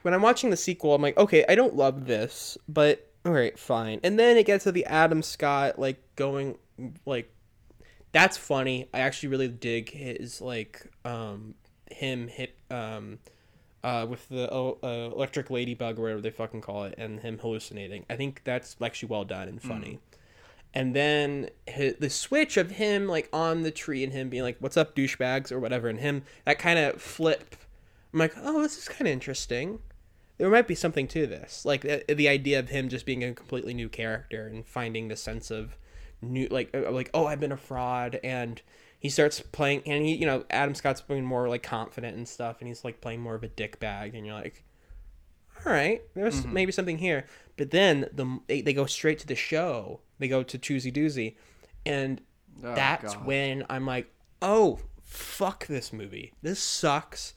when 0.04 0.14
I'm 0.14 0.22
watching 0.22 0.50
the 0.50 0.58
sequel, 0.58 0.94
I'm 0.94 1.02
like, 1.02 1.18
okay, 1.18 1.44
I 1.50 1.56
don't 1.56 1.76
love 1.76 2.06
this, 2.06 2.58
but 2.68 3.10
all 3.26 3.32
right, 3.32 3.58
fine. 3.58 4.00
And 4.04 4.20
then 4.20 4.38
it 4.38 4.46
gets 4.46 4.66
to 4.66 4.72
the 4.72 4.86
Adam 4.86 5.22
Scott 5.24 5.80
like 5.80 6.02
going 6.16 6.58
like 7.06 7.34
that's 8.12 8.38
funny. 8.38 8.88
I 8.94 9.00
actually 9.00 9.30
really 9.30 9.48
dig 9.48 9.90
his 9.92 10.42
like 10.42 10.88
um 11.04 11.56
him 11.92 12.28
hit 12.28 12.56
um 12.72 13.20
uh 13.84 14.06
with 14.10 14.28
the 14.30 14.52
uh, 14.52 14.76
uh, 14.84 15.12
electric 15.14 15.50
ladybug 15.50 16.00
or 16.00 16.04
whatever 16.04 16.22
they 16.22 16.30
fucking 16.30 16.62
call 16.62 16.86
it 16.86 16.96
and 16.98 17.20
him 17.20 17.40
hallucinating. 17.40 18.06
I 18.10 18.16
think 18.16 18.42
that's 18.44 18.78
actually 18.82 19.10
well 19.10 19.26
done 19.26 19.48
and 19.48 19.62
funny. 19.62 20.00
And 20.74 20.96
then 20.96 21.50
hi 21.70 21.94
the 22.00 22.10
switch 22.10 22.58
of 22.58 22.72
him 22.72 23.08
like 23.08 23.30
on 23.32 23.64
the 23.64 23.72
tree 23.72 24.04
and 24.04 24.14
him 24.14 24.30
being 24.30 24.44
like, 24.44 24.58
"What's 24.60 24.78
up, 24.78 24.96
douchebags?" 24.96 25.52
or 25.52 25.60
whatever, 25.60 25.88
and 25.88 26.00
him 26.00 26.24
that 26.46 26.58
kind 26.58 26.80
of 26.80 27.02
flip. 27.02 27.56
I'm 28.12 28.20
like, 28.20 28.34
"Oh, 28.38 28.62
this 28.62 28.78
is 28.78 28.88
kind 28.88 29.02
of 29.02 29.08
interesting." 29.08 29.80
There 30.40 30.50
might 30.50 30.68
be 30.68 30.76
something 30.76 31.08
to 31.10 31.28
this, 31.28 31.64
like 31.64 31.82
the, 31.82 32.04
the 32.12 32.28
idea 32.28 32.58
of 32.58 32.70
him 32.70 32.90
just 32.90 33.06
being 33.06 33.24
a 33.24 33.34
completely 33.34 33.74
new 33.76 33.88
character 33.88 34.48
and 34.48 34.66
finding 34.66 35.08
the 35.08 35.16
sense 35.16 35.52
of 35.52 35.78
new, 36.24 36.48
like, 36.50 36.70
uh, 36.74 36.92
like, 36.92 37.10
oh, 37.14 37.26
I've 37.26 37.40
been 37.40 37.52
a 37.52 37.58
fraud, 37.58 38.20
and 38.24 38.62
he 39.00 39.10
starts 39.10 39.40
playing, 39.40 39.84
and 39.86 40.06
he, 40.06 40.16
you 40.16 40.26
know, 40.26 40.46
Adam 40.50 40.74
Scott's 40.76 41.02
being 41.02 41.26
more 41.26 41.48
like 41.50 41.64
confident 41.64 42.16
and 42.18 42.28
stuff, 42.28 42.58
and 42.60 42.68
he's 42.68 42.84
like 42.84 43.02
playing 43.02 43.22
more 43.22 43.36
of 43.36 43.44
a 43.44 43.48
dick 43.50 43.80
bag, 43.80 44.16
and 44.16 44.26
you're 44.26 44.36
like, 44.36 44.64
all 45.66 45.72
right, 45.72 46.02
there's 46.16 46.46
maybe 46.46 46.72
something 46.72 46.98
here. 46.98 47.26
But 47.58 47.72
then 47.72 48.10
the 48.14 48.40
they, 48.48 48.62
they 48.62 48.74
go 48.74 48.86
straight 48.86 49.20
to 49.20 49.28
the 49.28 49.36
show. 49.36 50.02
They 50.20 50.28
go 50.28 50.42
to 50.44 50.58
Choozy 50.58 50.92
Doozy, 50.94 51.36
and 51.86 52.22
Oh, 52.64 52.76
that's 52.76 53.16
God. 53.16 53.26
when 53.26 53.66
I'm 53.70 53.86
like, 53.86 54.12
oh 54.42 54.80
fuck 55.02 55.66
this 55.68 55.92
movie. 55.94 56.34
This 56.42 56.60
sucks. 56.60 57.34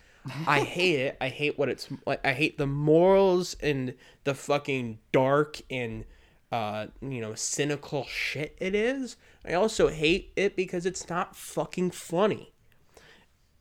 I 0.47 0.61
hate 0.65 0.99
it. 1.01 1.17
I 1.21 1.29
hate 1.29 1.59
what 1.59 1.69
it's 1.69 1.89
like. 2.07 2.25
I 2.25 2.33
hate 2.33 2.59
the 2.59 2.67
morals 2.67 3.57
and 3.61 3.95
the 4.25 4.35
fucking 4.35 4.99
dark 5.13 5.61
and 5.71 6.05
uh 6.53 6.87
you 7.01 7.21
know 7.21 7.35
cynical 7.35 8.05
shit 8.07 8.57
it 8.61 8.75
is. 8.75 9.17
I 9.45 9.55
also 9.55 9.89
hate 9.89 10.33
it 10.37 10.57
because 10.57 10.87
it's 10.87 11.09
not 11.09 11.37
fucking 11.37 11.91
funny. 11.93 12.53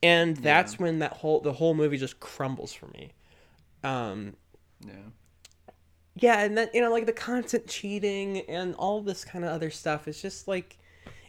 And 0.03 0.37
that's 0.37 0.77
when 0.77 0.99
that 0.99 1.13
whole 1.13 1.39
the 1.39 1.53
whole 1.53 1.73
movie 1.73 1.97
just 1.97 2.19
crumbles 2.19 2.73
for 2.73 2.87
me. 2.87 3.11
Um 3.83 4.35
Yeah. 4.85 4.93
yeah, 6.15 6.41
and 6.43 6.57
then 6.57 6.69
you 6.73 6.81
know, 6.81 6.91
like 6.91 7.05
the 7.05 7.13
constant 7.13 7.67
cheating 7.67 8.41
and 8.41 8.75
all 8.75 9.01
this 9.01 9.25
kind 9.25 9.43
of 9.43 9.51
other 9.51 9.69
stuff. 9.71 10.07
It's 10.07 10.21
just 10.21 10.47
like, 10.47 10.77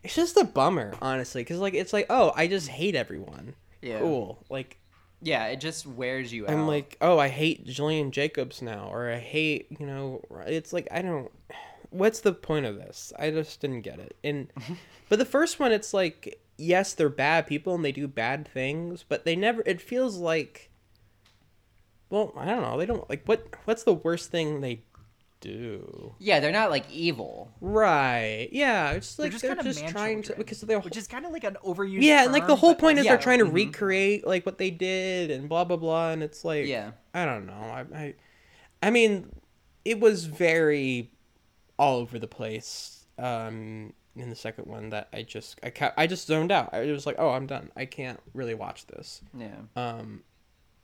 it's 0.03 0.15
just 0.15 0.37
a 0.37 0.45
bummer, 0.45 0.95
honestly, 1.01 1.43
because 1.43 1.59
like 1.59 1.75
it's 1.75 1.93
like, 1.93 2.07
oh, 2.11 2.33
I 2.37 2.47
just 2.47 2.69
hate 2.69 2.95
everyone. 2.95 3.55
Yeah. 3.83 4.01
Cool. 4.01 4.45
Like 4.51 4.79
Yeah, 5.23 5.47
it 5.47 5.61
just 5.61 5.87
wears 5.87 6.33
you 6.33 6.47
out. 6.47 6.53
I'm 6.53 6.67
like, 6.67 6.97
oh, 7.01 7.19
I 7.19 7.29
hate 7.29 7.65
Gillian 7.67 8.11
Jacobs 8.13 8.63
now, 8.63 8.89
or 8.93 9.11
I 9.11 9.19
hate, 9.19 9.67
you 9.79 9.87
know, 9.87 10.23
it's 10.47 10.73
like 10.73 10.89
I 10.91 11.03
don't. 11.03 11.31
What's 11.97 12.21
the 12.21 12.33
point 12.33 12.67
of 12.67 12.77
this? 12.77 13.13
I 13.19 13.31
just 13.31 13.61
didn't 13.61 13.83
get 13.83 13.99
it. 13.99 14.17
And 14.23 14.53
but 15.09 15.19
the 15.19 15.25
first 15.25 15.59
one, 15.59 15.73
it's 15.73 15.95
like, 15.95 16.41
yes, 16.57 16.93
they're 16.93 17.09
bad 17.09 17.47
people 17.47 17.75
and 17.75 17.85
they 17.85 17.93
do 17.93 18.09
bad 18.09 18.49
things, 18.49 19.05
but 19.09 19.25
they 19.25 19.37
never. 19.37 19.63
It 19.67 19.81
feels 19.81 20.17
like. 20.17 20.71
Well, 22.09 22.33
I 22.37 22.45
don't 22.45 22.63
know. 22.63 22.79
They 22.79 22.87
don't 22.87 23.09
like 23.11 23.25
what. 23.27 23.47
What's 23.65 23.83
the 23.83 23.95
worst 23.95 24.31
thing 24.31 24.61
they 24.61 24.83
do? 25.41 26.15
yeah, 26.19 26.41
they're 26.41 26.53
not 26.53 26.71
like 26.71 26.91
evil. 26.91 27.53
Right. 27.61 28.49
Yeah. 28.53 28.93
It's 28.93 29.19
like 29.19 29.33
just 29.33 29.43
they're 29.43 29.55
kinda 29.55 29.71
just 29.71 29.87
trying 29.89 30.23
to 30.23 30.35
because 30.35 30.61
they're 30.63 30.81
which 30.81 30.97
is 30.97 31.07
kind 31.07 31.25
of 31.27 31.33
like 31.33 31.45
an 31.45 31.57
overused. 31.65 32.03
yeah, 32.03 32.25
and 32.25 32.33
like 32.33 32.47
the 32.47 32.57
whole 32.57 32.75
point 32.75 32.99
is 32.99 33.05
yeah, 33.05 33.13
they're 33.13 33.23
trying 33.23 33.39
to 33.41 33.45
mhm. 33.45 33.53
recreate 33.53 34.27
like 34.27 34.47
what 34.47 34.59
they 34.59 34.71
did 34.71 35.31
and 35.31 35.49
blah 35.49 35.65
blah 35.65 35.77
blah, 35.77 36.11
and 36.11 36.23
it's 36.23 36.45
like 36.45 36.67
Yeah. 36.67 36.93
I 37.15 37.25
don't 37.25 37.47
know. 37.47 37.53
I 37.53 37.85
I, 37.95 38.15
I 38.83 38.91
mean, 38.91 39.31
it 39.85 40.01
was 40.01 40.25
very 40.25 41.11
all 41.79 41.97
over 41.99 42.19
the 42.19 42.29
place. 42.29 43.07
Um, 43.19 43.93
in 44.15 44.31
the 44.31 44.37
second 44.37 44.67
one, 44.67 44.91
that 44.91 45.09
I 45.13 45.23
just 45.23 45.59
I 45.63 45.71
kept 45.71 45.99
I 45.99 46.07
just 46.07 46.27
zoned 46.27 46.51
out. 46.53 46.73
I 46.73 46.87
was 46.91 47.07
like, 47.07 47.17
oh, 47.19 47.31
I'm 47.31 47.47
done. 47.47 47.71
I 47.77 47.85
can't 47.85 48.21
really 48.35 48.55
watch 48.55 48.87
this. 48.87 49.21
Yeah. 49.37 49.57
Um, 49.77 50.23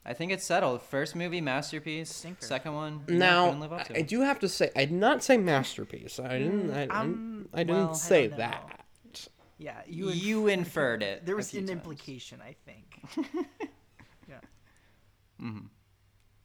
I 0.05 0.13
think 0.13 0.31
it's 0.31 0.43
settled. 0.43 0.81
First 0.81 1.15
movie 1.15 1.41
masterpiece. 1.41 2.25
Second 2.39 2.73
one. 2.75 3.03
now 3.07 3.51
live 3.51 3.71
up 3.73 3.85
to 3.87 3.97
I 3.97 4.01
do 4.01 4.21
have 4.21 4.39
to 4.39 4.49
say 4.49 4.69
I 4.75 4.85
did 4.85 4.93
not 4.93 5.23
say 5.23 5.37
masterpiece. 5.37 6.19
I 6.19 6.37
didn't. 6.39 6.71
I, 6.71 6.81
didn't- 6.81 6.91
um, 6.91 7.49
I 7.53 7.63
didn't 7.63 7.75
well, 7.85 7.95
say 7.95 8.27
don't 8.27 8.37
that. 8.37 8.79
Yeah, 9.59 9.77
you 9.87 10.09
You 10.09 10.47
inferred 10.47 11.03
it 11.03 11.25
There 11.25 11.35
was 11.37 11.53
an 11.53 11.59
times. 11.61 11.69
implication, 11.69 12.39
I 12.41 12.55
think. 12.65 13.01
yeah. 14.27 14.39
Mhm. 15.41 15.67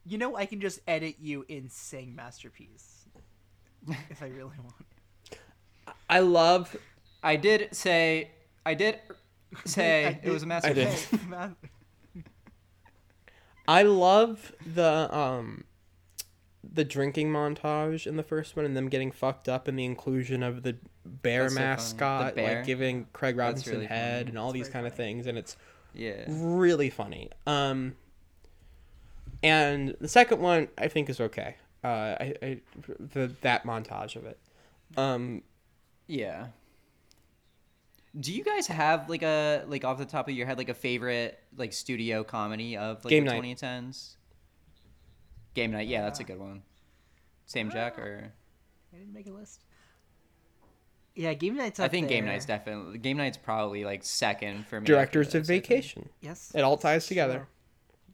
You 0.07 0.19
know, 0.19 0.37
I 0.37 0.47
can 0.47 0.61
just 0.61 0.81
edit 0.87 1.17
you 1.21 1.45
in 1.49 1.69
saying 1.69 2.15
masterpiece 2.15 2.98
if 4.11 4.23
I 4.23 4.27
really 4.27 4.57
want. 4.63 4.75
I 6.11 6.21
love. 6.21 6.75
I 7.23 7.37
did 7.37 7.75
say. 7.75 8.31
I 8.67 8.75
did 8.75 8.99
say 9.65 10.07
I 10.07 10.21
it 10.23 10.31
was 10.31 10.43
a 10.43 10.47
did- 10.47 10.49
masterpiece. 10.49 11.11
did. 11.11 11.21
I 13.69 13.83
love 13.83 14.53
the 14.75 15.15
um 15.15 15.65
the 16.71 16.85
drinking 16.85 17.31
montage 17.33 18.07
in 18.07 18.17
the 18.17 18.23
first 18.23 18.57
one 18.57 18.65
and 18.65 18.77
them 18.77 18.89
getting 18.89 19.11
fucked 19.11 19.49
up 19.49 19.69
and 19.69 19.79
the 19.79 19.85
inclusion 19.85 20.43
of 20.43 20.63
the 20.63 20.77
bear 21.05 21.43
That's 21.45 21.55
so. 21.55 21.61
The 21.61 21.65
mascot 21.67 22.35
bear. 22.35 22.57
like 22.59 22.67
giving 22.67 23.07
Craig 23.13 23.37
Robinson 23.37 23.73
really 23.75 23.87
head 23.87 24.21
funny. 24.27 24.29
and 24.31 24.39
all 24.39 24.53
these 24.53 24.69
kind 24.69 24.87
of 24.87 24.95
things 24.95 25.27
and 25.27 25.37
it's 25.39 25.57
Yeah. 25.95 26.25
really 26.29 26.91
funny. 26.91 27.31
Um 27.47 27.95
and 29.43 29.95
the 30.01 30.09
second 30.09 30.41
one 30.41 30.69
I 30.79 30.89
think 30.89 31.09
is 31.11 31.21
okay. 31.21 31.57
Uh 31.85 31.87
I, 31.89 32.35
I 32.43 32.61
the 32.99 33.35
that 33.43 33.65
montage 33.65 34.17
of 34.17 34.25
it. 34.25 34.39
Um 34.97 35.43
Yeah. 36.07 36.49
Do 38.19 38.33
you 38.33 38.43
guys 38.43 38.67
have 38.67 39.09
like 39.09 39.23
a 39.23 39.65
like 39.67 39.85
off 39.85 39.99
the 39.99 40.05
top 40.07 40.29
of 40.29 40.35
your 40.35 40.47
head 40.47 40.59
like 40.59 40.69
a 40.69 40.75
favorite 40.75 41.39
like 41.57 41.73
studio 41.73 42.25
comedy 42.25 42.77
of 42.77 43.05
like 43.05 43.11
Game 43.11 43.25
the 43.25 43.33
Night. 43.33 43.43
2010s? 43.59 44.17
Game 45.55 45.73
Night, 45.73 45.89
yeah, 45.89 46.03
that's 46.03 46.21
a 46.21 46.25
good 46.25 46.39
one. 46.39 46.63
Same 47.47 47.71
Jack 47.71 47.99
or 47.99 48.33
I 48.93 48.97
didn't 48.97 49.13
make 49.13 49.27
a 49.27 49.33
list. 49.33 49.65
Yeah, 51.19 51.35
game 51.35 51.57
night's. 51.57 51.81
I 51.81 51.87
up 51.87 51.91
think 51.91 52.09
Game. 52.09 52.27
Night's 52.27 52.47
definitely 52.47 52.99
Game 52.99 53.17
Night's 53.17 53.37
probably 53.37 53.85
like 53.85 54.05
second 54.05 54.69
for 54.69 54.81
me. 54.81 54.87
Directors 54.87 55.27
of 55.29 55.33
this, 55.33 55.51
I. 55.51 55.55
Vacation. 55.55 56.09
Yes. 56.21 56.53
It 56.55 56.61
all 56.61 56.77
ties 56.77 57.09
together. 57.09 57.49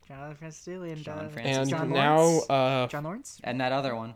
Jonathan 0.09 0.37
Francis 0.37 0.65
Daley 0.65 0.93
and 0.93 1.03
John 1.03 1.25
uh, 1.25 1.29
Francis 1.29 1.57
And 1.57 1.71
John 1.71 1.91
now 1.91 2.19
Lawrence. 2.19 2.51
uh 2.51 2.87
John 2.89 3.05
Lawrence. 3.05 3.41
And 3.45 3.61
that 3.61 3.73
other 3.73 3.95
one. 3.97 4.15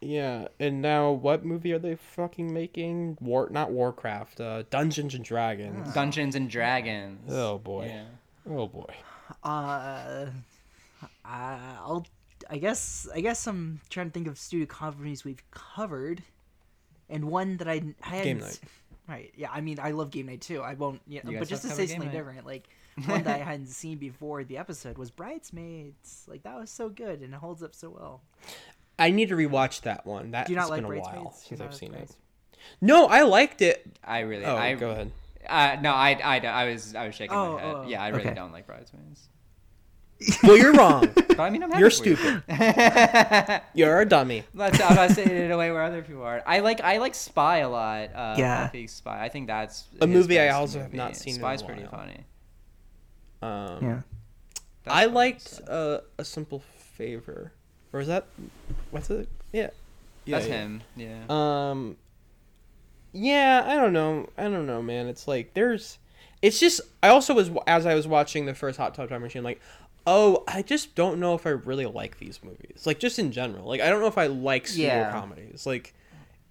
Yeah, 0.00 0.48
and 0.60 0.82
now 0.82 1.10
what 1.10 1.44
movie 1.44 1.72
are 1.72 1.78
they 1.78 1.96
fucking 1.96 2.52
making? 2.52 3.16
War, 3.20 3.48
not 3.50 3.70
Warcraft. 3.72 4.40
Uh, 4.40 4.62
Dungeons 4.68 5.14
and 5.14 5.24
Dragons. 5.24 5.92
Dungeons 5.94 6.34
and 6.34 6.50
Dragons. 6.50 7.30
Oh 7.32 7.58
boy. 7.58 7.86
Yeah. 7.86 8.04
Oh 8.48 8.66
boy. 8.66 8.92
Uh, 9.42 10.26
I'll. 11.24 12.06
I 12.50 12.58
guess. 12.58 13.08
I 13.12 13.20
guess 13.20 13.46
I'm 13.46 13.80
trying 13.88 14.08
to 14.08 14.12
think 14.12 14.26
of 14.28 14.38
studio 14.38 14.66
companies 14.66 15.24
we've 15.24 15.42
covered, 15.50 16.22
and 17.08 17.24
one 17.24 17.56
that 17.56 17.68
I 17.68 17.82
I 18.04 18.08
hadn't. 18.08 18.40
Night. 18.40 18.60
Right. 19.08 19.32
Yeah. 19.36 19.50
I 19.50 19.60
mean, 19.62 19.78
I 19.80 19.92
love 19.92 20.10
Game 20.10 20.26
Night 20.26 20.42
too. 20.42 20.60
I 20.62 20.74
won't. 20.74 21.00
You 21.06 21.20
know, 21.24 21.30
You 21.30 21.38
but 21.38 21.48
just 21.48 21.62
to 21.62 21.70
say 21.70 21.86
something 21.86 22.10
different, 22.10 22.44
like 22.46 22.68
one 23.04 23.22
that 23.24 23.34
I 23.40 23.44
hadn't 23.44 23.66
seen 23.68 23.98
before 23.98 24.42
the 24.44 24.56
episode 24.58 24.96
was 24.98 25.10
Bridesmaids. 25.10 26.24
Like 26.28 26.42
that 26.44 26.56
was 26.58 26.70
so 26.70 26.88
good 26.88 27.20
and 27.20 27.34
it 27.34 27.38
holds 27.38 27.62
up 27.62 27.74
so 27.74 27.90
well. 27.90 28.22
I 28.98 29.10
need 29.10 29.28
to 29.28 29.36
rewatch 29.36 29.82
that 29.82 30.06
one. 30.06 30.30
That's 30.30 30.46
Do 30.48 30.54
you 30.54 30.58
not 30.58 30.70
like 30.70 30.82
a 30.82 30.86
Bridesmaids? 30.86 31.16
while 31.24 31.32
since 31.32 31.60
not 31.60 31.66
I've 31.66 31.70
like 31.72 31.78
seen 31.78 31.94
it. 31.94 32.10
No, 32.80 33.06
I 33.06 33.22
liked 33.22 33.60
it. 33.62 33.86
I 34.02 34.20
really 34.20 34.44
Oh, 34.44 34.56
I 34.56 34.74
go 34.74 34.90
ahead. 34.90 35.12
Uh, 35.48 35.76
no, 35.80 35.92
I, 35.92 36.12
I, 36.24 36.40
I 36.40 36.70
was 36.72 36.94
I 36.94 37.06
was 37.06 37.14
shaking 37.14 37.36
Oh, 37.36 37.54
my 37.56 37.60
head. 37.60 37.74
oh, 37.76 37.84
yeah, 37.86 38.02
I 38.02 38.08
really 38.08 38.22
okay. 38.26 38.34
don't 38.34 38.52
like 38.52 38.66
Bridesmaids. 38.66 39.28
Well, 40.42 40.56
you're 40.56 40.72
wrong. 40.72 41.08
But 41.36 41.40
I 41.40 41.50
mean, 41.50 41.62
I'm 41.62 41.68
happy 41.70 41.80
You're 41.80 41.90
for 41.90 42.08
you. 42.08 42.16
stupid. 42.16 43.62
You're 43.74 44.00
a 44.00 44.06
dummy. 44.06 44.44
That's, 44.54 44.80
I'm 44.80 44.94
not 44.96 45.10
saying 45.10 45.28
it 45.28 45.36
in 45.36 45.50
a 45.50 45.58
way 45.58 45.70
where 45.70 45.82
other 45.82 46.00
people 46.00 46.22
are. 46.22 46.42
I 46.46 46.60
like 46.60 46.80
I 46.80 46.96
like 46.96 47.14
Spy 47.14 47.58
a 47.58 47.68
lot. 47.68 48.08
Uh, 48.14 48.34
Yeah. 48.38 48.64
Buffy 48.64 48.86
Spy. 48.86 49.22
I 49.22 49.28
think 49.28 49.46
that's 49.48 49.84
A 50.00 50.06
movie 50.06 50.40
I 50.40 50.46
best 50.46 50.56
also 50.56 50.78
have 50.80 50.94
not 50.94 51.14
seen 51.14 51.34
in 51.34 51.40
a 51.40 51.42
Spy's 51.42 51.62
pretty 51.62 51.84
funny. 51.84 52.24
Um, 53.42 53.78
Yeah. 53.84 54.00
I 54.86 55.06
liked 55.06 55.60
uh, 55.68 56.00
a 56.18 56.24
simple 56.24 56.60
favor, 56.94 57.52
or 57.92 58.00
is 58.00 58.06
that 58.06 58.26
what's 58.92 59.10
it? 59.10 59.28
Yeah, 59.52 59.70
yeah 60.24 60.38
That's 60.38 60.48
yeah. 60.48 60.54
him, 60.62 60.82
yeah. 60.96 61.24
Um. 61.28 61.96
Yeah, 63.12 63.64
I 63.66 63.76
don't 63.76 63.92
know. 63.92 64.28
I 64.36 64.42
don't 64.44 64.66
know, 64.66 64.82
man. 64.82 65.06
It's 65.06 65.26
like 65.26 65.54
there's. 65.54 65.98
It's 66.42 66.60
just. 66.60 66.80
I 67.02 67.08
also 67.08 67.34
was 67.34 67.50
as 67.66 67.86
I 67.86 67.94
was 67.94 68.06
watching 68.06 68.46
the 68.46 68.54
first 68.54 68.78
Hot 68.78 68.94
Tub 68.94 69.08
Time 69.08 69.22
Machine, 69.22 69.42
like, 69.42 69.60
oh, 70.06 70.44
I 70.46 70.62
just 70.62 70.94
don't 70.94 71.18
know 71.18 71.34
if 71.34 71.46
I 71.46 71.50
really 71.50 71.86
like 71.86 72.18
these 72.18 72.40
movies. 72.44 72.84
Like 72.86 72.98
just 73.00 73.18
in 73.18 73.32
general, 73.32 73.66
like 73.66 73.80
I 73.80 73.88
don't 73.90 74.00
know 74.00 74.06
if 74.06 74.18
I 74.18 74.26
like 74.26 74.66
studio 74.68 74.86
Yeah. 74.88 75.10
comedies. 75.12 75.66
Like, 75.66 75.94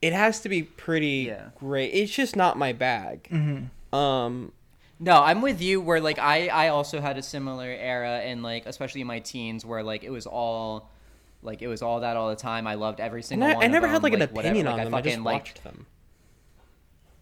it 0.02 0.12
has 0.14 0.41
to 0.41 0.49
be 0.49 0.64
pretty 0.64 1.32
great. 1.60 1.90
It's 1.94 2.14
just 2.14 2.36
not 2.36 2.57
my 2.57 2.74
bag. 2.74 3.28
Mhm. 3.32 3.70
Um. 3.98 4.52
No, 5.00 5.22
I'm 5.22 5.42
with 5.42 5.62
you. 5.62 5.82
Where 5.82 6.00
like 6.00 6.20
I 6.20 6.48
I 6.48 6.68
also 6.70 7.02
had 7.02 7.18
a 7.18 7.22
similar 7.22 7.68
era 7.68 8.22
in 8.24 8.42
like 8.42 8.66
especially 8.66 9.02
in 9.02 9.08
my 9.08 9.20
teens 9.20 9.66
where 9.66 9.84
like 9.84 10.04
it 10.04 10.10
was 10.12 10.26
all. 10.26 10.92
Like 11.42 11.62
it 11.62 11.68
was 11.68 11.84
all 11.84 12.00
that 12.00 12.18
all 12.18 12.30
the 12.30 12.36
time. 12.36 12.66
I 12.66 12.74
loved 12.74 13.00
every 13.00 13.22
single 13.22 13.48
I- 13.48 13.54
one. 13.54 13.64
I 13.64 13.66
of 13.68 13.72
never 13.72 13.88
had, 13.88 13.98
them, 13.98 14.04
like, 14.04 14.14
an 14.14 14.20
whatever. 14.20 14.40
opinion 14.42 14.66
Like, 14.66 14.74
on 14.74 14.80
I 14.80 14.84
them. 14.86 14.94
I 14.96 15.02
just 15.02 15.14
fucking, 15.14 15.24
like, 15.24 15.34
watched 15.36 15.64
them. 15.64 15.86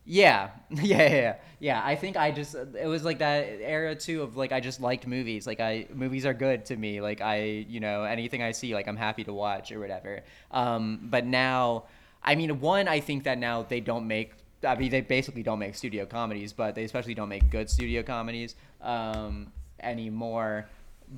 Yeah. 0.06 0.50
yeah, 0.70 0.98
yeah, 0.98 1.08
yeah, 1.10 1.36
yeah. 1.60 1.82
I 1.84 1.96
think 1.96 2.18
I 2.18 2.32
just 2.32 2.56
it 2.56 2.88
was 2.88 3.04
like 3.04 3.20
that 3.20 3.46
era 3.62 3.96
too 3.96 4.22
of 4.22 4.36
like 4.38 4.52
I 4.52 4.60
just 4.60 4.82
liked 4.82 5.08
movies. 5.08 5.48
Like 5.48 5.60
I 5.60 5.88
movies 5.94 6.26
are 6.26 6.34
good 6.34 6.66
to 6.66 6.76
me. 6.76 7.02
Like 7.02 7.22
I 7.22 7.66
you 7.68 7.80
know 7.80 8.04
anything 8.04 8.42
I 8.42 8.52
see 8.52 8.74
like 8.74 8.88
I'm 8.88 8.98
happy 8.98 9.24
to 9.26 9.34
watch 9.34 9.72
or 9.72 9.80
whatever. 9.80 10.22
Um, 10.52 11.00
but 11.04 11.26
now, 11.26 11.86
I 12.22 12.36
mean, 12.36 12.60
one 12.60 12.88
I 12.88 13.00
think 13.00 13.24
that 13.26 13.38
now 13.38 13.64
they 13.64 13.80
don't 13.80 14.08
make. 14.08 14.34
I 14.66 14.76
mean, 14.76 14.92
they 14.92 15.02
basically 15.02 15.44
don't 15.44 15.60
make 15.60 15.76
studio 15.76 16.06
comedies, 16.06 16.54
but 16.54 16.76
they 16.76 16.84
especially 16.84 17.14
don't 17.14 17.30
make 17.30 17.50
good 17.50 17.70
studio 17.70 18.04
comedies 18.04 18.56
um, 18.82 19.52
anymore. 19.80 20.68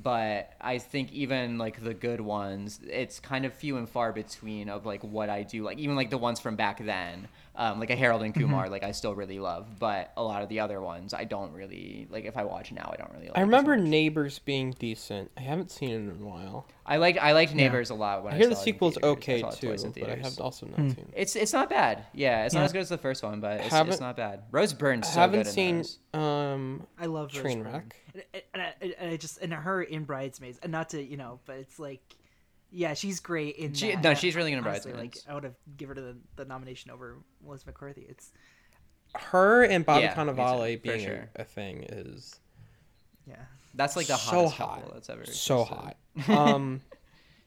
But 0.04 0.54
I 0.60 0.78
think 0.80 1.12
even 1.14 1.58
like 1.58 1.84
the 1.84 1.94
good 1.94 2.20
ones, 2.20 2.80
it's 2.86 3.20
kind 3.20 3.46
of 3.46 3.54
few 3.54 3.78
and 3.78 3.88
far 3.88 4.12
between 4.12 4.68
of 4.70 4.86
like 4.86 5.04
what 5.04 5.30
I 5.30 5.44
do. 5.44 5.64
Like 5.64 5.78
even 5.78 5.96
like 5.96 6.10
the 6.10 6.18
ones 6.18 6.40
from 6.40 6.56
back 6.56 6.84
then, 6.84 7.28
um, 7.58 7.80
like 7.80 7.90
a 7.90 7.96
Harold 7.96 8.22
and 8.24 8.34
Kumar, 8.34 8.68
Mhm. 8.68 8.72
like 8.72 8.84
I 8.84 8.92
still 8.92 9.16
really 9.16 9.40
love. 9.40 9.80
But 9.80 10.12
a 10.18 10.24
lot 10.24 10.44
of 10.44 10.50
the 10.50 10.60
other 10.60 10.82
ones, 10.82 11.14
I 11.14 11.24
don't 11.24 11.54
really 11.54 12.08
like. 12.10 12.26
If 12.26 12.38
I 12.38 12.44
watch 12.44 12.72
now, 12.72 12.90
I 12.94 12.98
don't 12.98 13.12
really 13.14 13.28
like. 13.28 13.38
I 13.38 13.42
remember 13.42 13.76
much. 13.78 13.88
Neighbors 13.88 14.40
being 14.40 14.72
decent. 14.78 15.32
I 15.38 15.42
haven't 15.42 15.72
seen 15.72 15.90
it 15.92 15.96
in 15.96 16.10
a 16.22 16.26
while. 16.26 16.68
I 16.86 16.98
liked 16.98 17.18
I 17.20 17.32
liked 17.32 17.52
Yeah. 17.52 17.58
Neighbors 17.64 17.90
a 17.90 17.96
lot 17.96 18.24
when 18.24 18.34
I, 18.34 18.36
I 18.36 18.40
hear 18.40 18.50
the 18.50 18.56
saw 18.56 18.62
it 18.62 18.66
sequel's 18.66 18.98
okay 19.02 19.42
too, 19.42 19.76
but 20.00 20.10
I 20.10 20.16
have 20.16 20.40
also 20.40 20.66
not 20.68 20.76
Hmm. 20.80 20.90
seen. 20.90 21.06
it. 21.10 21.14
It's 21.16 21.36
it's 21.36 21.54
not 21.54 21.70
bad. 21.70 22.06
Yeah, 22.14 22.46
it's 22.46 22.54
Yeah. 22.54 22.60
not 22.62 22.66
as 22.66 22.74
good 22.74 22.82
as 22.82 22.90
the 22.90 22.98
first 22.98 23.24
one, 23.24 23.40
but 23.40 23.60
it's, 23.62 23.74
it's 23.74 24.00
not 24.00 24.16
bad. 24.16 24.44
Rose 24.52 24.74
Byrne's 24.74 25.08
so 25.12 25.20
haven't 25.20 25.44
good 25.44 25.52
seen 25.52 25.84
um 26.14 26.86
I 27.00 27.08
love 27.08 27.34
Rose 27.36 27.44
Trainwreck. 27.44 27.92
And, 28.14 28.24
and, 28.54 28.62
I, 28.62 28.74
and 29.00 29.12
I 29.12 29.18
just 29.18 29.40
and 29.42 29.54
her 29.54 29.82
in 29.82 30.04
Bridesmaids, 30.04 30.60
and 30.64 30.72
not 30.72 30.90
to 30.90 31.02
you 31.04 31.18
know, 31.18 31.40
but 31.46 31.58
it's 31.58 31.80
like, 31.80 32.02
yeah, 32.76 32.94
she's 32.94 33.20
great 33.20 33.56
in. 33.56 33.74
She- 33.74 33.92
that. 33.94 34.04
no, 34.04 34.14
she's 34.14 34.36
really 34.36 34.52
good 34.52 34.58
in 34.60 34.68
honestly, 34.68 34.92
Bridesmaids. 34.92 35.26
Like 35.26 35.32
I 35.32 35.36
would 35.36 35.44
have 35.46 35.56
given 35.78 35.98
her 35.98 36.04
the, 36.04 36.18
the 36.36 36.46
nomination 36.46 36.92
over 36.92 37.18
Melissa 37.44 37.68
McCarthy. 37.68 38.06
It's 38.10 38.32
Her 39.16 39.64
and 39.64 39.86
Bobby 39.86 40.04
Yeah, 40.04 40.10
me 40.24 40.32
too, 40.32 40.32
Cannavale 40.40 40.82
being 40.82 41.00
sure. 41.00 41.30
a, 41.36 41.42
a 41.42 41.44
thing 41.46 41.84
is 41.84 42.40
yeah. 43.28 43.36
That's 43.74 43.96
like 43.96 44.08
the 44.08 44.18
so 44.18 44.36
hottest 44.48 44.56
hot. 44.56 44.76
couple 44.82 44.94
that's 44.94 45.10
ever 45.10 45.26
so 45.26 45.64
hot. 45.64 45.98
Um, 46.30 46.82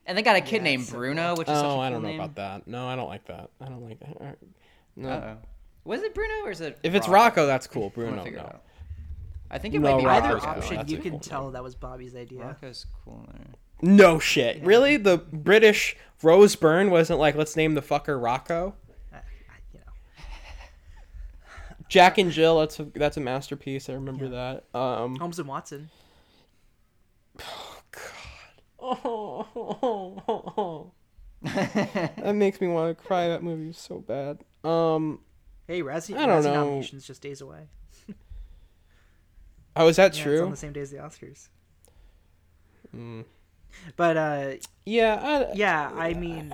and 0.07 0.17
they 0.17 0.23
got 0.23 0.37
a 0.37 0.41
kid 0.41 0.57
Yeah, 0.57 0.63
named 0.63 0.85
so 0.85 0.97
Bruno, 0.97 1.35
which 1.37 1.49
is 1.49 1.55
such 1.55 1.65
a 1.65 1.67
oh, 1.69 1.71
cool 1.73 1.81
I 1.81 1.91
don't 1.91 2.03
know 2.03 2.09
name. 2.09 2.21
about 2.21 2.35
that. 2.37 2.67
No, 2.67 2.87
I 2.89 2.97
don't 2.97 3.09
like 3.09 3.27
that. 3.27 3.51
I 3.61 3.67
don't 3.67 3.83
like 3.87 3.99
that. 4.01 4.17
Uh, 4.21 4.33
No. 4.97 5.09
Uh-oh. 5.11 5.37
Was 5.85 6.03
it 6.03 6.15
Bruno 6.15 6.35
or 6.45 6.51
is 6.51 6.61
it? 6.61 6.79
If 6.83 6.95
it's 6.95 7.07
Rocco? 7.09 7.43
Rocco, 7.43 7.47
that's 7.47 7.67
cool. 7.67 7.91
Bruno, 7.95 8.25
no. 8.25 8.59
I 9.51 9.57
think 9.59 9.75
it 9.75 9.79
No, 9.81 9.93
might 9.93 10.01
be 10.01 10.07
Rocco's 10.07 10.43
either 10.45 10.47
option. 10.59 10.77
That's 10.77 10.91
You 10.93 10.99
a 10.99 11.01
can 11.01 11.11
cool 11.13 11.21
tell 11.21 11.43
name. 11.45 11.53
that 11.55 11.63
was 11.63 11.75
Bobby's 11.75 12.15
idea. 12.15 12.41
Rocco's 12.45 12.85
cooler. 13.05 13.25
No 13.81 14.19
shit. 14.19 14.63
Really? 14.65 14.97
The 14.97 15.19
British 15.19 15.97
Rose 16.23 16.57
Byrne 16.57 16.91
wasn't 16.91 17.21
like, 17.21 17.37
let's 17.37 17.55
name 17.57 17.75
the 17.75 17.83
fucker 17.83 18.21
Rocco. 18.23 18.75
you 19.13 19.19
know. 19.81 19.93
Jack 21.89 22.19
and 22.19 22.31
Jill. 22.33 22.59
That's 22.61 22.81
a 22.81 22.85
that's 22.85 23.17
a 23.17 23.21
masterpiece. 23.21 23.89
I 23.89 23.95
remember 23.95 24.29
that. 24.31 24.65
Um, 24.79 25.17
Holmes 25.17 25.39
and 25.39 25.49
Watson. 25.49 25.91
Oh, 28.81 30.93
that 31.43 32.35
makes 32.35 32.61
me 32.61 32.69
want 32.69 32.97
to 32.97 33.05
cry. 33.05 33.29
That 33.29 33.43
movie 33.43 33.67
was 33.69 33.79
so 33.79 33.99
bad. 34.01 34.39
Um, 34.65 35.21
Hey, 35.67 35.83
Razzie, 35.83 36.17
I 36.17 36.25
don't 36.27 36.41
Razzie 36.41 36.45
know. 36.45 36.55
nominations 36.65 37.07
just 37.07 37.21
days 37.21 37.43
away. 37.43 37.69
oh, 39.77 39.87
is 39.89 39.97
that 39.97 40.03
Yeah, 40.05 40.09
It's 40.09 40.19
true? 40.19 40.45
on 40.45 40.51
the 40.51 40.57
same 40.57 40.73
day 40.73 40.81
as 40.81 40.91
the 40.91 40.97
Oscars. 40.97 41.49
Mm. 42.97 43.25
But 43.97 44.17
uh, 44.17 44.51
Yeah, 44.85 45.47
I, 45.51 45.55
yeah, 45.55 45.91
I 45.95 46.15
mean, 46.15 46.53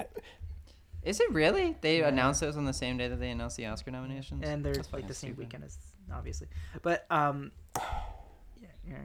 Is 1.03 1.21
it 1.21 1.31
really? 1.33 1.77
They 1.81 2.03
announced 2.03 2.41
those 2.41 2.57
on 2.57 2.65
the 2.65 2.73
same 2.73 2.97
day 2.97 3.09
that 3.09 3.21
they 3.21 3.31
announced 3.31 3.57
the 3.57 3.67
Oscar 3.67 3.91
nominations. 3.91 4.43
and 4.47 4.65
they're 4.65 4.75
That's 4.75 4.93
like 4.93 5.07
the 5.07 5.15
same 5.15 5.31
stupid. 5.33 5.39
weekend 5.47 5.65
as 5.65 5.79
obviously. 6.13 6.49
But 6.83 7.07
um, 7.11 7.53
yeah, 7.77 8.69
yeah. 8.89 8.97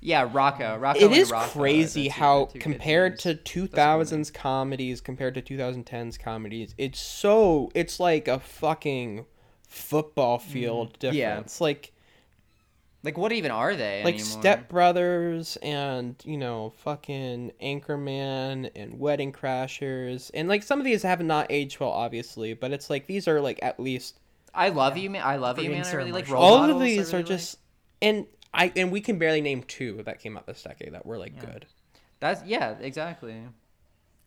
Yeah, 0.00 0.30
Rocco. 0.32 0.76
Rocco. 0.76 1.00
it 1.00 1.04
and 1.06 1.14
is 1.14 1.30
Rocco 1.32 1.58
crazy 1.58 2.02
the 2.04 2.08
how 2.10 2.44
the 2.46 2.52
two 2.52 2.58
compared 2.60 3.18
to 3.20 3.34
2000s 3.34 4.32
comedies 4.32 5.00
compared 5.00 5.34
to 5.34 5.42
2010s 5.42 6.16
comedies 6.16 6.72
it's 6.78 7.00
so 7.00 7.68
it's 7.74 7.98
like 7.98 8.28
a 8.28 8.38
fucking 8.38 9.26
football 9.66 10.38
field 10.38 10.96
Mm. 11.00 11.12
Yeah. 11.14 11.30
difference 11.34 11.60
like 11.60 11.92
Like, 13.04 13.16
what 13.16 13.30
even 13.32 13.50
are 13.52 13.76
they 13.76 14.02
like 14.04 14.14
anymore? 14.16 14.40
step 14.40 14.68
brothers 14.68 15.56
and 15.62 16.16
you 16.24 16.36
know 16.36 16.70
fucking 16.78 17.52
anchorman 17.62 18.70
and 18.74 18.98
wedding 18.98 19.32
crashers 19.32 20.30
and 20.34 20.48
like 20.48 20.62
some 20.62 20.78
of 20.80 20.84
these 20.84 21.02
have 21.02 21.22
not 21.22 21.46
aged 21.50 21.78
well 21.80 21.90
obviously 21.90 22.54
but 22.54 22.72
it's 22.72 22.90
like 22.90 23.06
these 23.06 23.28
are 23.28 23.40
like 23.40 23.58
at 23.62 23.78
least 23.78 24.18
I 24.54 24.70
love 24.70 24.96
you, 24.96 25.10
man. 25.10 25.22
I 25.24 25.36
love 25.36 25.58
you, 25.60 25.70
man. 25.70 25.84
I 25.84 25.92
really 25.92 26.10
like 26.10 26.28
role 26.28 26.42
all 26.42 26.54
of 26.56 26.60
models, 26.62 26.82
I 26.82 26.84
these 26.86 26.98
are 27.14 27.18
really 27.18 27.22
like. 27.22 27.26
just 27.26 27.58
and 28.02 28.26
i 28.52 28.72
and 28.74 28.90
we 28.90 29.00
can 29.00 29.18
barely 29.18 29.40
name 29.42 29.62
two 29.62 30.02
that 30.04 30.20
came 30.20 30.36
out 30.36 30.46
this 30.46 30.62
decade 30.62 30.92
that 30.94 31.06
were 31.06 31.18
like 31.18 31.34
Yeah. 31.36 31.44
good 31.52 31.66
That's 32.20 32.42
yeah, 32.44 32.74
exactly. 32.80 33.36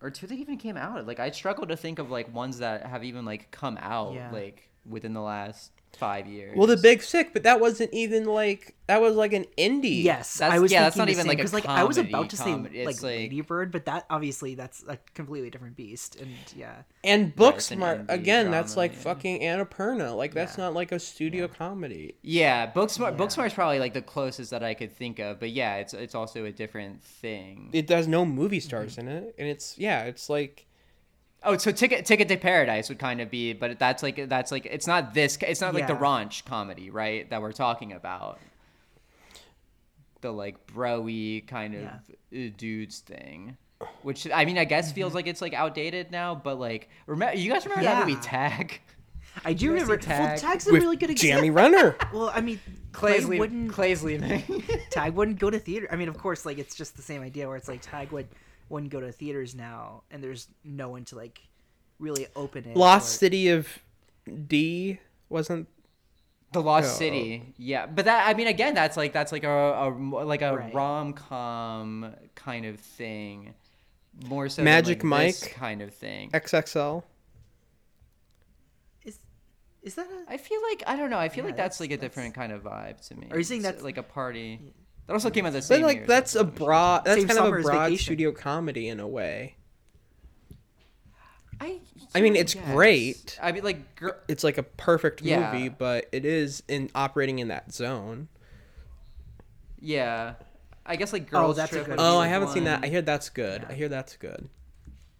Or 0.01 0.09
two 0.09 0.25
that 0.27 0.35
even 0.35 0.57
came 0.57 0.77
out. 0.77 1.05
Like 1.05 1.19
I 1.19 1.29
struggle 1.31 1.67
to 1.67 1.75
think 1.75 1.99
of 1.99 2.09
like 2.09 2.33
ones 2.33 2.59
that 2.59 2.85
have 2.85 3.03
even 3.03 3.25
like 3.25 3.51
come 3.51 3.77
out 3.81 4.13
Yeah. 4.13 4.31
like 4.31 4.69
within 4.85 5.13
the 5.13 5.21
last 5.21 5.71
five 5.97 6.27
years. 6.27 6.57
Well, 6.57 6.67
the 6.67 6.77
Big 6.77 7.01
Sick, 7.03 7.33
but 7.33 7.43
that 7.43 7.59
wasn't 7.59 7.93
even 7.93 8.25
like 8.25 8.75
that 8.87 9.01
was 9.01 9.15
like 9.15 9.31
an 9.33 9.45
indie. 9.57 10.03
Yes, 10.03 10.39
That's- 10.39 10.55
I 10.55 10.59
was 10.59 10.71
yeah, 10.71 10.81
that's 10.81 10.97
not 10.97 11.07
even, 11.07 11.21
same, 11.21 11.29
like, 11.29 11.39
a 11.39 11.41
'cause, 11.43 11.53
like 11.53 11.65
I 11.65 11.83
was 11.85 11.97
about 11.97 12.29
to 12.31 12.37
say 12.37 12.51
comedy. 12.51 12.79
like, 12.83 12.95
It's 12.95 13.03
like- 13.03 13.09
Lady 13.09 13.41
Bird, 13.41 13.71
but 13.71 13.85
that 13.85 14.05
obviously 14.09 14.55
that's 14.55 14.83
a 14.87 14.97
completely 15.13 15.49
different 15.49 15.77
beast, 15.77 16.17
and 16.19 16.31
yeah, 16.55 16.83
And 17.03 17.33
Right, 17.37 17.55
it's 17.55 17.71
an 17.71 17.79
Booksmart 17.79 18.05
indie 18.07 18.13
again. 18.13 18.51
that's 18.51 18.75
like 18.75 18.91
yeah. 18.93 18.99
fucking 18.99 19.41
Annapurna. 19.41 20.15
Like 20.15 20.33
that's 20.33 20.57
not 20.57 20.73
like 20.73 20.91
a 20.91 20.99
studio 20.99 21.47
comedy. 21.47 22.15
Yeah, 22.21 22.69
Booksmart. 22.71 23.17
Booksmart's 23.17 23.53
probably 23.53 23.79
like 23.79 23.93
the 23.93 24.01
closest 24.01 24.51
that 24.51 24.63
I 24.63 24.73
could 24.73 24.91
think 24.91 25.19
of, 25.19 25.39
but 25.39 25.51
yeah, 25.51 25.77
it's 25.77 25.93
it's 25.93 26.15
also 26.15 26.45
a 26.45 26.51
different 26.51 27.03
thing. 27.03 27.69
It 27.73 27.89
has 27.89 28.07
no 28.07 28.25
movie 28.25 28.59
stars 28.59 28.97
mm-hmm. 28.97 29.07
in 29.07 29.17
it, 29.23 29.35
and 29.37 29.47
it's 29.47 29.77
yeah, 29.77 30.03
it's 30.03 30.29
like 30.29 30.65
Oh, 31.43 31.57
so 31.57 31.71
Ticket 31.71 32.05
Ticket 32.05 32.27
to 32.27 32.37
Paradise 32.37 32.87
would 32.89 32.99
kind 32.99 33.19
of 33.19 33.31
be, 33.31 33.53
but 33.53 33.79
that's 33.79 34.03
like 34.03 34.29
that's 34.29 34.51
like 34.51 34.65
it's 34.67 34.85
not 34.85 35.13
this. 35.13 35.37
It's 35.41 35.61
not 35.61 35.73
like 35.73 35.87
the 35.87 35.95
raunch 35.95 36.45
comedy, 36.45 36.89
right? 36.91 37.27
That 37.29 37.41
we're 37.41 37.51
talking 37.51 37.93
about. 37.93 38.39
The 40.21 40.31
like 40.31 40.67
broy 40.67 41.45
kind 41.47 41.73
of 41.75 41.83
uh, 41.85 42.49
dudes 42.57 42.99
thing, 42.99 43.57
which 44.03 44.29
I 44.31 44.45
mean, 44.45 44.59
I 44.59 44.65
guess 44.65 44.91
feels 44.91 45.15
like 45.15 45.25
it's 45.25 45.41
like 45.41 45.55
outdated 45.55 46.11
now. 46.11 46.35
But 46.35 46.59
like, 46.59 46.89
remember 47.07 47.35
you 47.35 47.51
guys 47.51 47.65
remember 47.65 47.85
that 47.85 48.07
movie 48.07 48.21
Tag? 48.21 48.79
I 49.43 49.53
do 49.53 49.65
You 49.71 49.71
guys 49.71 49.87
see 49.87 49.91
remember. 49.93 50.07
Well, 50.07 50.27
Tag? 50.27 50.39
Tag's 50.39 50.67
a 50.67 50.73
With 50.73 50.83
really 50.83 50.95
good 50.97 51.15
Jamie 51.17 51.47
example. 51.47 51.79
Renner. 51.79 51.95
Well, 52.13 52.31
I 52.35 52.41
mean, 52.41 52.59
Clay 52.91 53.13
Clay's 53.13 53.23
leaving. 53.23 53.39
wouldn't 53.39 53.71
Clay's 53.71 54.03
leaving. 54.03 54.63
Tag 54.91 55.13
wouldn't 55.15 55.39
go 55.39 55.49
to 55.49 55.57
theater. 55.57 55.87
I 55.91 55.95
mean, 55.95 56.07
of 56.09 56.19
course, 56.19 56.45
like 56.45 56.59
it's 56.59 56.75
just 56.75 56.95
the 56.97 57.01
same 57.01 57.23
idea 57.23 57.47
where 57.47 57.57
it's 57.57 57.67
like 57.67 57.81
Tag 57.81 58.11
would 58.11 58.27
wouldn't 58.71 58.91
go 58.91 58.99
to 58.99 59.11
theaters 59.11 59.53
now, 59.53 60.03
and 60.09 60.23
there's 60.23 60.47
no 60.63 60.89
one 60.89 61.05
to 61.05 61.15
like 61.15 61.41
really 61.99 62.25
open 62.35 62.65
it. 62.65 62.75
Lost 62.75 63.15
or- 63.15 63.17
City 63.19 63.49
of 63.49 63.67
D 64.47 64.99
wasn't 65.29 65.67
The 66.53 66.61
Lost 66.61 66.95
Oh. 66.95 66.97
City, 66.97 67.53
yeah, 67.57 67.85
but 67.85 68.05
that 68.05 68.27
I 68.27 68.33
mean, 68.33 68.47
again, 68.47 68.73
that's 68.73 68.97
like 68.97 69.13
that's 69.13 69.31
like 69.31 69.43
a, 69.43 69.49
a 69.49 69.89
like 70.25 70.41
a 70.41 70.55
Right. 70.57 70.73
rom 70.73 71.13
com 71.13 72.13
kind 72.35 72.65
of 72.65 72.79
thing, 72.79 73.53
more 74.25 74.49
so 74.49 74.63
Magic 74.63 75.01
than, 75.01 75.09
like, 75.09 75.35
Mike 75.41 75.51
kind 75.53 75.81
of 75.81 75.93
thing. 75.93 76.29
XXL. 76.31 77.03
Is 79.83 79.95
that 79.95 80.05
a? 80.05 80.31
I 80.31 80.37
feel 80.37 80.61
like 80.69 80.83
I 80.85 80.95
don't 80.95 81.09
know. 81.09 81.17
I 81.17 81.27
feel 81.27 81.37
Yeah, 81.43 81.47
like 81.47 81.57
that's, 81.57 81.77
that's- 81.77 81.79
like 81.79 81.89
a 81.91 81.95
that's- 81.97 82.07
different 82.11 82.35
kind 82.35 82.51
of 82.51 82.61
vibe 82.63 83.05
to 83.07 83.15
me. 83.15 83.27
Are 83.31 83.37
you 83.37 83.43
saying 83.43 83.61
It's, 83.61 83.65
that's- 83.67 83.83
like 83.83 83.97
a 83.97 84.03
party? 84.03 84.59
That 85.11 85.15
also 85.15 85.29
came 85.29 85.45
out 85.45 85.51
the 85.51 85.57
But 85.59 85.63
same 85.65 85.81
like 85.81 85.97
year. 85.97 86.05
that's 86.07 86.35
a 86.35 86.45
broad. 86.45 87.03
That's 87.03 87.19
Same 87.19 87.27
kind 87.27 87.39
of 87.39 87.45
a 87.53 87.61
broad 87.61 87.83
Vacation. 87.89 88.03
studio 88.03 88.31
comedy 88.31 88.87
in 88.87 89.01
a 89.01 89.07
way. 89.09 89.57
I. 91.59 91.79
I 92.15 92.21
mean, 92.21 92.37
it's 92.37 92.55
Yes. 92.55 92.65
great. 92.71 93.39
I 93.41 93.51
mean, 93.51 93.63
like, 93.65 93.95
gr- 93.97 94.11
It's 94.29 94.43
like 94.45 94.57
a 94.57 94.63
perfect 94.63 95.21
Yeah. 95.21 95.51
movie, 95.51 95.67
but 95.67 96.07
it 96.13 96.23
is 96.23 96.63
in 96.69 96.89
operating 96.95 97.39
in 97.39 97.49
that 97.49 97.73
zone. 97.73 98.29
yeah. 99.81 100.35
I 100.85 100.95
guess 100.95 101.11
like 101.13 101.29
girls. 101.29 101.57
that's 101.57 101.71
a 101.73 101.75
Trip 101.75 101.85
good 101.87 101.97
would 101.97 102.03
Oh, 102.03 102.17
I 102.17 102.27
haven't 102.27 102.49
seen 102.49 102.63
that. 102.63 102.83
I 102.83 102.87
hear 102.87 103.01
that's 103.01 103.29
good. 103.29 103.65
I 103.69 103.73
hear 103.73 103.87
that's 103.89 104.15
good. 104.17 104.47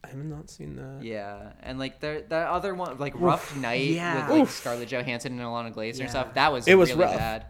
I 0.04 0.08
have 0.08 0.18
not 0.24 0.50
seen 0.50 0.76
that. 0.78 1.04
Yeah, 1.06 1.52
and 1.62 1.78
like 1.80 2.00
the 2.00 2.24
the 2.28 2.36
other 2.38 2.74
one, 2.74 2.98
like 2.98 3.14
Rough 3.16 3.56
Night 3.58 3.90
yeah. 3.90 4.22
with 4.28 4.32
like 4.32 4.42
Oof. 4.44 4.52
Scarlett 4.52 4.88
Johansson 4.90 5.34
and 5.34 5.42
Ilana 5.42 5.74
Glazer 5.74 5.98
Yeah. 5.98 6.02
and 6.04 6.10
stuff. 6.10 6.34
That 6.34 6.52
was 6.54 6.68
It 6.68 6.76
was 6.76 6.90
really 6.92 7.02
rough. 7.04 7.18
bad. 7.18 7.46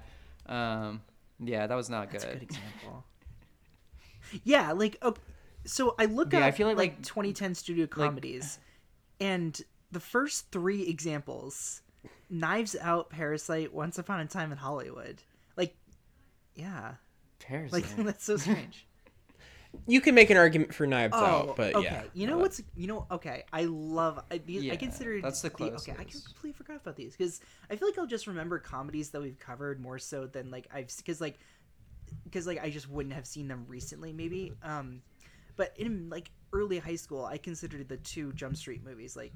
Um, 0.47 1.01
yeah, 1.43 1.67
that 1.67 1.75
was 1.75 1.89
not 1.89 2.11
good. 2.11 2.21
That's 2.21 2.23
a 2.23 2.27
good 2.27 2.39
good. 2.39 2.43
example. 2.57 3.05
Yeah, 4.43 4.71
like 4.71 4.97
uh, 5.01 5.11
so 5.65 5.93
I 5.99 6.05
look 6.05 6.31
Yeah, 6.31 6.39
at 6.39 6.43
I 6.45 6.51
feel 6.51 6.67
like, 6.67 6.77
like, 6.77 6.91
like- 6.97 7.03
2010 7.03 7.55
studio 7.55 7.85
comedies, 7.87 8.59
and 9.19 9.59
the 9.91 9.99
first 9.99 10.51
three 10.51 10.87
examples, 10.87 11.81
Knives 12.29 12.75
Out, 12.79 13.09
Parasite, 13.09 13.73
Once 13.73 13.97
Upon 13.97 14.21
a 14.21 14.25
Time 14.25 14.51
in 14.53 14.57
Hollywood, 14.57 15.21
like, 15.57 15.75
yeah, 16.55 16.93
Parasite. 17.39 17.73
like 17.73 17.95
that's 18.05 18.23
so 18.23 18.37
strange. 18.37 18.87
You 19.87 20.01
can 20.01 20.13
make 20.15 20.29
an 20.29 20.37
argument 20.37 20.73
for 20.73 20.85
Knives 20.85 21.13
Oh, 21.17 21.25
Out, 21.25 21.55
but 21.55 21.73
okay. 21.75 21.85
yeah. 21.85 22.03
You 22.13 22.27
know 22.27 22.33
but- 22.33 22.41
what's 22.41 22.61
you 22.75 22.87
know 22.87 23.07
okay. 23.11 23.45
I 23.53 23.63
love 23.65 24.23
I, 24.29 24.37
these. 24.39 24.63
I 24.63 24.65
Yeah, 24.65 24.75
consider 24.75 25.21
that's 25.21 25.41
the 25.41 25.49
closest. 25.49 25.87
okay. 25.89 25.97
I 25.99 26.03
completely 26.03 26.51
forgot 26.53 26.77
about 26.77 26.95
these 26.95 27.15
because 27.15 27.41
I 27.69 27.75
feel 27.75 27.87
like 27.87 27.97
I'll 27.97 28.05
just 28.05 28.27
remember 28.27 28.59
comedies 28.59 29.09
that 29.11 29.21
we've 29.21 29.39
covered 29.39 29.79
more 29.81 29.97
so 29.97 30.27
than 30.27 30.51
like 30.51 30.67
I've 30.73 30.95
because 30.97 31.19
like 31.21 31.39
because 32.25 32.45
like 32.47 32.61
I 32.63 32.69
just 32.69 32.89
wouldn't 32.89 33.15
have 33.15 33.25
seen 33.25 33.47
them 33.47 33.65
recently 33.67 34.11
maybe. 34.13 34.53
Um, 34.63 35.01
but 35.55 35.73
in 35.77 36.09
like 36.09 36.31
early 36.53 36.77
high 36.79 36.95
school, 36.95 37.25
I 37.25 37.37
considered 37.37 37.87
the 37.87 37.97
two 37.97 38.33
Jump 38.33 38.57
Street 38.57 38.83
movies 38.83 39.15
like. 39.15 39.31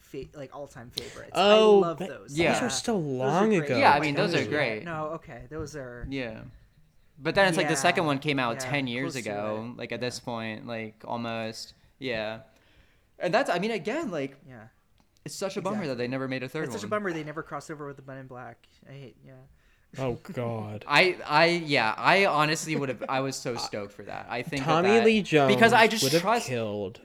Fa- 0.00 0.24
like 0.34 0.54
all 0.54 0.66
time 0.66 0.90
favorites. 0.90 1.30
Oh, 1.34 1.78
I 1.82 1.86
love 1.86 1.98
but 1.98 2.08
those. 2.08 2.18
those 2.28 2.38
Yeah. 2.38 2.62
are 2.62 2.68
so 2.68 2.92
Those 3.00 3.02
are 3.02 3.08
long 3.16 3.54
ago. 3.54 3.78
Yeah, 3.78 3.92
I 3.94 4.00
mean, 4.00 4.14
those 4.14 4.34
are 4.34 4.44
great. 4.44 4.84
No, 4.84 5.06
okay, 5.14 5.44
those 5.48 5.74
are. 5.74 6.06
Yeah. 6.10 6.40
But 7.22 7.34
then 7.36 7.46
it's 7.48 7.56
like 7.56 7.68
the 7.68 7.76
second 7.76 8.04
one 8.04 8.18
came 8.18 8.38
out 8.38 8.54
yeah, 8.64 8.70
10 8.70 8.86
years 8.88 9.12
close 9.12 9.24
ago, 9.26 9.74
like 9.76 9.92
at 9.92 10.00
this 10.00 10.18
point, 10.18 10.66
like 10.66 11.02
almost. 11.04 11.74
Yeah. 11.98 12.40
And 13.18 13.32
that's, 13.32 13.48
I 13.48 13.58
mean, 13.60 13.70
again, 13.70 14.10
like, 14.10 14.36
Yeah, 14.48 14.64
it's 15.24 15.34
such 15.34 15.56
a 15.56 15.62
bummer 15.62 15.76
Exactly. 15.76 15.88
that 15.94 15.98
they 15.98 16.08
never 16.08 16.26
made 16.26 16.42
a 16.42 16.48
third 16.48 16.64
it's 16.64 16.70
one. 16.70 16.78
such 16.80 16.86
a 16.86 16.90
bummer 16.90 17.12
they 17.12 17.22
never 17.22 17.42
crossed 17.44 17.70
over 17.70 17.86
with 17.86 17.96
the 17.96 18.02
Men 18.02 18.18
in 18.18 18.26
Black. 18.26 18.66
I 18.88 18.92
hate. 18.92 19.16
Yeah. 19.24 19.34
Oh 19.98 20.18
God. 20.32 20.84
I, 20.88 21.16
I, 21.26 21.46
yeah, 21.46 21.94
I 21.96 22.24
honestly 22.26 22.74
would 22.74 22.88
have, 22.88 23.04
I 23.08 23.20
was 23.20 23.36
so 23.36 23.54
stoked 23.68 23.92
for 23.92 24.02
that. 24.04 24.26
I 24.28 24.42
think 24.42 24.64
Tommy 24.64 24.88
that- 24.88 25.04
Lee 25.04 25.22
Jones 25.22 25.54
because 25.54 25.72
I 25.72 25.86
just 25.86 26.02
would 26.02 26.12
have 26.12 26.22
trust, 26.22 26.48
killed 26.48 27.00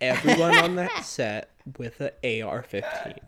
everyone 0.00 0.56
on 0.58 0.74
that 0.76 1.04
set 1.04 1.50
with 1.78 2.00
an 2.00 2.10
AR-15. 2.42 3.18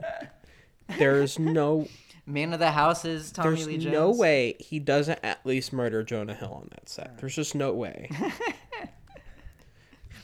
There's 0.98 1.38
no, 1.38 1.86
Man 2.26 2.52
of 2.52 2.58
the 2.58 2.70
House 2.70 3.04
is 3.04 3.30
Tommy 3.30 3.56
there's 3.56 3.66
Lee 3.66 3.72
Jones. 3.74 3.84
There's 3.84 3.92
no 3.94 4.10
way 4.12 4.56
he 4.58 4.78
doesn't 4.78 5.18
at 5.22 5.44
least 5.44 5.72
murder 5.72 6.02
Jonah 6.02 6.34
Hill 6.34 6.52
on 6.52 6.68
that 6.72 6.88
set. 6.88 7.18
There's 7.18 7.34
just 7.34 7.54
no 7.54 7.72
way. 7.72 8.08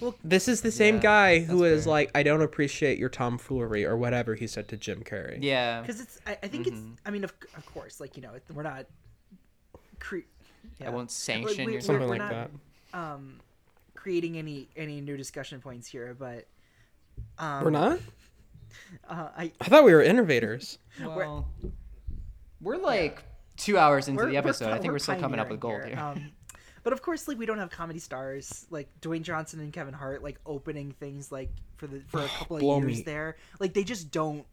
Well, 0.01 0.15
this 0.25 0.49
is 0.49 0.63
the 0.63 0.71
same 0.73 0.95
Yeah, 0.97 1.03
guy 1.03 1.39
who 1.41 1.63
is 1.65 1.85
fair. 1.85 1.91
like, 1.91 2.11
I 2.15 2.23
don't 2.23 2.41
appreciate 2.41 2.99
your 2.99 3.11
tomfoolery 3.11 3.85
or 3.85 3.99
whatever 3.99 4.35
he 4.35 4.47
said 4.47 4.67
to 4.69 4.79
Jim 4.79 5.03
Carrey. 5.05 5.37
Yeah. 5.43 5.83
because 5.83 6.01
it's 6.01 6.19
I, 6.27 6.39
I 6.43 6.49
think 6.49 6.67
it's 6.69 6.81
I 7.05 7.11
mean 7.11 7.23
of, 7.23 7.35
of 7.55 7.67
course 7.67 8.01
like 8.01 8.17
you 8.17 8.23
know 8.23 8.31
we're 8.55 8.63
not 8.63 8.87
cre- 9.99 10.21
I 10.83 10.89
won't 10.89 11.11
sanction 11.11 11.67
we- 11.67 11.73
your 11.73 11.81
Something 11.83 12.09
we're 12.09 12.17
like 12.17 12.31
not, 12.33 12.51
um 12.95 13.41
creating 13.95 14.39
any 14.39 14.69
any 14.75 15.03
new 15.03 15.19
discussion 15.19 15.61
points 15.61 15.87
here 15.87 16.17
but 16.19 16.47
um 17.39 17.65
We're 17.65 17.69
not. 17.71 17.99
uh, 19.07 19.29
I 19.37 19.53
I 19.61 19.65
thought 19.67 19.85
we 19.85 19.93
were 19.93 20.03
innovators. 20.03 20.79
Well, 20.99 21.47
we're 21.63 21.71
like 22.63 23.23
two 23.57 23.77
hours 23.79 24.09
into 24.09 24.21
we're- 24.23 24.33
the 24.33 24.37
episode. 24.39 24.67
we're, 24.67 24.73
I 24.75 24.79
think 24.79 24.93
we're, 24.93 24.99
still 24.99 25.17
coming 25.17 25.41
up 25.41 25.51
with 25.51 25.61
gold 25.61 25.81
pioneering 25.83 25.97
here. 25.97 26.07
Um, 26.27 26.33
but 26.83 26.93
of 26.93 27.03
course, 27.03 27.29
like 27.29 27.39
we 27.39 27.47
don't 27.47 27.59
have 27.59 27.71
comedy 27.71 27.99
stars 27.99 28.67
like 28.71 28.89
Dwayne 29.01 29.23
Johnson 29.23 29.61
and 29.61 29.73
Kevin 29.73 29.93
Hart 29.95 30.23
like 30.23 30.39
opening 30.47 30.93
things 30.93 31.31
like 31.31 31.51
for 31.77 31.87
the 31.87 32.01
for 32.09 32.21
a 32.23 32.29
couple 32.39 32.57
of 32.57 32.83
years 32.85 32.99
me. 32.99 33.03
there. 33.03 33.37
Like 33.59 33.75
they 33.75 33.85
just 33.85 34.11
don't 34.11 34.47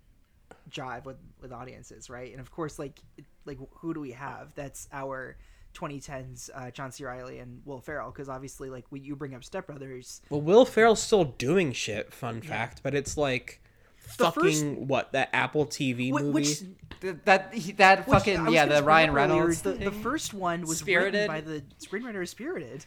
jive 0.70 1.06
with 1.06 1.18
with 1.42 1.52
audiences, 1.54 2.10
right? 2.10 2.32
And 2.32 2.42
of 2.42 2.52
course, 2.52 2.78
like 2.80 3.00
like 3.46 3.58
who 3.76 3.94
do 3.94 4.00
we 4.02 4.12
have? 4.12 4.54
That's 4.56 4.90
our 4.92 5.38
2010s 5.74 6.50
uh, 6.54 6.72
John 6.72 6.92
C. 6.92 7.06
Reilly 7.06 7.40
and 7.40 7.62
Will 7.64 7.80
Ferrell 7.80 8.12
because 8.12 8.30
obviously 8.30 8.70
like 8.70 8.86
when 8.90 9.04
you 9.04 9.16
bring 9.16 9.34
up 9.36 9.44
Step 9.44 9.68
Brothers, 9.68 10.22
Well, 10.30 10.42
Will 10.42 10.66
Ferrell's 10.66 11.02
still 11.02 11.24
doing 11.24 11.72
shit. 11.72 12.14
Fun 12.14 12.42
fact, 12.42 12.82
but 12.84 12.94
it's 12.96 13.16
like 13.16 13.62
The 13.64 13.67
fucking 13.98 14.42
first- 14.44 14.66
what 14.66 15.12
that 15.14 15.30
Apple 15.34 15.66
TV 15.66 16.10
Wh- 16.10 16.22
movie. 16.22 16.30
which 16.32 16.60
Th- 17.00 17.16
that 17.26 17.54
that 17.78 18.08
Which 18.08 18.18
fucking 18.18 18.48
yeah, 18.50 18.66
the 18.66 18.82
Ryan 18.84 19.10
up 19.12 19.16
earlier 19.18 19.28
Reynolds. 19.38 19.62
The, 19.62 19.74
the 19.74 19.92
first 19.92 20.34
one 20.34 20.62
was 20.62 20.80
Spirited? 20.80 21.14
written 21.14 21.28
by 21.28 21.42
the 21.42 21.64
screenwriter 21.80 22.22
of 22.22 22.28
Spirited, 22.30 22.86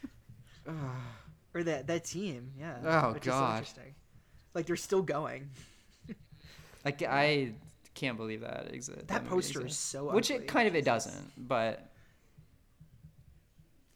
or 1.55 1.63
that 1.63 1.87
that 1.87 2.05
team. 2.07 2.51
Yeah. 2.59 2.77
Oh, 2.85 3.13
which 3.13 3.27
is 3.29 3.33
so 3.33 3.39
God. 3.39 3.53
interesting. 3.59 3.95
Like 4.55 4.67
they're 4.67 4.77
still 4.77 5.03
going. 5.03 5.51
Like 6.85 7.03
I 7.03 7.53
can't 7.95 8.17
believe 8.17 8.41
that 8.41 8.73
exists. 8.73 9.05
That 9.09 9.29
poster 9.29 9.67
is 9.67 9.77
so 9.77 10.11
Which 10.13 10.31
it 10.31 10.49
kind 10.49 10.67
of 10.67 10.75
it 10.75 10.85
doesn't, 10.85 11.31
but 11.37 11.91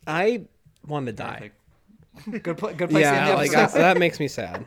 I 0.06 0.44
want 0.86 1.06
to 1.06 1.12
die. 1.12 1.50
good 2.42 2.58
pl- 2.58 2.74
good 2.74 2.90
place 2.90 3.04
to 3.04 3.08
end 3.14 3.26
Yeah, 3.28 3.34
like 3.34 3.52
episode. 3.56 3.78
that, 3.78 3.94
that 3.94 3.98
makes 3.98 4.20
me 4.20 4.28
sad. 4.28 4.66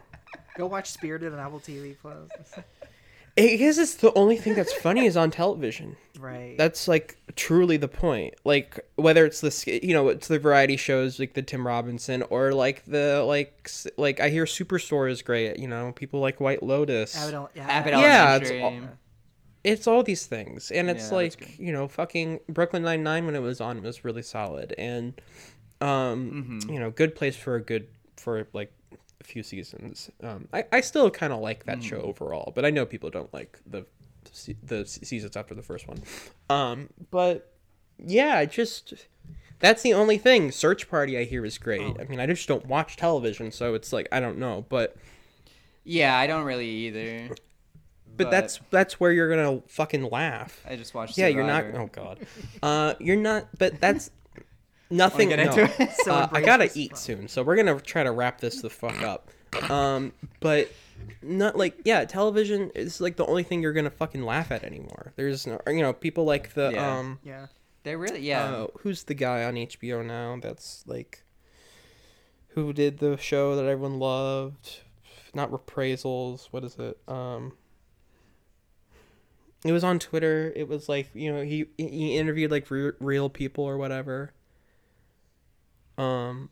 Go 0.57 0.65
watch 0.67 0.89
Spirited 0.89 1.33
on 1.33 1.39
Apple 1.39 1.59
TV 1.59 1.95
Plus. 2.01 2.29
I 3.39 3.55
guess 3.55 3.77
it's 3.77 3.93
the 3.95 4.11
only 4.15 4.35
thing 4.35 4.55
that's 4.55 4.73
funny 4.73 5.05
is 5.05 5.15
on 5.15 5.29
television. 5.29 5.95
Right. 6.19 6.55
That's 6.57 6.87
like 6.87 7.17
truly 7.35 7.77
the 7.77 7.87
point. 7.87 8.33
Like 8.43 8.79
whether 8.95 9.25
it's 9.25 9.41
the 9.41 9.79
you 9.83 9.93
know 9.93 10.07
it's 10.07 10.27
the 10.27 10.39
variety 10.39 10.75
shows 10.75 11.19
like 11.19 11.35
the 11.35 11.43
Tim 11.43 11.65
Robinson 11.67 12.23
or 12.31 12.51
like 12.53 12.83
the 12.85 13.23
like 13.23 13.69
like 13.97 14.19
I 14.19 14.29
hear 14.29 14.45
Superstore 14.45 15.11
is 15.11 15.21
great. 15.21 15.59
You 15.59 15.67
know 15.67 15.91
people 15.91 16.19
like 16.19 16.39
White 16.41 16.63
Lotus. 16.63 17.15
Abbott, 17.15 17.51
yeah, 17.53 17.67
Abbott 17.67 17.93
yeah, 17.93 18.35
it's 18.37 18.51
all, 18.51 18.73
it's 19.63 19.87
all 19.87 20.01
these 20.01 20.25
things, 20.25 20.71
and 20.71 20.89
it's 20.89 21.11
Yeah, 21.11 21.17
like 21.17 21.59
you 21.59 21.71
know 21.71 21.87
fucking 21.87 22.39
Brooklyn 22.49 22.81
Nine 22.81 23.03
Nine 23.03 23.27
when 23.27 23.35
it 23.35 23.41
was 23.43 23.61
on 23.61 23.83
was 23.83 24.03
really 24.03 24.23
solid, 24.23 24.73
and 24.79 25.13
um 25.79 26.57
Mm-hmm. 26.63 26.73
you 26.73 26.79
know 26.79 26.89
good 26.89 27.13
place 27.15 27.35
for 27.35 27.53
a 27.53 27.61
good 27.61 27.87
for 28.15 28.47
like 28.53 28.71
a 28.71 28.76
few 29.27 29.43
seasons. 29.43 30.09
Um, 30.23 30.47
I 30.53 30.65
I 30.71 30.81
still 30.81 31.09
kind 31.11 31.33
of 31.33 31.39
like 31.39 31.65
that 31.65 31.79
Mm. 31.79 31.83
show 31.83 31.97
overall, 32.01 32.51
but 32.55 32.65
I 32.65 32.69
know 32.69 32.85
people 32.85 33.09
don't 33.09 33.31
like 33.33 33.59
the 33.65 33.85
the 34.63 34.85
seasons 34.85 35.35
after 35.37 35.53
the 35.55 35.61
first 35.63 35.87
one. 35.87 35.99
Um, 36.49 36.89
but 37.11 37.53
yeah, 37.97 38.39
it 38.41 38.51
just 38.51 38.93
that's 39.59 39.81
the 39.81 39.93
only 39.93 40.17
thing. 40.17 40.51
Search 40.51 40.89
Party 40.89 41.17
I 41.17 41.23
hear 41.23 41.45
is 41.45 41.57
great. 41.57 41.81
Oh. 41.81 41.95
I 41.99 42.03
mean, 42.05 42.19
I 42.19 42.25
just 42.25 42.47
don't 42.47 42.65
watch 42.65 42.95
television, 42.97 43.51
so 43.51 43.73
it's 43.73 43.91
like 43.93 44.07
I 44.11 44.19
don't 44.19 44.37
know, 44.37 44.65
but 44.69 44.95
Yeah, 45.83 46.17
I 46.17 46.27
don't 46.27 46.43
really 46.45 46.67
either. 46.69 47.29
but, 48.17 48.31
that's 48.31 48.59
that's 48.71 48.99
where 48.99 49.11
you're 49.11 49.29
gonna 49.29 49.61
fucking 49.67 50.09
laugh. 50.09 50.63
I 50.67 50.75
just 50.75 50.93
watched. 50.93 51.17
Yeah, 51.17 51.27
you're 51.27 51.43
not. 51.45 51.65
Oh 51.73 51.89
god, 51.91 52.19
uh, 52.63 52.93
you're 52.99 53.15
not. 53.15 53.47
But 53.57 53.79
that's 53.79 54.09
nothing. 54.89 55.29
get 55.29 55.37
no. 55.39 55.43
into 55.51 55.63
it? 55.83 55.91
So 56.03 56.11
Uh, 56.13 56.29
I 56.31 56.41
gotta 56.41 56.69
eat 56.75 56.91
fun. 56.91 56.97
soon, 56.97 57.27
so 57.27 57.43
we're 57.43 57.55
gonna 57.55 57.79
try 57.79 58.03
to 58.03 58.11
wrap 58.11 58.39
this 58.41 58.61
the 58.61 58.69
fuck 58.69 59.01
up. 59.01 59.29
Um, 59.69 60.13
but 60.39 60.71
not 61.21 61.57
like 61.57 61.79
yeah, 61.85 62.03
television 62.05 62.71
is 62.75 62.99
like 63.01 63.15
the 63.15 63.25
only 63.25 63.43
thing 63.43 63.61
you're 63.61 63.73
gonna 63.73 63.89
fucking 63.89 64.23
laugh 64.23 64.51
at 64.51 64.63
anymore. 64.63 65.13
There's 65.15 65.47
no, 65.47 65.59
you 65.67 65.81
know, 65.81 65.93
people 65.93 66.25
like 66.25 66.53
the 66.53 66.71
Yeah. 66.73 66.97
um, 66.97 67.19
Yeah. 67.23 67.47
They 67.83 67.95
really 67.95 68.19
yeah. 68.19 68.43
uh, 68.43 68.67
who's 68.79 69.03
the 69.03 69.13
guy 69.13 69.43
on 69.45 69.53
HBO 69.55 70.05
now? 70.05 70.37
That's 70.41 70.83
like, 70.87 71.23
who 72.49 72.73
did 72.73 72.97
the 72.97 73.15
show 73.17 73.55
that 73.55 73.65
everyone 73.65 73.99
loved? 73.99 74.79
Not 75.33 75.51
reprisals. 75.51 76.47
What 76.51 76.63
is 76.65 76.75
it? 76.77 76.97
Um, 77.07 77.53
it 79.63 79.71
was 79.71 79.83
on 79.83 79.99
Twitter. 79.99 80.51
It 80.55 80.67
was 80.67 80.89
like 80.89 81.09
you 81.13 81.31
know 81.33 81.41
he 81.43 81.67
he 81.77 82.17
interviewed 82.17 82.51
like 82.51 82.69
re- 82.69 82.91
real 82.99 83.29
people 83.29 83.63
or 83.63 83.77
whatever. 83.77 84.33
Um, 85.97 86.49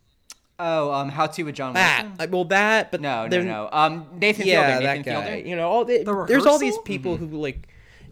oh, 0.60 0.92
um, 0.92 1.10
How 1.10 1.28
to 1.28 1.44
with 1.44 1.56
John 1.56 1.74
that 1.74 2.06
Wilson. 2.18 2.32
well 2.32 2.46
that 2.46 2.92
but 2.92 3.02
No, 3.02 3.24
no, 3.24 3.30
they're- 3.30 3.44
no. 3.44 3.70
Um, 3.72 4.08
Nathan 4.20 4.48
yeah, 4.48 4.68
Fielder. 4.80 4.86
Nathan 4.88 5.04
that 5.04 5.06
guy. 5.22 5.32
Fielder. 5.36 5.48
You 5.50 5.56
know, 5.56 5.70
all 5.70 5.86
the, 5.86 6.04
The 6.04 6.26
there's 6.28 6.46
all 6.46 6.58
these 6.60 6.72
Rehearsal? 6.74 6.84
people 6.84 7.18
who 7.18 7.28
like. 7.28 7.68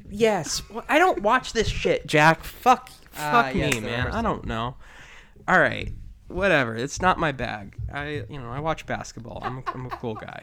Yes, 0.09 0.61
well, 0.69 0.85
I 0.87 0.99
don't 0.99 1.21
watch 1.23 1.53
this 1.53 1.67
shit, 1.67 2.05
Jack. 2.05 2.43
Fuck, 2.43 2.91
Ah, 3.17 3.43
fuck 3.43 3.55
yes, 3.55 3.73
me, 3.73 3.79
The 3.79 3.85
man. 3.87 3.93
I 3.93 3.97
Rehearsal. 4.05 4.21
don't 4.23 4.45
know. 4.45 4.75
All 5.47 5.59
right, 5.59 5.91
whatever. 6.27 6.75
It's 6.75 7.01
not 7.01 7.17
my 7.17 7.31
bag. 7.31 7.75
I, 7.91 8.23
you 8.29 8.39
know, 8.39 8.49
I 8.51 8.59
watch 8.59 8.85
basketball. 8.85 9.39
I'm, 9.41 9.63
I'm 9.73 9.87
a 9.87 9.89
cool 9.89 10.13
guy. 10.13 10.41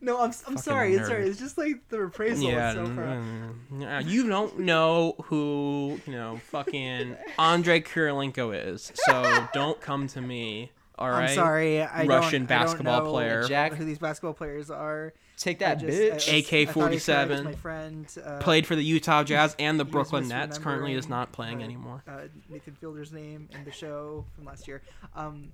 No, 0.00 0.20
I'm, 0.20 0.32
I'm 0.46 0.56
sorry. 0.56 0.94
It's 0.94 1.08
sorry. 1.08 1.28
It's 1.28 1.38
just 1.38 1.58
like 1.58 1.88
the 1.88 1.98
reprisal 2.00 2.48
Yeah, 2.50 2.72
so 2.74 2.86
far. 2.86 3.04
mm, 3.04 4.08
you 4.08 4.28
don't 4.28 4.60
know 4.60 5.14
who 5.24 6.00
you 6.06 6.12
know 6.12 6.40
fucking 6.50 7.16
Andrei 7.38 7.80
Kirilenko 7.80 8.72
is, 8.74 8.92
so 9.06 9.46
don't 9.52 9.80
come 9.80 10.06
to 10.08 10.20
me. 10.20 10.70
All 10.98 11.08
right, 11.10 11.30
I'm 11.30 11.34
sorry. 11.34 11.82
I 11.82 12.04
Russian 12.04 12.44
don't, 12.44 12.56
I 12.58 12.58
don't 12.64 12.66
basketball 12.66 13.04
know 13.04 13.10
player. 13.10 13.70
Who 13.74 13.84
these 13.86 13.98
basketball 13.98 14.34
players 14.34 14.70
are? 14.70 15.14
Take 15.38 15.60
that, 15.60 15.78
just- 15.80 15.96
bitch. 15.96 16.10
I- 16.10 16.12
I 16.12 16.16
was- 16.16 16.28
I 16.52 16.66
thought 16.66 16.90
he 16.90 16.94
was 16.96 17.08
AK-47, 17.08 17.44
My 17.44 17.52
friend 17.54 18.06
uh, 18.22 18.38
played 18.40 18.66
for 18.66 18.76
the 18.76 18.84
Utah 18.84 19.24
Jazz 19.24 19.56
and 19.58 19.80
the 19.80 19.86
Brooklyn 19.86 20.28
Nets. 20.28 20.58
Currently, 20.58 20.92
is 20.92 21.08
not 21.08 21.32
playing 21.32 21.62
uh, 21.62 21.64
anymore. 21.64 22.04
Uh, 22.06 22.24
Nathan 22.50 22.74
Fielder's 22.74 23.12
name 23.12 23.48
in 23.54 23.64
the 23.64 23.72
show 23.72 24.26
from 24.36 24.44
last 24.44 24.68
year. 24.68 24.82
Um, 25.16 25.48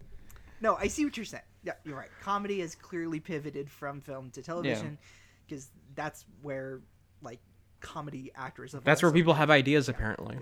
no, 0.61 0.77
I 0.77 0.89
see 0.89 1.05
what 1.05 1.17
you're 1.17 1.27
saying. 1.27 1.43
Yeah, 1.63 1.73
you're 1.85 1.97
right. 1.97 2.09
Comedy 2.23 2.61
has 2.61 2.75
clearly 2.75 3.21
pivoted 3.21 3.71
from 3.71 4.01
film 4.01 4.31
to 4.31 4.43
television 4.43 4.99
because 5.47 5.69
that's 5.95 6.25
where 6.43 6.81
like 7.23 7.41
comedy 7.81 8.31
actors. 8.37 8.73
Have 8.73 8.85
That's 8.85 9.03
where 9.03 9.13
people 9.13 9.35
have 9.35 9.51
ideas, 9.51 9.89
apparently. 9.89 10.37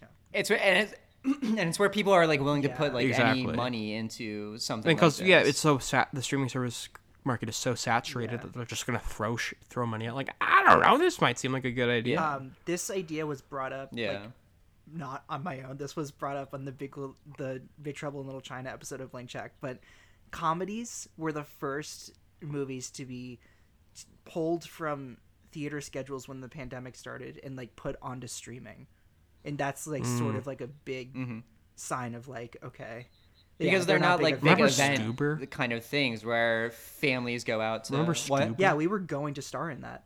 Yeah. 0.00 0.08
It's 0.32 0.50
where- 0.50 0.60
and 0.62 0.78
it's 0.88 0.94
and 1.42 1.58
it's 1.68 1.78
where 1.78 1.88
people 1.90 2.12
are 2.12 2.26
like 2.26 2.40
willing 2.40 2.62
to 2.62 2.68
put 2.68 2.92
like 2.94 3.06
Exactly. 3.06 3.42
any 3.44 3.52
money 3.52 3.94
into 3.94 4.58
something. 4.58 4.94
Because 4.96 5.20
like 5.20 5.28
yeah, 5.28 5.38
it's 5.40 5.60
so 5.60 5.78
sat. 5.78 6.08
The 6.12 6.22
streaming 6.22 6.48
service 6.48 6.88
market 7.24 7.48
is 7.48 7.56
so 7.56 7.76
saturated 7.76 8.40
that 8.42 8.52
they're 8.52 8.64
just 8.64 8.84
gonna 8.86 8.98
throw 8.98 9.36
sh- 9.36 9.54
throw 9.68 9.86
money 9.86 10.06
at. 10.06 10.14
Like 10.16 10.30
I 10.40 10.64
don't 10.66 10.80
know, 10.80 10.98
this 10.98 11.20
might 11.20 11.38
seem 11.38 11.52
like 11.52 11.64
a 11.64 11.70
good 11.70 11.88
idea. 11.88 12.20
Um, 12.20 12.56
this 12.64 12.90
idea 12.90 13.24
was 13.26 13.40
brought 13.40 13.72
up. 13.72 13.90
Yeah. 13.92 14.12
Like, 14.12 14.30
not 14.92 15.24
on 15.28 15.42
my 15.42 15.62
own. 15.62 15.76
This 15.78 15.96
was 15.96 16.10
brought 16.10 16.36
up 16.36 16.54
on 16.54 16.64
the 16.64 16.72
big 16.72 16.94
the 17.38 17.62
Big 17.80 17.94
Trouble 17.96 18.20
in 18.20 18.26
Little 18.26 18.40
China 18.40 18.70
episode 18.70 19.00
of 19.00 19.10
Blank 19.12 19.30
Check. 19.30 19.52
But 19.60 19.78
comedies 20.30 21.08
were 21.16 21.32
the 21.32 21.44
first 21.44 22.12
movies 22.40 22.90
to 22.92 23.04
be 23.06 23.38
pulled 24.24 24.64
from 24.64 25.18
theater 25.52 25.80
schedules 25.80 26.26
when 26.28 26.40
the 26.40 26.48
pandemic 26.48 26.96
started 26.96 27.40
and 27.44 27.56
like 27.56 27.76
put 27.76 27.96
onto 28.02 28.26
streaming, 28.26 28.86
and 29.44 29.58
that's 29.58 29.86
like 29.86 30.04
sort 30.04 30.34
Mm. 30.34 30.38
of 30.38 30.46
like 30.46 30.60
a 30.60 30.66
big 30.66 31.14
Mhm. 31.14 31.42
sign 31.76 32.14
of 32.14 32.28
like 32.28 32.56
okay. 32.62 33.06
because 33.58 33.80
yeah, 33.80 33.84
they're, 33.84 33.98
not, 34.00 34.18
big 34.18 34.24
like 34.24 34.34
of 34.36 34.40
big 34.42 34.60
event 34.60 35.00
Stuber? 35.00 35.38
the 35.38 35.46
kind 35.46 35.72
of 35.72 35.84
things 35.84 36.24
where 36.24 36.70
families 36.72 37.44
go 37.44 37.60
out 37.60 37.84
to. 37.84 37.92
Remember 37.92 38.14
what? 38.26 38.42
Stuber? 38.48 38.54
Yeah, 38.58 38.74
we 38.74 38.86
were 38.88 38.98
going 38.98 39.34
to 39.34 39.42
star 39.42 39.70
in 39.70 39.82
that, 39.82 40.04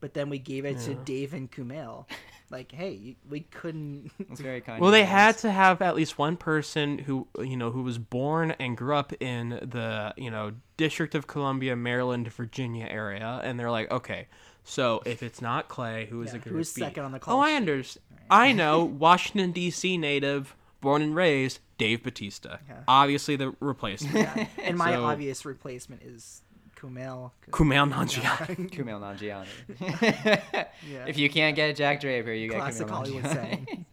but 0.00 0.14
then 0.14 0.30
we 0.30 0.38
gave 0.38 0.64
it 0.64 0.78
to 0.80 0.94
Dave 0.94 1.32
and 1.34 1.50
Kumail. 1.50 2.06
Like, 2.50 2.72
hey, 2.72 3.16
we 3.28 3.40
couldn't. 3.40 4.10
It's 4.18 4.40
very 4.40 4.60
kind. 4.62 4.80
Well, 4.80 4.88
of 4.88 4.92
they 4.92 5.00
you 5.00 5.06
had 5.06 5.36
to 5.38 5.50
have 5.50 5.82
at 5.82 5.94
least 5.94 6.16
one 6.18 6.36
person 6.38 6.98
who 6.98 7.26
you 7.38 7.56
know 7.58 7.70
who 7.70 7.82
was 7.82 7.98
born 7.98 8.52
and 8.58 8.76
grew 8.76 8.94
up 8.96 9.12
in 9.20 9.50
the 9.50 10.14
you 10.16 10.30
know 10.30 10.52
District 10.78 11.14
of 11.14 11.26
Columbia, 11.26 11.76
Maryland, 11.76 12.32
Virginia 12.32 12.86
area, 12.88 13.40
and 13.44 13.60
they're 13.60 13.70
like, 13.70 13.90
okay, 13.90 14.28
so 14.64 15.02
if 15.04 15.22
it's 15.22 15.42
not 15.42 15.68
Clay, 15.68 16.06
who 16.06 16.22
is 16.22 16.30
Yeah, 16.30 16.36
it 16.36 16.44
going 16.44 16.56
who's 16.56 16.72
to 16.72 16.74
be? 16.76 16.80
second 16.86 17.04
on 17.04 17.12
the 17.12 17.18
call 17.18 17.36
Oh, 17.36 17.40
I 17.40 17.50
sheet? 17.50 17.56
understand. 17.56 18.04
I 18.30 18.52
know 18.52 18.84
Washington 18.98 19.52
D.C. 19.52 19.98
native, 19.98 20.54
born 20.80 21.02
and 21.02 21.14
raised, 21.14 21.58
Dave 21.76 22.02
Bautista. 22.02 22.60
Obviously, 22.86 23.36
the 23.36 23.54
replacement. 23.60 24.14
Yeah. 24.16 24.46
And 24.62 24.76
my 24.78 24.92
So- 24.94 25.04
obvious 25.04 25.44
replacement 25.44 26.02
is 26.02 26.42
Kumail. 26.78 27.32
Kumail 27.50 27.90
Nanjiani. 27.92 28.70
Kumail 28.70 29.00
Nanjiani. 29.00 29.46
Yeah. 30.88 31.06
If 31.06 31.18
you 31.18 31.28
can't 31.28 31.56
get 31.56 31.70
a 31.70 31.72
Jack 31.74 32.00
Draper, 32.00 32.32
you 32.32 32.48
get 32.48 32.58
Classic 32.58 32.86
Kumail 32.86 32.90
Hollywood 32.90 33.24
Nanjiani. 33.24 33.34
saying. 33.34 33.84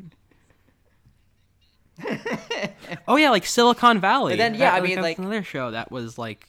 Oh 3.07 3.15
yeah, 3.15 3.29
like 3.29 3.45
Silicon 3.45 3.99
Valley. 3.99 4.33
But 4.33 4.37
then, 4.37 4.53
yeah, 4.53 4.71
That- 4.71 4.83
I 4.83 4.85
mean, 4.85 5.01
like- 5.01 5.17
another 5.17 5.43
show 5.43 5.71
that 5.71 5.91
was 5.91 6.17
like 6.17 6.47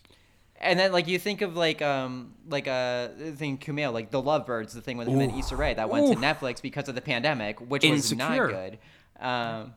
And 0.61 0.79
then, 0.79 0.93
like 0.93 1.07
you 1.07 1.19
think 1.19 1.43
of 1.43 1.57
like 1.57 1.83
um 1.83 2.35
like 2.49 2.67
uh 2.67 3.09
thing 3.37 3.59
Kumail 3.59 3.93
like 3.93 4.11
the 4.11 4.23
Lovebirds, 4.23 4.73
the 4.73 4.81
thing 4.81 4.97
with 4.97 5.09
him 5.09 5.21
and 5.21 5.33
Ooh. 5.33 5.39
Issa 5.39 5.57
Rae 5.57 5.75
that 5.75 5.89
went 5.89 6.13
to 6.13 6.19
Netflix 6.19 6.61
because 6.63 6.89
of 6.89 6.95
the 6.95 7.01
pandemic, 7.03 7.61
which 7.61 7.85
was 7.85 8.13
not 8.13 8.37
good. 8.37 8.79
Um, 9.21 9.75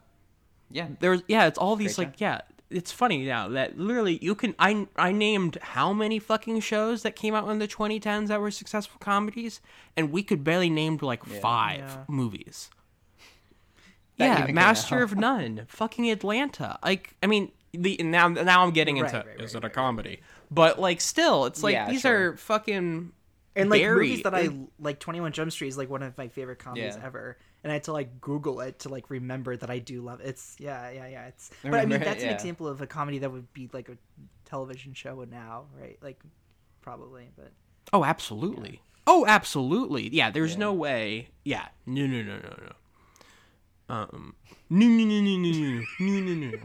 yeah, 0.72 0.88
there's 1.00 1.22
yeah, 1.28 1.48
it's 1.48 1.58
all 1.58 1.76
these 1.76 1.96
Great 1.96 2.08
like 2.10 2.22
yeah. 2.22 2.42
It's 2.72 2.92
funny 2.92 3.26
now 3.26 3.48
that 3.50 3.80
literally 3.80 4.20
you 4.22 4.36
can 4.36 4.54
I 4.60 4.88
I 4.96 5.12
named 5.12 5.58
how 5.62 5.92
many 5.92 6.20
fucking 6.20 6.60
shows 6.60 7.02
that 7.04 7.16
came 7.16 7.34
out 7.34 7.48
in 7.50 7.58
the 7.60 7.68
2010s 7.68 8.28
that 8.28 8.40
were 8.40 8.52
successful 8.52 8.98
comedies, 9.00 9.60
and 9.98 10.12
we 10.12 10.22
could 10.22 10.44
barely 10.44 10.70
name 10.70 10.98
like 11.02 11.26
five 11.26 11.80
Yeah. 11.80 12.04
movies. 12.08 12.70
That 14.18 14.50
yeah, 14.50 14.54
Master 14.54 15.02
of 15.02 15.16
None, 15.16 15.66
fucking 15.68 16.10
Atlanta. 16.12 16.78
Like 16.84 17.16
I 17.24 17.28
mean, 17.28 17.52
the 17.74 17.98
now 18.04 18.28
now 18.28 18.64
I'm 18.64 18.72
getting 18.72 18.98
into 18.98 19.14
Right, 19.18 19.26
right, 19.26 19.42
is 19.42 19.56
it 19.56 19.64
a 19.64 19.70
comedy? 19.70 20.20
But 20.52 20.78
like 20.80 21.00
still, 21.02 21.46
it's 21.46 21.64
like 21.64 21.74
Yeah, 21.74 21.90
these 21.90 22.02
sure. 22.02 22.32
are 22.34 22.38
fucking 22.38 23.14
And 23.56 23.70
like 23.70 23.82
very- 23.82 24.08
movies 24.10 24.24
that 24.24 24.36
I 24.36 24.50
like, 24.80 25.00
Twenty 25.00 25.22
One 25.22 25.32
Jump 25.32 25.52
Street 25.52 25.70
is 25.70 25.78
like 25.78 25.90
one 25.90 26.04
of 26.04 26.18
my 26.18 26.28
favorite 26.28 26.60
comedies 26.60 26.98
Yeah. 26.98 27.06
ever, 27.06 27.38
and 27.64 27.72
I 27.72 27.76
had 27.76 27.84
to 27.86 27.94
like 27.94 28.22
Google 28.22 28.62
it 28.62 28.80
to 28.80 28.90
like 28.90 29.10
remember 29.10 29.56
that 29.58 29.70
I 29.70 29.80
do 29.80 30.02
love 30.02 30.22
it. 30.22 30.28
It's 30.28 30.56
yeah, 30.60 30.90
yeah, 30.90 31.08
yeah. 31.08 31.28
It's 31.28 31.50
I 31.64 31.70
but 31.70 31.78
I 31.78 31.80
mean 31.82 31.84
remember 31.86 32.06
it, 32.06 32.10
that's 32.10 32.24
an 32.24 32.30
example 32.30 32.68
of 32.68 32.82
a 32.82 32.88
comedy 32.88 33.20
that 33.20 33.32
would 33.32 33.52
be 33.54 33.70
like 33.74 33.90
a 33.90 33.98
television 34.46 34.94
show 34.94 35.26
now, 35.30 35.66
right? 35.80 35.98
Like 36.02 36.20
probably, 36.82 37.30
but 37.36 37.52
Oh, 37.92 38.04
absolutely. 38.04 38.82
Oh, 39.08 39.26
absolutely. 39.28 40.10
Yeah, 40.10 40.30
there's 40.30 40.58
no 40.58 40.74
way. 40.74 41.30
Yeah. 41.44 41.68
No, 41.86 42.06
no, 42.06 42.22
no, 42.22 42.38
no, 42.38 42.56
no. 42.68 43.96
Um. 43.96 44.36
No, 44.70 44.86
no, 44.86 45.04
no, 45.04 45.20
no, 45.20 45.38
no, 45.38 45.52
no, 46.00 46.20
no, 46.20 46.34
no, 46.34 46.52
no. 46.52 46.58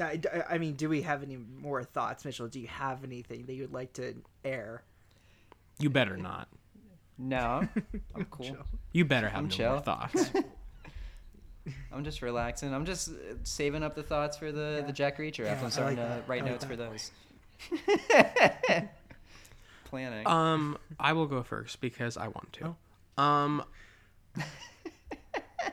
I, 0.00 0.20
I 0.50 0.58
mean, 0.58 0.74
do 0.74 0.88
we 0.88 1.02
have 1.02 1.24
any 1.24 1.36
more 1.36 1.82
thoughts, 1.82 2.24
Mitchell? 2.24 2.46
Do 2.46 2.60
you 2.60 2.68
have 2.68 3.02
anything 3.02 3.46
that 3.46 3.54
you'd 3.54 3.72
like 3.72 3.92
to 3.94 4.14
air? 4.44 4.84
You 5.80 5.90
better 5.90 6.16
not. 6.16 6.48
no, 7.18 7.66
I'm 8.14 8.24
cool. 8.30 8.56
You 8.92 9.04
better 9.04 9.28
have 9.28 9.38
I'm 9.38 9.44
no 9.44 9.50
chill. 9.50 9.70
more 9.72 9.80
thoughts. 9.80 10.30
I'm 11.92 12.04
just 12.04 12.22
relaxing. 12.22 12.72
I'm 12.74 12.86
just 12.86 13.08
uh, 13.10 13.12
saving 13.42 13.82
up 13.82 13.94
the 13.94 14.02
thoughts 14.02 14.36
for 14.36 14.52
the 14.52 14.82
the 14.86 14.92
Jack 14.92 15.18
Reacher. 15.18 15.44
Yeah, 15.44 15.52
after 15.52 15.62
I 15.62 15.66
I'm 15.66 15.70
starting 15.70 15.98
like 15.98 16.08
to 16.08 16.22
write 16.26 16.42
like 16.42 16.50
notes 16.52 16.64
for 16.64 16.76
that. 16.76 16.90
those. 16.90 17.10
Planning. 19.84 20.26
um, 20.26 20.76
I 21.00 21.14
will 21.14 21.26
go 21.26 21.42
first 21.42 21.80
because 21.80 22.16
I 22.18 22.28
want 22.28 22.52
to. 22.54 22.76
Oh. 23.18 23.22
Um, 23.22 23.64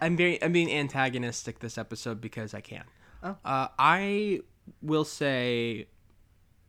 I'm 0.02 0.16
very 0.18 0.42
I'm 0.42 0.52
being 0.54 0.72
antagonistic 0.72 1.60
this 1.60 1.78
episode 1.78 2.22
because 2.22 2.54
I 2.54 2.62
can. 2.62 2.84
Oh. 3.24 3.36
Uh, 3.44 3.68
I 3.78 4.40
will 4.82 5.04
say, 5.06 5.88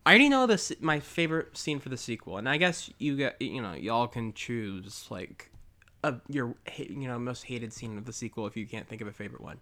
I 0.04 0.10
already 0.10 0.28
know 0.28 0.46
this 0.46 0.72
my 0.80 0.98
favorite 1.00 1.56
scene 1.56 1.78
for 1.78 1.88
the 1.88 1.96
sequel, 1.96 2.36
and 2.36 2.48
I 2.48 2.56
guess 2.56 2.90
you 2.98 3.16
get 3.16 3.40
you 3.40 3.62
know 3.62 3.74
y'all 3.74 4.08
can 4.08 4.32
choose 4.32 5.06
like 5.10 5.50
a, 6.06 6.20
your 6.28 6.54
you 6.76 7.08
know 7.08 7.18
most 7.18 7.44
hated 7.44 7.72
scene 7.72 7.98
of 7.98 8.04
the 8.04 8.12
sequel 8.12 8.46
if 8.46 8.56
you 8.56 8.66
can't 8.66 8.88
think 8.88 9.00
of 9.00 9.08
a 9.08 9.12
favorite 9.12 9.42
one. 9.42 9.58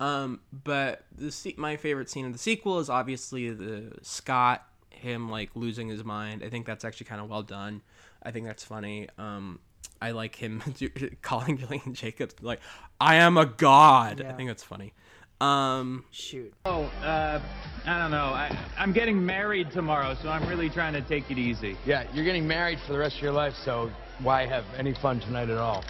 Um, 0.00 0.40
but 0.64 1.04
the 1.16 1.54
my 1.56 1.76
favorite 1.76 2.08
scene 2.08 2.26
of 2.26 2.32
the 2.32 2.38
sequel 2.38 2.78
is 2.78 2.88
obviously 2.88 3.50
the 3.50 3.92
Scott 4.02 4.64
him 4.90 5.30
like 5.30 5.50
losing 5.54 5.88
his 5.88 6.04
mind. 6.04 6.42
I 6.44 6.48
think 6.48 6.66
that's 6.66 6.84
actually 6.84 7.06
kind 7.06 7.20
of 7.20 7.28
well 7.28 7.42
done. 7.42 7.82
I 8.22 8.30
think 8.30 8.46
that's 8.46 8.64
funny. 8.64 9.08
Um, 9.18 9.60
I 10.00 10.12
like 10.12 10.36
him 10.36 10.62
calling 11.22 11.56
Gillian 11.56 11.94
Jacobs 11.94 12.34
like 12.42 12.60
I 13.00 13.16
am 13.16 13.36
a 13.36 13.46
god. 13.46 14.24
I 14.24 14.32
think 14.32 14.48
that's 14.48 14.64
funny. 14.64 14.92
Um, 15.40 16.04
Shoot. 16.10 16.52
Oh, 16.64 16.82
uh, 17.02 17.40
I 17.86 17.98
don't 17.98 18.10
know. 18.10 18.24
I, 18.24 18.56
I'm 18.76 18.92
getting 18.92 19.24
married 19.24 19.70
tomorrow, 19.70 20.16
so 20.20 20.28
I'm 20.28 20.44
really 20.48 20.68
trying 20.68 20.94
to 20.94 21.00
take 21.00 21.30
it 21.30 21.38
easy. 21.38 21.76
Yeah, 21.86 22.04
you're 22.12 22.24
getting 22.24 22.46
married 22.48 22.80
for 22.80 22.92
the 22.92 22.98
rest 22.98 23.16
of 23.16 23.22
your 23.22 23.32
life, 23.32 23.54
so 23.54 23.88
why 24.22 24.46
have 24.46 24.64
any 24.76 24.94
fun 24.94 25.20
tonight 25.20 25.48
at 25.50 25.58
all? 25.58 25.84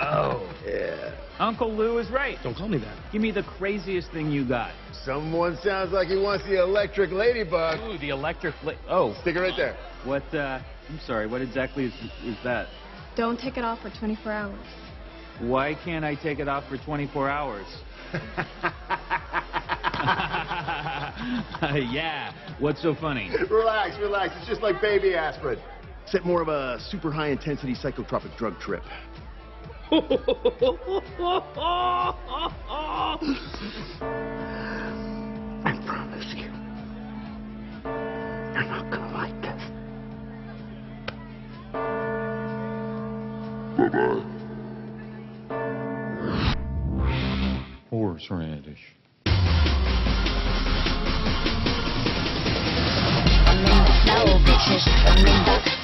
Oh. 0.00 0.52
Yeah. 0.66 1.14
Uncle 1.38 1.72
Lou 1.74 1.98
is 1.98 2.10
right. 2.10 2.38
Don't 2.42 2.56
call 2.56 2.68
me 2.68 2.78
that. 2.78 2.96
Give 3.12 3.20
me 3.20 3.30
the 3.30 3.42
craziest 3.42 4.10
thing 4.10 4.30
you 4.30 4.46
got. 4.46 4.72
Someone 5.04 5.56
sounds 5.62 5.92
like 5.92 6.08
he 6.08 6.16
wants 6.16 6.44
the 6.46 6.62
electric 6.62 7.10
ladybug. 7.10 7.80
Ooh, 7.80 7.98
the 7.98 8.08
electric 8.10 8.54
la- 8.64 8.72
Oh. 8.88 9.14
Stick 9.20 9.36
it 9.36 9.40
right 9.40 9.56
there. 9.56 9.76
What, 10.04 10.22
uh, 10.34 10.60
I'm 10.88 10.98
sorry, 11.06 11.26
what 11.26 11.42
exactly 11.42 11.84
is, 11.86 11.92
is 12.24 12.36
that? 12.44 12.68
Don't 13.16 13.38
take 13.38 13.56
it 13.56 13.64
off 13.64 13.80
for 13.80 13.90
24 13.90 14.32
hours. 14.32 14.58
Why 15.40 15.74
can't 15.84 16.04
I 16.04 16.14
take 16.14 16.38
it 16.38 16.48
off 16.48 16.64
for 16.68 16.78
24 16.78 17.28
hours? 17.28 17.66
yeah, 21.92 22.32
what's 22.58 22.80
so 22.82 22.94
funny? 22.94 23.30
relax, 23.50 23.98
relax. 23.98 24.34
It's 24.38 24.46
just 24.48 24.62
like 24.62 24.80
baby 24.80 25.14
aspirin. 25.14 25.58
Except 26.06 26.24
more 26.24 26.40
of 26.40 26.46
a 26.46 26.78
super 26.88 27.10
high 27.10 27.30
intensity 27.30 27.74
psychotropic 27.74 28.36
drug 28.36 28.56
trip. 28.60 28.84
I 29.90 29.98
promise 35.84 36.32
you, 36.36 36.44
you're 38.54 38.62
not 38.62 38.88
gonna 38.88 39.12
like 39.12 39.42
this. 39.42 39.62
Horseradish. 47.90 48.94
I 49.26 49.30
mean, 53.56 53.82
no, 54.06 54.14
bitch, 54.46 54.66
bitches. 54.66 54.86
I'm 54.86 55.18
in 55.26 55.44
the 55.44 55.75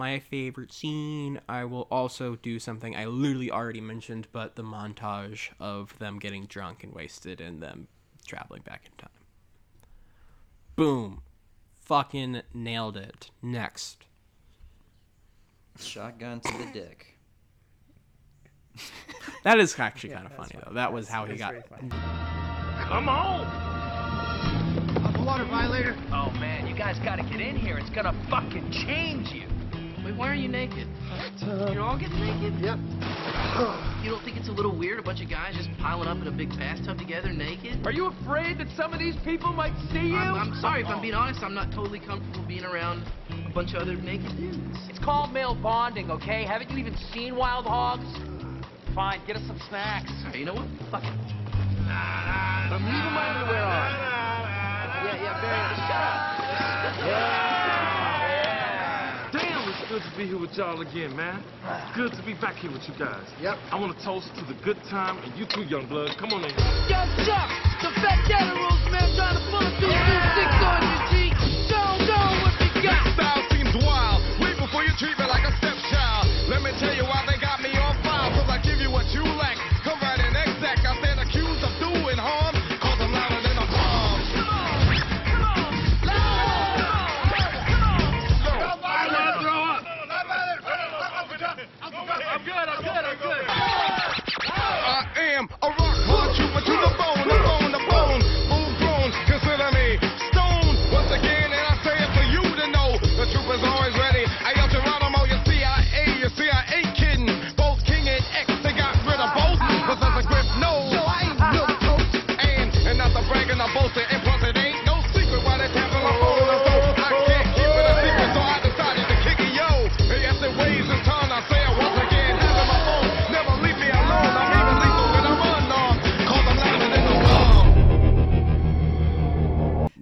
my 0.00 0.18
favorite 0.18 0.72
scene. 0.72 1.38
I 1.46 1.64
will 1.66 1.86
also 1.90 2.34
do 2.36 2.58
something 2.58 2.96
I 2.96 3.04
literally 3.04 3.50
already 3.50 3.82
mentioned, 3.82 4.26
but 4.32 4.56
the 4.56 4.62
montage 4.64 5.50
of 5.60 5.96
them 5.98 6.18
getting 6.18 6.46
drunk 6.46 6.82
and 6.84 6.92
wasted 6.94 7.38
and 7.42 7.62
them 7.62 7.86
traveling 8.26 8.62
back 8.62 8.86
in 8.86 8.92
time. 8.96 9.10
Boom. 10.74 11.20
Fucking 11.82 12.40
nailed 12.54 12.96
it. 12.96 13.30
Next. 13.42 14.06
Shotgun 15.78 16.40
to 16.40 16.58
the 16.58 16.66
dick. 16.72 17.18
That 19.44 19.58
is 19.58 19.78
actually 19.78 20.10
Yeah, 20.10 20.16
kind 20.16 20.26
of 20.30 20.36
that's 20.36 20.52
funny, 20.52 20.64
though. 20.66 20.74
That 20.74 20.92
was 20.92 21.08
That's- 21.08 21.26
how 21.26 21.32
he 21.32 21.38
got. 21.38 21.50
very 21.52 21.62
funny. 21.68 21.88
Come 22.84 23.08
on. 23.08 23.44
The 25.14 25.22
water 25.22 25.44
violator. 25.44 25.96
Oh 26.12 26.30
man, 26.38 26.66
you 26.66 26.74
guys 26.74 26.98
gotta 26.98 27.22
get 27.22 27.40
in 27.40 27.56
here. 27.56 27.76
It's 27.78 27.88
gonna 27.90 28.14
fucking 28.28 28.70
change 28.70 29.32
you. 29.32 29.44
Wait, 30.10 30.18
why 30.18 30.28
are 30.28 30.34
you 30.34 30.48
naked? 30.48 30.88
Uh, 31.40 31.70
You're 31.72 31.82
all 31.82 31.96
getting 31.96 32.18
naked? 32.18 32.58
Yep. 32.58 32.78
You 34.02 34.10
don't 34.10 34.24
think 34.24 34.36
it's 34.38 34.48
a 34.48 34.52
little 34.52 34.76
weird, 34.76 34.98
a 34.98 35.02
bunch 35.02 35.20
of 35.22 35.30
guys 35.30 35.54
just 35.54 35.68
piling 35.78 36.08
up 36.08 36.18
in 36.18 36.26
a 36.26 36.32
big 36.32 36.48
bathtub 36.50 36.98
together 36.98 37.30
naked? 37.30 37.86
Are 37.86 37.92
you 37.92 38.06
afraid 38.06 38.58
that 38.58 38.66
some 38.76 38.92
of 38.92 38.98
these 38.98 39.14
people 39.24 39.52
might 39.52 39.74
see 39.92 40.10
you? 40.10 40.16
I'm, 40.16 40.50
I'm 40.50 40.60
sorry 40.60 40.82
if 40.82 40.88
I'm 40.88 41.00
being 41.00 41.14
honest. 41.14 41.44
I'm 41.44 41.54
not 41.54 41.70
totally 41.72 42.00
comfortable 42.00 42.44
being 42.48 42.64
around 42.64 43.06
a 43.30 43.52
bunch 43.54 43.74
of 43.74 43.82
other 43.82 43.94
naked 43.94 44.36
dudes. 44.36 44.78
It's 44.88 44.98
called 44.98 45.32
male 45.32 45.54
bonding, 45.54 46.10
okay? 46.10 46.44
Haven't 46.44 46.70
you 46.70 46.78
even 46.78 46.96
seen 47.14 47.36
Wild 47.36 47.66
Hogs? 47.66 48.02
Fine, 48.92 49.20
get 49.28 49.36
us 49.36 49.46
some 49.46 49.60
snacks. 49.68 50.10
Right, 50.26 50.34
you 50.34 50.44
know 50.44 50.54
what? 50.54 50.66
Fuck 50.90 51.04
it. 51.04 51.14
I'm 51.86 52.82
leaving 52.82 53.14
my 53.14 53.30
underwear 53.30 53.62
on. 53.62 53.94
Yeah, 55.06 55.22
yeah, 55.22 55.38
Barry, 55.38 55.74
shut 55.86 56.02
up. 56.02 57.66
It's 57.66 57.69
good 59.88 60.02
to 60.02 60.12
be 60.16 60.26
here 60.26 60.38
with 60.38 60.52
y'all 60.56 60.80
again, 60.80 61.14
man. 61.16 61.42
It's 61.64 61.96
good 61.96 62.12
to 62.12 62.22
be 62.26 62.34
back 62.34 62.56
here 62.56 62.70
with 62.72 62.82
you 62.88 62.94
guys. 62.98 63.24
Yep. 63.40 63.56
I 63.72 63.78
want 63.78 63.96
to 63.96 63.98
toast 64.04 64.28
to 64.36 64.44
the 64.44 64.58
good 64.64 64.78
time 64.90 65.18
and 65.22 65.30
you 65.38 65.46
too, 65.46 65.62
young 65.64 65.86
blood. 65.88 66.16
Come 66.18 66.32
on 66.32 66.44
in. 66.44 66.52
Yo, 66.90 67.00
Chuck, 67.24 67.48
the 67.80 67.90
fat 68.02 68.20
Gatteros, 68.26 68.82
man, 68.90 69.08
trying 69.16 69.36
to 69.38 69.44
pull 69.48 69.62
a 69.62 69.70
two 69.78 69.88
two 69.88 70.20
six 70.36 70.50
on 70.60 70.80
you, 70.82 70.98
G. 71.10 71.12
Show 71.70 71.78
'em, 71.78 71.98
show 72.06 72.18
'em 72.18 72.36
what 72.42 72.54
they 72.58 72.70
got. 72.82 73.02
Style 73.14 73.42
seems 73.50 73.74
wild. 73.84 74.20
Wait 74.42 74.56
before 74.58 74.82
you 74.84 74.92
treat 74.98 75.16
me 75.18 75.26
like 75.26 75.44
a 75.46 75.52
stepchild. 75.58 76.26
Let 76.50 76.62
me 76.62 76.72
tell 76.78 76.94
you 76.94 77.04
why 77.04 77.29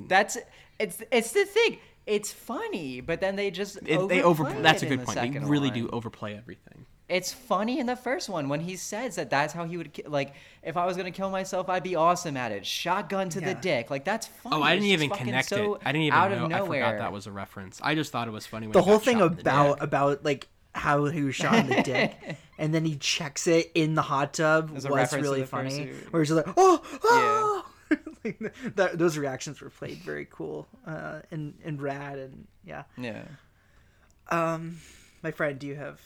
That's 0.08 0.38
it's 0.78 1.02
it's 1.10 1.32
the 1.32 1.44
thing. 1.44 1.78
It's 2.06 2.32
funny, 2.32 3.00
but 3.00 3.20
then 3.20 3.36
they 3.36 3.50
just 3.50 3.78
It, 3.84 4.08
they 4.08 4.22
over. 4.22 4.44
That's 4.44 4.82
a 4.82 4.86
it 4.86 4.92
in 4.92 4.98
good 4.98 5.06
the 5.06 5.12
point. 5.12 5.34
They 5.34 5.38
really 5.40 5.68
one. 5.68 5.78
do 5.78 5.88
overplay 5.90 6.36
everything. 6.36 6.86
It's 7.08 7.32
funny 7.32 7.78
in 7.78 7.86
the 7.86 7.96
first 7.96 8.28
one 8.28 8.50
when 8.50 8.60
he 8.60 8.76
says 8.76 9.16
that 9.16 9.30
that's 9.30 9.54
how 9.54 9.64
he 9.64 9.78
would 9.78 9.94
ki- 9.94 10.04
like 10.06 10.34
if 10.62 10.76
I 10.76 10.84
was 10.84 10.96
gonna 10.96 11.10
kill 11.10 11.30
myself, 11.30 11.68
I'd 11.70 11.82
be 11.82 11.96
awesome 11.96 12.36
at 12.36 12.52
it. 12.52 12.66
Shotgun 12.66 13.30
to 13.30 13.40
the 13.40 13.54
dick, 13.54 13.90
like 13.90 14.04
that's 14.04 14.26
funny. 14.26 14.56
Oh, 14.56 14.62
I 14.62 14.74
didn't 14.74 14.88
even 14.88 15.08
connect 15.08 15.48
so 15.48 15.76
it. 15.76 15.82
I 15.86 15.92
didn't 15.92 16.04
even 16.04 16.18
out 16.18 16.30
know. 16.32 16.44
of 16.44 16.52
I 16.52 16.66
forgot 16.66 16.98
that 16.98 17.12
was 17.12 17.26
a 17.26 17.32
reference. 17.32 17.80
I 17.82 17.94
just 17.94 18.12
thought 18.12 18.28
it 18.28 18.32
was 18.32 18.46
funny. 18.46 18.66
When 18.66 18.72
the 18.72 18.82
he 18.82 18.84
whole 18.84 18.98
got 18.98 19.04
thing 19.04 19.18
shot 19.18 19.40
about 19.40 19.82
about 19.82 20.24
like 20.24 20.48
how 20.74 21.04
he 21.06 21.22
was 21.22 21.34
shot 21.34 21.54
in 21.54 21.66
the 21.66 21.82
dick 21.82 22.14
and 22.58 22.74
then 22.74 22.84
he 22.84 22.96
checks 22.96 23.46
it 23.46 23.70
in 23.74 23.94
the 23.94 24.02
hot 24.02 24.34
tub 24.34 24.70
As 24.74 24.86
was 24.86 25.12
really 25.14 25.44
funny 25.44 25.90
where 26.10 26.22
he's 26.22 26.30
like 26.30 26.46
oh, 26.56 26.82
oh! 27.04 27.64
like, 28.24 28.38
that, 28.76 28.98
those 28.98 29.16
reactions 29.18 29.60
were 29.60 29.70
played 29.70 29.98
very 29.98 30.26
cool 30.30 30.68
uh, 30.86 31.20
and 31.30 31.54
and 31.64 31.80
rad 31.80 32.18
and 32.18 32.46
yeah. 32.64 32.84
Yeah. 32.96 33.24
um 34.30 34.78
my 35.22 35.30
friend 35.30 35.58
do 35.58 35.66
you 35.66 35.74
have 35.74 36.00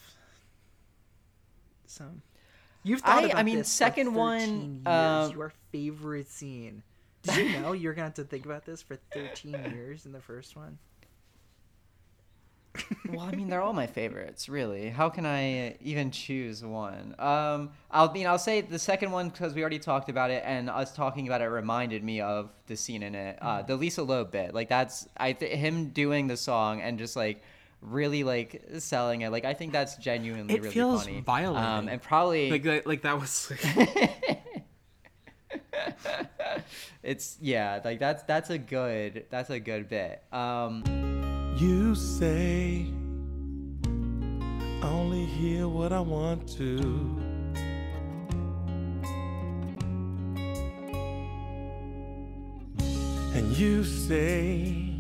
some? 1.86 2.23
You've 2.85 3.01
thought 3.01 3.25
I- 3.25 3.27
about 3.28 3.39
I 3.39 3.43
mean, 3.43 3.59
this 3.59 3.69
second 3.69 4.07
13 4.07 4.15
one, 4.19 4.83
years, 4.85 5.31
um, 5.31 5.36
your 5.36 5.52
favorite 5.70 6.28
scene. 6.28 6.83
Did 7.23 7.36
you 7.52 7.61
know 7.61 7.73
you're 7.73 7.94
gonna 7.94 8.07
have 8.07 8.15
to 8.15 8.25
think 8.25 8.44
about 8.47 8.65
this 8.65 8.83
for 8.83 8.97
13 9.12 9.52
years 9.73 10.07
in 10.07 10.12
the 10.12 10.20
first 10.20 10.57
one 10.57 10.78
well, 13.10 13.20
I 13.20 13.33
mean, 13.33 13.49
they're 13.49 13.60
all 13.60 13.73
my 13.73 13.86
favorites, 13.86 14.49
really. 14.49 14.89
How 14.89 15.09
can 15.09 15.26
I 15.26 15.76
even 15.83 16.10
choose 16.10 16.65
one? 16.65 17.15
Um, 17.18 17.70
I'll 17.91 18.10
mean, 18.12 18.26
I'll 18.26 18.39
say 18.39 18.62
the 18.62 18.78
second 18.78 19.10
one 19.10 19.28
because 19.28 19.55
we 19.55 19.60
already 19.60 19.78
talked 19.78 20.09
about 20.09 20.31
it, 20.31 20.42
and 20.47 20.70
us 20.70 20.94
talking 20.94 21.26
about 21.26 21.42
it 21.42 21.47
reminded 21.47 22.02
me 22.02 22.20
of 22.20 22.51
the 22.67 22.76
scene 22.76 23.02
in 23.02 23.15
it, 23.15 23.39
uh, 23.42 23.62
the 23.62 23.76
Lisa 23.76 24.02
Loeb 24.02 24.31
bit. 24.31 24.55
Like 24.55 24.68
that's 24.68 25.09
I 25.17 25.33
th- 25.33 25.57
him 25.57 25.91
doing 25.91 26.28
the 26.28 26.36
song 26.36 26.81
and 26.81 26.99
just 26.99 27.15
like 27.17 27.42
really 27.83 28.25
like 28.25 28.62
selling 28.78 29.20
it. 29.23 29.31
Like 29.31 29.44
I 29.44 29.55
think 29.55 29.73
that's 29.73 29.97
genuinely 29.97 30.55
It 30.55 30.62
really 30.62 30.73
feels 30.73 31.05
funny. 31.05 31.20
violent. 31.20 31.67
Um, 31.67 31.89
and 31.89 32.01
probably 32.01 32.51
like 32.51 32.62
that, 32.62 32.86
like 32.86 33.02
that 33.02 33.20
was. 33.20 33.52
it's 37.02 37.36
yeah, 37.41 37.81
like 37.84 37.99
that's 37.99 38.23
that's 38.23 38.51
a 38.51 38.59
good 38.59 39.26
that's 39.31 39.51
a 39.51 39.60
good 39.60 39.89
bit. 39.89 40.23
Um, 40.33 41.22
You 41.56 41.94
say 41.94 42.86
I 44.82 44.86
only 44.89 45.24
hear 45.26 45.68
what 45.68 45.92
I 45.92 46.00
want 46.00 46.48
to. 46.56 46.78
And 53.34 53.56
you 53.56 53.84
say 53.84 54.92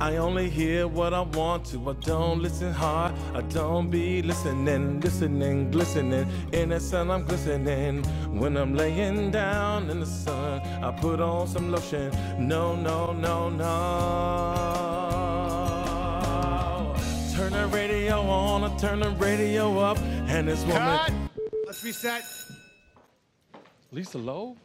I 0.00 0.16
only 0.16 0.50
hear 0.50 0.86
what 0.88 1.14
I 1.14 1.22
want 1.22 1.66
to. 1.66 1.90
I 1.90 1.94
don't 1.94 2.42
listen 2.42 2.72
hard. 2.72 3.14
I 3.34 3.42
don't 3.42 3.90
be 3.90 4.22
listening, 4.22 5.00
listening, 5.00 5.70
glistening. 5.70 6.26
In 6.52 6.70
the 6.70 6.80
sun, 6.80 7.10
I'm 7.10 7.24
glistening. 7.24 8.04
When 8.38 8.56
I'm 8.56 8.74
laying 8.76 9.30
down 9.30 9.90
in 9.90 10.00
the 10.00 10.06
sun, 10.06 10.60
I 10.84 10.92
put 10.92 11.20
on 11.20 11.48
some 11.48 11.72
lotion. 11.72 12.12
No, 12.38 12.76
no, 12.76 13.12
no, 13.12 13.48
no. 13.50 13.64
Turn 17.36 17.52
the 17.52 17.66
radio 17.68 18.20
on, 18.22 18.64
I 18.64 18.76
turn 18.78 19.00
the 19.00 19.10
radio 19.10 19.78
up, 19.78 19.98
and 20.28 20.48
this 20.48 20.64
woman. 20.64 21.30
Let's 21.66 21.82
be 21.82 21.92
set. 21.92 22.24
Lisa 23.92 24.18
Loeb? 24.18 24.58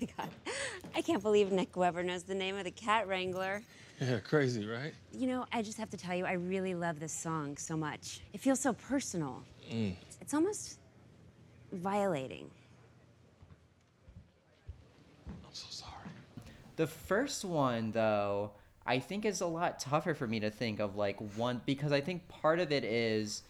Oh 0.18 0.81
I 0.94 1.00
can't 1.00 1.22
believe 1.22 1.50
Nick 1.50 1.76
Webber 1.76 2.02
knows 2.02 2.22
the 2.24 2.34
name 2.34 2.56
of 2.56 2.64
the 2.64 2.70
cat 2.70 3.08
wrangler. 3.08 3.62
Yeah, 4.00 4.18
crazy, 4.18 4.66
right? 4.66 4.92
You 5.12 5.26
know, 5.26 5.46
I 5.52 5.62
just 5.62 5.78
have 5.78 5.90
to 5.90 5.96
tell 5.96 6.14
you, 6.14 6.24
I 6.24 6.32
really 6.32 6.74
love 6.74 7.00
this 7.00 7.12
song 7.12 7.56
so 7.56 7.76
much. 7.76 8.20
It 8.32 8.40
feels 8.40 8.60
so 8.60 8.72
personal. 8.72 9.42
Mm. 9.70 9.94
It's 10.20 10.34
almost 10.34 10.78
violating. 11.72 12.50
I'm 15.26 15.34
so 15.52 15.66
sorry. 15.70 15.92
The 16.76 16.86
first 16.86 17.44
one, 17.44 17.92
though, 17.92 18.50
I 18.84 18.98
think 18.98 19.24
is 19.24 19.40
a 19.40 19.46
lot 19.46 19.78
tougher 19.78 20.14
for 20.14 20.26
me 20.26 20.40
to 20.40 20.50
think 20.50 20.80
of 20.80 20.96
like 20.96 21.18
one 21.36 21.60
because 21.64 21.92
I 21.92 22.00
think 22.00 22.26
part 22.28 22.58
of 22.58 22.72
it 22.72 22.84
is 22.84 23.44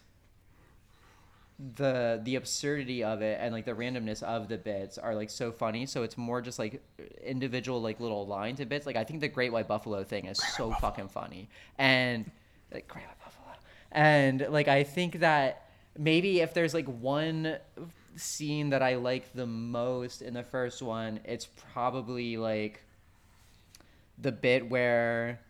the 1.77 2.21
the 2.25 2.37
absurdity 2.37 3.05
of 3.05 3.23
it 3.23 3.39
and 3.41 3.53
like 3.53 3.65
the 3.65 3.73
randomness 3.73 4.23
of 4.23 4.49
the 4.49 4.59
bits 4.59 4.99
are 4.99 5.15
like 5.15 5.31
so 5.31 5.53
funny. 5.53 5.87
So 5.87 6.03
it's 6.03 6.19
more 6.19 6.41
just 6.41 6.59
like 6.59 6.83
individual 7.23 7.81
like 7.81 8.01
little 8.01 8.27
lines 8.27 8.61
and 8.61 8.69
bits. 8.69 8.87
Like 8.87 8.97
i 8.97 9.05
think 9.05 9.21
the 9.21 9.29
great 9.29 9.53
white 9.53 9.69
buffalo 9.69 10.03
thing 10.03 10.27
is 10.27 10.39
so 10.57 10.73
fucking 10.81 11.09
funny. 11.09 11.49
And 11.79 12.31
like 12.73 12.89
great 12.89 13.05
white 13.07 13.19
buffalo. 13.25 13.55
And 13.93 14.47
like 14.51 14.69
i 14.69 14.83
think 14.83 15.21
that 15.21 15.69
maybe 15.97 16.41
if 16.41 16.53
there's 16.55 16.75
like 16.75 16.87
one 16.87 17.59
scene 18.17 18.71
that 18.71 18.83
i 18.83 18.97
like 18.97 19.33
the 19.33 19.47
most 19.47 20.21
in 20.21 20.35
the 20.35 20.43
first 20.43 20.83
one 20.83 21.19
it's 21.25 21.49
probably 21.73 22.37
like 22.37 22.83
the 24.19 24.33
bit 24.33 24.69
where 24.69 25.41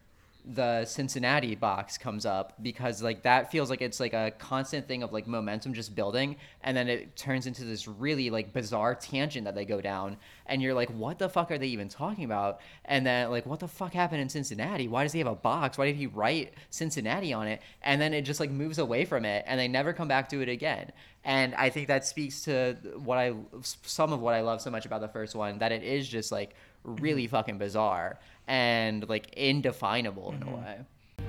the 0.45 0.85
Cincinnati 0.85 1.55
box 1.55 1.97
comes 1.97 2.27
up 2.27 2.55
because 2.61 3.01
like 3.01 3.23
that 3.23 3.53
feels 3.53 3.71
like 3.71 3.81
it's 3.81 4.01
like 4.01 4.13
a 4.13 4.33
constant 4.39 4.89
thing 4.89 5.05
of 5.05 5.13
like 5.13 5.29
momentum 5.29 5.73
just 5.73 5.95
building 5.95 6.35
and 6.63 6.77
then 6.77 6.89
it 6.89 7.15
turns 7.15 7.47
into 7.47 7.65
this 7.65 7.87
really 7.87 8.29
like 8.29 8.53
bizarre 8.53 8.95
tangent 8.97 9.45
that 9.45 9.55
they 9.55 9.65
go 9.65 9.81
down 9.81 10.17
and 10.47 10.61
you're 10.61 10.75
like 10.75 10.91
what 10.91 11.19
the 11.19 11.29
fuck 11.29 11.53
are 11.53 11.59
they 11.59 11.69
even 11.69 11.89
talking 11.89 12.25
about? 12.25 12.61
And 12.85 13.07
then 13.07 13.31
like 13.31 13.47
what 13.47 13.61
the 13.61 13.69
fuck 13.69 13.93
happened 13.93 14.21
in 14.21 14.29
Cincinnati? 14.29 14.89
Why 14.89 15.05
does 15.05 15.13
he 15.13 15.21
have 15.21 15.29
a 15.29 15.35
box? 15.37 15.79
Why 15.79 15.87
did 15.87 15.97
he 15.97 16.09
write 16.09 16.55
Cincinnati 16.71 17.33
on 17.33 17.47
it? 17.47 17.63
And 17.83 18.01
then 18.01 18.13
it 18.13 18.23
just 18.23 18.41
like 18.41 18.51
moves 18.51 18.79
away 18.79 19.05
from 19.05 19.25
it 19.25 19.45
and 19.47 19.61
they 19.61 19.69
never 19.69 19.93
come 19.93 20.09
back 20.09 20.29
to 20.31 20.41
it 20.41 20.49
again. 20.49 20.91
And 21.25 21.55
I 21.55 21.71
think 21.71 21.87
that 21.87 22.05
speaks 22.05 22.43
to 22.43 22.77
what 23.05 23.17
I 23.17 23.35
some 23.63 24.13
of 24.13 24.21
what 24.21 24.35
I 24.35 24.41
love 24.41 24.61
so 24.61 24.73
much 24.73 24.87
about 24.87 25.03
the 25.03 25.09
first 25.09 25.37
one 25.37 25.59
that 25.59 25.71
it 25.71 25.85
is 25.85 26.09
just 26.09 26.33
like 26.33 26.57
really 26.85 27.25
mm-hmm. 27.25 27.37
fucking 27.37 27.59
bizarre 27.59 28.19
and 28.47 29.09
like 29.09 29.33
indefinable 29.35 30.33
in 30.33 30.43
a 30.43 30.47
mm-hmm. 30.47 30.65
way. 30.65 30.79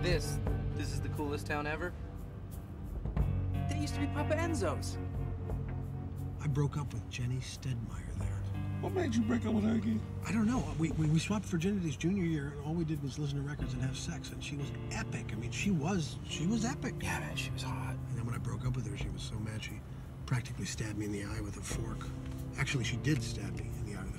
This, 0.02 0.38
this 0.76 0.92
is 0.92 1.02
the 1.02 1.10
coolest 1.10 1.48
town 1.48 1.68
ever. 1.68 1.94
That 3.70 3.78
used 3.78 3.94
to 3.96 4.02
be 4.02 4.08
Papa 4.08 4.36
Enzo's. 4.36 4.98
I 6.44 6.48
broke 6.48 6.78
up 6.78 6.92
with 6.94 7.10
Jenny 7.10 7.38
Stedmeyer 7.38 8.20
there. 8.20 8.42
What 8.82 8.94
made 8.94 9.16
you 9.16 9.22
break 9.22 9.46
up 9.46 9.54
with 9.54 9.64
her 9.64 9.76
again? 9.76 10.02
I 10.28 10.34
don't 10.34 10.46
know. 10.46 10.62
We, 10.78 10.92
we, 10.92 11.06
we 11.08 11.18
swapped 11.20 11.50
virginities 11.50 11.98
junior 11.98 12.26
year, 12.26 12.54
and 12.58 12.66
all 12.66 12.74
we 12.74 12.84
did 12.84 13.02
was 13.02 13.18
listen 13.18 13.42
to 13.42 13.48
records 13.48 13.74
and 13.74 13.82
have 13.82 13.98
sex, 13.98 14.32
and 14.32 14.44
she 14.44 14.58
was 14.58 14.68
epic. 14.92 15.30
I 15.32 15.36
mean, 15.36 15.52
she 15.52 15.72
was 15.72 16.18
she 16.28 16.46
was 16.46 16.66
epic. 16.66 16.96
Yeah, 17.02 17.20
man, 17.20 17.36
she 17.38 17.50
was 17.52 17.64
hot. 17.64 17.96
And 18.10 18.18
then 18.18 18.26
when 18.26 18.36
I 18.36 18.40
broke 18.40 18.66
up 18.66 18.76
with 18.76 18.90
her, 18.90 18.98
she 18.98 19.08
was 19.08 19.22
so 19.22 19.36
mad 19.40 19.64
she 19.64 19.80
practically 20.26 20.66
stabbed 20.66 20.98
me 20.98 21.06
in 21.06 21.14
the 21.14 21.24
eye 21.24 21.40
with 21.40 21.56
a 21.56 21.62
fork. 21.62 22.08
Actually, 22.60 22.84
she 22.84 22.98
did 22.98 23.24
stab 23.24 23.58
me 23.58 23.70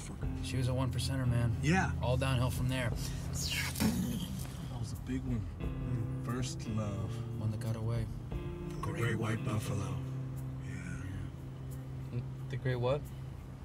in 0.08 0.16
the 0.16 0.24
eye 0.24 0.28
with 0.28 0.38
a 0.38 0.42
fork. 0.42 0.44
She 0.44 0.56
was 0.56 0.68
a 0.68 0.74
one 0.74 0.90
percenter, 0.90 1.28
man. 1.28 1.54
Yeah. 1.62 1.90
All 2.02 2.16
downhill 2.16 2.50
from 2.50 2.68
there. 2.68 2.90
That 3.30 4.80
was 4.80 4.92
a 4.92 5.10
big 5.10 5.22
one. 5.24 5.42
First 6.24 6.68
love. 6.70 7.10
One 7.38 7.50
that 7.50 7.60
got 7.60 7.76
away. 7.76 8.06
The 8.70 8.76
Great 8.76 9.16
White 9.16 9.44
Buffalo. 9.44 9.94
Yeah. 10.66 12.20
The 12.50 12.56
great 12.56 12.76
what? 12.76 13.00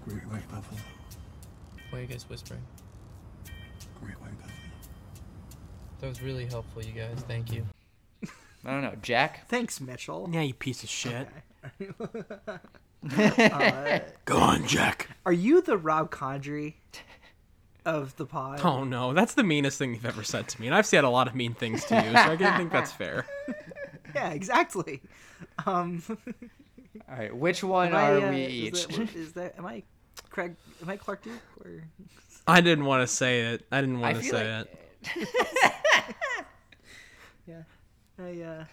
Great 0.08 0.26
White 0.28 0.48
Buffalo. 0.50 0.80
Why 1.90 2.00
are 2.00 2.02
you 2.02 2.08
guys 2.08 2.26
whispering? 2.30 2.62
Great 4.02 4.20
White 4.22 4.38
Buffalo. 4.40 4.56
That 6.02 6.08
was 6.08 6.22
really 6.22 6.46
helpful, 6.46 6.84
you 6.84 6.94
guys. 6.94 7.24
Thank 7.28 7.52
you. 7.52 7.66
I 8.66 8.72
don't 8.72 8.82
know, 8.82 8.96
Jack. 9.02 9.48
Thanks, 9.50 9.82
Mitchell. 9.82 10.30
Yeah, 10.32 10.42
you 10.42 10.54
piece 10.54 10.84
of 10.84 10.90
shit. 10.90 11.28
Uh, 13.18 14.00
Go 14.26 14.38
on, 14.38 14.68
Jack. 14.68 15.10
Are 15.26 15.32
you 15.34 15.62
the 15.62 15.78
Rob 15.78 16.12
Corddry 16.12 16.74
of 17.86 18.16
the 18.18 18.26
pod? 18.26 18.60
Oh 18.64 18.84
no, 18.84 19.14
that's 19.14 19.34
the 19.36 19.44
meanest 19.44 19.78
thing 19.78 19.94
you've 19.94 20.06
ever 20.06 20.24
said 20.24 20.48
to 20.50 20.62
me, 20.62 20.68
and 20.68 20.76
I've 20.76 20.86
said 20.86 21.04
a 21.04 21.10
lot 21.10 21.28
of 21.28 21.36
mean 21.36 21.54
things 21.54 21.86
to 21.86 21.96
you, 21.96 22.12
so 22.12 22.18
I 22.18 22.36
don't 22.36 22.58
think 22.58 22.72
that's 22.72 22.92
fair. 22.92 23.26
yeah, 24.16 24.30
exactly. 24.32 25.02
Um, 25.66 26.04
All 26.10 27.16
right, 27.18 27.36
which 27.36 27.64
one 27.64 27.94
I, 27.94 28.12
are 28.12 28.26
uh, 28.28 28.30
we 28.32 28.44
is 28.44 28.52
each? 28.88 28.88
that- 28.88 29.16
is 29.16 29.34
that 29.34 29.58
am 29.58 29.66
I 29.66 29.84
Craig? 30.30 30.56
Am 30.82 30.90
I 30.90 30.98
Clark 30.98 31.24
Duke 31.24 31.34
or? 31.64 31.84
I 32.48 32.62
didn't 32.62 32.86
want 32.86 33.08
to 33.08 33.08
say 33.08 33.42
it. 33.54 33.66
I 33.72 33.80
didn't 33.82 34.00
want 34.00 34.18
to 34.18 34.24
say 34.24 34.58
like- 34.58 34.68
it. 35.16 35.28
Yeah, 37.48 37.64
I 38.20 38.42
uh, 38.44 38.66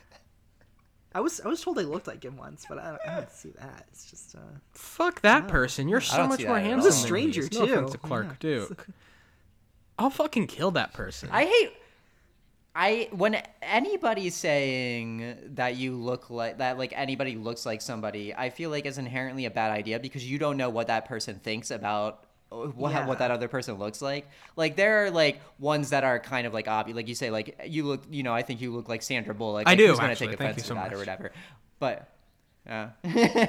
I 1.16 1.20
was 1.20 1.40
I 1.40 1.48
was 1.48 1.62
told 1.62 1.78
I 1.78 1.82
looked 1.82 2.06
like 2.06 2.22
him 2.22 2.36
once, 2.36 2.66
but 2.68 2.76
I 2.78 2.90
don't, 2.90 3.00
I 3.08 3.14
don't 3.16 3.32
see 3.32 3.48
that. 3.58 3.86
It's 3.90 4.10
just 4.10 4.34
uh, 4.36 4.40
Fuck 4.72 5.22
that 5.22 5.44
no. 5.44 5.48
person. 5.48 5.88
You're 5.88 6.02
so 6.02 6.26
much 6.28 6.44
more 6.44 6.58
handsome. 6.58 6.80
all. 6.80 6.84
He's 6.84 6.94
a 6.94 6.98
than 6.98 7.06
stranger, 7.06 7.42
me. 7.44 7.48
No 7.52 7.64
offense 7.64 7.90
too. 7.92 7.96
to 7.96 7.98
Clark 8.06 8.26
Yeah. 8.26 8.34
Duke. 8.38 8.86
I'll 9.98 10.10
fucking 10.10 10.46
kill 10.48 10.72
that 10.72 10.92
person. 10.92 11.30
I 11.32 11.46
hate. 11.46 11.72
I 12.74 13.08
when 13.12 13.42
anybody's 13.62 14.34
saying 14.34 15.36
that 15.54 15.76
you 15.76 15.94
look 15.96 16.28
like 16.28 16.58
that, 16.58 16.76
like 16.76 16.92
anybody 16.94 17.34
looks 17.36 17.64
like 17.64 17.80
somebody, 17.80 18.34
I 18.34 18.50
feel 18.50 18.68
like 18.68 18.84
is 18.84 18.98
inherently 18.98 19.46
a 19.46 19.50
bad 19.50 19.70
idea 19.70 19.98
because 19.98 20.30
you 20.30 20.38
don't 20.38 20.58
know 20.58 20.68
what 20.68 20.88
that 20.88 21.06
person 21.06 21.36
thinks 21.42 21.70
about 21.70 22.25
what, 22.50 22.92
Yeah. 22.92 23.07
what 23.07 23.18
that 23.18 23.31
other 23.31 23.49
person 23.49 23.75
looks 23.75 24.00
like. 24.00 24.28
Like 24.57 24.76
there 24.76 25.05
are 25.05 25.10
like 25.10 25.41
ones 25.58 25.91
that 25.91 26.05
are 26.05 26.18
kind 26.18 26.47
of 26.47 26.55
like 26.55 26.68
obvious, 26.68 26.97
like 26.97 27.08
you 27.08 27.15
say, 27.15 27.31
like 27.31 27.60
you 27.66 27.84
look, 27.84 28.05
you 28.10 28.23
know, 28.23 28.33
I 28.33 28.42
think 28.42 28.60
you 28.60 28.73
look 28.75 28.89
like 28.89 29.02
Sandra 29.02 29.34
Bullock. 29.34 29.66
I 29.66 29.70
Like, 29.70 29.78
do, 29.78 29.89
Who's 29.89 29.99
gonna 29.99 30.12
actually. 30.12 30.28
take 30.28 30.41
offense 30.41 30.62
so 30.65 30.68
to 30.68 30.75
that 30.75 30.92
or 30.92 30.99
whatever? 30.99 31.33
But 31.78 32.08
yeah. 32.66 32.91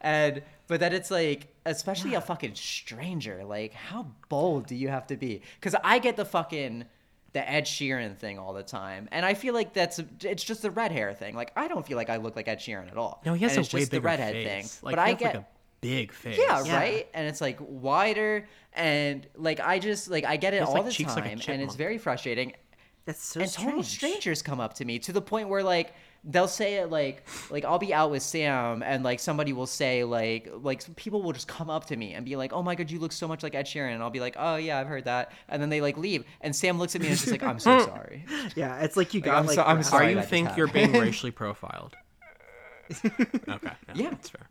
and 0.00 0.42
but 0.68 0.80
then 0.80 0.92
it's 0.92 1.10
like, 1.10 1.48
especially 1.66 2.14
a 2.14 2.20
fucking 2.20 2.54
stranger. 2.54 3.44
Like, 3.44 3.74
how 3.74 4.06
bold 4.28 4.66
do 4.66 4.74
you 4.74 4.88
have 4.88 5.06
to 5.08 5.16
be? 5.16 5.42
Because 5.60 5.74
I 5.84 5.98
get 5.98 6.16
the 6.16 6.24
fucking 6.24 6.86
the 7.32 7.50
Ed 7.50 7.64
Sheeran 7.64 8.16
thing 8.16 8.38
all 8.38 8.52
the 8.52 8.62
time, 8.62 9.08
and 9.10 9.24
I 9.24 9.34
feel 9.34 9.54
like 9.54 9.72
that's 9.72 10.00
it's 10.22 10.44
just 10.44 10.62
the 10.62 10.70
red 10.70 10.92
hair 10.92 11.14
thing. 11.14 11.34
Like, 11.34 11.52
I 11.56 11.68
don't 11.68 11.86
feel 11.86 11.96
like 11.96 12.10
I 12.10 12.16
look 12.16 12.36
like 12.36 12.48
Ed 12.48 12.58
Sheeran 12.58 12.90
at 12.90 12.96
all. 12.96 13.22
No, 13.24 13.34
he 13.34 13.42
has 13.44 13.52
and 13.52 13.58
a 13.58 13.60
it's 13.62 13.72
way 13.74 13.80
just 13.80 13.90
the 13.90 13.98
bigger 13.98 14.06
redhead 14.06 14.34
face. 14.34 14.46
thing. 14.76 14.86
Like, 14.86 14.96
but 14.96 14.98
I 14.98 15.12
get 15.14 15.34
like, 15.34 15.44
a 15.44 15.46
big 15.82 16.12
face. 16.12 16.38
yeah, 16.40 16.64
Yeah. 16.64 16.76
right. 16.76 17.08
And 17.12 17.26
it's 17.28 17.42
like 17.42 17.58
wider, 17.60 18.48
and 18.72 19.26
like 19.36 19.60
I 19.60 19.78
just 19.78 20.08
like 20.08 20.24
I 20.24 20.36
get 20.38 20.54
it 20.54 20.56
He 20.56 20.60
has, 20.60 20.68
all 20.68 20.74
like, 20.76 20.86
the 20.86 20.90
cheeks 20.92 21.14
like 21.14 21.24
time, 21.24 21.40
and 21.48 21.60
it's 21.62 21.74
very 21.74 21.98
frustrating. 21.98 22.54
That's 23.04 23.22
so 23.22 23.40
and 23.40 23.52
total 23.52 23.82
strangers 23.82 24.40
come 24.42 24.60
up 24.60 24.74
to 24.74 24.84
me 24.84 24.98
to 25.00 25.12
the 25.12 25.20
point 25.20 25.48
where 25.48 25.62
like 25.64 25.92
they'll 26.24 26.46
say 26.46 26.74
it 26.76 26.88
like 26.88 27.26
like 27.50 27.64
I'll 27.64 27.80
be 27.80 27.92
out 27.92 28.12
with 28.12 28.22
Sam 28.22 28.80
and 28.84 29.02
like 29.02 29.18
somebody 29.18 29.52
will 29.52 29.66
say 29.66 30.04
like 30.04 30.48
like 30.52 30.94
people 30.94 31.20
will 31.20 31.32
just 31.32 31.48
come 31.48 31.68
up 31.68 31.86
to 31.86 31.96
me 31.96 32.14
and 32.14 32.24
be 32.24 32.36
like 32.36 32.52
oh 32.52 32.62
my 32.62 32.76
god 32.76 32.92
you 32.92 33.00
look 33.00 33.10
so 33.10 33.26
much 33.26 33.42
like 33.42 33.56
Ed 33.56 33.66
Sheeran 33.66 33.92
and 33.92 34.04
I'll 34.04 34.10
be 34.10 34.20
like 34.20 34.36
oh 34.38 34.54
yeah 34.54 34.78
I've 34.78 34.86
heard 34.86 35.06
that 35.06 35.32
and 35.48 35.60
then 35.60 35.68
they 35.68 35.80
like 35.80 35.96
leave 35.98 36.24
and 36.42 36.54
Sam 36.54 36.78
looks 36.78 36.94
at 36.94 37.00
me 37.00 37.08
and 37.08 37.14
is 37.14 37.22
just 37.22 37.32
like 37.32 37.42
I'm 37.42 37.58
so 37.58 37.80
sorry 37.86 38.24
Yeah, 38.54 38.78
it's 38.82 38.96
like 38.96 39.14
you 39.14 39.20
Like, 39.20 39.24
got 39.24 39.38
I'm 39.38 39.46
like. 39.46 39.54
so- 39.56 39.64
I'm 39.64 39.82
sorry 39.82 40.06
Are 40.06 40.10
you 40.20 40.22
think 40.22 40.56
you're 40.56 40.68
being 40.68 40.92
racially 40.92 41.32
profiled? 41.32 41.96
okay. 43.04 43.72
Yeah. 43.94 44.10
That's 44.10 44.28
fair. 44.30 44.48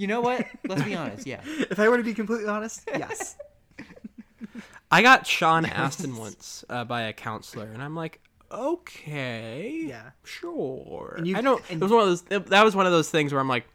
You 0.00 0.06
know 0.06 0.20
what 0.20 0.46
let's 0.68 0.82
be 0.82 0.94
honest 0.94 1.26
yeah 1.26 1.40
If 1.46 1.78
I 1.78 1.88
were 1.88 1.96
to 1.98 2.02
be 2.02 2.14
completely 2.14 2.48
honest, 2.48 2.88
yes. 2.88 3.36
I 4.90 5.02
got 5.02 5.26
Sean 5.26 5.64
Astin 5.64 6.16
once 6.16 6.64
uh, 6.68 6.84
by 6.84 7.02
a 7.02 7.12
counselor, 7.12 7.66
and 7.66 7.80
I'm 7.82 7.94
like, 7.94 8.20
okay, 8.50 9.84
Yeah. 9.86 10.10
sure. 10.24 11.14
And 11.18 11.26
you- 11.26 11.36
I 11.36 11.40
don't. 11.42 11.62
and- 11.70 11.80
it 11.80 11.84
was 11.84 11.92
one 11.92 12.02
of 12.02 12.08
those. 12.08 12.22
That 12.46 12.64
was 12.64 12.74
one 12.74 12.86
of 12.86 12.92
those 12.92 13.08
things 13.10 13.32
where 13.32 13.40
I'm 13.40 13.48
like, 13.48 13.66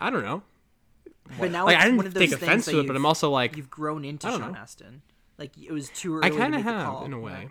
I 0.00 0.10
don't 0.10 0.22
know. 0.24 0.42
But 1.40 1.50
now 1.52 1.64
Like, 1.64 1.76
I 1.78 1.84
didn't 1.84 1.96
one 1.96 2.06
of 2.06 2.12
those 2.14 2.28
take 2.30 2.32
offense 2.32 2.66
to 2.66 2.80
it, 2.80 2.86
but 2.86 2.96
I'm 2.96 3.06
also 3.06 3.30
like, 3.30 3.56
you've 3.56 3.70
grown 3.70 4.04
into 4.04 4.28
Sean 4.28 4.52
know. 4.52 4.58
Astin. 4.58 5.00
Like 5.38 5.52
it 5.56 5.72
was 5.72 5.88
too 5.88 6.16
early. 6.18 6.26
I 6.26 6.30
kind 6.30 6.54
of 6.54 6.62
have 6.62 6.84
call, 6.84 7.04
in 7.06 7.12
a 7.12 7.16
you 7.16 7.20
know? 7.22 7.26
way. 7.26 7.48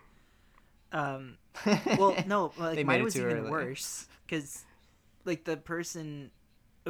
Um, 0.91 1.37
well, 1.97 2.15
no, 2.27 2.51
like 2.57 2.75
They 2.75 2.83
made 2.83 2.87
mine 2.87 2.99
it 2.99 3.03
was 3.03 3.13
too 3.15 3.21
even 3.25 3.37
early. 3.39 3.49
worse 3.49 4.07
because, 4.27 4.63
like, 5.25 5.45
the 5.45 5.57
person, 5.57 6.25
it 6.25 6.31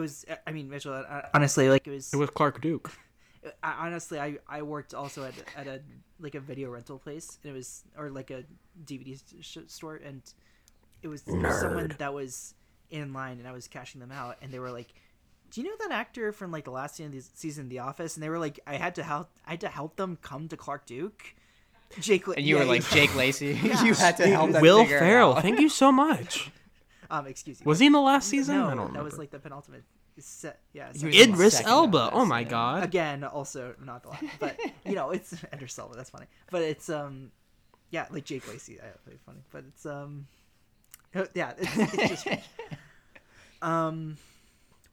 was. 0.01 0.25
Uh, 0.29 0.35
I 0.45 0.51
mean, 0.51 0.69
Mitchell. 0.69 0.93
I, 0.93 1.27
honestly, 1.33 1.69
like 1.69 1.87
it 1.87 1.91
was. 1.91 2.13
It 2.13 2.17
was 2.17 2.29
Clark 2.29 2.61
Duke. 2.61 2.91
I, 3.63 3.87
honestly, 3.87 4.19
I 4.19 4.37
I 4.47 4.61
worked 4.61 4.93
also 4.93 5.23
at 5.23 5.33
at 5.55 5.67
a 5.67 5.81
like 6.19 6.35
a 6.35 6.39
video 6.39 6.69
rental 6.69 6.99
place. 6.99 7.39
And 7.43 7.51
it 7.51 7.55
was 7.55 7.83
or 7.97 8.09
like 8.09 8.29
a 8.31 8.43
DVD 8.85 9.17
sh- 9.41 9.57
store, 9.67 9.95
and 9.95 10.21
it 11.01 11.07
was 11.07 11.23
someone 11.23 11.95
that 11.97 12.13
was 12.13 12.53
in 12.89 13.13
line, 13.13 13.39
and 13.39 13.47
I 13.47 13.53
was 13.53 13.67
cashing 13.67 14.01
them 14.01 14.11
out, 14.11 14.37
and 14.41 14.51
they 14.51 14.59
were 14.59 14.71
like. 14.71 14.93
Do 15.53 15.59
you 15.59 15.67
know 15.67 15.75
that 15.85 15.91
actor 15.91 16.31
from 16.31 16.49
like 16.49 16.63
the 16.63 16.71
last 16.71 16.95
season 16.95 17.07
of 17.07 17.11
the- 17.25 17.29
season 17.35 17.63
of 17.65 17.69
The 17.69 17.79
Office? 17.79 18.15
And 18.15 18.23
they 18.23 18.29
were 18.29 18.39
like, 18.39 18.61
I 18.65 18.75
had 18.75 18.95
to 18.95 19.03
help, 19.03 19.31
I 19.45 19.51
had 19.51 19.59
to 19.59 19.67
help 19.67 19.97
them 19.97 20.17
come 20.21 20.47
to 20.47 20.55
Clark 20.55 20.85
Duke. 20.85 21.35
Jake, 21.99 22.25
La- 22.25 22.35
and 22.35 22.45
you 22.45 22.55
yeah, 22.55 22.61
were 22.63 22.69
like 22.69 22.89
Jake 22.95 23.13
Lacy 23.17 23.47
Yeah. 23.61 23.83
you 23.83 23.93
had 23.93 24.15
to 24.15 24.27
help 24.27 24.53
them 24.53 24.61
Will 24.61 24.83
figure 24.83 24.99
Ferrell, 24.99 25.35
thank 25.41 25.59
you 25.59 25.67
so 25.67 25.91
much. 25.91 26.49
Um, 27.11 27.27
excuse 27.27 27.59
me. 27.59 27.65
Was 27.65 27.79
he 27.79 27.85
in 27.87 27.91
the 27.91 27.99
last 28.01 28.29
season? 28.29 28.55
No, 28.57 28.65
I 28.65 28.67
don't 28.69 28.77
that 28.77 28.83
remember. 28.85 29.03
was 29.03 29.17
like 29.17 29.29
the 29.31 29.39
penultimate 29.39 29.83
Se- 30.17 30.53
yeah, 30.73 30.91
You- 30.93 31.09
Idris 31.09 31.61
Elba, 31.61 32.09
oh 32.13 32.25
my 32.25 32.41
yeah. 32.41 32.49
God. 32.49 32.83
Again, 32.83 33.23
also 33.23 33.75
not 33.83 34.03
the 34.03 34.09
last, 34.09 34.23
but 34.39 34.57
you 34.85 34.93
know, 34.95 35.11
it's 35.11 35.33
Idris 35.53 35.77
Elba. 35.79 35.95
That's 35.95 36.09
funny, 36.09 36.27
but 36.51 36.61
it's 36.61 36.89
um, 36.89 37.31
yeah, 37.91 38.05
like 38.11 38.25
Jake 38.25 38.47
Lacy. 38.47 38.79
I 38.81 38.87
play 39.05 39.17
funny, 39.25 39.39
but 39.51 39.63
it's 39.67 39.85
um, 39.85 40.27
yeah, 41.33 41.53
it's, 41.57 41.77
it's 41.77 42.23
just 42.23 42.27
um, 43.61 44.17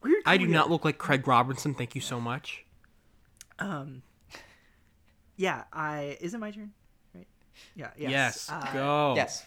weird. 0.02 0.22
I 0.26 0.36
do 0.36 0.44
Korea. 0.44 0.54
not 0.54 0.70
look 0.70 0.84
like 0.84 0.98
Craig 0.98 1.26
Robinson. 1.26 1.74
Thank 1.74 1.94
you 1.94 2.00
so 2.00 2.20
much. 2.20 2.64
Um, 3.58 4.02
yeah, 5.36 5.64
I 5.72 6.16
is 6.20 6.32
it 6.34 6.38
my 6.38 6.50
turn? 6.52 6.72
Right? 7.14 7.26
Yeah. 7.74 7.90
Yes. 7.96 8.10
Yes, 8.10 8.50
uh, 8.50 8.72
go. 8.72 9.12
Yes. 9.16 9.44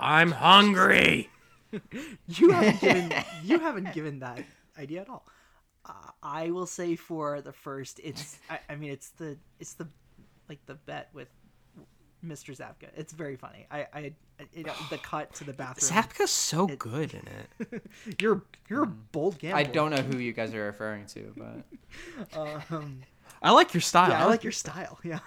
I'm 0.00 0.30
hungry. 0.32 1.30
you 2.28 2.50
haven't 2.50 2.80
given 2.80 3.12
you 3.44 3.58
haven't 3.58 3.92
given 3.94 4.18
that 4.20 4.42
idea 4.78 5.02
at 5.02 5.08
all. 5.08 5.26
Uh, 5.84 5.92
I 6.22 6.50
will 6.50 6.66
say 6.66 6.96
for 6.96 7.40
the 7.40 7.52
first, 7.52 8.00
it's 8.02 8.38
I, 8.50 8.58
I 8.70 8.76
mean 8.76 8.90
it's 8.90 9.10
the 9.10 9.36
it's 9.58 9.74
the 9.74 9.88
like 10.48 10.64
the 10.66 10.74
bet 10.74 11.08
with 11.12 11.28
Mr. 12.24 12.56
Zabka. 12.56 12.88
It's 12.96 13.12
very 13.12 13.36
funny. 13.36 13.66
I 13.70 13.86
I 13.92 14.12
you 14.54 14.64
know, 14.64 14.72
the 14.90 14.98
cut 14.98 15.34
to 15.34 15.44
the 15.44 15.52
bathroom. 15.52 15.90
Zabka's 16.02 16.30
so 16.30 16.66
good 16.66 17.12
in 17.14 17.22
it. 17.68 17.82
you're 18.20 18.42
you're 18.68 18.84
a 18.84 18.86
bold 18.86 19.38
gambler. 19.38 19.58
I 19.58 19.64
don't 19.64 19.90
know 19.90 20.02
who 20.02 20.18
you 20.18 20.32
guys 20.32 20.54
are 20.54 20.64
referring 20.64 21.06
to, 21.06 21.34
but 21.36 22.38
Um, 22.70 23.00
I 23.42 23.50
like 23.52 23.74
your 23.74 23.80
style. 23.80 24.10
yeah, 24.10 24.22
I 24.24 24.26
like 24.26 24.42
your 24.42 24.52
style. 24.52 24.98
Yeah. 25.04 25.20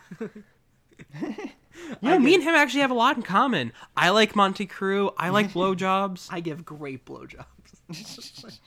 You 2.01 2.09
know, 2.09 2.19
me 2.19 2.35
and 2.35 2.43
him 2.43 2.55
actually 2.55 2.81
have 2.81 2.91
a 2.91 2.95
lot 2.95 3.15
in 3.17 3.23
common. 3.23 3.71
I 3.95 4.09
like 4.09 4.33
Mötley 4.33 4.69
Crüe. 4.69 5.13
I 5.17 5.29
like 5.29 5.51
blowjobs. 5.53 6.27
I 6.31 6.39
give 6.39 6.65
great 6.65 7.05
blowjobs. 7.05 7.45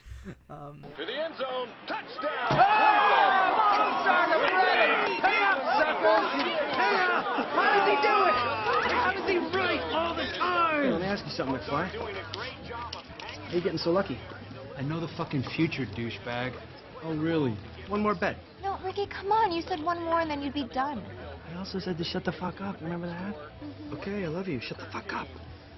um, 0.50 0.84
To 0.98 1.04
the 1.04 1.12
end 1.12 1.34
zone. 1.36 1.68
Touchdown. 1.86 2.30
Oh, 2.50 3.64
Cleveland! 4.26 5.20
Hang 5.20 5.42
up, 5.42 5.58
suckers! 5.78 6.30
Hang 6.74 7.00
up! 7.00 7.24
How 7.54 7.66
does 7.76 7.88
he 7.88 7.96
do 8.02 8.16
it? 8.28 8.92
How 8.92 9.12
does 9.12 9.28
he 9.28 9.38
right 9.56 9.80
all 9.92 10.14
the 10.14 10.24
time? 10.38 10.90
let 10.92 11.00
me 11.00 11.06
ask 11.06 11.24
you 11.24 11.30
something, 11.32 11.56
McFly. 11.56 11.88
How 11.88 13.54
you 13.54 13.60
getting 13.60 13.78
so 13.78 13.90
lucky? 13.92 14.18
I 14.76 14.82
know 14.82 15.00
the 15.00 15.08
fucking 15.08 15.44
future, 15.54 15.86
douchebag. 15.86 16.52
Oh, 17.04 17.14
really? 17.14 17.56
One 17.88 18.00
more 18.00 18.14
bet. 18.14 18.36
No, 18.62 18.78
Ricky, 18.84 19.06
come 19.06 19.30
on. 19.30 19.52
You 19.52 19.62
said 19.62 19.82
one 19.82 20.02
more 20.02 20.20
and 20.20 20.30
then 20.30 20.42
you'd 20.42 20.54
be 20.54 20.64
done. 20.64 21.02
I 21.54 21.58
also 21.58 21.78
said 21.78 21.96
to 21.98 22.04
shut 22.04 22.24
the 22.24 22.32
fuck 22.32 22.60
up. 22.60 22.76
Remember 22.80 23.06
that? 23.06 23.34
Mm-hmm. 23.34 23.94
Okay, 23.94 24.24
I 24.24 24.28
love 24.28 24.48
you. 24.48 24.60
Shut 24.60 24.78
the 24.78 24.86
fuck 24.92 25.12
up. 25.12 25.28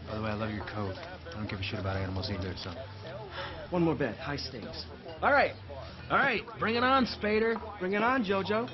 By 0.08 0.16
the 0.16 0.22
way, 0.22 0.30
I 0.30 0.34
love 0.34 0.50
your 0.50 0.64
coat. 0.64 0.94
I 0.96 1.34
don't 1.34 1.48
give 1.50 1.60
a 1.60 1.62
shit 1.62 1.78
about 1.78 1.96
animals 1.96 2.30
either, 2.30 2.55
so. 2.56 2.72
One 3.70 3.82
more 3.82 3.94
bet. 3.94 4.16
High 4.16 4.36
stakes. 4.36 4.84
All 5.22 5.32
right. 5.32 5.52
All 6.10 6.18
right. 6.18 6.42
Bring 6.58 6.76
it 6.76 6.84
on, 6.84 7.06
Spader. 7.06 7.60
Bring 7.80 7.94
it 7.94 8.02
on, 8.02 8.24
JoJo. 8.24 8.70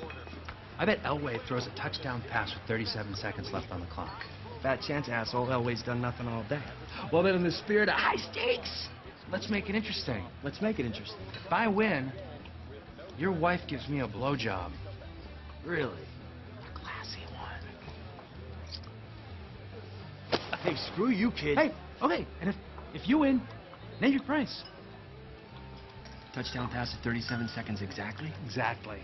I 0.77 0.85
bet 0.85 1.01
Elway 1.03 1.45
throws 1.47 1.67
a 1.67 1.75
touchdown 1.75 2.23
pass 2.29 2.53
with 2.53 2.63
37 2.67 3.15
seconds 3.15 3.49
left 3.51 3.71
on 3.71 3.79
the 3.81 3.87
clock. 3.87 4.21
Fat 4.61 4.79
chance, 4.81 5.09
asshole. 5.09 5.47
Elway's 5.47 5.83
done 5.83 6.01
nothing 6.01 6.27
all 6.27 6.43
day. 6.47 6.61
Well, 7.11 7.23
then, 7.23 7.35
in 7.35 7.43
the 7.43 7.51
spirit 7.51 7.89
of 7.89 7.95
high 7.95 8.15
stakes, 8.31 8.87
let's 9.31 9.49
make 9.49 9.69
it 9.69 9.75
interesting. 9.75 10.23
Let's 10.43 10.61
make 10.61 10.79
it 10.79 10.85
interesting. 10.85 11.19
If 11.45 11.51
I 11.51 11.67
win, 11.67 12.11
your 13.17 13.31
wife 13.31 13.61
gives 13.67 13.89
me 13.89 13.99
a 13.99 14.07
blowjob. 14.07 14.71
Really? 15.65 15.91
A 15.91 16.79
classy 16.79 17.21
one. 17.31 17.59
Hey, 20.63 20.75
screw 20.93 21.09
you, 21.09 21.29
kid. 21.31 21.57
Hey, 21.57 21.71
okay. 22.01 22.25
And 22.39 22.49
if 22.49 22.55
if 22.93 23.09
you 23.09 23.19
win, 23.19 23.41
name 23.99 24.13
your 24.13 24.23
price. 24.23 24.63
Touchdown 26.33 26.69
pass 26.69 26.95
at 26.97 27.03
37 27.03 27.49
seconds 27.49 27.81
exactly? 27.81 28.31
Exactly. 28.45 28.99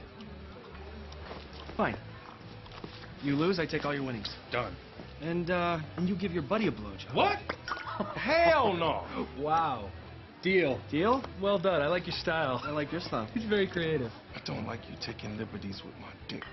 Fine. 1.75 1.97
You 3.21 3.35
lose, 3.35 3.59
I 3.59 3.65
take 3.65 3.85
all 3.85 3.93
your 3.93 4.03
winnings. 4.03 4.33
Done. 4.51 4.75
And 5.21 5.51
uh, 5.51 5.79
and 5.97 6.07
you 6.07 6.15
give 6.15 6.31
your 6.31 6.43
buddy 6.43 6.67
a 6.67 6.71
blowjob. 6.71 7.13
What? 7.13 7.37
Hell 8.15 8.73
no. 8.73 9.03
Wow. 9.37 9.89
Deal. 10.41 10.79
Deal? 10.89 11.21
Well 11.41 11.59
done. 11.59 11.81
I 11.81 11.87
like 11.87 12.07
your 12.07 12.15
style. 12.15 12.61
I 12.63 12.71
like 12.71 12.93
your 12.93 13.01
style. 13.01 13.27
It's 13.35 13.43
very 13.43 13.67
creative. 13.67 14.11
I 14.33 14.39
don't 14.45 14.65
like 14.65 14.79
you 14.89 14.95
taking 15.05 15.37
liberties 15.37 15.81
with 15.85 15.93
my 15.99 16.13
dick. 16.29 16.45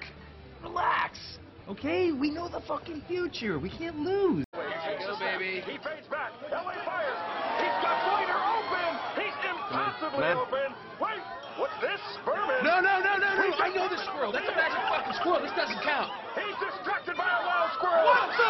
Relax. 0.65 1.39
Okay, 1.67 2.13
we 2.13 2.31
know 2.31 2.47
the 2.47 2.63
fucking 2.63 3.03
future. 3.11 3.59
We 3.59 3.71
can't 3.71 3.99
lose. 3.99 4.47
Go, 4.55 5.19
baby. 5.19 5.67
He 5.67 5.83
fades 5.83 6.07
back. 6.07 6.31
LA 6.47 6.79
fires. 6.87 7.19
He's 7.59 7.75
got 7.83 7.99
Slater 8.07 8.39
open. 8.39 8.91
He's 9.19 9.35
impossibly 9.43 10.23
Man. 10.23 10.39
open. 10.39 10.71
Wait, 11.03 11.19
what's 11.59 11.75
this? 11.83 11.99
Furman. 12.23 12.63
No, 12.63 12.79
no, 12.79 13.03
no, 13.03 13.19
no, 13.19 13.35
no. 13.35 13.51
I 13.59 13.75
know 13.75 13.91
the 13.91 13.99
squirrel. 13.99 14.31
That's 14.31 14.47
a 14.47 14.55
magic 14.55 14.79
fucking 14.87 15.19
squirrel. 15.19 15.43
This 15.43 15.51
doesn't 15.59 15.83
count. 15.83 16.15
He's 16.39 16.55
distracted 16.63 17.19
by 17.19 17.27
a 17.35 17.43
wild 17.43 17.75
squirrel. 17.75 18.15
What 18.15 18.31
the 18.31 18.47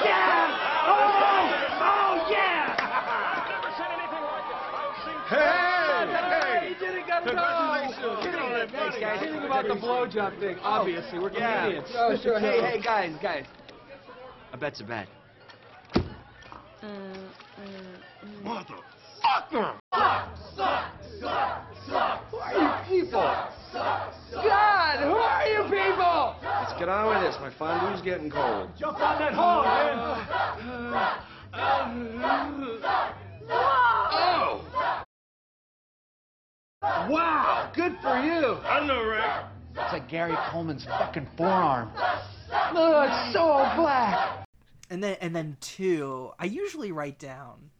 Yeah! 0.00 0.48
Oh! 0.88 1.12
Oh, 1.84 2.32
yeah! 2.32 2.72
Hey! 5.28 6.72
He 6.72 6.74
did 6.80 6.96
it, 6.96 7.06
got 7.06 7.24
Congratulations. 7.24 8.16
Kidding. 8.24 8.44
Thanks, 8.72 8.93
guys. 9.04 9.20
Kidding 9.20 9.42
about 9.44 9.66
the 9.68 9.74
blowjob 9.74 10.38
thing. 10.40 10.56
Oh. 10.62 10.80
Obviously, 10.80 11.18
we're 11.18 11.30
Yeah. 11.32 11.62
comedians. 11.62 11.88
Oh, 11.96 12.16
sure. 12.16 12.38
Hey, 12.38 12.60
hey, 12.60 12.78
guys, 12.80 13.14
guys. 13.20 13.46
A 14.52 14.56
bet's 14.56 14.80
a 14.80 14.84
bet. 14.84 15.08
Uh, 15.96 16.00
uh, 16.82 16.86
Motherfucker! 18.42 19.74
Who 22.30 22.38
are 22.38 22.54
you 22.54 22.68
people? 22.88 23.34
God, 24.32 24.98
who 25.00 25.14
are 25.14 25.46
you 25.46 25.62
people? 25.64 26.36
Let's 26.42 26.72
get 26.78 26.88
on 26.88 27.08
with 27.08 27.20
this. 27.22 27.36
My 27.40 27.50
fondue's 27.50 28.00
getting 28.02 28.30
cold. 28.30 28.70
Jump 28.78 29.00
on 29.00 29.18
that 29.18 29.34
hog, 29.34 29.66
Oh! 31.56 33.88
Wow, 36.84 37.70
good 37.74 37.96
for 38.00 38.18
you. 38.18 38.56
I 38.64 38.86
know, 38.86 39.04
right? 39.04 39.44
It's 39.76 39.92
like 39.92 40.08
Gary 40.08 40.34
Coleman's 40.50 40.84
fucking 40.84 41.26
forearm. 41.36 41.90
Oh, 42.52 43.02
it's 43.02 43.32
so 43.32 43.46
black. 43.76 44.46
and 44.90 45.02
then 45.02 45.16
and 45.20 45.34
then 45.34 45.56
two, 45.60 46.30
I 46.38 46.44
usually 46.46 46.92
write 46.92 47.18
down 47.18 47.70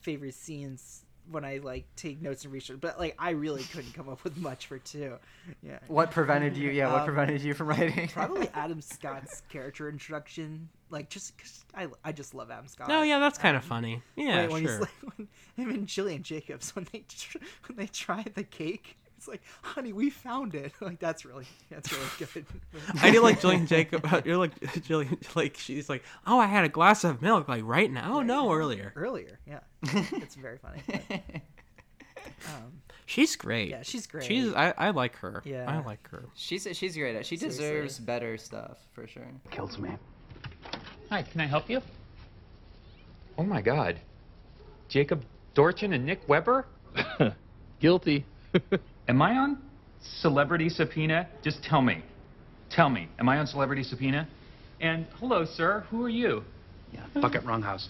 favorite 0.00 0.34
scenes 0.34 1.04
when 1.30 1.44
I 1.44 1.58
like 1.58 1.84
take 1.96 2.22
notes 2.22 2.44
and 2.44 2.52
research, 2.52 2.78
but 2.80 2.98
like 2.98 3.14
I 3.18 3.30
really 3.30 3.62
couldn't 3.64 3.92
come 3.92 4.08
up 4.08 4.24
with 4.24 4.36
much 4.38 4.66
for 4.66 4.78
two. 4.78 5.16
Yeah. 5.62 5.78
What 5.88 6.10
prevented 6.10 6.56
you- 6.56 6.70
yeah, 6.70 6.90
what 6.90 7.00
Um, 7.00 7.06
prevented 7.06 7.42
you 7.42 7.52
from 7.54 7.66
writing? 7.68 8.08
probably 8.08 8.48
Adam 8.54 8.80
Scott's 8.80 9.42
character 9.50 9.88
introduction, 9.90 10.68
like 10.90 11.08
just 11.10 11.36
'cause 11.38 11.64
I 11.74 11.88
I 12.04 12.12
just 12.12 12.34
love 12.34 12.50
Adam 12.50 12.66
Scott. 12.68 12.88
Oh 12.90 13.02
yeah, 13.02 13.18
that's 13.18 13.38
kind 13.38 13.56
of 13.56 13.62
Um, 13.64 13.68
funny. 13.68 14.02
Yeah, 14.16 14.42
when, 14.42 14.50
when 14.52 14.60
he's 14.62 14.70
sure. 14.70 14.80
like, 14.80 14.90
when 15.16 15.28
him 15.56 15.70
and 15.74 15.86
Gillian 15.86 16.22
Jacobs 16.22 16.74
when 16.74 16.86
they 16.92 17.00
tr- 17.08 17.38
when 17.66 17.76
they 17.76 17.86
try 17.86 18.24
the 18.34 18.44
cake, 18.44 18.96
it's 19.16 19.26
like, 19.28 19.42
honey, 19.62 19.92
we 19.92 20.10
found 20.10 20.54
it. 20.54 20.72
Like 20.80 20.98
that's 21.00 21.24
really 21.24 21.46
that's 21.70 21.92
really 21.92 22.06
good. 22.18 22.46
I 23.02 23.10
do 23.10 23.20
like 23.22 23.40
Gillian 23.40 23.66
Jacob. 23.66 24.06
You're 24.24 24.36
like 24.36 24.82
Gillian, 24.84 25.18
like 25.34 25.56
she's 25.56 25.88
like, 25.88 26.02
oh, 26.26 26.38
I 26.38 26.46
had 26.46 26.64
a 26.64 26.68
glass 26.68 27.04
of 27.04 27.20
milk, 27.22 27.48
like 27.48 27.62
right 27.64 27.90
now. 27.90 28.20
No, 28.22 28.52
earlier. 28.52 28.92
Earlier, 28.96 29.38
yeah, 29.46 29.60
it's 29.82 30.34
very 30.36 30.58
funny. 30.58 30.82
but, 30.86 31.20
um, 32.46 32.80
She's 33.06 33.36
great. 33.36 33.70
Yeah, 33.70 33.82
she's 33.82 34.06
great. 34.06 34.24
She's 34.24 34.52
I, 34.52 34.74
I 34.76 34.90
like 34.90 35.16
her. 35.16 35.42
Yeah. 35.46 35.64
I 35.66 35.82
like 35.84 36.06
her. 36.10 36.26
She's 36.34 36.68
she's 36.72 36.94
great. 36.94 37.24
She 37.24 37.36
Seriously. 37.38 37.48
deserves 37.64 37.98
better 37.98 38.36
stuff 38.36 38.76
for 38.92 39.06
sure. 39.06 39.26
Kills 39.50 39.78
me. 39.78 39.90
Hi, 41.10 41.22
can 41.22 41.40
I 41.40 41.46
help 41.46 41.70
you? 41.70 41.80
Oh 43.38 43.42
my 43.42 43.62
God. 43.62 43.98
Jacob 44.90 45.22
Dorchin 45.54 45.94
and 45.94 46.04
Nick 46.04 46.20
Webber? 46.28 46.66
Guilty. 47.80 48.26
Am 49.08 49.22
I 49.22 49.36
on 49.36 49.58
Celebrity 50.20 50.68
Subpoena? 50.68 51.26
Just 51.42 51.62
tell 51.62 51.80
me. 51.80 52.04
Tell 52.70 52.90
me. 52.90 53.08
Am 53.18 53.26
I 53.26 53.38
on 53.38 53.46
Celebrity 53.46 53.84
Subpoena? 53.84 54.28
And 54.80 55.06
hello, 55.18 55.46
sir. 55.46 55.86
Who 55.90 56.04
are 56.04 56.10
you? 56.10 56.42
Yeah, 56.92 57.06
fuck 57.22 57.34
it, 57.34 57.44
wrong 57.44 57.62
house. 57.62 57.88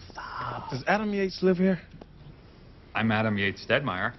Does 0.71 0.85
Adam 0.87 1.13
Yates 1.13 1.43
live 1.43 1.57
here? 1.57 1.81
I'm 2.95 3.11
Adam 3.11 3.37
Yates 3.37 3.65
Stedmeyer. 3.67 4.15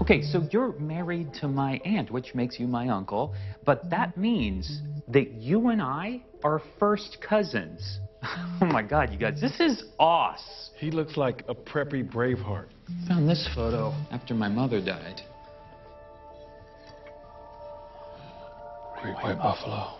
Okay, 0.00 0.22
so 0.22 0.42
you're 0.50 0.72
married 0.80 1.32
to 1.34 1.46
my 1.46 1.80
aunt, 1.84 2.10
which 2.10 2.34
makes 2.34 2.58
you 2.58 2.66
my 2.66 2.88
uncle, 2.88 3.34
but 3.64 3.88
that 3.90 4.16
means 4.16 4.80
that 5.08 5.32
you 5.32 5.68
and 5.68 5.80
I 5.80 6.22
are 6.44 6.62
first 6.78 7.18
cousins. 7.26 7.98
Oh 8.60 8.66
my 8.66 8.82
god, 8.82 9.12
you 9.12 9.18
guys, 9.18 9.40
this 9.40 9.58
is 9.58 9.82
us. 9.98 10.70
He 10.76 10.92
looks 10.92 11.16
like 11.16 11.42
a 11.48 11.54
preppy 11.54 12.08
Braveheart. 12.08 12.68
Found 13.08 13.28
this 13.28 13.48
photo 13.52 13.92
after 14.12 14.34
my 14.34 14.48
mother 14.48 14.80
died. 14.80 15.20
Great 19.02 19.14
white 19.14 19.38
buffalo. 19.38 19.96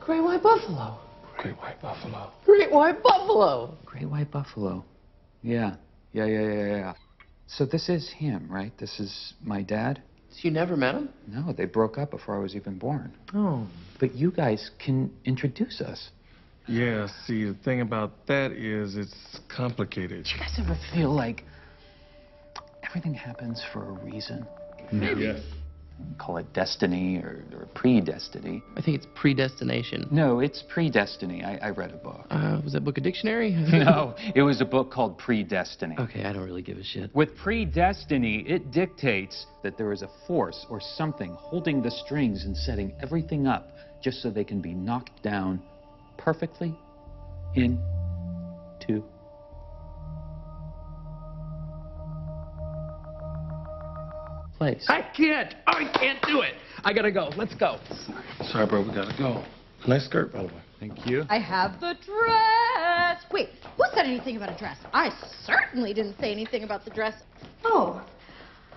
Great 0.00 0.20
white 0.20 0.42
buffalo. 0.42 0.98
Great 1.38 1.56
white 1.56 1.80
buffalo. 1.80 2.30
Great 2.44 2.70
white 2.70 3.02
buffalo. 3.02 3.74
Great 3.86 4.10
white 4.10 4.30
buffalo. 4.30 4.84
Yeah, 5.42 5.76
yeah, 6.12 6.26
yeah, 6.26 6.40
yeah, 6.42 6.66
yeah. 6.66 6.94
So 7.46 7.64
this 7.64 7.88
is 7.88 8.10
him, 8.10 8.46
right? 8.50 8.72
This 8.78 9.00
is 9.00 9.32
my 9.42 9.62
dad? 9.62 10.02
You 10.42 10.50
never 10.50 10.76
met 10.76 10.94
him? 10.94 11.08
No, 11.26 11.52
they 11.52 11.64
broke 11.64 11.96
up 11.96 12.10
before 12.10 12.36
I 12.36 12.38
was 12.38 12.54
even 12.54 12.78
born. 12.78 13.12
Oh. 13.34 13.66
But 13.98 14.14
you 14.14 14.30
guys 14.30 14.70
can 14.84 15.10
introduce 15.24 15.80
us. 15.80 16.10
Yeah, 16.66 17.08
see, 17.26 17.44
the 17.44 17.54
thing 17.54 17.80
about 17.80 18.26
that 18.26 18.52
is 18.52 18.96
it's 18.96 19.40
complicated. 19.54 20.24
Do 20.24 20.30
You 20.30 20.38
guys 20.38 20.58
ever 20.58 20.78
feel 20.92 21.10
like 21.14 21.44
everything 22.82 23.14
happens 23.14 23.62
for 23.72 23.88
a 23.88 23.92
reason? 24.04 24.46
Yes. 24.92 25.40
Call 26.18 26.38
it 26.38 26.52
destiny 26.52 27.18
or, 27.18 27.44
or 27.52 27.66
predestiny. 27.74 28.62
I 28.76 28.82
think 28.82 28.96
it's 28.96 29.06
predestination. 29.14 30.08
No, 30.10 30.40
it's 30.40 30.62
predestiny. 30.74 31.44
I, 31.44 31.68
I 31.68 31.70
read 31.70 31.92
a 31.92 31.96
book. 31.96 32.26
Uh, 32.30 32.60
was 32.64 32.72
that 32.72 32.84
book 32.84 32.98
a 32.98 33.00
dictionary? 33.00 33.50
no, 33.72 34.14
it 34.34 34.42
was 34.42 34.60
a 34.60 34.64
book 34.64 34.90
called 34.90 35.18
Predestiny. 35.18 35.98
Okay, 35.98 36.24
I 36.24 36.32
don't 36.32 36.44
really 36.44 36.62
give 36.62 36.78
a 36.78 36.84
shit. 36.84 37.14
With 37.14 37.36
predestiny, 37.36 38.48
it 38.48 38.70
dictates 38.70 39.46
that 39.62 39.78
there 39.78 39.92
is 39.92 40.02
a 40.02 40.08
force 40.26 40.66
or 40.68 40.80
something 40.80 41.32
holding 41.38 41.82
the 41.82 41.90
strings 41.90 42.44
and 42.44 42.56
setting 42.56 42.92
everything 43.00 43.46
up 43.46 43.70
just 44.02 44.20
so 44.20 44.30
they 44.30 44.44
can 44.44 44.60
be 44.60 44.74
knocked 44.74 45.22
down 45.22 45.62
perfectly 46.18 46.76
into 47.54 49.04
Place. 54.64 54.86
I 54.88 55.02
can't. 55.14 55.54
I 55.66 55.92
can't 55.92 56.22
do 56.22 56.40
it. 56.40 56.54
I 56.84 56.94
gotta 56.94 57.12
go. 57.12 57.28
Let's 57.36 57.54
go. 57.54 57.78
Sorry, 58.44 58.66
bro, 58.66 58.80
we 58.80 58.94
gotta 58.94 59.14
go. 59.18 59.44
Nice 59.86 60.06
skirt, 60.06 60.32
by 60.32 60.38
the 60.38 60.46
way. 60.46 60.62
Thank 60.80 61.06
you. 61.06 61.24
I 61.28 61.38
have 61.38 61.80
the 61.80 61.94
dress. 62.02 63.24
Wait, 63.30 63.50
who 63.76 63.84
said 63.94 64.06
anything 64.06 64.38
about 64.38 64.48
a 64.54 64.58
dress? 64.58 64.78
I 64.94 65.10
certainly 65.44 65.92
didn't 65.92 66.18
say 66.18 66.32
anything 66.32 66.64
about 66.64 66.86
the 66.86 66.90
dress. 66.90 67.12
Oh, 67.62 68.02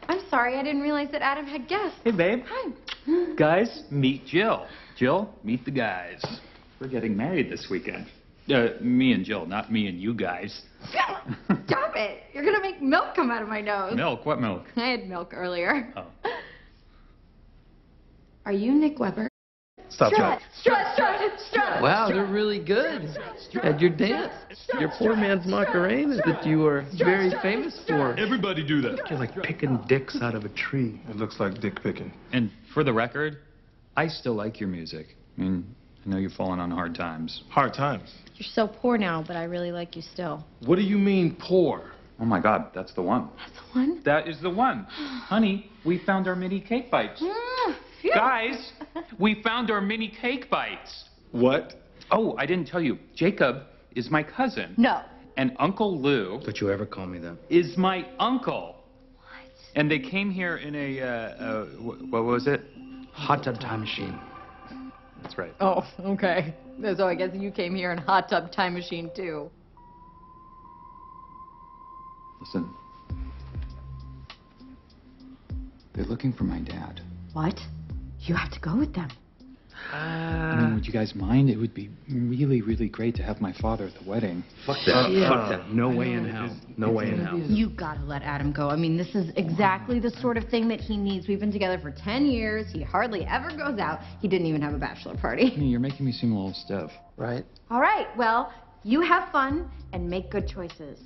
I'm 0.09 0.19
sorry. 0.29 0.57
I 0.57 0.63
didn't 0.63 0.81
realize 0.81 1.07
that 1.13 1.21
Adam 1.21 1.45
had 1.45 1.69
guests. 1.69 1.97
Hey, 2.03 2.11
babe. 2.11 2.43
Hi. 2.45 3.35
Guys, 3.37 3.83
meet 3.89 4.25
Jill. 4.25 4.67
Jill, 4.97 5.33
meet 5.45 5.63
the 5.63 5.71
guys. 5.71 6.21
We're 6.81 6.89
getting 6.89 7.15
married 7.15 7.49
this 7.49 7.67
weekend. 7.71 8.07
Uh, 8.49 8.69
me 8.81 9.11
and 9.11 9.25
Jill, 9.25 9.45
not 9.45 9.71
me 9.71 9.87
and 9.87 9.99
you 9.99 10.13
guys. 10.13 10.61
Stop 10.89 11.95
it. 11.95 12.23
You're 12.33 12.43
going 12.43 12.55
to 12.55 12.61
make 12.61 12.81
milk 12.81 13.15
come 13.15 13.29
out 13.29 13.41
of 13.41 13.49
my 13.49 13.59
nose. 13.61 13.95
Milk? 13.95 14.25
What 14.25 14.39
milk? 14.39 14.65
I 14.75 14.87
had 14.87 15.07
milk 15.07 15.33
earlier. 15.33 15.93
Oh. 15.95 16.05
Are 18.45 18.53
you 18.53 18.71
Nick 18.71 18.99
Webber? 18.99 19.27
Stop, 19.89 20.13
Strut, 20.13 20.41
strut, 20.61 20.93
strut, 20.93 21.39
strut. 21.49 21.81
Wow, 21.81 22.09
they're 22.09 22.25
really 22.25 22.63
good 22.63 23.03
at 23.63 23.79
your 23.79 23.89
dance. 23.89 24.33
Your 24.79 24.91
poor 24.97 25.15
man's 25.15 25.45
Macarena 25.45 26.17
that 26.25 26.45
you 26.45 26.65
are 26.65 26.85
very 26.97 27.31
famous 27.41 27.79
for. 27.87 28.17
Everybody 28.17 28.65
do 28.67 28.81
that. 28.81 28.99
You're 29.09 29.19
like 29.19 29.33
picking 29.43 29.79
dicks 29.87 30.17
out 30.21 30.35
of 30.35 30.43
a 30.43 30.49
tree. 30.49 31.01
It 31.09 31.15
looks 31.15 31.39
like 31.39 31.59
dick 31.61 31.81
picking. 31.81 32.11
And 32.33 32.51
for 32.73 32.83
the 32.83 32.91
record, 32.91 33.37
I 33.95 34.07
still 34.07 34.33
like 34.33 34.59
your 34.59 34.69
music. 34.69 35.07
I 35.37 35.41
mean, 35.41 35.75
I 36.05 36.09
know 36.09 36.17
you've 36.17 36.33
fallen 36.33 36.59
on 36.59 36.69
hard 36.69 36.93
times. 36.93 37.43
Hard 37.49 37.73
times. 37.73 38.13
You're 38.37 38.49
so 38.53 38.67
poor 38.67 38.97
now, 38.97 39.23
but 39.25 39.35
I 39.35 39.45
really 39.45 39.71
like 39.71 39.95
you 39.95 40.01
still. 40.01 40.45
What 40.65 40.75
do 40.75 40.83
you 40.83 40.97
mean 40.97 41.35
poor? 41.39 41.91
Oh 42.19 42.25
my 42.25 42.39
god, 42.39 42.67
that's 42.73 42.93
the 42.93 43.01
one. 43.01 43.29
That's 43.37 43.51
the 43.57 43.79
one? 43.79 44.01
That 44.05 44.27
is 44.27 44.39
the 44.41 44.49
one. 44.49 44.83
Honey, 44.89 45.69
we 45.85 45.99
found 46.05 46.27
our 46.27 46.35
mini 46.35 46.59
cake 46.59 46.91
bites. 46.91 47.21
Mm. 47.21 47.75
Guys, 48.13 48.71
we 49.19 49.41
found 49.41 49.71
our 49.71 49.81
mini 49.81 50.09
cake 50.09 50.49
bites. 50.49 51.05
What? 51.31 51.73
Oh, 52.11 52.35
I 52.37 52.45
didn't 52.45 52.67
tell 52.67 52.81
you. 52.81 52.97
Jacob 53.15 53.63
is 53.95 54.09
my 54.09 54.23
cousin. 54.23 54.73
No. 54.77 55.01
And 55.35 55.55
Uncle 55.59 55.99
Lou 55.99 56.39
Don't 56.43 56.59
you 56.59 56.71
ever 56.71 56.85
call 56.85 57.05
me 57.05 57.19
that. 57.19 57.37
is 57.49 57.77
my 57.77 58.07
uncle. 58.19 58.75
What? 59.15 59.51
And 59.75 59.89
they 59.89 59.99
came 59.99 60.31
here 60.31 60.57
in 60.57 60.75
a, 60.75 61.01
uh, 61.01 61.05
uh, 61.05 61.65
what 62.09 62.23
was 62.23 62.47
it? 62.47 62.61
Hot 63.13 63.43
tub 63.43 63.59
time 63.59 63.81
machine. 63.81 64.19
That's 65.21 65.37
right. 65.37 65.53
Oh, 65.59 65.87
okay. 65.99 66.53
So 66.95 67.07
I 67.07 67.15
guess 67.15 67.31
you 67.33 67.51
came 67.51 67.75
here 67.75 67.91
in 67.91 67.97
hot 67.97 68.29
tub 68.29 68.51
time 68.51 68.73
machine 68.73 69.11
too. 69.15 69.51
Listen. 72.39 72.69
They're 75.93 76.05
looking 76.05 76.31
for 76.31 76.43
my 76.43 76.59
dad. 76.59 77.01
What? 77.33 77.59
You 78.21 78.35
have 78.35 78.51
to 78.51 78.59
go 78.59 78.75
with 78.77 78.93
them. 78.93 79.09
Uh, 79.91 79.95
I 79.95 80.61
mean, 80.61 80.75
would 80.75 80.85
you 80.85 80.91
guys 80.91 81.13
mind? 81.15 81.49
It 81.49 81.55
would 81.57 81.73
be 81.73 81.89
really, 82.11 82.61
really 82.61 82.89
great 82.89 83.15
to 83.15 83.23
have 83.23 83.39
my 83.39 83.53
father 83.61 83.85
at 83.85 83.93
the 84.01 84.09
wedding. 84.09 84.43
Fuck 84.65 84.77
that. 84.85 85.27
Fuck 85.29 85.49
that. 85.49 85.69
No 85.71 85.89
way 85.89 86.11
in 86.11 86.27
hell. 86.29 86.57
No 86.77 86.91
way 86.91 87.09
in 87.09 87.25
hell. 87.25 87.37
You 87.39 87.69
gotta 87.69 88.03
let 88.03 88.21
Adam 88.23 88.51
go. 88.51 88.69
I 88.69 88.75
mean, 88.75 88.97
this 88.97 89.15
is 89.15 89.31
exactly 89.37 89.99
the 89.99 90.11
sort 90.11 90.35
of 90.37 90.49
thing 90.49 90.67
that 90.67 90.81
he 90.81 90.97
needs. 90.97 91.27
We've 91.27 91.39
been 91.39 91.51
together 91.53 91.79
for 91.79 91.91
10 91.91 92.25
years. 92.25 92.65
He 92.71 92.83
hardly 92.83 93.25
ever 93.25 93.49
goes 93.49 93.79
out. 93.79 93.99
He 94.19 94.27
didn't 94.27 94.47
even 94.47 94.61
have 94.61 94.73
a 94.73 94.77
bachelor 94.77 95.15
party. 95.15 95.53
I 95.55 95.57
mean, 95.57 95.69
you're 95.69 95.79
making 95.79 96.05
me 96.05 96.11
seem 96.11 96.33
a 96.33 96.35
little 96.35 96.53
stiff. 96.53 96.91
Right? 97.15 97.45
All 97.71 97.79
right, 97.79 98.07
well, 98.17 98.53
you 98.83 99.01
have 99.01 99.31
fun 99.31 99.69
and 99.93 100.09
make 100.09 100.29
good 100.29 100.47
choices. 100.47 100.99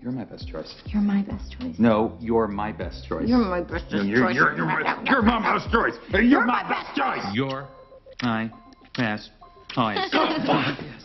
You're 0.00 0.12
my 0.12 0.24
best 0.24 0.48
choice. 0.48 0.72
You're 0.86 1.02
my 1.02 1.22
best 1.22 1.56
choice. 1.58 1.74
No, 1.78 2.16
you're 2.20 2.46
my 2.46 2.70
best 2.70 3.06
choice. 3.08 3.28
You're 3.28 3.38
my 3.38 3.60
best 3.62 3.86
You're, 3.90 4.02
choice. 4.02 4.08
you're, 4.08 4.30
you're, 4.32 4.56
you're, 4.56 4.66
my, 4.66 5.02
you're 5.04 5.22
my 5.22 5.58
best 5.58 5.72
choice. 5.72 5.94
You're, 6.12 6.44
my 6.46 6.62
best 6.68 6.96
choice. 6.96 7.24
You're 7.34 7.66
my 8.22 8.50
best 8.96 9.30
choice. 9.68 9.98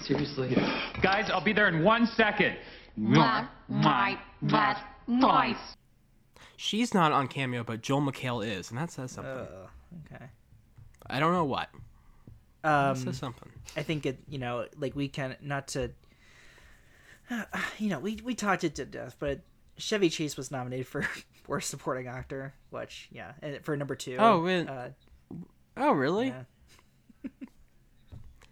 Seriously. 0.01 0.55
Guys, 1.01 1.29
I'll 1.29 1.41
be 1.41 1.53
there 1.53 1.67
in 1.67 1.83
one 1.83 2.07
second. 2.07 2.55
You're 2.95 3.47
my 3.69 4.17
best 4.41 4.81
choice. 5.21 5.75
She's 6.57 6.93
not 6.93 7.11
on 7.11 7.27
Cameo, 7.27 7.63
but 7.63 7.81
Joel 7.81 8.01
McHale 8.01 8.45
is, 8.45 8.69
and 8.69 8.77
that 8.79 8.91
says 8.91 9.11
something. 9.11 9.31
Uh, 9.33 9.67
okay. 10.13 10.25
I 11.07 11.19
don't 11.19 11.33
know 11.33 11.43
what. 11.45 11.69
Um, 12.63 12.95
that 12.95 12.97
says 12.97 13.17
something. 13.17 13.49
I 13.75 13.83
think 13.83 14.05
it, 14.05 14.19
you 14.29 14.37
know, 14.37 14.67
like 14.77 14.95
we 14.95 15.07
can 15.09 15.35
not 15.41 15.67
to, 15.69 15.91
you 17.79 17.89
know, 17.89 17.99
we 17.99 18.19
we 18.23 18.35
talked 18.35 18.63
it 18.63 18.75
to 18.75 18.85
death, 18.85 19.17
but 19.19 19.41
Chevy 19.77 20.09
Chase 20.09 20.37
was 20.37 20.51
nominated 20.51 20.87
for 20.87 21.05
worst 21.47 21.69
supporting 21.69 22.07
actor, 22.07 22.53
which 22.69 23.09
yeah, 23.11 23.33
and 23.41 23.63
for 23.65 23.75
number 23.75 23.95
two. 23.95 24.15
Oh, 24.19 24.39
really? 24.39 24.67
Uh, 24.67 24.89
Oh, 25.75 25.91
really? 25.91 26.27
yeah. 26.27 26.43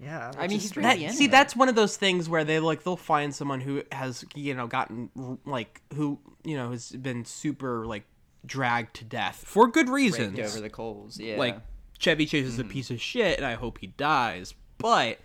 Yeah. 0.02 0.32
I 0.38 0.48
mean, 0.48 0.60
he's 0.60 0.76
really 0.76 1.06
That, 1.06 1.14
see, 1.14 1.26
it. 1.26 1.32
that's 1.32 1.56
one 1.56 1.70
of 1.70 1.76
those 1.76 1.96
things 1.96 2.28
where 2.28 2.44
they 2.44 2.60
like 2.60 2.84
they'll 2.84 2.98
find 2.98 3.34
someone 3.34 3.62
who 3.62 3.84
has 3.92 4.26
you 4.36 4.56
know 4.56 4.68
gotten 4.68 5.10
like 5.46 5.82
who 5.94 6.20
you 6.44 6.58
know 6.58 6.72
has 6.72 6.92
been 6.92 7.24
super 7.24 7.86
like 7.86 8.04
dragged 8.46 8.96
to 8.96 9.06
death 9.06 9.44
for 9.46 9.68
good 9.68 9.90
reasons. 9.90 10.38
Raked 10.38 10.50
over 10.50 10.60
the 10.60 10.70
coals. 10.70 11.20
Yeah. 11.20 11.38
Like 11.38 11.60
Chevy 12.00 12.26
Chase 12.26 12.48
is 12.48 12.58
a 12.58 12.64
mm-hmm. 12.64 12.72
piece 12.72 12.90
of 12.90 13.00
shit, 13.00 13.38
and 13.38 13.46
I 13.46 13.54
hope 13.54 13.78
he 13.78 13.88
dies. 13.88 14.56
But 14.80 15.20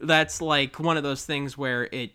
that's 0.00 0.40
like 0.40 0.80
one 0.80 0.96
of 0.96 1.02
those 1.02 1.24
things 1.24 1.58
where 1.58 1.88
it. 1.92 2.12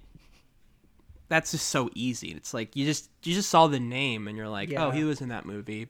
That's 1.29 1.51
just 1.51 1.67
so 1.67 1.89
easy. 1.93 2.29
It's 2.29 2.53
like 2.53 2.75
you 2.75 2.85
just 2.85 3.09
you 3.23 3.35
just 3.35 3.49
saw 3.49 3.67
the 3.67 3.81
name 3.81 4.27
and 4.27 4.37
you're 4.37 4.47
like, 4.47 4.73
oh, 4.75 4.91
he 4.91 5.03
was 5.03 5.21
in 5.21 5.29
that 5.29 5.45
movie. 5.45 5.89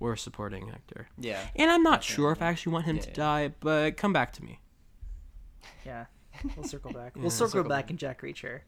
We're 0.00 0.14
a 0.14 0.18
supporting 0.18 0.68
actor. 0.70 1.08
Yeah. 1.16 1.40
And 1.54 1.70
I'm 1.70 1.84
not 1.84 2.02
sure 2.02 2.32
if 2.32 2.42
I 2.42 2.46
actually 2.46 2.72
want 2.72 2.84
him 2.84 2.98
to 2.98 3.10
die, 3.12 3.54
but 3.60 3.96
come 3.96 4.12
back 4.12 4.32
to 4.34 4.44
me. 4.44 4.58
Yeah, 5.86 6.06
we'll 6.56 6.66
circle 6.66 6.92
back. 6.92 7.12
Yeah, 7.16 7.22
we'll 7.22 7.30
circle, 7.30 7.50
circle 7.50 7.68
back 7.68 7.90
in 7.90 7.96
Jack 7.96 8.22
Reacher. 8.22 8.60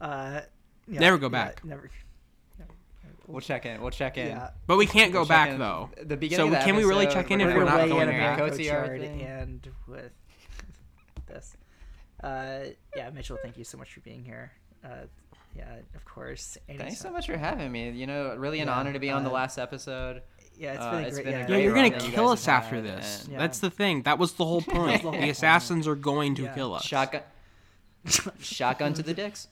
Uh, 0.00 0.40
yeah, 0.88 1.00
Never 1.00 1.18
go 1.18 1.26
yeah, 1.26 1.30
back. 1.30 1.64
never. 1.64 1.90
We'll 3.26 3.40
check 3.40 3.64
in. 3.64 3.80
We'll 3.80 3.92
check 3.92 4.18
in. 4.18 4.28
Yeah. 4.28 4.50
But 4.66 4.76
we 4.76 4.86
can't 4.86 5.12
go 5.12 5.20
We'll 5.20 5.28
back 5.28 5.56
though. 5.56 5.90
The 6.02 6.16
beginning 6.16 6.46
so 6.50 6.52
of 6.52 6.58
the 6.58 6.64
can 6.66 6.74
we 6.74 6.84
really 6.84 7.06
check 7.06 7.30
in 7.30 7.38
we're 7.38 7.48
if 7.50 7.54
we're 7.54 7.64
gonna 7.64 7.76
not 7.76 7.82
weigh 7.84 7.88
going 7.88 8.08
in 8.08 8.08
there? 8.08 8.34
about 8.34 8.52
Cotillard 8.52 9.00
Cotillard 9.00 9.24
and 9.24 9.68
with 9.86 10.10
this. 11.28 11.56
Uh, 12.24 12.60
yeah, 12.96 13.08
Mitchell, 13.10 13.38
thank 13.42 13.56
you 13.56 13.62
so 13.62 13.78
much 13.78 13.92
for 13.94 14.00
being 14.00 14.24
here. 14.24 14.50
Uh, 14.84 15.06
yeah, 15.56 15.76
of 15.94 16.04
course. 16.04 16.58
Thanks 16.66 16.98
so 16.98 17.10
much 17.10 17.26
for 17.26 17.36
having 17.36 17.70
me. 17.70 17.90
You 17.90 18.06
know, 18.08 18.34
really 18.36 18.60
an 18.60 18.66
Yeah, 18.68 18.74
honor 18.74 18.92
to 18.92 18.98
be 18.98 19.10
on 19.10 19.22
the 19.22 19.30
uh, 19.30 19.34
last 19.34 19.58
episode. 19.58 20.22
Yeah, 20.60 20.72
it's 20.74 20.82
Uh, 20.82 20.90
been 20.92 21.04
a 21.04 21.06
it's 21.06 21.16
great- 21.16 21.24
been 21.24 21.34
a 21.34 21.38
yeah. 21.38 21.48
Yeah, 21.48 21.56
you're 21.56 21.74
gonna 21.74 21.90
that 21.90 22.00
kill 22.00 22.28
guys 22.28 22.32
us 22.42 22.48
after 22.48 22.76
had, 22.76 22.84
this. 22.84 23.22
and- 23.24 23.32
Yeah. 23.32 23.38
That's 23.38 23.58
the 23.58 23.70
thing. 23.70 24.02
That 24.02 24.18
was 24.18 24.34
the 24.34 24.44
whole 24.44 24.60
point. 24.76 24.92
the 24.92 24.98
whole 25.02 25.12
the 25.12 25.18
point. 25.18 25.30
assassins 25.30 25.88
are 25.88 25.94
going 25.96 26.34
to 26.36 26.42
Yeah. 26.42 26.54
kill 26.54 26.74
us. 26.74 26.84
Shotgun. 26.84 27.22
Shotgun 28.40 28.94
to 28.94 29.02
the 29.02 29.14
dicks. 29.22 29.48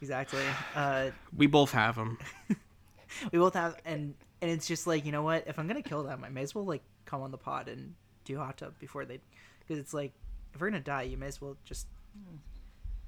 Exactly. 0.00 0.42
Uh, 0.74 1.10
We 1.36 1.46
both 1.46 1.72
have 1.72 1.94
them. 1.96 2.18
we 3.32 3.38
both 3.38 3.54
have, 3.54 3.76
and 3.84 4.14
and 4.42 4.50
it's 4.50 4.66
just 4.66 4.86
like 4.86 5.04
you 5.06 5.12
know 5.12 5.22
what? 5.22 5.44
If 5.46 5.58
I'm 5.58 5.66
gonna 5.66 5.82
kill 5.82 6.02
them, 6.02 6.22
I 6.24 6.28
may 6.28 6.42
as 6.42 6.54
well 6.54 6.64
like 6.64 6.82
come 7.06 7.22
on 7.22 7.30
the 7.30 7.38
pod 7.38 7.68
and 7.68 7.94
do 8.24 8.36
hot 8.38 8.58
tub 8.58 8.74
before 8.78 9.04
they, 9.06 9.20
because 9.60 9.78
it's 9.78 9.94
like 9.94 10.12
if 10.54 10.60
we're 10.60 10.68
gonna 10.70 10.80
die, 10.82 11.02
you 11.02 11.16
may 11.16 11.26
as 11.26 11.40
well 11.40 11.56
just. 11.64 11.86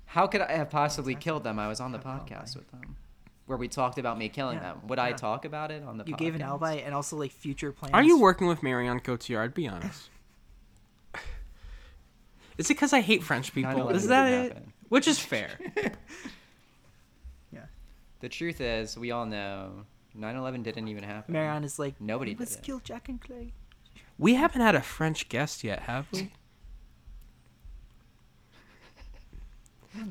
How 0.07 0.27
could 0.27 0.41
I 0.41 0.53
have 0.53 0.71
possibly 0.71 1.15
killed 1.15 1.45
them? 1.45 1.59
I 1.59 1.69
was 1.69 1.81
on 1.81 1.93
the 1.93 1.99
podcast 1.99 2.57
with 2.57 2.71
them, 2.71 2.97
where 3.49 3.57
we 3.59 3.67
talked 3.67 3.97
about 3.99 4.19
me 4.19 4.29
killing 4.29 4.59
Yeah, 4.59 4.75
them. 4.75 4.81
Would 4.89 4.99
I 4.99 5.13
talk 5.13 5.45
about 5.47 5.71
it 5.71 5.83
on 5.83 5.97
the? 5.97 6.05
You 6.07 6.15
podcast? 6.15 6.19
gave 6.19 6.35
an 6.35 6.43
alibi 6.43 6.75
and 6.75 6.95
also 6.95 7.17
like 7.17 7.33
future 7.33 7.73
plans. 7.73 7.95
Are 7.95 8.03
you 8.03 8.21
working 8.21 8.47
with 8.47 8.63
Marion 8.63 9.01
Cotillard? 9.01 9.55
Be 9.55 9.67
honest. 9.67 10.11
Is 12.59 12.67
it 12.67 12.75
because 12.75 12.93
I 12.93 13.01
hate 13.01 13.23
French 13.23 13.55
people? 13.55 13.89
Is 13.89 14.07
that 14.09 14.31
it? 14.31 14.53
happen. 14.53 14.73
Which 14.91 15.09
is 15.09 15.19
fair. 15.19 15.51
Yeah. 17.53 17.65
The 18.21 18.29
truth 18.29 18.61
is, 18.61 18.99
we 18.99 19.11
all 19.13 19.25
know 19.25 19.87
9/11 20.19 20.63
didn't 20.63 20.89
even 20.89 21.05
happen. 21.05 21.33
Marion 21.33 21.65
is 21.65 21.79
like, 21.79 21.99
Nobody 22.01 22.37
Let's 22.39 22.57
kill 22.57 22.81
Jack 22.81 23.09
and 23.09 23.19
Clay. 23.21 23.53
we 24.19 24.35
haven't 24.35 24.61
had 24.61 24.75
a 24.75 24.83
French 24.83 25.29
guest 25.31 25.65
yet, 25.65 25.81
have 25.81 26.07
we? 26.13 26.31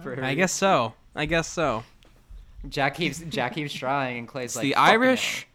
For- 0.01 0.24
I 0.24 0.33
guess 0.33 0.51
so. 0.51 0.93
I 1.16 1.25
guess 1.25 1.48
so. 1.48 1.83
Jack 2.69 2.95
keeps 2.95 3.19
Jack 3.19 3.53
keeps 3.56 3.74
trying, 3.74 4.18
and 4.19 4.27
Clay's 4.27 4.52
It's 4.52 4.56
like 4.58 4.64
the 4.64 4.74
"Fucking 4.74 4.94
Irish 4.94 5.48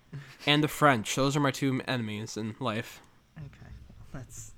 and 0.47 0.63
the 0.63 0.69
French. 0.69 1.15
Those 1.15 1.37
are 1.37 1.41
my 1.41 1.51
two 1.51 1.81
enemies 1.87 2.37
in 2.37 2.55
life. 2.61 3.01
Okay, 3.39 3.73
that's 4.13 4.53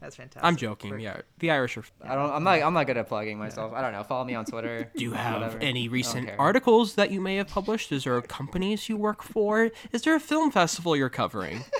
that's 0.00 0.16
fantastic. 0.16 0.44
I'm 0.44 0.56
joking. 0.56 0.98
Yeah, 1.00 1.20
the 1.38 1.50
Irish 1.50 1.76
are. 1.78 1.84
I 2.02 2.14
don't. 2.14 2.30
I'm 2.30 2.42
not. 2.44 2.60
I'm 2.62 2.74
not 2.74 2.86
good 2.86 2.96
at 2.98 3.08
plugging 3.08 3.38
myself. 3.38 3.72
I 3.72 3.80
don't 3.80 3.92
know. 3.92 4.02
Follow 4.02 4.24
me 4.24 4.34
on 4.34 4.44
Twitter. 4.44 4.90
Do 4.96 5.02
you 5.04 5.12
have 5.12 5.40
whatever. 5.40 5.58
any 5.60 5.88
recent 5.88 6.30
articles 6.38 6.96
that 6.96 7.10
you 7.10 7.20
may 7.20 7.36
have 7.36 7.48
published? 7.48 7.90
Is 7.92 8.04
there 8.04 8.20
companies 8.22 8.88
you 8.88 8.96
work 8.96 9.22
for? 9.22 9.70
Is 9.92 10.02
there 10.02 10.14
a 10.14 10.20
film 10.20 10.50
festival 10.50 10.94
you're 10.96 11.08
covering? 11.08 11.64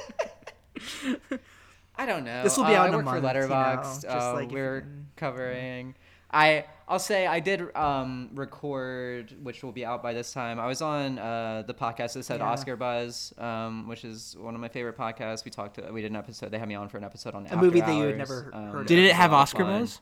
I 1.96 2.06
don't 2.06 2.24
know. 2.24 2.42
This 2.42 2.56
will 2.56 2.64
be 2.64 2.74
Uh, 2.74 2.80
out 2.80 2.86
I 2.86 2.88
in 2.88 2.94
a 2.94 2.96
work 2.98 3.04
month, 3.04 3.22
for 3.22 3.30
you 3.42 3.48
know, 3.48 3.54
Letterboxd. 3.54 4.02
just 4.02 4.06
uh, 4.06 4.32
like 4.34 4.50
we're 4.50 4.80
can- 4.80 5.06
covering. 5.16 5.94
I 6.34 6.64
I'll 6.86 6.98
say 6.98 7.26
I 7.26 7.40
did 7.40 7.74
um, 7.76 8.28
record, 8.34 9.34
which 9.42 9.62
will 9.62 9.72
be 9.72 9.86
out 9.86 10.02
by 10.02 10.12
this 10.12 10.32
time. 10.34 10.60
I 10.60 10.66
was 10.66 10.82
on 10.82 11.18
uh, 11.18 11.62
the 11.66 11.72
podcast 11.72 12.12
that 12.14 12.24
said 12.24 12.40
Yeah. 12.40 12.50
Oscar 12.50 12.76
Buzz, 12.76 13.32
um, 13.38 13.88
which 13.88 14.04
is 14.04 14.36
one 14.38 14.54
of 14.54 14.60
my 14.60 14.68
favorite 14.68 14.98
podcasts. 14.98 15.44
We 15.46 15.50
talked. 15.50 15.76
To, 15.76 15.90
we 15.92 16.02
did 16.02 16.10
an 16.10 16.16
episode. 16.16 16.50
They 16.50 16.58
had 16.58 16.68
me 16.68 16.74
on 16.74 16.88
for 16.90 16.98
an 16.98 17.04
episode 17.04 17.34
on 17.34 17.46
A 17.46 17.56
movie 17.56 17.80
After 17.80 17.92
that 17.92 17.98
you 17.98 18.04
had 18.04 18.18
never 18.18 18.50
um, 18.52 18.64
heard 18.70 18.80
of. 18.82 18.86
Did 18.86 18.98
it 18.98 19.14
have 19.14 19.32
Oscar 19.32 19.62
fun. 19.64 19.80
buzz? 19.80 20.00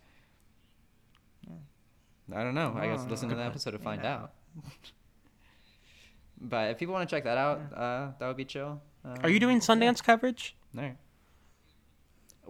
I 2.34 2.42
don't 2.42 2.54
know. 2.54 2.74
I 2.76 2.86
guess 2.88 3.00
Oh, 3.04 3.10
listen 3.10 3.28
to 3.28 3.34
good 3.34 3.42
the 3.42 3.46
episode 3.46 3.72
to 3.72 3.78
find 3.78 4.02
Yeah. 4.02 4.14
out. 4.14 4.32
but 6.40 6.70
if 6.70 6.78
people 6.78 6.94
want 6.94 7.08
to 7.08 7.14
check 7.14 7.24
that 7.24 7.36
out, 7.36 7.60
uh, 7.76 8.12
that 8.18 8.26
would 8.26 8.36
be 8.36 8.44
chill. 8.44 8.80
Are 9.04 9.28
you 9.28 9.36
Um, 9.36 9.40
doing 9.40 9.60
Sundance 9.60 10.02
coverage? 10.02 10.56
No. 10.72 10.92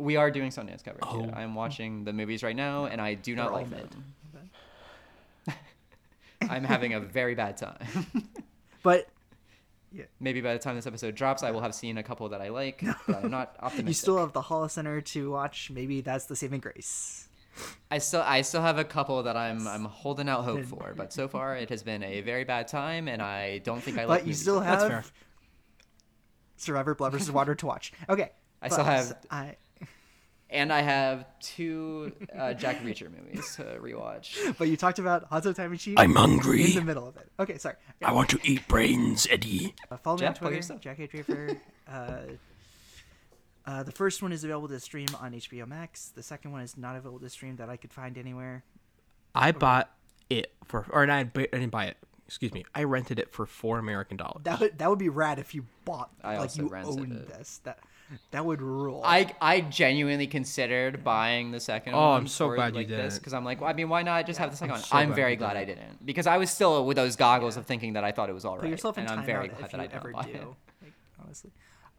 We 0.02 0.16
are 0.16 0.31
doing 0.31 0.50
Sundance 0.50 0.82
coverage. 0.84 1.05
Oh. 1.06 1.24
Yeah. 1.26 1.36
I'm 1.39 1.55
watching 1.55 2.05
the 2.05 2.12
movies 2.12 2.42
right 2.42 2.56
now, 2.56 2.86
and 2.86 3.00
I 3.00 3.14
do 3.14 3.34
not 3.36 3.48
They're 3.50 3.58
like 3.58 3.70
mid. 3.70 3.90
them. 3.90 4.05
I'm 6.50 6.64
having 6.64 6.94
a 6.94 7.00
very 7.00 7.34
bad 7.34 7.56
time. 7.56 7.86
But 8.82 9.08
Maybe 10.18 10.40
by 10.40 10.55
the 10.55 10.58
time 10.58 10.74
this 10.74 10.86
episode 10.89 11.14
drops, 11.14 11.44
I 11.44 11.52
will 11.52 11.60
have 11.60 11.72
seen 11.74 11.98
a 11.98 12.02
couple 12.02 12.28
that 12.31 12.40
I 12.40 12.48
like, 12.48 12.82
but 13.06 13.22
I'm 13.22 13.31
not 13.31 13.55
optimistic. 13.60 13.86
you 13.89 13.92
still 13.94 14.18
have 14.18 14.32
the 14.32 14.40
Hall 14.40 14.68
Center 14.68 15.00
to 15.02 15.31
watch. 15.31 15.70
Maybe 15.70 16.00
that's 16.00 16.24
the 16.24 16.34
saving 16.34 16.58
grace. 16.60 17.28
I 17.92 17.98
still, 17.98 18.22
I 18.22 18.40
still 18.42 18.62
have 18.62 18.78
a 18.78 18.84
couple 18.84 19.22
that 19.24 19.36
I'm, 19.36 19.68
I'm 19.68 19.84
holding 19.84 20.28
out 20.28 20.42
hope 20.44 20.64
for, 20.64 20.94
but 20.97 21.12
so 21.12 21.28
far 21.28 21.55
it 21.56 21.68
has 21.68 21.82
been 21.84 22.02
a 22.02 22.22
very 22.22 22.42
bad 22.44 22.66
time, 22.66 23.06
and 23.06 23.20
I 23.22 23.58
don't 23.58 23.81
think 23.82 23.98
I 23.98 24.06
like. 24.06 24.22
but 24.22 24.26
you 24.26 24.32
still 24.34 24.58
that 24.60 24.81
much. 24.81 24.90
have 24.90 25.12
Survivor 26.56 26.94
Blood 26.97 27.12
versus 27.12 27.31
Water 27.31 27.55
to 27.55 27.66
watch. 27.66 27.92
Okay, 28.08 28.32
I 28.60 28.68
still 28.68 28.84
have- 28.84 29.14
I, 29.31 29.56
And 30.52 30.70
I 30.70 30.82
have 30.82 31.24
two 31.40 32.12
uh, 32.39 32.52
Jack 32.52 32.82
Reacher 32.82 33.10
movies 33.10 33.56
to 33.56 33.64
rewatch. 33.81 34.55
but 34.58 34.68
you 34.68 34.76
talked 34.76 34.98
about 34.98 35.24
Hot 35.24 35.42
Tub 35.42 35.56
Time 35.56 35.70
Machine. 35.70 35.94
I'm 35.97 36.14
hungry. 36.14 36.64
In 36.66 36.74
the 36.74 36.84
middle 36.84 37.08
of 37.08 37.16
it. 37.16 37.28
Okay, 37.40 37.56
sorry. 37.56 37.76
I 38.05 38.12
want 38.12 38.28
to 38.31 38.40
eat 38.44 38.68
brains, 38.68 39.26
Eddie. 39.31 39.74
Uh, 39.90 39.97
follow 39.97 40.18
me 40.18 40.26
on 40.26 40.34
Jeff, 40.34 40.40
plug 40.40 40.52
Twitter. 40.52 40.78
Jack 40.78 40.98
A. 40.98 41.06
Draper. 41.06 41.56
uh, 41.90 42.16
uh, 43.64 43.82
the 43.82 43.92
first 43.92 44.22
one 44.22 44.31
is 44.31 44.44
available 44.44 44.68
to 44.68 44.78
stream 44.78 45.08
on 45.20 45.32
HBO 45.32 45.66
Max. 45.66 46.12
The 46.14 46.22
second 46.22 46.52
one 46.52 46.60
is 46.60 46.76
not 46.76 46.97
available 46.97 47.20
to 47.20 47.31
stream 47.31 47.56
that 47.56 47.70
I 47.70 47.78
could 47.78 47.92
find 47.92 48.18
anywhere. 48.18 48.62
I 49.34 49.52
bought 49.52 49.90
it 50.28 50.52
for, 50.66 50.86
or 50.90 51.06
not, 51.06 51.14
I 51.14 51.22
didn't 51.24 51.70
buy 51.70 51.86
it. 51.86 51.97
Excuse 52.26 52.52
me. 52.52 52.64
I 52.74 52.84
rented 52.84 53.18
it 53.18 53.32
for 53.32 53.47
four 53.47 53.78
American 53.78 54.16
dollars. 54.16 54.42
That 54.44 54.60
would 54.60 54.78
that 54.78 54.89
would 54.89 54.98
be 54.98 55.10
rad 55.10 55.39
if 55.39 55.55
you 55.55 55.66
bought 55.84 56.10
I 56.24 56.32
like 56.32 56.40
also 56.40 56.62
you 56.62 56.68
rented 56.68 57.00
owned 57.00 57.12
it. 57.12 57.28
this. 57.28 57.60
That 57.64 57.78
that 58.31 58.44
would 58.44 58.60
rule. 58.62 59.00
I 59.05 59.34
I 59.41 59.60
genuinely 59.60 60.26
considered 60.26 61.02
buying 61.05 61.50
the 61.50 61.60
second 61.60 61.94
Oh, 61.94 61.99
one. 62.10 62.20
I'm 62.23 62.26
so 62.26 62.49
for, 62.49 62.55
glad 62.57 62.74
you 62.74 62.81
like, 62.81 62.89
this 62.89 63.15
didn't. 63.15 63.18
because 63.20 63.32
I'm 63.34 63.44
like, 63.44 63.60
well, 63.60 63.70
I 63.70 63.73
mean, 63.73 63.89
why 63.89 64.02
not 64.02 64.26
just 64.26 64.39
have 64.39 64.50
the 64.50 64.57
second 64.57 64.73
I'm 64.73 64.78
one? 64.81 64.82
so 64.82 64.97
I'm 64.97 65.12
very 65.15 65.36
glad 65.36 65.57
I 65.57 65.65
didn't. 65.65 65.84
didn't 65.86 66.07
because 66.07 66.26
I 66.26 66.36
was 66.39 66.50
still 66.50 66.84
with 66.86 66.97
those 66.97 67.16
goggles 67.16 67.57
of 67.57 67.66
thinking 67.66 67.94
that 67.94 68.05
I 68.05 68.12
thought 68.12 68.28
it 68.31 68.34
was 68.34 68.44
all 68.44 68.52
right. 68.55 68.60
Put 68.60 68.65
right, 68.65 68.70
yourself 68.73 68.99
in 68.99 69.05
and 69.05 69.12
I'm 69.12 69.23
timeout 69.23 69.26
very 69.26 69.47
if 69.49 69.58
glad 69.58 69.73
you 69.73 69.78
that 69.78 69.81
I 69.81 69.97
ever 69.97 70.12
don't 70.12 70.23
buy 70.23 70.23
do. 70.31 70.39
it. 70.39 70.47
Like, 70.82 70.92
honestly, 71.23 71.50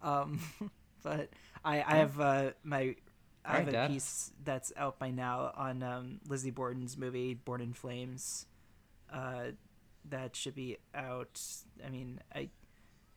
um, 0.01 0.39
but 1.03 1.29
I 1.63 1.83
I 1.83 1.95
have 1.97 2.19
uh, 2.19 2.51
my 2.63 2.95
I 3.45 3.49
Alright, 3.49 3.59
have 3.59 3.67
a 3.67 3.71
Dad. 3.71 3.89
piece 3.91 4.31
that's 4.43 4.71
out 4.77 4.99
by 4.99 5.11
now 5.11 5.51
on 5.55 5.83
um, 5.83 6.19
Lizzie 6.29 6.51
Borden's 6.51 6.97
movie 6.97 7.33
Born 7.33 7.59
in 7.61 7.73
Flames. 7.73 8.45
Uh, 9.11 9.51
that 10.09 10.35
should 10.35 10.55
be 10.55 10.77
out. 10.95 11.41
I 11.85 11.89
mean, 11.89 12.19
I 12.33 12.49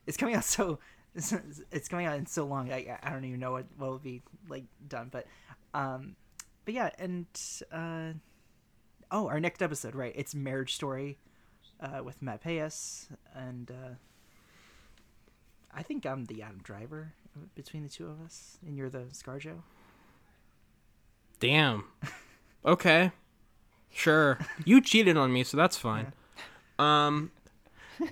it's 0.06 0.16
coming 0.16 0.34
out 0.34 0.44
so 0.56 0.78
it's, 1.16 1.92
out 1.92 2.18
in 2.18 2.26
so 2.26 2.44
long. 2.44 2.70
I 2.70 2.98
I 3.02 3.10
don't 3.10 3.24
even 3.24 3.40
know 3.40 3.52
what 3.52 3.66
what 3.76 3.90
will 3.90 3.98
be 3.98 4.22
like 4.48 4.64
done, 4.86 5.08
but 5.10 5.26
um, 5.74 6.16
but 6.64 6.74
yeah, 6.74 6.90
and 6.98 7.26
uh, 7.72 8.12
oh, 9.10 9.28
our 9.28 9.40
next 9.40 9.62
episode, 9.62 9.94
right? 9.94 10.12
It's 10.14 10.34
Marriage 10.34 10.74
Story, 10.74 11.18
uh, 11.80 12.02
with 12.04 12.20
Matt 12.22 12.42
Payas, 12.42 13.06
and 13.34 13.70
uh, 13.70 13.94
I 15.74 15.82
think 15.82 16.04
I'm 16.06 16.24
the 16.26 16.42
Adam 16.42 16.60
Driver 16.62 17.14
between 17.54 17.82
the 17.82 17.88
two 17.88 18.06
of 18.06 18.20
us, 18.22 18.58
and 18.66 18.76
you're 18.76 18.90
the 18.90 19.06
ScarJo. 19.12 19.62
Damn. 21.40 21.84
Okay. 22.64 23.12
Sure. 23.92 24.40
You 24.64 24.80
cheated 24.80 25.16
on 25.16 25.32
me, 25.32 25.44
so 25.44 25.56
that's 25.56 25.76
fine. 25.76 26.12
Um. 26.80 27.30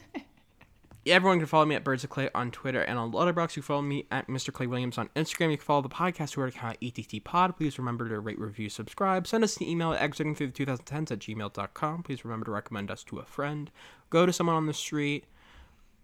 Everyone 1.07 1.39
can 1.39 1.47
follow 1.47 1.67
me 1.67 1.75
at 1.75 1.85
Birds 1.85 2.03
of 2.05 2.11
Clay 2.11 2.31
on 2.35 2.51
Twitter 2.51 2.81
and 2.81 2.99
on 2.99 3.13
Letterboxd. 3.13 3.57
You 3.57 3.63
can 3.63 3.67
follow 3.67 3.83
me 3.83 4.07
at 4.11 4.27
Mr. 4.27 4.53
Clay 4.53 4.67
Williams 4.67 4.97
on 4.97 5.09
Instagram. 5.15 5.51
You 5.51 5.59
can 5.59 5.65
follow 5.67 5.83
the 5.83 5.89
podcast 5.91 6.33
Twitter 6.33 6.49
account 6.49 6.79
at 6.83 6.99
ETT 6.99 7.23
Pod. 7.25 7.57
Please 7.57 7.79
remember 7.79 8.09
to 8.09 8.19
rate, 8.21 8.39
review, 8.39 8.69
subscribe. 8.71 9.27
Send 9.27 9.45
us 9.45 9.57
an 9.59 9.65
email 9.67 9.93
at 9.93 10.01
exiting 10.01 10.35
through 10.35 10.47
the 10.49 10.65
2010s 10.67 11.11
at 11.13 11.19
gmail.com. 11.19 12.03
Please 12.05 12.25
remember 12.25 12.47
to 12.47 12.53
recommend 12.53 12.91
us 12.91 13.05
to 13.05 13.19
a 13.19 13.25
friend. 13.25 13.71
Go 14.09 14.25
to 14.25 14.33
someone 14.33 14.57
on 14.57 14.67
the 14.67 14.73
street. 14.75 15.25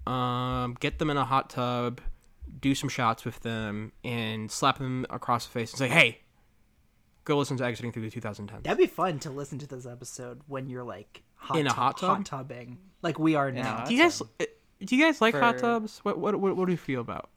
Um, 0.06 0.76
get 0.80 0.98
them 0.98 1.08
in 1.10 1.16
a 1.16 1.24
hot 1.24 1.50
tub. 1.50 2.00
Do 2.60 2.74
some 2.74 2.88
shots 2.88 3.24
with 3.24 3.40
them 3.40 3.92
and 4.04 4.50
slap 4.50 4.78
them 4.78 5.06
across 5.08 5.46
the 5.46 5.52
face 5.52 5.70
and 5.72 5.78
say, 5.78 5.88
"Hey, 5.88 6.20
go 7.24 7.38
listen 7.38 7.56
to 7.58 7.64
Exiting 7.64 7.92
Through 7.92 8.08
the 8.08 8.20
2010s." 8.20 8.64
That'd 8.64 8.78
be 8.78 8.86
fun 8.86 9.18
to 9.20 9.30
listen 9.30 9.58
to 9.60 9.66
this 9.66 9.86
episode 9.86 10.40
when 10.48 10.68
you're 10.68 10.82
like 10.82 11.22
hot 11.36 11.58
In 11.58 11.66
a 11.66 11.70
tub- 11.70 11.78
hot 11.78 11.98
tub? 11.98 12.16
hot 12.16 12.24
tubbing, 12.26 12.78
like 13.02 13.18
we 13.18 13.34
are 13.36 13.52
now. 13.52 13.84
Do 13.84 13.94
you 13.94 14.02
guys 14.02 14.20
do 14.84 14.96
you 14.96 15.04
guys 15.04 15.20
like 15.20 15.34
hot 15.34 15.58
tubs? 15.58 16.00
What 16.02 16.18
what 16.18 16.38
what, 16.40 16.56
what 16.56 16.66
do 16.66 16.72
you 16.72 16.78
feel 16.78 17.00
about? 17.00 17.28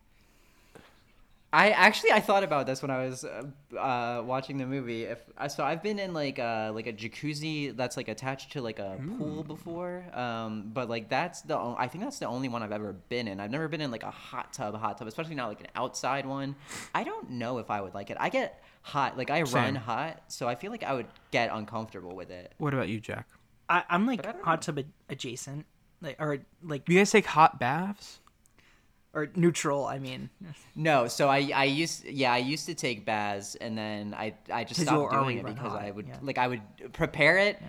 I 1.53 1.69
actually 1.69 2.11
I 2.11 2.19
thought 2.19 2.43
about 2.43 2.65
this 2.65 2.81
when 2.81 2.89
I 2.89 3.05
was 3.05 3.23
uh, 3.23 3.43
uh, 3.77 4.23
watching 4.25 4.57
the 4.57 4.65
movie. 4.65 5.03
If 5.03 5.19
uh, 5.37 5.47
so, 5.47 5.63
I've 5.63 5.83
been 5.83 5.99
in 5.99 6.11
like 6.11 6.39
a 6.39 6.71
like 6.73 6.87
a 6.87 6.93
jacuzzi 6.93 7.77
that's 7.77 7.95
like 7.95 8.07
attached 8.07 8.53
to 8.53 8.61
like 8.61 8.79
a 8.79 8.99
pool 9.19 9.43
before. 9.43 10.03
Um, 10.13 10.71
but 10.73 10.89
like 10.89 11.09
that's 11.09 11.43
the 11.43 11.55
o- 11.55 11.75
I 11.77 11.87
think 11.87 12.03
that's 12.05 12.17
the 12.17 12.25
only 12.25 12.49
one 12.49 12.63
I've 12.63 12.71
ever 12.71 12.93
been 12.93 13.27
in. 13.27 13.39
I've 13.39 13.51
never 13.51 13.67
been 13.67 13.81
in 13.81 13.91
like 13.91 14.01
a 14.01 14.09
hot 14.09 14.51
tub, 14.51 14.75
hot 14.75 14.97
tub, 14.97 15.07
especially 15.07 15.35
not 15.35 15.47
like 15.47 15.61
an 15.61 15.67
outside 15.75 16.25
one. 16.25 16.55
I 16.95 17.03
don't 17.03 17.29
know 17.29 17.59
if 17.59 17.69
I 17.69 17.81
would 17.81 17.93
like 17.93 18.09
it. 18.09 18.17
I 18.19 18.29
get 18.29 18.63
hot, 18.81 19.15
like 19.15 19.29
I 19.29 19.43
Same. 19.43 19.53
run 19.53 19.75
hot, 19.75 20.23
so 20.29 20.47
I 20.47 20.55
feel 20.55 20.71
like 20.71 20.83
I 20.83 20.93
would 20.95 21.07
get 21.29 21.51
uncomfortable 21.53 22.15
with 22.15 22.31
it. 22.31 22.53
What 22.57 22.73
about 22.73 22.89
you, 22.89 22.99
Jack? 22.99 23.27
I, 23.69 23.83
I'm 23.89 24.07
like 24.07 24.25
hot 24.43 24.63
tub 24.63 24.79
adjacent, 25.07 25.67
like 26.03 26.17
or 26.19 26.39
like 26.61 26.85
Do 26.85 26.93
you 26.93 26.99
guys 26.99 27.09
take 27.11 27.25
hot 27.25 27.59
baths? 27.59 28.19
or 29.15 29.29
neutral. 29.35 29.85
I 29.85 29.99
mean, 29.99 30.29
No, 30.75 31.07
so 31.07 31.29
I 31.29 31.51
I 31.53 31.63
used 31.65 32.03
yeah 32.05 32.33
I 32.33 32.39
used 32.39 32.65
to 32.65 32.73
take 32.73 33.05
baths 33.05 33.55
and 33.55 33.77
then 33.77 34.13
I 34.13 34.33
I 34.51 34.63
just 34.63 34.79
'Cause 34.79 34.87
stopped 34.87 35.11
doing 35.11 35.23
already 35.23 35.39
it 35.39 35.43
run 35.45 35.53
because 35.53 35.71
hot, 35.71 35.81
I 35.83 35.91
would 35.91 36.07
yeah. 36.07 36.17
like 36.21 36.37
I 36.37 36.47
would 36.47 36.61
prepare 36.93 37.37
it. 37.37 37.61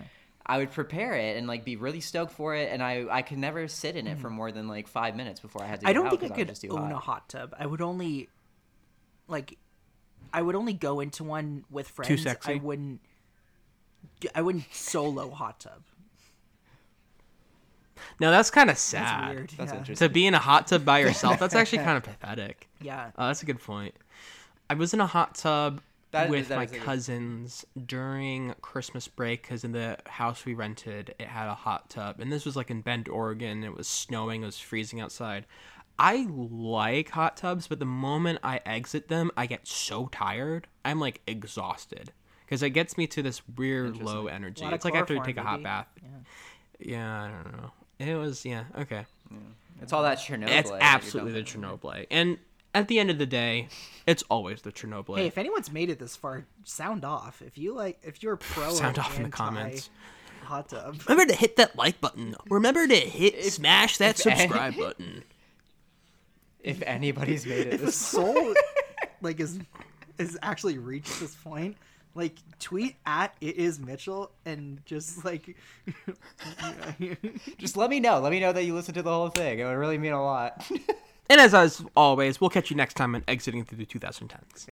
I 0.47 0.57
would 0.59 0.71
prepare 0.71 1.13
it 1.13 1.37
and 1.37 1.47
like 1.47 1.65
be 1.65 1.75
really 1.75 2.01
stoked 2.01 2.31
for 2.31 2.55
it, 2.55 2.71
and 2.71 2.81
I 2.83 3.05
I 3.09 3.21
could 3.21 3.37
never 3.37 3.67
sit 3.67 3.95
in 3.95 4.07
it 4.07 4.17
for 4.19 4.29
hmm. 4.29 4.35
more 4.35 4.51
than 4.51 4.67
like 4.67 4.87
five 4.87 5.15
minutes 5.15 5.39
before 5.39 5.63
I 5.63 5.67
had 5.67 5.81
to. 5.81 5.87
I 5.87 5.89
get 5.89 5.93
don't 5.93 6.05
out 6.07 6.09
think 6.11 6.23
I 6.23 6.27
'cause 6.29 6.37
could 6.37 6.47
just 6.49 6.61
too 6.61 6.69
own 6.71 6.89
hot. 6.89 6.91
a 6.91 6.97
hot 6.97 7.29
tub. 7.29 7.55
I 7.57 7.65
would 7.65 7.81
only 7.81 8.29
like 9.27 9.57
I 10.33 10.41
would 10.41 10.55
only 10.55 10.73
go 10.73 10.99
into 10.99 11.23
one 11.23 11.65
with 11.69 11.87
friends. 11.87 12.23
sexy? 12.23 12.53
I 12.53 12.55
wouldn't 12.55 13.01
I 14.33 14.41
wouldn't 14.41 14.65
solo 14.73 15.29
hot 15.29 15.59
tub. 15.59 15.83
No, 18.19 18.31
that's 18.31 18.49
kind 18.51 18.69
of 18.69 18.77
sad. 18.77 19.35
weird, 19.35 19.53
That's 19.57 19.71
yeah. 19.73 19.79
interesting. 19.79 20.07
To 20.07 20.13
be 20.13 20.25
in 20.27 20.33
a 20.33 20.39
hot 20.39 20.67
tub 20.67 20.85
by 20.85 20.99
yourself, 20.99 21.39
that's 21.39 21.55
actually 21.55 21.77
kind 21.83 21.97
of 21.97 22.03
pathetic. 22.03 22.67
Yeah. 22.81 23.11
Oh, 23.17 23.27
that's 23.27 23.43
a 23.43 23.45
good 23.45 23.59
point. 23.61 23.95
I 24.69 24.73
was 24.73 24.93
in 24.93 24.99
a 25.01 25.07
hot 25.07 25.35
tub 25.35 25.81
That- 26.11 26.29
with 26.29 26.47
that 26.49 26.55
my 26.57 26.63
is 26.63 26.71
a 26.71 26.73
good- 26.75 26.83
cousins 26.83 27.65
during 27.85 28.53
Christmas 28.61 29.07
break 29.07 29.41
because 29.43 29.63
in 29.63 29.71
the 29.73 29.97
house 30.07 30.45
we 30.45 30.53
rented, 30.53 31.13
it 31.19 31.27
had 31.27 31.47
a 31.47 31.53
hot 31.55 31.89
tub. 31.89 32.19
And 32.19 32.31
this 32.31 32.45
was 32.45 32.55
like 32.55 32.71
in 32.71 32.81
Bend, 32.81 33.07
Oregon. 33.09 33.63
It 33.63 33.75
was 33.75 33.87
snowing, 33.87 34.43
it 34.43 34.45
was 34.47 34.59
freezing 34.59 34.99
outside. 35.01 35.45
I 35.97 36.27
like 36.29 37.09
hot 37.11 37.37
tubs, 37.37 37.67
but 37.67 37.79
the 37.79 37.85
moment 37.85 38.39
I 38.43 38.59
exit 38.65 39.07
them, 39.07 39.31
I 39.37 39.45
get 39.45 39.65
so 39.67 40.07
tired. 40.11 40.67
I'm 40.83 40.99
like 40.99 41.21
exhausted. 41.25 42.11
because 42.45 42.61
it 42.63 42.71
gets 42.71 42.97
me 42.97 43.07
to 43.07 43.21
this 43.23 43.41
weird 43.55 43.97
low 43.97 44.27
energy. 44.27 44.65
It's 44.65 44.83
like 44.83 44.93
after 44.95 45.13
you 45.13 45.21
chloroform, 45.21 45.25
take 45.25 45.37
a 45.37 45.43
hot 45.47 45.57
baby. 45.57 45.63
bath. 45.63 45.87
Yeah. 46.79 47.23
I 47.23 47.27
don't 47.29 47.57
know. 47.61 47.71
It 47.99 48.15
was 48.15 48.45
yeah 48.45 48.65
okay. 48.77 49.05
It's 49.81 49.91
all 49.93 50.03
that 50.03 50.17
Chernobyl. 50.19 50.49
It's 50.49 50.71
absolutely 50.79 51.33
the. 51.33 51.43
Chernobyl, 51.43 52.05
and 52.09 52.37
at 52.73 52.87
the 52.87 52.99
end 52.99 53.09
of 53.09 53.17
the 53.17 53.25
day, 53.25 53.67
it's 54.07 54.23
always 54.29 54.61
the 54.61 54.71
Chernobyl. 54.71 55.17
Hey, 55.17 55.27
if 55.27 55.37
anyone's 55.37 55.71
made 55.71 55.89
it 55.89 55.99
this 55.99 56.15
far, 56.15 56.45
sound 56.63 57.03
off. 57.05 57.41
If 57.41 57.57
you 57.57 57.73
like, 57.73 57.99
if 58.03 58.23
you're 58.23 58.35
pro, 58.37 58.71
Sound 58.71 58.97
or 58.97 59.01
off 59.01 59.17
in 59.17 59.23
the 59.23 59.29
comments. 59.29 59.89
Hot 60.43 60.69
tub. 60.69 61.01
Remember 61.07 61.33
to 61.33 61.37
hit 61.37 61.55
that 61.55 61.75
like 61.75 61.99
button. 61.99 62.35
Remember 62.49 62.87
to 62.87 62.95
hit 62.95 63.43
smash 63.45 63.97
that 63.97 64.19
if 64.19 64.27
any- 64.27 64.39
subscribe 64.41 64.75
button. 64.77 65.23
If 66.61 66.81
anybody's 66.81 67.45
made 67.45 67.67
it, 67.67 67.73
if 67.75 67.81
a 67.83 67.85
this 67.85 67.95
soul 67.95 68.55
like 69.21 69.39
is 69.39 69.59
is 70.17 70.35
actually 70.41 70.79
reached 70.79 71.19
this 71.19 71.35
point, 71.35 71.77
like 72.15 72.37
tweet 72.59 72.95
at 73.05 73.35
it 73.41 73.57
is 73.57 73.79
Mitchell 73.79 74.31
and 74.45 74.81
just 74.85 75.23
like 75.25 75.55
just 77.57 77.77
let 77.77 77.89
me 77.89 77.99
know. 77.99 78.19
Let 78.19 78.31
me 78.31 78.39
know 78.39 78.53
that 78.53 78.63
you 78.63 78.73
listened 78.73 78.95
to 78.95 79.03
the 79.03 79.11
whole 79.11 79.29
thing. 79.29 79.59
It 79.59 79.65
would 79.65 79.71
really 79.71 79.97
mean 79.97 80.13
a 80.13 80.23
lot. 80.23 80.65
And 81.29 81.41
as 81.41 81.53
as 81.53 81.83
always, 81.95 82.39
we'll 82.39 82.49
catch 82.49 82.69
you 82.69 82.75
next 82.75 82.93
time 82.93 83.15
on 83.15 83.23
exiting 83.27 83.63
through 83.63 83.79
the 83.79 83.85
2010s. 83.85 84.67